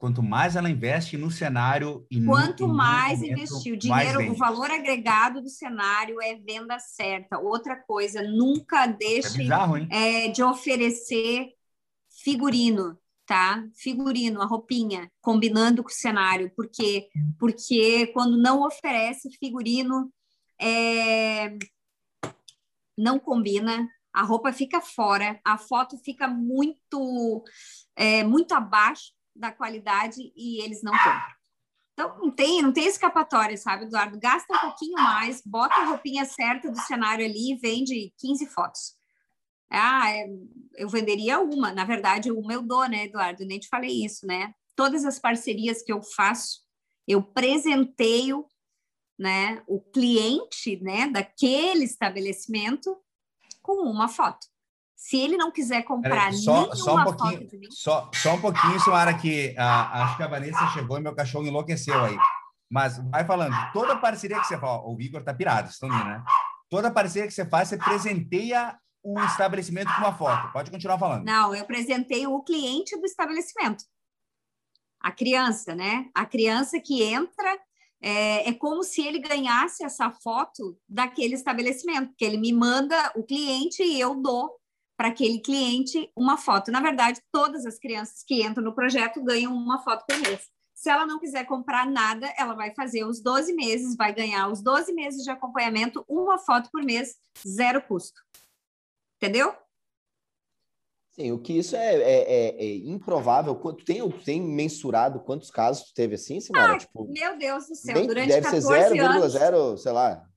quanto 0.00 0.22
mais 0.22 0.56
ela 0.56 0.70
investe 0.70 1.18
no 1.18 1.30
cenário 1.30 2.06
e 2.10 2.24
Quanto 2.24 2.66
no 2.66 2.74
mais 2.74 3.22
investir, 3.22 3.74
o 3.74 3.76
dinheiro, 3.76 4.32
o 4.32 4.34
valor 4.34 4.70
agregado 4.70 5.42
do 5.42 5.50
cenário 5.50 6.16
é 6.22 6.36
venda 6.36 6.78
certa. 6.78 7.38
Outra 7.38 7.76
coisa, 7.76 8.22
nunca 8.22 8.84
É 8.84 8.92
deixe 8.94 9.36
bizarro, 9.36 9.76
hein? 9.76 9.86
é, 9.92 10.28
de 10.28 10.42
oferecer 10.42 11.50
figurino, 12.24 12.98
tá? 13.26 13.62
Figurino, 13.76 14.40
a 14.40 14.46
roupinha, 14.46 15.12
combinando 15.20 15.82
com 15.82 15.90
o 15.90 15.92
cenário, 15.92 16.50
porque 16.56 17.10
porque 17.38 18.06
quando 18.14 18.38
não 18.38 18.62
oferece 18.62 19.28
figurino, 19.38 20.10
é, 20.58 21.58
não 22.96 23.18
combina, 23.18 23.86
a 24.14 24.22
roupa 24.22 24.50
fica 24.50 24.80
fora, 24.80 25.38
a 25.44 25.58
foto 25.58 25.98
fica 25.98 26.26
muito 26.26 27.44
é, 27.94 28.24
muito 28.24 28.54
abaixo 28.54 29.12
da 29.40 29.50
qualidade 29.50 30.32
e 30.36 30.62
eles 30.62 30.82
não 30.82 30.92
compram. 30.92 31.40
Então, 31.92 32.18
não 32.18 32.30
tem, 32.30 32.62
não 32.62 32.72
tem 32.72 32.86
escapatória, 32.86 33.56
sabe, 33.56 33.84
Eduardo? 33.84 34.18
Gasta 34.18 34.54
um 34.54 34.58
pouquinho 34.58 34.94
mais, 34.94 35.42
bota 35.44 35.74
a 35.74 35.84
roupinha 35.86 36.24
certa 36.24 36.70
do 36.70 36.78
cenário 36.80 37.24
ali 37.24 37.52
e 37.52 37.56
vende 37.56 38.12
15 38.18 38.46
fotos. 38.46 38.94
Ah, 39.70 40.10
é, 40.10 40.26
eu 40.76 40.88
venderia 40.88 41.40
uma. 41.40 41.72
Na 41.72 41.84
verdade, 41.84 42.32
uma 42.32 42.52
eu 42.52 42.62
dou, 42.62 42.88
né, 42.88 43.04
Eduardo? 43.04 43.44
Nem 43.44 43.58
te 43.58 43.68
falei 43.68 44.04
isso, 44.04 44.26
né? 44.26 44.54
Todas 44.74 45.04
as 45.04 45.18
parcerias 45.18 45.82
que 45.82 45.92
eu 45.92 46.02
faço, 46.02 46.60
eu 47.06 47.22
presenteio, 47.22 48.46
né, 49.18 49.62
o 49.66 49.78
cliente, 49.78 50.80
né, 50.80 51.06
daquele 51.08 51.84
estabelecimento 51.84 52.96
com 53.60 53.86
uma 53.86 54.08
foto. 54.08 54.46
Se 55.00 55.16
ele 55.16 55.38
não 55.38 55.50
quiser 55.50 55.82
comprar 55.82 56.26
Peraí, 56.26 56.34
só, 56.34 56.52
nenhuma 56.52 56.76
só 56.76 56.94
um 56.94 57.04
pouquinho, 57.04 57.38
foto 57.38 57.46
de 57.46 57.58
mim, 57.58 57.68
só, 57.70 58.10
só 58.14 58.34
um 58.34 58.40
pouquinho, 58.40 58.78
Silmara, 58.80 59.14
que 59.14 59.54
ah, 59.56 60.04
acho 60.04 60.18
que 60.18 60.22
a 60.22 60.26
Vanessa 60.26 60.68
chegou 60.74 60.98
e 60.98 61.00
meu 61.00 61.14
cachorro 61.14 61.46
enlouqueceu 61.46 61.98
aí. 62.04 62.18
Mas 62.70 62.98
vai 63.10 63.24
falando, 63.24 63.56
toda 63.72 63.96
parceria 63.96 64.38
que 64.38 64.46
você 64.46 64.58
faz, 64.58 64.82
o 64.84 65.00
Igor 65.00 65.24
tá 65.24 65.32
pirado, 65.32 65.68
vocês 65.68 65.76
estão 65.76 65.88
vendo, 65.88 66.04
né? 66.04 66.22
Toda 66.68 66.90
parceria 66.90 67.26
que 67.26 67.32
você 67.32 67.46
faz, 67.46 67.68
você 67.68 67.78
presenteia 67.78 68.78
o 69.02 69.18
estabelecimento 69.20 69.90
com 69.90 70.02
uma 70.02 70.12
foto. 70.12 70.52
Pode 70.52 70.70
continuar 70.70 70.98
falando. 70.98 71.24
Não, 71.24 71.54
eu 71.54 71.62
apresentei 71.62 72.26
o 72.26 72.42
cliente 72.42 72.94
do 73.00 73.06
estabelecimento. 73.06 73.82
A 75.00 75.10
criança, 75.10 75.74
né? 75.74 76.10
A 76.14 76.26
criança 76.26 76.78
que 76.78 77.02
entra 77.02 77.58
é, 78.02 78.50
é 78.50 78.52
como 78.52 78.84
se 78.84 79.00
ele 79.00 79.18
ganhasse 79.18 79.82
essa 79.82 80.10
foto 80.10 80.78
daquele 80.86 81.34
estabelecimento, 81.34 82.12
que 82.18 82.24
ele 82.24 82.36
me 82.36 82.52
manda 82.52 83.10
o 83.16 83.24
cliente 83.24 83.82
e 83.82 83.98
eu 83.98 84.14
dou 84.14 84.59
para 85.00 85.08
aquele 85.08 85.38
cliente 85.38 86.12
uma 86.14 86.36
foto. 86.36 86.70
Na 86.70 86.78
verdade, 86.78 87.22
todas 87.32 87.64
as 87.64 87.78
crianças 87.78 88.22
que 88.22 88.42
entram 88.42 88.62
no 88.62 88.74
projeto 88.74 89.24
ganham 89.24 89.50
uma 89.50 89.82
foto 89.82 90.04
por 90.06 90.18
mês. 90.18 90.42
Se 90.74 90.90
ela 90.90 91.06
não 91.06 91.18
quiser 91.18 91.46
comprar 91.46 91.86
nada, 91.86 92.30
ela 92.36 92.52
vai 92.52 92.74
fazer 92.74 93.04
os 93.06 93.18
12 93.22 93.54
meses, 93.54 93.96
vai 93.96 94.12
ganhar 94.14 94.48
os 94.52 94.60
12 94.60 94.92
meses 94.92 95.24
de 95.24 95.30
acompanhamento, 95.30 96.04
uma 96.06 96.36
foto 96.36 96.68
por 96.70 96.82
mês, 96.84 97.16
zero 97.48 97.80
custo. 97.80 98.20
Entendeu? 99.16 99.54
Sim, 101.12 101.32
o 101.32 101.38
que 101.38 101.54
isso 101.54 101.76
é, 101.76 101.94
é- 101.94 102.32
é- 102.32 102.62
é 102.62 102.76
improvável. 102.86 103.56
Quanto 103.56 103.82
tem, 103.86 104.06
tem 104.22 104.42
mensurado 104.42 105.20
quantos 105.20 105.50
casos 105.50 105.92
teve 105.92 106.16
assim, 106.16 106.42
Simara? 106.42 106.74
Ah, 106.74 106.78
tipo, 106.78 107.08
Meu 107.10 107.38
Deus 107.38 107.68
do 107.68 107.74
céu, 107.74 107.94
bem- 107.94 108.06
durante 108.06 108.28
deve 108.28 108.46
ser 108.50 108.62
14 108.62 108.98
anos, 108.98 109.32
0,0, 109.32 109.78
sei 109.78 109.92
lá. 109.92 110.28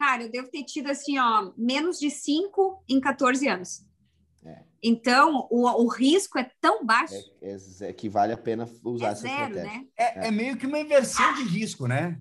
Cara, 0.00 0.22
eu 0.22 0.30
devo 0.30 0.48
ter 0.50 0.64
tido 0.64 0.88
assim, 0.90 1.18
ó, 1.18 1.52
menos 1.58 1.98
de 2.00 2.10
5 2.10 2.82
em 2.88 2.98
14 2.98 3.46
anos. 3.46 3.84
É. 4.44 4.64
Então, 4.82 5.46
o, 5.50 5.66
o 5.68 5.86
risco 5.88 6.38
é 6.38 6.50
tão 6.58 6.86
baixo, 6.86 7.14
É, 7.42 7.52
é- 7.52 7.90
é 7.90 7.92
que 7.92 8.08
vale 8.08 8.32
a 8.32 8.38
pena 8.38 8.66
usar 8.82 9.08
é 9.08 9.12
essa 9.12 9.20
zero, 9.20 9.54
estratégia. 9.54 9.80
né? 9.80 9.86
É, 9.96 10.28
é 10.28 10.30
meio 10.30 10.56
que 10.56 10.66
uma 10.66 10.78
inversão 10.78 11.34
de 11.34 11.42
risco, 11.42 11.86
né? 11.86 12.18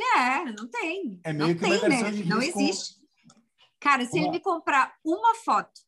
É, 0.00 0.44
não 0.52 0.66
tem. 0.68 1.20
É 1.24 1.32
meio 1.32 1.48
não 1.50 1.56
que 1.58 1.64
uma 1.64 1.78
tem, 1.78 1.86
inversão 1.86 2.10
né? 2.10 2.16
de 2.16 2.24
Não 2.24 2.38
risco. 2.40 2.60
existe. 2.60 2.98
Cara, 3.78 4.06
se 4.06 4.16
ele 4.16 4.26
Uma- 4.26 4.32
me 4.32 4.40
comprar 4.40 4.96
uma 5.04 5.34
foto, 5.34 5.80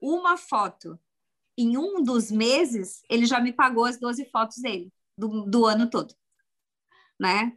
uma 0.00 0.36
foto 0.36 0.98
em 1.58 1.76
um 1.76 2.02
dos 2.02 2.30
meses, 2.30 3.02
ele 3.10 3.26
já 3.26 3.40
me 3.40 3.52
pagou 3.52 3.84
as 3.86 3.98
12 3.98 4.24
fotos 4.30 4.58
dele, 4.58 4.92
do, 5.18 5.44
do 5.46 5.66
ano 5.66 5.90
todo. 5.90 6.14
Né? 7.18 7.56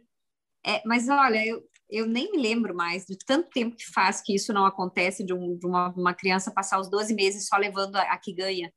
É, 0.64 0.82
mas 0.86 1.08
olha, 1.08 1.44
eu, 1.46 1.62
eu 1.90 2.06
nem 2.06 2.30
me 2.32 2.38
lembro 2.38 2.74
mais 2.74 3.04
de 3.06 3.16
tanto 3.26 3.48
tempo 3.50 3.76
que 3.76 3.86
faz 3.92 4.20
que 4.20 4.34
isso 4.34 4.52
não 4.52 4.66
acontece, 4.66 5.24
de, 5.24 5.32
um- 5.32 5.56
de 5.56 5.66
uma, 5.66 5.88
uma 5.90 6.14
criança 6.14 6.50
passar 6.50 6.78
os 6.80 6.88
12 6.90 7.14
meses 7.14 7.46
só 7.46 7.56
levando 7.56 7.96
a, 7.96 8.02
a 8.02 8.18
que 8.18 8.32
ganha. 8.32 8.72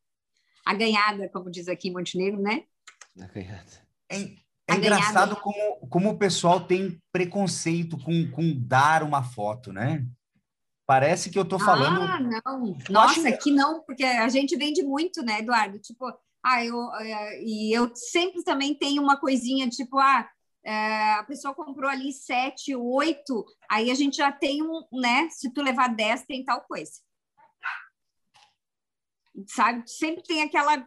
A 0.66 0.74
ganhada, 0.74 1.28
como 1.30 1.50
diz 1.52 1.68
aqui 1.68 1.90
em 1.90 1.94
Montenegro, 1.94 2.42
né? 2.42 2.64
Na 3.16 3.28
canhada. 3.28 3.70
É, 4.10 4.22
é 4.22 4.28
A 4.70 4.76
engraçado 4.76 5.36
ganhada. 5.36 5.36
como, 5.42 5.88
como 5.90 6.10
o 6.12 6.18
pessoal 6.18 6.60
tem 6.66 7.02
preconceito 7.12 7.98
com, 7.98 8.30
com 8.32 8.54
dar 8.58 9.04
uma 9.04 9.24
foto, 9.24 9.74
né? 9.74 10.06
Parece 10.86 11.30
que 11.30 11.40
eu 11.40 11.46
tô 11.46 11.58
falando. 11.58 12.02
Ah, 12.02 12.20
não. 12.20 12.74
acho 12.76 12.92
Nossa, 12.92 13.22
que- 13.24 13.28
aqui 13.28 13.52
não, 13.52 13.82
porque 13.84 14.04
a 14.04 14.28
gente 14.30 14.56
vende 14.58 14.84
muito, 14.84 15.22
né, 15.24 15.40
Eduardo? 15.40 15.80
Tipo, 15.80 16.06
ah, 16.44 16.66
eu, 16.66 16.76
eh, 16.96 17.42
e 17.44 17.76
eu 17.78 17.92
sempre 17.96 18.44
também 18.44 18.76
tenho 18.76 19.02
uma 19.02 19.18
coisinha, 19.20 19.70
tipo, 19.70 19.98
ah, 20.00 20.28
eh, 20.64 21.14
a 21.14 21.24
pessoa 21.24 21.54
comprou 21.54 21.90
ali 21.90 22.12
sete, 22.14 22.76
oito, 22.76 23.46
aí 23.70 23.90
a 23.92 23.96
gente 23.96 24.18
já 24.18 24.32
tem 24.32 24.62
um, 24.64 24.82
né? 24.92 25.30
Se 25.30 25.52
tu 25.54 25.62
levar 25.62 25.96
dez, 25.96 26.24
tem 26.26 26.44
tal 26.46 26.62
coisa. 26.62 26.92
Sabe? 29.48 29.84
Sempre 29.90 30.24
tem 30.24 30.44
aquela 30.44 30.86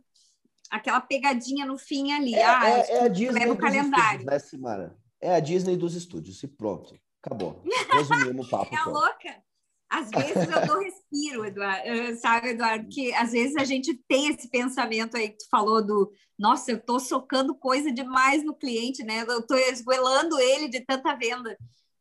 aquela 0.70 1.00
pegadinha 1.00 1.64
no 1.66 1.78
fim 1.78 2.12
ali. 2.12 2.34
É, 2.34 2.44
ah, 2.44 2.68
é- 2.68 2.90
é 2.90 3.00
a 3.04 3.08
Disney 3.08 3.40
leva 3.40 3.52
o 3.52 3.54
dos 3.54 3.64
calendário. 3.64 4.18
estúdios, 4.20 4.24
né, 4.24 4.38
Simara? 4.38 4.98
É 5.20 5.34
a 5.34 5.40
Disney 5.40 5.76
dos 5.76 5.94
estúdios, 5.94 6.42
e 6.42 6.48
pronto. 6.48 6.98
Acabou. 7.22 7.62
Resumimos 7.92 8.46
o 8.46 8.50
papo. 8.50 8.74
É 8.74 8.84
louca. 8.84 9.42
Às 10.00 10.10
vezes 10.10 10.48
eu 10.50 10.66
dou 10.66 10.78
respiro, 10.80 11.44
Eduardo, 11.44 11.82
eh, 11.86 12.16
sabe, 12.16 12.48
Eduardo? 12.50 12.88
Que 12.88 13.12
às 13.14 13.32
vezes 13.32 13.56
a 13.56 13.64
gente 13.64 13.94
tem 14.08 14.28
esse 14.28 14.48
pensamento 14.50 15.16
aí 15.16 15.28
que 15.28 15.38
tu 15.38 15.46
falou 15.50 15.84
do 15.84 16.10
nossa, 16.38 16.72
eu 16.72 16.80
tô 16.80 16.98
socando 16.98 17.54
coisa 17.54 17.92
demais 17.92 18.44
no 18.44 18.54
cliente, 18.56 19.04
né? 19.04 19.24
Eu 19.26 19.46
tô 19.46 19.54
esgoelando 19.54 20.38
ele 20.40 20.68
de 20.68 20.80
tanta 20.80 21.14
venda. 21.16 21.56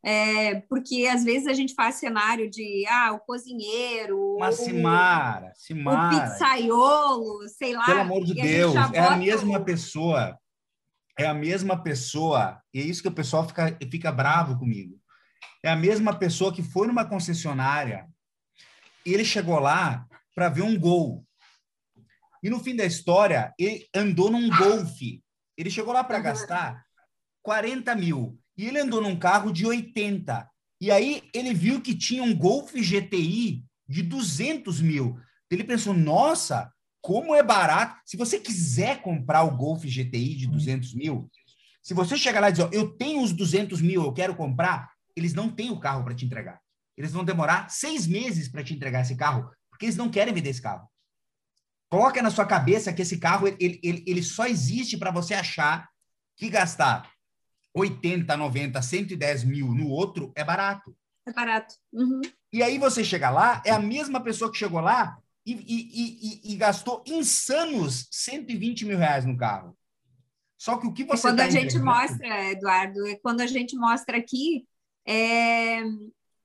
É, 0.06 0.56
porque 0.68 1.06
às 1.10 1.24
vezes 1.24 1.46
a 1.46 1.54
gente 1.54 1.72
faz 1.74 1.94
cenário 1.94 2.50
de 2.50 2.84
ah, 2.88 3.12
o 3.12 3.20
cozinheiro, 3.20 4.36
Mas 4.38 4.58
o- 4.58 4.64
Simara, 4.64 5.46
o 5.46 5.58
Simara. 5.58 6.30
pizzaiolo, 6.30 7.48
sei 7.48 7.72
lá. 7.74 7.86
Pelo 7.86 8.00
amor 8.00 8.24
de 8.24 8.38
a 8.38 8.44
Deus, 8.44 8.74
já 8.74 8.90
é 8.92 8.98
a 9.00 9.16
mesma 9.16 9.58
o- 9.58 9.64
pessoa. 9.64 10.38
É 11.18 11.26
a 11.26 11.32
mesma 11.32 11.82
pessoa. 11.82 12.60
E 12.74 12.80
é 12.80 12.82
isso 12.82 13.00
que 13.00 13.08
o 13.08 13.12
pessoal 13.14 13.46
fica, 13.46 13.78
fica 13.90 14.10
bravo 14.12 14.58
comigo. 14.58 14.98
É 15.64 15.70
a 15.70 15.76
mesma 15.76 16.14
pessoa 16.14 16.52
que 16.52 16.62
foi 16.62 16.86
numa 16.86 17.06
concessionária. 17.06 18.06
Ele 19.02 19.24
chegou 19.24 19.58
lá 19.58 20.06
para 20.34 20.50
ver 20.50 20.60
um 20.60 20.78
gol. 20.78 21.24
E 22.42 22.50
no 22.50 22.60
fim 22.60 22.76
da 22.76 22.84
história, 22.84 23.54
ele 23.58 23.88
andou 23.94 24.30
num 24.30 24.50
golfe. 24.50 25.24
Ele 25.56 25.70
chegou 25.70 25.94
lá 25.94 26.04
para 26.04 26.20
gastar 26.20 26.84
40 27.42 27.94
mil. 27.94 28.38
E 28.58 28.66
ele 28.66 28.78
andou 28.78 29.00
num 29.00 29.18
carro 29.18 29.50
de 29.50 29.64
80. 29.64 30.46
E 30.82 30.90
aí 30.90 31.22
ele 31.32 31.54
viu 31.54 31.80
que 31.80 31.94
tinha 31.94 32.22
um 32.22 32.36
Golf 32.36 32.74
GTI 32.74 33.64
de 33.88 34.02
200 34.02 34.82
mil. 34.82 35.18
Ele 35.50 35.64
pensou, 35.64 35.94
nossa, 35.94 36.70
como 37.00 37.34
é 37.34 37.42
barato. 37.42 38.02
Se 38.04 38.18
você 38.18 38.38
quiser 38.38 39.00
comprar 39.00 39.44
o 39.44 39.56
Golf 39.56 39.82
GTI 39.82 40.34
de 40.34 40.46
200 40.46 40.92
mil, 40.92 41.30
se 41.82 41.94
você 41.94 42.18
chegar 42.18 42.40
lá 42.40 42.50
e 42.50 42.52
dizer, 42.52 42.68
eu 42.70 42.90
tenho 42.90 43.22
os 43.22 43.32
200 43.32 43.80
mil, 43.80 44.02
eu 44.02 44.12
quero 44.12 44.34
comprar, 44.34 44.93
eles 45.16 45.34
não 45.34 45.50
têm 45.50 45.70
o 45.70 45.80
carro 45.80 46.04
para 46.04 46.14
te 46.14 46.24
entregar. 46.24 46.60
Eles 46.96 47.12
vão 47.12 47.24
demorar 47.24 47.68
seis 47.70 48.06
meses 48.06 48.48
para 48.48 48.62
te 48.62 48.74
entregar 48.74 49.02
esse 49.02 49.16
carro, 49.16 49.50
porque 49.70 49.86
eles 49.86 49.96
não 49.96 50.10
querem 50.10 50.32
vender 50.32 50.50
esse 50.50 50.62
carro. 50.62 50.88
Coloca 51.90 52.22
na 52.22 52.30
sua 52.30 52.46
cabeça 52.46 52.92
que 52.92 53.02
esse 53.02 53.18
carro 53.18 53.46
ele, 53.46 53.80
ele, 53.82 54.04
ele 54.06 54.22
só 54.22 54.46
existe 54.46 54.96
para 54.96 55.10
você 55.10 55.34
achar 55.34 55.88
que 56.36 56.48
gastar 56.48 57.10
80, 57.74 58.36
90, 58.36 58.80
110 58.80 59.44
mil 59.44 59.74
no 59.74 59.88
outro 59.88 60.32
é 60.36 60.44
barato. 60.44 60.96
É 61.26 61.32
barato. 61.32 61.74
Uhum. 61.92 62.20
E 62.52 62.62
aí 62.62 62.78
você 62.78 63.02
chega 63.02 63.30
lá, 63.30 63.62
é 63.64 63.70
a 63.70 63.78
mesma 63.78 64.20
pessoa 64.20 64.50
que 64.50 64.58
chegou 64.58 64.80
lá 64.80 65.18
e, 65.44 65.52
e, 65.52 66.50
e, 66.50 66.52
e 66.52 66.56
gastou 66.56 67.02
insanos 67.06 68.08
120 68.10 68.84
mil 68.84 68.98
reais 68.98 69.24
no 69.24 69.36
carro. 69.36 69.76
Só 70.56 70.78
que 70.78 70.86
o 70.86 70.92
que 70.92 71.02
E 71.02 71.06
você 71.06 71.28
quando 71.28 71.38
tá 71.38 71.44
a 71.44 71.50
gente 71.50 71.78
mostra, 71.78 72.50
Eduardo, 72.50 73.06
e 73.08 73.16
quando 73.16 73.40
a 73.40 73.46
gente 73.46 73.76
mostra 73.76 74.16
aqui 74.16 74.66
é, 75.06 75.82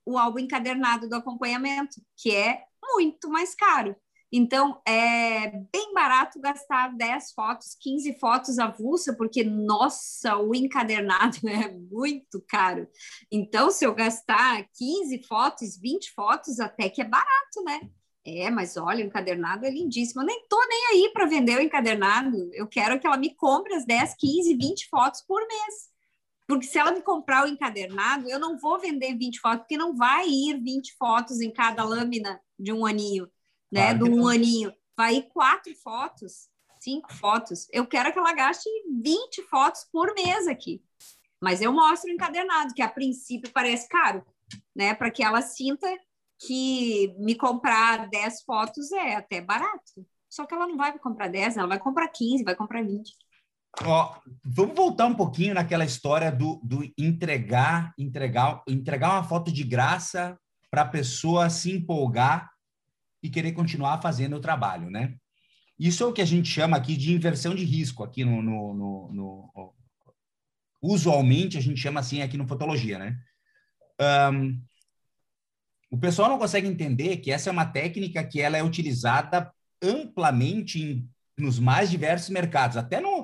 o 0.05 0.17
álbum 0.17 0.39
encadernado 0.39 1.07
do 1.07 1.15
acompanhamento, 1.15 2.01
que 2.17 2.35
é 2.35 2.63
muito 2.93 3.29
mais 3.29 3.55
caro. 3.55 3.95
Então, 4.31 4.79
é 4.85 5.47
bem 5.71 5.91
barato 5.93 6.39
gastar 6.39 6.95
10 6.95 7.31
fotos, 7.31 7.75
15 7.79 8.19
fotos 8.19 8.59
avulsa, 8.59 9.15
porque, 9.15 9.43
nossa, 9.43 10.37
o 10.37 10.53
encadernado 10.53 11.37
é 11.49 11.71
muito 11.71 12.43
caro. 12.47 12.87
Então, 13.31 13.71
se 13.71 13.85
eu 13.85 13.93
gastar 13.95 14.67
15 14.77 15.23
fotos, 15.23 15.77
20 15.77 16.11
fotos, 16.13 16.59
até 16.59 16.89
que 16.89 17.01
é 17.01 17.05
barato, 17.05 17.63
né? 17.65 17.89
É, 18.25 18.51
mas 18.51 18.77
olha, 18.77 19.03
o 19.03 19.07
encadernado 19.07 19.65
é 19.65 19.71
lindíssimo. 19.71 20.21
Eu 20.21 20.25
nem 20.25 20.45
tô 20.47 20.59
nem 20.67 20.87
aí 20.87 21.11
para 21.11 21.25
vender 21.25 21.57
o 21.57 21.61
encadernado. 21.61 22.49
Eu 22.53 22.67
quero 22.67 22.99
que 22.99 23.07
ela 23.07 23.17
me 23.17 23.33
compre 23.33 23.73
as 23.73 23.85
10, 23.85 24.13
15, 24.15 24.55
20 24.55 24.87
fotos 24.89 25.21
por 25.21 25.39
mês. 25.47 25.88
Porque 26.49 26.65
se 26.65 26.77
ela 26.77 26.91
me 26.91 27.01
comprar 27.01 27.45
o 27.45 27.47
encadernado, 27.47 28.29
eu 28.29 28.39
não 28.39 28.57
vou 28.57 28.79
vender 28.79 29.15
20 29.15 29.39
fotos, 29.39 29.59
porque 29.59 29.77
não 29.77 29.95
vai 29.95 30.27
ir 30.27 30.59
20 30.59 30.97
fotos 30.97 31.39
em 31.39 31.51
cada 31.51 31.83
lâmina 31.83 32.41
de 32.57 32.73
um 32.73 32.85
aninho 32.85 33.29
né? 33.71 33.93
Claro 33.93 33.99
do 33.99 34.15
um 34.15 34.27
aninho. 34.27 34.73
Vai 34.97 35.15
ir 35.15 35.29
quatro 35.29 35.73
fotos, 35.75 36.49
cinco 36.79 37.13
fotos. 37.13 37.67
Eu 37.71 37.85
quero 37.85 38.11
que 38.11 38.19
ela 38.19 38.33
gaste 38.33 38.69
20 39.01 39.43
fotos 39.43 39.85
por 39.91 40.13
mês 40.13 40.47
aqui. 40.47 40.83
Mas 41.41 41.61
eu 41.61 41.71
mostro 41.71 42.11
encadernado, 42.11 42.73
que 42.73 42.81
a 42.81 42.89
princípio 42.89 43.49
parece 43.53 43.87
caro, 43.87 44.25
né? 44.75 44.93
Para 44.93 45.09
que 45.09 45.23
ela 45.23 45.41
sinta 45.41 45.87
que 46.45 47.15
me 47.17 47.35
comprar 47.35 48.09
10 48.09 48.43
fotos 48.43 48.91
é 48.91 49.15
até 49.15 49.39
barato. 49.39 50.05
Só 50.29 50.45
que 50.45 50.53
ela 50.53 50.67
não 50.67 50.77
vai 50.77 50.97
comprar 50.99 51.29
10, 51.29 51.57
ela 51.57 51.67
vai 51.67 51.79
comprar 51.79 52.07
15, 52.09 52.43
vai 52.43 52.55
comprar 52.55 52.83
20. 52.83 53.15
Ó, 53.83 54.15
vamos 54.43 54.75
voltar 54.75 55.05
um 55.05 55.15
pouquinho 55.15 55.53
naquela 55.53 55.85
história 55.85 56.31
do, 56.31 56.59
do 56.63 56.83
entregar, 56.97 57.93
entregar, 57.97 58.63
entregar 58.67 59.11
uma 59.11 59.23
foto 59.23 59.51
de 59.51 59.63
graça 59.63 60.37
para 60.69 60.81
a 60.81 60.87
pessoa 60.87 61.49
se 61.49 61.71
empolgar 61.71 62.49
e 63.23 63.29
querer 63.29 63.53
continuar 63.53 64.01
fazendo 64.01 64.35
o 64.35 64.41
trabalho, 64.41 64.89
né? 64.89 65.15
Isso 65.77 66.03
é 66.03 66.05
o 66.05 66.13
que 66.13 66.21
a 66.21 66.25
gente 66.25 66.49
chama 66.49 66.75
aqui 66.75 66.97
de 66.97 67.13
inversão 67.13 67.55
de 67.55 67.63
risco, 67.63 68.03
aqui 68.03 68.25
no, 68.25 68.41
no, 68.41 68.73
no, 68.73 69.11
no 69.13 69.73
usualmente 70.81 71.57
a 71.57 71.61
gente 71.61 71.79
chama 71.79 71.99
assim 71.99 72.21
aqui 72.21 72.37
no 72.37 72.47
fotologia, 72.47 72.97
né? 72.97 73.17
Um, 74.31 74.61
o 75.91 75.97
pessoal 75.97 76.29
não 76.29 76.37
consegue 76.37 76.67
entender 76.67 77.17
que 77.17 77.31
essa 77.31 77.49
é 77.49 77.51
uma 77.51 77.65
técnica 77.65 78.23
que 78.23 78.39
ela 78.39 78.57
é 78.57 78.63
utilizada 78.63 79.51
amplamente 79.81 80.81
em, 80.81 81.09
nos 81.37 81.59
mais 81.59 81.89
diversos 81.89 82.29
mercados, 82.29 82.77
até 82.77 83.01
no 83.01 83.18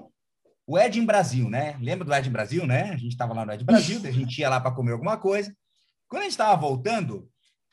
o 0.68 0.80
Ed 0.80 1.00
em 1.00 1.06
Brasil, 1.06 1.50
né? 1.50 1.78
Lembra 1.80 2.06
do 2.06 2.14
Ed 2.14 2.28
em 2.28 2.32
Brasil, 2.32 2.66
né? 2.66 2.92
A 2.92 2.98
gente 2.98 3.12
estava 3.12 3.34
lá 3.34 3.46
no 3.46 3.52
Ed 3.52 3.64
Brasil, 3.64 4.02
a 4.04 4.12
gente 4.12 4.40
ia 4.40 4.50
lá 4.50 4.60
para 4.60 4.72
comer 4.72 4.94
alguma 4.94 5.18
coisa. 5.18 5.56
Quando 6.08 6.22
a 6.22 6.24
gente 6.24 6.32
estava 6.32 6.60
voltando, 6.60 7.30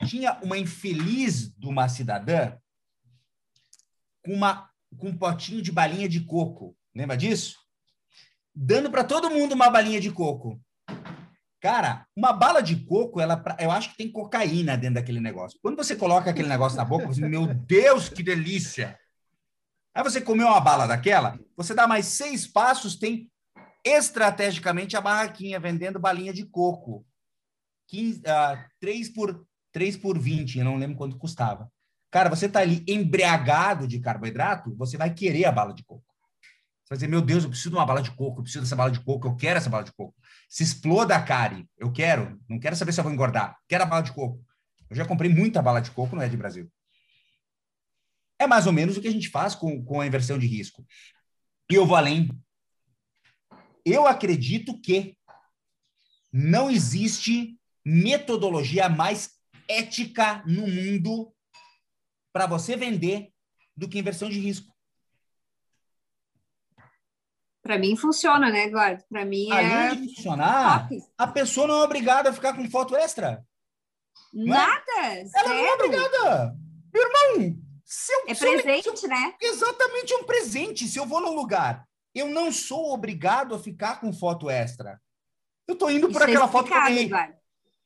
tinha 0.06 0.38
uma 0.42 0.58
infeliz 0.58 1.50
de 1.56 1.66
uma 1.66 1.88
cidadã 1.88 2.56
com, 4.24 4.32
uma, 4.32 4.68
com 4.98 5.08
um 5.08 5.16
potinho 5.16 5.62
de 5.62 5.72
balinha 5.72 6.08
de 6.08 6.20
coco. 6.20 6.76
Lembra 6.94 7.16
disso? 7.16 7.56
Dando 8.54 8.90
para 8.90 9.04
todo 9.04 9.30
mundo 9.30 9.52
uma 9.52 9.70
balinha 9.70 10.00
de 10.00 10.10
coco. 10.10 10.60
Cara, 11.60 12.06
uma 12.14 12.32
bala 12.32 12.60
de 12.60 12.76
coco, 12.84 13.20
ela, 13.20 13.42
eu 13.58 13.70
acho 13.70 13.90
que 13.90 13.96
tem 13.96 14.10
cocaína 14.10 14.76
dentro 14.76 14.96
daquele 14.96 15.20
negócio. 15.20 15.58
Quando 15.62 15.76
você 15.76 15.94
coloca 15.94 16.28
aquele 16.28 16.48
negócio 16.48 16.76
na 16.76 16.84
boca, 16.84 17.06
você, 17.06 17.26
meu 17.26 17.46
Deus, 17.46 18.08
que 18.08 18.22
delícia! 18.22 18.98
Aí 19.94 20.02
você 20.02 20.20
comeu 20.20 20.46
uma 20.46 20.60
bala 20.60 20.86
daquela, 20.86 21.38
você 21.56 21.74
dá 21.74 21.86
mais 21.86 22.06
seis 22.06 22.46
passos, 22.46 22.96
tem 22.96 23.30
estrategicamente 23.84 24.96
a 24.96 25.00
barraquinha 25.00 25.60
vendendo 25.60 25.98
balinha 25.98 26.32
de 26.32 26.46
coco. 26.46 27.04
15, 27.88 28.20
uh, 28.20 28.70
3 28.80 29.08
por 29.10 29.46
3 29.72 29.96
por 29.96 30.18
20, 30.18 30.58
eu 30.58 30.64
não 30.64 30.76
lembro 30.76 30.96
quanto 30.96 31.18
custava. 31.18 31.70
Cara, 32.10 32.28
você 32.28 32.48
tá 32.48 32.60
ali 32.60 32.84
embriagado 32.86 33.88
de 33.88 33.98
carboidrato, 33.98 34.74
você 34.76 34.98
vai 34.98 35.12
querer 35.12 35.46
a 35.46 35.52
bala 35.52 35.72
de 35.72 35.82
coco. 35.82 36.04
Você 36.84 36.90
vai 36.90 36.96
dizer, 36.98 37.08
meu 37.08 37.22
Deus, 37.22 37.44
eu 37.44 37.48
preciso 37.48 37.70
de 37.70 37.76
uma 37.76 37.86
bala 37.86 38.02
de 38.02 38.10
coco, 38.10 38.38
eu 38.38 38.42
preciso 38.42 38.64
dessa 38.64 38.76
bala 38.76 38.90
de 38.90 39.00
coco, 39.00 39.26
eu 39.26 39.34
quero 39.34 39.56
essa 39.56 39.70
bala 39.70 39.82
de 39.82 39.92
coco. 39.92 40.14
Se 40.48 40.62
exploda 40.62 41.16
a 41.16 41.22
cari, 41.22 41.66
eu 41.78 41.90
quero, 41.90 42.38
não 42.48 42.58
quero 42.58 42.76
saber 42.76 42.92
se 42.92 43.00
eu 43.00 43.04
vou 43.04 43.12
engordar, 43.12 43.56
quero 43.66 43.82
a 43.82 43.86
bala 43.86 44.02
de 44.02 44.12
coco. 44.12 44.44
Eu 44.90 44.96
já 44.96 45.06
comprei 45.06 45.32
muita 45.32 45.62
bala 45.62 45.80
de 45.80 45.90
coco 45.90 46.14
no 46.14 46.22
Ed 46.22 46.36
Brasil. 46.36 46.70
É 48.42 48.46
mais 48.46 48.66
ou 48.66 48.72
menos 48.72 48.96
o 48.96 49.00
que 49.00 49.06
a 49.06 49.12
gente 49.12 49.28
faz 49.28 49.54
com, 49.54 49.84
com 49.84 50.00
a 50.00 50.06
inversão 50.06 50.36
de 50.36 50.46
risco. 50.46 50.84
E 51.70 51.74
eu 51.74 51.86
vou 51.86 51.96
além. 51.96 52.28
Eu 53.84 54.06
acredito 54.06 54.80
que 54.80 55.16
não 56.32 56.68
existe 56.68 57.56
metodologia 57.84 58.88
mais 58.88 59.30
ética 59.68 60.42
no 60.44 60.66
mundo 60.66 61.32
para 62.32 62.46
você 62.46 62.76
vender 62.76 63.32
do 63.76 63.88
que 63.88 63.98
inversão 63.98 64.28
de 64.28 64.40
risco. 64.40 64.72
Para 67.62 67.78
mim 67.78 67.94
funciona, 67.96 68.50
né, 68.50 68.66
Eduardo? 68.66 69.04
Para 69.08 69.24
mim 69.24 69.48
Além 69.52 69.72
é. 69.72 69.94
de 69.94 70.16
funcionar, 70.16 70.88
top. 70.88 71.00
a 71.16 71.26
pessoa 71.28 71.68
não 71.68 71.80
é 71.80 71.84
obrigada 71.84 72.30
a 72.30 72.32
ficar 72.32 72.54
com 72.54 72.68
foto 72.68 72.96
extra. 72.96 73.46
É? 74.34 74.44
Nada. 74.44 74.82
É? 74.98 75.24
Ela 75.32 75.48
não 75.48 75.64
é 75.64 75.74
obrigada. 75.74 76.56
Meu 76.92 77.02
irmão, 77.04 77.62
eu, 78.08 78.24
é 78.28 78.34
presente, 78.34 79.04
eu, 79.04 79.08
né? 79.08 79.34
Exatamente 79.40 80.14
um 80.14 80.24
presente. 80.24 80.86
Se 80.86 80.98
eu 80.98 81.06
vou 81.06 81.20
num 81.20 81.34
lugar, 81.34 81.86
eu 82.14 82.28
não 82.28 82.52
sou 82.52 82.92
obrigado 82.92 83.54
a 83.54 83.58
ficar 83.58 84.00
com 84.00 84.12
foto 84.12 84.48
extra. 84.48 85.00
Eu 85.66 85.76
tô 85.76 85.88
indo 85.88 86.08
por 86.08 86.16
Isso 86.16 86.22
é 86.22 86.24
aquela 86.24 86.46
é 86.46 86.48
foto 86.48 86.70
que 86.70 86.74
eu 86.74 86.98
Eduardo. 86.98 87.42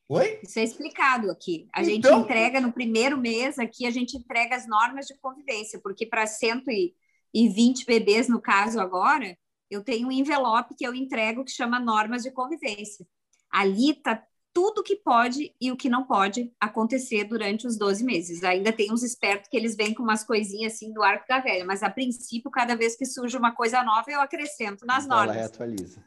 Oi? 0.09 0.39
Isso 0.41 0.59
é 0.59 0.63
explicado 0.63 1.29
aqui. 1.29 1.67
A 1.73 1.83
então... 1.83 2.11
gente 2.13 2.23
entrega 2.23 2.61
no 2.61 2.71
primeiro 2.71 3.17
mês 3.17 3.59
aqui, 3.59 3.85
a 3.85 3.91
gente 3.91 4.15
entrega 4.15 4.55
as 4.55 4.67
normas 4.67 5.05
de 5.05 5.17
convivência, 5.17 5.79
porque 5.81 6.05
para 6.05 6.25
120 6.25 7.85
bebês, 7.85 8.29
no 8.29 8.41
caso 8.41 8.79
agora, 8.79 9.37
eu 9.69 9.83
tenho 9.83 10.07
um 10.07 10.11
envelope 10.11 10.75
que 10.75 10.87
eu 10.87 10.93
entrego 10.93 11.43
que 11.43 11.51
chama 11.51 11.79
normas 11.79 12.23
de 12.23 12.31
convivência. 12.31 13.05
Ali 13.49 13.91
está 13.91 14.21
tudo 14.57 14.81
que 14.81 14.95
pode 14.95 15.53
e 15.61 15.71
o 15.71 15.77
que 15.77 15.87
não 15.87 16.03
pode 16.03 16.51
acontecer 16.59 17.25
durante 17.25 17.67
os 17.67 17.77
12 17.77 18.03
meses. 18.03 18.43
Ainda 18.43 18.73
tem 18.73 18.91
uns 18.91 19.03
espertos 19.03 19.47
que 19.47 19.55
eles 19.55 19.75
vêm 19.75 19.93
com 19.93 20.01
umas 20.01 20.23
coisinhas 20.23 20.73
assim 20.73 20.91
do 20.91 21.03
arco 21.03 21.27
da 21.29 21.39
velha, 21.39 21.63
mas 21.63 21.83
a 21.83 21.91
princípio, 21.91 22.49
cada 22.49 22.75
vez 22.75 22.95
que 22.95 23.05
surge 23.05 23.37
uma 23.37 23.51
coisa 23.51 23.83
nova, 23.83 24.09
eu 24.09 24.19
acrescento 24.19 24.83
nas 24.83 25.05
normas. 25.05 25.35
Ela 25.35 25.45
reatualiza. 25.45 26.03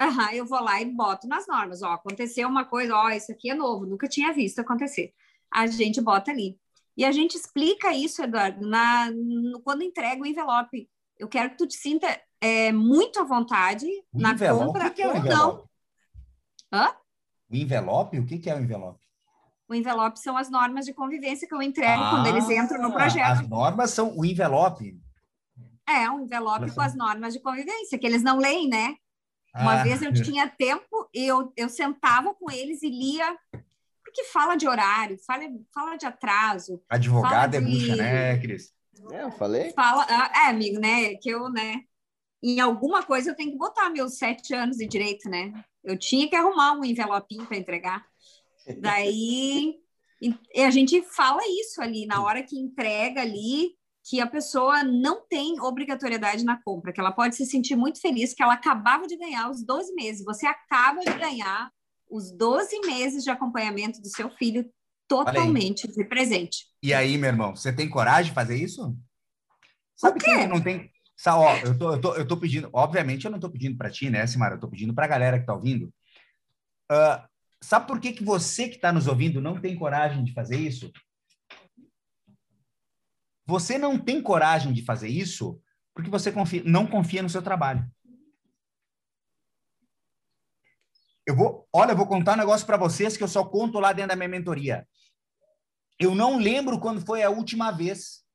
Uhum, 0.00 0.30
eu 0.32 0.46
vou 0.46 0.58
lá 0.62 0.80
e 0.80 0.86
boto 0.86 1.28
nas 1.28 1.46
normas. 1.46 1.82
Ó, 1.82 1.92
aconteceu 1.92 2.48
uma 2.48 2.64
coisa, 2.64 2.96
ó, 2.96 3.10
isso 3.10 3.30
aqui 3.30 3.50
é 3.50 3.54
novo, 3.54 3.84
nunca 3.84 4.08
tinha 4.08 4.32
visto 4.32 4.58
acontecer. 4.58 5.12
A 5.52 5.66
gente 5.66 6.00
bota 6.00 6.30
ali. 6.30 6.58
E 6.96 7.04
a 7.04 7.12
gente 7.12 7.34
explica 7.34 7.92
isso, 7.92 8.22
Eduardo, 8.22 8.66
na, 8.66 9.10
no, 9.10 9.60
quando 9.60 9.82
entrega 9.82 10.22
o 10.22 10.26
envelope. 10.26 10.88
Eu 11.18 11.28
quero 11.28 11.50
que 11.50 11.58
tu 11.58 11.66
te 11.66 11.76
sinta 11.76 12.06
é, 12.40 12.72
muito 12.72 13.20
à 13.20 13.22
vontade 13.22 13.86
o 14.14 14.18
na 14.18 14.32
envelope? 14.32 14.64
compra 14.64 14.88
que 14.88 15.02
é 15.02 15.22
não. 15.24 15.68
Hã? 16.72 16.96
O 17.50 17.56
envelope? 17.56 18.18
O 18.18 18.26
que 18.26 18.48
é 18.50 18.54
o 18.54 18.60
envelope? 18.60 19.06
O 19.68 19.74
envelope 19.74 20.18
são 20.18 20.36
as 20.36 20.48
normas 20.48 20.84
de 20.84 20.92
convivência 20.92 21.46
que 21.46 21.54
eu 21.54 21.60
entrego 21.60 22.02
ah, 22.02 22.10
quando 22.10 22.26
eles 22.28 22.48
entram 22.48 22.80
no 22.80 22.92
projeto. 22.92 23.26
As 23.26 23.48
normas 23.48 23.90
são 23.90 24.16
o 24.16 24.24
envelope. 24.24 24.96
É, 25.88 26.08
um 26.10 26.20
envelope 26.20 26.72
com 26.72 26.80
as 26.80 26.94
normas 26.94 27.32
de 27.32 27.40
convivência, 27.40 27.98
que 27.98 28.06
eles 28.06 28.22
não 28.22 28.38
leem, 28.38 28.68
né? 28.68 28.96
Uma 29.54 29.80
ah. 29.80 29.82
vez 29.82 30.02
eu 30.02 30.12
tinha 30.12 30.48
tempo 30.48 31.08
e 31.14 31.26
eu, 31.26 31.52
eu 31.56 31.68
sentava 31.68 32.34
com 32.34 32.50
eles 32.50 32.82
e 32.82 32.90
lia, 32.90 33.36
porque 34.04 34.24
fala 34.24 34.54
de 34.54 34.68
horário, 34.68 35.16
fala, 35.26 35.44
fala 35.72 35.96
de 35.96 36.06
atraso. 36.06 36.82
Advogado 36.88 37.54
é 37.54 37.60
de... 37.60 37.66
bucha, 37.66 37.96
né, 37.96 38.38
Cris? 38.38 38.72
É, 39.10 39.22
eu 39.22 39.30
falei. 39.32 39.72
Fala, 39.72 40.06
ah, 40.08 40.46
é, 40.46 40.50
amigo, 40.50 40.78
né? 40.78 41.14
Que 41.16 41.30
eu, 41.30 41.48
né? 41.48 41.82
Em 42.42 42.60
alguma 42.60 43.02
coisa 43.02 43.30
eu 43.30 43.34
tenho 43.34 43.52
que 43.52 43.58
botar 43.58 43.90
meus 43.90 44.18
sete 44.18 44.54
anos 44.54 44.76
de 44.76 44.86
direito, 44.86 45.28
né? 45.28 45.52
Eu 45.86 45.98
tinha 45.98 46.28
que 46.28 46.36
arrumar 46.36 46.72
um 46.72 46.84
envelopinho 46.84 47.46
para 47.46 47.56
entregar. 47.56 48.04
Daí 48.80 49.80
e 50.20 50.62
a 50.62 50.70
gente 50.70 51.02
fala 51.02 51.40
isso 51.60 51.80
ali, 51.80 52.06
na 52.06 52.22
hora 52.22 52.42
que 52.42 52.58
entrega 52.58 53.20
ali, 53.20 53.72
que 54.08 54.20
a 54.20 54.26
pessoa 54.26 54.82
não 54.82 55.26
tem 55.26 55.60
obrigatoriedade 55.60 56.44
na 56.44 56.60
compra, 56.62 56.92
que 56.92 57.00
ela 57.00 57.12
pode 57.12 57.36
se 57.36 57.44
sentir 57.44 57.76
muito 57.76 58.00
feliz 58.00 58.32
que 58.32 58.42
ela 58.42 58.54
acabava 58.54 59.06
de 59.06 59.16
ganhar 59.16 59.50
os 59.50 59.64
12 59.64 59.92
meses. 59.94 60.24
Você 60.24 60.46
acaba 60.46 61.00
de 61.00 61.18
ganhar 61.18 61.70
os 62.08 62.30
12 62.30 62.80
meses 62.86 63.24
de 63.24 63.30
acompanhamento 63.30 64.00
do 64.00 64.08
seu 64.08 64.30
filho 64.30 64.70
totalmente 65.08 65.88
de 65.88 66.04
presente. 66.04 66.66
E 66.82 66.94
aí, 66.94 67.18
meu 67.18 67.28
irmão, 67.28 67.54
você 67.54 67.72
tem 67.72 67.88
coragem 67.88 68.30
de 68.30 68.34
fazer 68.34 68.56
isso? 68.56 68.96
Sabe 69.96 70.20
que 70.20 70.46
não 70.46 70.60
tem. 70.60 70.90
Sabe, 71.16 71.38
ó, 71.38 71.56
eu, 71.66 71.78
tô, 71.78 71.92
eu, 71.94 72.00
tô, 72.00 72.14
eu 72.14 72.28
tô 72.28 72.36
pedindo, 72.36 72.68
obviamente 72.72 73.24
eu 73.24 73.30
não 73.30 73.40
tô 73.40 73.50
pedindo 73.50 73.76
para 73.76 73.90
ti, 73.90 74.10
né, 74.10 74.26
Simara? 74.26 74.56
Eu 74.56 74.60
tô 74.60 74.68
pedindo 74.68 74.94
para 74.94 75.06
a 75.06 75.08
galera 75.08 75.40
que 75.40 75.46
tá 75.46 75.54
ouvindo. 75.54 75.86
Uh, 76.92 77.26
sabe 77.62 77.86
por 77.86 77.98
que, 77.98 78.12
que 78.12 78.22
você 78.22 78.68
que 78.68 78.76
está 78.76 78.92
nos 78.92 79.06
ouvindo 79.06 79.40
não 79.40 79.58
tem 79.58 79.74
coragem 79.74 80.22
de 80.22 80.34
fazer 80.34 80.56
isso? 80.56 80.92
Você 83.46 83.78
não 83.78 83.98
tem 83.98 84.20
coragem 84.20 84.72
de 84.72 84.84
fazer 84.84 85.08
isso 85.08 85.60
porque 85.94 86.10
você 86.10 86.30
confia, 86.30 86.62
não 86.66 86.86
confia 86.86 87.22
no 87.22 87.30
seu 87.30 87.40
trabalho. 87.40 87.90
Eu 91.26 91.34
vou, 91.34 91.66
olha, 91.72 91.92
eu 91.92 91.96
vou 91.96 92.06
contar 92.06 92.34
um 92.34 92.38
negócio 92.38 92.66
para 92.66 92.76
vocês 92.76 93.16
que 93.16 93.22
eu 93.22 93.28
só 93.28 93.42
conto 93.42 93.80
lá 93.80 93.92
dentro 93.92 94.10
da 94.10 94.16
minha 94.16 94.28
mentoria. 94.28 94.86
Eu 95.98 96.14
não 96.14 96.38
lembro 96.38 96.78
quando 96.78 97.04
foi 97.04 97.22
a 97.22 97.30
última 97.30 97.70
vez 97.70 98.25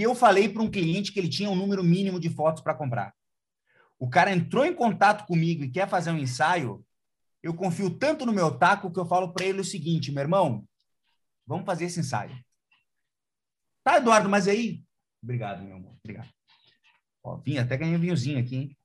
que 0.00 0.06
eu 0.06 0.14
falei 0.14 0.48
para 0.48 0.62
um 0.62 0.70
cliente 0.70 1.12
que 1.12 1.20
ele 1.20 1.28
tinha 1.28 1.50
um 1.50 1.54
número 1.54 1.84
mínimo 1.84 2.18
de 2.18 2.30
fotos 2.30 2.62
para 2.62 2.74
comprar. 2.74 3.14
O 3.98 4.08
cara 4.08 4.32
entrou 4.32 4.64
em 4.64 4.74
contato 4.74 5.26
comigo 5.26 5.62
e 5.62 5.70
quer 5.70 5.86
fazer 5.86 6.10
um 6.10 6.16
ensaio, 6.16 6.82
eu 7.42 7.52
confio 7.52 7.90
tanto 7.90 8.24
no 8.24 8.32
meu 8.32 8.56
taco 8.56 8.90
que 8.90 8.98
eu 8.98 9.04
falo 9.04 9.30
para 9.30 9.44
ele 9.44 9.60
o 9.60 9.64
seguinte, 9.64 10.10
meu 10.10 10.22
irmão, 10.22 10.66
vamos 11.46 11.66
fazer 11.66 11.84
esse 11.84 12.00
ensaio. 12.00 12.34
Tá, 13.84 13.98
Eduardo, 13.98 14.26
mas 14.26 14.48
aí... 14.48 14.82
Obrigado, 15.22 15.62
meu 15.62 15.76
amor, 15.76 15.94
obrigado. 16.02 16.30
Ó, 17.22 17.36
vinho, 17.36 17.60
até 17.60 17.76
ganhei 17.76 17.94
um 17.94 18.00
vinhozinho 18.00 18.38
aqui, 18.38 18.56
hein? 18.56 18.78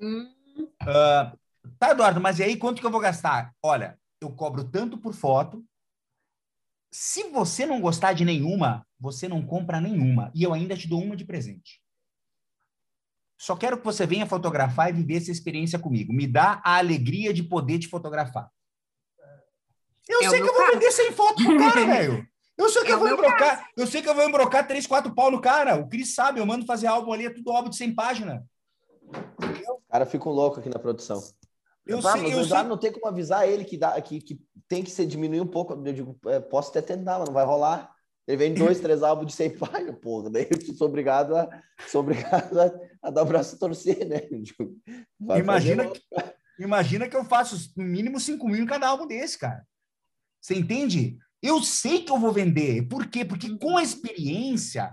Hum. 0.00 0.34
Uh, 0.82 1.38
tá, 1.78 1.92
Eduardo, 1.92 2.20
mas 2.20 2.40
aí 2.40 2.56
quanto 2.56 2.80
que 2.80 2.86
eu 2.86 2.90
vou 2.90 3.00
gastar? 3.00 3.54
Olha, 3.62 3.96
eu 4.20 4.34
cobro 4.34 4.64
tanto 4.64 4.98
por 4.98 5.14
foto. 5.14 5.64
Se 6.98 7.24
você 7.24 7.66
não 7.66 7.78
gostar 7.78 8.14
de 8.14 8.24
nenhuma, 8.24 8.86
você 8.98 9.28
não 9.28 9.44
compra 9.44 9.82
nenhuma. 9.82 10.32
E 10.34 10.42
eu 10.42 10.54
ainda 10.54 10.74
te 10.74 10.88
dou 10.88 11.02
uma 11.02 11.14
de 11.14 11.26
presente. 11.26 11.82
Só 13.38 13.54
quero 13.54 13.76
que 13.76 13.84
você 13.84 14.06
venha 14.06 14.24
fotografar 14.24 14.88
e 14.88 14.94
viver 14.94 15.18
essa 15.18 15.30
experiência 15.30 15.78
comigo. 15.78 16.10
Me 16.10 16.26
dá 16.26 16.58
a 16.64 16.78
alegria 16.78 17.34
de 17.34 17.42
poder 17.42 17.78
te 17.80 17.86
fotografar. 17.86 18.50
Eu 20.08 20.22
É 20.22 20.28
o 20.28 20.30
sei 20.30 20.40
que 20.40 20.48
eu 20.48 20.54
vou 20.54 20.62
caso. 20.62 20.72
vender 20.72 20.90
sem 20.90 21.12
foto 21.12 21.44
pro 21.44 21.58
cara, 21.58 21.84
velho. 21.84 22.26
Eu 22.56 22.70
sei 22.70 22.82
que 22.82 22.88
É 22.90 22.94
eu 22.94 22.96
o 22.96 23.00
vou 23.00 23.10
embrocar, 23.10 23.68
eu 23.76 23.86
sei 23.86 24.00
que 24.00 24.08
eu 24.08 24.14
vou 24.14 24.26
embrocar 24.26 24.66
três, 24.66 24.86
quatro 24.86 25.14
pau 25.14 25.30
no 25.30 25.38
cara. 25.42 25.76
O 25.76 25.86
Cris 25.90 26.14
sabe, 26.14 26.40
eu 26.40 26.46
mando 26.46 26.64
fazer 26.64 26.86
álbum 26.86 27.12
ali, 27.12 27.26
é 27.26 27.30
tudo 27.30 27.50
álbum 27.52 27.68
de 27.68 27.76
100 27.76 27.94
páginas. 27.94 28.42
Os 29.12 29.86
caras 29.90 30.10
ficam 30.10 30.32
loucos 30.32 30.60
aqui 30.60 30.70
na 30.70 30.78
produção. 30.78 31.22
Eu 31.86 32.02
Pá, 32.02 32.12
sei, 32.12 32.22
mas 32.22 32.32
eu 32.32 32.44
sei. 32.44 32.62
Não 32.64 32.76
tem 32.76 32.90
como 32.90 33.06
avisar 33.06 33.48
ele 33.48 33.64
que, 33.64 33.76
dá, 33.78 34.00
que, 34.00 34.20
que 34.20 34.40
tem 34.68 34.82
que 34.82 34.90
ser 34.90 35.06
diminuir 35.06 35.40
um 35.40 35.46
pouco. 35.46 35.72
Eu 35.72 35.92
digo, 35.92 36.18
é, 36.26 36.40
posso 36.40 36.70
até 36.70 36.82
tentar, 36.82 37.18
mas 37.18 37.28
não 37.28 37.34
vai 37.34 37.44
rolar. 37.44 37.94
Ele 38.26 38.36
vem 38.36 38.54
dois, 38.54 38.80
três 38.80 39.02
álbuns 39.02 39.28
de 39.28 39.34
100 39.34 39.58
páginas, 39.58 39.98
porra. 40.00 40.30
Daí 40.30 40.48
eu 40.50 40.74
sou 40.74 40.88
obrigado 40.88 41.36
a, 41.36 41.48
sou 41.86 42.00
obrigado 42.00 42.60
a, 42.60 42.72
a 43.02 43.10
dar 43.10 43.22
o 43.22 43.26
braço 43.26 43.54
a 43.54 43.58
torcer, 43.58 44.06
né? 44.06 44.22
Vai 45.18 45.40
Imagina 45.40 45.88
que, 45.88 46.00
imagina 46.58 47.08
que 47.08 47.16
eu 47.16 47.24
faço 47.24 47.72
no 47.76 47.84
mínimo 47.84 48.18
5 48.18 48.48
mil 48.48 48.64
em 48.64 48.66
cada 48.66 48.88
álbum 48.88 49.06
desse, 49.06 49.38
cara. 49.38 49.64
Você 50.40 50.54
entende? 50.54 51.18
Eu 51.40 51.62
sei 51.62 52.02
que 52.02 52.10
eu 52.10 52.18
vou 52.18 52.32
vender. 52.32 52.88
Por 52.88 53.06
quê? 53.06 53.24
Porque 53.24 53.56
com 53.58 53.76
a 53.76 53.82
experiência, 53.82 54.92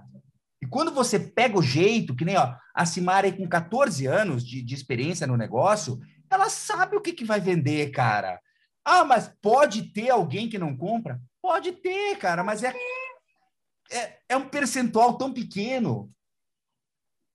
e 0.61 0.67
quando 0.67 0.91
você 0.91 1.19
pega 1.19 1.57
o 1.57 1.63
jeito, 1.63 2.15
que 2.15 2.25
nem 2.25 2.37
ó, 2.37 2.55
a 2.75 2.85
Simara 2.85 3.27
aí 3.27 3.33
com 3.33 3.47
14 3.47 4.05
anos 4.05 4.45
de, 4.45 4.61
de 4.61 4.75
experiência 4.75 5.25
no 5.25 5.37
negócio, 5.37 5.99
ela 6.33 6.49
sabe 6.49 6.95
o 6.95 7.01
que, 7.01 7.13
que 7.13 7.25
vai 7.25 7.39
vender, 7.39 7.91
cara. 7.91 8.41
Ah, 8.83 9.05
mas 9.05 9.33
pode 9.41 9.93
ter 9.93 10.09
alguém 10.09 10.49
que 10.49 10.57
não 10.57 10.75
compra? 10.75 11.21
Pode 11.41 11.71
ter, 11.73 12.17
cara, 12.17 12.43
mas 12.43 12.63
é, 12.63 12.73
é, 13.91 14.19
é 14.29 14.37
um 14.37 14.47
percentual 14.47 15.17
tão 15.17 15.33
pequeno 15.33 16.13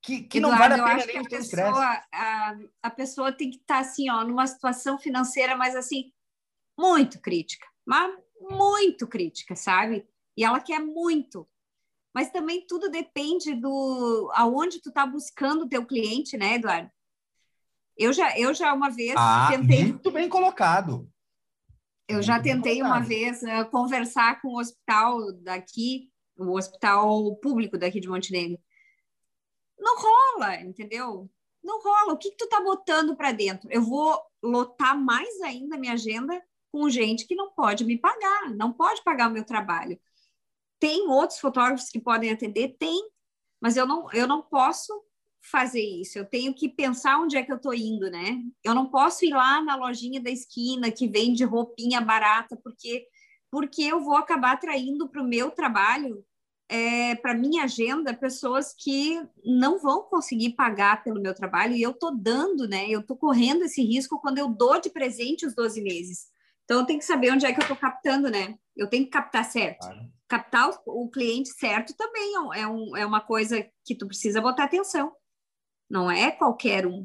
que, 0.02 0.22
que 0.22 0.40
não 0.40 0.52
Eduardo, 0.52 0.76
vale 0.76 0.82
a 0.82 0.96
pena 0.96 1.06
nem 1.06 1.18
a 1.18 1.28
pessoa, 1.28 2.02
a, 2.12 2.56
a 2.82 2.90
pessoa 2.90 3.32
tem 3.32 3.50
que 3.50 3.58
estar 3.58 3.78
assim, 3.78 4.08
ó, 4.10 4.24
numa 4.24 4.46
situação 4.46 4.98
financeira, 4.98 5.56
mas 5.56 5.74
assim, 5.74 6.12
muito 6.78 7.20
crítica, 7.20 7.66
mas 7.84 8.16
muito 8.40 9.06
crítica, 9.06 9.56
sabe? 9.56 10.06
E 10.36 10.44
ela 10.44 10.60
quer 10.60 10.80
muito. 10.80 11.48
Mas 12.14 12.30
também 12.30 12.66
tudo 12.66 12.90
depende 12.90 13.54
do 13.54 14.30
aonde 14.34 14.80
tu 14.80 14.90
tá 14.90 15.06
buscando 15.06 15.64
o 15.64 15.68
teu 15.68 15.84
cliente, 15.84 16.36
né, 16.36 16.54
Eduardo? 16.54 16.90
Eu 17.98 18.12
já, 18.12 18.38
eu 18.38 18.54
já 18.54 18.72
uma 18.72 18.90
vez 18.90 19.14
Ah, 19.16 19.48
tentei 19.50 19.86
muito 19.86 20.10
bem 20.12 20.28
colocado. 20.28 21.10
Eu 22.06 22.22
já 22.22 22.34
Muito 22.34 22.44
bem 22.44 22.54
tentei 22.54 22.82
uma 22.82 23.00
vez 23.00 23.42
eh, 23.42 23.64
conversar 23.64 24.40
com 24.40 24.48
o 24.48 24.60
hospital 24.60 25.32
daqui, 25.42 26.08
o 26.38 26.56
hospital 26.56 27.36
público 27.36 27.76
daqui 27.76 28.00
de 28.00 28.08
Montenegro. 28.08 28.58
Não 29.78 29.96
rola, 29.96 30.56
entendeu? 30.60 31.28
Não 31.62 31.82
rola. 31.82 32.14
O 32.14 32.16
que, 32.16 32.30
que 32.30 32.36
tu 32.36 32.48
tá 32.48 32.60
botando 32.62 33.16
para 33.16 33.32
dentro? 33.32 33.68
Eu 33.70 33.82
vou 33.82 34.18
lotar 34.42 34.96
mais 34.96 35.40
ainda 35.42 35.76
a 35.76 35.78
minha 35.78 35.92
agenda 35.92 36.40
com 36.72 36.88
gente 36.88 37.26
que 37.26 37.34
não 37.34 37.50
pode 37.50 37.84
me 37.84 37.98
pagar, 37.98 38.50
não 38.54 38.72
pode 38.72 39.02
pagar 39.02 39.28
o 39.28 39.32
meu 39.32 39.44
trabalho. 39.44 39.98
Tem 40.78 41.08
outros 41.08 41.40
fotógrafos 41.40 41.90
que 41.90 42.00
podem 42.00 42.30
atender? 42.30 42.76
Tem, 42.78 43.10
mas 43.60 43.76
eu 43.76 43.86
não, 43.86 44.10
eu 44.12 44.26
não 44.26 44.40
posso 44.42 44.92
fazer 45.50 45.80
isso. 45.82 46.18
Eu 46.18 46.24
tenho 46.24 46.54
que 46.54 46.68
pensar 46.68 47.18
onde 47.18 47.36
é 47.36 47.42
que 47.42 47.50
eu 47.52 47.56
estou 47.56 47.74
indo, 47.74 48.10
né? 48.10 48.40
Eu 48.64 48.74
não 48.74 48.86
posso 48.90 49.24
ir 49.24 49.30
lá 49.30 49.62
na 49.62 49.76
lojinha 49.76 50.20
da 50.20 50.30
esquina 50.30 50.90
que 50.90 51.08
vende 51.08 51.44
roupinha 51.44 52.00
barata, 52.00 52.56
porque 52.62 53.06
porque 53.50 53.82
eu 53.82 54.00
vou 54.00 54.16
acabar 54.16 54.52
atraindo 54.52 55.08
para 55.08 55.22
o 55.22 55.26
meu 55.26 55.50
trabalho, 55.50 56.22
é, 56.68 57.14
para 57.14 57.32
minha 57.32 57.64
agenda, 57.64 58.12
pessoas 58.12 58.74
que 58.78 59.18
não 59.42 59.78
vão 59.78 60.02
conseguir 60.02 60.50
pagar 60.50 61.02
pelo 61.02 61.18
meu 61.22 61.34
trabalho 61.34 61.74
e 61.74 61.80
eu 61.82 61.92
estou 61.92 62.14
dando, 62.14 62.68
né? 62.68 62.86
Eu 62.90 63.00
estou 63.00 63.16
correndo 63.16 63.64
esse 63.64 63.82
risco 63.82 64.20
quando 64.20 64.36
eu 64.36 64.48
dou 64.50 64.78
de 64.78 64.90
presente 64.90 65.46
os 65.46 65.54
12 65.54 65.80
meses. 65.80 66.26
Então 66.64 66.80
eu 66.80 66.84
tenho 66.86 66.98
que 66.98 67.06
saber 67.06 67.32
onde 67.32 67.46
é 67.46 67.52
que 67.54 67.58
eu 67.58 67.62
estou 67.62 67.76
captando, 67.76 68.30
né? 68.30 68.54
Eu 68.76 68.86
tenho 68.86 69.04
que 69.04 69.10
captar 69.10 69.46
certo 69.46 69.78
Claro. 69.80 70.00
captar 70.28 70.68
o, 70.84 71.04
o 71.04 71.08
cliente 71.10 71.48
certo 71.48 71.94
também 71.96 72.34
é, 72.34 72.38
um- 72.40 72.52
é, 72.54 72.66
um, 72.68 72.96
é 72.98 73.06
uma 73.06 73.22
coisa 73.22 73.66
que 73.82 73.94
tu 73.94 74.06
precisa 74.06 74.42
botar 74.42 74.64
atenção. 74.64 75.10
Não 75.90 76.10
é 76.10 76.30
qualquer 76.30 76.86
um, 76.86 77.04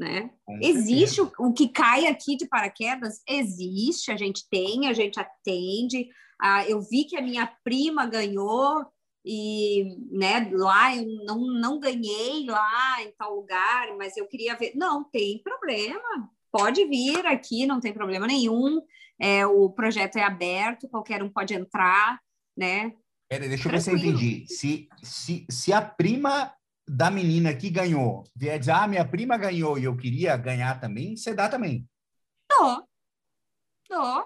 né? 0.00 0.30
Existe 0.62 1.20
o, 1.20 1.30
o 1.38 1.52
que 1.52 1.68
cai 1.68 2.06
aqui 2.06 2.34
de 2.34 2.48
paraquedas? 2.48 3.20
Existe, 3.28 4.10
a 4.10 4.16
gente 4.16 4.48
tem, 4.48 4.88
a 4.88 4.94
gente 4.94 5.20
atende. 5.20 6.08
Ah, 6.40 6.66
eu 6.66 6.80
vi 6.80 7.04
que 7.04 7.16
a 7.16 7.22
minha 7.22 7.46
prima 7.62 8.06
ganhou 8.06 8.86
e, 9.24 9.98
né, 10.10 10.50
lá 10.54 10.96
eu 10.96 11.06
não, 11.26 11.38
não 11.38 11.78
ganhei 11.78 12.46
lá 12.46 13.02
em 13.02 13.12
tal 13.18 13.36
lugar, 13.36 13.94
mas 13.98 14.16
eu 14.16 14.26
queria 14.26 14.56
ver. 14.56 14.72
Não, 14.74 15.04
tem 15.04 15.42
problema. 15.42 16.30
Pode 16.50 16.84
vir 16.86 17.26
aqui, 17.26 17.66
não 17.66 17.78
tem 17.78 17.92
problema 17.92 18.26
nenhum. 18.26 18.80
É, 19.20 19.46
o 19.46 19.68
projeto 19.68 20.16
é 20.16 20.22
aberto, 20.22 20.88
qualquer 20.88 21.22
um 21.22 21.28
pode 21.28 21.52
entrar, 21.52 22.18
né? 22.56 22.94
Pera, 23.28 23.46
deixa 23.46 23.68
eu 23.68 23.72
ver 23.72 23.80
se 23.82 23.90
eu 23.90 23.94
Tranquilo. 23.94 24.18
entendi. 24.18 24.46
Se, 24.48 24.88
se, 25.02 25.46
se 25.48 25.72
a 25.74 25.82
prima 25.82 26.52
da 26.92 27.10
menina 27.10 27.54
que 27.54 27.70
ganhou 27.70 28.24
vier 28.34 28.58
dizer, 28.58 28.72
ah, 28.72 28.86
minha 28.88 29.04
prima 29.04 29.36
ganhou 29.36 29.78
e 29.78 29.84
eu 29.84 29.96
queria 29.96 30.36
ganhar 30.36 30.80
também, 30.80 31.16
você 31.16 31.32
dá 31.32 31.48
também. 31.48 31.88
Dou. 32.48 32.88
Dou. 33.88 34.24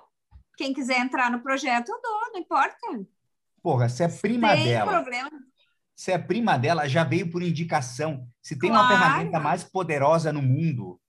Quem 0.57 0.73
quiser 0.73 0.99
entrar 0.99 1.31
no 1.31 1.43
projeto, 1.43 1.89
eu 1.91 2.01
dou, 2.01 2.33
não 2.33 2.41
importa. 2.41 2.77
Porra, 3.63 3.89
se 3.89 4.03
é 4.05 4.09
prima 4.09 4.55
Tem 4.55 4.65
dela, 4.65 4.93
problema. 4.93 5.31
se 5.95 6.13
é 6.13 6.19
prima 6.19 6.57
dela, 6.57 6.89
já 6.89 7.05
veio 7.05 7.31
por 7.31 7.43
indicação. 7.43 8.27
Se 8.43 8.59
tem 8.59 8.71
uma 8.71 8.87
Claro. 8.87 8.95
ferramenta 9.03 9.41
mais 9.41 9.65
poderosa 9.65 10.33
no 10.33 10.43
mundo, 10.43 11.01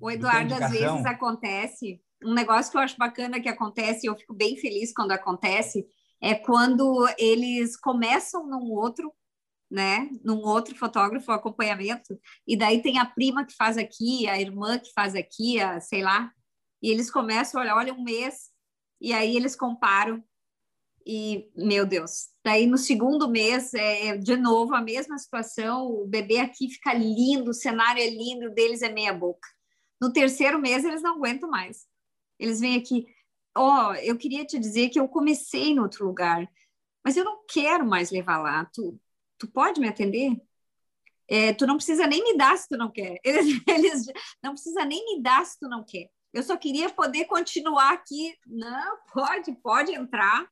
O 0.00 0.10
Eduardo, 0.10 0.54
às 0.54 0.70
vezes 0.70 1.04
acontece. 1.06 2.00
Um 2.22 2.34
negócio 2.34 2.70
que 2.70 2.76
eu 2.78 2.82
acho 2.82 2.96
bacana 2.96 3.40
que 3.40 3.48
acontece, 3.48 4.06
e 4.06 4.10
eu 4.10 4.16
fico 4.16 4.34
bem 4.34 4.56
feliz 4.56 4.92
quando 4.92 5.12
acontece, 5.12 5.86
é 6.20 6.34
quando 6.34 7.06
eles 7.18 7.76
começam 7.78 8.46
num 8.46 8.70
outro, 8.72 9.12
né? 9.70 10.08
Num 10.24 10.38
outro 10.38 10.74
fotógrafo, 10.76 11.32
acompanhamento, 11.32 12.18
e 12.46 12.56
daí 12.56 12.82
tem 12.82 12.98
a 12.98 13.06
prima 13.06 13.44
que 13.44 13.54
faz 13.54 13.76
aqui, 13.76 14.28
a 14.28 14.40
irmã 14.40 14.78
que 14.78 14.92
faz 14.92 15.14
aqui, 15.14 15.60
a, 15.60 15.80
sei 15.80 16.02
lá, 16.02 16.30
e 16.82 16.90
eles 16.90 17.10
começam, 17.10 17.60
olha, 17.60 17.74
olha 17.74 17.94
um 17.94 18.02
mês, 18.02 18.50
e 19.00 19.12
aí 19.12 19.36
eles 19.36 19.56
comparam, 19.56 20.22
e, 21.06 21.50
meu 21.54 21.84
Deus, 21.84 22.28
daí 22.42 22.66
no 22.66 22.78
segundo 22.78 23.28
mês, 23.28 23.74
é, 23.74 24.06
é, 24.08 24.16
de 24.16 24.36
novo, 24.36 24.74
a 24.74 24.80
mesma 24.80 25.18
situação, 25.18 25.86
o 25.86 26.06
bebê 26.06 26.38
aqui 26.38 26.70
fica 26.70 26.94
lindo, 26.94 27.50
o 27.50 27.54
cenário 27.54 28.02
é 28.02 28.08
lindo, 28.08 28.46
o 28.46 28.54
deles 28.54 28.80
é 28.80 28.88
meia 28.88 29.12
boca. 29.12 29.46
No 30.00 30.12
terceiro 30.12 30.58
mês, 30.58 30.84
eles 30.84 31.02
não 31.02 31.16
aguentam 31.16 31.50
mais. 31.50 31.86
Eles 32.38 32.60
vêm 32.60 32.76
aqui, 32.76 33.06
ó, 33.56 33.90
oh, 33.90 33.94
eu 33.96 34.16
queria 34.16 34.44
te 34.44 34.58
dizer 34.58 34.88
que 34.88 34.98
eu 34.98 35.08
comecei 35.08 35.68
em 35.70 35.78
outro 35.78 36.06
lugar, 36.06 36.48
mas 37.04 37.16
eu 37.16 37.24
não 37.24 37.44
quero 37.46 37.86
mais 37.86 38.10
levar 38.10 38.38
lá. 38.38 38.64
Tu, 38.72 38.98
tu 39.38 39.46
pode 39.46 39.80
me 39.80 39.88
atender? 39.88 40.36
É, 41.28 41.52
tu 41.54 41.66
não 41.66 41.76
precisa 41.76 42.06
nem 42.06 42.22
me 42.22 42.36
dar 42.36 42.56
se 42.56 42.68
tu 42.68 42.76
não 42.76 42.90
quer. 42.90 43.18
Eles, 43.24 43.62
eles 43.66 44.06
não 44.42 44.52
precisa 44.52 44.84
nem 44.84 45.04
me 45.04 45.22
dar 45.22 45.44
se 45.44 45.58
tu 45.58 45.68
não 45.68 45.84
quer. 45.84 46.08
Eu 46.32 46.42
só 46.42 46.56
queria 46.56 46.90
poder 46.90 47.26
continuar 47.26 47.92
aqui. 47.92 48.34
Não, 48.46 48.98
pode, 49.12 49.52
pode 49.62 49.92
entrar, 49.92 50.46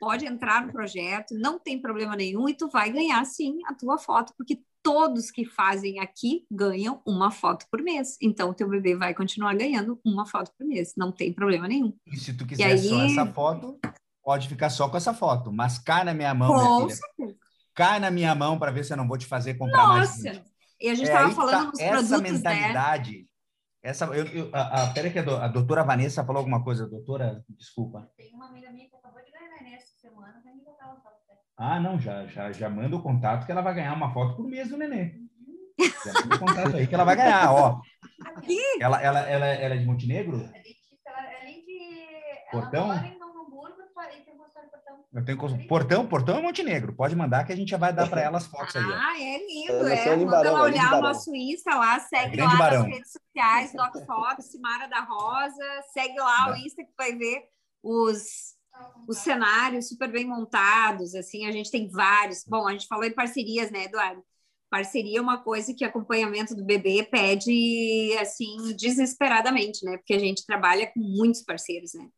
pode 0.00 0.26
entrar 0.26 0.66
no 0.66 0.72
projeto, 0.72 1.34
não 1.34 1.58
tem 1.58 1.80
problema 1.80 2.16
nenhum 2.16 2.48
e 2.48 2.54
tu 2.54 2.68
vai 2.68 2.90
ganhar 2.90 3.24
sim 3.24 3.60
a 3.66 3.72
tua 3.72 3.98
foto, 3.98 4.34
porque 4.36 4.60
todos 4.82 5.30
que 5.30 5.44
fazem 5.44 6.00
aqui 6.00 6.44
ganham 6.50 7.00
uma 7.06 7.30
foto 7.30 7.66
por 7.70 7.80
mês. 7.80 8.18
Então, 8.20 8.50
o 8.50 8.54
teu 8.54 8.68
bebê 8.68 8.96
vai 8.96 9.14
continuar 9.14 9.54
ganhando 9.54 9.98
uma 10.04 10.26
foto 10.26 10.50
por 10.58 10.66
mês. 10.66 10.92
Não 10.96 11.12
tem 11.12 11.32
problema 11.32 11.68
nenhum. 11.68 11.96
E 12.06 12.16
se 12.16 12.36
tu 12.36 12.44
quiser 12.44 12.64
aí... 12.64 12.78
só 12.78 13.00
essa 13.02 13.26
foto, 13.26 13.78
pode 14.22 14.48
ficar 14.48 14.70
só 14.70 14.88
com 14.88 14.96
essa 14.96 15.14
foto. 15.14 15.52
Mas 15.52 15.78
cai 15.78 16.04
na 16.04 16.12
minha 16.12 16.34
mão, 16.34 16.48
Com 16.48 16.56
minha 16.58 16.80
filha. 16.80 16.96
certeza. 16.96 17.38
Cai 17.74 17.98
na 17.98 18.10
minha 18.10 18.34
mão 18.34 18.58
para 18.58 18.70
ver 18.70 18.84
se 18.84 18.92
eu 18.92 18.96
não 18.96 19.08
vou 19.08 19.16
te 19.16 19.26
fazer 19.26 19.54
comprar 19.54 19.86
Nossa! 19.86 20.22
mais. 20.24 20.42
E 20.80 20.88
a 20.88 20.94
gente 20.94 21.08
É 21.08 21.12
estava 21.12 21.24
aí 21.24 21.30
que 21.30 21.36
falando 21.36 21.64
tá 21.64 21.70
dos 21.70 21.80
essa 21.80 21.90
produtos, 21.92 22.22
né? 22.22 22.30
mentalidade. 22.30 23.26
Essa, 23.82 24.04
eu, 24.06 24.26
eu, 24.26 24.50
a, 24.52 24.84
a, 24.84 24.92
pera 24.92 25.10
que 25.10 25.18
a, 25.18 25.22
do, 25.22 25.36
a 25.36 25.48
doutora 25.48 25.82
Vanessa 25.82 26.24
falou 26.24 26.38
alguma 26.38 26.62
coisa. 26.62 26.86
Doutora, 26.88 27.44
desculpa. 27.48 28.08
Tem 28.16 28.32
uma 28.34 28.48
amiga 28.48 28.70
minha 28.70 28.88
que 28.88 28.96
acabou 28.96 29.20
de 29.24 29.30
ganhar 29.30 29.62
nessa 29.62 29.86
semana, 30.00 30.40
vai 30.44 30.54
me 30.54 30.62
botar 30.64 30.86
uma 30.86 31.00
foto 31.00 31.16
dela. 31.26 31.40
Ah, 31.56 31.80
não, 31.80 31.98
já, 31.98 32.26
já, 32.26 32.52
já 32.52 32.70
manda 32.70 32.94
o 32.96 33.02
contato 33.02 33.44
que 33.46 33.52
ela 33.52 33.60
vai 33.62 33.74
ganhar 33.74 33.94
uma 33.94 34.12
foto 34.12 34.36
por 34.36 34.46
mês 34.48 34.68
do 34.68 34.76
nenê. 34.76 35.20
Já 36.04 36.12
manda 36.20 36.36
o 36.36 36.38
contato 36.38 36.76
aí 36.76 36.86
que 36.86 36.94
ela 36.94 37.04
vai 37.04 37.16
ganhar, 37.16 37.52
ó. 37.52 37.80
Aqui? 38.36 38.60
Ela, 38.80 39.02
ela, 39.02 39.20
ela, 39.20 39.46
ela 39.46 39.74
é 39.74 39.78
de 39.78 39.84
Montenegro? 39.86 40.36
A 40.36 40.50
Letícia, 40.58 40.98
ela, 41.06 41.40
além 41.40 41.64
de. 41.64 42.50
Portão? 42.52 42.84
Ela 42.84 42.94
mora 42.96 43.06
em 43.08 43.18
Novo 43.18 43.40
Hamburgo 43.40 43.76
e 43.80 44.24
tem 44.24 44.34
um 44.34 44.38
consultório 44.38 44.70
portão. 44.70 44.98
Eu 45.14 45.22
tenho 45.24 45.36
cons- 45.36 45.66
Portão, 45.66 46.06
Portão 46.06 46.38
é 46.38 46.42
Montenegro. 46.42 46.94
Pode 46.94 47.14
mandar 47.14 47.44
que 47.44 47.52
a 47.52 47.56
gente 47.56 47.68
já 47.68 47.76
vai 47.76 47.92
dar 47.92 48.08
para 48.08 48.22
ela 48.22 48.38
as 48.38 48.46
fotos 48.46 48.74
aí. 48.76 48.82
ó. 48.84 48.94
Ah, 48.94 49.20
é 49.20 49.46
lindo, 49.46 49.86
é. 49.86 50.16
de 50.16 50.24
Manda 50.24 50.36
Barão, 50.38 50.50
ela 50.56 50.58
é 50.68 50.70
olhar 50.72 50.94
o 50.98 51.02
nosso 51.02 51.34
Insta 51.34 51.74
lá, 51.74 52.00
segue 52.00 52.36
grande 52.36 52.52
lá 52.54 52.58
Barão. 52.58 52.82
nas 52.84 52.92
redes 52.94 53.12
sociais, 53.12 53.72
Doc 53.74 54.06
Fox, 54.06 54.46
Simara 54.46 54.86
da 54.88 55.00
Rosa, 55.00 55.82
segue 55.92 56.18
lá 56.18 56.52
o 56.52 56.56
Insta 56.56 56.82
que 56.82 56.92
vai 56.96 57.14
ver 57.14 57.42
os, 57.82 58.54
os 59.06 59.18
cenários 59.18 59.88
super 59.88 60.10
bem 60.10 60.24
montados, 60.26 61.14
assim, 61.14 61.46
a 61.46 61.52
gente 61.52 61.70
tem 61.70 61.90
vários. 61.90 62.42
Bom, 62.46 62.66
a 62.66 62.72
gente 62.72 62.86
falou 62.86 63.04
em 63.04 63.12
parcerias, 63.12 63.70
né, 63.70 63.84
Eduardo? 63.84 64.22
Parceria 64.70 65.18
é 65.18 65.20
uma 65.20 65.42
coisa 65.42 65.74
que 65.74 65.84
acompanhamento 65.84 66.54
do 66.54 66.64
bebê 66.64 67.02
pede, 67.02 68.16
assim, 68.18 68.74
desesperadamente, 68.78 69.84
né? 69.84 69.98
Porque 69.98 70.14
a 70.14 70.18
gente 70.18 70.46
trabalha 70.46 70.86
com 70.86 71.00
muitos 71.00 71.42
parceiros, 71.42 71.92
né? 71.92 72.08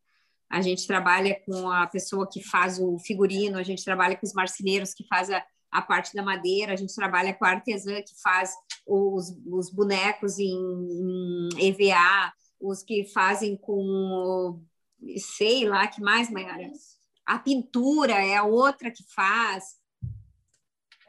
A 0.54 0.62
gente 0.62 0.86
trabalha 0.86 1.34
com 1.44 1.68
a 1.68 1.84
pessoa 1.84 2.28
que 2.30 2.40
faz 2.40 2.78
o 2.78 2.96
figurino, 3.00 3.58
a 3.58 3.64
gente 3.64 3.84
trabalha 3.84 4.16
com 4.16 4.24
os 4.24 4.32
marceneiros 4.32 4.94
que 4.94 5.04
faz 5.08 5.28
a, 5.28 5.44
a 5.68 5.82
parte 5.82 6.14
da 6.14 6.22
madeira, 6.22 6.72
a 6.72 6.76
gente 6.76 6.94
trabalha 6.94 7.34
com 7.34 7.44
a 7.44 7.48
artesã 7.48 8.00
que 8.00 8.14
faz 8.22 8.54
os, 8.86 9.36
os 9.48 9.68
bonecos 9.72 10.38
em, 10.38 10.56
em 11.58 11.58
EVA, 11.58 12.32
os 12.60 12.84
que 12.84 13.04
fazem 13.12 13.56
com, 13.56 14.62
sei 15.16 15.68
lá, 15.68 15.88
que 15.88 16.00
mais, 16.00 16.30
Mayara? 16.30 16.70
A 17.26 17.36
pintura 17.36 18.12
é 18.12 18.36
a 18.36 18.44
outra 18.44 18.92
que 18.92 19.02
faz. 19.12 19.74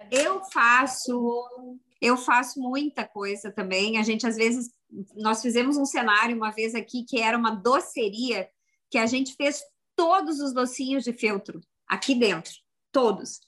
Eu 0.09 0.43
faço, 0.45 1.69
eu 2.01 2.17
faço 2.17 2.59
muita 2.59 3.05
coisa 3.05 3.51
também. 3.51 3.99
A 3.99 4.01
gente 4.01 4.26
às 4.26 4.38
vezes 4.38 4.72
nós 5.13 5.43
fizemos 5.43 5.77
um 5.77 5.85
cenário 5.85 6.35
uma 6.35 6.49
vez 6.49 6.73
aqui 6.73 7.05
que 7.07 7.22
era 7.22 7.38
uma 7.38 7.51
doceria 7.51 8.49
que 8.95 8.99
a 8.99 9.05
gente 9.05 9.35
fez 9.35 9.61
todos 9.93 10.39
os 10.39 10.53
docinhos 10.53 11.03
de 11.03 11.11
feltro 11.11 11.59
aqui 11.85 12.15
dentro, 12.15 12.53
todos. 12.93 13.41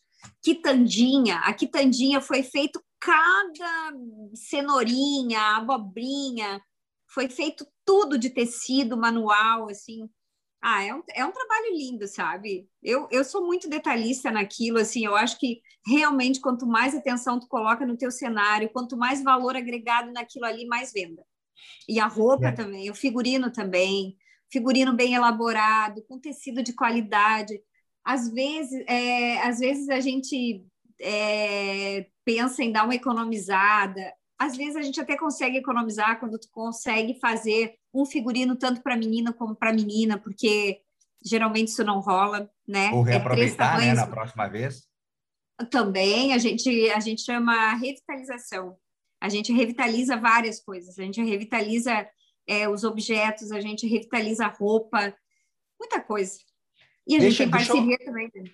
Quitandinha, 0.43 1.37
a 1.37 1.53
quitandinha 1.53 2.19
foi 2.19 2.43
feito 2.43 2.83
cada 2.99 3.93
cenourinha, 4.33 5.39
abobrinha, 5.55 6.61
foi 7.07 7.29
feito 7.29 7.65
tudo 7.85 8.17
de 8.17 8.29
tecido 8.29 8.97
manual, 8.97 9.69
assim. 9.69 10.09
Ah, 10.61 10.83
é 10.83 10.93
um, 10.93 11.01
é 11.15 11.25
um 11.25 11.31
trabalho 11.31 11.73
lindo, 11.73 12.05
sabe? 12.09 12.67
Eu, 12.83 13.07
eu 13.09 13.23
sou 13.23 13.45
muito 13.45 13.69
detalhista 13.69 14.29
naquilo, 14.29 14.79
assim, 14.79 15.05
eu 15.05 15.15
acho 15.15 15.39
que 15.39 15.61
realmente 15.85 16.41
quanto 16.41 16.67
mais 16.67 16.93
atenção 16.93 17.39
tu 17.39 17.47
coloca 17.47 17.85
no 17.85 17.95
teu 17.95 18.11
cenário, 18.11 18.69
quanto 18.73 18.97
mais 18.97 19.23
valor 19.23 19.55
agregado 19.55 20.11
naquilo 20.11 20.43
ali, 20.43 20.65
mais 20.65 20.91
venda. 20.91 21.23
E 21.87 22.01
a 22.01 22.07
roupa 22.07 22.49
É. 22.49 22.51
também, 22.51 22.91
o 22.91 22.95
figurino 22.95 23.49
também, 23.49 24.17
figurino 24.51 24.93
bem 24.95 25.13
elaborado, 25.13 26.03
com 26.07 26.19
tecido 26.19 26.63
de 26.63 26.73
qualidade. 26.73 27.59
Às 28.03 28.31
vezes, 28.31 28.83
é, 28.87 29.41
às 29.41 29.59
vezes 29.59 29.89
a 29.89 29.99
gente 29.99 30.65
é, 31.01 32.07
pensa 32.23 32.63
em 32.63 32.71
dar 32.71 32.85
uma 32.85 32.95
economizada. 32.95 34.13
Às 34.39 34.55
vezes 34.55 34.75
a 34.75 34.81
gente 34.81 34.99
até 34.99 35.17
consegue 35.17 35.57
economizar 35.57 36.19
quando 36.19 36.39
tu 36.39 36.47
consegue 36.51 37.19
fazer 37.19 37.75
um 37.93 38.05
figurino 38.05 38.55
tanto 38.55 38.81
para 38.81 38.95
menina 38.95 39.33
como 39.33 39.55
para 39.55 39.73
menina, 39.73 40.17
porque 40.17 40.79
geralmente 41.25 41.69
isso 41.69 41.83
não 41.83 41.99
rola, 41.99 42.49
né? 42.67 42.91
Ou 42.93 43.05
É 43.07 43.11
reaproveitar, 43.11 43.73
né, 43.73 43.79
tamanhos 43.79 43.97
na 43.97 44.07
próxima 44.07 44.47
vez. 44.47 44.87
também 45.71 46.33
a 46.33 46.37
gente 46.37 46.89
a 46.91 46.99
gente 46.99 47.23
chama 47.23 47.73
revitalização. 47.73 48.77
A 49.19 49.29
gente 49.29 49.51
revitaliza 49.51 50.15
várias 50.15 50.59
coisas. 50.61 50.97
A 50.99 51.03
gente 51.03 51.21
revitaliza 51.23 52.07
é, 52.47 52.67
os 52.69 52.83
objetos, 52.83 53.51
a 53.51 53.59
gente 53.59 53.85
revitaliza 53.87 54.45
a 54.45 54.49
roupa, 54.49 55.13
muita 55.79 55.99
coisa. 56.01 56.37
E 57.05 57.15
a 57.15 57.19
Deixa- 57.19 57.43
gente 57.43 57.51
tem 57.51 57.57
deixa 57.57 57.71
eu- 57.71 57.75
parceria 57.77 58.05
também. 58.05 58.31
né? 58.35 58.51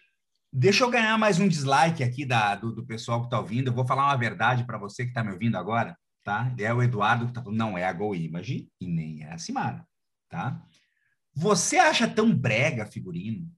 Deixa 0.52 0.84
eu 0.84 0.90
ganhar 0.90 1.18
mais 1.18 1.40
um 1.40 1.48
dislike 1.48 2.04
aqui 2.04 2.26
da, 2.26 2.56
do, 2.56 2.72
do 2.72 2.86
pessoal 2.86 3.22
que 3.22 3.28
está 3.28 3.40
ouvindo. 3.40 3.70
Eu 3.70 3.74
vou 3.74 3.88
falar 3.88 4.06
uma 4.06 4.16
verdade 4.18 4.66
para 4.66 4.78
você 4.78 5.04
que 5.04 5.10
está 5.10 5.24
me 5.24 5.32
ouvindo 5.32 5.56
agora, 5.58 5.98
tá? 6.24 6.54
É 6.60 6.72
o 6.74 6.82
Eduardo 6.84 7.26
que 7.26 7.32
está 7.32 7.42
falando, 7.42 7.58
não 7.58 7.78
é 7.78 7.86
a 7.86 7.94
Go 7.94 8.14
Image 8.14 8.70
e 8.80 8.88
nem 8.88 9.24
é 9.24 9.34
a 9.34 9.38
Simara, 9.40 9.84
tá? 10.30 10.64
Você 11.34 11.78
acha 11.78 12.08
tão 12.08 12.32
brega 12.36 12.86
figurino? 12.86 13.52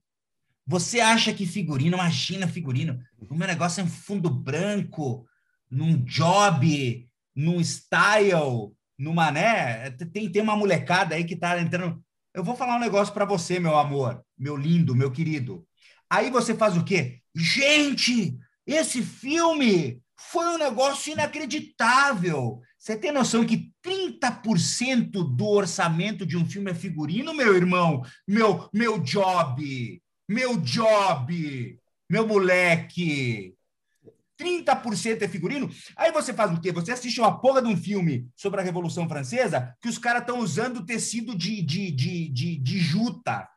Você 0.66 0.98
acha 1.00 1.32
que 1.34 1.46
figurino, 1.46 1.96
imagina 1.96 2.48
figurino, 2.48 2.98
o 3.18 3.34
meu 3.34 3.46
negócio 3.46 3.80
é 3.80 3.84
um 3.84 3.88
fundo 3.88 4.28
branco, 4.30 5.28
num 5.70 6.02
job, 6.04 7.08
num 7.34 7.60
style, 7.60 8.74
numa, 8.98 9.30
né? 9.30 9.90
Tem, 9.90 10.30
tem 10.30 10.42
uma 10.42 10.56
molecada 10.56 11.14
aí 11.14 11.24
que 11.24 11.36
tá 11.36 11.60
entrando. 11.60 12.02
Eu 12.34 12.44
vou 12.44 12.56
falar 12.56 12.76
um 12.76 12.80
negócio 12.80 13.12
para 13.14 13.24
você, 13.24 13.58
meu 13.58 13.76
amor, 13.76 14.22
meu 14.38 14.56
lindo, 14.56 14.94
meu 14.94 15.10
querido. 15.10 15.66
Aí 16.08 16.30
você 16.30 16.54
faz 16.54 16.76
o 16.76 16.84
quê? 16.84 17.20
Gente, 17.34 18.38
esse 18.66 19.02
filme 19.02 20.00
foi 20.16 20.46
um 20.46 20.58
negócio 20.58 21.12
inacreditável. 21.12 22.60
Você 22.78 22.96
tem 22.96 23.10
noção 23.10 23.44
que 23.44 23.72
30% 23.84 25.10
do 25.10 25.46
orçamento 25.46 26.24
de 26.24 26.36
um 26.36 26.46
filme 26.46 26.70
é 26.70 26.74
figurino, 26.74 27.34
meu 27.34 27.56
irmão? 27.56 28.02
Meu, 28.26 28.68
meu 28.72 28.98
job, 28.98 30.00
meu 30.28 30.56
job, 30.58 31.78
meu 32.08 32.26
moleque. 32.26 33.55
30% 34.38 35.22
é 35.22 35.28
figurino. 35.28 35.70
Aí 35.96 36.12
você 36.12 36.32
faz 36.32 36.52
o 36.52 36.60
quê? 36.60 36.72
Você 36.72 36.92
assiste 36.92 37.20
uma 37.20 37.40
porra 37.40 37.62
de 37.62 37.68
um 37.68 37.76
filme 37.76 38.28
sobre 38.34 38.60
a 38.60 38.64
Revolução 38.64 39.08
Francesa 39.08 39.74
que 39.80 39.88
os 39.88 39.98
caras 39.98 40.22
estão 40.22 40.38
usando 40.38 40.84
tecido 40.84 41.34
de, 41.36 41.62
de, 41.62 41.90
de, 41.90 42.28
de, 42.28 42.56
de 42.56 42.78
juta. 42.78 43.48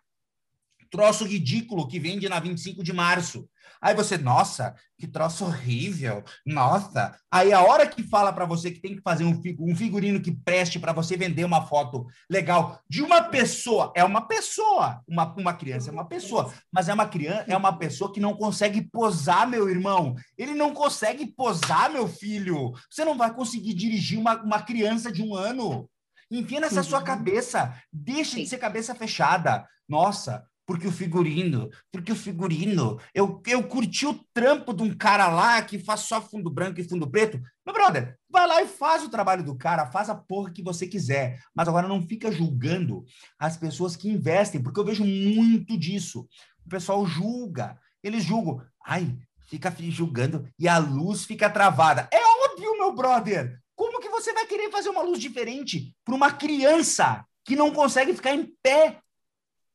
Troço 0.89 1.25
ridículo 1.25 1.87
que 1.87 1.99
vende 1.99 2.27
na 2.27 2.39
25 2.39 2.83
de 2.83 2.93
março. 2.93 3.47
Aí 3.81 3.95
você, 3.95 4.17
nossa, 4.17 4.75
que 4.97 5.07
troço 5.07 5.45
horrível. 5.45 6.23
Nossa. 6.45 7.15
Aí 7.31 7.53
a 7.53 7.61
hora 7.61 7.87
que 7.87 8.03
fala 8.03 8.33
para 8.33 8.45
você 8.45 8.71
que 8.71 8.81
tem 8.81 8.95
que 8.95 9.01
fazer 9.01 9.23
um, 9.23 9.41
um 9.59 9.75
figurino 9.75 10.21
que 10.21 10.31
preste 10.31 10.77
para 10.79 10.91
você 10.91 11.15
vender 11.15 11.45
uma 11.45 11.65
foto 11.65 12.05
legal 12.29 12.81
de 12.89 13.01
uma 13.01 13.23
pessoa, 13.23 13.93
é 13.95 14.03
uma 14.03 14.27
pessoa, 14.27 15.01
uma, 15.07 15.33
uma 15.37 15.53
criança 15.53 15.89
é 15.89 15.93
uma 15.93 16.05
pessoa, 16.07 16.53
mas 16.71 16.89
é 16.89 16.93
uma 16.93 17.07
criança, 17.07 17.45
é 17.47 17.55
uma 17.55 17.77
pessoa 17.77 18.11
que 18.11 18.19
não 18.19 18.35
consegue 18.35 18.81
posar, 18.81 19.47
meu 19.47 19.69
irmão. 19.69 20.15
Ele 20.37 20.53
não 20.53 20.73
consegue 20.73 21.25
posar, 21.27 21.89
meu 21.89 22.07
filho. 22.07 22.73
Você 22.89 23.05
não 23.05 23.17
vai 23.17 23.33
conseguir 23.33 23.73
dirigir 23.73 24.19
uma, 24.19 24.35
uma 24.41 24.61
criança 24.61 25.11
de 25.11 25.23
um 25.23 25.33
ano. 25.35 25.89
Enfia 26.31 26.59
nessa 26.59 26.83
sua 26.83 26.99
Uhum. 26.99 27.05
cabeça. 27.05 27.73
Deixa 27.91 28.35
de 28.37 28.45
ser 28.47 28.57
cabeça 28.57 28.93
fechada. 28.93 29.65
Nossa, 29.87 30.43
porque 30.69 30.87
o 30.87 30.91
figurino, 30.91 31.67
porque 31.91 32.11
o 32.11 32.15
figurino, 32.15 32.99
eu, 33.11 33.41
eu 33.47 33.63
curti 33.67 34.05
o 34.05 34.23
trampo 34.31 34.71
de 34.71 34.83
um 34.83 34.95
cara 34.95 35.27
lá 35.27 35.59
que 35.63 35.79
faz 35.79 36.01
só 36.01 36.21
fundo 36.21 36.47
branco 36.47 36.79
e 36.79 36.87
fundo 36.87 37.09
preto. 37.09 37.41
Meu 37.65 37.73
brother, 37.73 38.15
vai 38.29 38.45
lá 38.45 38.61
e 38.61 38.67
faz 38.67 39.03
o 39.03 39.09
trabalho 39.09 39.43
do 39.43 39.55
cara, 39.55 39.87
faz 39.87 40.11
a 40.11 40.15
porra 40.15 40.51
que 40.51 40.61
você 40.61 40.85
quiser. 40.85 41.39
Mas 41.55 41.67
agora 41.67 41.87
não 41.87 41.99
fica 42.03 42.31
julgando 42.31 43.03
as 43.39 43.57
pessoas 43.57 43.95
que 43.95 44.09
investem, 44.11 44.61
porque 44.61 44.79
eu 44.79 44.85
vejo 44.85 45.03
muito 45.03 45.75
disso. 45.75 46.27
O 46.63 46.69
pessoal 46.69 47.03
julga, 47.03 47.75
eles 48.03 48.23
julgam. 48.23 48.61
Ai, 48.85 49.17
fica 49.47 49.71
fi- 49.71 49.89
julgando 49.89 50.47
e 50.59 50.67
a 50.67 50.77
luz 50.77 51.25
fica 51.25 51.49
travada. 51.49 52.07
É 52.13 52.21
óbvio, 52.45 52.77
meu 52.77 52.93
brother. 52.93 53.59
Como 53.75 53.99
que 53.99 54.09
você 54.09 54.31
vai 54.33 54.45
querer 54.45 54.69
fazer 54.69 54.89
uma 54.89 55.01
luz 55.01 55.17
diferente 55.17 55.95
para 56.05 56.13
uma 56.13 56.31
criança 56.31 57.25
que 57.43 57.55
não 57.55 57.71
consegue 57.71 58.13
ficar 58.13 58.35
em 58.35 58.53
pé? 58.61 58.99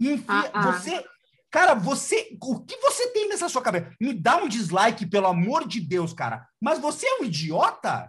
Enfia, 0.00 0.24
Ah, 0.28 0.50
ah. 0.52 0.72
você, 0.72 1.04
cara, 1.50 1.74
você, 1.74 2.36
o 2.42 2.60
que 2.64 2.76
você 2.78 3.08
tem 3.12 3.28
nessa 3.28 3.48
sua 3.48 3.62
cabeça? 3.62 3.92
Me 4.00 4.12
dá 4.12 4.36
um 4.36 4.48
dislike, 4.48 5.06
pelo 5.06 5.26
amor 5.28 5.66
de 5.66 5.80
Deus, 5.80 6.12
cara. 6.12 6.46
Mas 6.60 6.78
você 6.78 7.06
é 7.06 7.20
um 7.20 7.24
idiota? 7.24 8.08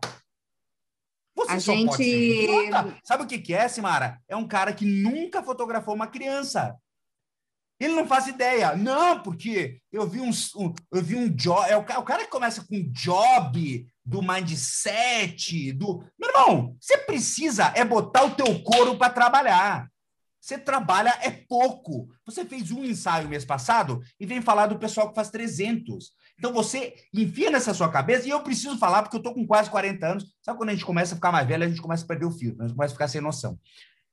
Você 1.37 1.51
A 1.51 1.59
só 1.59 1.73
pode 1.73 1.81
ser 1.97 2.03
um 2.03 2.03
gente- 2.03 2.43
idiota. 2.43 2.97
Sabe 3.03 3.23
o 3.23 3.27
que 3.27 3.39
que 3.39 3.53
é, 3.53 3.67
Simara? 3.67 4.21
É 4.27 4.35
um 4.35 4.47
cara 4.47 4.73
que 4.73 4.85
nunca 4.85 5.43
fotografou 5.43 5.93
uma 5.93 6.07
criança. 6.07 6.75
Ele 7.77 7.93
não 7.93 8.07
faz 8.07 8.25
ideia. 8.27 8.73
Não, 8.73 9.21
porque 9.21 9.81
eu 9.91 10.07
vi 10.07 10.21
uns, 10.21 10.55
um, 10.55 10.73
eu 10.93 11.03
vi 11.03 11.15
um 11.17 11.27
job. 11.27 11.69
É 11.69 11.75
o, 11.75 11.81
o 11.81 12.03
cara 12.03 12.23
que 12.23 12.31
começa 12.31 12.65
com 12.65 12.89
job, 12.93 13.85
do 14.05 14.21
mindset, 14.21 15.73
do. 15.73 16.01
Meu 16.17 16.29
irmão, 16.29 16.77
você 16.79 16.97
precisa 16.99 17.73
é 17.75 17.83
botar 17.83 18.23
o 18.23 18.33
teu 18.35 18.63
couro 18.63 18.97
para 18.97 19.11
trabalhar. 19.11 19.89
Você 20.45 20.59
trabalha 20.59 21.09
é 21.23 21.31
pouco. 21.31 22.07
Você 22.23 22.45
fez 22.45 22.69
um 22.69 22.85
ensaio 22.85 23.27
mês 23.27 23.43
passado 23.43 23.99
e 24.19 24.27
vem 24.27 24.43
falar 24.43 24.67
do 24.67 24.77
pessoal 24.77 25.09
que 25.09 25.15
faz 25.15 25.31
300. 25.31 26.11
Então 26.37 26.53
você 26.53 26.93
enfia 27.11 27.49
nessa 27.49 27.73
sua 27.73 27.89
cabeça, 27.89 28.27
e 28.27 28.29
eu 28.29 28.43
preciso 28.43 28.77
falar 28.77 29.01
porque 29.01 29.17
eu 29.17 29.23
tô 29.23 29.33
com 29.33 29.47
quase 29.47 29.71
40 29.71 30.05
anos. 30.05 30.35
Sabe 30.43 30.59
quando 30.59 30.69
a 30.69 30.73
gente 30.73 30.85
começa 30.85 31.13
a 31.13 31.15
ficar 31.15 31.31
mais 31.31 31.47
velho, 31.47 31.63
a 31.63 31.67
gente 31.67 31.81
começa 31.81 32.03
a 32.03 32.07
perder 32.07 32.25
o 32.25 32.31
fio, 32.31 32.55
a 32.59 32.67
gente 32.67 32.75
começa 32.75 32.93
a 32.93 32.95
ficar 32.95 33.07
sem 33.07 33.21
noção. 33.21 33.57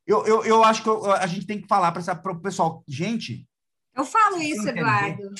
Eu, 0.07 0.25
eu, 0.25 0.43
eu 0.47 0.65
acho 0.65 0.83
que 0.83 0.89
eu- 0.89 1.13
a 1.13 1.27
gente 1.27 1.47
tem 1.47 1.61
que 1.61 1.69
falar 1.69 1.93
para 1.93 2.33
o 2.33 2.41
pessoal, 2.41 2.83
gente, 2.89 3.47
Eu 3.95 4.07
falo 4.07 4.41
isso, 4.41 4.67
Eduardo. 4.67 5.35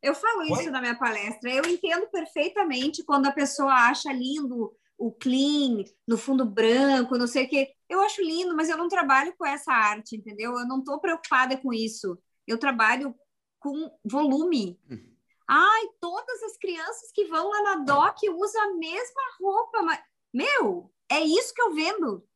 Eu 0.00 0.14
falo 0.14 0.42
Oi? 0.42 0.60
isso 0.60 0.70
na 0.70 0.80
minha 0.80 0.96
palestra. 0.96 1.50
Eu 1.50 1.64
entendo 1.66 2.06
perfeitamente 2.08 3.02
quando 3.04 3.26
a 3.26 3.32
pessoa 3.32 3.72
acha 3.72 4.12
lindo 4.12 4.72
o 4.98 5.12
clean, 5.12 5.84
no 6.06 6.16
fundo 6.16 6.44
branco, 6.44 7.18
não 7.18 7.26
sei 7.26 7.44
o 7.44 7.48
quê. 7.48 7.72
Eu 7.88 8.00
acho 8.00 8.22
lindo, 8.22 8.54
mas 8.56 8.68
eu 8.68 8.76
não 8.76 8.88
trabalho 8.88 9.34
com 9.36 9.46
essa 9.46 9.72
arte, 9.72 10.16
entendeu? 10.16 10.58
Eu 10.58 10.66
não 10.66 10.78
estou 10.78 10.98
preocupada 10.98 11.56
com 11.56 11.72
isso. 11.72 12.18
Eu 12.46 12.58
trabalho 12.58 13.14
com 13.58 13.90
volume. 14.04 14.78
Ai, 15.48 15.82
todas 16.00 16.42
as 16.42 16.56
crianças 16.56 17.12
que 17.12 17.26
vão 17.26 17.48
lá 17.48 17.62
na 17.62 17.76
DOC 17.84 18.30
usam 18.30 18.62
a 18.62 18.74
mesma 18.74 19.22
roupa. 19.40 19.82
Mas... 19.82 20.00
Meu, 20.32 20.92
é 21.10 21.20
isso 21.20 21.54
que 21.54 21.62
eu 21.62 21.74
vendo. 21.74 22.26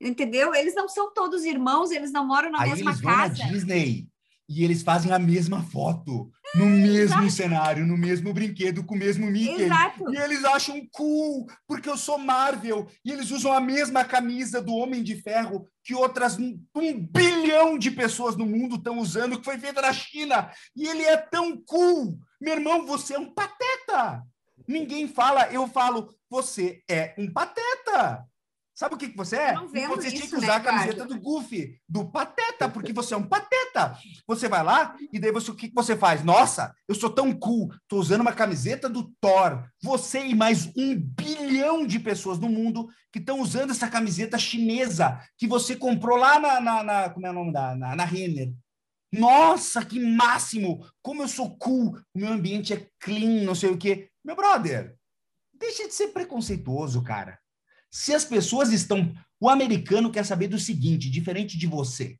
Entendeu? 0.00 0.54
Eles 0.54 0.74
não 0.74 0.88
são 0.88 1.12
todos 1.14 1.44
irmãos, 1.44 1.90
eles 1.90 2.12
não 2.12 2.26
moram 2.26 2.50
na 2.50 2.62
Aí 2.62 2.70
mesma 2.70 2.90
eles 2.90 3.00
vão 3.00 3.10
na 3.10 3.16
casa. 3.18 3.34
Disney 3.44 4.08
e 4.48 4.64
eles 4.64 4.82
fazem 4.82 5.12
a 5.12 5.18
mesma 5.18 5.62
foto, 5.62 6.30
no 6.56 6.66
mesmo 6.66 7.30
cenário, 7.30 7.86
no 7.86 7.96
mesmo 7.96 8.32
brinquedo, 8.32 8.84
com 8.84 8.94
o 8.94 8.98
mesmo 8.98 9.26
Mickey. 9.26 9.62
Exato. 9.62 10.12
E 10.12 10.16
eles 10.16 10.44
acham 10.44 10.86
cool, 10.90 11.46
porque 11.66 11.88
eu 11.88 11.96
sou 11.96 12.18
Marvel. 12.18 12.88
E 13.04 13.12
eles 13.12 13.30
usam 13.30 13.52
a 13.52 13.60
mesma 13.60 14.04
camisa 14.04 14.62
do 14.62 14.74
Homem 14.74 15.02
de 15.02 15.16
Ferro 15.16 15.68
que 15.84 15.94
outras 15.94 16.38
um, 16.38 16.58
um 16.74 16.98
bilhão 16.98 17.78
de 17.78 17.90
pessoas 17.90 18.36
no 18.36 18.46
mundo 18.46 18.76
estão 18.76 18.98
usando, 18.98 19.38
que 19.38 19.44
foi 19.44 19.58
feita 19.58 19.80
na 19.82 19.92
China. 19.92 20.50
E 20.74 20.86
ele 20.86 21.02
é 21.02 21.16
tão 21.16 21.56
cool. 21.64 22.18
Meu 22.40 22.54
irmão, 22.54 22.86
você 22.86 23.14
é 23.14 23.18
um 23.18 23.32
pateta. 23.32 24.22
Ninguém 24.66 25.06
fala, 25.06 25.48
eu 25.52 25.68
falo, 25.68 26.08
você 26.28 26.82
é 26.88 27.14
um 27.16 27.30
pateta. 27.32 28.26
Sabe 28.78 28.94
o 28.94 28.98
que, 28.98 29.08
que 29.08 29.16
você 29.16 29.36
é? 29.36 29.54
Você 29.54 30.10
tinha 30.10 30.20
isso, 30.20 30.28
que 30.28 30.36
usar 30.36 30.46
né, 30.48 30.54
a 30.56 30.60
camiseta 30.60 30.92
Eduardo? 30.92 31.14
do 31.14 31.20
Goofy, 31.20 31.80
do 31.88 32.10
pateta, 32.10 32.68
porque 32.68 32.92
você 32.92 33.14
é 33.14 33.16
um 33.16 33.26
pateta. 33.26 33.98
Você 34.26 34.50
vai 34.50 34.62
lá 34.62 34.94
e 35.10 35.18
daí 35.18 35.32
você, 35.32 35.50
o 35.50 35.54
que, 35.54 35.68
que 35.68 35.74
você 35.74 35.96
faz? 35.96 36.22
Nossa, 36.22 36.74
eu 36.86 36.94
sou 36.94 37.08
tão 37.08 37.32
cool, 37.32 37.72
tô 37.88 37.96
usando 37.96 38.20
uma 38.20 38.34
camiseta 38.34 38.86
do 38.86 39.10
Thor. 39.18 39.66
Você 39.82 40.26
e 40.26 40.34
mais 40.34 40.66
um 40.76 40.94
bilhão 40.94 41.86
de 41.86 41.98
pessoas 41.98 42.38
no 42.38 42.50
mundo 42.50 42.86
que 43.10 43.18
estão 43.18 43.40
usando 43.40 43.70
essa 43.70 43.88
camiseta 43.88 44.38
chinesa 44.38 45.18
que 45.38 45.46
você 45.46 45.74
comprou 45.74 46.18
lá 46.18 46.38
na, 46.38 46.60
na, 46.60 46.82
na- 46.82 47.08
como 47.08 47.26
é 47.26 47.30
o 47.30 47.32
nome 47.32 47.54
da, 47.54 47.74
na, 47.74 47.96
na 47.96 48.04
Renner. 48.04 48.52
Nossa, 49.10 49.82
que 49.86 49.98
máximo! 49.98 50.86
Como 51.00 51.22
eu 51.22 51.28
sou 51.28 51.56
cool, 51.56 51.96
o 52.14 52.18
meu 52.18 52.28
ambiente 52.28 52.74
é 52.74 52.86
clean, 53.00 53.42
não 53.42 53.54
sei 53.54 53.70
o 53.70 53.78
quê. 53.78 54.10
Meu 54.22 54.36
brother, 54.36 54.94
deixa 55.54 55.88
de 55.88 55.94
ser 55.94 56.08
preconceituoso, 56.08 57.02
cara. 57.02 57.38
Se 57.90 58.14
as 58.14 58.24
pessoas 58.24 58.72
estão. 58.72 59.14
O 59.38 59.50
americano 59.50 60.10
quer 60.10 60.24
saber 60.24 60.48
do 60.48 60.58
seguinte, 60.58 61.10
diferente 61.10 61.58
de 61.58 61.66
você. 61.66 62.18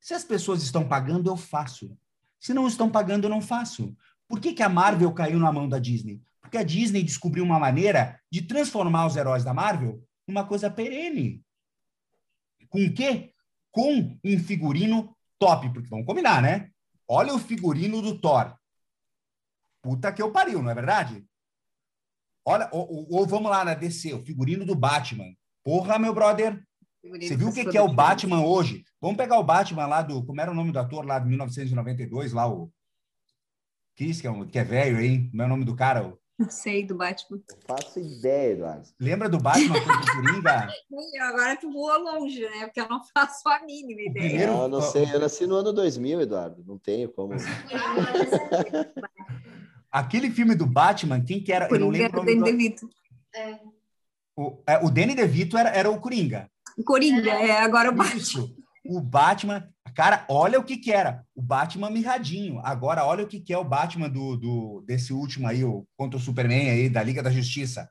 Se 0.00 0.14
as 0.14 0.24
pessoas 0.24 0.62
estão 0.62 0.86
pagando, 0.86 1.28
eu 1.28 1.36
faço. 1.36 1.96
Se 2.38 2.54
não 2.54 2.68
estão 2.68 2.88
pagando, 2.88 3.24
eu 3.24 3.30
não 3.30 3.42
faço. 3.42 3.96
Por 4.28 4.40
que, 4.40 4.52
que 4.52 4.62
a 4.62 4.68
Marvel 4.68 5.12
caiu 5.12 5.38
na 5.38 5.52
mão 5.52 5.68
da 5.68 5.78
Disney? 5.78 6.22
Porque 6.40 6.56
a 6.56 6.62
Disney 6.62 7.02
descobriu 7.02 7.44
uma 7.44 7.58
maneira 7.58 8.20
de 8.30 8.42
transformar 8.42 9.06
os 9.06 9.16
heróis 9.16 9.44
da 9.44 9.52
Marvel 9.52 10.02
numa 10.26 10.46
coisa 10.46 10.70
perene. 10.70 11.44
Com 12.68 12.84
o 12.84 12.94
quê? 12.94 13.34
Com 13.70 14.18
um 14.24 14.38
figurino 14.38 15.16
top. 15.38 15.70
Porque 15.72 15.88
vamos 15.88 16.06
combinar, 16.06 16.40
né? 16.40 16.70
Olha 17.06 17.34
o 17.34 17.38
figurino 17.38 18.00
do 18.00 18.18
Thor. 18.18 18.56
Puta 19.82 20.12
que 20.12 20.22
eu 20.22 20.32
pariu, 20.32 20.62
não 20.62 20.70
é 20.70 20.74
verdade? 20.74 21.27
Olha, 22.48 22.68
ou, 22.72 23.06
ou- 23.10 23.26
vamos 23.26 23.50
lá 23.50 23.64
na 23.64 23.74
DC, 23.74 24.12
o 24.14 24.24
figurino 24.24 24.64
do 24.64 24.74
Batman. 24.74 25.26
Porra, 25.64 25.98
meu 25.98 26.14
brother, 26.14 26.62
você 27.02 27.36
viu 27.36 27.48
o 27.48 27.52
que, 27.52 27.64
que 27.66 27.76
é 27.76 27.82
o 27.82 27.92
Batman 27.92 28.44
hoje? 28.44 28.84
Vamos 29.00 29.16
pegar 29.16 29.38
o 29.38 29.44
Batman 29.44 29.86
lá 29.86 30.02
do. 30.02 30.24
Como 30.24 30.40
era 30.40 30.50
o 30.50 30.54
nome 30.54 30.72
do 30.72 30.78
ator 30.78 31.04
lá 31.06 31.18
de 31.18 31.28
1992, 31.28 32.32
lá, 32.32 32.48
o. 32.50 32.70
Chris, 33.96 34.20
que 34.20 34.26
é, 34.26 34.30
um- 34.30 34.46
que 34.46 34.58
é 34.58 34.64
velho, 34.64 35.00
hein? 35.00 35.28
Como 35.30 35.42
é 35.42 35.46
o 35.46 35.48
nome 35.48 35.64
do 35.64 35.74
cara? 35.76 36.06
O- 36.06 36.18
Não 36.38 36.48
sei 36.50 36.84
do 36.86 36.96
Batman. 36.96 37.38
Não 37.50 37.76
faço 37.76 37.98
ideia, 37.98 38.52
Eduardo. 38.52 38.88
Lembra 39.00 39.28
do 39.28 39.38
Batman 39.38 39.74
contra 39.80 39.96
o 39.96 40.22
Coringa? 40.22 40.68
Agora 41.22 41.56
tu 41.56 41.72
voou 41.72 41.98
longe, 41.98 42.40
né? 42.42 42.66
Porque 42.66 42.80
eu 42.80 42.88
não 42.88 43.00
faço 43.12 43.48
a 43.48 43.60
mínima 43.64 44.02
ideia. 44.02 44.28
primeiro- 44.28 44.52
Não, 44.52 44.62
eu 44.62 44.68
não 44.68 44.82
sei. 44.82 45.04
Eu 45.12 45.18
nasci 45.20 45.46
no 45.46 45.56
ano 45.56 45.72
2000, 45.72 46.20
Eduardo. 46.20 46.62
Não 46.64 46.78
tenho 46.78 47.08
como. 47.10 47.34
Aquele 49.90 50.30
filme 50.30 50.54
do 50.54 50.66
Batman, 50.66 51.22
quem 51.22 51.42
que 51.42 51.52
era? 51.52 51.66
Eu 51.66 51.78
não 51.78 51.86
Coringa 51.86 52.04
lembro 52.04 52.20
o 52.20 52.24
nome 52.24 52.34
Danny 52.34 52.38
do... 52.38 52.56
DeVito. 52.56 52.90
O, 54.36 54.62
é, 54.66 54.78
o 54.84 54.90
Danny 54.90 55.14
DeVito 55.14 55.56
era, 55.56 55.70
era 55.70 55.90
o 55.90 56.00
Coringa. 56.00 56.50
Coringa, 56.84 57.30
é 57.30 57.60
agora 57.60 57.90
o 57.90 57.94
Batman. 57.94 58.16
Isso. 58.16 58.56
O 58.86 59.00
Batman. 59.00 59.68
Cara, 59.94 60.24
olha 60.28 60.60
o 60.60 60.64
que 60.64 60.76
que 60.76 60.92
era. 60.92 61.26
O 61.34 61.42
Batman 61.42 61.90
mirradinho. 61.90 62.60
Agora, 62.60 63.04
olha 63.04 63.24
o 63.24 63.26
que 63.26 63.40
que 63.40 63.52
é 63.52 63.58
o 63.58 63.64
Batman 63.64 64.08
do, 64.08 64.36
do 64.36 64.84
desse 64.86 65.12
último 65.12 65.48
aí, 65.48 65.64
o, 65.64 65.86
contra 65.96 66.16
o 66.16 66.22
Superman 66.22 66.70
aí, 66.70 66.88
da 66.88 67.02
Liga 67.02 67.22
da 67.22 67.30
Justiça. 67.30 67.90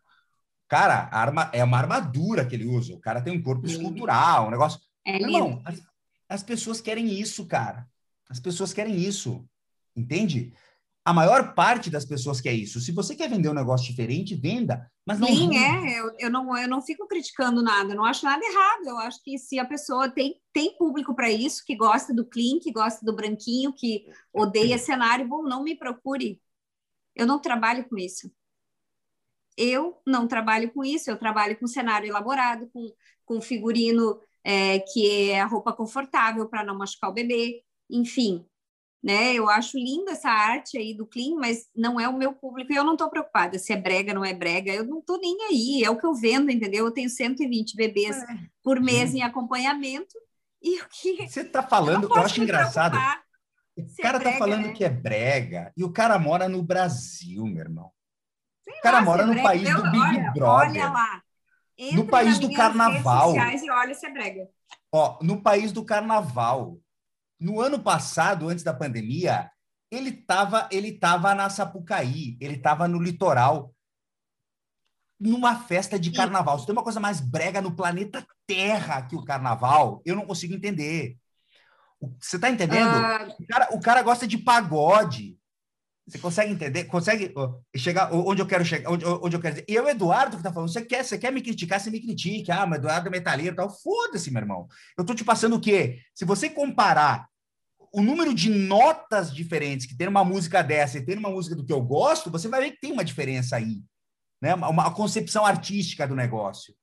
Cara, 0.67 1.09
a 1.11 1.19
arma, 1.19 1.49
é 1.53 1.63
uma 1.63 1.77
armadura 1.77 2.45
que 2.45 2.55
ele 2.55 2.65
usa. 2.65 2.93
O 2.93 2.99
cara 2.99 3.21
tem 3.21 3.37
um 3.37 3.41
corpo 3.41 3.65
escultural, 3.65 4.47
um 4.47 4.51
negócio. 4.51 4.79
É 5.05 5.17
irmão, 5.17 5.61
as, 5.65 5.81
as 6.29 6.43
pessoas 6.43 6.81
querem 6.81 7.07
isso, 7.19 7.45
cara. 7.45 7.87
As 8.29 8.39
pessoas 8.39 8.73
querem 8.73 8.97
isso. 8.97 9.45
Entende? 9.95 10.53
A 11.07 11.13
maior 11.13 11.53
parte 11.53 11.89
das 11.89 12.03
pessoas 12.03 12.41
quer 12.41 12.51
isso. 12.51 12.81
Se 12.81 12.91
você 12.91 13.15
quer 13.15 13.29
vender 13.29 13.47
um 13.47 13.53
negócio 13.53 13.87
diferente, 13.87 14.35
venda. 14.35 14.91
Mas 15.05 15.17
não. 15.17 15.29
Sim, 15.29 15.57
é. 15.57 16.01
Eu, 16.01 16.11
eu, 16.19 16.29
não, 16.29 16.57
eu 16.57 16.67
não 16.67 16.81
fico 16.81 17.07
criticando 17.07 17.63
nada, 17.63 17.95
não 17.95 18.03
acho 18.03 18.25
nada 18.25 18.43
errado. 18.45 18.87
Eu 18.87 18.97
acho 18.97 19.23
que 19.23 19.37
se 19.37 19.57
a 19.57 19.63
pessoa 19.63 20.09
tem, 20.09 20.37
tem 20.51 20.77
público 20.77 21.15
para 21.15 21.31
isso, 21.31 21.63
que 21.65 21.77
gosta 21.77 22.13
do 22.13 22.25
clean, 22.25 22.59
que 22.61 22.73
gosta 22.73 23.05
do 23.05 23.15
branquinho, 23.15 23.71
que 23.71 24.05
odeia 24.33 24.77
cenário, 24.77 25.25
bom, 25.25 25.43
não 25.43 25.63
me 25.63 25.77
procure. 25.77 26.41
Eu 27.15 27.25
não 27.25 27.39
trabalho 27.39 27.87
com 27.87 27.97
isso. 27.97 28.29
Eu 29.55 30.01
não 30.05 30.27
trabalho 30.27 30.73
com 30.73 30.83
isso, 30.83 31.09
eu 31.09 31.17
trabalho 31.17 31.57
com 31.57 31.67
cenário 31.67 32.09
elaborado, 32.09 32.69
com, 32.73 32.93
com 33.23 33.39
figurino 33.39 34.19
é, 34.43 34.79
que 34.79 35.29
é 35.31 35.39
a 35.39 35.45
roupa 35.45 35.71
confortável 35.71 36.49
para 36.49 36.65
não 36.65 36.77
machucar 36.77 37.09
o 37.09 37.13
bebê, 37.13 37.63
enfim. 37.89 38.45
Né? 39.03 39.33
Eu 39.35 39.47
acho 39.49 39.77
linda 39.77 40.11
essa 40.11 40.29
arte 40.29 40.77
aí 40.77 40.93
do 40.93 41.05
clean, 41.05 41.35
mas 41.35 41.67
não 41.75 41.99
é 41.99 42.09
o 42.09 42.17
meu 42.17 42.33
público 42.33 42.73
e 42.73 42.75
eu 42.75 42.83
não 42.83 42.93
estou 42.93 43.09
preocupada 43.09 43.59
se 43.59 43.71
é 43.71 43.77
brega, 43.77 44.13
não 44.13 44.25
é 44.25 44.33
brega, 44.33 44.71
eu 44.73 44.83
não 44.83 44.99
estou 44.99 45.19
nem 45.19 45.37
aí, 45.49 45.83
é 45.83 45.89
o 45.89 45.97
que 45.97 46.05
eu 46.05 46.13
vendo, 46.15 46.51
entendeu? 46.51 46.85
Eu 46.85 46.91
tenho 46.91 47.09
120 47.09 47.75
bebês 47.75 48.17
por 48.63 48.81
mês 48.81 49.13
em 49.13 49.21
acompanhamento 49.21 50.15
e 50.61 50.81
o 50.81 50.87
que 50.89 51.27
Você 51.29 51.43
tá 51.43 51.61
falando, 51.61 52.03
eu, 52.03 52.09
posso 52.09 52.21
acho 52.21 52.41
engraçado. 52.43 52.93
preocupar 52.93 53.23
O 53.77 53.87
se 53.87 54.01
é 54.01 54.03
cara 54.03 54.17
tá 54.17 54.23
brega, 54.23 54.39
falando 54.39 54.65
né? 54.67 54.73
que 54.73 54.83
é 54.83 54.89
brega 54.89 55.71
e 55.77 55.83
o 55.83 55.91
cara 55.93 56.17
mora 56.17 56.49
no 56.49 56.63
Brasil, 56.63 57.45
meu 57.45 57.59
irmão. 57.59 57.91
Sei 58.63 58.73
o 58.73 58.81
cara 58.81 58.97
lá, 58.97 59.03
mora 59.05 59.21
é 59.21 59.25
no 59.27 59.31
brega, 59.33 59.47
país 59.47 59.69
eu- 59.69 59.75
do 59.77 59.91
Big 59.91 59.99
olha, 60.01 60.31
Brother. 60.33 60.69
Olha 60.71 60.89
lá. 60.89 61.23
Entra 61.77 61.95
No 61.97 62.07
país 62.07 62.39
do 62.39 62.51
carnaval. 62.51 63.35
e 63.35 63.69
olha 63.69 63.93
se 63.93 64.05
é 64.07 64.09
brega. 64.11 64.49
Ó, 64.91 65.19
no 65.21 65.41
país 65.41 65.71
do 65.71 65.85
carnaval. 65.85 66.79
No 67.39 67.61
ano 67.61 67.79
passado, 67.79 68.49
antes 68.49 68.63
da 68.63 68.73
pandemia, 68.73 69.49
ele 69.91 70.11
tava, 70.11 70.67
ele 70.71 70.91
tava 70.97 71.33
na 71.35 71.49
Sapucaí, 71.49 72.37
ele 72.41 72.57
tava 72.57 72.87
no 72.87 72.99
litoral, 72.99 73.73
numa 75.19 75.55
festa 75.55 75.99
de 75.99 76.11
carnaval. 76.11 76.59
Se 76.59 76.65
tem 76.65 76.73
uma 76.73 76.83
coisa 76.83 76.99
mais 76.99 77.19
brega 77.19 77.61
no 77.61 77.75
planeta 77.75 78.25
Terra 78.45 79.01
que 79.01 79.15
o 79.15 79.23
carnaval, 79.23 80.01
eu 80.05 80.15
não 80.15 80.25
consigo 80.25 80.53
entender. 80.53 81.17
Você 82.19 82.37
tá 82.37 82.49
entendendo? 82.49 82.89
Ah, 82.89 83.27
O 83.39 83.47
cara, 83.47 83.75
o 83.75 83.79
cara 83.79 84.01
gosta 84.03 84.27
de 84.27 84.37
pagode. 84.37 85.36
Você 86.07 86.19
consegue 86.19 86.53
entender? 86.53 86.85
Consegue 86.85 87.33
chegar 87.75 88.13
onde 88.13 88.41
eu 88.41 88.47
quero 88.47 88.63
chegar? 88.63 88.89
Onde, 88.89 89.05
onde 89.05 89.35
eu 89.35 89.41
quero 89.41 89.55
dizer? 89.55 89.65
E 89.67 89.75
é 89.75 89.81
o 89.81 89.89
Eduardo 89.89 90.37
que 90.37 90.43
tá 90.43 90.53
falando. 90.53 90.71
Você 90.71 90.81
quer, 90.81 91.03
você 91.03 91.17
quer 91.17 91.33
me 91.33 91.41
criticar? 91.41 91.81
Você 91.81 91.89
me 91.89 91.99
critique. 91.99 92.49
Ah, 92.49 92.65
mas 92.65 92.79
Eduardo 92.79 93.09
é 93.09 93.11
metaleiro 93.11 93.53
e 93.53 93.55
tal. 93.57 93.69
Foda-se, 93.69 94.31
meu 94.31 94.41
irmão. 94.41 94.67
Eu 94.97 95.05
tô 95.05 95.13
te 95.13 95.25
passando 95.25 95.57
o 95.57 95.59
quê? 95.59 95.99
Se 96.15 96.23
você 96.23 96.49
comparar 96.49 97.27
o 97.91 98.01
número 98.01 98.33
de 98.33 98.49
notas 98.49 99.33
diferentes 99.33 99.85
que 99.85 99.97
tem 99.97 100.07
uma 100.07 100.23
música 100.23 100.61
dessa 100.61 100.97
e 100.97 101.05
tem 101.05 101.17
uma 101.17 101.29
música 101.29 101.55
do 101.55 101.65
que 101.65 101.73
eu 101.73 101.81
gosto, 101.81 102.31
você 102.31 102.47
vai 102.47 102.61
ver 102.61 102.71
que 102.71 102.79
tem 102.79 102.93
uma 102.93 103.03
diferença 103.03 103.57
aí. 103.57 103.83
Né? 104.41 104.55
Uma, 104.55 104.69
uma 104.69 104.93
concepção 104.93 105.45
artística 105.45 106.07
do 106.07 106.15
negócio. 106.15 106.73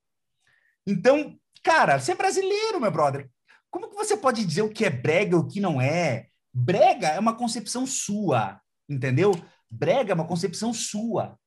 Então, 0.86 1.34
cara, 1.62 1.98
você 1.98 2.12
é 2.12 2.14
brasileiro, 2.14 2.78
meu 2.78 2.90
brother. 2.90 3.30
Como 3.70 3.88
que 3.88 3.96
você 3.96 4.18
pode 4.18 4.44
dizer 4.44 4.62
o 4.62 4.70
que 4.70 4.84
é 4.84 4.90
brega 4.90 5.34
e 5.34 5.38
o 5.38 5.46
que 5.46 5.60
não 5.60 5.80
é? 5.80 6.26
Brega 6.52 7.08
é 7.08 7.18
uma 7.18 7.34
concepção 7.34 7.86
sua, 7.86 8.60
entendeu? 8.88 9.32
Brega 9.70 10.12
é 10.12 10.14
uma 10.14 10.26
concepção 10.26 10.72
sua. 10.72 11.38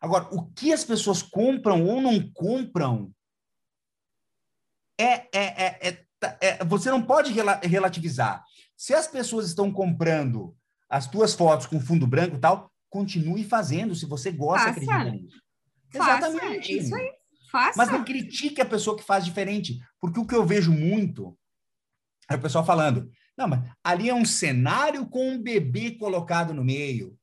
Agora, 0.00 0.28
o 0.34 0.46
que 0.52 0.72
as 0.72 0.84
pessoas 0.84 1.22
compram 1.22 1.84
ou 1.84 2.00
não 2.00 2.30
compram 2.32 3.12
é, 4.98 5.12
é, 5.36 5.64
é, 5.66 5.88
é- 5.88 6.06
é- 6.40 6.64
você 6.64 6.90
não 6.90 7.02
pode 7.02 7.32
rela- 7.32 7.60
relativizar. 7.62 8.44
Se 8.76 8.94
as 8.94 9.06
pessoas 9.06 9.46
estão 9.46 9.72
comprando 9.72 10.56
as 10.88 11.06
tuas 11.08 11.34
fotos 11.34 11.66
com 11.66 11.80
fundo 11.80 12.06
branco 12.06 12.36
e 12.36 12.40
tal, 12.40 12.70
continue 12.88 13.44
fazendo, 13.44 13.94
se 13.94 14.06
você 14.06 14.30
gosta, 14.30 14.68
Faça. 14.68 14.70
acredita 14.80 15.10
nisso. 15.10 15.42
Faça, 15.92 16.28
Exatamente. 16.28 16.76
isso 16.76 16.94
aí. 16.94 17.12
Faça. 17.50 17.74
Mas 17.76 17.90
não 17.90 18.04
critique 18.04 18.60
a 18.60 18.66
pessoa 18.66 18.96
que 18.96 19.02
faz 19.04 19.24
diferente, 19.24 19.78
porque 20.00 20.18
o 20.18 20.26
que 20.26 20.34
eu 20.34 20.44
vejo 20.44 20.72
muito 20.72 21.36
é 22.30 22.34
o 22.34 22.40
pessoal 22.40 22.64
falando: 22.64 23.10
não, 23.36 23.48
mas 23.48 23.68
ali 23.82 24.08
é 24.08 24.14
um 24.14 24.24
cenário 24.24 25.06
com 25.06 25.30
um 25.30 25.42
bebê 25.42 25.92
colocado 25.92 26.54
no 26.54 26.64
meio. 26.64 27.18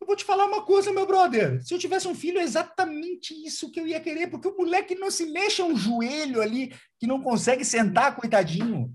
Eu 0.00 0.06
vou 0.06 0.14
te 0.14 0.24
falar 0.24 0.44
uma 0.46 0.64
coisa, 0.64 0.92
meu 0.92 1.06
brother. 1.06 1.64
Se 1.64 1.74
eu 1.74 1.78
tivesse 1.78 2.06
um 2.06 2.14
filho, 2.14 2.38
é 2.38 2.42
exatamente 2.42 3.34
isso 3.44 3.70
que 3.72 3.80
eu 3.80 3.86
ia 3.86 4.00
querer, 4.00 4.28
porque 4.28 4.46
o 4.46 4.56
moleque 4.56 4.94
não 4.94 5.10
se 5.10 5.26
mexe 5.26 5.62
um 5.62 5.76
joelho 5.76 6.40
ali, 6.40 6.72
que 6.98 7.06
não 7.06 7.20
consegue 7.20 7.64
sentar, 7.64 8.14
coitadinho. 8.14 8.94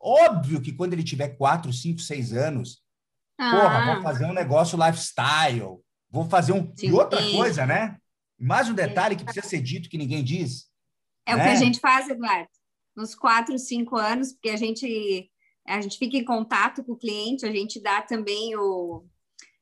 Óbvio 0.00 0.60
que 0.60 0.72
quando 0.72 0.94
ele 0.94 1.04
tiver 1.04 1.36
4, 1.36 1.72
5, 1.72 2.00
6 2.00 2.32
anos, 2.32 2.82
ah. 3.38 3.50
porra, 3.50 3.94
vou 3.94 4.02
fazer 4.02 4.24
um 4.24 4.32
negócio 4.32 4.78
lifestyle, 4.78 5.78
vou 6.10 6.28
fazer 6.28 6.52
um. 6.52 6.74
Sim. 6.74 6.88
E 6.88 6.92
outra 6.92 7.22
coisa, 7.30 7.64
né? 7.64 7.96
Mais 8.36 8.68
um 8.68 8.74
detalhe 8.74 9.14
que 9.14 9.22
precisa 9.22 9.46
ser 9.46 9.60
dito 9.60 9.88
que 9.88 9.98
ninguém 9.98 10.24
diz. 10.24 10.68
É 11.26 11.36
né? 11.36 11.42
o 11.42 11.44
que 11.44 11.52
a 11.52 11.56
gente 11.56 11.78
faz, 11.78 12.08
Eduardo. 12.08 12.48
Nos 12.96 13.14
4, 13.14 13.58
5 13.58 13.96
anos, 13.96 14.32
porque 14.32 14.50
a 14.50 14.56
gente, 14.56 15.30
a 15.66 15.80
gente 15.80 15.98
fica 15.98 16.16
em 16.16 16.24
contato 16.24 16.84
com 16.84 16.92
o 16.92 16.98
cliente, 16.98 17.46
a 17.46 17.52
gente 17.52 17.80
dá 17.80 18.02
também 18.02 18.56
o 18.56 19.04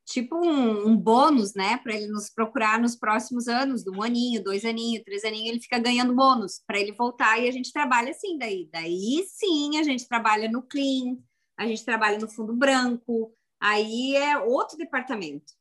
tipo 0.09 0.37
um, 0.37 0.89
um 0.89 0.97
bônus, 0.97 1.55
né, 1.55 1.77
para 1.79 1.95
ele 1.95 2.07
nos 2.07 2.31
procurar 2.31 2.81
nos 2.81 2.97
próximos 2.97 3.47
anos, 3.47 3.85
do 3.85 3.93
um 3.93 4.03
aninho, 4.03 4.43
dois 4.43 4.65
aninhos, 4.65 5.05
três 5.05 5.23
aninhos, 5.23 5.51
ele 5.51 5.61
fica 5.61 5.79
ganhando 5.79 6.15
bônus 6.15 6.63
para 6.67 6.81
ele 6.81 6.93
voltar 6.93 7.39
e 7.39 7.47
a 7.47 7.53
gente 7.53 7.71
trabalha 7.73 8.11
assim 8.11 8.39
daí. 8.39 8.69
Daí 8.73 9.25
sim 9.29 9.79
a 9.79 9.83
gente 9.83 10.09
trabalha 10.09 10.51
no 10.51 10.63
clean, 10.63 11.19
a 11.59 11.67
gente 11.67 11.85
trabalha 11.85 12.19
no 12.19 12.29
fundo 12.29 12.57
branco, 12.57 13.33
aí 13.61 14.17
é 14.17 14.39
outro 14.39 14.79
departamento. 14.79 15.53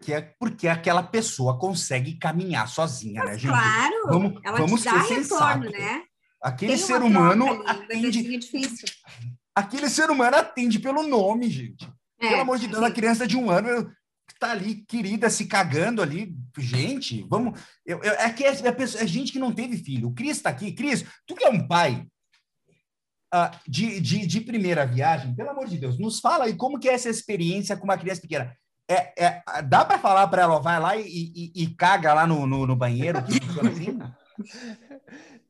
Que 0.00 0.12
é 0.12 0.20
porque 0.20 0.66
aquela 0.66 1.04
pessoa 1.04 1.56
consegue 1.56 2.18
caminhar 2.18 2.66
sozinha, 2.66 3.24
né, 3.24 3.38
gente? 3.38 3.52
Claro, 3.52 3.94
vamos, 4.06 4.40
ela 4.44 4.58
vamos 4.58 4.80
te 4.80 4.86
dá 4.86 4.96
retorno, 4.96 5.14
sensato. 5.14 5.70
né? 5.70 6.02
Aquele 6.42 6.76
ser 6.76 7.00
humano 7.00 7.62
atende... 7.66 8.22
difícil. 8.38 8.88
Aquele 9.54 9.88
ser 9.88 10.10
humano 10.10 10.36
atende 10.36 10.78
pelo 10.80 11.06
nome, 11.06 11.48
gente. 11.48 11.88
É, 12.20 12.30
Pelo 12.30 12.42
amor 12.42 12.58
de 12.58 12.66
Deus, 12.66 12.78
sim. 12.78 12.84
uma 12.84 12.90
criança 12.90 13.26
de 13.26 13.36
um 13.36 13.50
ano 13.50 13.90
que 14.28 14.38
tá 14.38 14.52
ali, 14.52 14.84
querida, 14.86 15.28
se 15.28 15.46
cagando 15.46 16.00
ali. 16.00 16.34
Gente, 16.56 17.26
vamos. 17.28 17.60
Eu, 17.84 18.02
eu, 18.02 18.12
é 18.12 18.30
que 18.30 18.44
é, 18.44 18.50
é, 18.50 18.68
é, 18.68 19.06
gente 19.06 19.32
que 19.32 19.38
não 19.38 19.52
teve 19.52 19.76
filho. 19.76 20.08
O 20.08 20.14
Cris 20.14 20.36
está 20.36 20.50
aqui. 20.50 20.72
Cris, 20.72 21.04
tu 21.26 21.34
que 21.34 21.44
é 21.44 21.50
um 21.50 21.66
pai 21.66 22.06
uh, 23.34 23.50
de, 23.68 24.00
de, 24.00 24.26
de, 24.26 24.40
primeira 24.40 24.86
viagem, 24.86 25.34
pelo 25.34 25.50
amor 25.50 25.66
de 25.66 25.76
Deus, 25.78 25.98
nos 25.98 26.20
fala 26.20 26.44
aí 26.44 26.54
como 26.54 26.78
que 26.78 26.88
é 26.88 26.94
essa 26.94 27.10
experiência 27.10 27.76
com 27.76 27.84
uma 27.84 27.98
criança 27.98 28.20
pequena. 28.20 28.56
É, 28.88 29.24
é 29.24 29.42
dá 29.62 29.84
para 29.84 29.98
falar 29.98 30.28
para 30.28 30.42
ela, 30.42 30.60
vai 30.60 30.78
lá 30.78 30.96
e, 30.96 31.06
e, 31.06 31.52
e, 31.54 31.74
caga 31.74 32.14
lá 32.14 32.26
no, 32.26 32.46
no, 32.46 32.66
no 32.66 32.76
banheiro, 32.76 33.22
que 33.24 33.40
funciona 33.40 33.70
assim? 33.70 33.98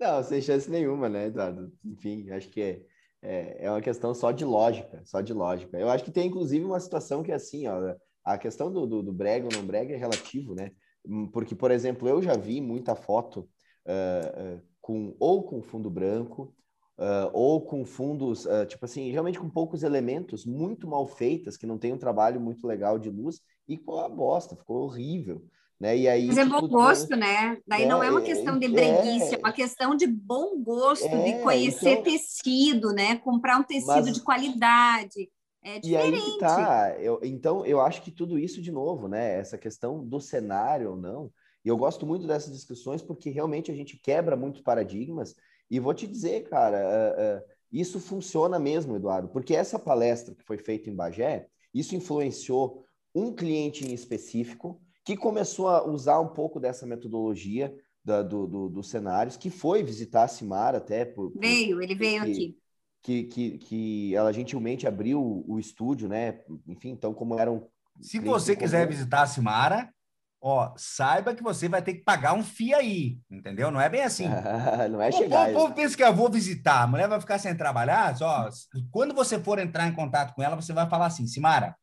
Não, 0.03 0.23
sem 0.23 0.43
chance 0.43 0.69
nenhuma, 0.69 1.09
né, 1.09 1.27
Eduardo? 1.27 1.73
Enfim, 1.85 2.29
acho 2.31 2.49
que 2.49 2.61
é 2.61 2.83
é, 3.23 3.67
é 3.67 3.71
uma 3.71 3.81
questão 3.81 4.13
só 4.13 4.33
de 4.33 4.45
lógica, 4.45 5.01
só 5.05 5.21
de 5.21 5.33
lógica. 5.33 5.79
Eu 5.79 5.89
acho 5.89 6.03
que 6.05 6.11
tem, 6.11 6.27
inclusive, 6.27 6.65
uma 6.65 6.81
situação 6.81 7.23
que 7.23 7.31
é 7.31 7.37
assim, 7.37 7.69
ó, 7.69 7.95
a 8.25 8.37
questão 8.37 8.71
do, 8.71 8.85
do, 8.85 9.01
do 9.01 9.13
brega 9.13 9.47
ou 9.47 9.53
não 9.53 9.65
brega 9.65 9.95
é 9.95 9.97
relativo, 9.97 10.55
né? 10.55 10.73
Hum, 11.07 11.29
porque, 11.31 11.55
por 11.55 11.71
exemplo, 11.71 12.09
eu 12.09 12.21
já 12.21 12.37
vi 12.37 12.61
muita 12.61 12.97
foto 12.97 13.49
uh, 13.87 14.57
uh, 14.57 14.63
com 14.81 15.15
ou 15.21 15.45
com 15.45 15.63
fundo 15.63 15.89
branco, 15.89 16.53
uh, 16.99 17.31
ou 17.33 17.65
com 17.65 17.85
fundos, 17.85 18.47
tipo 18.69 18.85
assim, 18.85 19.11
realmente 19.13 19.39
com 19.39 19.49
poucos 19.49 19.85
elementos, 19.85 20.45
muito 20.45 20.89
mal 20.89 21.07
feitas, 21.07 21.57
que 21.57 21.67
não 21.67 21.79
tem 21.79 21.93
um 21.93 21.99
trabalho 21.99 22.41
muito 22.41 22.67
legal 22.67 22.99
de 22.99 23.09
luz, 23.09 23.41
e 23.69 23.77
ficou 23.77 23.99
uma 23.99 24.09
bosta, 24.09 24.57
ficou 24.57 24.83
horrível. 24.83 25.45
Né? 25.83 25.99
E 25.99 26.09
aí, 26.09 26.27
Mas 26.29 26.39
é 26.39 26.45
bom 26.45 26.61
tipo, 26.61 26.69
gosto, 26.69 27.17
né? 27.17 27.59
Daí 27.67 27.83
é, 27.83 27.87
não 27.89 28.01
é 28.01 28.09
uma 28.09 28.21
questão 28.21 28.57
de 28.57 28.69
breguice, 28.69 29.35
é, 29.35 29.35
é 29.35 29.39
uma 29.39 29.53
questão 29.53 29.97
de 29.97 30.07
bom 30.07 30.63
gosto, 30.63 31.09
é, 31.09 31.25
de 31.25 31.43
conhecer 31.43 31.95
então, 31.95 32.05
tecido, 32.05 32.93
né? 32.93 33.17
Comprar 33.17 33.59
um 33.59 33.65
tecido 33.65 33.89
mas, 33.89 34.13
de 34.13 34.23
qualidade. 34.23 35.29
É 35.61 35.81
diferente. 35.81 36.25
E 36.25 36.35
aí 36.35 36.39
tá. 36.39 36.95
Eu, 37.01 37.19
então, 37.25 37.67
eu 37.67 37.81
acho 37.81 38.01
que 38.01 38.13
tudo 38.13 38.39
isso, 38.39 38.63
de 38.63 38.71
novo, 38.71 39.09
né? 39.09 39.41
Essa 39.41 39.59
questão 39.59 40.07
do 40.07 40.21
cenário 40.21 40.91
ou 40.91 40.97
não. 40.97 41.33
E 41.65 41.69
eu 41.69 41.77
gosto 41.77 42.07
muito 42.07 42.29
dessas 42.29 42.55
discussões 42.55 43.03
porque 43.03 43.29
realmente 43.29 43.73
a 43.73 43.75
gente 43.75 43.99
quebra 43.99 44.37
muitos 44.37 44.61
paradigmas. 44.61 45.35
E 45.69 45.81
vou 45.81 45.93
te 45.93 46.07
dizer, 46.07 46.49
cara, 46.49 46.79
uh, 46.79 47.41
uh, 47.41 47.53
isso 47.73 47.99
funciona 47.99 48.57
mesmo, 48.57 48.95
Eduardo, 48.95 49.27
porque 49.31 49.53
essa 49.53 49.81
palestra 49.81 50.33
que 50.33 50.45
foi 50.45 50.59
feita 50.59 50.89
em 50.89 50.95
Bagé, 50.95 51.49
isso 51.75 51.97
influenciou 51.97 52.85
um 53.13 53.35
cliente 53.35 53.85
em 53.85 53.93
específico 53.93 54.81
que 55.05 55.17
começou 55.17 55.69
a 55.69 55.85
usar 55.87 56.21
um 56.21 56.29
pouco 56.29 56.61
dessa 56.61 56.87
metodologia 56.87 57.75
da, 58.05 58.23
do, 58.23 58.47
do, 58.47 58.69
dos 58.69 58.91
cenários, 58.91 59.37
que 59.37 59.51
foi 59.51 59.83
visitar 59.83 60.25
a 60.25 60.29
Simara 60.29 60.79
até. 60.79 61.05
Por, 61.05 61.31
por, 61.31 61.41
veio, 61.41 61.81
ele 61.81 61.95
veio 61.95 62.25
que, 62.25 62.31
aqui. 62.31 62.59
Que, 63.03 63.25
que, 63.25 63.59
que 63.59 64.15
ela 64.15 64.33
gentilmente 64.33 64.87
abriu 64.87 65.45
o, 65.47 65.59
estúdio, 65.59 66.09
né? 66.09 66.41
Enfim, 66.67 66.91
então, 66.91 67.13
como 67.13 67.39
eram. 67.39 67.69
Se 68.01 68.19
você 68.19 68.57
quiser 68.57 68.89
visitar 68.89 69.23
a 69.23 69.27
Simara, 69.27 69.93
ó, 70.41 70.73
saiba 70.77 71.35
que 71.35 71.43
você 71.43 71.69
vai 71.69 71.83
ter 71.83 71.95
que 71.95 72.05
pagar 72.05 72.33
um 72.35 72.43
FII 72.43 72.75
aí, 72.75 73.19
entendeu? 73.31 73.71
Não 73.71 73.81
é 73.81 73.89
bem 73.89 74.03
assim. 74.03 74.27
não 74.91 75.01
é 75.01 75.13
chegar. 75.13 75.51
O 75.51 75.53
povo 75.53 75.75
pensa 75.75 75.97
que 75.97 76.03
eu 76.03 76.15
vou 76.15 76.31
visitar, 76.31 76.83
a 76.83 76.87
mulher 76.87 77.09
vai 77.09 77.21
ficar 77.21 77.39
sem 77.39 77.57
trabalhar, 77.57 78.17
só. 78.17 78.49
Quando 78.91 79.15
você 79.15 79.39
for 79.39 79.59
entrar 79.59 79.87
em 79.89 79.95
contato 79.95 80.35
com 80.35 80.43
ela, 80.43 80.57
você 80.57 80.73
vai 80.73 80.89
falar 80.89 81.07
assim, 81.07 81.27
Simara, 81.27 81.77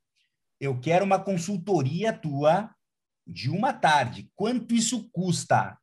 eu 0.59 0.79
quero 0.79 1.05
uma 1.05 1.19
consultoria 1.19 2.11
tua 2.11 2.69
de 3.29 3.49
uma 3.49 3.71
tarde. 3.71 4.29
Quanto 4.35 4.73
isso 4.73 5.09
custa 5.11 5.77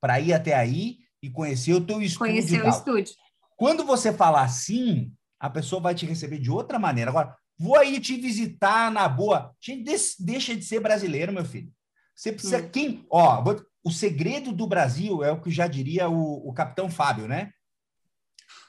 para 0.00 0.20
ir 0.20 0.32
até 0.32 0.54
aí 0.54 0.98
e 1.22 1.28
conhecer 1.28 1.74
o 1.74 1.84
teu 1.84 2.00
estúdio? 2.00 2.32
Conhecer 2.32 2.64
o 2.64 2.68
estúdio. 2.68 3.14
Quando 3.56 3.84
você 3.84 4.12
falar 4.12 4.42
assim, 4.42 5.12
a 5.38 5.50
pessoa 5.50 5.80
vai 5.80 5.94
te 5.94 6.06
receber 6.06 6.38
de 6.38 6.50
outra 6.50 6.78
maneira. 6.78 7.10
Agora, 7.10 7.36
vou 7.58 7.76
aí 7.76 8.00
te 8.00 8.16
visitar 8.16 8.90
na 8.90 9.08
boa. 9.08 9.54
Gente, 9.60 9.84
deixa 10.20 10.56
de 10.56 10.64
ser 10.64 10.80
brasileiro, 10.80 11.32
meu 11.32 11.44
filho. 11.44 11.72
Você 12.14 12.32
precisa. 12.32 12.58
Hum. 12.58 12.68
Quem. 12.68 13.06
Ó, 13.10 13.42
o 13.82 13.90
segredo 13.90 14.52
do 14.52 14.66
Brasil 14.66 15.22
é 15.22 15.30
o 15.30 15.40
que 15.40 15.50
já 15.50 15.66
diria 15.66 16.08
o, 16.08 16.48
o 16.48 16.52
capitão 16.52 16.88
Fábio, 16.88 17.28
né? 17.28 17.52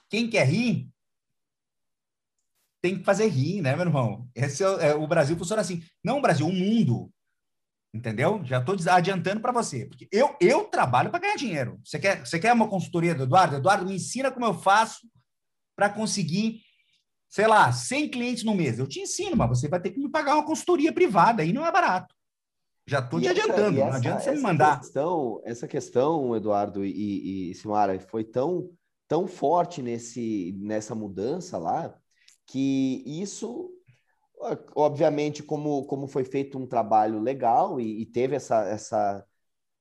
Quem 0.10 0.30
quer 0.30 0.48
rir 0.48 0.90
tem 2.82 3.00
que 3.00 3.04
fazer 3.04 3.28
rir, 3.28 3.62
né, 3.62 3.76
meu 3.76 3.86
irmão? 3.86 4.30
Esse 4.36 4.64
é, 4.64 4.90
é, 4.90 4.96
o 4.96 5.08
Brasil 5.08 5.36
funciona 5.36 5.62
assim. 5.62 5.84
Não 6.04 6.20
o 6.20 6.22
Brasil, 6.22 6.46
o 6.46 6.54
mundo. 6.54 7.12
Entendeu? 7.96 8.42
Já 8.44 8.60
estou 8.60 8.76
adiantando 8.92 9.40
para 9.40 9.54
você. 9.54 9.86
Porque 9.86 10.06
eu, 10.12 10.36
eu 10.42 10.66
trabalho 10.66 11.10
para 11.10 11.20
ganhar 11.20 11.38
dinheiro. 11.38 11.80
Você 11.82 11.98
quer, 11.98 12.26
você 12.26 12.38
quer 12.38 12.52
uma 12.52 12.68
consultoria 12.68 13.16
do 13.16 13.24
Eduardo? 13.24 13.56
Eduardo, 13.56 13.86
me 13.86 13.96
ensina 13.96 14.30
como 14.30 14.46
eu 14.46 14.54
faço 14.54 15.08
para 15.78 15.90
conseguir, 15.90 16.60
sei 17.30 17.48
lá, 17.48 17.72
100 17.72 18.10
clientes 18.10 18.44
no 18.44 18.54
mês. 18.54 18.78
Eu 18.78 18.86
te 18.86 19.00
ensino, 19.00 19.38
mas 19.38 19.48
você 19.48 19.70
vai 19.70 19.80
ter 19.80 19.92
que 19.92 20.00
me 20.00 20.12
pagar 20.12 20.36
uma 20.36 20.46
consultoria 20.46 20.92
privada. 20.92 21.42
Aí 21.42 21.54
não 21.54 21.66
é 21.66 21.72
barato. 21.72 22.14
Já 22.86 23.00
estou 23.00 23.22
te 23.22 23.30
essa, 23.30 23.42
adiantando. 23.42 23.80
Essa, 23.80 23.90
não 23.90 23.96
adianta 23.96 24.20
você 24.20 24.32
me 24.32 24.42
mandar. 24.42 24.80
Questão, 24.82 25.42
essa 25.46 25.66
questão, 25.66 26.36
Eduardo 26.36 26.84
e, 26.84 27.52
e 27.52 27.56
Simara, 27.56 27.98
foi 27.98 28.26
tão, 28.26 28.70
tão 29.08 29.26
forte 29.26 29.82
nesse, 29.82 30.54
nessa 30.60 30.94
mudança 30.94 31.58
lá 31.58 31.98
que 32.46 33.02
isso 33.08 33.72
obviamente, 34.76 35.44
como, 35.44 35.86
como 35.86 36.08
foi 36.08 36.24
feito 36.24 36.58
um 36.58 36.68
trabalho 36.68 37.20
legal 37.20 37.80
e, 37.80 38.02
e, 38.02 38.06
teve 38.06 38.36
essa, 38.36 38.64
essa 38.66 39.26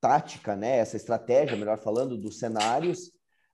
tática, 0.00 0.54
né, 0.54 0.78
essa 0.78 0.96
estratégia, 0.96 1.56
melhor 1.56 1.78
falando, 1.78 2.16
dos 2.16 2.38
cenários, 2.38 3.08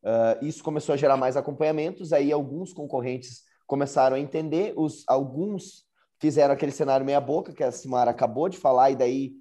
uh, 0.05 0.45
isso 0.45 0.62
começou 0.62 0.95
a 0.95 0.97
gerar 0.97 1.16
mais 1.16 1.37
acompanhamentos, 1.37 2.12
aí 2.12 2.32
alguns 2.32 2.73
concorrentes 2.73 3.43
começaram 3.66 4.16
a 4.16 4.20
entender, 4.20 4.74
os, 4.77 5.05
alguns 5.07 5.85
fizeram 6.20 6.53
aquele 6.53 6.73
cenário 6.73 7.07
meia 7.07 7.20
boca, 7.20 7.53
que 7.53 7.62
a 7.62 7.73
Simara 7.73 8.11
acabou 8.11 8.49
de 8.49 8.59
falar, 8.59 8.91
e 8.91 8.97
daí 8.97 9.32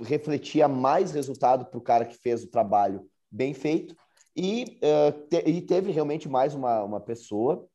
refletia 0.00 0.68
mais 0.68 1.12
resultado 1.12 1.66
para 1.66 1.78
o 1.78 1.82
cara 1.82 2.04
que 2.04 2.16
fez 2.16 2.42
o 2.44 2.50
trabalho 2.50 3.04
bem 3.30 3.52
feito, 3.52 3.94
e, 4.36 4.78
uh, 4.82 5.26
te, 5.28 5.38
e 5.48 5.60
teve 5.60 5.90
realmente 5.90 6.28
mais 6.28 6.54
uma, 6.54 6.84
uma 6.84 7.00
pessoa 7.00 7.68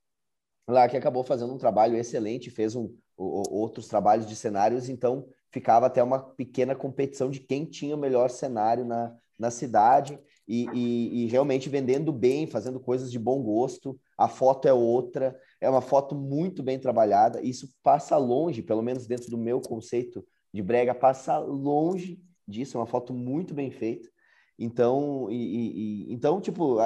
lá 0.67 0.87
que 0.87 0.95
acabou 0.95 1.23
fazendo 1.23 1.53
um 1.53 1.57
trabalho 1.57 1.97
excelente, 1.97 2.49
fez 2.49 2.75
um, 2.75 2.89
outros 3.15 3.87
trabalhos 3.87 4.25
de 4.25 4.35
cenários, 4.35 4.89
então 4.89 5.27
ficava 5.51 5.85
até 5.85 6.01
uma 6.01 6.19
pequena 6.19 6.75
competição 6.75 7.29
de 7.29 7.39
quem 7.39 7.65
tinha 7.65 7.95
o 7.95 7.99
melhor 7.99 8.29
cenário 8.29 8.83
na, 8.83 9.15
na 9.37 9.51
cidade 9.51 10.19
e, 10.47 10.65
e, 10.73 11.23
e, 11.23 11.27
realmente 11.27 11.69
vendendo 11.69 12.11
bem, 12.11 12.47
fazendo 12.47 12.79
coisas 12.79 13.11
de 13.11 13.19
bom 13.19 13.41
gosto. 13.41 13.97
A 14.17 14.27
foto 14.27 14.67
é 14.67 14.73
outra, 14.73 15.39
é 15.61 15.69
uma 15.69 15.81
foto 15.81 16.15
muito 16.15 16.61
bem 16.61 16.79
trabalhada. 16.79 17.41
Isso 17.41 17.69
passa 17.81 18.17
longe, 18.17 18.61
pelo 18.61 18.81
menos 18.81 19.07
dentro 19.07 19.29
do 19.29 19.37
meu 19.37 19.61
conceito 19.61 20.25
de 20.53 20.61
brega, 20.61 20.93
passa 20.93 21.37
longe 21.37 22.19
disso. 22.47 22.77
É 22.77 22.79
uma 22.79 22.87
foto 22.87 23.13
muito 23.13 23.53
bem 23.53 23.71
feita. 23.71 24.09
Então, 24.57 25.27
e, 25.31 26.11
então 26.11 26.41
tipo, 26.41 26.77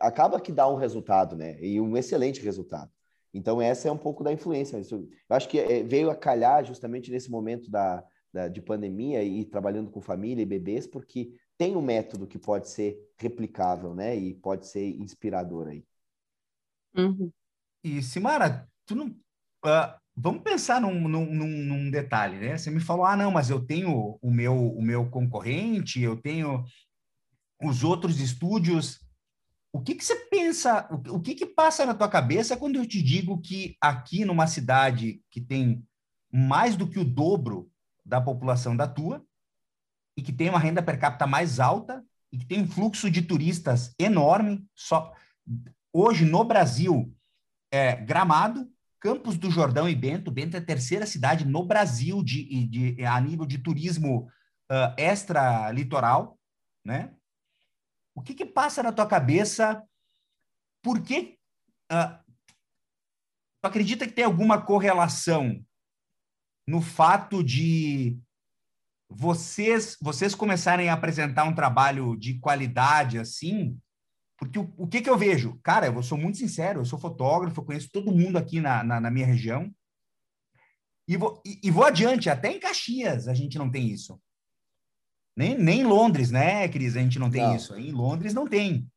acaba 0.00 0.40
que 0.40 0.52
dá 0.52 0.68
um 0.68 0.76
resultado, 0.76 1.36
né? 1.36 1.56
E 1.60 1.80
um 1.80 1.96
excelente 1.96 2.40
resultado. 2.40 2.90
Então, 3.34 3.60
essa 3.60 3.88
é 3.88 3.92
um 3.92 3.98
pouco 3.98 4.22
da 4.22 4.32
influência. 4.32 4.80
eu 4.90 5.08
acho 5.28 5.48
que 5.48 5.58
é, 5.58 5.82
veio 5.82 6.08
a 6.08 6.16
calhar 6.16 6.64
justamente 6.64 7.10
nesse 7.10 7.28
momento 7.28 7.68
da, 7.68 8.04
da, 8.32 8.46
de 8.46 8.62
pandemia 8.62 9.22
e 9.24 9.44
trabalhando 9.44 9.90
com 9.90 10.00
família 10.00 10.42
e 10.42 10.46
bebês, 10.46 10.86
porque 10.86 11.34
tem 11.58 11.76
um 11.76 11.82
método 11.82 12.26
que 12.26 12.38
pode 12.38 12.68
ser 12.70 12.96
replicável, 13.16 13.94
né? 13.94 14.16
E 14.16 14.34
pode 14.34 14.68
ser 14.68 14.88
inspirador 15.00 15.68
aí. 15.68 15.84
Uhum. 16.96 17.30
E, 17.82 18.02
Simara, 18.02 18.68
tu 18.86 18.94
não, 18.94 19.08
uh, 19.08 19.94
vamos 20.16 20.42
pensar 20.42 20.80
num, 20.80 21.08
num, 21.08 21.26
num, 21.26 21.90
detalhe, 21.90 22.38
né? 22.38 22.56
Você 22.56 22.70
me 22.70 22.80
falou, 22.80 23.04
ah, 23.04 23.16
não, 23.16 23.30
mas 23.30 23.50
eu 23.50 23.64
tenho 23.64 24.18
o 24.22 24.30
meu, 24.30 24.54
o 24.54 24.82
meu 24.82 25.10
concorrente, 25.10 26.00
eu 26.00 26.16
tenho 26.16 26.64
os 27.62 27.82
outros 27.84 28.20
estúdios. 28.20 29.03
O 29.74 29.80
que, 29.80 29.96
que 29.96 30.04
você 30.04 30.14
pensa, 30.26 30.88
o, 31.10 31.20
que, 31.20 31.34
que 31.34 31.44
passa 31.44 31.84
na 31.84 31.94
tua 31.94 32.08
cabeça 32.08 32.56
quando 32.56 32.76
eu 32.76 32.86
te 32.86 33.02
digo 33.02 33.40
que 33.40 33.76
aqui 33.80 34.24
numa 34.24 34.46
cidade 34.46 35.20
que 35.28 35.40
tem 35.40 35.84
mais 36.32 36.76
do 36.76 36.88
que 36.88 36.96
o 36.96 37.04
dobro 37.04 37.68
da 38.06 38.20
população 38.20 38.76
da 38.76 38.86
tua 38.86 39.26
e 40.16 40.22
que 40.22 40.32
tem 40.32 40.48
uma 40.48 40.60
renda 40.60 40.80
per 40.80 40.96
capita 40.96 41.26
mais 41.26 41.58
alta 41.58 42.04
e 42.30 42.38
que 42.38 42.46
tem 42.46 42.62
um 42.62 42.68
fluxo 42.68 43.10
de 43.10 43.20
turistas 43.20 43.92
enorme, 43.98 44.64
só 44.76 45.12
hoje 45.92 46.24
no 46.24 46.44
Brasil 46.44 47.12
é 47.68 47.96
Gramado, 47.96 48.70
Campos 49.00 49.36
do 49.36 49.50
Jordão 49.50 49.88
e 49.88 49.94
Bento. 49.96 50.30
Bento 50.30 50.54
é 50.54 50.60
a 50.60 50.64
terceira 50.64 51.04
cidade 51.04 51.44
no 51.44 51.66
Brasil 51.66 52.22
de, 52.22 52.66
de 52.68 53.04
a 53.04 53.20
nível 53.20 53.44
de 53.44 53.58
turismo 53.58 54.28
uh, 54.70 54.94
extra-litoral, 54.96 56.38
né? 56.84 57.12
O 58.14 58.22
que, 58.22 58.34
que 58.34 58.46
passa 58.46 58.82
na 58.82 58.92
tua 58.92 59.06
cabeça? 59.06 59.82
Por 60.82 61.02
que 61.02 61.38
uh, 61.92 62.24
tu 63.62 63.66
acredita 63.66 64.06
que 64.06 64.12
tem 64.12 64.24
alguma 64.24 64.60
correlação 64.62 65.64
no 66.66 66.80
fato 66.80 67.42
de 67.42 68.18
vocês 69.10 69.96
vocês 70.00 70.34
começarem 70.34 70.88
a 70.88 70.94
apresentar 70.94 71.44
um 71.44 71.54
trabalho 71.54 72.16
de 72.16 72.38
qualidade 72.38 73.18
assim 73.18 73.78
porque 74.36 74.58
o, 74.58 74.72
o 74.76 74.86
que, 74.86 75.00
que 75.00 75.08
eu 75.08 75.16
vejo? 75.16 75.58
Cara, 75.62 75.86
eu 75.86 76.02
sou 76.02 76.18
muito 76.18 76.38
sincero, 76.38 76.80
eu 76.80 76.84
sou 76.84 76.98
fotógrafo, 76.98 77.60
eu 77.60 77.64
conheço 77.64 77.90
todo 77.90 78.12
mundo 78.12 78.36
aqui 78.36 78.60
na, 78.60 78.82
na, 78.82 79.00
na 79.00 79.10
minha 79.10 79.26
região. 79.26 79.74
E 81.08 81.16
vou, 81.16 81.40
e, 81.44 81.60
e, 81.62 81.70
vou 81.70 81.84
adiante, 81.84 82.30
até 82.30 82.50
em 82.50 82.58
Caxias 82.58 83.28
a 83.28 83.34
gente 83.34 83.58
não 83.58 83.70
tem 83.70 83.88
isso. 83.88 84.20
Nem, 85.36 85.58
nem 85.58 85.80
em 85.80 85.84
Londres, 85.84 86.30
né, 86.30 86.68
Cris? 86.68 86.96
A 86.96 87.00
gente 87.00 87.18
não 87.18 87.30
tem 87.30 87.42
não. 87.42 87.56
isso. 87.56 87.74
Em 87.76 87.90
Londres 87.90 88.32
não 88.32 88.46
tem. 88.46 88.88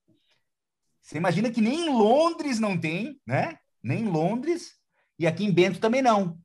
Você 1.02 1.18
imagina 1.18 1.50
que 1.50 1.62
nem 1.62 1.88
em 1.88 1.90
Londres 1.90 2.60
não 2.60 2.78
tem, 2.78 3.20
né? 3.26 3.58
Nem 3.82 4.04
em 4.04 4.10
Londres. 4.10 4.74
E 5.18 5.26
aqui 5.26 5.46
em 5.46 5.52
Bento 5.52 5.80
também 5.80 6.02
não. 6.02 6.38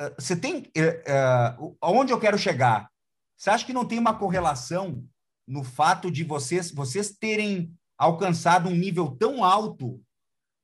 Ah, 0.00 0.14
você 0.18 0.36
tem. 0.36 0.70
Uh, 0.76 1.64
uh, 1.64 1.76
aonde 1.80 2.12
eu 2.12 2.20
quero 2.20 2.38
chegar? 2.38 2.90
Você 3.36 3.50
acha 3.50 3.66
que 3.66 3.72
não 3.72 3.84
tem 3.84 3.98
uma 3.98 4.18
correlação 4.18 5.04
no 5.46 5.62
fato 5.62 6.10
de 6.10 6.24
vocês, 6.24 6.70
vocês 6.70 7.16
terem 7.18 7.72
alcançado 7.98 8.68
um 8.68 8.74
nível 8.74 9.10
tão 9.16 9.44
alto, 9.44 10.02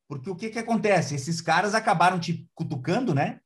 porque 0.09 0.31
o 0.31 0.37
que, 0.37 0.51
que 0.51 0.59
acontece? 0.59 1.15
Esses 1.15 1.41
caras 1.41 1.75
acabaram 1.75 2.19
te 2.19 2.49
cutucando, 2.55 3.15
né? 3.15 3.41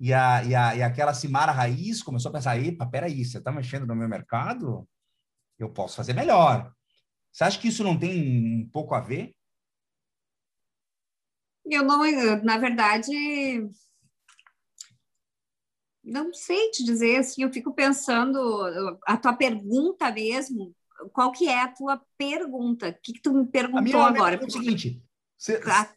E, 0.00 0.12
a, 0.12 0.44
e, 0.44 0.54
a, 0.54 0.76
e 0.76 0.82
aquela 0.82 1.12
Simara 1.12 1.50
Raiz 1.50 2.02
começou 2.02 2.30
a 2.30 2.32
pensar, 2.32 2.58
epa, 2.58 2.86
peraí, 2.86 3.24
você 3.24 3.38
está 3.38 3.50
mexendo 3.50 3.86
no 3.86 3.96
meu 3.96 4.08
mercado? 4.08 4.88
Eu 5.58 5.70
posso 5.70 5.96
fazer 5.96 6.12
melhor. 6.12 6.72
Você 7.32 7.44
acha 7.44 7.58
que 7.58 7.68
isso 7.68 7.82
não 7.82 7.98
tem 7.98 8.62
um 8.62 8.68
pouco 8.70 8.94
a 8.94 9.00
ver? 9.00 9.34
Eu 11.64 11.82
não, 11.84 12.00
na 12.42 12.56
verdade, 12.56 13.12
não 16.02 16.32
sei 16.32 16.70
te 16.70 16.82
dizer, 16.82 17.16
assim, 17.16 17.42
eu 17.42 17.52
fico 17.52 17.74
pensando, 17.74 18.98
a 19.06 19.16
tua 19.16 19.34
pergunta 19.34 20.10
mesmo, 20.10 20.74
qual 21.12 21.30
que 21.30 21.48
é 21.48 21.60
a 21.60 21.68
tua 21.68 22.00
pergunta? 22.16 22.88
O 22.88 22.94
que, 23.02 23.12
que 23.12 23.20
tu 23.20 23.32
me 23.32 23.46
perguntou 23.46 24.00
a 24.00 24.10
minha, 24.10 24.22
agora? 24.22 24.36
é 24.36 24.44
o 24.44 24.50
seguinte, 24.50 25.02
você, 25.36 25.60
tá. 25.60 25.92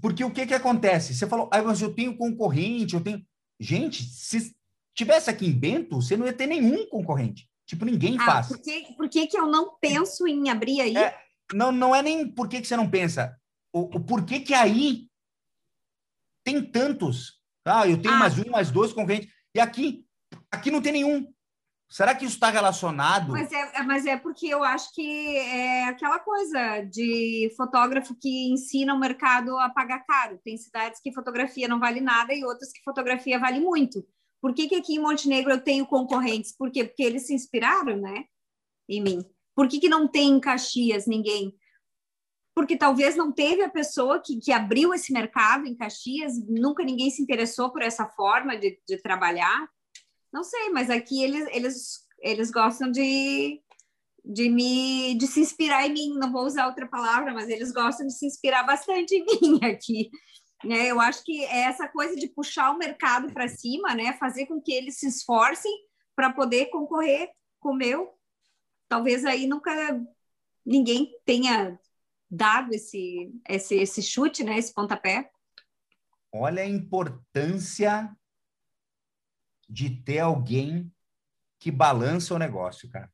porque 0.00 0.22
o 0.22 0.30
que 0.30 0.46
que 0.46 0.54
acontece? 0.54 1.14
Você 1.14 1.26
falou, 1.26 1.48
ah, 1.50 1.62
mas 1.62 1.80
eu 1.80 1.94
tenho 1.94 2.16
concorrente, 2.16 2.94
eu 2.94 3.02
tenho... 3.02 3.24
Gente, 3.58 4.02
se 4.02 4.54
tivesse 4.94 5.30
aqui 5.30 5.46
em 5.46 5.52
Bento, 5.52 5.96
você 5.96 6.16
não 6.16 6.26
ia 6.26 6.32
ter 6.32 6.46
nenhum 6.46 6.86
concorrente. 6.88 7.48
Tipo, 7.66 7.84
ninguém 7.84 8.16
ah, 8.20 8.24
faz. 8.24 8.48
Por 8.48 8.62
que, 8.62 8.94
por 8.94 9.08
que 9.08 9.26
que 9.26 9.38
eu 9.38 9.46
não 9.46 9.76
penso 9.80 10.26
em 10.26 10.48
abrir 10.50 10.80
aí? 10.80 10.96
É, 10.96 11.18
não, 11.52 11.72
não 11.72 11.94
é 11.94 12.02
nem 12.02 12.28
por 12.28 12.48
que, 12.48 12.60
que 12.60 12.66
você 12.66 12.76
não 12.76 12.88
pensa. 12.88 13.36
O, 13.72 13.96
o 13.96 14.00
porquê 14.00 14.40
que 14.40 14.54
aí 14.54 15.08
tem 16.44 16.62
tantos. 16.62 17.40
Ah, 17.64 17.86
eu 17.88 18.00
tenho 18.00 18.14
ah. 18.14 18.18
mais 18.18 18.38
um, 18.38 18.50
mais 18.50 18.70
dois 18.70 18.92
concorrentes. 18.92 19.28
E 19.54 19.60
aqui, 19.60 20.06
aqui 20.50 20.70
não 20.70 20.80
tem 20.80 20.92
nenhum. 20.92 21.32
Será 21.88 22.14
que 22.14 22.24
isso 22.24 22.34
está 22.34 22.50
relacionado? 22.50 23.30
Mas 23.30 23.52
é, 23.52 23.82
mas 23.84 24.06
é 24.06 24.16
porque 24.16 24.48
eu 24.48 24.64
acho 24.64 24.92
que 24.92 25.36
é 25.36 25.84
aquela 25.84 26.18
coisa 26.18 26.80
de 26.82 27.52
fotógrafo 27.56 28.14
que 28.20 28.50
ensina 28.50 28.92
o 28.92 28.98
mercado 28.98 29.56
a 29.58 29.70
pagar 29.70 30.04
caro. 30.04 30.40
Tem 30.44 30.56
cidades 30.56 31.00
que 31.00 31.14
fotografia 31.14 31.68
não 31.68 31.78
vale 31.78 32.00
nada 32.00 32.34
e 32.34 32.44
outras 32.44 32.72
que 32.72 32.82
fotografia 32.82 33.38
vale 33.38 33.60
muito. 33.60 34.04
Por 34.42 34.52
que, 34.52 34.68
que 34.68 34.74
aqui 34.74 34.96
em 34.96 34.98
Montenegro 34.98 35.52
eu 35.52 35.62
tenho 35.62 35.86
concorrentes? 35.86 36.56
Por 36.56 36.70
quê? 36.70 36.84
Porque 36.84 37.02
eles 37.02 37.26
se 37.26 37.34
inspiraram, 37.34 37.96
né? 37.96 38.24
Em 38.88 39.00
mim. 39.00 39.24
Por 39.54 39.68
que, 39.68 39.78
que 39.78 39.88
não 39.88 40.08
tem 40.08 40.30
em 40.30 40.40
Caxias 40.40 41.06
ninguém? 41.06 41.54
Porque 42.54 42.76
talvez 42.76 43.16
não 43.16 43.30
teve 43.30 43.62
a 43.62 43.70
pessoa 43.70 44.20
que, 44.20 44.38
que 44.38 44.50
abriu 44.50 44.92
esse 44.92 45.12
mercado 45.12 45.66
em 45.66 45.76
Caxias, 45.76 46.32
nunca 46.48 46.82
ninguém 46.82 47.10
se 47.10 47.22
interessou 47.22 47.70
por 47.70 47.82
essa 47.82 48.06
forma 48.08 48.56
de, 48.56 48.80
de 48.88 49.00
trabalhar 49.00 49.68
não 50.36 50.44
sei, 50.44 50.68
mas 50.68 50.90
aqui 50.90 51.24
eles, 51.24 51.48
eles, 51.50 52.06
eles 52.20 52.50
gostam 52.50 52.90
de, 52.90 53.58
de 54.22 54.50
me 54.50 55.14
de 55.14 55.26
se 55.26 55.40
inspirar 55.40 55.86
em 55.86 55.94
mim. 55.94 56.18
Não 56.18 56.30
vou 56.30 56.44
usar 56.44 56.66
outra 56.66 56.86
palavra, 56.86 57.32
mas 57.32 57.48
eles 57.48 57.72
gostam 57.72 58.06
de 58.06 58.12
se 58.12 58.26
inspirar 58.26 58.62
bastante 58.64 59.14
em 59.14 59.24
mim 59.40 59.64
aqui. 59.64 60.10
Né? 60.62 60.90
Eu 60.90 61.00
acho 61.00 61.24
que 61.24 61.42
é 61.42 61.60
essa 61.60 61.88
coisa 61.88 62.14
de 62.16 62.28
puxar 62.28 62.70
o 62.70 62.76
mercado 62.76 63.32
para 63.32 63.48
cima, 63.48 63.94
né? 63.94 64.12
fazer 64.18 64.44
com 64.44 64.60
que 64.60 64.74
eles 64.74 64.98
se 64.98 65.08
esforcem 65.08 65.72
para 66.14 66.30
poder 66.30 66.66
concorrer 66.66 67.30
com 67.58 67.70
o 67.70 67.76
meu. 67.76 68.12
Talvez 68.90 69.24
aí 69.24 69.46
nunca 69.46 69.72
ninguém 70.66 71.14
tenha 71.24 71.80
dado 72.30 72.74
esse, 72.74 73.32
esse, 73.48 73.74
esse 73.76 74.02
chute, 74.02 74.44
né? 74.44 74.58
esse 74.58 74.74
pontapé. 74.74 75.30
Olha 76.30 76.62
a 76.62 76.68
importância 76.68 78.14
de 79.68 79.90
ter 79.90 80.20
alguém 80.20 80.92
que 81.58 81.70
balança 81.70 82.34
o 82.34 82.38
negócio, 82.38 82.88
cara. 82.90 83.10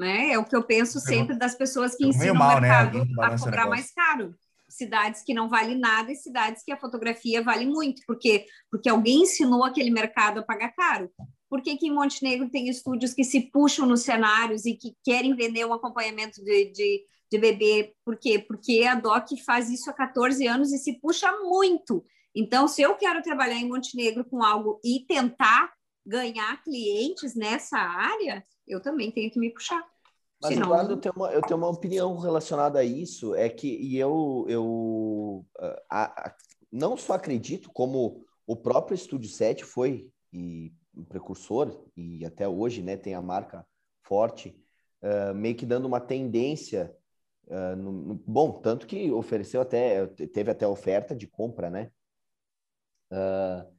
É, 0.00 0.32
é 0.32 0.38
o 0.38 0.44
que 0.44 0.54
eu 0.54 0.62
penso 0.62 1.00
sempre 1.00 1.36
das 1.36 1.54
pessoas 1.54 1.96
que 1.96 2.06
ensinam 2.06 2.34
mal, 2.34 2.58
o 2.58 2.60
né? 2.60 2.68
mercado 2.68 3.04
né? 3.04 3.14
a 3.20 3.38
cobrar 3.38 3.66
mais 3.66 3.90
caro. 3.92 4.34
Cidades 4.68 5.22
que 5.22 5.34
não 5.34 5.48
valem 5.48 5.78
nada 5.78 6.12
e 6.12 6.16
cidades 6.16 6.62
que 6.62 6.70
a 6.70 6.78
fotografia 6.78 7.42
vale 7.42 7.66
muito, 7.66 8.02
porque 8.06 8.44
porque 8.70 8.88
alguém 8.88 9.22
ensinou 9.22 9.64
aquele 9.64 9.90
mercado 9.90 10.40
a 10.40 10.42
pagar 10.42 10.72
caro. 10.72 11.10
Por 11.48 11.62
que, 11.62 11.76
que 11.76 11.86
em 11.86 11.94
Montenegro 11.94 12.50
tem 12.50 12.68
estúdios 12.68 13.14
que 13.14 13.24
se 13.24 13.50
puxam 13.50 13.86
nos 13.86 14.02
cenários 14.02 14.66
e 14.66 14.74
que 14.74 14.94
querem 15.02 15.34
vender 15.34 15.64
um 15.64 15.72
acompanhamento 15.72 16.44
de, 16.44 16.70
de, 16.70 17.02
de 17.32 17.38
bebê? 17.38 17.94
Por 18.04 18.18
quê? 18.18 18.38
Porque 18.38 18.84
a 18.84 18.94
DOC 18.94 19.38
faz 19.44 19.70
isso 19.70 19.88
há 19.88 19.94
14 19.94 20.46
anos 20.46 20.70
e 20.72 20.78
se 20.78 21.00
puxa 21.00 21.32
muito. 21.38 22.04
Então, 22.34 22.68
se 22.68 22.82
eu 22.82 22.94
quero 22.96 23.22
trabalhar 23.22 23.56
em 23.56 23.66
Montenegro 23.66 24.24
com 24.26 24.44
algo 24.44 24.78
e 24.84 25.06
tentar 25.08 25.72
ganhar 26.08 26.62
clientes 26.64 27.34
nessa 27.34 27.76
área, 27.76 28.42
eu 28.66 28.80
também 28.80 29.12
tenho 29.12 29.30
que 29.30 29.38
me 29.38 29.52
puxar. 29.52 29.84
Mas, 30.40 30.54
Senão... 30.54 30.68
Eduardo, 30.68 30.92
eu 30.94 30.96
tenho, 30.96 31.14
uma, 31.14 31.30
eu 31.30 31.42
tenho 31.42 31.58
uma 31.58 31.68
opinião 31.68 32.16
relacionada 32.16 32.78
a 32.78 32.84
isso, 32.84 33.34
é 33.34 33.48
que 33.48 33.68
e 33.68 33.98
eu, 33.98 34.46
eu 34.48 35.46
a, 35.90 36.28
a, 36.28 36.34
não 36.72 36.96
só 36.96 37.12
acredito, 37.12 37.70
como 37.70 38.24
o 38.46 38.56
próprio 38.56 38.94
Estúdio 38.94 39.28
7 39.28 39.64
foi 39.64 40.10
e 40.32 40.72
um 40.96 41.04
precursor, 41.04 41.84
e 41.94 42.24
até 42.24 42.48
hoje 42.48 42.82
né, 42.82 42.96
tem 42.96 43.14
a 43.14 43.22
marca 43.22 43.66
forte, 44.02 44.58
uh, 45.02 45.34
meio 45.34 45.54
que 45.54 45.66
dando 45.66 45.86
uma 45.86 46.00
tendência, 46.00 46.96
uh, 47.46 47.76
no, 47.76 47.92
no, 47.92 48.14
bom, 48.26 48.52
tanto 48.60 48.86
que 48.86 49.10
ofereceu 49.10 49.60
até, 49.60 50.06
teve 50.06 50.50
até 50.50 50.66
oferta 50.66 51.14
de 51.14 51.26
compra, 51.26 51.68
né? 51.68 51.90
Uh, 53.12 53.77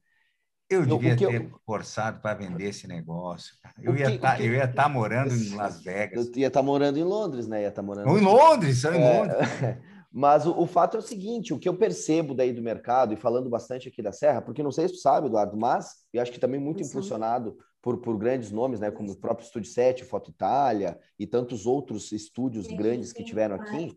eu 0.70 0.86
devia 0.86 1.18
ter 1.18 1.34
eu... 1.34 1.60
forçado 1.66 2.22
para 2.22 2.36
vender 2.36 2.66
esse 2.66 2.88
negócio. 2.88 3.56
Eu 3.82 3.96
ia 3.96 4.14
estar 4.14 4.38
tá, 4.38 4.44
estar 4.44 4.68
tá 4.84 4.90
morando 4.90 5.34
em 5.34 5.56
Las 5.56 5.82
Vegas. 5.82 6.28
Eu 6.28 6.34
ia 6.36 6.48
estar 6.48 6.60
tá 6.60 6.66
morando 6.66 7.00
em 7.00 7.04
Londres, 7.04 7.48
né? 7.48 7.64
Ia 7.64 7.70
estar 7.70 7.82
morando. 7.82 8.10
Ou 8.10 8.20
em 8.20 8.22
Londres, 8.22 8.84
em 8.84 9.02
é... 9.02 9.20
Londres. 9.20 9.40
Mas 10.12 10.46
o, 10.46 10.52
o, 10.60 10.66
fato 10.66 10.98
é 10.98 11.00
o 11.00 11.04
seguinte: 11.04 11.54
o 11.54 11.60
que 11.60 11.70
eu 11.70 11.78
percebo 11.78 12.34
daí 12.34 12.52
do 12.52 12.62
mercado, 12.62 13.14
e 13.14 13.18
falando 13.18 13.50
bastante 13.50 13.88
aqui 13.88 14.02
da 14.02 14.12
Serra, 14.12 14.42
porque 14.42 14.64
não 14.64 14.72
sei 14.72 14.88
se 14.88 14.96
tu 14.96 15.00
sabe, 15.00 15.28
Eduardo, 15.28 15.56
mas 15.56 15.98
eu 16.12 16.22
acho 16.22 16.32
que 16.32 16.40
também 16.40 16.60
muito 16.60 16.82
impulsionado 16.82 17.58
por, 17.82 17.98
por 17.98 18.18
grandes 18.18 18.52
nomes, 18.52 18.80
né? 18.80 18.92
Como 18.92 19.12
o 19.12 19.16
próprio 19.16 19.46
Estúdio 19.46 19.72
7, 19.72 20.04
Foto 20.04 20.32
Itália 20.32 21.00
e 21.18 21.28
tantos 21.28 21.66
outros 21.66 22.12
estúdios 22.12 22.68
grandes 22.68 23.14
que 23.14 23.24
tiveram 23.24 23.56
aqui 23.56 23.96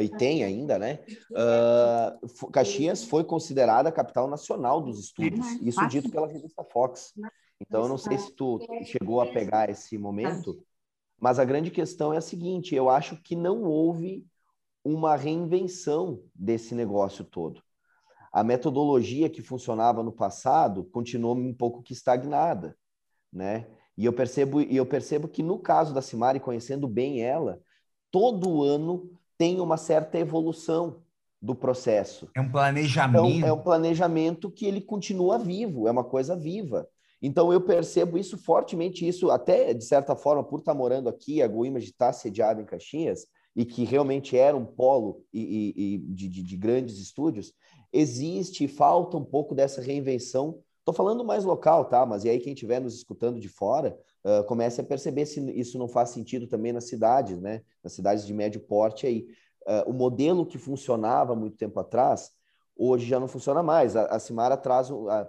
e 0.00 0.08
tem 0.08 0.42
ainda, 0.42 0.78
né? 0.78 1.00
Uh, 1.30 2.50
Caxias 2.50 3.04
foi 3.04 3.24
considerada 3.24 3.90
a 3.90 3.92
capital 3.92 4.26
nacional 4.28 4.80
dos 4.80 4.98
estúdios, 4.98 5.46
isso 5.60 5.86
dito 5.88 6.10
pela 6.10 6.26
revista 6.26 6.64
Fox. 6.64 7.12
Então, 7.60 7.82
eu 7.82 7.88
não 7.88 7.98
sei 7.98 8.16
se 8.18 8.32
tu 8.32 8.58
chegou 8.84 9.20
a 9.20 9.26
pegar 9.26 9.68
esse 9.68 9.98
momento, 9.98 10.64
mas 11.20 11.38
a 11.38 11.44
grande 11.44 11.70
questão 11.70 12.12
é 12.12 12.16
a 12.16 12.22
seguinte: 12.22 12.74
eu 12.74 12.88
acho 12.88 13.16
que 13.22 13.36
não 13.36 13.62
houve 13.64 14.26
uma 14.84 15.14
reinvenção 15.14 16.22
desse 16.34 16.74
negócio 16.74 17.24
todo. 17.24 17.62
a 18.32 18.42
metodologia 18.42 19.28
que 19.28 19.42
funcionava 19.42 20.02
no 20.02 20.10
passado 20.10 20.84
continuou 20.84 21.36
um 21.36 21.52
pouco 21.52 21.82
que 21.82 21.92
estagnada, 21.92 22.76
né? 23.30 23.66
E 23.96 24.06
eu 24.06 24.12
percebo, 24.12 24.62
e 24.62 24.74
eu 24.74 24.86
percebo 24.86 25.28
que 25.28 25.42
no 25.42 25.58
caso 25.58 25.92
da 25.92 26.00
Simari, 26.00 26.40
conhecendo 26.40 26.88
bem 26.88 27.22
ela, 27.22 27.60
todo 28.10 28.62
ano 28.62 29.10
tem 29.42 29.60
uma 29.60 29.76
certa 29.76 30.16
evolução 30.20 31.02
do 31.40 31.52
processo. 31.52 32.30
É 32.32 32.40
um 32.40 32.48
planejamento. 32.48 33.26
Então, 33.26 33.48
é 33.48 33.52
um 33.52 33.58
planejamento 33.60 34.48
que 34.48 34.64
ele 34.64 34.80
continua 34.80 35.36
vivo, 35.36 35.88
é 35.88 35.90
uma 35.90 36.04
coisa 36.04 36.36
viva. 36.36 36.86
Então 37.20 37.52
eu 37.52 37.60
percebo 37.60 38.16
isso 38.16 38.38
fortemente, 38.38 39.04
isso 39.04 39.32
até 39.32 39.74
de 39.74 39.84
certa 39.84 40.14
forma, 40.14 40.44
por 40.44 40.60
estar 40.60 40.74
morando 40.74 41.08
aqui, 41.08 41.42
a 41.42 41.48
GoImage 41.48 41.86
está 41.86 42.12
sediada 42.12 42.62
em 42.62 42.64
Caxias, 42.64 43.26
e 43.56 43.64
que 43.64 43.82
realmente 43.82 44.38
era 44.38 44.56
um 44.56 44.64
polo 44.64 45.24
e, 45.32 45.40
e, 45.76 45.94
e 45.94 45.98
de, 45.98 46.28
de, 46.28 46.42
de, 46.44 46.56
grandes 46.56 46.98
estúdios, 46.98 47.52
existe, 47.92 48.68
falta 48.68 49.16
um 49.16 49.24
pouco 49.24 49.56
dessa 49.56 49.80
reinvenção. 49.82 50.60
Estou 50.78 50.94
falando 50.94 51.24
mais 51.24 51.44
local, 51.44 51.86
tá? 51.86 52.06
Mas 52.06 52.22
e 52.22 52.28
aí 52.28 52.38
quem 52.38 52.52
estiver 52.52 52.80
nos 52.80 52.94
escutando 52.94 53.40
de 53.40 53.48
fora, 53.48 53.98
uh, 54.24 54.44
comece 54.44 54.80
a 54.80 54.84
perceber 54.84 55.26
se 55.26 55.40
isso 55.58 55.78
não 55.78 55.88
faz 55.88 56.10
sentido 56.10 56.46
também 56.46 56.72
nas 56.72 56.84
cidades, 56.84 57.40
né? 57.40 57.62
Nas 57.82 57.92
cidades 57.92 58.26
de 58.26 58.34
médio 58.34 58.60
porte 58.60 59.06
aí. 59.06 59.26
Uh, 59.66 59.90
o 59.90 59.92
modelo 59.92 60.46
que 60.46 60.58
funcionava 60.58 61.36
muito 61.36 61.56
tempo 61.56 61.78
atrás, 61.78 62.30
hoje 62.76 63.06
já 63.06 63.20
não 63.20 63.28
funciona 63.28 63.62
mais. 63.62 63.96
A, 63.96 64.06
a 64.06 64.18
Simara 64.18 64.56
traz 64.56 64.88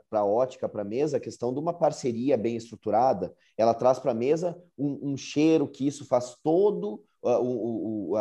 para 0.09 0.19
a 0.19 0.25
ótica, 0.25 0.67
para 0.67 0.81
a 0.81 0.85
mesa, 0.85 1.17
a 1.17 1.19
questão 1.19 1.53
de 1.53 1.59
uma 1.59 1.73
parceria 1.73 2.37
bem 2.37 2.55
estruturada. 2.55 3.33
Ela 3.57 3.73
traz 3.73 3.99
para 3.99 4.11
a 4.11 4.15
mesa 4.15 4.57
um, 4.77 5.11
um, 5.11 5.17
cheiro 5.17 5.67
que 5.67 5.85
isso 5.85 6.05
faz 6.05 6.35
todo 6.43 7.03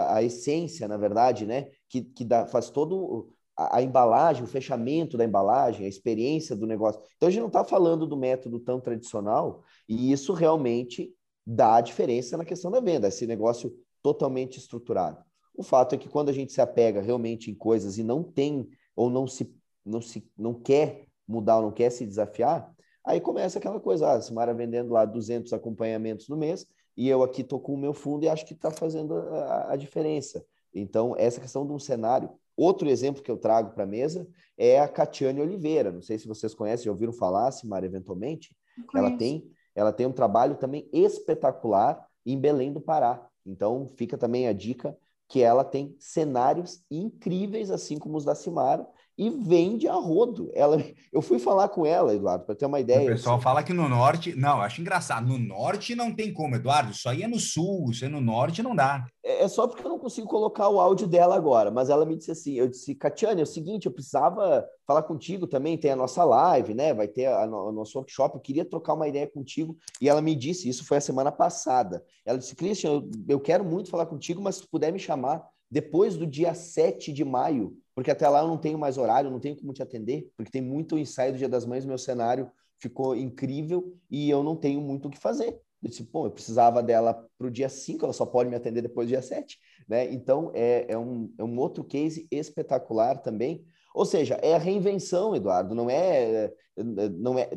a, 0.09 0.23
essência, 0.23 0.87
na 0.87 0.97
verdade, 0.97 1.47
né? 1.47 1.69
Que, 1.89 2.03
que 2.03 2.25
dá, 2.25 2.47
faz 2.47 2.71
todo 2.71 3.33
a, 3.67 3.79
a, 3.79 3.83
embalagem, 3.83 4.45
o 4.45 4.47
fechamento 4.47 5.17
da 5.17 5.25
embalagem, 5.25 5.87
a 5.87 5.89
experiência 5.89 6.55
do 6.57 6.67
negócio. 6.67 7.01
Então 7.17 7.29
a 7.29 7.31
gente 7.31 7.41
não 7.41 7.49
está 7.49 7.65
falando 7.65 8.07
do 8.07 8.17
método 8.17 8.61
tão 8.61 8.81
tradicional 8.81 9.63
e 9.89 10.13
isso 10.13 10.33
realmente 10.33 11.15
dá 11.47 11.77
a 11.77 11.81
diferença 11.81 12.37
na 12.37 12.45
questão 12.45 12.71
da 12.71 12.81
venda, 12.81 13.09
esse 13.09 13.27
negócio 13.27 13.75
totalmente 14.03 14.59
estruturado. 14.59 15.23
O 15.55 15.63
fato 15.63 15.95
é 15.95 15.99
que 15.99 16.09
quando 16.09 16.29
a 16.29 16.33
gente 16.33 16.53
se 16.53 16.61
apega 16.61 17.01
realmente 17.01 17.51
em 17.51 17.55
coisas 17.55 17.99
e 17.99 18.03
não 18.03 18.23
tem 18.23 18.69
ou 18.97 19.11
não 19.11 19.27
se 19.27 19.55
não 19.85 20.01
se 20.01 20.25
não 20.39 20.55
quer 20.55 21.07
mudar, 21.27 21.57
ou 21.57 21.63
não 21.63 21.73
quer 21.73 21.91
se 21.91 22.07
desafiar, 22.07 22.73
aí 23.05 23.21
começa 23.21 23.59
aquela 23.59 23.81
coisa, 23.81 24.07
ah, 24.09 24.13
a 24.15 24.21
Simara 24.21 24.55
vendendo 24.55 24.93
lá 24.93 25.05
200 25.05 25.53
acompanhamentos 25.53 26.29
no 26.29 26.37
mês 26.37 26.67
e 26.97 27.09
eu 27.09 27.23
aqui 27.23 27.43
tô 27.43 27.59
com 27.59 27.75
o 27.75 27.79
meu 27.79 27.95
fundo 27.95 28.25
e 28.25 28.29
acho 28.29 28.45
que 28.45 28.55
está 28.55 28.71
fazendo 28.71 29.17
a, 29.17 29.73
a, 29.73 29.77
diferença. 29.77 30.45
Então, 30.75 31.15
essa 31.17 31.41
questão 31.41 31.67
de 31.67 31.73
um 31.73 31.79
cenário. 31.79 32.31
Outro 32.63 32.89
exemplo 32.89 33.25
que 33.25 33.31
eu 33.31 33.37
trago 33.37 33.73
para 33.73 33.83
a 33.83 33.87
mesa 33.87 34.25
é 34.57 34.79
a 34.79 34.87
Catiane 34.87 35.41
Oliveira. 35.41 35.91
Não 35.91 36.01
sei 36.01 36.17
se 36.17 36.29
vocês 36.29 36.55
conhecem, 36.55 36.85
já 36.85 36.93
ouviram 36.93 37.13
falar, 37.13 37.51
Simara, 37.51 37.85
eventualmente. 37.85 38.55
Ela 38.95 39.11
tem, 39.19 39.51
ela 39.75 39.93
tem 39.93 40.07
um 40.07 40.13
trabalho 40.13 40.55
também 40.55 40.89
espetacular 40.93 42.07
em 42.25 42.39
Belém 42.39 42.73
do 42.73 42.81
Pará. 42.81 43.27
Então, 43.45 43.89
fica 43.97 44.17
também 44.17 44.47
a 44.47 44.53
dica 44.53 44.97
que 45.27 45.43
ela 45.43 45.65
tem 45.65 45.97
cenários 45.99 46.85
incríveis, 46.89 47.69
assim 47.69 47.99
como 47.99 48.17
os 48.17 48.25
da 48.25 48.37
Simara, 48.37 48.87
e 49.17 49.29
vende 49.31 49.87
a 49.87 49.95
rodo. 49.95 50.51
Ela, 50.55 50.83
eu 51.13 51.21
fui 51.21 51.39
falar 51.39 51.69
com 51.69 51.85
ela, 51.85 52.15
Eduardo, 52.15 52.45
para 52.45 52.55
ter 52.55 52.67
uma 52.67 52.81
ideia. 52.81 53.09
O 53.09 53.13
pessoal 53.13 53.41
fala 53.41 53.63
que 53.63 53.73
no 53.73 53.89
norte, 53.89 54.35
não, 54.35 54.61
acho 54.61 54.81
engraçado. 54.81 55.27
No 55.27 55.39
norte 55.39 55.95
não 55.95 56.15
tem 56.15 56.33
como, 56.33 56.57
Eduardo. 56.57 56.93
Isso 56.93 57.09
aí 57.09 57.23
é 57.23 57.29
no 57.29 57.39
sul, 57.39 57.91
isso 57.91 58.05
aí 58.05 58.11
no 58.11 58.21
norte 58.21 58.63
não 58.63 58.75
dá. 58.75 59.07
É, 59.25 59.45
é 59.45 59.49
só 59.49 59.67
porque 59.67 59.85
eu 59.85 59.91
não 59.91 59.99
consigo 59.99 60.27
colocar 60.27 60.69
o 60.69 60.81
áudio 60.81 61.07
dela 61.07 61.37
agora, 61.37 61.71
mas 61.71 61.91
ela 61.91 62.07
me 62.07 62.17
disse 62.17 62.31
assim: 62.31 62.55
eu 62.55 62.69
disse, 62.69 62.95
Catiane, 62.95 63.41
é 63.41 63.45
o 63.45 63.47
seguinte, 63.47 63.87
eu 63.87 63.93
precisava 63.93 64.67
falar 64.87 65.03
contigo 65.03 65.47
também. 65.47 65.77
Tem 65.77 65.91
a 65.91 65.97
nossa 65.97 66.25
live, 66.25 66.75
né? 66.75 66.95
Vai 66.95 67.09
ter 67.09 67.27
a, 67.27 67.45
a, 67.45 67.47
o 67.47 67.73
nosso 67.73 67.99
workshop. 67.99 68.37
Eu 68.37 68.41
queria 68.41 68.65
trocar 68.65 68.95
uma 68.95 69.09
ideia 69.09 69.27
contigo. 69.27 69.77
E 70.01 70.09
ela 70.09 70.23
me 70.23 70.35
disse, 70.35 70.69
isso 70.69 70.85
foi 70.85 70.97
a 70.97 71.01
semana 71.01 71.31
passada. 71.31 72.03
Ela 72.25 72.39
disse, 72.39 72.57
Christian, 72.57 72.93
eu, 72.93 73.11
eu 73.29 73.41
quero 73.41 73.65
muito 73.65 73.91
falar 73.91 74.07
contigo, 74.07 74.41
mas 74.43 74.57
se 74.57 74.67
puder 74.67 74.93
me 74.93 74.99
chamar 74.99 75.43
depois 75.73 76.19
do 76.19 76.27
dia 76.27 76.53
7 76.53 77.11
de 77.15 77.25
maio, 77.25 77.75
porque 77.95 78.11
até 78.11 78.29
lá 78.29 78.41
eu 78.41 78.49
não 78.49 78.59
tenho 78.59 78.79
mais 78.79 78.99
horário, 78.99 79.31
não 79.31 79.41
tenho 79.41 79.57
como 79.57 79.73
te 79.73 79.83
atender, 79.83 80.31
porque 80.37 80.51
tem 80.51 80.63
muito 80.63 80.99
ensaio 80.99 81.33
do 81.33 81.39
Dia 81.39 81.49
das 81.49 81.67
Mães, 81.67 81.85
meu 81.85 81.99
cenário 81.99 82.51
ficou 82.79 83.15
incrível 83.15 83.97
e 84.11 84.29
eu 84.29 84.43
não 84.43 84.57
tenho 84.57 84.81
muito 84.81 85.07
o 85.07 85.11
que 85.11 85.19
fazer. 85.19 85.61
Eu 85.83 85.91
disse, 85.91 86.05
pô, 86.05 86.27
eu 86.27 86.31
precisava 86.31 86.83
dela 86.83 87.29
para 87.37 87.47
o 87.47 87.51
dia 87.51 87.69
5, 87.69 88.05
ela 88.05 88.13
só 88.13 88.25
pode 88.25 88.49
me 88.49 88.57
atender 88.57 88.83
depois 88.83 89.07
do 89.07 89.11
dia 89.11 89.23
7, 89.23 89.59
né? 89.89 90.13
Então, 90.13 90.53
é, 90.55 90.87
é, 90.89 90.99
um, 90.99 91.33
é 91.37 91.43
um 91.43 91.59
outro 91.59 91.83
case 91.83 92.27
espetacular 92.31 93.19
também. 93.19 93.65
Ou 93.95 94.05
seja, 94.05 94.35
é 94.43 94.55
a 94.55 94.59
reinvenção, 94.59 95.35
Eduardo, 95.35 95.75
não 95.75 95.91
é, 95.91 96.53
não 96.77 97.39
é, 97.39 97.51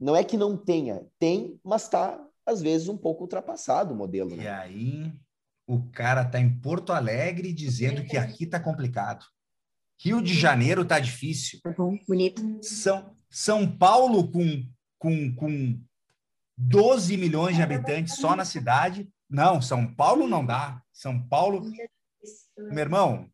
não 0.00 0.16
é 0.16 0.24
que 0.24 0.36
não 0.36 0.56
tenha, 0.56 1.06
tem, 1.18 1.60
mas 1.62 1.84
está, 1.84 2.18
às 2.46 2.62
vezes, 2.62 2.88
um 2.88 2.96
pouco 2.96 3.22
ultrapassado 3.22 3.92
o 3.92 3.96
modelo. 3.96 4.34
Né? 4.34 4.44
E 4.44 4.48
aí, 4.48 5.12
o 5.68 5.86
cara 5.90 6.24
tá 6.24 6.40
em 6.40 6.48
Porto 6.48 6.94
Alegre 6.94 7.52
dizendo 7.52 8.02
que 8.02 8.16
aqui 8.16 8.46
tá 8.46 8.58
complicado. 8.58 9.26
Rio 10.00 10.22
de 10.22 10.32
Janeiro 10.32 10.82
tá 10.82 10.98
difícil. 10.98 11.60
Tá 11.62 11.74
bonito. 12.08 12.42
São, 12.62 13.14
São 13.28 13.70
Paulo 13.70 14.30
com, 14.32 14.66
com, 14.98 15.34
com 15.34 15.78
12 16.56 17.18
milhões 17.18 17.54
de 17.54 17.62
habitantes 17.62 18.14
só 18.14 18.34
na 18.34 18.46
cidade. 18.46 19.10
Não, 19.28 19.60
São 19.60 19.86
Paulo 19.94 20.26
não 20.26 20.44
dá. 20.44 20.82
São 20.90 21.20
Paulo. 21.28 21.70
Meu 22.56 22.78
irmão, 22.78 23.30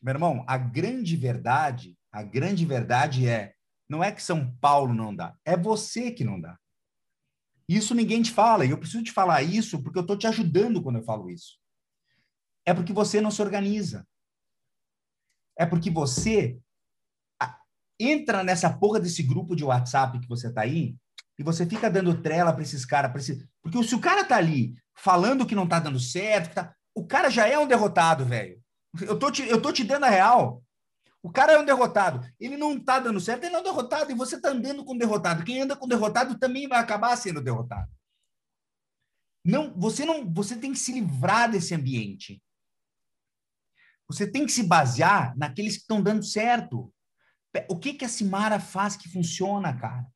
meu 0.00 0.14
irmão, 0.14 0.44
a 0.46 0.56
grande 0.56 1.16
verdade, 1.16 1.98
a 2.12 2.22
grande 2.22 2.64
verdade 2.64 3.28
é, 3.28 3.52
não 3.88 4.02
é 4.04 4.12
que 4.12 4.22
São 4.22 4.54
Paulo 4.60 4.94
não 4.94 5.14
dá, 5.14 5.36
é 5.44 5.56
você 5.56 6.12
que 6.12 6.22
não 6.22 6.40
dá. 6.40 6.56
Isso 7.68 7.94
ninguém 7.94 8.22
te 8.22 8.32
fala, 8.32 8.64
e 8.64 8.70
eu 8.70 8.78
preciso 8.78 9.04
te 9.04 9.12
falar 9.12 9.42
isso 9.42 9.82
porque 9.82 9.98
eu 9.98 10.02
estou 10.02 10.16
te 10.16 10.26
ajudando 10.26 10.82
quando 10.82 10.96
eu 10.96 11.04
falo 11.04 11.28
isso. 11.28 11.58
É 12.64 12.72
porque 12.72 12.92
você 12.92 13.20
não 13.20 13.30
se 13.30 13.42
organiza. 13.42 14.06
É 15.58 15.66
porque 15.66 15.90
você 15.90 16.58
entra 18.00 18.44
nessa 18.44 18.72
porra 18.72 19.00
desse 19.00 19.22
grupo 19.22 19.56
de 19.56 19.64
WhatsApp 19.64 20.20
que 20.20 20.28
você 20.28 20.52
tá 20.52 20.62
aí 20.62 20.96
e 21.38 21.42
você 21.42 21.66
fica 21.66 21.90
dando 21.90 22.20
trela 22.22 22.52
para 22.52 22.62
esses 22.62 22.84
caras. 22.84 23.28
Esse... 23.28 23.48
Porque 23.62 23.82
se 23.82 23.94
o 23.94 24.00
cara 24.00 24.24
tá 24.24 24.36
ali 24.36 24.74
falando 24.96 25.46
que 25.46 25.54
não 25.54 25.66
tá 25.66 25.78
dando 25.78 25.98
certo, 25.98 26.54
tá... 26.54 26.74
o 26.94 27.06
cara 27.06 27.28
já 27.28 27.46
é 27.46 27.58
um 27.58 27.66
derrotado, 27.66 28.24
velho. 28.24 28.60
Eu 29.02 29.18
tô, 29.18 29.30
te, 29.30 29.42
eu 29.42 29.60
tô 29.60 29.72
te 29.72 29.84
dando 29.84 30.04
a 30.04 30.08
real. 30.08 30.62
O 31.22 31.30
cara 31.30 31.52
é 31.52 31.58
um 31.58 31.64
derrotado. 31.64 32.26
Ele 32.38 32.56
não 32.56 32.76
está 32.76 33.00
dando 33.00 33.20
certo, 33.20 33.44
ele 33.44 33.54
é 33.54 33.58
um 33.58 33.62
derrotado. 33.62 34.10
E 34.10 34.14
você 34.14 34.36
está 34.36 34.50
andando 34.50 34.84
com 34.84 34.96
derrotado. 34.96 35.44
Quem 35.44 35.62
anda 35.62 35.76
com 35.76 35.88
derrotado 35.88 36.38
também 36.38 36.68
vai 36.68 36.78
acabar 36.78 37.16
sendo 37.16 37.42
derrotado. 37.42 37.90
Não, 39.44 39.74
você 39.78 40.04
não, 40.04 40.32
você 40.32 40.56
tem 40.56 40.72
que 40.72 40.78
se 40.78 40.92
livrar 40.92 41.50
desse 41.50 41.74
ambiente. 41.74 42.42
Você 44.06 44.30
tem 44.30 44.46
que 44.46 44.52
se 44.52 44.62
basear 44.62 45.36
naqueles 45.36 45.74
que 45.74 45.82
estão 45.82 46.02
dando 46.02 46.24
certo. 46.24 46.92
O 47.68 47.78
que 47.78 47.94
que 47.94 48.04
a 48.04 48.08
Simara 48.08 48.60
faz 48.60 48.96
que 48.96 49.08
funciona, 49.08 49.76
cara? 49.76 50.06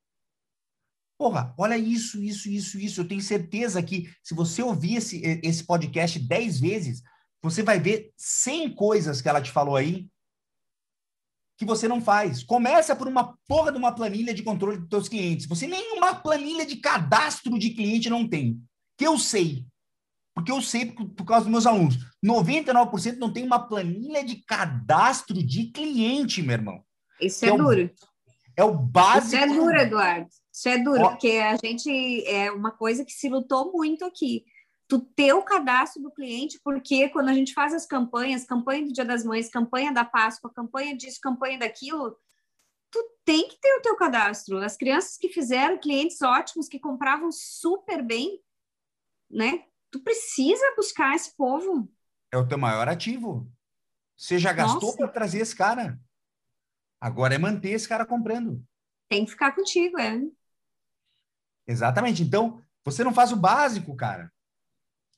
Porra, 1.19 1.55
olha 1.59 1.77
isso, 1.77 2.23
isso, 2.23 2.49
isso, 2.49 2.79
isso. 2.79 3.01
Eu 3.01 3.09
tenho 3.09 3.21
certeza 3.21 3.83
que 3.83 4.13
se 4.23 4.35
você 4.35 4.63
ouvir 4.63 4.97
esse, 4.97 5.21
esse 5.43 5.65
podcast 5.65 6.19
dez 6.19 6.61
vezes, 6.61 7.03
você 7.41 7.63
vai 7.63 7.81
ver 7.81 8.13
100 8.17 8.75
coisas 8.75 9.21
que 9.21 9.29
ela 9.29 9.43
te 9.43 9.51
falou 9.51 9.77
aí 9.77 10.11
que 11.63 11.67
você 11.67 11.87
não 11.87 12.01
faz. 12.01 12.43
Começa 12.43 12.95
por 12.95 13.07
uma 13.07 13.37
porra 13.47 13.71
de 13.71 13.79
uma 13.79 13.93
planilha 13.93 14.35
de 14.35 14.43
controle 14.43 14.79
dos 14.79 14.89
seus 14.91 15.09
clientes. 15.09 15.47
Você 15.47 15.67
nem 15.67 15.97
uma 15.97 16.15
planilha 16.15 16.67
de 16.67 16.77
cadastro 16.77 17.59
de 17.59 17.71
cliente 17.71 18.11
não 18.11 18.29
tem. 18.29 18.61
Que 18.99 19.07
eu 19.07 19.19
sei. 19.19 19.65
Porque 20.35 20.51
eu 20.51 20.61
sei 20.61 20.87
por, 20.87 21.09
por 21.11 21.25
causa 21.25 21.45
dos 21.45 21.53
meus 21.53 21.67
alunos. 21.67 21.97
99% 22.25 23.17
não 23.19 23.33
tem 23.33 23.45
uma 23.45 23.61
planilha 23.61 24.25
de 24.25 24.37
cadastro 24.45 25.43
de 25.43 25.67
cliente, 25.71 26.43
meu 26.43 26.55
irmão. 26.55 26.83
Isso 27.21 27.45
é, 27.45 27.49
é 27.49 27.57
duro. 27.57 27.85
O, 27.85 27.91
é 28.57 28.65
o 28.65 28.75
básico. 28.75 29.37
Isso 29.37 29.37
é 29.37 29.47
duro, 29.47 29.77
Eduardo. 29.77 30.29
Isso 30.53 30.69
é 30.69 30.79
duro, 30.79 31.03
Ó, 31.03 31.09
porque 31.11 31.31
a 31.31 31.57
gente 31.57 32.27
é 32.27 32.51
uma 32.51 32.73
coisa 32.73 33.05
que 33.05 33.13
se 33.13 33.29
lutou 33.29 33.73
muito 33.73 34.05
aqui 34.05 34.45
tu 34.93 35.01
ter 35.01 35.33
o 35.33 35.43
cadastro 35.43 36.03
do 36.03 36.11
cliente, 36.11 36.61
porque 36.63 37.09
quando 37.09 37.31
a 37.31 37.33
gente 37.33 37.55
faz 37.55 37.73
as 37.73 37.87
campanhas, 37.87 38.45
campanha 38.45 38.85
do 38.85 38.93
Dia 38.93 39.07
das 39.07 39.25
Mães, 39.25 39.49
campanha 39.49 39.91
da 39.91 40.05
Páscoa, 40.05 40.53
campanha 40.53 40.95
disso, 40.95 41.19
campanha 41.19 41.59
daquilo, 41.59 42.15
tu 42.91 43.03
tem 43.25 43.49
que 43.49 43.59
ter 43.59 43.73
o 43.79 43.81
teu 43.81 43.97
cadastro. 43.97 44.59
As 44.59 44.77
crianças 44.77 45.17
que 45.17 45.31
fizeram, 45.31 45.79
clientes 45.79 46.21
ótimos, 46.21 46.69
que 46.69 46.79
compravam 46.79 47.33
super 47.33 48.03
bem, 48.03 48.39
né? 49.31 49.65
Tu 49.91 49.99
precisa 50.01 50.75
buscar 50.77 51.17
esse 51.17 51.35
povo. 51.39 51.91
É 52.31 52.37
o 52.37 52.47
teu 52.47 52.59
maior 52.59 52.87
ativo. 52.87 53.51
Você 54.15 54.39
já 54.39 54.53
gastou 54.53 54.95
para 54.95 55.09
trazer 55.09 55.39
esse 55.39 55.57
cara. 55.57 55.99
Agora 57.01 57.35
é 57.35 57.39
manter 57.39 57.71
esse 57.71 57.89
cara 57.89 58.05
comprando. 58.05 58.63
Tem 59.09 59.25
que 59.25 59.31
ficar 59.31 59.53
contigo, 59.53 59.99
é. 59.99 60.21
Exatamente. 61.67 62.23
Então, 62.23 62.63
você 62.85 63.03
não 63.03 63.15
faz 63.15 63.33
o 63.33 63.37
básico, 63.37 63.97
cara. 63.97 64.31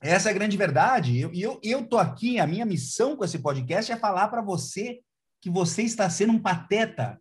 Essa 0.05 0.29
é 0.29 0.33
a 0.33 0.35
grande 0.35 0.55
verdade. 0.55 1.13
E 1.13 1.41
eu, 1.41 1.59
eu, 1.63 1.87
tô 1.87 1.97
aqui, 1.97 2.39
a 2.39 2.47
minha 2.47 2.67
missão 2.67 3.17
com 3.17 3.25
esse 3.25 3.39
podcast 3.39 3.91
é 3.91 3.97
falar 3.97 4.29
para 4.29 4.43
você 4.43 5.01
que 5.41 5.49
você 5.49 5.83
está 5.83 6.11
sendo 6.11 6.35
um 6.35 6.39
pateta. 6.39 7.19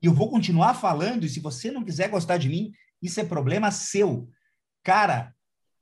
E 0.00 0.06
eu 0.06 0.14
vou 0.14 0.30
continuar 0.30 0.74
falando, 0.74 1.24
e 1.24 1.28
se 1.28 1.40
você 1.40 1.72
não 1.72 1.84
quiser 1.84 2.08
gostar 2.08 2.36
de 2.36 2.48
mim, 2.48 2.70
isso 3.02 3.18
é 3.18 3.24
problema 3.24 3.72
seu. 3.72 4.30
Cara, 4.84 5.34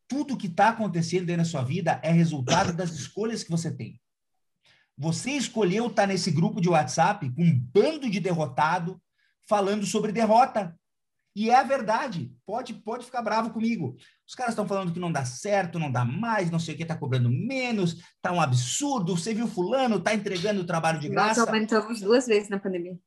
tudo 0.09 0.39
que 0.39 0.47
está 0.47 0.71
acontecendo 0.71 1.27
dentro 1.27 1.43
da 1.43 1.49
sua 1.49 1.63
vida 1.63 2.01
é 2.03 2.11
resultado 2.11 2.73
das 2.73 2.93
escolhas 2.93 3.45
que 3.45 3.51
você 3.51 3.71
tem. 3.71 4.01
Você 4.97 5.33
escolheu 5.33 5.89
estar 5.89 6.05
tá 6.05 6.07
nesse 6.07 6.31
grupo 6.31 6.63
de 6.63 6.71
WhatsApp 6.71 7.31
com 7.35 7.43
um 7.43 7.61
bando 7.75 8.09
de 8.09 8.21
derrotado 8.21 8.99
falando 9.47 9.85
sobre 9.85 10.13
derrota. 10.13 10.75
E 11.37 11.51
é 11.51 11.57
a 11.57 11.63
verdade. 11.63 12.35
Pode, 12.47 12.73
pode 12.73 13.05
ficar 13.05 13.21
bravo 13.21 13.51
comigo. 13.51 13.99
Os 14.29 14.35
caras 14.35 14.53
estão 14.53 14.69
falando 14.69 14.93
que 14.93 15.01
não 15.01 15.11
dá 15.11 15.25
certo, 15.25 15.79
não 15.79 15.91
dá 15.91 16.05
mais, 16.05 16.51
não 16.51 16.59
sei 16.59 16.75
o 16.75 16.77
que, 16.77 16.83
está 16.83 16.95
cobrando 16.95 17.31
menos, 17.31 17.97
tá 18.21 18.31
um 18.31 18.41
absurdo. 18.41 19.17
Você 19.17 19.33
viu 19.33 19.47
fulano, 19.49 19.99
tá 19.99 20.13
entregando 20.13 20.61
o 20.61 20.67
trabalho 20.67 21.01
de 21.01 21.09
graça. 21.09 21.41
Nós 21.41 21.49
aumentamos 21.49 22.01
duas 22.03 22.27
vezes 22.27 22.51
na 22.51 22.59
pandemia. 22.59 22.99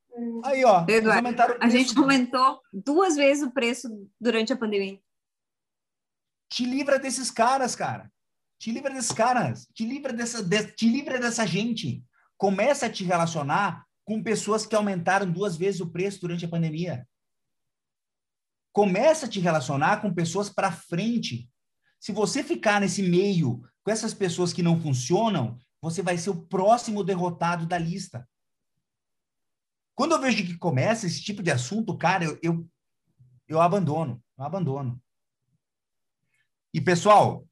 Aí, 0.44 0.66
ó. 0.66 0.84
Eduardo, 0.90 1.28
a 1.60 1.70
gente 1.70 1.96
aumentou 1.96 2.60
duas 2.74 3.16
vezes 3.16 3.44
o 3.44 3.52
preço 3.52 3.88
durante 4.20 4.52
a 4.52 4.58
pandemia. 4.58 5.00
Te 6.50 6.66
livra 6.66 6.98
desses 6.98 7.30
caras, 7.30 7.76
cara. 7.76 8.12
Te 8.60 8.72
livra 8.72 8.92
desses 8.92 9.12
caras. 9.12 9.68
Te 9.76 9.86
livra 9.86 10.12
dessa, 10.12 10.42
de, 10.42 10.72
te 10.74 10.90
livra 10.90 11.20
dessa 11.20 11.46
gente. 11.46 12.04
Começa 12.36 12.88
a 12.88 12.90
te 12.90 13.04
relacionar 13.04 13.86
com 14.04 14.24
pessoas 14.24 14.66
que 14.66 14.76
aumentaram 14.76 15.32
duas 15.32 15.56
vezes 15.56 15.82
o 15.82 15.92
preço 15.92 16.20
durante 16.20 16.46
a 16.46 16.50
pandemia. 16.50 17.08
Começa 18.72 19.26
a 19.26 19.30
te 19.30 19.40
relacionar 19.40 20.02
com 20.02 20.14
pessoas 20.14 20.50
para 20.50 20.72
frente. 20.72 21.50
Se 22.00 22.12
você 22.12 22.44
ficar 22.44 22.80
nesse 22.82 23.04
meio 23.04 23.62
com 23.84 23.92
essas 23.92 24.14
pessoas 24.14 24.54
que 24.54 24.64
não 24.64 24.80
funcionam, 24.80 25.58
você 25.82 26.02
vai 26.02 26.18
ser 26.18 26.30
o 26.30 26.42
próximo 26.42 27.04
derrotado 27.04 27.66
da 27.66 27.78
lista. 27.78 28.28
Quando 29.96 30.14
eu 30.14 30.22
vejo 30.22 30.46
que 30.46 30.58
começa 30.58 31.06
esse 31.06 31.22
tipo 31.22 31.44
de 31.44 31.52
assunto, 31.52 31.98
cara, 31.98 32.24
eu, 32.24 32.40
eu, 32.42 32.70
eu 33.48 33.62
abandono, 33.62 34.24
eu 34.38 34.44
abandono. 34.44 35.02
E, 36.74 36.80
pessoal, 36.80 37.46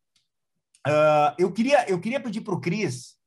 uh, 0.88 1.36
eu, 1.38 1.52
queria, 1.52 1.88
eu 1.90 2.00
queria 2.00 2.22
pedir 2.22 2.42
para 2.42 2.54
o 2.56 2.62
Cris 2.62 3.19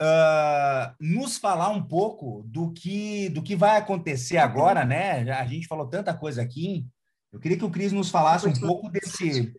uh, 0.00 0.94
nos 1.00 1.36
falar 1.38 1.70
um 1.70 1.82
pouco 1.82 2.42
do 2.46 2.72
que, 2.72 3.28
do 3.30 3.42
que 3.42 3.56
vai 3.56 3.76
acontecer 3.76 4.38
agora, 4.38 4.84
né? 4.84 5.30
A 5.32 5.46
gente 5.46 5.66
falou 5.66 5.86
tanta 5.88 6.14
coisa 6.14 6.42
aqui. 6.42 6.86
Eu 7.32 7.40
queria 7.40 7.58
que 7.58 7.64
o 7.64 7.70
Cris 7.70 7.92
nos 7.92 8.10
falasse 8.10 8.46
um 8.46 8.52
pouco 8.52 8.88
desse, 8.88 9.54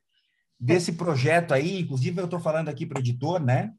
desse 0.59 0.93
projeto 0.93 1.53
aí. 1.53 1.81
Inclusive, 1.81 2.19
eu 2.19 2.25
estou 2.25 2.39
falando 2.39 2.69
aqui 2.69 2.85
para 2.85 2.97
o 2.97 3.01
editor, 3.01 3.39
né? 3.41 3.71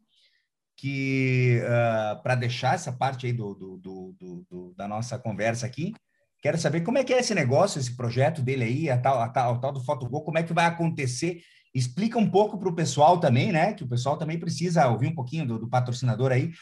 Que 0.76 1.60
uh, 1.64 2.22
para 2.22 2.34
deixar 2.34 2.74
essa 2.74 2.92
parte 2.92 3.26
aí 3.26 3.32
do, 3.32 3.54
do, 3.54 3.76
do, 3.78 4.46
do, 4.48 4.74
da 4.76 4.86
nossa 4.86 5.18
conversa 5.18 5.66
aqui, 5.66 5.92
quero 6.40 6.56
saber 6.56 6.82
como 6.82 6.98
é 6.98 7.04
que 7.04 7.12
é 7.12 7.18
esse 7.18 7.34
negócio, 7.34 7.80
esse 7.80 7.96
projeto 7.96 8.42
dele 8.42 8.64
aí, 8.64 8.90
a 8.90 8.96
tal, 8.96 9.20
a 9.20 9.28
tal, 9.28 9.54
a 9.54 9.58
tal 9.58 9.72
do 9.72 9.82
Fotogol, 9.82 10.22
como 10.22 10.38
é 10.38 10.42
que 10.44 10.52
vai 10.52 10.66
acontecer 10.66 11.42
Explica 11.74 12.18
um 12.18 12.30
pouco 12.30 12.58
para 12.58 12.68
o 12.68 12.74
pessoal 12.74 13.20
também, 13.20 13.52
né? 13.52 13.72
Que 13.74 13.84
o 13.84 13.88
pessoal 13.88 14.16
também 14.16 14.38
precisa 14.38 14.88
ouvir 14.88 15.08
um 15.08 15.14
pouquinho 15.14 15.46
do, 15.46 15.58
do 15.58 15.68
patrocinador 15.68 16.32
aí. 16.32 16.52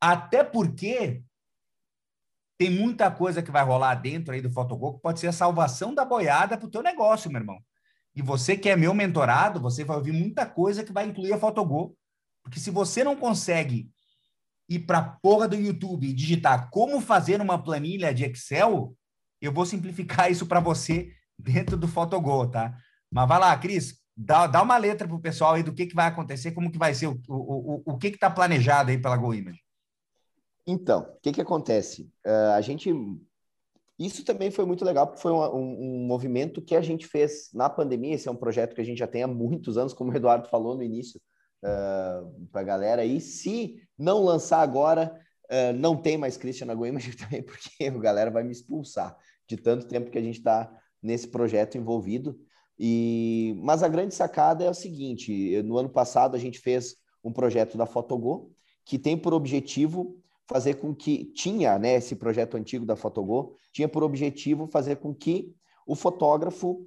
Até 0.00 0.44
porque 0.44 1.22
tem 2.58 2.70
muita 2.70 3.10
coisa 3.10 3.42
que 3.42 3.50
vai 3.50 3.64
rolar 3.64 3.94
dentro 3.94 4.34
aí 4.34 4.40
do 4.40 4.50
Fotogol 4.50 4.94
que 4.94 5.02
pode 5.02 5.20
ser 5.20 5.28
a 5.28 5.32
salvação 5.32 5.94
da 5.94 6.04
boiada 6.04 6.58
para 6.58 6.66
o 6.66 6.70
teu 6.70 6.82
negócio, 6.82 7.30
meu 7.30 7.40
irmão. 7.40 7.58
E 8.14 8.20
você 8.20 8.56
que 8.56 8.68
é 8.68 8.74
meu 8.74 8.92
mentorado, 8.92 9.60
você 9.60 9.84
vai 9.84 9.96
ouvir 9.96 10.12
muita 10.12 10.44
coisa 10.44 10.82
que 10.82 10.92
vai 10.92 11.06
incluir 11.06 11.32
a 11.32 11.38
Fotogol. 11.38 11.96
Porque 12.42 12.58
se 12.58 12.70
você 12.70 13.04
não 13.04 13.14
consegue 13.14 13.90
ir 14.68 14.80
para 14.80 14.98
a 14.98 15.08
porra 15.08 15.46
do 15.46 15.54
YouTube 15.54 16.08
e 16.08 16.12
digitar 16.12 16.68
como 16.70 17.00
fazer 17.00 17.40
uma 17.40 17.62
planilha 17.62 18.12
de 18.12 18.24
Excel, 18.24 18.94
eu 19.40 19.52
vou 19.52 19.64
simplificar 19.64 20.30
isso 20.30 20.46
para 20.46 20.58
você 20.58 21.12
dentro 21.38 21.76
do 21.76 21.86
Fotogol, 21.86 22.50
tá? 22.50 22.76
Mas 23.10 23.28
vai 23.28 23.38
lá, 23.38 23.56
Cris, 23.56 23.97
dá, 24.18 24.48
dá 24.48 24.62
uma 24.62 24.76
letra 24.76 25.06
para 25.06 25.16
o 25.16 25.20
pessoal 25.20 25.54
aí 25.54 25.62
do 25.62 25.72
que, 25.72 25.86
que 25.86 25.94
vai 25.94 26.08
acontecer, 26.08 26.50
como 26.50 26.72
que 26.72 26.78
vai 26.78 26.92
ser, 26.92 27.06
o, 27.06 27.20
o, 27.28 27.82
o, 27.86 27.92
o 27.92 27.98
que 27.98 28.08
está 28.08 28.28
planejado 28.28 28.90
aí 28.90 28.98
pela 28.98 29.16
GoImage. 29.16 29.62
Então, 30.66 31.02
o 31.02 31.20
que, 31.22 31.32
que 31.32 31.40
acontece? 31.40 32.10
Uh, 32.26 32.52
a 32.56 32.60
gente. 32.60 32.92
Isso 33.98 34.24
também 34.24 34.50
foi 34.50 34.64
muito 34.64 34.84
legal, 34.84 35.06
porque 35.06 35.22
foi 35.22 35.32
um, 35.32 35.42
um, 35.42 36.02
um, 36.02 36.06
movimento 36.06 36.62
que 36.62 36.76
a 36.76 36.80
gente 36.80 37.06
fez 37.06 37.50
na 37.52 37.68
pandemia. 37.68 38.14
Esse 38.14 38.28
é 38.28 38.30
um 38.30 38.36
projeto 38.36 38.74
que 38.74 38.80
a 38.80 38.84
gente 38.84 38.98
já 38.98 39.06
tem 39.06 39.22
há 39.22 39.26
muitos 39.26 39.78
anos, 39.78 39.92
como 39.92 40.12
o 40.12 40.16
Eduardo 40.16 40.48
falou 40.48 40.76
no 40.76 40.82
início, 40.82 41.20
uh, 41.64 42.48
para 42.52 42.60
a 42.60 42.64
galera. 42.64 43.04
E 43.04 43.20
se 43.20 43.82
não 43.98 44.22
lançar 44.22 44.60
agora, 44.60 45.12
uh, 45.50 45.72
não 45.76 45.96
tem 45.96 46.16
mais 46.16 46.36
Christian 46.36 46.66
na 46.66 46.74
também, 47.18 47.42
porque 47.42 47.84
a 47.84 47.98
galera 47.98 48.30
vai 48.30 48.44
me 48.44 48.52
expulsar 48.52 49.16
de 49.48 49.56
tanto 49.56 49.88
tempo 49.88 50.10
que 50.10 50.18
a 50.18 50.22
gente 50.22 50.38
está 50.38 50.70
nesse 51.02 51.26
projeto 51.26 51.76
envolvido. 51.76 52.38
E, 52.78 53.58
mas 53.62 53.82
a 53.82 53.88
grande 53.88 54.14
sacada 54.14 54.64
é 54.64 54.70
o 54.70 54.74
seguinte: 54.74 55.62
no 55.62 55.78
ano 55.78 55.88
passado 55.88 56.36
a 56.36 56.38
gente 56.38 56.58
fez 56.58 56.96
um 57.24 57.32
projeto 57.32 57.76
da 57.76 57.86
Fotogo 57.86 58.52
que 58.84 58.98
tem 58.98 59.16
por 59.16 59.34
objetivo 59.34 60.16
fazer 60.46 60.74
com 60.74 60.94
que 60.94 61.26
tinha, 61.26 61.78
né, 61.78 61.96
esse 61.96 62.16
projeto 62.16 62.56
antigo 62.56 62.86
da 62.86 62.96
Fotogo 62.96 63.54
tinha 63.72 63.86
por 63.86 64.02
objetivo 64.02 64.66
fazer 64.66 64.96
com 64.96 65.14
que 65.14 65.54
o 65.86 65.94
fotógrafo 65.94 66.86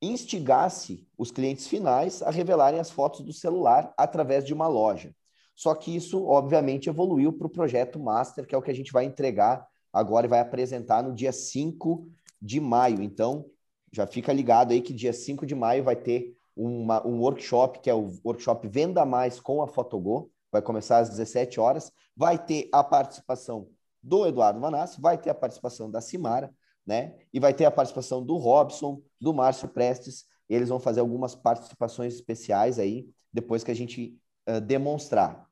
instigasse 0.00 1.06
os 1.18 1.30
clientes 1.30 1.66
finais 1.66 2.22
a 2.22 2.30
revelarem 2.30 2.80
as 2.80 2.90
fotos 2.90 3.20
do 3.20 3.32
celular 3.32 3.92
através 3.98 4.44
de 4.44 4.54
uma 4.54 4.68
loja. 4.68 5.14
Só 5.54 5.74
que 5.74 5.94
isso, 5.94 6.24
obviamente, 6.24 6.88
evoluiu 6.88 7.32
para 7.32 7.46
o 7.46 7.50
projeto 7.50 8.00
Master, 8.00 8.46
que 8.46 8.54
é 8.54 8.58
o 8.58 8.62
que 8.62 8.70
a 8.70 8.74
gente 8.74 8.92
vai 8.92 9.04
entregar 9.04 9.66
agora 9.92 10.26
e 10.26 10.28
vai 10.28 10.40
apresentar 10.40 11.02
no 11.02 11.14
dia 11.14 11.32
5 11.32 12.08
de 12.40 12.60
maio. 12.60 13.02
Então, 13.02 13.44
já 13.92 14.06
fica 14.06 14.32
ligado 14.32 14.72
aí 14.72 14.80
que 14.80 14.92
dia 14.92 15.12
5 15.12 15.44
de 15.44 15.54
maio 15.54 15.84
vai 15.84 15.96
ter 15.96 16.36
uma, 16.56 17.06
um 17.06 17.20
workshop, 17.20 17.80
que 17.80 17.90
é 17.90 17.94
o 17.94 18.12
workshop 18.24 18.68
Venda 18.68 19.04
Mais 19.04 19.40
com 19.40 19.62
a 19.62 19.68
Fotogol. 19.68 20.30
Vai 20.52 20.62
começar 20.62 20.98
às 20.98 21.08
17 21.08 21.58
horas. 21.60 21.92
Vai 22.16 22.38
ter 22.38 22.68
a 22.72 22.82
participação 22.84 23.68
do 24.02 24.26
Eduardo 24.26 24.60
Manassi, 24.60 25.00
vai 25.00 25.18
ter 25.18 25.30
a 25.30 25.34
participação 25.34 25.90
da 25.90 26.00
Simara, 26.00 26.52
né? 26.86 27.14
E 27.32 27.38
vai 27.38 27.52
ter 27.52 27.64
a 27.64 27.70
participação 27.70 28.24
do 28.24 28.36
Robson, 28.36 29.02
do 29.20 29.32
Márcio 29.34 29.68
Prestes. 29.68 30.24
Eles 30.48 30.68
vão 30.68 30.80
fazer 30.80 31.00
algumas 31.00 31.34
participações 31.34 32.14
especiais 32.14 32.78
aí, 32.78 33.08
depois 33.32 33.62
que 33.62 33.70
a 33.70 33.74
gente 33.74 34.18
uh, 34.48 34.60
demonstrar. 34.60 35.46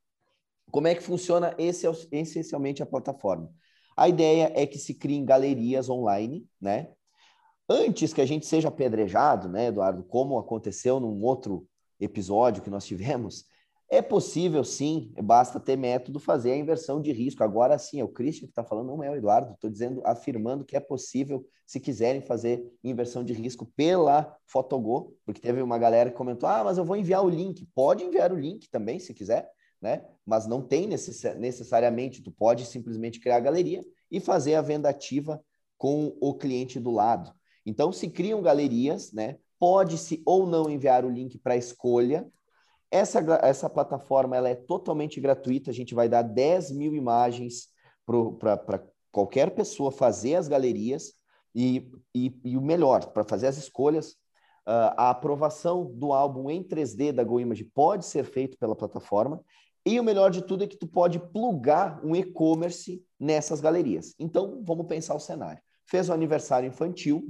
Como 0.70 0.88
é 0.88 0.94
que 0.94 1.02
funciona 1.02 1.54
esse, 1.58 1.86
essencialmente 2.10 2.82
a 2.82 2.86
plataforma? 2.86 3.50
A 3.96 4.08
ideia 4.08 4.52
é 4.54 4.66
que 4.66 4.78
se 4.78 4.94
criem 4.94 5.24
galerias 5.24 5.88
online, 5.88 6.46
né? 6.60 6.92
Antes 7.68 8.12
que 8.12 8.20
a 8.20 8.26
gente 8.26 8.46
seja 8.46 8.68
apedrejado, 8.68 9.48
né, 9.48 9.66
Eduardo, 9.66 10.02
como 10.04 10.38
aconteceu 10.38 10.98
num 10.98 11.22
outro 11.22 11.66
episódio 12.00 12.62
que 12.62 12.70
nós 12.70 12.86
tivemos, 12.86 13.44
é 13.90 14.02
possível 14.02 14.62
sim, 14.64 15.12
basta 15.22 15.58
ter 15.58 15.76
método 15.76 16.20
fazer 16.20 16.52
a 16.52 16.56
inversão 16.56 17.00
de 17.00 17.10
risco. 17.10 17.42
Agora 17.42 17.78
sim, 17.78 18.00
é 18.00 18.04
o 18.04 18.08
Christian 18.08 18.46
que 18.46 18.52
está 18.52 18.62
falando, 18.62 18.88
não 18.88 19.02
é 19.02 19.10
o 19.10 19.16
Eduardo, 19.16 19.54
estou 19.54 19.70
dizendo, 19.70 20.02
afirmando 20.04 20.64
que 20.64 20.76
é 20.76 20.80
possível, 20.80 21.46
se 21.66 21.80
quiserem 21.80 22.20
fazer 22.20 22.62
inversão 22.84 23.24
de 23.24 23.32
risco 23.32 23.64
pela 23.74 24.36
Fotogol, 24.46 25.14
porque 25.24 25.40
teve 25.40 25.62
uma 25.62 25.78
galera 25.78 26.10
que 26.10 26.16
comentou: 26.16 26.48
ah, 26.48 26.62
mas 26.64 26.76
eu 26.76 26.84
vou 26.84 26.96
enviar 26.96 27.24
o 27.24 27.30
link. 27.30 27.66
Pode 27.74 28.04
enviar 28.04 28.30
o 28.30 28.38
link 28.38 28.68
também, 28.70 28.98
se 28.98 29.14
quiser, 29.14 29.50
né? 29.80 30.04
Mas 30.24 30.46
não 30.46 30.60
tem 30.60 30.86
necessariamente, 30.86 32.22
tu 32.22 32.30
pode 32.30 32.66
simplesmente 32.66 33.20
criar 33.20 33.36
a 33.36 33.40
galeria 33.40 33.82
e 34.10 34.20
fazer 34.20 34.54
a 34.54 34.62
venda 34.62 34.90
ativa 34.90 35.42
com 35.78 36.14
o 36.20 36.34
cliente 36.34 36.78
do 36.78 36.90
lado. 36.90 37.32
Então, 37.68 37.92
se 37.92 38.08
criam 38.08 38.40
galerias, 38.40 39.12
né? 39.12 39.36
Pode-se 39.58 40.22
ou 40.24 40.46
não 40.46 40.70
enviar 40.70 41.04
o 41.04 41.10
link 41.10 41.36
para 41.36 41.56
escolha. 41.56 42.26
Essa, 42.90 43.20
essa 43.42 43.68
plataforma 43.68 44.34
ela 44.34 44.48
é 44.48 44.54
totalmente 44.54 45.20
gratuita, 45.20 45.70
a 45.70 45.74
gente 45.74 45.94
vai 45.94 46.08
dar 46.08 46.22
10 46.22 46.72
mil 46.72 46.94
imagens 46.94 47.68
para 48.38 48.82
qualquer 49.12 49.50
pessoa 49.50 49.92
fazer 49.92 50.36
as 50.36 50.48
galerias 50.48 51.12
e, 51.54 51.90
e, 52.14 52.32
e 52.42 52.56
o 52.56 52.62
melhor, 52.62 53.12
para 53.12 53.22
fazer 53.24 53.48
as 53.48 53.58
escolhas, 53.58 54.12
uh, 54.66 54.96
a 54.96 55.10
aprovação 55.10 55.84
do 55.84 56.14
álbum 56.14 56.48
em 56.48 56.62
3D 56.62 57.12
da 57.12 57.22
GoImage 57.22 57.64
pode 57.64 58.06
ser 58.06 58.24
feito 58.24 58.56
pela 58.56 58.74
plataforma 58.74 59.44
e 59.84 60.00
o 60.00 60.04
melhor 60.04 60.30
de 60.30 60.40
tudo 60.40 60.64
é 60.64 60.66
que 60.66 60.76
tu 60.76 60.86
pode 60.86 61.18
plugar 61.18 62.02
um 62.02 62.16
e-commerce 62.16 63.04
nessas 63.20 63.60
galerias. 63.60 64.14
Então, 64.18 64.62
vamos 64.64 64.86
pensar 64.86 65.14
o 65.14 65.20
cenário. 65.20 65.60
Fez 65.84 66.08
o 66.08 66.14
aniversário 66.14 66.66
infantil, 66.66 67.26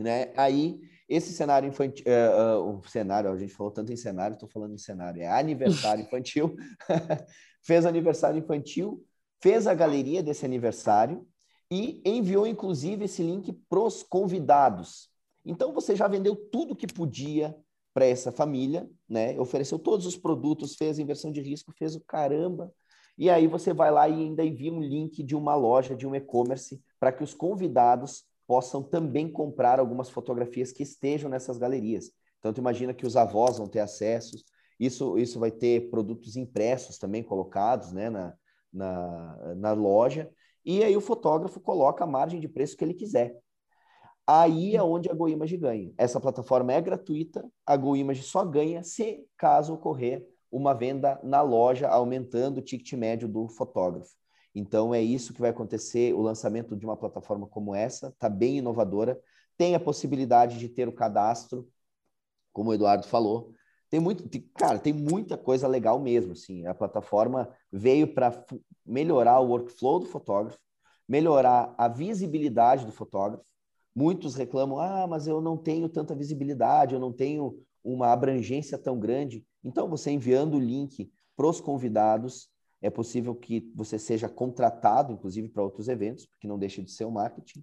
né? 0.00 0.32
Aí, 0.36 0.80
esse 1.08 1.32
cenário 1.32 1.68
infantil, 1.68 2.04
uh, 2.06 2.60
uh, 2.60 2.78
o 2.78 2.88
cenário, 2.88 3.30
a 3.30 3.36
gente 3.36 3.52
falou 3.52 3.72
tanto 3.72 3.92
em 3.92 3.96
cenário, 3.96 4.34
estou 4.34 4.48
falando 4.48 4.74
em 4.74 4.78
cenário, 4.78 5.20
é 5.20 5.28
aniversário 5.28 6.04
infantil, 6.04 6.56
fez 7.62 7.84
aniversário 7.84 8.38
infantil, 8.38 9.04
fez 9.42 9.66
a 9.66 9.74
galeria 9.74 10.22
desse 10.22 10.44
aniversário 10.44 11.26
e 11.70 12.00
enviou, 12.04 12.46
inclusive, 12.46 13.04
esse 13.04 13.22
link 13.22 13.52
para 13.68 13.80
os 13.80 14.02
convidados. 14.02 15.08
Então, 15.44 15.72
você 15.72 15.96
já 15.96 16.06
vendeu 16.06 16.36
tudo 16.36 16.76
que 16.76 16.86
podia 16.86 17.56
para 17.92 18.06
essa 18.06 18.30
família, 18.30 18.88
né? 19.08 19.38
Ofereceu 19.38 19.78
todos 19.78 20.06
os 20.06 20.16
produtos, 20.16 20.76
fez 20.76 20.98
a 20.98 21.02
inversão 21.02 21.32
de 21.32 21.40
risco, 21.40 21.72
fez 21.72 21.94
o 21.94 22.00
caramba. 22.00 22.72
E 23.18 23.28
aí 23.28 23.46
você 23.46 23.72
vai 23.72 23.90
lá 23.90 24.08
e 24.08 24.14
ainda 24.14 24.44
envia 24.44 24.72
um 24.72 24.80
link 24.80 25.22
de 25.22 25.34
uma 25.34 25.54
loja, 25.54 25.94
de 25.94 26.06
um 26.06 26.14
e-commerce, 26.14 26.80
para 26.98 27.12
que 27.12 27.22
os 27.22 27.34
convidados 27.34 28.24
possam 28.50 28.82
também 28.82 29.30
comprar 29.30 29.78
algumas 29.78 30.10
fotografias 30.10 30.72
que 30.72 30.82
estejam 30.82 31.30
nessas 31.30 31.56
galerias. 31.56 32.10
Então, 32.40 32.52
tu 32.52 32.58
imagina 32.58 32.92
que 32.92 33.06
os 33.06 33.16
avós 33.16 33.58
vão 33.58 33.68
ter 33.68 33.78
acesso, 33.78 34.36
isso, 34.76 35.16
isso 35.16 35.38
vai 35.38 35.52
ter 35.52 35.88
produtos 35.88 36.34
impressos 36.34 36.98
também 36.98 37.22
colocados 37.22 37.92
né, 37.92 38.10
na, 38.10 38.34
na, 38.72 39.54
na 39.54 39.72
loja, 39.72 40.28
e 40.64 40.82
aí 40.82 40.96
o 40.96 41.00
fotógrafo 41.00 41.60
coloca 41.60 42.02
a 42.02 42.08
margem 42.08 42.40
de 42.40 42.48
preço 42.48 42.76
que 42.76 42.82
ele 42.82 42.92
quiser. 42.92 43.38
Aí 44.26 44.74
é 44.74 44.82
onde 44.82 45.08
a 45.08 45.14
GoImage 45.14 45.56
ganha. 45.56 45.94
Essa 45.96 46.20
plataforma 46.20 46.72
é 46.72 46.80
gratuita, 46.80 47.48
a 47.64 47.76
GoImage 47.76 48.24
só 48.24 48.44
ganha 48.44 48.82
se 48.82 49.24
caso 49.36 49.74
ocorrer 49.74 50.26
uma 50.50 50.74
venda 50.74 51.20
na 51.22 51.40
loja, 51.40 51.86
aumentando 51.86 52.58
o 52.58 52.62
ticket 52.62 52.94
médio 52.94 53.28
do 53.28 53.46
fotógrafo. 53.46 54.19
Então 54.54 54.94
é 54.94 55.00
isso 55.00 55.32
que 55.32 55.40
vai 55.40 55.50
acontecer. 55.50 56.14
O 56.14 56.20
lançamento 56.20 56.76
de 56.76 56.84
uma 56.84 56.96
plataforma 56.96 57.46
como 57.46 57.74
essa 57.74 58.08
está 58.08 58.28
bem 58.28 58.58
inovadora. 58.58 59.20
Tem 59.56 59.74
a 59.74 59.80
possibilidade 59.80 60.58
de 60.58 60.68
ter 60.68 60.88
o 60.88 60.92
cadastro, 60.92 61.68
como 62.52 62.70
o 62.70 62.74
Eduardo 62.74 63.06
falou. 63.06 63.52
Tem 63.88 64.00
muito, 64.00 64.28
tem, 64.28 64.40
cara, 64.56 64.78
tem 64.78 64.92
muita 64.92 65.36
coisa 65.36 65.66
legal 65.66 66.00
mesmo. 66.00 66.32
Assim. 66.32 66.66
A 66.66 66.74
plataforma 66.74 67.48
veio 67.72 68.12
para 68.14 68.44
melhorar 68.84 69.40
o 69.40 69.48
workflow 69.48 70.00
do 70.00 70.06
fotógrafo, 70.06 70.58
melhorar 71.08 71.74
a 71.76 71.88
visibilidade 71.88 72.86
do 72.86 72.92
fotógrafo. 72.92 73.44
Muitos 73.94 74.34
reclamam: 74.34 74.78
ah, 74.78 75.06
mas 75.08 75.26
eu 75.26 75.40
não 75.40 75.56
tenho 75.56 75.88
tanta 75.88 76.14
visibilidade, 76.14 76.94
eu 76.94 77.00
não 77.00 77.12
tenho 77.12 77.60
uma 77.82 78.12
abrangência 78.12 78.78
tão 78.78 78.98
grande. 78.98 79.44
Então, 79.64 79.88
você 79.88 80.10
enviando 80.10 80.56
o 80.56 80.60
link 80.60 81.10
para 81.36 81.46
os 81.46 81.60
convidados, 81.60 82.49
é 82.82 82.88
possível 82.88 83.34
que 83.34 83.70
você 83.74 83.98
seja 83.98 84.28
contratado, 84.28 85.12
inclusive, 85.12 85.48
para 85.48 85.62
outros 85.62 85.88
eventos, 85.88 86.26
porque 86.26 86.48
não 86.48 86.58
deixa 86.58 86.82
de 86.82 86.90
ser 86.90 87.04
o 87.04 87.10
marketing. 87.10 87.62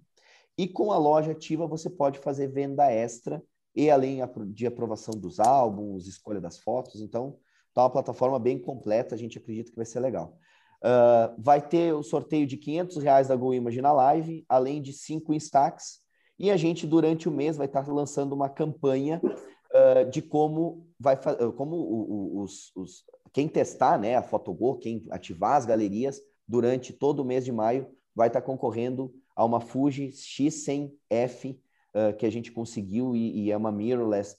E 0.56 0.66
com 0.66 0.92
a 0.92 0.98
loja 0.98 1.32
ativa, 1.32 1.66
você 1.66 1.88
pode 1.90 2.18
fazer 2.18 2.48
venda 2.48 2.90
extra 2.90 3.42
e 3.74 3.90
além 3.90 4.20
de 4.48 4.66
aprovação 4.66 5.14
dos 5.14 5.38
álbuns, 5.38 6.06
escolha 6.06 6.40
das 6.40 6.58
fotos. 6.58 7.00
Então, 7.00 7.38
está 7.68 7.82
uma 7.82 7.90
plataforma 7.90 8.38
bem 8.38 8.58
completa, 8.58 9.14
a 9.14 9.18
gente 9.18 9.38
acredita 9.38 9.70
que 9.70 9.76
vai 9.76 9.86
ser 9.86 10.00
legal. 10.00 10.36
Uh, 10.78 11.34
vai 11.40 11.60
ter 11.60 11.92
o 11.92 12.02
sorteio 12.02 12.46
de 12.46 12.56
500 12.56 12.96
reais 12.98 13.28
da 13.28 13.36
GoImage 13.36 13.80
na 13.80 13.92
live, 13.92 14.44
além 14.48 14.80
de 14.80 14.92
cinco 14.92 15.32
instax. 15.32 16.00
E 16.38 16.50
a 16.50 16.56
gente, 16.56 16.86
durante 16.86 17.28
o 17.28 17.32
mês, 17.32 17.56
vai 17.56 17.66
estar 17.66 17.86
lançando 17.88 18.32
uma 18.32 18.48
campanha 18.48 19.20
uh, 19.24 20.10
de 20.10 20.22
como 20.22 20.86
vai 20.98 21.16
como 21.56 22.42
os, 22.42 22.72
os, 22.74 23.04
quem 23.32 23.48
testar 23.48 23.98
né, 23.98 24.16
a 24.16 24.22
Fotogol, 24.22 24.78
quem 24.78 25.06
ativar 25.10 25.56
as 25.56 25.66
galerias 25.66 26.20
durante 26.46 26.92
todo 26.92 27.20
o 27.20 27.24
mês 27.24 27.44
de 27.44 27.52
maio, 27.52 27.88
vai 28.14 28.28
estar 28.28 28.42
concorrendo 28.42 29.14
a 29.36 29.44
uma 29.44 29.60
Fuji 29.60 30.08
X100F 30.08 31.56
uh, 31.94 32.16
que 32.16 32.26
a 32.26 32.30
gente 32.30 32.50
conseguiu 32.50 33.14
e, 33.14 33.44
e, 33.44 33.50
é 33.50 33.56
uma 33.56 33.70
mirrorless 33.70 34.36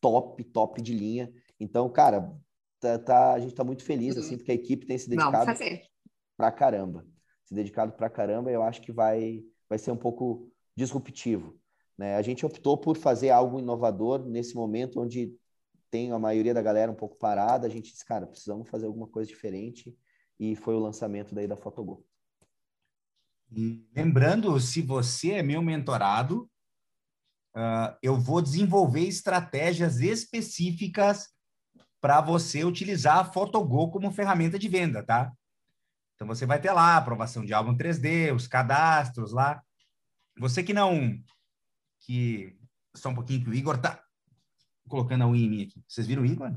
top, 0.00 0.42
top 0.44 0.82
de 0.82 0.92
linha. 0.92 1.32
Então, 1.60 1.88
cara, 1.88 2.34
tá, 2.80 2.98
tá 2.98 3.34
a 3.34 3.38
gente 3.38 3.50
está 3.52 3.62
muito 3.62 3.84
feliz, 3.84 4.16
assim, 4.16 4.36
porque 4.36 4.50
a 4.50 4.54
equipe 4.54 4.86
tem 4.86 4.98
se 4.98 5.08
dedicado 5.08 5.52
pra 6.36 6.50
caramba. 6.50 7.06
Se 7.44 7.54
dedicado 7.54 7.92
pra 7.92 8.10
caramba, 8.10 8.50
eu 8.50 8.62
acho 8.62 8.80
que 8.80 8.90
vai, 8.90 9.44
vai 9.68 9.78
ser 9.78 9.92
um 9.92 9.96
pouco 9.96 10.48
disruptivo. 10.76 11.56
Né? 11.96 12.16
A 12.16 12.22
gente 12.22 12.44
optou 12.44 12.76
por 12.76 12.96
fazer 12.96 13.30
algo 13.30 13.60
inovador 13.60 14.24
nesse 14.24 14.54
momento 14.54 15.00
onde 15.00 15.36
tem 15.92 16.10
a 16.10 16.18
maioria 16.18 16.54
da 16.54 16.62
galera 16.62 16.90
um 16.90 16.94
pouco 16.94 17.18
parada. 17.18 17.66
A 17.66 17.70
gente 17.70 17.92
disse, 17.92 18.04
cara, 18.04 18.26
precisamos 18.26 18.66
fazer 18.70 18.86
alguma 18.86 19.06
coisa 19.06 19.28
diferente 19.28 19.94
e 20.40 20.56
foi 20.56 20.74
o 20.74 20.80
lançamento 20.80 21.34
daí 21.34 21.46
da 21.46 21.56
Fotogol. 21.56 22.02
Lembrando, 23.94 24.58
se 24.58 24.80
você 24.80 25.32
é 25.32 25.42
meu 25.42 25.60
mentorado, 25.60 26.50
uh, 27.54 27.94
eu 28.02 28.18
vou 28.18 28.40
desenvolver 28.40 29.06
estratégias 29.06 30.00
específicas 30.00 31.28
para 32.00 32.22
você 32.22 32.64
utilizar 32.64 33.18
a 33.18 33.24
Fotogol 33.30 33.90
como 33.90 34.10
ferramenta 34.10 34.58
de 34.58 34.68
venda, 34.68 35.02
tá? 35.02 35.30
Então 36.14 36.26
você 36.26 36.46
vai 36.46 36.58
ter 36.58 36.72
lá 36.72 36.96
aprovação 36.96 37.44
de 37.44 37.52
álbum 37.52 37.76
3D, 37.76 38.34
os 38.34 38.46
cadastros 38.46 39.30
lá. 39.30 39.62
Você 40.38 40.62
que 40.62 40.72
não 40.72 41.22
que 42.00 42.58
só 42.96 43.10
um 43.10 43.14
pouquinho 43.14 43.44
que 43.44 43.50
o 43.50 43.54
Igor 43.54 43.78
tá 43.78 44.01
colocando 44.88 45.22
a 45.22 45.26
unha 45.26 45.44
em 45.44 45.50
mim 45.50 45.62
aqui. 45.62 45.82
Vocês 45.86 46.06
viram 46.06 46.22
o 46.22 46.26
Igor? 46.26 46.52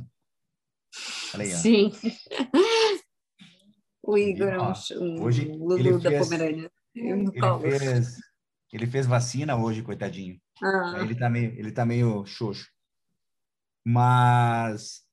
Aí, 1.33 1.47
Sim. 1.47 1.91
o 4.03 4.17
Igor 4.17 4.47
é 4.47 4.59
um, 4.59 5.23
hoje 5.23 5.45
Lulu 5.45 5.77
ele 5.77 5.97
da 5.97 6.09
fez, 6.09 6.23
Pomerânia. 6.23 6.71
Ele 6.95 7.79
fez, 7.79 8.17
ele 8.71 8.87
fez 8.87 9.05
vacina 9.05 9.55
hoje, 9.57 9.81
coitadinho. 9.81 10.39
Ah. 10.63 10.95
Ele 11.01 11.15
tá 11.15 11.29
meio, 11.29 11.51
ele 11.59 11.71
tá 11.71 11.85
meio 11.85 12.25
xoxo. 12.25 12.69
Mas 13.85 15.03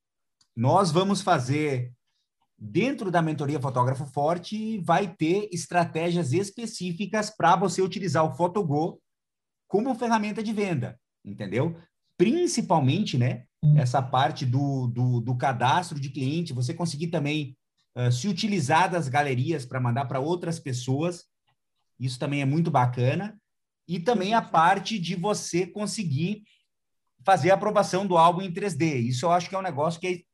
nós 0.56 0.90
vamos 0.92 1.20
fazer 1.20 1.92
dentro 2.56 3.10
da 3.10 3.20
mentoria 3.20 3.60
Fotógrafo 3.60 4.06
Forte 4.06 4.78
vai 4.78 5.12
ter 5.12 5.48
estratégias 5.52 6.32
específicas 6.32 7.28
para 7.28 7.56
você 7.56 7.82
utilizar 7.82 8.24
o 8.24 8.34
Photogol 8.36 9.02
como 9.66 9.94
ferramenta 9.96 10.42
de 10.42 10.52
venda, 10.52 11.00
entendeu? 11.24 11.76
Principalmente, 12.22 13.18
né, 13.18 13.46
hum. 13.60 13.76
essa 13.76 14.00
parte 14.00 14.46
do, 14.46 14.86
do, 14.86 15.20
do 15.20 15.36
cadastro 15.36 15.98
de 15.98 16.08
cliente, 16.08 16.52
você 16.52 16.72
conseguir 16.72 17.08
também 17.08 17.56
uh, 17.96 18.12
se 18.12 18.28
utilizar 18.28 18.88
das 18.88 19.08
galerias 19.08 19.66
para 19.66 19.80
mandar 19.80 20.04
para 20.04 20.20
outras 20.20 20.60
pessoas, 20.60 21.24
isso 21.98 22.20
também 22.20 22.40
é 22.40 22.44
muito 22.44 22.70
bacana, 22.70 23.36
e 23.88 23.98
também 23.98 24.34
a 24.34 24.40
parte 24.40 25.00
de 25.00 25.16
você 25.16 25.66
conseguir 25.66 26.44
fazer 27.24 27.50
a 27.50 27.54
aprovação 27.54 28.06
do 28.06 28.16
álbum 28.16 28.40
em 28.40 28.52
3D. 28.52 29.00
Isso 29.00 29.26
eu 29.26 29.32
acho 29.32 29.48
que 29.48 29.56
é 29.56 29.58
um 29.58 29.62
negócio 29.62 30.00
que 30.00 30.24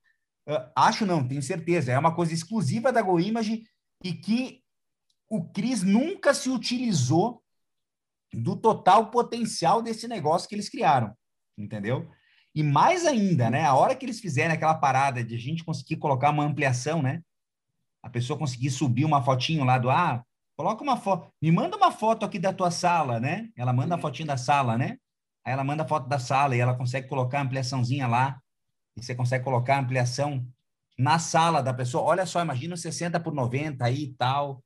é, 0.47 0.55
uh, 0.55 0.70
acho 0.76 1.07
não, 1.07 1.26
tenho 1.26 1.41
certeza, 1.41 1.91
é 1.91 1.99
uma 1.99 2.15
coisa 2.15 2.34
exclusiva 2.34 2.92
da 2.92 3.00
GoImage 3.00 3.65
e 4.05 4.12
que 4.12 4.60
o 5.26 5.42
Cris 5.42 5.83
nunca 5.83 6.34
se 6.34 6.50
utilizou 6.50 7.42
do 8.31 8.55
total 8.57 9.10
potencial 9.10 9.81
desse 9.81 10.07
negócio 10.07 10.47
que 10.47 10.55
eles 10.55 10.68
criaram, 10.68 11.17
entendeu? 11.59 12.09
E 12.55 12.62
mais 12.62 13.07
ainda, 13.07 13.51
né? 13.51 13.65
A 13.65 13.75
hora 13.75 13.95
que 13.95 14.05
eles 14.05 14.20
fizerem 14.20 14.53
aquela 14.53 14.75
parada 14.75 15.23
de 15.23 15.35
a 15.35 15.39
gente 15.39 15.65
conseguir 15.65 15.97
colocar 15.97 16.31
uma 16.31 16.45
ampliação, 16.45 17.03
né? 17.03 17.23
A 18.03 18.09
pessoa 18.09 18.39
conseguir 18.39 18.70
subir 18.70 19.05
uma 19.05 19.23
fotinho 19.23 19.65
lá 19.65 19.78
do 19.78 19.91
ah, 19.91 20.25
coloca 20.57 20.83
uma 20.83 20.97
foto, 20.97 21.31
me 21.41 21.53
manda 21.53 21.77
uma 21.77 21.93
foto 21.93 22.25
aqui 22.25 22.39
da 22.39 22.53
tua 22.53 22.70
sala, 22.70 23.20
né? 23.20 23.49
Ela 23.57 23.73
manda 23.73 23.95
a 23.95 23.99
fotinho 23.99 24.27
da 24.27 24.37
sala, 24.37 24.78
né? 24.78 24.99
Aí 25.45 25.53
ela 25.53 25.65
manda 25.65 25.83
a 25.83 25.89
foto 25.89 26.09
da 26.09 26.19
sala 26.19 26.57
e 26.57 26.61
ela 26.61 26.75
consegue 26.75 27.09
colocar 27.09 27.39
a 27.39 27.43
ampliaçãozinha 27.43 28.07
lá. 28.07 28.41
E 28.97 29.03
você 29.03 29.15
consegue 29.15 29.45
colocar 29.45 29.77
a 29.77 29.81
ampliação 29.81 30.47
na 30.99 31.19
sala 31.19 31.62
da 31.62 31.73
pessoa. 31.73 32.03
Olha 32.03 32.27
só, 32.27 32.43
imagina 32.43 32.77
60 32.77 33.20
por 33.20 33.33
90 33.33 33.85
aí 33.85 34.05
e 34.05 34.15
tal. 34.15 34.62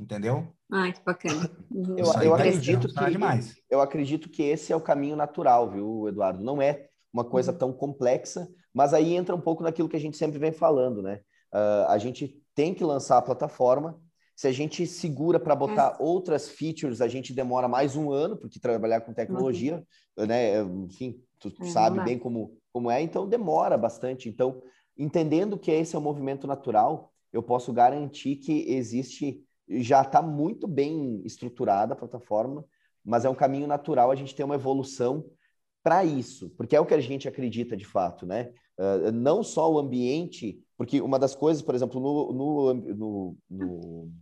Entendeu? 0.00 0.48
Ai, 0.72 0.92
que 0.94 1.04
bacana. 1.04 1.50
Uhum. 1.70 1.98
Eu, 1.98 2.06
eu 2.22 2.34
acredito 2.34 2.88
que 2.88 3.10
demais. 3.10 3.54
eu 3.68 3.82
acredito 3.82 4.30
que 4.30 4.42
esse 4.42 4.72
é 4.72 4.76
o 4.76 4.80
caminho 4.80 5.14
natural, 5.14 5.70
viu, 5.70 6.08
Eduardo? 6.08 6.42
Não 6.42 6.62
é 6.62 6.88
uma 7.12 7.22
coisa 7.24 7.52
uhum. 7.52 7.58
tão 7.58 7.72
complexa, 7.72 8.48
mas 8.72 8.94
aí 8.94 9.14
entra 9.14 9.36
um 9.36 9.40
pouco 9.40 9.62
naquilo 9.62 9.90
que 9.90 9.96
a 9.96 10.00
gente 10.00 10.16
sempre 10.16 10.38
vem 10.38 10.52
falando, 10.52 11.02
né? 11.02 11.20
Uh, 11.52 11.84
a 11.88 11.98
gente 11.98 12.42
tem 12.54 12.72
que 12.72 12.82
lançar 12.82 13.18
a 13.18 13.22
plataforma. 13.22 14.00
Se 14.34 14.48
a 14.48 14.52
gente 14.52 14.86
segura 14.86 15.38
para 15.38 15.54
botar 15.54 15.96
é. 15.98 16.02
outras 16.02 16.48
features, 16.48 17.02
a 17.02 17.08
gente 17.08 17.34
demora 17.34 17.68
mais 17.68 17.94
um 17.94 18.10
ano, 18.10 18.38
porque 18.38 18.58
trabalhar 18.58 19.02
com 19.02 19.12
tecnologia, 19.12 19.84
uhum. 20.16 20.26
né? 20.26 20.62
Enfim, 20.62 21.20
tu 21.38 21.52
é, 21.60 21.66
sabe 21.66 22.02
bem 22.02 22.18
como, 22.18 22.56
como 22.72 22.90
é, 22.90 23.02
então 23.02 23.28
demora 23.28 23.76
bastante. 23.76 24.30
Então, 24.30 24.62
entendendo 24.96 25.58
que 25.58 25.70
esse 25.70 25.94
é 25.94 25.98
o 25.98 26.02
movimento 26.02 26.46
natural, 26.46 27.12
eu 27.32 27.42
posso 27.42 27.70
garantir 27.70 28.36
que 28.36 28.72
existe 28.72 29.44
já 29.70 30.02
está 30.02 30.20
muito 30.20 30.66
bem 30.66 31.22
estruturada 31.24 31.92
a 31.92 31.96
plataforma, 31.96 32.64
mas 33.04 33.24
é 33.24 33.30
um 33.30 33.34
caminho 33.34 33.66
natural 33.66 34.10
a 34.10 34.14
gente 34.14 34.34
ter 34.34 34.44
uma 34.44 34.56
evolução 34.56 35.24
para 35.82 36.04
isso, 36.04 36.50
porque 36.56 36.76
é 36.76 36.80
o 36.80 36.84
que 36.84 36.94
a 36.94 37.00
gente 37.00 37.26
acredita 37.26 37.76
de 37.76 37.86
fato, 37.86 38.26
né? 38.26 38.52
Uh, 38.78 39.10
não 39.12 39.42
só 39.42 39.70
o 39.70 39.78
ambiente, 39.78 40.58
porque 40.76 41.00
uma 41.00 41.18
das 41.18 41.34
coisas, 41.34 41.62
por 41.62 41.74
exemplo, 41.74 42.00
no, 42.00 42.32
no, 42.32 42.74
no, 42.74 43.36
no 43.48 44.12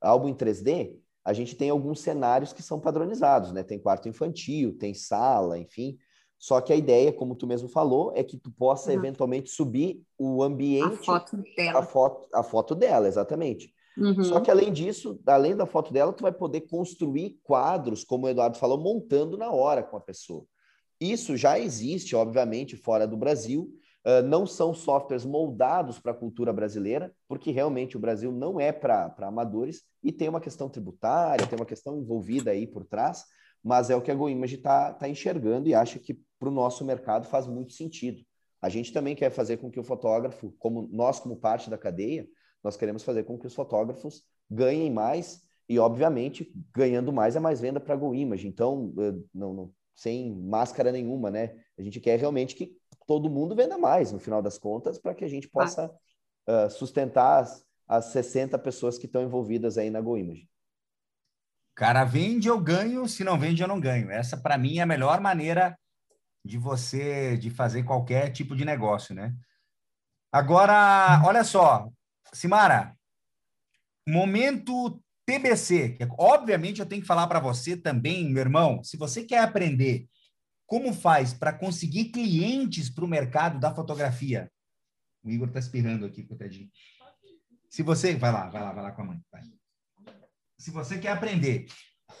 álbum 0.00 0.28
em 0.28 0.34
3D, 0.34 0.96
a 1.24 1.32
gente 1.32 1.54
tem 1.54 1.70
alguns 1.70 2.00
cenários 2.00 2.52
que 2.52 2.62
são 2.62 2.80
padronizados, 2.80 3.52
né? 3.52 3.62
Tem 3.62 3.78
quarto 3.78 4.08
infantil, 4.08 4.76
tem 4.76 4.94
sala, 4.94 5.58
enfim. 5.58 5.96
Só 6.38 6.60
que 6.60 6.72
a 6.72 6.76
ideia, 6.76 7.12
como 7.12 7.36
tu 7.36 7.46
mesmo 7.46 7.68
falou, 7.68 8.12
é 8.16 8.24
que 8.24 8.36
tu 8.36 8.50
possa 8.50 8.90
uhum. 8.90 8.96
eventualmente 8.96 9.50
subir 9.50 10.02
o 10.18 10.42
ambiente. 10.42 10.94
A 10.94 11.04
foto 11.04 11.36
dela. 11.56 11.78
A 11.78 11.82
foto, 11.82 12.28
a 12.34 12.42
foto 12.42 12.74
dela, 12.74 13.06
exatamente. 13.06 13.72
Uhum. 13.96 14.24
Só 14.24 14.40
que 14.40 14.50
além 14.50 14.72
disso, 14.72 15.20
além 15.26 15.56
da 15.56 15.66
foto 15.66 15.92
dela, 15.92 16.12
tu 16.12 16.22
vai 16.22 16.32
poder 16.32 16.62
construir 16.62 17.38
quadros, 17.42 18.04
como 18.04 18.26
o 18.26 18.28
Eduardo 18.28 18.58
falou, 18.58 18.78
montando 18.78 19.36
na 19.36 19.50
hora 19.50 19.82
com 19.82 19.96
a 19.96 20.00
pessoa. 20.00 20.44
Isso 21.00 21.36
já 21.36 21.58
existe, 21.58 22.14
obviamente, 22.14 22.76
fora 22.76 23.06
do 23.06 23.16
Brasil, 23.16 23.74
uh, 24.06 24.22
não 24.22 24.46
são 24.46 24.72
softwares 24.72 25.24
moldados 25.24 25.98
para 25.98 26.12
a 26.12 26.16
cultura 26.16 26.52
brasileira, 26.52 27.12
porque 27.28 27.50
realmente 27.50 27.96
o 27.96 28.00
Brasil 28.00 28.32
não 28.32 28.60
é 28.60 28.72
para 28.72 29.12
amadores 29.20 29.82
e 30.02 30.12
tem 30.12 30.28
uma 30.28 30.40
questão 30.40 30.68
tributária, 30.68 31.46
tem 31.46 31.58
uma 31.58 31.66
questão 31.66 31.98
envolvida 31.98 32.52
aí 32.52 32.66
por 32.66 32.84
trás, 32.84 33.24
mas 33.62 33.90
é 33.90 33.96
o 33.96 34.02
que 34.02 34.10
a 34.10 34.14
GoImage 34.14 34.56
está 34.56 34.92
tá 34.92 35.08
enxergando 35.08 35.68
e 35.68 35.74
acha 35.74 35.98
que 35.98 36.20
para 36.38 36.48
o 36.48 36.52
nosso 36.52 36.84
mercado 36.84 37.26
faz 37.26 37.46
muito 37.46 37.72
sentido. 37.72 38.22
A 38.60 38.68
gente 38.68 38.92
também 38.92 39.14
quer 39.14 39.30
fazer 39.30 39.56
com 39.56 39.70
que 39.70 39.80
o 39.80 39.84
fotógrafo, 39.84 40.52
como 40.58 40.88
nós 40.92 41.18
como 41.18 41.36
parte 41.36 41.68
da 41.68 41.76
cadeia, 41.76 42.26
nós 42.62 42.76
queremos 42.76 43.02
fazer 43.02 43.24
com 43.24 43.38
que 43.38 43.46
os 43.46 43.54
fotógrafos 43.54 44.22
ganhem 44.50 44.90
mais 44.90 45.42
e, 45.68 45.78
obviamente, 45.78 46.52
ganhando 46.74 47.12
mais 47.12 47.36
é 47.36 47.40
mais 47.40 47.60
venda 47.60 47.80
para 47.80 47.94
a 47.94 47.96
GoImage. 47.96 48.46
Então, 48.46 48.92
eh, 48.98 49.14
não, 49.34 49.54
não, 49.54 49.74
sem 49.94 50.34
máscara 50.34 50.92
nenhuma, 50.92 51.30
né? 51.30 51.54
A 51.78 51.82
gente 51.82 52.00
quer 52.00 52.18
realmente 52.18 52.54
que 52.54 52.76
todo 53.06 53.30
mundo 53.30 53.54
venda 53.54 53.78
mais, 53.78 54.12
no 54.12 54.18
final 54.18 54.42
das 54.42 54.58
contas, 54.58 54.98
para 54.98 55.14
que 55.14 55.24
a 55.24 55.28
gente 55.28 55.48
possa 55.48 55.90
ah. 56.46 56.66
uh, 56.66 56.70
sustentar 56.70 57.40
as, 57.40 57.64
as 57.86 58.04
60 58.06 58.58
pessoas 58.58 58.98
que 58.98 59.06
estão 59.06 59.22
envolvidas 59.22 59.78
aí 59.78 59.90
na 59.90 60.00
GoImage. 60.00 60.48
Cara, 61.74 62.04
vende, 62.04 62.48
eu 62.48 62.60
ganho, 62.60 63.08
se 63.08 63.24
não 63.24 63.38
vende, 63.38 63.62
eu 63.62 63.68
não 63.68 63.80
ganho. 63.80 64.10
Essa, 64.10 64.36
para 64.36 64.58
mim, 64.58 64.78
é 64.78 64.82
a 64.82 64.86
melhor 64.86 65.20
maneira 65.20 65.76
de 66.44 66.58
você 66.58 67.36
de 67.36 67.50
fazer 67.50 67.82
qualquer 67.84 68.30
tipo 68.30 68.54
de 68.54 68.64
negócio, 68.64 69.14
né? 69.14 69.34
Agora, 70.30 71.22
olha 71.24 71.44
só, 71.44 71.88
Simara, 72.32 72.96
momento 74.08 75.02
TBC, 75.26 75.90
que 75.90 76.08
obviamente 76.18 76.80
eu 76.80 76.86
tenho 76.86 77.02
que 77.02 77.06
falar 77.06 77.26
para 77.26 77.40
você 77.40 77.76
também, 77.76 78.28
meu 78.28 78.40
irmão, 78.40 78.82
se 78.82 78.96
você 78.96 79.24
quer 79.24 79.38
aprender 79.38 80.08
como 80.66 80.92
faz 80.92 81.32
para 81.34 81.52
conseguir 81.52 82.06
clientes 82.06 82.88
para 82.88 83.04
o 83.04 83.08
mercado 83.08 83.60
da 83.60 83.74
fotografia, 83.74 84.50
o 85.22 85.30
Igor 85.30 85.48
está 85.48 85.60
espirrando 85.60 86.06
aqui, 86.06 86.24
coitadinho. 86.24 86.68
Se 87.68 87.82
você, 87.82 88.14
vai 88.14 88.32
lá, 88.32 88.48
vai 88.48 88.62
lá, 88.62 88.72
vai 88.72 88.82
lá 88.82 88.92
com 88.92 89.02
a 89.02 89.04
mãe. 89.04 89.20
Vai. 89.30 89.42
Se 90.58 90.70
você 90.70 90.98
quer 90.98 91.12
aprender 91.12 91.66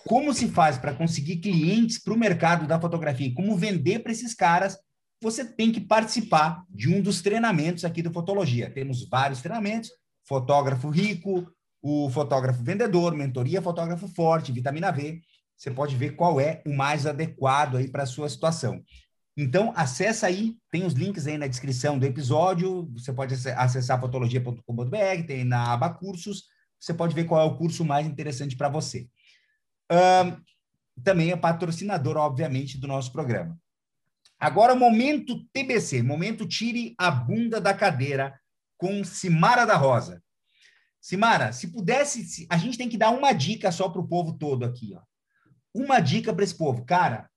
como 0.06 0.32
se 0.32 0.48
faz 0.48 0.78
para 0.78 0.94
conseguir 0.94 1.38
clientes 1.38 1.98
para 1.98 2.12
o 2.12 2.18
mercado 2.18 2.66
da 2.66 2.80
fotografia 2.80 3.26
e 3.26 3.34
como 3.34 3.56
vender 3.56 4.00
para 4.00 4.12
esses 4.12 4.34
caras, 4.34 4.78
você 5.20 5.44
tem 5.44 5.70
que 5.70 5.80
participar 5.80 6.64
de 6.68 6.92
um 6.92 7.00
dos 7.00 7.22
treinamentos 7.22 7.84
aqui 7.84 8.02
do 8.02 8.12
Fotologia. 8.12 8.70
Temos 8.70 9.08
vários 9.08 9.40
treinamentos, 9.40 9.90
fotógrafo 10.24 10.88
rico, 10.88 11.50
o 11.80 12.08
fotógrafo 12.10 12.62
vendedor, 12.62 13.14
mentoria 13.14 13.60
fotógrafo 13.60 14.06
forte, 14.08 14.52
vitamina 14.52 14.90
V. 14.90 15.20
Você 15.56 15.70
pode 15.70 15.96
ver 15.96 16.16
qual 16.16 16.40
é 16.40 16.62
o 16.66 16.74
mais 16.74 17.06
adequado 17.06 17.76
aí 17.76 17.88
para 17.88 18.04
a 18.04 18.06
sua 18.06 18.28
situação. 18.28 18.82
Então, 19.36 19.72
acessa 19.74 20.26
aí, 20.26 20.56
tem 20.70 20.84
os 20.84 20.92
links 20.92 21.26
aí 21.26 21.38
na 21.38 21.46
descrição 21.46 21.98
do 21.98 22.04
episódio, 22.04 22.90
você 22.92 23.12
pode 23.12 23.34
acessar 23.34 23.98
fotologia.com.br, 23.98 25.26
tem 25.26 25.44
na 25.44 25.72
aba 25.72 25.88
cursos, 25.88 26.44
você 26.78 26.92
pode 26.92 27.14
ver 27.14 27.24
qual 27.24 27.40
é 27.40 27.44
o 27.44 27.56
curso 27.56 27.84
mais 27.84 28.06
interessante 28.06 28.56
para 28.56 28.68
você. 28.68 29.08
Um, 29.90 31.02
também 31.02 31.30
é 31.30 31.36
patrocinador, 31.36 32.16
obviamente, 32.16 32.78
do 32.78 32.86
nosso 32.86 33.10
programa. 33.10 33.58
Agora, 34.38 34.74
momento 34.74 35.46
TBC, 35.52 36.02
momento 36.02 36.46
tire 36.46 36.94
a 36.98 37.10
bunda 37.10 37.60
da 37.60 37.72
cadeira 37.72 38.38
com 38.82 39.04
Simara 39.04 39.64
da 39.64 39.76
Rosa. 39.76 40.20
Simara, 41.00 41.52
se 41.52 41.68
pudesse, 41.68 42.48
a 42.50 42.56
gente 42.56 42.76
tem 42.76 42.88
que 42.88 42.98
dar 42.98 43.10
uma 43.10 43.32
dica 43.32 43.70
só 43.70 43.88
para 43.88 44.00
o 44.00 44.08
povo 44.08 44.32
todo 44.32 44.64
aqui, 44.64 44.92
ó. 44.92 45.00
Uma 45.72 46.00
dica 46.00 46.34
para 46.34 46.42
esse 46.42 46.56
povo, 46.56 46.84
cara. 46.84 47.30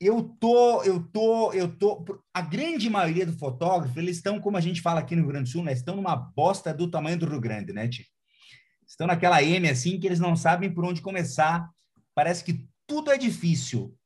Eu 0.00 0.24
tô, 0.40 0.82
eu 0.82 1.00
tô, 1.12 1.52
eu 1.52 1.68
tô. 1.76 2.20
A 2.34 2.40
grande 2.40 2.90
maioria 2.90 3.24
do 3.24 3.38
fotógrafo, 3.38 3.96
eles 3.96 4.16
estão, 4.16 4.40
como 4.40 4.56
a 4.56 4.60
gente 4.60 4.82
fala 4.82 4.98
aqui 4.98 5.14
no 5.14 5.22
Rio 5.22 5.30
Grande 5.30 5.50
do 5.50 5.52
Sul, 5.52 5.62
né? 5.62 5.72
Estão 5.72 5.94
numa 5.94 6.16
bosta 6.16 6.74
do 6.74 6.90
tamanho 6.90 7.16
do 7.16 7.28
Rio 7.28 7.40
Grande, 7.40 7.72
né, 7.72 7.86
tia? 7.86 8.04
Estão 8.84 9.06
naquela 9.06 9.40
M 9.40 9.68
assim 9.68 10.00
que 10.00 10.06
eles 10.06 10.18
não 10.18 10.34
sabem 10.34 10.72
por 10.72 10.84
onde 10.84 11.00
começar. 11.00 11.70
Parece 12.12 12.42
que 12.42 12.68
tudo 12.88 13.12
é 13.12 13.18
difícil. 13.18 13.96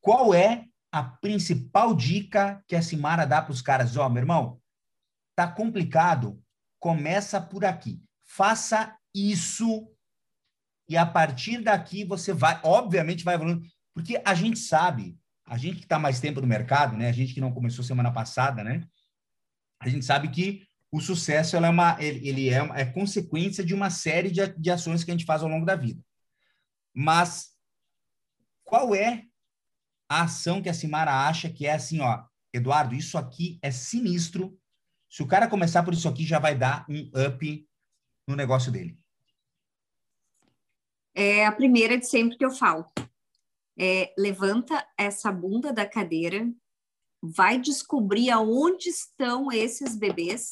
Qual 0.00 0.34
é 0.34 0.64
a 0.90 1.04
principal 1.04 1.94
dica 1.94 2.60
que 2.66 2.74
a 2.74 2.82
Simara 2.82 3.24
dá 3.24 3.40
para 3.40 3.52
os 3.52 3.62
caras? 3.62 3.96
Ó, 3.96 4.04
oh, 4.04 4.08
meu 4.08 4.22
irmão, 4.22 4.59
tá 5.46 5.52
complicado 5.52 6.42
começa 6.78 7.40
por 7.40 7.64
aqui. 7.64 8.02
Faça 8.24 8.96
isso 9.14 9.90
e 10.88 10.96
a 10.96 11.06
partir 11.06 11.62
daqui 11.62 12.04
você 12.04 12.32
vai, 12.32 12.60
obviamente, 12.64 13.22
vai 13.22 13.36
evoluindo, 13.36 13.62
porque 13.94 14.20
a 14.24 14.34
gente 14.34 14.58
sabe, 14.58 15.16
a 15.46 15.56
gente 15.56 15.76
que 15.76 15.84
está 15.84 16.00
mais 16.00 16.18
tempo 16.18 16.40
no 16.40 16.48
mercado, 16.48 16.96
né? 16.96 17.08
A 17.08 17.12
gente 17.12 17.32
que 17.32 17.40
não 17.40 17.52
começou 17.52 17.84
semana 17.84 18.12
passada, 18.12 18.64
né? 18.64 18.82
A 19.78 19.88
gente 19.88 20.04
sabe 20.04 20.28
que 20.30 20.66
o 20.90 21.00
sucesso 21.00 21.56
é 21.56 21.60
uma, 21.60 21.96
ele, 22.02 22.50
é, 22.50 22.58
é 22.74 22.84
consequência 22.84 23.64
de 23.64 23.72
uma 23.72 23.88
série 23.88 24.32
de, 24.32 24.44
de 24.58 24.70
ações 24.70 25.04
que 25.04 25.12
a 25.12 25.14
gente 25.14 25.24
faz 25.24 25.42
ao 25.42 25.48
longo 25.48 25.64
da 25.64 25.76
vida. 25.76 26.02
Mas 26.92 27.50
qual 28.64 28.92
é 28.92 29.26
a 30.08 30.22
ação 30.22 30.60
que 30.60 30.68
a 30.68 30.74
Simara 30.74 31.28
acha 31.28 31.48
que 31.48 31.66
é 31.66 31.74
assim, 31.74 32.00
ó, 32.00 32.24
Eduardo, 32.52 32.96
isso 32.96 33.16
aqui 33.16 33.60
é 33.62 33.70
sinistro, 33.70 34.58
se 35.10 35.24
o 35.24 35.26
cara 35.26 35.48
começar 35.48 35.82
por 35.82 35.92
isso 35.92 36.08
aqui, 36.08 36.24
já 36.24 36.38
vai 36.38 36.56
dar 36.56 36.86
um 36.88 37.10
up 37.26 37.68
no 38.28 38.36
negócio 38.36 38.70
dele. 38.70 38.96
É 41.12 41.44
a 41.44 41.50
primeira 41.50 41.98
de 41.98 42.06
sempre 42.06 42.38
que 42.38 42.44
eu 42.44 42.52
falo. 42.52 42.86
É, 43.76 44.14
levanta 44.16 44.86
essa 44.96 45.32
bunda 45.32 45.72
da 45.72 45.84
cadeira, 45.84 46.48
vai 47.20 47.58
descobrir 47.58 48.30
aonde 48.30 48.88
estão 48.88 49.50
esses 49.50 49.96
bebês 49.96 50.48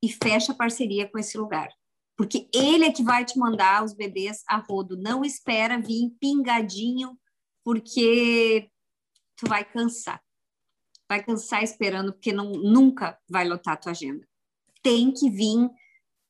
e 0.00 0.12
fecha 0.12 0.54
parceria 0.54 1.08
com 1.08 1.18
esse 1.18 1.36
lugar. 1.36 1.68
Porque 2.16 2.48
ele 2.54 2.84
é 2.84 2.92
que 2.92 3.02
vai 3.02 3.24
te 3.24 3.36
mandar 3.36 3.84
os 3.84 3.92
bebês 3.92 4.44
a 4.46 4.58
rodo. 4.58 4.96
Não 4.96 5.24
espera 5.24 5.80
vir 5.80 6.14
pingadinho, 6.20 7.18
porque 7.64 8.70
tu 9.36 9.48
vai 9.48 9.64
cansar 9.64 10.24
vai 11.08 11.22
cansar 11.22 11.62
esperando, 11.62 12.12
porque 12.12 12.32
não, 12.32 12.52
nunca 12.52 13.18
vai 13.28 13.46
lotar 13.46 13.74
a 13.74 13.76
tua 13.76 13.92
agenda. 13.92 14.26
Tem 14.82 15.12
que 15.12 15.30
vir 15.30 15.70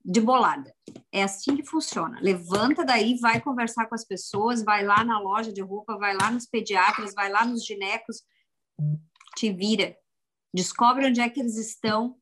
de 0.05 0.21
bolada. 0.21 0.73
É 1.11 1.25
assim 1.25 1.57
que 1.57 1.65
funciona. 1.65 2.21
Levanta 2.21 2.85
daí, 2.85 3.19
vai 3.19 3.41
conversar 3.41 3.87
com 3.87 3.95
as 3.95 4.05
pessoas, 4.05 4.63
vai 4.63 4.85
lá 4.85 5.03
na 5.03 5.19
loja 5.19 5.53
de 5.53 5.61
roupa, 5.61 5.99
vai 5.99 6.15
lá 6.15 6.31
nos 6.31 6.47
pediatras, 6.47 7.13
vai 7.13 7.31
lá 7.31 7.45
nos 7.45 7.65
ginecos, 7.65 8.23
te 9.37 9.53
vira. 9.53 9.97
Descobre 10.55 11.07
onde 11.07 11.21
é 11.21 11.29
que 11.29 11.41
eles 11.41 11.57
estão, 11.57 12.17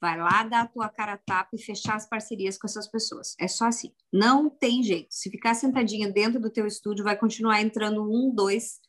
vai 0.00 0.16
lá 0.16 0.42
dar 0.42 0.62
a 0.62 0.66
tua 0.66 0.88
cara 0.88 1.18
tapa 1.18 1.50
e 1.52 1.62
fechar 1.62 1.96
as 1.96 2.08
parcerias 2.08 2.56
com 2.56 2.66
essas 2.66 2.88
pessoas. 2.88 3.34
É 3.38 3.46
só 3.46 3.66
assim. 3.66 3.92
Não 4.10 4.48
tem 4.48 4.82
jeito. 4.82 5.08
Se 5.10 5.30
ficar 5.30 5.54
sentadinha 5.54 6.10
dentro 6.10 6.40
do 6.40 6.50
teu 6.50 6.66
estúdio, 6.66 7.04
vai 7.04 7.16
continuar 7.16 7.60
entrando 7.60 8.02
um, 8.02 8.34
dois 8.34 8.80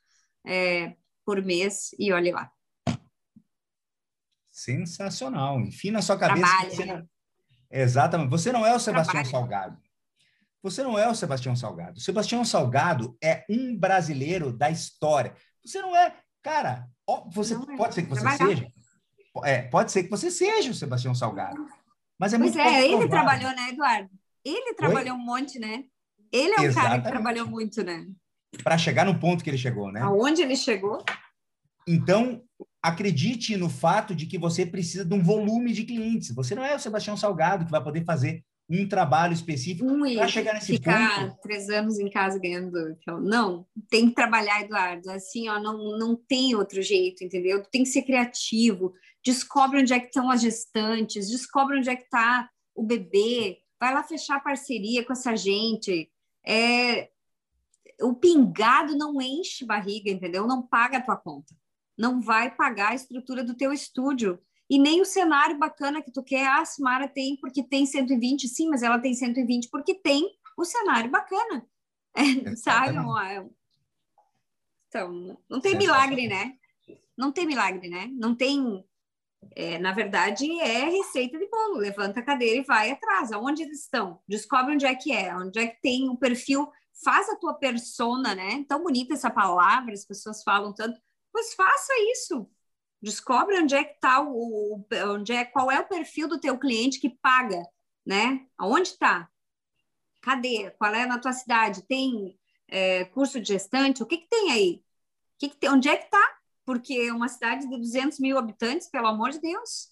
é, 0.48 0.96
por 1.26 1.44
mês 1.44 1.90
e 2.00 2.14
olhe 2.14 2.32
lá. 2.32 2.50
Sensacional. 4.64 5.60
Enfim, 5.62 5.92
na 5.92 6.02
sua 6.02 6.18
cabeça. 6.18 6.46
Você 6.70 6.86
não... 6.86 7.08
Exatamente. 7.72 8.30
Você 8.30 8.52
não 8.52 8.66
é 8.66 8.76
o 8.76 8.80
Sebastião 8.80 9.24
Trabalha. 9.24 9.32
Salgado. 9.32 9.78
Você 10.62 10.84
não 10.84 11.00
é 11.00 11.08
o 11.08 11.16
Sebastião 11.16 11.56
Salgado. 11.56 11.98
O 11.98 12.02
Sebastião 12.02 12.44
Salgado 12.44 13.18
é 13.24 13.46
um 13.50 13.78
brasileiro 13.78 14.52
da 14.52 14.70
história. 14.70 15.34
Você 15.64 15.82
não 15.82 15.96
é. 15.96 16.14
Cara, 16.42 16.88
você 17.32 17.56
não 17.56 17.72
é. 17.72 17.78
pode 17.78 17.96
ser 17.96 18.04
que 18.04 18.10
você 18.10 18.22
Trabalhar. 18.22 18.48
seja. 18.48 18.72
É, 19.46 19.62
pode 19.62 19.92
ser 19.92 20.04
que 20.04 20.10
você 20.10 20.30
seja 20.30 20.72
o 20.72 20.76
Sebastião 20.76 21.16
Salgado. 21.16 21.66
Mas 22.20 22.34
é 22.34 22.38
pois 22.38 22.54
muito 22.54 22.68
é, 22.68 22.86
ele 22.86 23.08
trabalhou, 23.08 23.56
né, 23.56 23.70
Eduardo? 23.70 24.10
Ele 24.44 24.74
trabalhou 24.74 25.16
Oi? 25.16 25.22
um 25.22 25.24
monte, 25.24 25.58
né? 25.58 25.86
Ele 26.32 26.54
é 26.54 26.70
o 26.70 26.74
cara 26.74 27.00
que 27.00 27.08
trabalhou 27.08 27.48
muito, 27.48 27.82
né? 27.82 28.06
Para 28.62 28.78
chegar 28.78 29.06
no 29.06 29.18
ponto 29.18 29.42
que 29.42 29.50
ele 29.50 29.58
chegou, 29.58 29.90
né? 29.92 30.02
Aonde 30.02 30.42
ele 30.42 30.56
chegou? 30.58 31.04
Então, 31.88 32.44
acredite 32.82 33.58
no 33.58 33.70
fato 33.70 34.16
de 34.16 34.26
que 34.26 34.38
você 34.38 34.66
precisa 34.66 35.04
de 35.04 35.14
um 35.14 35.22
volume 35.22 35.74
de 35.74 35.84
clientes. 35.84 36.34
Você 36.34 36.56
não 36.56 36.64
é 36.64 36.76
o 36.76 36.80
Sebastião 36.80 37.18
Salgado 37.18 37.66
que 37.66 37.72
vai 37.72 37.84
poder 37.84 38.06
fazer 38.06 38.44
um 38.70 38.88
trabalho 38.88 39.34
específico 39.34 39.88
para 40.16 40.28
chegar 40.28 40.54
nesse 40.54 40.74
ficar 40.74 41.30
ponto. 41.30 41.42
três 41.42 41.70
anos 41.70 41.98
em 41.98 42.10
casa 42.10 42.40
ganhando. 42.40 42.78
Então, 42.92 43.20
não, 43.20 43.66
tem 43.90 44.08
que 44.08 44.16
trabalhar, 44.16 44.62
Eduardo. 44.62 45.10
Assim, 45.10 45.50
ó, 45.50 45.60
não, 45.60 45.98
não 45.98 46.16
tem 46.16 46.56
outro 46.56 46.82
jeito, 46.82 47.24
entendeu? 47.24 47.64
Tem 47.64 47.84
que 47.84 47.90
ser 47.90 48.04
criativo. 48.04 48.94
Descobre 49.26 49.82
onde 49.82 49.92
é 49.92 50.00
que 50.00 50.08
estão 50.08 50.30
as 50.30 50.42
gestantes, 50.42 51.30
descobre 51.30 51.80
onde 51.80 51.90
é 51.90 51.96
que 51.96 52.04
está 52.04 52.48
o 52.76 52.84
bebê. 52.84 53.58
Vai 53.80 53.94
lá 53.94 54.04
fechar 54.04 54.44
parceria 54.44 55.04
com 55.04 55.14
essa 55.14 55.36
gente. 55.36 56.10
É, 56.46 57.10
o 58.02 58.14
pingado 58.14 58.96
não 58.96 59.20
enche 59.20 59.66
barriga, 59.66 60.12
entendeu? 60.12 60.46
Não 60.46 60.62
paga 60.62 61.00
a 61.00 61.02
tua 61.02 61.18
conta 61.18 61.54
não 62.00 62.22
vai 62.22 62.50
pagar 62.50 62.92
a 62.92 62.96
estrutura 62.96 63.44
do 63.44 63.54
teu 63.54 63.74
estúdio. 63.74 64.40
E 64.70 64.80
nem 64.80 65.02
o 65.02 65.06
cenário 65.06 65.58
bacana 65.58 66.02
que 66.02 66.12
tu 66.12 66.24
quer, 66.24 66.48
ah, 66.48 66.62
a 66.62 66.66
Simara 66.66 67.10
tem 67.10 67.36
porque 67.36 67.62
tem 67.62 67.86
120, 67.86 68.48
sim, 68.48 68.70
mas 68.70 68.82
ela 68.82 69.00
tem 69.00 69.14
120 69.14 69.70
porque 69.70 69.94
tem 69.96 70.32
o 70.58 70.64
cenário 70.64 71.12
bacana. 71.12 71.68
É, 72.16 72.56
sabe? 72.56 72.98
Então, 74.88 75.38
não 75.48 75.62
tem 75.62 75.78
milagre, 75.78 76.28
né? 76.28 76.54
Não 77.16 77.32
tem 77.32 77.46
milagre, 77.46 77.88
né? 77.88 78.10
Não 78.14 78.34
tem 78.34 78.84
É, 79.56 79.78
na 79.78 79.94
verdade, 79.94 80.50
é 80.60 80.90
receita 80.90 81.38
de 81.38 81.48
bolo. 81.48 81.78
Levanta 81.78 82.20
a 82.20 82.24
cadeira 82.24 82.58
e 82.58 82.64
vai 82.64 82.90
atrás. 82.90 83.32
Aonde 83.32 83.62
eles 83.62 83.84
estão? 83.84 84.20
Descobre 84.28 84.74
onde 84.74 84.88
é 84.88 84.96
que 84.96 85.12
é, 85.12 85.34
onde 85.36 85.60
é 85.60 85.68
que 85.68 85.80
tem 85.82 86.10
o 86.10 86.18
perfil. 86.18 86.68
Faz 87.04 87.30
a 87.30 87.36
tua 87.36 87.54
persona, 87.54 88.34
né? 88.34 88.66
Tão 88.68 88.82
bonita 88.82 89.14
essa 89.14 89.30
palavra, 89.30 89.94
as 89.94 90.04
pessoas 90.04 90.42
falam 90.44 90.74
tanto. 90.74 91.00
Pois 91.32 91.54
faça 91.54 91.94
isso. 92.12 92.50
Descobre 93.02 93.58
onde 93.60 93.76
é 93.76 93.84
que 93.84 93.96
está 93.96 94.22
o, 94.22 94.86
onde 95.08 95.32
é, 95.32 95.46
qual 95.46 95.72
é 95.72 95.80
o 95.80 95.88
perfil 95.88 96.28
do 96.28 96.40
teu 96.40 96.58
cliente 96.58 97.00
que 97.00 97.10
paga, 97.10 97.64
né? 98.06 98.46
Aonde 98.58 98.90
está? 98.90 99.30
Cadê? 100.22 100.72
Qual 100.72 100.94
é 100.94 101.06
na 101.06 101.18
tua 101.18 101.32
cidade? 101.32 101.84
Tem 101.84 102.38
é, 102.68 103.06
curso 103.06 103.40
de 103.40 103.48
gestante? 103.48 104.04
O 104.04 104.06
que 104.06 104.18
que 104.18 104.28
tem 104.28 104.52
aí? 104.52 104.84
O 105.36 105.40
que 105.40 105.50
que 105.50 105.58
tem? 105.58 105.70
Onde 105.70 105.88
é 105.88 105.96
que 105.96 106.06
está? 106.06 106.38
Porque 106.66 107.10
uma 107.12 107.30
cidade 107.30 107.68
de 107.70 107.78
200 107.78 108.20
mil 108.20 108.38
habitantes, 108.38 108.90
pelo 108.90 109.08
amor 109.08 109.32
de 109.32 109.40
Deus, 109.40 109.90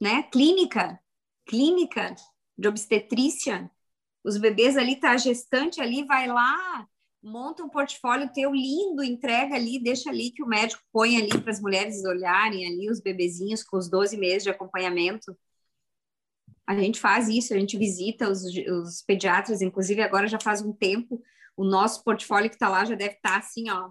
né? 0.00 0.24
Clínica, 0.24 1.00
clínica 1.46 2.14
de 2.58 2.68
obstetrícia. 2.68 3.70
Os 4.24 4.36
bebês 4.36 4.76
ali, 4.76 4.96
tá 4.96 5.12
a 5.12 5.16
gestante 5.16 5.80
ali, 5.80 6.04
vai 6.04 6.26
lá, 6.26 6.88
monta 7.22 7.62
um 7.62 7.68
portfólio 7.68 8.32
teu 8.32 8.52
lindo, 8.52 9.02
entrega 9.02 9.54
ali, 9.54 9.82
deixa 9.82 10.10
ali 10.10 10.30
que 10.30 10.42
o 10.42 10.46
médico 10.46 10.82
põe 10.92 11.16
ali 11.16 11.40
para 11.40 11.50
as 11.50 11.60
mulheres 11.60 12.04
olharem 12.04 12.66
ali 12.66 12.90
os 12.90 13.00
bebezinhos 13.00 13.62
com 13.62 13.76
os 13.76 13.88
12 13.88 14.16
meses 14.16 14.44
de 14.44 14.50
acompanhamento. 14.50 15.36
A 16.66 16.74
gente 16.74 17.00
faz 17.00 17.28
isso, 17.28 17.52
a 17.52 17.58
gente 17.58 17.76
visita 17.76 18.30
os, 18.30 18.42
os 18.44 19.02
pediatras, 19.02 19.60
inclusive 19.60 20.00
agora 20.02 20.28
já 20.28 20.38
faz 20.38 20.62
um 20.62 20.72
tempo, 20.72 21.22
o 21.56 21.64
nosso 21.64 22.02
portfólio 22.04 22.48
que 22.48 22.56
está 22.56 22.68
lá 22.68 22.84
já 22.84 22.94
deve 22.94 23.14
estar 23.14 23.32
tá 23.32 23.38
assim, 23.38 23.68
ó, 23.70 23.90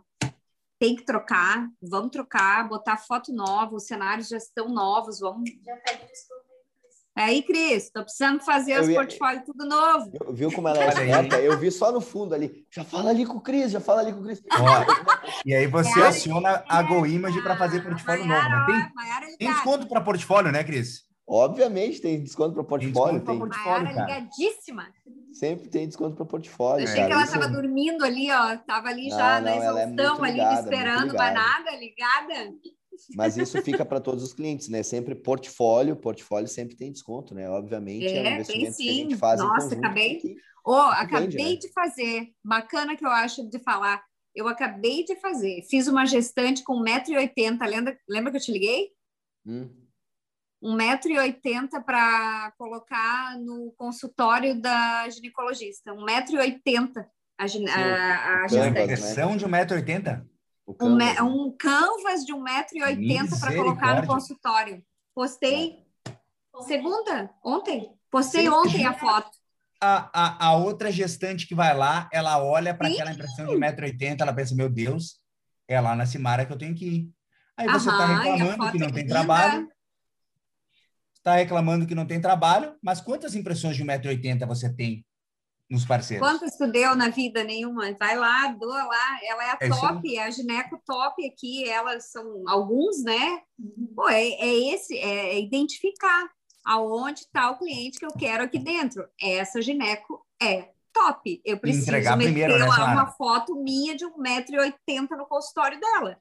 tem 0.80 0.96
que 0.96 1.04
trocar, 1.04 1.70
vamos 1.82 2.12
trocar, 2.12 2.68
botar 2.68 2.98
foto 2.98 3.34
nova, 3.34 3.76
os 3.76 3.86
cenários 3.86 4.30
já 4.30 4.38
estão 4.38 4.70
novos, 4.70 5.20
vamos... 5.20 5.50
Já 5.64 5.76
pede 5.78 6.08
desculpa 6.08 6.49
Aí, 7.20 7.42
Cris, 7.42 7.92
tô 7.92 8.02
precisando 8.02 8.40
fazer 8.40 8.78
eu 8.78 8.82
os 8.82 8.88
ia... 8.88 8.96
portfólios 8.96 9.44
tudo 9.46 9.66
novo. 9.66 10.10
Eu, 10.14 10.34
viu 10.34 10.50
como 10.54 10.70
ela 10.70 10.82
é 10.82 10.88
esperta? 10.88 11.38
Eu 11.38 11.60
vi 11.60 11.70
só 11.70 11.92
no 11.92 12.00
fundo 12.00 12.34
ali. 12.34 12.66
Já 12.72 12.86
fala 12.86 13.10
ali 13.10 13.26
com 13.26 13.38
o 13.38 13.42
Cris, 13.42 13.72
já 13.72 13.82
fala 13.82 14.00
ali 14.00 14.14
com 14.14 14.22
o 14.22 14.24
Cris. 14.24 14.42
e 15.46 15.54
aí 15.54 15.68
você 15.68 16.00
é, 16.00 16.08
aciona 16.08 16.64
a 16.66 16.82
GoImage 16.82 17.42
para 17.42 17.58
fazer 17.58 17.84
portfólio 17.84 18.26
Maiara, 18.26 18.60
novo. 18.60 18.72
Né? 18.72 18.92
Tem, 18.96 19.38
tem 19.38 19.52
desconto 19.52 19.86
para 19.88 20.00
portfólio, 20.00 20.50
né, 20.50 20.64
Cris? 20.64 21.10
Obviamente 21.28 22.00
tem 22.00 22.24
desconto 22.24 22.54
para 22.54 22.64
portfólio. 22.64 23.20
Tem 23.20 23.20
desconto 23.20 23.32
tem. 23.32 23.40
portfólio, 23.40 23.94
cara. 23.94 24.20
ligadíssima. 24.20 24.88
Sempre 25.34 25.68
tem 25.68 25.88
desconto 25.88 26.16
para 26.16 26.26
portfólio. 26.26 26.86
Eu 26.86 26.90
achei 26.90 26.96
cara. 26.96 27.08
que 27.08 27.14
ela 27.14 27.24
estava 27.24 27.46
Isso... 27.46 27.54
dormindo 27.54 28.06
ali, 28.06 28.32
ó. 28.32 28.58
Tava 28.58 28.88
ali 28.88 29.10
já 29.10 29.42
não, 29.42 29.42
na 29.42 29.52
é 29.52 29.58
exaustão, 29.58 30.26
é 30.26 30.28
ali 30.30 30.38
ligada, 30.38 30.62
esperando, 30.62 31.14
mas 31.14 31.34
nada, 31.34 31.76
ligada. 31.76 32.54
Mas 33.16 33.38
isso 33.38 33.62
fica 33.62 33.86
para 33.86 34.00
todos 34.00 34.24
os 34.24 34.34
clientes, 34.34 34.68
né? 34.68 34.84
Sempre 34.84 35.16
portfólio, 35.16 35.96
portfólio 35.96 36.48
sempre 36.48 36.76
tem 36.76 36.92
desconto, 36.92 37.34
né? 37.34 37.50
Obviamente, 37.50 38.06
é, 38.06 38.18
é 38.18 38.22
um 38.22 38.34
investimento 38.34 38.78
que 38.78 38.90
a 38.90 38.94
gente 38.94 39.18
faz 39.18 39.40
Nossa, 39.40 39.76
acabei. 39.76 40.22
Oh, 40.66 40.74
acabei 40.74 41.28
vende, 41.28 41.54
né? 41.54 41.56
de 41.56 41.72
fazer. 41.72 42.30
Bacana 42.44 42.96
que 42.96 43.06
eu 43.06 43.10
acho 43.10 43.50
de 43.50 43.60
falar. 43.60 44.04
Eu 44.36 44.48
acabei 44.48 45.04
de 45.04 45.16
fazer. 45.18 45.64
Fiz 45.70 45.88
uma 45.88 46.06
gestante 46.06 46.64
com 46.64 46.84
1,80m. 46.84 47.68
Lembra, 47.68 47.98
lembra 48.08 48.32
que 48.32 48.38
eu 48.38 48.42
te 48.42 48.52
liguei? 48.52 48.90
Hum. 49.46 49.70
1,80m 50.64 51.84
para 51.84 52.52
colocar 52.58 53.38
no 53.40 53.74
consultório 53.78 54.60
da 54.60 55.10
ginecologista. 55.10 55.94
1,80m 55.94 57.06
a, 57.38 57.44
a, 57.44 58.44
a 58.44 58.48
gestante. 58.48 58.88
Né? 58.88 59.38
de 59.38 59.46
1,80m? 59.46 60.26
Um, 60.80 60.98
um 61.24 61.58
canvas 61.58 62.26
de 62.26 62.34
1,80m 62.34 63.40
para 63.40 63.56
colocar 63.56 64.02
no 64.02 64.08
consultório. 64.08 64.84
Postei 65.16 65.84
segunda, 66.62 67.30
ontem. 67.44 67.90
Postei 68.12 68.44
Sim. 68.44 68.50
ontem 68.50 68.86
a 68.86 68.94
foto. 68.98 69.30
A, 69.82 70.10
a, 70.14 70.48
a, 70.48 70.58
outra 70.58 70.92
gestante 70.92 71.48
que 71.48 71.56
vai 71.56 71.76
lá, 71.76 72.10
ela 72.12 72.44
olha 72.44 72.74
para 72.76 72.90
aquela 72.90 73.14
impressão 73.14 73.48
de 73.48 73.56
1,80m, 73.56 74.20
ela 74.20 74.34
pensa, 74.34 74.54
meu 74.54 74.70
Deus, 74.70 75.20
é 75.68 75.80
lá 75.80 75.96
na 75.96 76.06
Cimara 76.06 76.46
que 76.46 76.52
eu 76.52 76.58
tenho 76.58 76.76
que 76.76 76.86
ir. 76.86 77.10
Aí 77.56 77.68
você 77.68 77.90
está 77.90 78.06
reclamando 78.06 78.72
que 78.72 78.78
não 78.78 78.88
é 78.88 78.92
tem 78.92 79.04
linda. 79.04 79.14
trabalho. 79.14 79.70
Está 81.16 81.36
reclamando 81.36 81.86
que 81.86 81.96
não 81.96 82.06
tem 82.06 82.20
trabalho, 82.20 82.76
mas 82.82 83.00
quantas 83.02 83.36
impressões 83.36 83.76
de 83.76 83.84
1,80m 83.84 84.46
você 84.48 84.74
tem 84.74 85.06
nos 85.70 85.86
parceiros. 85.86 86.28
Quantas 86.28 86.58
tu 86.58 86.68
deu 86.68 86.96
na 86.96 87.10
vida? 87.10 87.44
Nenhuma. 87.44 87.94
Vai 87.94 88.18
lá, 88.18 88.48
doa 88.48 88.84
lá. 88.84 89.20
Ela 89.24 89.44
é 89.44 89.50
a 89.52 89.58
é 89.62 89.70
top, 89.70 90.18
é 90.18 90.24
a 90.24 90.32
gineco 90.32 90.82
top 90.86 91.26
aqui. 91.28 91.70
Elas 91.70 92.12
são 92.12 92.44
alguns, 92.48 93.04
né? 93.04 93.42
Pô, 93.96 94.10
é, 94.10 94.24
é 94.24 94.74
esse, 94.74 94.98
é, 94.98 95.36
é 95.36 95.40
identificar 95.40 96.30
aonde 96.66 97.22
está 97.22 97.52
o 97.52 97.58
cliente 97.58 98.00
que 98.00 98.06
eu 98.06 98.12
quero 98.12 98.44
aqui 98.44 98.58
dentro. 98.58 99.08
Essa 99.22 99.62
gineco 99.62 100.26
é 100.42 100.70
top. 100.92 101.42
Eu 101.46 101.60
preciso 101.60 101.88
Entregar 101.88 102.18
meter 102.18 102.32
primeiro, 102.32 102.60
né, 102.60 102.66
lá 102.66 102.92
uma 102.92 103.08
foto 103.12 103.56
minha 103.56 103.96
de 103.96 104.06
1,80m 104.06 105.10
no 105.18 105.26
consultório 105.26 105.80
dela. 105.80 106.20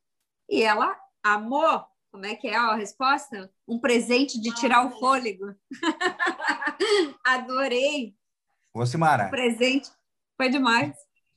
E 0.49 0.63
ela 0.63 0.97
amou. 1.23 1.85
Como 2.11 2.25
é 2.25 2.35
que 2.35 2.49
é 2.49 2.57
a 2.57 2.75
resposta? 2.75 3.51
Um 3.67 3.79
presente 3.79 4.41
de 4.41 4.55
tirar 4.55 4.87
o 4.87 4.99
fôlego. 4.99 5.55
Adorei. 7.25 8.15
O 9.29 9.31
presente 9.31 9.91
foi 10.37 10.49
demais. 10.49 10.95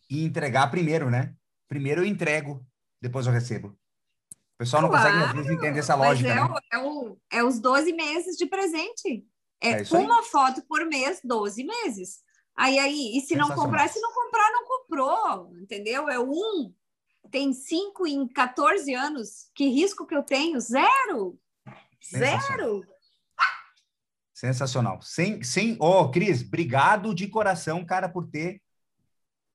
E 0.10 0.24
entregar 0.24 0.68
primeiro, 0.70 1.10
né? 1.10 1.34
Primeiro 1.68 2.02
eu 2.02 2.06
entrego, 2.06 2.66
depois 3.02 3.26
eu 3.26 3.34
recebo. 3.34 3.70
O 3.70 4.58
pessoal 4.58 4.82
não 4.82 4.90
claro, 4.90 5.06
consegue, 5.06 5.24
às 5.26 5.34
vezes, 5.34 5.52
entender 5.52 5.80
essa 5.80 5.96
lógica. 5.96 6.30
É, 6.30 6.36
né? 6.36 6.50
é, 6.72 6.78
o, 6.78 7.18
é 7.32 7.44
os 7.44 7.60
12 7.60 7.94
meses 7.94 8.38
de 8.38 8.46
presente. 8.46 9.26
É, 9.62 9.82
é 9.82 9.98
uma 9.98 10.20
aí. 10.20 10.26
foto 10.26 10.62
por 10.68 10.86
mês, 10.86 11.20
12 11.24 11.64
meses. 11.64 12.20
Aí, 12.56 12.78
aí, 12.78 13.18
e 13.18 13.22
se 13.22 13.36
não 13.36 13.50
comprar, 13.50 13.88
se 13.88 14.00
não 14.00 14.14
comprar, 14.14 14.52
não 14.52 14.66
comprou, 14.66 15.58
entendeu? 15.58 16.10
É 16.10 16.20
um. 16.20 16.74
Tem 17.32 17.54
5 17.54 18.06
em 18.06 18.28
14 18.28 18.94
anos. 18.94 19.50
Que 19.56 19.68
risco 19.68 20.06
que 20.06 20.16
eu 20.16 20.24
tenho? 20.24 20.60
Zero. 20.60 21.40
Zero. 22.04 22.84
Sensacional. 24.42 25.00
Sem, 25.04 25.44
sem, 25.44 25.78
oh, 25.80 26.10
Cris, 26.10 26.42
obrigado 26.42 27.14
de 27.14 27.28
coração, 27.28 27.86
cara, 27.86 28.10
por 28.10 28.28
ter 28.28 28.60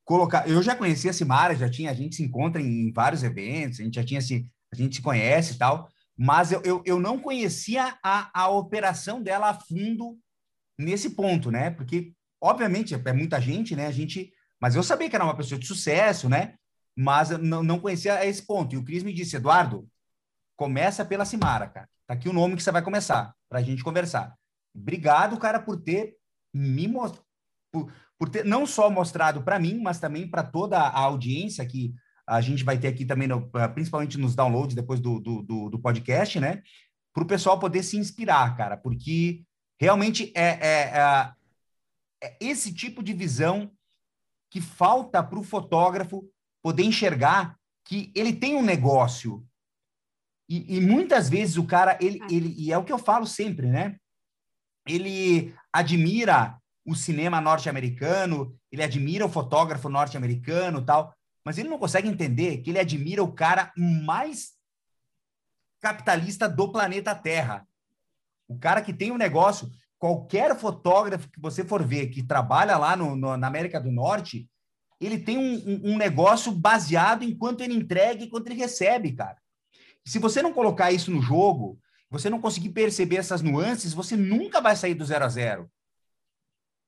colocado. 0.05 0.49
Eu 0.49 0.63
já 0.63 0.77
conhecia 0.77 1.11
a 1.11 1.13
Simara, 1.13 1.57
já 1.57 1.69
tinha, 1.69 1.91
a 1.91 1.95
gente 1.95 2.15
se 2.15 2.23
encontra 2.23 2.63
em 2.63 2.93
vários 2.93 3.25
eventos, 3.25 3.81
a 3.81 3.83
gente 3.83 3.97
já 3.97 4.05
tinha 4.05 4.21
se, 4.21 4.49
a 4.73 4.77
gente 4.77 4.95
se 4.95 5.03
conhece 5.03 5.55
e 5.55 5.59
tal, 5.59 5.91
mas 6.17 6.53
eu, 6.53 6.63
eu, 6.63 6.83
eu 6.87 7.01
não 7.01 7.19
conhecia 7.19 7.99
a, 8.01 8.31
a 8.33 8.49
operação 8.49 9.21
dela 9.21 9.51
a 9.51 9.55
fundo 9.55 10.17
nesse 10.79 11.11
ponto, 11.11 11.51
né? 11.51 11.71
Porque, 11.71 12.13
obviamente, 12.41 12.95
é 12.95 13.13
muita 13.13 13.41
gente, 13.41 13.75
né? 13.75 13.89
A 13.89 13.93
gente, 13.93 14.33
mas 14.61 14.77
eu 14.77 14.85
sabia 14.85 15.11
que 15.11 15.17
era 15.17 15.25
uma 15.25 15.37
pessoa 15.37 15.59
de 15.59 15.67
sucesso, 15.67 16.29
né? 16.29 16.55
Mas 16.95 17.31
não, 17.31 17.65
não 17.65 17.81
conhecia 17.81 18.25
esse 18.25 18.47
ponto. 18.47 18.73
E 18.73 18.79
o 18.79 18.85
Cris 18.85 19.03
me 19.03 19.13
disse, 19.13 19.35
Eduardo, 19.35 19.85
começa 20.55 21.05
pela 21.05 21.25
Simara, 21.25 21.67
cara. 21.67 21.89
Tá 22.07 22.15
aqui 22.15 22.29
o 22.29 22.33
nome 22.33 22.55
que 22.55 22.63
você 22.63 22.71
vai 22.71 22.83
começar, 22.83 23.35
para 23.49 23.59
a 23.59 23.63
gente 23.63 23.83
conversar. 23.83 24.33
Obrigado, 24.77 25.39
cara, 25.39 25.59
por 25.61 25.81
ter 25.81 26.17
me 26.53 26.87
mostrado, 26.87 27.25
por, 27.73 27.93
por 28.19 28.29
ter 28.29 28.45
não 28.45 28.67
só 28.67 28.91
mostrado 28.91 29.43
para 29.43 29.59
mim, 29.59 29.81
mas 29.83 29.99
também 29.99 30.29
para 30.29 30.43
toda 30.43 30.79
a 30.79 30.99
audiência 31.01 31.67
que 31.67 31.95
a 32.27 32.41
gente 32.41 32.65
vai 32.65 32.77
ter 32.79 32.89
aqui 32.89 33.05
também, 33.05 33.29
no, 33.29 33.49
principalmente 33.73 34.19
nos 34.19 34.35
downloads 34.35 34.75
depois 34.75 35.01
do, 35.01 35.21
do, 35.21 35.43
do, 35.43 35.71
do 35.71 35.79
podcast, 35.79 36.41
né? 36.41 36.63
Para 37.15 37.23
o 37.23 37.27
pessoal 37.27 37.59
poder 37.59 37.83
se 37.83 37.97
inspirar, 37.97 38.57
cara, 38.57 38.77
porque 38.77 39.45
realmente 39.81 40.33
é, 40.35 40.45
é, 40.45 40.99
é, 40.99 41.33
é 42.23 42.37
esse 42.41 42.75
tipo 42.75 43.03
de 43.03 43.13
visão 43.13 43.71
que 44.51 44.61
falta 44.61 45.23
para 45.23 45.39
o 45.39 45.45
fotógrafo 45.45 46.29
poder 46.63 46.83
enxergar 46.83 47.57
que 47.85 48.11
ele 48.15 48.33
tem 48.33 48.57
um 48.57 48.63
negócio. 48.63 49.47
E, 50.49 50.77
e, 50.77 50.81
muitas 50.81 51.29
vezes 51.29 51.57
o 51.57 51.65
cara, 51.65 51.99
ele, 52.01 52.21
é. 52.23 52.35
ele, 52.35 52.55
e 52.57 52.73
é 52.73 52.79
o 52.79 52.85
que 52.85 52.93
eu 52.93 52.99
falo 52.99 53.27
sempre, 53.27 53.69
né? 53.69 53.97
Ele 54.87 55.55
admira 55.73 56.59
o 56.85 56.95
cinema 56.95 57.41
norte-americano, 57.41 58.57
ele 58.71 58.83
admira 58.83 59.27
o 59.27 59.29
fotógrafo 59.29 59.89
norte-americano 59.89 60.85
tal, 60.85 61.15
mas 61.45 61.59
ele 61.59 61.69
não 61.69 61.79
consegue 61.79 62.09
entender 62.09 62.59
que 62.59 62.71
ele 62.71 62.79
admira 62.79 63.23
o 63.23 63.33
cara 63.33 63.73
mais 63.77 64.53
capitalista 65.81 66.49
do 66.49 66.71
planeta 66.71 67.15
Terra. 67.15 67.67
O 68.49 68.59
cara 68.59 68.81
que 68.81 68.93
tem 68.93 69.11
um 69.11 69.17
negócio, 69.17 69.69
qualquer 69.99 70.57
fotógrafo 70.57 71.29
que 71.29 71.41
você 71.41 71.65
for 71.65 71.85
ver 71.85 72.09
que 72.09 72.23
trabalha 72.23 72.77
lá 72.77 72.97
no, 72.97 73.17
no 73.17 73.37
na 73.37 73.47
América 73.47 73.81
do 73.81 73.91
Norte, 73.91 74.49
ele 75.01 75.19
tem 75.19 75.37
um, 75.37 75.55
um, 75.55 75.93
um 75.93 75.97
negócio 75.97 76.53
baseado 76.53 77.23
em 77.23 77.37
quanto 77.37 77.63
ele 77.63 77.75
entrega 77.75 78.23
e 78.23 78.31
quanto 78.31 78.47
ele 78.47 78.61
recebe, 78.61 79.13
cara. 79.13 79.37
Se 80.05 80.19
você 80.19 80.41
não 80.41 80.53
colocar 80.53 80.93
isso 80.93 81.11
no 81.11 81.21
jogo, 81.21 81.79
você 82.11 82.31
não 82.31 82.41
conseguir 82.41 82.71
perceber 82.71 83.17
essas 83.17 83.43
nuances, 83.43 83.93
você 83.93 84.17
nunca 84.17 84.61
vai 84.61 84.77
sair 84.77 84.95
do 84.95 85.05
zero 85.05 85.25
a 85.25 85.29
zero. 85.29 85.71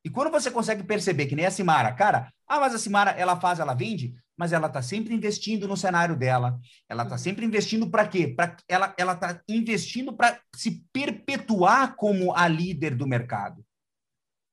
E 0.05 0.11
quando 0.11 0.31
você 0.31 0.51
consegue 0.51 0.85
perceber 0.85 1.27
que 1.27 1.35
nem 1.35 1.45
a 1.45 1.51
Simara, 1.51 1.93
cara, 1.93 2.33
ah, 2.47 2.61
mas 2.61 2.75
a 2.75 2.79
Simara, 2.79 3.11
ela 3.11 3.39
faz, 3.39 3.59
ela 3.59 3.75
vende, 3.75 4.15
mas 4.37 4.53
ela 4.53 4.69
está 4.69 4.81
sempre 4.81 5.13
investindo 5.13 5.67
no 5.67 5.77
cenário 5.77 6.17
dela. 6.17 6.59
Ela 6.89 7.03
está 7.03 7.19
sempre 7.19 7.45
investindo 7.45 7.91
para 7.91 8.07
quê? 8.07 8.29
Pra, 8.29 8.57
ela 8.69 9.13
está 9.13 9.43
investindo 9.49 10.17
para 10.17 10.41
se 10.55 10.85
perpetuar 10.93 11.97
como 11.97 12.33
a 12.35 12.47
líder 12.47 12.95
do 12.95 13.07
mercado. 13.07 13.65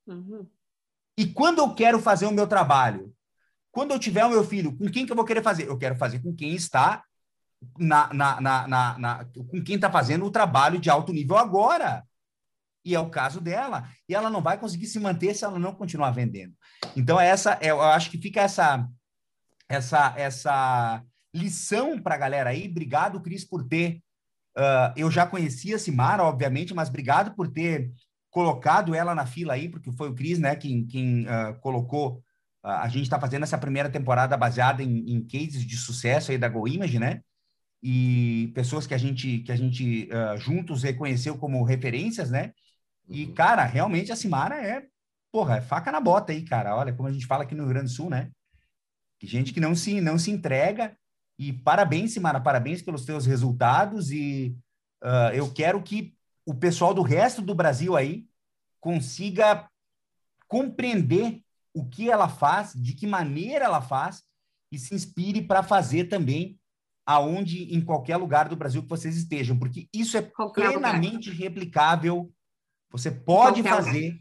Uhum. 0.08 0.48
E 1.18 1.28
quando 1.28 1.60
eu 1.60 1.74
quero 1.74 2.00
fazer 2.00 2.26
o 2.26 2.34
meu 2.34 2.48
trabalho, 2.48 3.16
quando 3.72 3.92
eu 3.92 4.00
tiver 4.00 4.26
o 4.26 4.30
meu 4.30 4.44
filho, 4.44 4.76
com 4.76 4.90
quem 4.90 5.06
que 5.06 5.12
eu 5.12 5.16
vou 5.16 5.26
querer 5.26 5.44
fazer? 5.44 5.68
Eu 5.68 5.78
quero 5.78 5.96
fazer 5.96 6.20
com 6.20 6.36
quem 6.36 6.56
está 6.56 7.04
na, 7.78 8.14
na, 8.14 8.42
na, 8.42 8.98
na, 8.98 9.26
com 9.50 9.64
quem 9.64 9.76
está 9.76 9.92
fazendo 9.92 10.26
o 10.26 10.32
trabalho 10.32 10.80
de 10.80 10.90
alto 10.90 11.14
nível 11.14 11.38
agora. 11.38 12.04
E 12.84 12.94
é 12.94 13.00
o 13.00 13.10
caso 13.10 13.42
dela. 13.42 13.90
E 14.08 14.14
ela 14.14 14.30
não 14.30 14.42
vai 14.42 14.60
conseguir 14.60 14.86
se 14.86 15.00
manter 15.00 15.34
se 15.34 15.44
ela 15.44 15.58
não 15.58 15.74
continuar 15.74 16.12
vendendo. 16.12 16.54
Então, 16.96 17.20
essa, 17.20 17.58
eu 17.62 17.82
acho 17.82 18.12
que 18.12 18.18
fica 18.18 18.42
essa, 18.42 18.88
essa, 19.68 20.14
essa 20.16 21.04
lição 21.34 22.00
para 22.00 22.16
a 22.16 22.20
galera 22.20 22.52
aí. 22.52 22.68
Obrigado, 22.70 23.22
Cris, 23.22 23.44
por 23.44 23.64
ter. 23.68 24.02
Uh, 24.58 24.94
eu 24.96 25.12
já 25.12 25.26
conhecia 25.26 25.76
a 25.76 25.80
Simara, 25.80 26.24
obviamente, 26.24 26.74
mas 26.74 26.88
obrigado 26.88 27.36
por 27.36 27.52
ter 27.52 27.92
colocado 28.30 28.94
ela 28.94 29.16
na 29.16 29.26
fila 29.26 29.54
aí, 29.54 29.68
porque 29.68 29.92
foi 29.92 30.10
o 30.10 30.14
Cris, 30.14 30.40
né, 30.40 30.56
quem, 30.56 30.86
quem 30.86 31.24
uh, 31.24 31.60
colocou. 31.60 32.18
Uh, 32.64 32.68
a 32.68 32.88
gente 32.88 33.04
está 33.04 33.20
fazendo 33.20 33.44
essa 33.44 33.58
primeira 33.58 33.90
temporada 33.90 34.38
baseada 34.38 34.82
em, 34.82 35.12
em, 35.12 35.26
cases 35.26 35.66
de 35.66 35.76
sucesso 35.76 36.32
aí 36.32 36.38
da 36.38 36.48
GoImage, 36.48 37.00
né? 37.00 37.22
E 37.88 38.52
pessoas 38.56 38.88
que 38.88 38.96
a 38.96 38.98
gente, 38.98 39.42
que 39.42 39.52
a 39.52 39.56
gente 39.56 40.10
juntos 40.38 40.82
reconheceu 40.82 41.38
como 41.38 41.64
referências, 41.64 42.32
né? 42.32 42.52
E, 43.08 43.26
uhum. 43.26 43.34
cara, 43.36 43.64
realmente 43.64 44.12
a 44.12 44.16
Simara 44.16 44.56
é, 44.56 44.88
porra, 45.32 45.58
é 45.58 45.62
faca 45.62 45.92
na 45.92 46.00
bota 46.00 46.32
aí, 46.32 46.42
cara. 46.42 46.76
Olha, 46.76 46.92
como 46.92 47.08
a 47.08 47.12
gente 47.12 47.28
fala 47.28 47.44
aqui 47.44 47.54
no 47.54 47.62
Rio 47.62 47.74
Grande 47.74 47.92
do 47.92 47.96
Sul, 47.96 48.10
né? 48.10 48.32
Gente 49.22 49.54
que 49.54 49.60
não 49.60 49.76
se, 49.76 50.02
não 50.02 50.18
se 50.18 50.32
entrega. 50.32 50.98
E 51.38 51.54
parabéns, 51.54 52.12
Simara, 52.12 52.42
parabéns 52.42 52.82
pelos 52.82 53.06
teus 53.06 53.28
resultados. 53.28 54.10
E 54.10 54.58
uh, 55.04 55.30
eu 55.36 55.54
quero 55.54 55.80
que 55.84 56.16
o 56.44 56.56
pessoal 56.56 56.92
do 56.92 57.04
resto 57.04 57.40
do 57.40 57.54
Brasil 57.54 57.96
aí 57.96 58.26
consiga 58.82 59.70
compreender 60.48 61.40
o 61.72 61.86
que 61.86 62.10
ela 62.10 62.30
faz, 62.30 62.74
de 62.74 62.94
que 62.94 63.06
maneira 63.06 63.66
ela 63.66 63.80
faz 63.80 64.24
e 64.72 64.80
se 64.80 64.96
inspire 64.96 65.44
para 65.44 65.62
fazer 65.62 66.06
também 66.06 66.60
aonde 67.06 67.76
em 67.76 67.82
qualquer 67.82 68.18
lugar 68.18 68.50
do 68.50 68.56
Brasil 68.56 68.82
que 68.82 68.90
vocês 68.90 69.16
estejam, 69.16 69.58
porque 69.58 69.88
isso 69.94 70.18
é 70.18 70.22
qualquer 70.22 70.72
plenamente 70.72 71.30
lugar. 71.30 71.44
replicável 71.44 72.32
você 72.90 73.12
pode 73.12 73.62
fazer 73.62 74.12
lugar. 74.12 74.20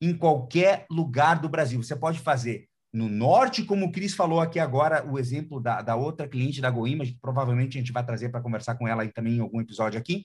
em 0.00 0.16
qualquer 0.16 0.86
lugar 0.90 1.40
do 1.40 1.48
Brasil. 1.48 1.82
Você 1.82 1.94
pode 1.94 2.18
fazer 2.18 2.68
no 2.92 3.08
norte, 3.08 3.64
como 3.64 3.86
o 3.86 3.92
Cris 3.92 4.14
falou 4.14 4.40
aqui 4.40 4.58
agora, 4.58 5.06
o 5.06 5.18
exemplo 5.18 5.60
da, 5.60 5.82
da 5.82 5.94
outra 5.94 6.26
cliente 6.26 6.60
da 6.60 6.70
Goima, 6.70 7.04
que 7.04 7.18
provavelmente 7.20 7.76
a 7.76 7.80
gente 7.80 7.92
vai 7.92 8.04
trazer 8.04 8.30
para 8.30 8.40
conversar 8.40 8.76
com 8.76 8.88
ela 8.88 9.02
aí 9.02 9.12
também 9.12 9.36
em 9.36 9.40
algum 9.40 9.60
episódio 9.60 10.00
aqui. 10.00 10.24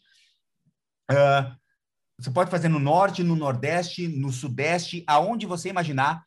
Uh, 1.12 1.54
você 2.18 2.32
pode 2.32 2.50
fazer 2.50 2.70
no 2.70 2.80
norte, 2.80 3.22
no 3.22 3.36
nordeste, 3.36 4.08
no 4.08 4.32
sudeste, 4.32 5.04
aonde 5.06 5.46
você 5.46 5.70
imaginar, 5.70 6.24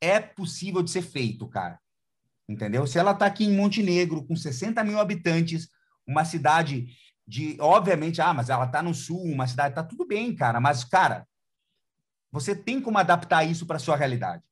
é 0.00 0.18
possível 0.18 0.82
de 0.82 0.90
ser 0.90 1.02
feito, 1.02 1.46
cara. 1.48 1.78
Entendeu? 2.48 2.86
Se 2.86 2.98
ela 2.98 3.10
está 3.10 3.26
aqui 3.26 3.44
em 3.44 3.56
Montenegro, 3.56 4.24
com 4.24 4.36
60 4.36 4.82
mil 4.84 5.00
habitantes, 5.00 5.68
uma 6.06 6.24
cidade 6.24 6.86
de, 7.26 7.56
obviamente, 7.60 8.20
ah, 8.20 8.32
mas 8.32 8.48
ela 8.48 8.66
está 8.66 8.82
no 8.82 8.94
sul, 8.94 9.22
uma 9.24 9.46
cidade, 9.46 9.74
tá 9.74 9.82
tudo 9.82 10.06
bem, 10.06 10.34
cara, 10.34 10.60
mas, 10.60 10.84
cara, 10.84 11.26
você 12.30 12.54
tem 12.54 12.80
como 12.80 12.98
adaptar 12.98 13.44
isso 13.44 13.66
para 13.66 13.78
sua 13.78 13.96
realidade. 13.96 14.44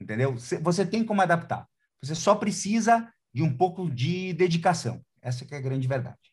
Entendeu? 0.00 0.34
Você 0.34 0.84
tem 0.84 1.04
como 1.04 1.22
adaptar. 1.22 1.68
Você 2.00 2.14
só 2.14 2.34
precisa 2.34 3.12
de 3.32 3.42
um 3.42 3.56
pouco 3.56 3.88
de 3.90 4.32
dedicação. 4.32 5.04
Essa 5.20 5.44
que 5.44 5.54
é 5.54 5.58
a 5.58 5.60
grande 5.60 5.86
verdade. 5.86 6.31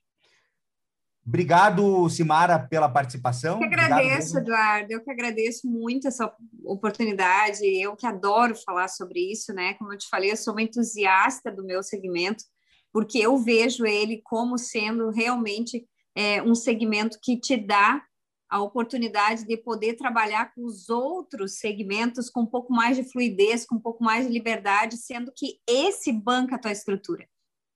Obrigado, 1.25 2.09
Simara, 2.09 2.57
pela 2.57 2.89
participação. 2.89 3.53
Eu 3.53 3.59
que 3.59 3.75
agradeço, 3.75 4.37
Obrigado, 4.37 4.59
Eduardo. 4.59 4.93
Eu 4.93 5.03
que 5.03 5.11
agradeço 5.11 5.67
muito 5.67 6.07
essa 6.07 6.33
oportunidade. 6.63 7.63
Eu 7.65 7.95
que 7.95 8.07
adoro 8.07 8.55
falar 8.55 8.87
sobre 8.87 9.31
isso, 9.31 9.53
né? 9.53 9.75
Como 9.75 9.93
eu 9.93 9.97
te 9.97 10.07
falei, 10.09 10.31
eu 10.31 10.37
sou 10.37 10.53
uma 10.53 10.61
entusiasta 10.61 11.51
do 11.51 11.63
meu 11.63 11.83
segmento 11.83 12.43
porque 12.91 13.19
eu 13.19 13.37
vejo 13.37 13.85
ele 13.85 14.21
como 14.23 14.57
sendo 14.57 15.09
realmente 15.09 15.87
é, 16.15 16.41
um 16.41 16.55
segmento 16.55 17.19
que 17.21 17.39
te 17.39 17.55
dá 17.55 18.03
a 18.49 18.61
oportunidade 18.61 19.45
de 19.45 19.55
poder 19.57 19.93
trabalhar 19.93 20.53
com 20.55 20.65
os 20.65 20.89
outros 20.89 21.59
segmentos 21.59 22.31
com 22.31 22.41
um 22.41 22.47
pouco 22.47 22.73
mais 22.73 22.97
de 22.97 23.03
fluidez, 23.03 23.63
com 23.63 23.75
um 23.75 23.79
pouco 23.79 24.03
mais 24.03 24.25
de 24.25 24.33
liberdade, 24.33 24.97
sendo 24.97 25.31
que 25.35 25.59
esse 25.67 26.11
banca 26.11 26.55
a 26.55 26.59
tua 26.59 26.71
estrutura, 26.71 27.27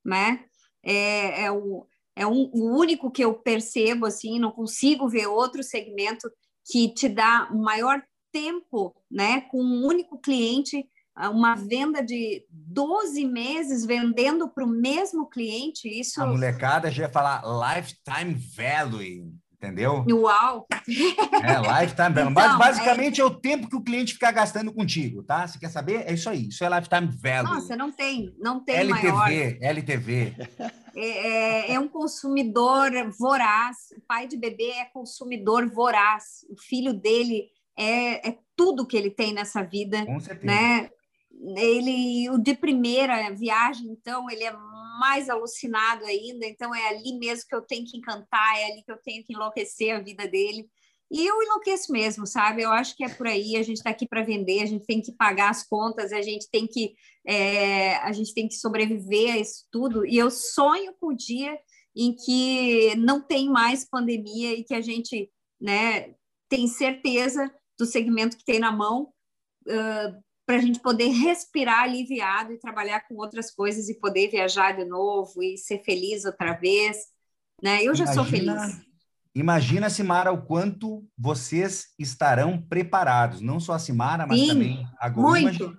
né? 0.03 0.45
É, 0.81 1.43
é, 1.43 1.51
o, 1.51 1.87
é 2.15 2.27
um, 2.27 2.49
o 2.53 2.77
único 2.77 3.11
que 3.11 3.23
eu 3.23 3.33
percebo, 3.33 4.05
assim, 4.05 4.39
não 4.39 4.51
consigo 4.51 5.07
ver 5.07 5.27
outro 5.27 5.63
segmento 5.63 6.29
que 6.65 6.93
te 6.93 7.09
dá 7.09 7.49
maior 7.51 8.01
tempo, 8.31 8.95
né, 9.11 9.41
com 9.41 9.61
um 9.61 9.85
único 9.85 10.17
cliente 10.19 10.87
uma 11.31 11.55
venda 11.55 12.03
de 12.03 12.43
12 12.49 13.25
meses 13.25 13.85
vendendo 13.85 14.49
para 14.49 14.63
o 14.63 14.67
mesmo 14.67 15.29
cliente, 15.29 15.87
isso... 15.87 16.21
A 16.21 16.25
molecada 16.25 16.89
já 16.89 17.03
ia 17.03 17.09
falar 17.09 17.43
lifetime 17.43 18.33
value, 18.33 19.31
entendeu? 19.53 20.03
Uau! 20.09 20.65
É, 20.71 21.81
lifetime 21.81 22.13
value. 22.13 22.31
Então, 22.33 22.57
basicamente 22.57 23.21
é... 23.21 23.23
é... 23.23 23.25
o 23.25 23.29
tempo 23.29 23.69
que 23.69 23.75
o 23.75 23.83
cliente 23.83 24.13
fica 24.13 24.31
gastando 24.31 24.73
contigo, 24.73 25.23
tá? 25.23 25.47
Você 25.47 25.59
quer 25.59 25.69
saber? 25.69 26.03
É 26.07 26.13
isso 26.13 26.29
aí, 26.29 26.47
isso 26.47 26.63
é 26.63 26.69
lifetime 26.69 27.07
value. 27.07 27.53
Nossa, 27.53 27.75
não 27.75 27.91
tem, 27.91 28.33
não 28.39 28.63
tem 28.63 28.77
LTV, 28.77 29.11
maior. 29.11 29.31
LTV. 29.61 30.35
É, 30.57 30.82
é, 30.95 31.73
é 31.73 31.79
um 31.79 31.87
consumidor 31.87 32.91
voraz, 33.17 33.77
o 33.97 34.01
pai 34.01 34.27
de 34.27 34.37
bebê 34.37 34.71
é 34.71 34.85
consumidor 34.85 35.69
voraz, 35.69 36.45
o 36.49 36.59
filho 36.59 36.93
dele 36.93 37.49
é, 37.77 38.29
é 38.29 38.37
tudo 38.55 38.85
que 38.85 38.95
ele 38.95 39.09
tem 39.09 39.33
nessa 39.33 39.63
vida, 39.63 40.05
Com 40.05 40.19
certeza. 40.19 40.45
né? 40.45 40.89
ele 41.57 42.29
o 42.29 42.37
de 42.37 42.55
primeira 42.55 43.31
viagem, 43.31 43.87
então 43.87 44.29
ele 44.29 44.43
é 44.43 44.53
mais 44.99 45.29
alucinado 45.29 46.05
ainda, 46.05 46.45
então 46.45 46.73
é 46.73 46.89
ali 46.89 47.17
mesmo 47.17 47.47
que 47.49 47.55
eu 47.55 47.61
tenho 47.61 47.85
que 47.85 47.97
encantar, 47.97 48.57
é 48.57 48.65
ali 48.71 48.83
que 48.83 48.91
eu 48.91 48.97
tenho 48.97 49.23
que 49.23 49.33
enlouquecer 49.33 49.95
a 49.95 49.99
vida 49.99 50.27
dele. 50.27 50.67
E 51.11 51.25
eu 51.25 51.41
enlouqueço 51.43 51.91
mesmo, 51.91 52.25
sabe? 52.25 52.63
Eu 52.63 52.71
acho 52.71 52.95
que 52.95 53.03
é 53.03 53.09
por 53.09 53.27
aí, 53.27 53.55
a 53.55 53.63
gente 53.63 53.77
está 53.77 53.91
aqui 53.91 54.07
para 54.07 54.23
vender, 54.23 54.61
a 54.61 54.65
gente 54.65 54.85
tem 54.85 55.01
que 55.01 55.11
pagar 55.11 55.49
as 55.49 55.63
contas, 55.63 56.11
a 56.11 56.21
gente 56.21 56.49
tem 56.49 56.65
que 56.65 56.95
é, 57.25 57.95
a 57.97 58.11
gente 58.11 58.33
tem 58.33 58.47
que 58.47 58.55
sobreviver 58.55 59.33
a 59.33 59.37
isso 59.37 59.65
tudo. 59.71 60.05
E 60.05 60.17
eu 60.17 60.29
sonho 60.31 60.93
com 60.99 61.07
o 61.07 61.15
dia 61.15 61.57
em 61.95 62.15
que 62.15 62.95
não 62.95 63.21
tem 63.21 63.49
mais 63.49 63.85
pandemia 63.85 64.53
e 64.53 64.63
que 64.63 64.73
a 64.73 64.81
gente 64.81 65.31
né, 65.61 66.15
tem 66.49 66.67
certeza 66.67 67.53
do 67.77 67.85
segmento 67.85 68.37
que 68.37 68.45
tem 68.45 68.59
na 68.59 68.71
mão, 68.71 69.13
uh, 69.67 70.23
para 70.45 70.57
a 70.57 70.59
gente 70.59 70.79
poder 70.79 71.07
respirar 71.07 71.83
aliviado 71.83 72.51
e 72.51 72.59
trabalhar 72.59 73.07
com 73.07 73.15
outras 73.15 73.49
coisas 73.49 73.87
e 73.87 73.99
poder 73.99 74.29
viajar 74.29 74.75
de 74.75 74.83
novo 74.83 75.41
e 75.41 75.57
ser 75.57 75.83
feliz 75.83 76.25
outra 76.25 76.53
vez. 76.53 76.97
Né? 77.61 77.83
Eu 77.83 77.95
já 77.95 78.03
imagina, 78.03 78.23
sou 78.23 78.25
feliz. 78.25 78.92
Imagina, 79.35 79.89
Simara, 79.89 80.31
o 80.31 80.45
quanto 80.45 81.03
vocês 81.17 81.87
estarão 81.97 82.61
preparados, 82.61 83.41
não 83.41 83.59
só 83.59 83.73
a 83.73 83.79
Simara, 83.79 84.27
mas 84.27 84.39
Sim, 84.39 84.47
também 84.47 84.87
a 84.99 85.09
Gol. 85.09 85.31
Muito. 85.31 85.77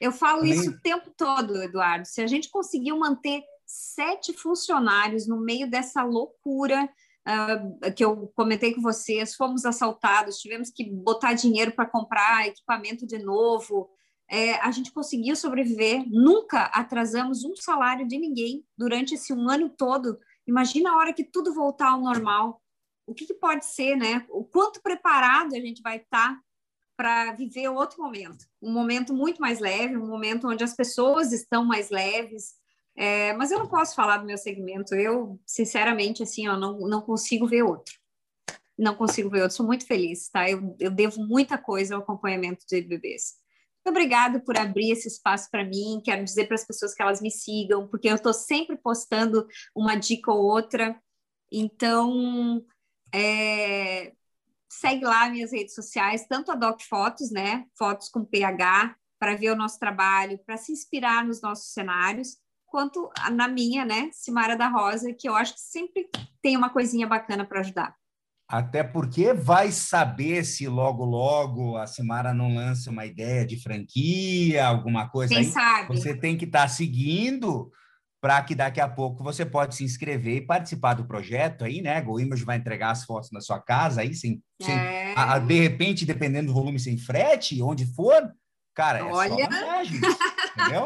Eu 0.00 0.10
falo 0.10 0.40
também... 0.40 0.54
isso 0.54 0.70
o 0.70 0.80
tempo 0.80 1.10
todo, 1.16 1.62
Eduardo. 1.62 2.06
Se 2.06 2.22
a 2.22 2.26
gente 2.26 2.50
conseguiu 2.50 2.98
manter 2.98 3.42
sete 3.66 4.32
funcionários 4.32 5.26
no 5.26 5.40
meio 5.40 5.68
dessa 5.68 6.02
loucura 6.02 6.88
uh, 7.28 7.92
que 7.92 8.04
eu 8.04 8.32
comentei 8.34 8.74
com 8.74 8.80
vocês, 8.80 9.34
fomos 9.34 9.64
assaltados, 9.64 10.38
tivemos 10.38 10.70
que 10.70 10.90
botar 10.90 11.34
dinheiro 11.34 11.72
para 11.72 11.86
comprar 11.86 12.46
equipamento 12.46 13.06
de 13.06 13.18
novo, 13.18 13.90
é, 14.30 14.54
a 14.60 14.70
gente 14.70 14.92
conseguiu 14.92 15.36
sobreviver, 15.36 16.04
nunca 16.08 16.64
atrasamos 16.66 17.44
um 17.44 17.54
salário 17.56 18.06
de 18.06 18.18
ninguém 18.18 18.64
durante 18.76 19.14
esse 19.14 19.32
um 19.32 19.50
ano 19.50 19.68
todo. 19.68 20.18
Imagina 20.46 20.90
a 20.90 20.96
hora 20.96 21.12
que 21.12 21.24
tudo 21.24 21.52
voltar 21.52 21.90
ao 21.90 22.00
normal. 22.00 22.60
O 23.06 23.14
que, 23.14 23.26
que 23.26 23.34
pode 23.34 23.66
ser, 23.66 23.96
né? 23.96 24.24
O 24.30 24.44
quanto 24.44 24.82
preparado 24.82 25.54
a 25.54 25.60
gente 25.60 25.82
vai 25.82 25.98
estar 25.98 26.34
tá 26.34 26.40
para 26.96 27.32
viver 27.32 27.68
outro 27.68 28.02
momento. 28.02 28.46
Um 28.62 28.72
momento 28.72 29.12
muito 29.12 29.40
mais 29.40 29.58
leve, 29.58 29.96
um 29.96 30.06
momento 30.06 30.48
onde 30.48 30.62
as 30.62 30.74
pessoas 30.74 31.32
estão 31.32 31.64
mais 31.64 31.90
leves. 31.90 32.54
É, 32.96 33.32
mas 33.32 33.50
eu 33.50 33.58
não 33.58 33.68
posso 33.68 33.94
falar 33.94 34.18
do 34.18 34.26
meu 34.26 34.38
segmento. 34.38 34.94
Eu, 34.94 35.40
sinceramente, 35.44 36.22
assim, 36.22 36.46
eu 36.46 36.56
não, 36.56 36.78
não 36.80 37.02
consigo 37.02 37.46
ver 37.46 37.62
outro. 37.62 37.94
Não 38.78 38.94
consigo 38.94 39.28
ver 39.28 39.42
outro. 39.42 39.56
Sou 39.56 39.66
muito 39.66 39.86
feliz, 39.86 40.28
tá? 40.28 40.48
Eu, 40.48 40.76
eu 40.78 40.90
devo 40.90 41.22
muita 41.26 41.58
coisa 41.58 41.94
ao 41.94 42.02
acompanhamento 42.02 42.64
de 42.66 42.80
bebês. 42.82 43.34
Muito 43.84 43.98
obrigado 43.98 44.40
por 44.40 44.56
abrir 44.56 44.92
esse 44.92 45.08
espaço 45.08 45.50
para 45.50 45.64
mim. 45.64 46.00
Quero 46.02 46.24
dizer 46.24 46.46
para 46.46 46.54
as 46.54 46.66
pessoas 46.66 46.94
que 46.94 47.02
elas 47.02 47.20
me 47.20 47.30
sigam, 47.30 47.86
porque 47.88 48.08
eu 48.08 48.14
estou 48.14 48.32
sempre 48.32 48.76
postando 48.76 49.46
uma 49.74 49.96
dica 49.96 50.32
ou 50.32 50.42
outra. 50.42 50.98
Então, 51.52 52.64
é, 53.14 54.12
segue 54.68 55.04
lá 55.04 55.30
minhas 55.30 55.52
redes 55.52 55.74
sociais, 55.74 56.26
tanto 56.28 56.50
a 56.50 56.56
Doc 56.56 56.80
Fotos, 56.82 57.30
né? 57.30 57.64
Fotos 57.78 58.08
com 58.08 58.24
PH, 58.24 58.96
para 59.18 59.36
ver 59.36 59.52
o 59.52 59.56
nosso 59.56 59.78
trabalho, 59.78 60.38
para 60.44 60.56
se 60.56 60.72
inspirar 60.72 61.24
nos 61.24 61.40
nossos 61.40 61.72
cenários, 61.72 62.36
quanto 62.66 63.08
na 63.32 63.46
minha, 63.46 63.84
né, 63.84 64.10
Simara 64.12 64.56
da 64.56 64.68
Rosa, 64.68 65.14
que 65.14 65.28
eu 65.28 65.36
acho 65.36 65.54
que 65.54 65.60
sempre 65.60 66.08
tem 66.42 66.56
uma 66.56 66.68
coisinha 66.68 67.06
bacana 67.06 67.44
para 67.44 67.60
ajudar. 67.60 67.94
Até 68.48 68.82
porque 68.82 69.32
vai 69.32 69.70
saber 69.70 70.44
se 70.44 70.68
logo, 70.68 71.04
logo 71.04 71.76
a 71.76 71.86
Simara 71.86 72.34
não 72.34 72.54
lança 72.54 72.90
uma 72.90 73.06
ideia 73.06 73.46
de 73.46 73.62
franquia, 73.62 74.66
alguma 74.66 75.08
coisa 75.08 75.32
Quem 75.32 75.44
aí. 75.44 75.50
sabe? 75.50 75.96
Você 75.96 76.14
tem 76.14 76.36
que 76.36 76.44
estar 76.44 76.62
tá 76.62 76.68
seguindo 76.68 77.70
para 78.24 78.42
que 78.42 78.54
daqui 78.54 78.80
a 78.80 78.88
pouco 78.88 79.22
você 79.22 79.44
pode 79.44 79.74
se 79.76 79.84
inscrever 79.84 80.36
e 80.36 80.40
participar 80.46 80.94
do 80.94 81.04
projeto 81.04 81.62
aí, 81.62 81.82
né? 81.82 82.00
Go 82.00 82.18
Image 82.18 82.42
vai 82.42 82.56
entregar 82.56 82.90
as 82.90 83.04
fotos 83.04 83.30
na 83.30 83.38
sua 83.42 83.60
casa 83.60 84.00
aí, 84.00 84.14
sem, 84.14 84.42
sem 84.62 84.74
É. 84.74 85.12
a- 85.14 85.34
a- 85.34 85.38
de 85.38 85.60
repente, 85.60 86.06
dependendo 86.06 86.46
do 86.46 86.54
volume, 86.54 86.80
sem 86.80 86.96
frete, 86.96 87.60
onde 87.60 87.84
for, 87.84 88.32
cara, 88.72 89.00
é 89.00 89.02
Olha. 89.02 89.28
só 89.28 89.36
vantagens, 89.36 90.00
entendeu? 90.56 90.84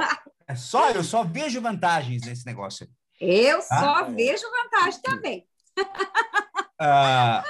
É 0.49 0.57
só, 0.57 0.91
eu 0.91 1.05
só 1.05 1.23
vejo 1.23 1.61
vantagens 1.61 2.23
nesse 2.27 2.45
negócio. 2.45 2.89
aí. 3.21 3.47
Eu 3.47 3.59
Ah, 3.71 3.79
só 3.79 4.01
é. 4.07 4.11
vejo 4.11 4.43
vantagem 4.51 5.01
também. 5.01 5.47
Ah, 6.81 7.45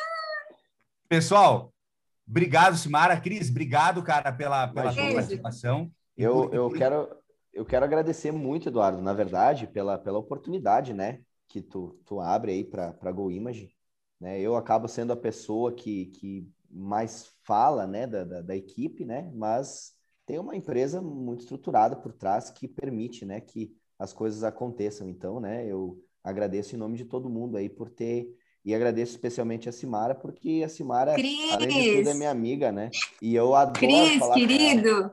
pessoal, 1.09 1.73
obrigado, 2.29 2.77
Simara. 2.77 3.19
Cris, 3.19 3.49
obrigado, 3.51 4.03
cara, 4.03 4.33
pela, 4.33 4.69
pela 4.69 4.93
Imagina. 4.93 5.15
participação. 5.15 5.91
Eu, 6.17 6.53
eu 6.53 6.71
quero 6.71 7.09
eu 7.59 7.65
quero 7.65 7.85
agradecer 7.85 8.31
muito, 8.31 8.69
Eduardo, 8.69 9.03
na 9.03 9.13
verdade, 9.13 9.67
pela, 9.67 9.99
pela 9.99 10.19
oportunidade, 10.19 10.95
né, 10.95 11.21
que 11.49 11.61
tu, 11.61 11.99
tu 12.05 12.21
abre 12.21 12.53
aí 12.53 12.65
para 12.65 12.93
para 12.93 13.11
Go 13.11 13.33
Image, 13.33 13.75
né? 14.21 14.41
Eu 14.41 14.55
acabo 14.55 14.87
sendo 14.87 15.13
a 15.13 15.17
pessoa 15.17 15.73
que, 15.73 16.07
que 16.07 16.49
mais 16.71 17.33
fala, 17.43 17.85
né, 17.85 18.07
da, 18.07 18.23
da, 18.23 18.41
da 18.43 18.57
equipe, 18.57 19.05
né? 19.05 19.29
Mas 19.35 19.93
tem 20.25 20.39
uma 20.39 20.55
empresa 20.55 21.01
muito 21.01 21.41
estruturada 21.41 21.97
por 21.97 22.13
trás 22.13 22.49
que 22.49 22.69
permite, 22.69 23.25
né, 23.25 23.41
que 23.41 23.75
as 23.99 24.13
coisas 24.13 24.45
aconteçam. 24.45 25.09
Então, 25.09 25.41
né, 25.41 25.67
eu 25.67 26.01
agradeço 26.23 26.77
em 26.77 26.79
nome 26.79 26.97
de 26.97 27.07
todo 27.07 27.31
mundo 27.31 27.57
aí 27.57 27.69
por 27.69 27.91
ter 27.91 28.29
e 28.65 28.73
agradeço 28.73 29.13
especialmente 29.13 29.69
a 29.69 29.73
Simara 29.73 30.15
porque 30.15 30.63
a 30.65 30.69
Simara, 30.69 31.13
além 31.51 31.69
de 31.83 31.97
tudo, 31.97 32.09
é 32.11 32.15
minha 32.15 32.31
amiga, 32.31 32.71
né? 32.71 32.91
E 33.21 33.35
eu 33.35 33.55
adoro 33.57 33.81
Cris, 33.81 34.19
falar 34.19 34.35
querido, 34.35 35.11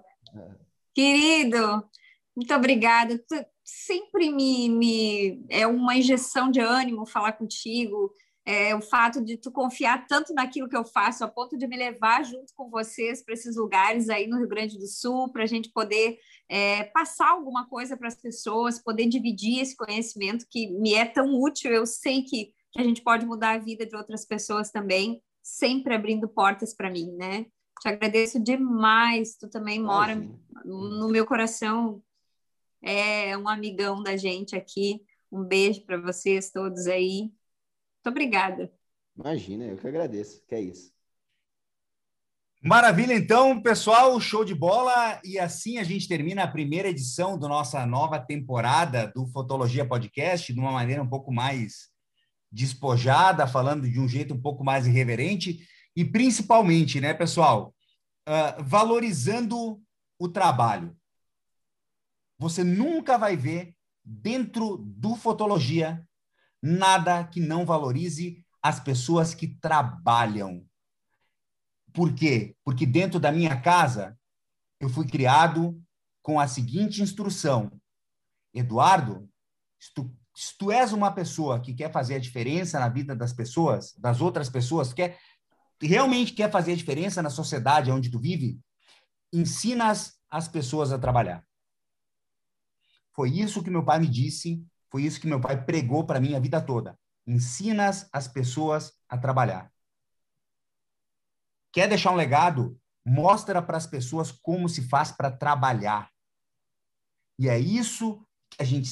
querido, 0.94 1.90
muito 2.36 2.54
obrigada. 2.54 3.24
Sempre 3.64 4.30
me, 4.30 4.70
me 4.70 5.46
é 5.50 5.66
uma 5.66 5.96
injeção 5.96 6.52
de 6.52 6.60
ânimo 6.60 7.06
falar 7.06 7.34
contigo. 7.34 8.12
É, 8.48 8.76
o 8.76 8.82
fato 8.82 9.26
de 9.26 9.38
tu 9.38 9.52
confiar 9.52 10.06
tanto 10.06 10.32
naquilo 10.32 10.70
que 10.70 10.78
eu 10.78 10.86
faço, 10.86 11.24
a 11.24 11.28
ponto 11.28 11.58
de 11.58 11.66
me 11.66 11.76
levar 11.76 12.24
junto 12.24 12.54
com 12.56 12.70
vocês 12.70 13.24
para 13.24 13.34
esses 13.34 13.56
lugares 13.56 14.08
aí 14.08 14.28
no 14.28 14.38
Rio 14.38 14.48
Grande 14.48 14.78
do 14.78 14.86
Sul, 14.86 15.32
para 15.32 15.42
a 15.42 15.48
gente 15.48 15.72
poder 15.72 16.20
é, 16.48 16.84
passar 16.84 17.30
alguma 17.30 17.68
coisa 17.68 17.98
para 17.98 18.08
as 18.08 18.22
pessoas, 18.22 18.78
poder 18.78 19.08
dividir 19.08 19.62
esse 19.62 19.76
conhecimento 19.76 20.46
que 20.48 20.70
me 20.80 20.94
é 20.94 21.06
tão 21.06 21.42
útil. 21.42 21.72
Eu 21.72 21.88
sei 21.88 22.22
que, 22.22 22.54
que 22.72 22.80
a 22.80 22.84
gente 22.84 23.02
pode 23.02 23.26
mudar 23.26 23.54
a 23.54 23.58
vida 23.58 23.84
de 23.84 23.96
outras 23.96 24.24
pessoas 24.26 24.70
também, 24.70 25.24
sempre 25.42 25.96
abrindo 25.96 26.28
portas 26.28 26.72
para 26.72 26.92
mim, 26.92 27.16
né? 27.18 27.48
Te 27.82 27.90
agradeço 27.90 28.40
demais. 28.40 29.36
Tu 29.38 29.50
também 29.50 29.82
mora 29.82 30.14
Imagina. 30.14 30.40
no 30.66 31.10
meu 31.10 31.26
coração. 31.26 32.02
É 32.88 33.36
um 33.36 33.50
amigão 33.50 34.04
da 34.04 34.16
gente 34.16 34.56
aqui. 34.56 35.02
Um 35.32 35.44
beijo 35.44 35.84
para 35.86 36.00
vocês 36.00 36.52
todos 36.52 36.86
aí. 36.86 37.22
Muito 37.22 38.08
obrigada. 38.08 38.72
Imagina, 39.18 39.66
eu 39.66 39.78
que 39.78 39.88
agradeço, 39.88 40.46
que 40.48 40.54
é 40.54 40.62
isso. 40.62 40.94
Maravilha, 42.62 43.14
então, 43.14 43.60
pessoal, 43.60 44.20
show 44.20 44.46
de 44.46 44.54
bola. 44.54 45.20
E 45.24 45.40
assim 45.40 45.80
a 45.80 45.84
gente 45.84 46.08
termina 46.08 46.44
a 46.44 46.48
primeira 46.48 46.90
edição 46.90 47.40
da 47.40 47.48
nossa 47.48 47.84
nova 47.88 48.20
temporada 48.20 49.12
do 49.16 49.26
Fotologia 49.28 49.86
Podcast, 49.86 50.54
de 50.54 50.60
uma 50.60 50.72
maneira 50.72 51.02
um 51.02 51.10
pouco 51.10 51.34
mais 51.34 51.90
despojada, 52.52 53.48
falando 53.48 53.90
de 53.90 54.00
um 54.00 54.08
jeito 54.08 54.34
um 54.34 54.42
pouco 54.42 54.64
mais 54.64 54.86
irreverente 54.86 55.68
e 55.96 56.06
principalmente, 56.06 57.02
né, 57.02 57.14
pessoal, 57.14 57.74
ah, 58.28 58.58
valorizando 58.60 59.82
o 60.20 60.30
trabalho. 60.30 60.96
Você 62.46 62.64
nunca 62.64 63.18
vai 63.18 63.36
ver 63.36 63.76
dentro 64.04 64.78
do 64.78 65.16
Fotologia 65.16 66.08
nada 66.62 67.24
que 67.24 67.40
não 67.40 67.66
valorize 67.66 68.46
as 68.62 68.80
pessoas 68.80 69.34
que 69.34 69.48
trabalham. 69.48 70.64
Por 71.92 72.14
quê? 72.14 72.56
Porque 72.64 72.86
dentro 72.86 73.20
da 73.20 73.32
minha 73.32 73.60
casa 73.60 74.16
eu 74.80 74.88
fui 74.88 75.08
criado 75.08 75.82
com 76.22 76.40
a 76.40 76.48
seguinte 76.48 77.02
instrução: 77.02 77.82
Eduardo, 78.54 79.28
se 79.80 79.92
tu, 79.96 80.16
se 80.36 80.56
tu 80.56 80.72
és 80.72 80.94
uma 80.94 81.12
pessoa 81.12 81.60
que 81.60 81.74
quer 81.74 81.92
fazer 81.92 82.14
a 82.14 82.20
diferença 82.20 82.80
na 82.80 82.90
vida 82.90 83.16
das 83.16 83.34
pessoas, 83.34 83.96
das 83.98 84.22
outras 84.22 84.52
pessoas, 84.52 84.94
quer 84.94 85.18
realmente 85.82 86.32
quer 86.32 86.52
fazer 86.52 86.74
a 86.74 86.78
diferença 86.78 87.24
na 87.24 87.32
sociedade 87.32 87.92
onde 87.92 88.12
tu 88.12 88.20
vive, 88.20 88.60
ensina 89.34 89.90
as, 89.90 90.20
as 90.30 90.48
pessoas 90.48 90.92
a 90.92 91.00
trabalhar. 91.00 91.44
Foi 93.16 93.30
isso 93.30 93.64
que 93.64 93.70
meu 93.70 93.84
pai 93.84 94.00
me 94.00 94.08
disse, 94.08 94.64
foi 94.92 95.04
isso 95.04 95.20
que 95.20 95.28
meu 95.28 95.40
pai 95.40 95.64
pregou 95.64 96.06
para 96.06 96.20
mim 96.20 96.36
a 96.36 96.40
vida 96.40 96.62
toda. 96.62 97.00
Ensina 97.26 97.88
as, 97.88 98.10
as 98.12 98.28
pessoas 98.28 98.94
a 99.08 99.18
trabalhar. 99.18 99.72
Quer 101.72 101.88
deixar 101.88 102.12
um 102.12 102.16
legado? 102.16 102.80
Mostra 103.06 103.62
para 103.62 103.78
as 103.78 103.88
pessoas 103.88 104.32
como 104.32 104.68
se 104.68 104.88
faz 104.88 105.12
para 105.12 105.32
trabalhar. 105.32 106.10
E 107.40 107.50
é 107.50 107.60
isso 107.60 108.26
que 108.50 108.62
a 108.62 108.66
gente. 108.66 108.90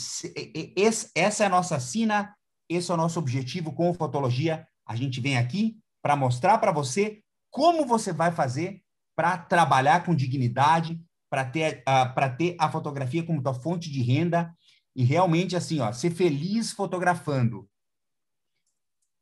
Essa 1.16 1.44
é 1.44 1.48
a 1.48 1.50
nossa 1.50 1.80
sina, 1.80 2.36
esse 2.70 2.92
é 2.92 2.94
o 2.94 2.98
nosso 2.98 3.20
objetivo 3.20 3.74
com 3.74 3.90
o 3.90 3.94
Fotologia. 3.94 4.68
A 4.86 4.96
gente 4.96 5.22
vem 5.22 5.38
aqui 5.38 5.80
para 6.02 6.16
mostrar 6.16 6.58
para 6.58 6.72
você 6.72 7.24
como 7.50 7.86
você 7.86 8.12
vai 8.12 8.32
fazer 8.32 8.84
para 9.16 9.38
trabalhar 9.38 10.06
com 10.06 10.16
dignidade, 10.16 11.00
para 11.34 11.46
ter, 11.46 11.80
uh, 11.80 12.14
para 12.14 12.30
ter 12.30 12.56
a 12.60 12.70
fotografia 12.70 13.26
como 13.26 13.42
tua 13.42 13.56
fonte 13.56 13.90
de 13.90 14.04
renda 14.04 14.56
e 14.96 15.04
realmente 15.04 15.56
assim, 15.56 15.80
ó, 15.80 15.92
ser 15.92 16.12
feliz 16.12 16.72
fotografando. 16.72 17.68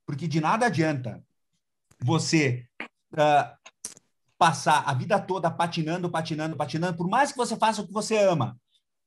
Porque 0.05 0.27
de 0.27 0.41
nada 0.41 0.65
adianta 0.65 1.23
você 2.03 2.65
uh, 3.13 3.57
passar 4.37 4.83
a 4.85 4.93
vida 4.93 5.21
toda 5.21 5.49
patinando, 5.49 6.11
patinando, 6.11 6.57
patinando, 6.57 6.97
por 6.97 7.07
mais 7.07 7.31
que 7.31 7.37
você 7.37 7.55
faça 7.55 7.81
o 7.81 7.87
que 7.87 7.93
você 7.93 8.17
ama. 8.17 8.59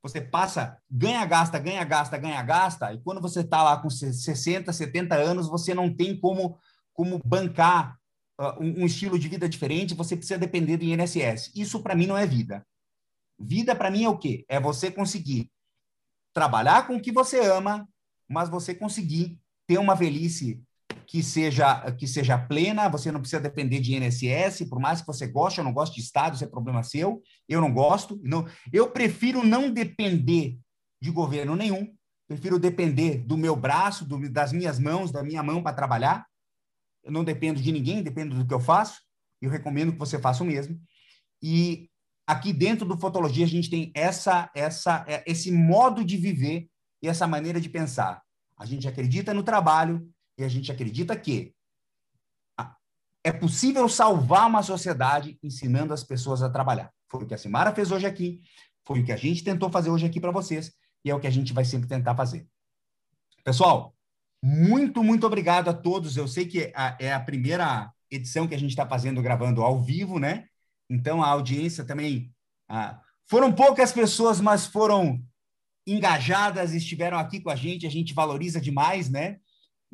Você 0.02 0.22
passa, 0.22 0.78
ganha, 0.90 1.26
gasta, 1.26 1.58
ganha, 1.58 1.84
gasta, 1.84 2.16
ganha, 2.16 2.42
gasta, 2.42 2.90
e 2.94 3.02
quando 3.02 3.20
você 3.20 3.40
está 3.40 3.62
lá 3.62 3.76
com 3.76 3.90
60, 3.90 4.72
70 4.72 5.14
anos, 5.14 5.46
você 5.46 5.74
não 5.74 5.94
tem 5.94 6.18
como, 6.18 6.58
como 6.94 7.20
bancar 7.22 7.98
uh, 8.40 8.62
um, 8.62 8.80
um, 8.80 8.86
estilo 8.86 9.18
de 9.18 9.28
vida 9.28 9.46
diferente, 9.46 9.92
você 9.92 10.16
precisa 10.16 10.38
depender 10.38 10.78
do 10.78 10.84
INSS. 10.84 11.52
Isso, 11.54 11.82
para 11.82 11.94
mim, 11.94 12.06
não 12.06 12.16
é 12.16 12.26
vida. 12.26 12.66
Vida, 13.38 13.74
para 13.74 13.90
mim, 13.90 14.04
é 14.04 14.08
o 14.08 14.18
quê? 14.18 14.44
É 14.48 14.60
você 14.60 14.90
conseguir 14.90 15.50
trabalhar 16.32 16.86
com 16.86 16.96
o 16.96 17.00
que 17.00 17.12
você 17.12 17.40
ama, 17.40 17.88
mas 18.28 18.48
você 18.48 18.74
conseguir 18.74 19.38
ter 19.66 19.78
uma 19.78 19.94
velhice 19.94 20.62
que 21.06 21.22
seja 21.22 21.90
que 21.92 22.06
seja 22.06 22.38
plena, 22.38 22.88
você 22.88 23.12
não 23.12 23.20
precisa 23.20 23.40
depender 23.40 23.80
de 23.80 23.94
INSS, 23.94 24.68
por 24.68 24.80
mais 24.80 25.00
que 25.00 25.06
você 25.06 25.26
goste 25.26 25.60
ou 25.60 25.64
não 25.64 25.72
goste 25.72 25.96
de 25.96 26.02
Estado, 26.02 26.34
isso 26.34 26.44
é 26.44 26.46
problema 26.46 26.82
seu. 26.82 27.22
Eu 27.48 27.60
não 27.60 27.72
gosto, 27.72 28.20
não. 28.22 28.46
Eu 28.72 28.90
prefiro 28.90 29.44
não 29.44 29.70
depender 29.70 30.58
de 31.00 31.10
governo 31.10 31.54
nenhum. 31.54 31.94
Prefiro 32.26 32.58
depender 32.58 33.18
do 33.18 33.36
meu 33.36 33.54
braço, 33.54 34.04
do, 34.04 34.28
das 34.30 34.52
minhas 34.52 34.78
mãos, 34.78 35.12
da 35.12 35.22
minha 35.22 35.42
mão 35.42 35.62
para 35.62 35.76
trabalhar. 35.76 36.26
Eu 37.02 37.12
não 37.12 37.22
dependo 37.22 37.60
de 37.60 37.70
ninguém, 37.70 38.02
dependo 38.02 38.34
do 38.34 38.46
que 38.46 38.54
eu 38.54 38.60
faço. 38.60 39.02
Eu 39.40 39.50
recomendo 39.50 39.92
que 39.92 39.98
você 39.98 40.18
faça 40.18 40.42
o 40.42 40.46
mesmo. 40.46 40.80
E 41.42 41.90
aqui 42.26 42.52
dentro 42.52 42.86
do 42.86 42.98
Fotologia 42.98 43.44
a 43.44 43.48
gente 43.48 43.68
tem 43.68 43.92
essa 43.94 44.50
essa 44.54 45.04
esse 45.26 45.52
modo 45.52 46.04
de 46.04 46.16
viver 46.16 46.68
e 47.02 47.08
essa 47.08 47.26
maneira 47.26 47.60
de 47.60 47.68
pensar. 47.68 48.22
A 48.56 48.64
gente 48.64 48.88
acredita 48.88 49.34
no 49.34 49.42
trabalho, 49.42 50.08
e 50.38 50.44
a 50.44 50.48
gente 50.48 50.70
acredita 50.70 51.16
que 51.16 51.54
é 53.22 53.32
possível 53.32 53.88
salvar 53.88 54.46
uma 54.46 54.62
sociedade 54.62 55.38
ensinando 55.42 55.94
as 55.94 56.04
pessoas 56.04 56.42
a 56.42 56.50
trabalhar. 56.50 56.92
Foi 57.08 57.24
o 57.24 57.26
que 57.26 57.34
a 57.34 57.38
Simara 57.38 57.74
fez 57.74 57.90
hoje 57.90 58.06
aqui, 58.06 58.40
foi 58.84 59.00
o 59.00 59.04
que 59.04 59.12
a 59.12 59.16
gente 59.16 59.42
tentou 59.42 59.70
fazer 59.70 59.90
hoje 59.90 60.04
aqui 60.06 60.20
para 60.20 60.30
vocês, 60.30 60.72
e 61.04 61.10
é 61.10 61.14
o 61.14 61.20
que 61.20 61.26
a 61.26 61.30
gente 61.30 61.52
vai 61.52 61.64
sempre 61.64 61.88
tentar 61.88 62.14
fazer. 62.14 62.46
Pessoal, 63.42 63.94
muito, 64.42 65.02
muito 65.02 65.26
obrigado 65.26 65.68
a 65.68 65.74
todos. 65.74 66.16
Eu 66.16 66.28
sei 66.28 66.46
que 66.46 66.72
é 66.98 67.12
a 67.12 67.20
primeira 67.20 67.90
edição 68.10 68.46
que 68.46 68.54
a 68.54 68.58
gente 68.58 68.70
está 68.70 68.86
fazendo, 68.86 69.22
gravando 69.22 69.62
ao 69.62 69.80
vivo, 69.80 70.18
né? 70.18 70.46
Então, 70.88 71.22
a 71.22 71.28
audiência 71.28 71.84
também... 71.84 72.32
Ah, 72.68 73.00
foram 73.26 73.52
poucas 73.52 73.92
pessoas, 73.92 74.40
mas 74.40 74.66
foram 74.66 75.22
engajadas, 75.86 76.72
estiveram 76.72 77.18
aqui 77.18 77.40
com 77.40 77.50
a 77.50 77.56
gente, 77.56 77.86
a 77.86 77.90
gente 77.90 78.14
valoriza 78.14 78.60
demais, 78.60 79.10
né? 79.10 79.38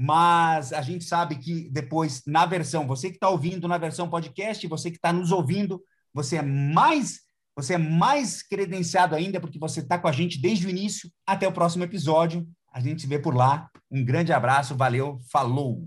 mas 0.03 0.73
a 0.73 0.81
gente 0.81 1.05
sabe 1.05 1.37
que 1.37 1.69
depois, 1.69 2.23
na 2.27 2.47
versão, 2.47 2.87
você 2.87 3.11
que 3.11 3.17
está 3.17 3.29
ouvindo 3.29 3.69
na 3.69 3.77
versão 3.77 4.09
podcast, 4.09 4.67
você 4.67 4.91
que 4.91 4.97
está 4.97 5.13
nos 5.13 5.31
ouvindo, 5.31 5.79
você 6.15 6.37
é 6.37 6.43
mais, 6.43 7.21
Você 7.55 7.75
é 7.75 7.79
mais 7.79 8.43
credenciado 8.43 9.15
ainda 9.15 9.39
porque 9.39 9.59
você 9.59 9.81
está 9.81 9.99
com 9.99 10.09
a 10.09 10.13
gente 10.13 10.41
desde 10.41 10.67
o 10.67 10.71
início. 10.71 11.11
Até 11.27 11.47
o 11.47 11.53
próximo 11.53 11.85
episódio. 11.85 12.49
A 12.73 12.81
gente 12.81 13.03
se 13.03 13.07
vê 13.07 13.19
por 13.19 13.35
lá. 13.35 13.69
Um 13.91 14.03
grande 14.03 14.33
abraço, 14.33 14.75
valeu, 14.75 15.21
falou! 15.31 15.87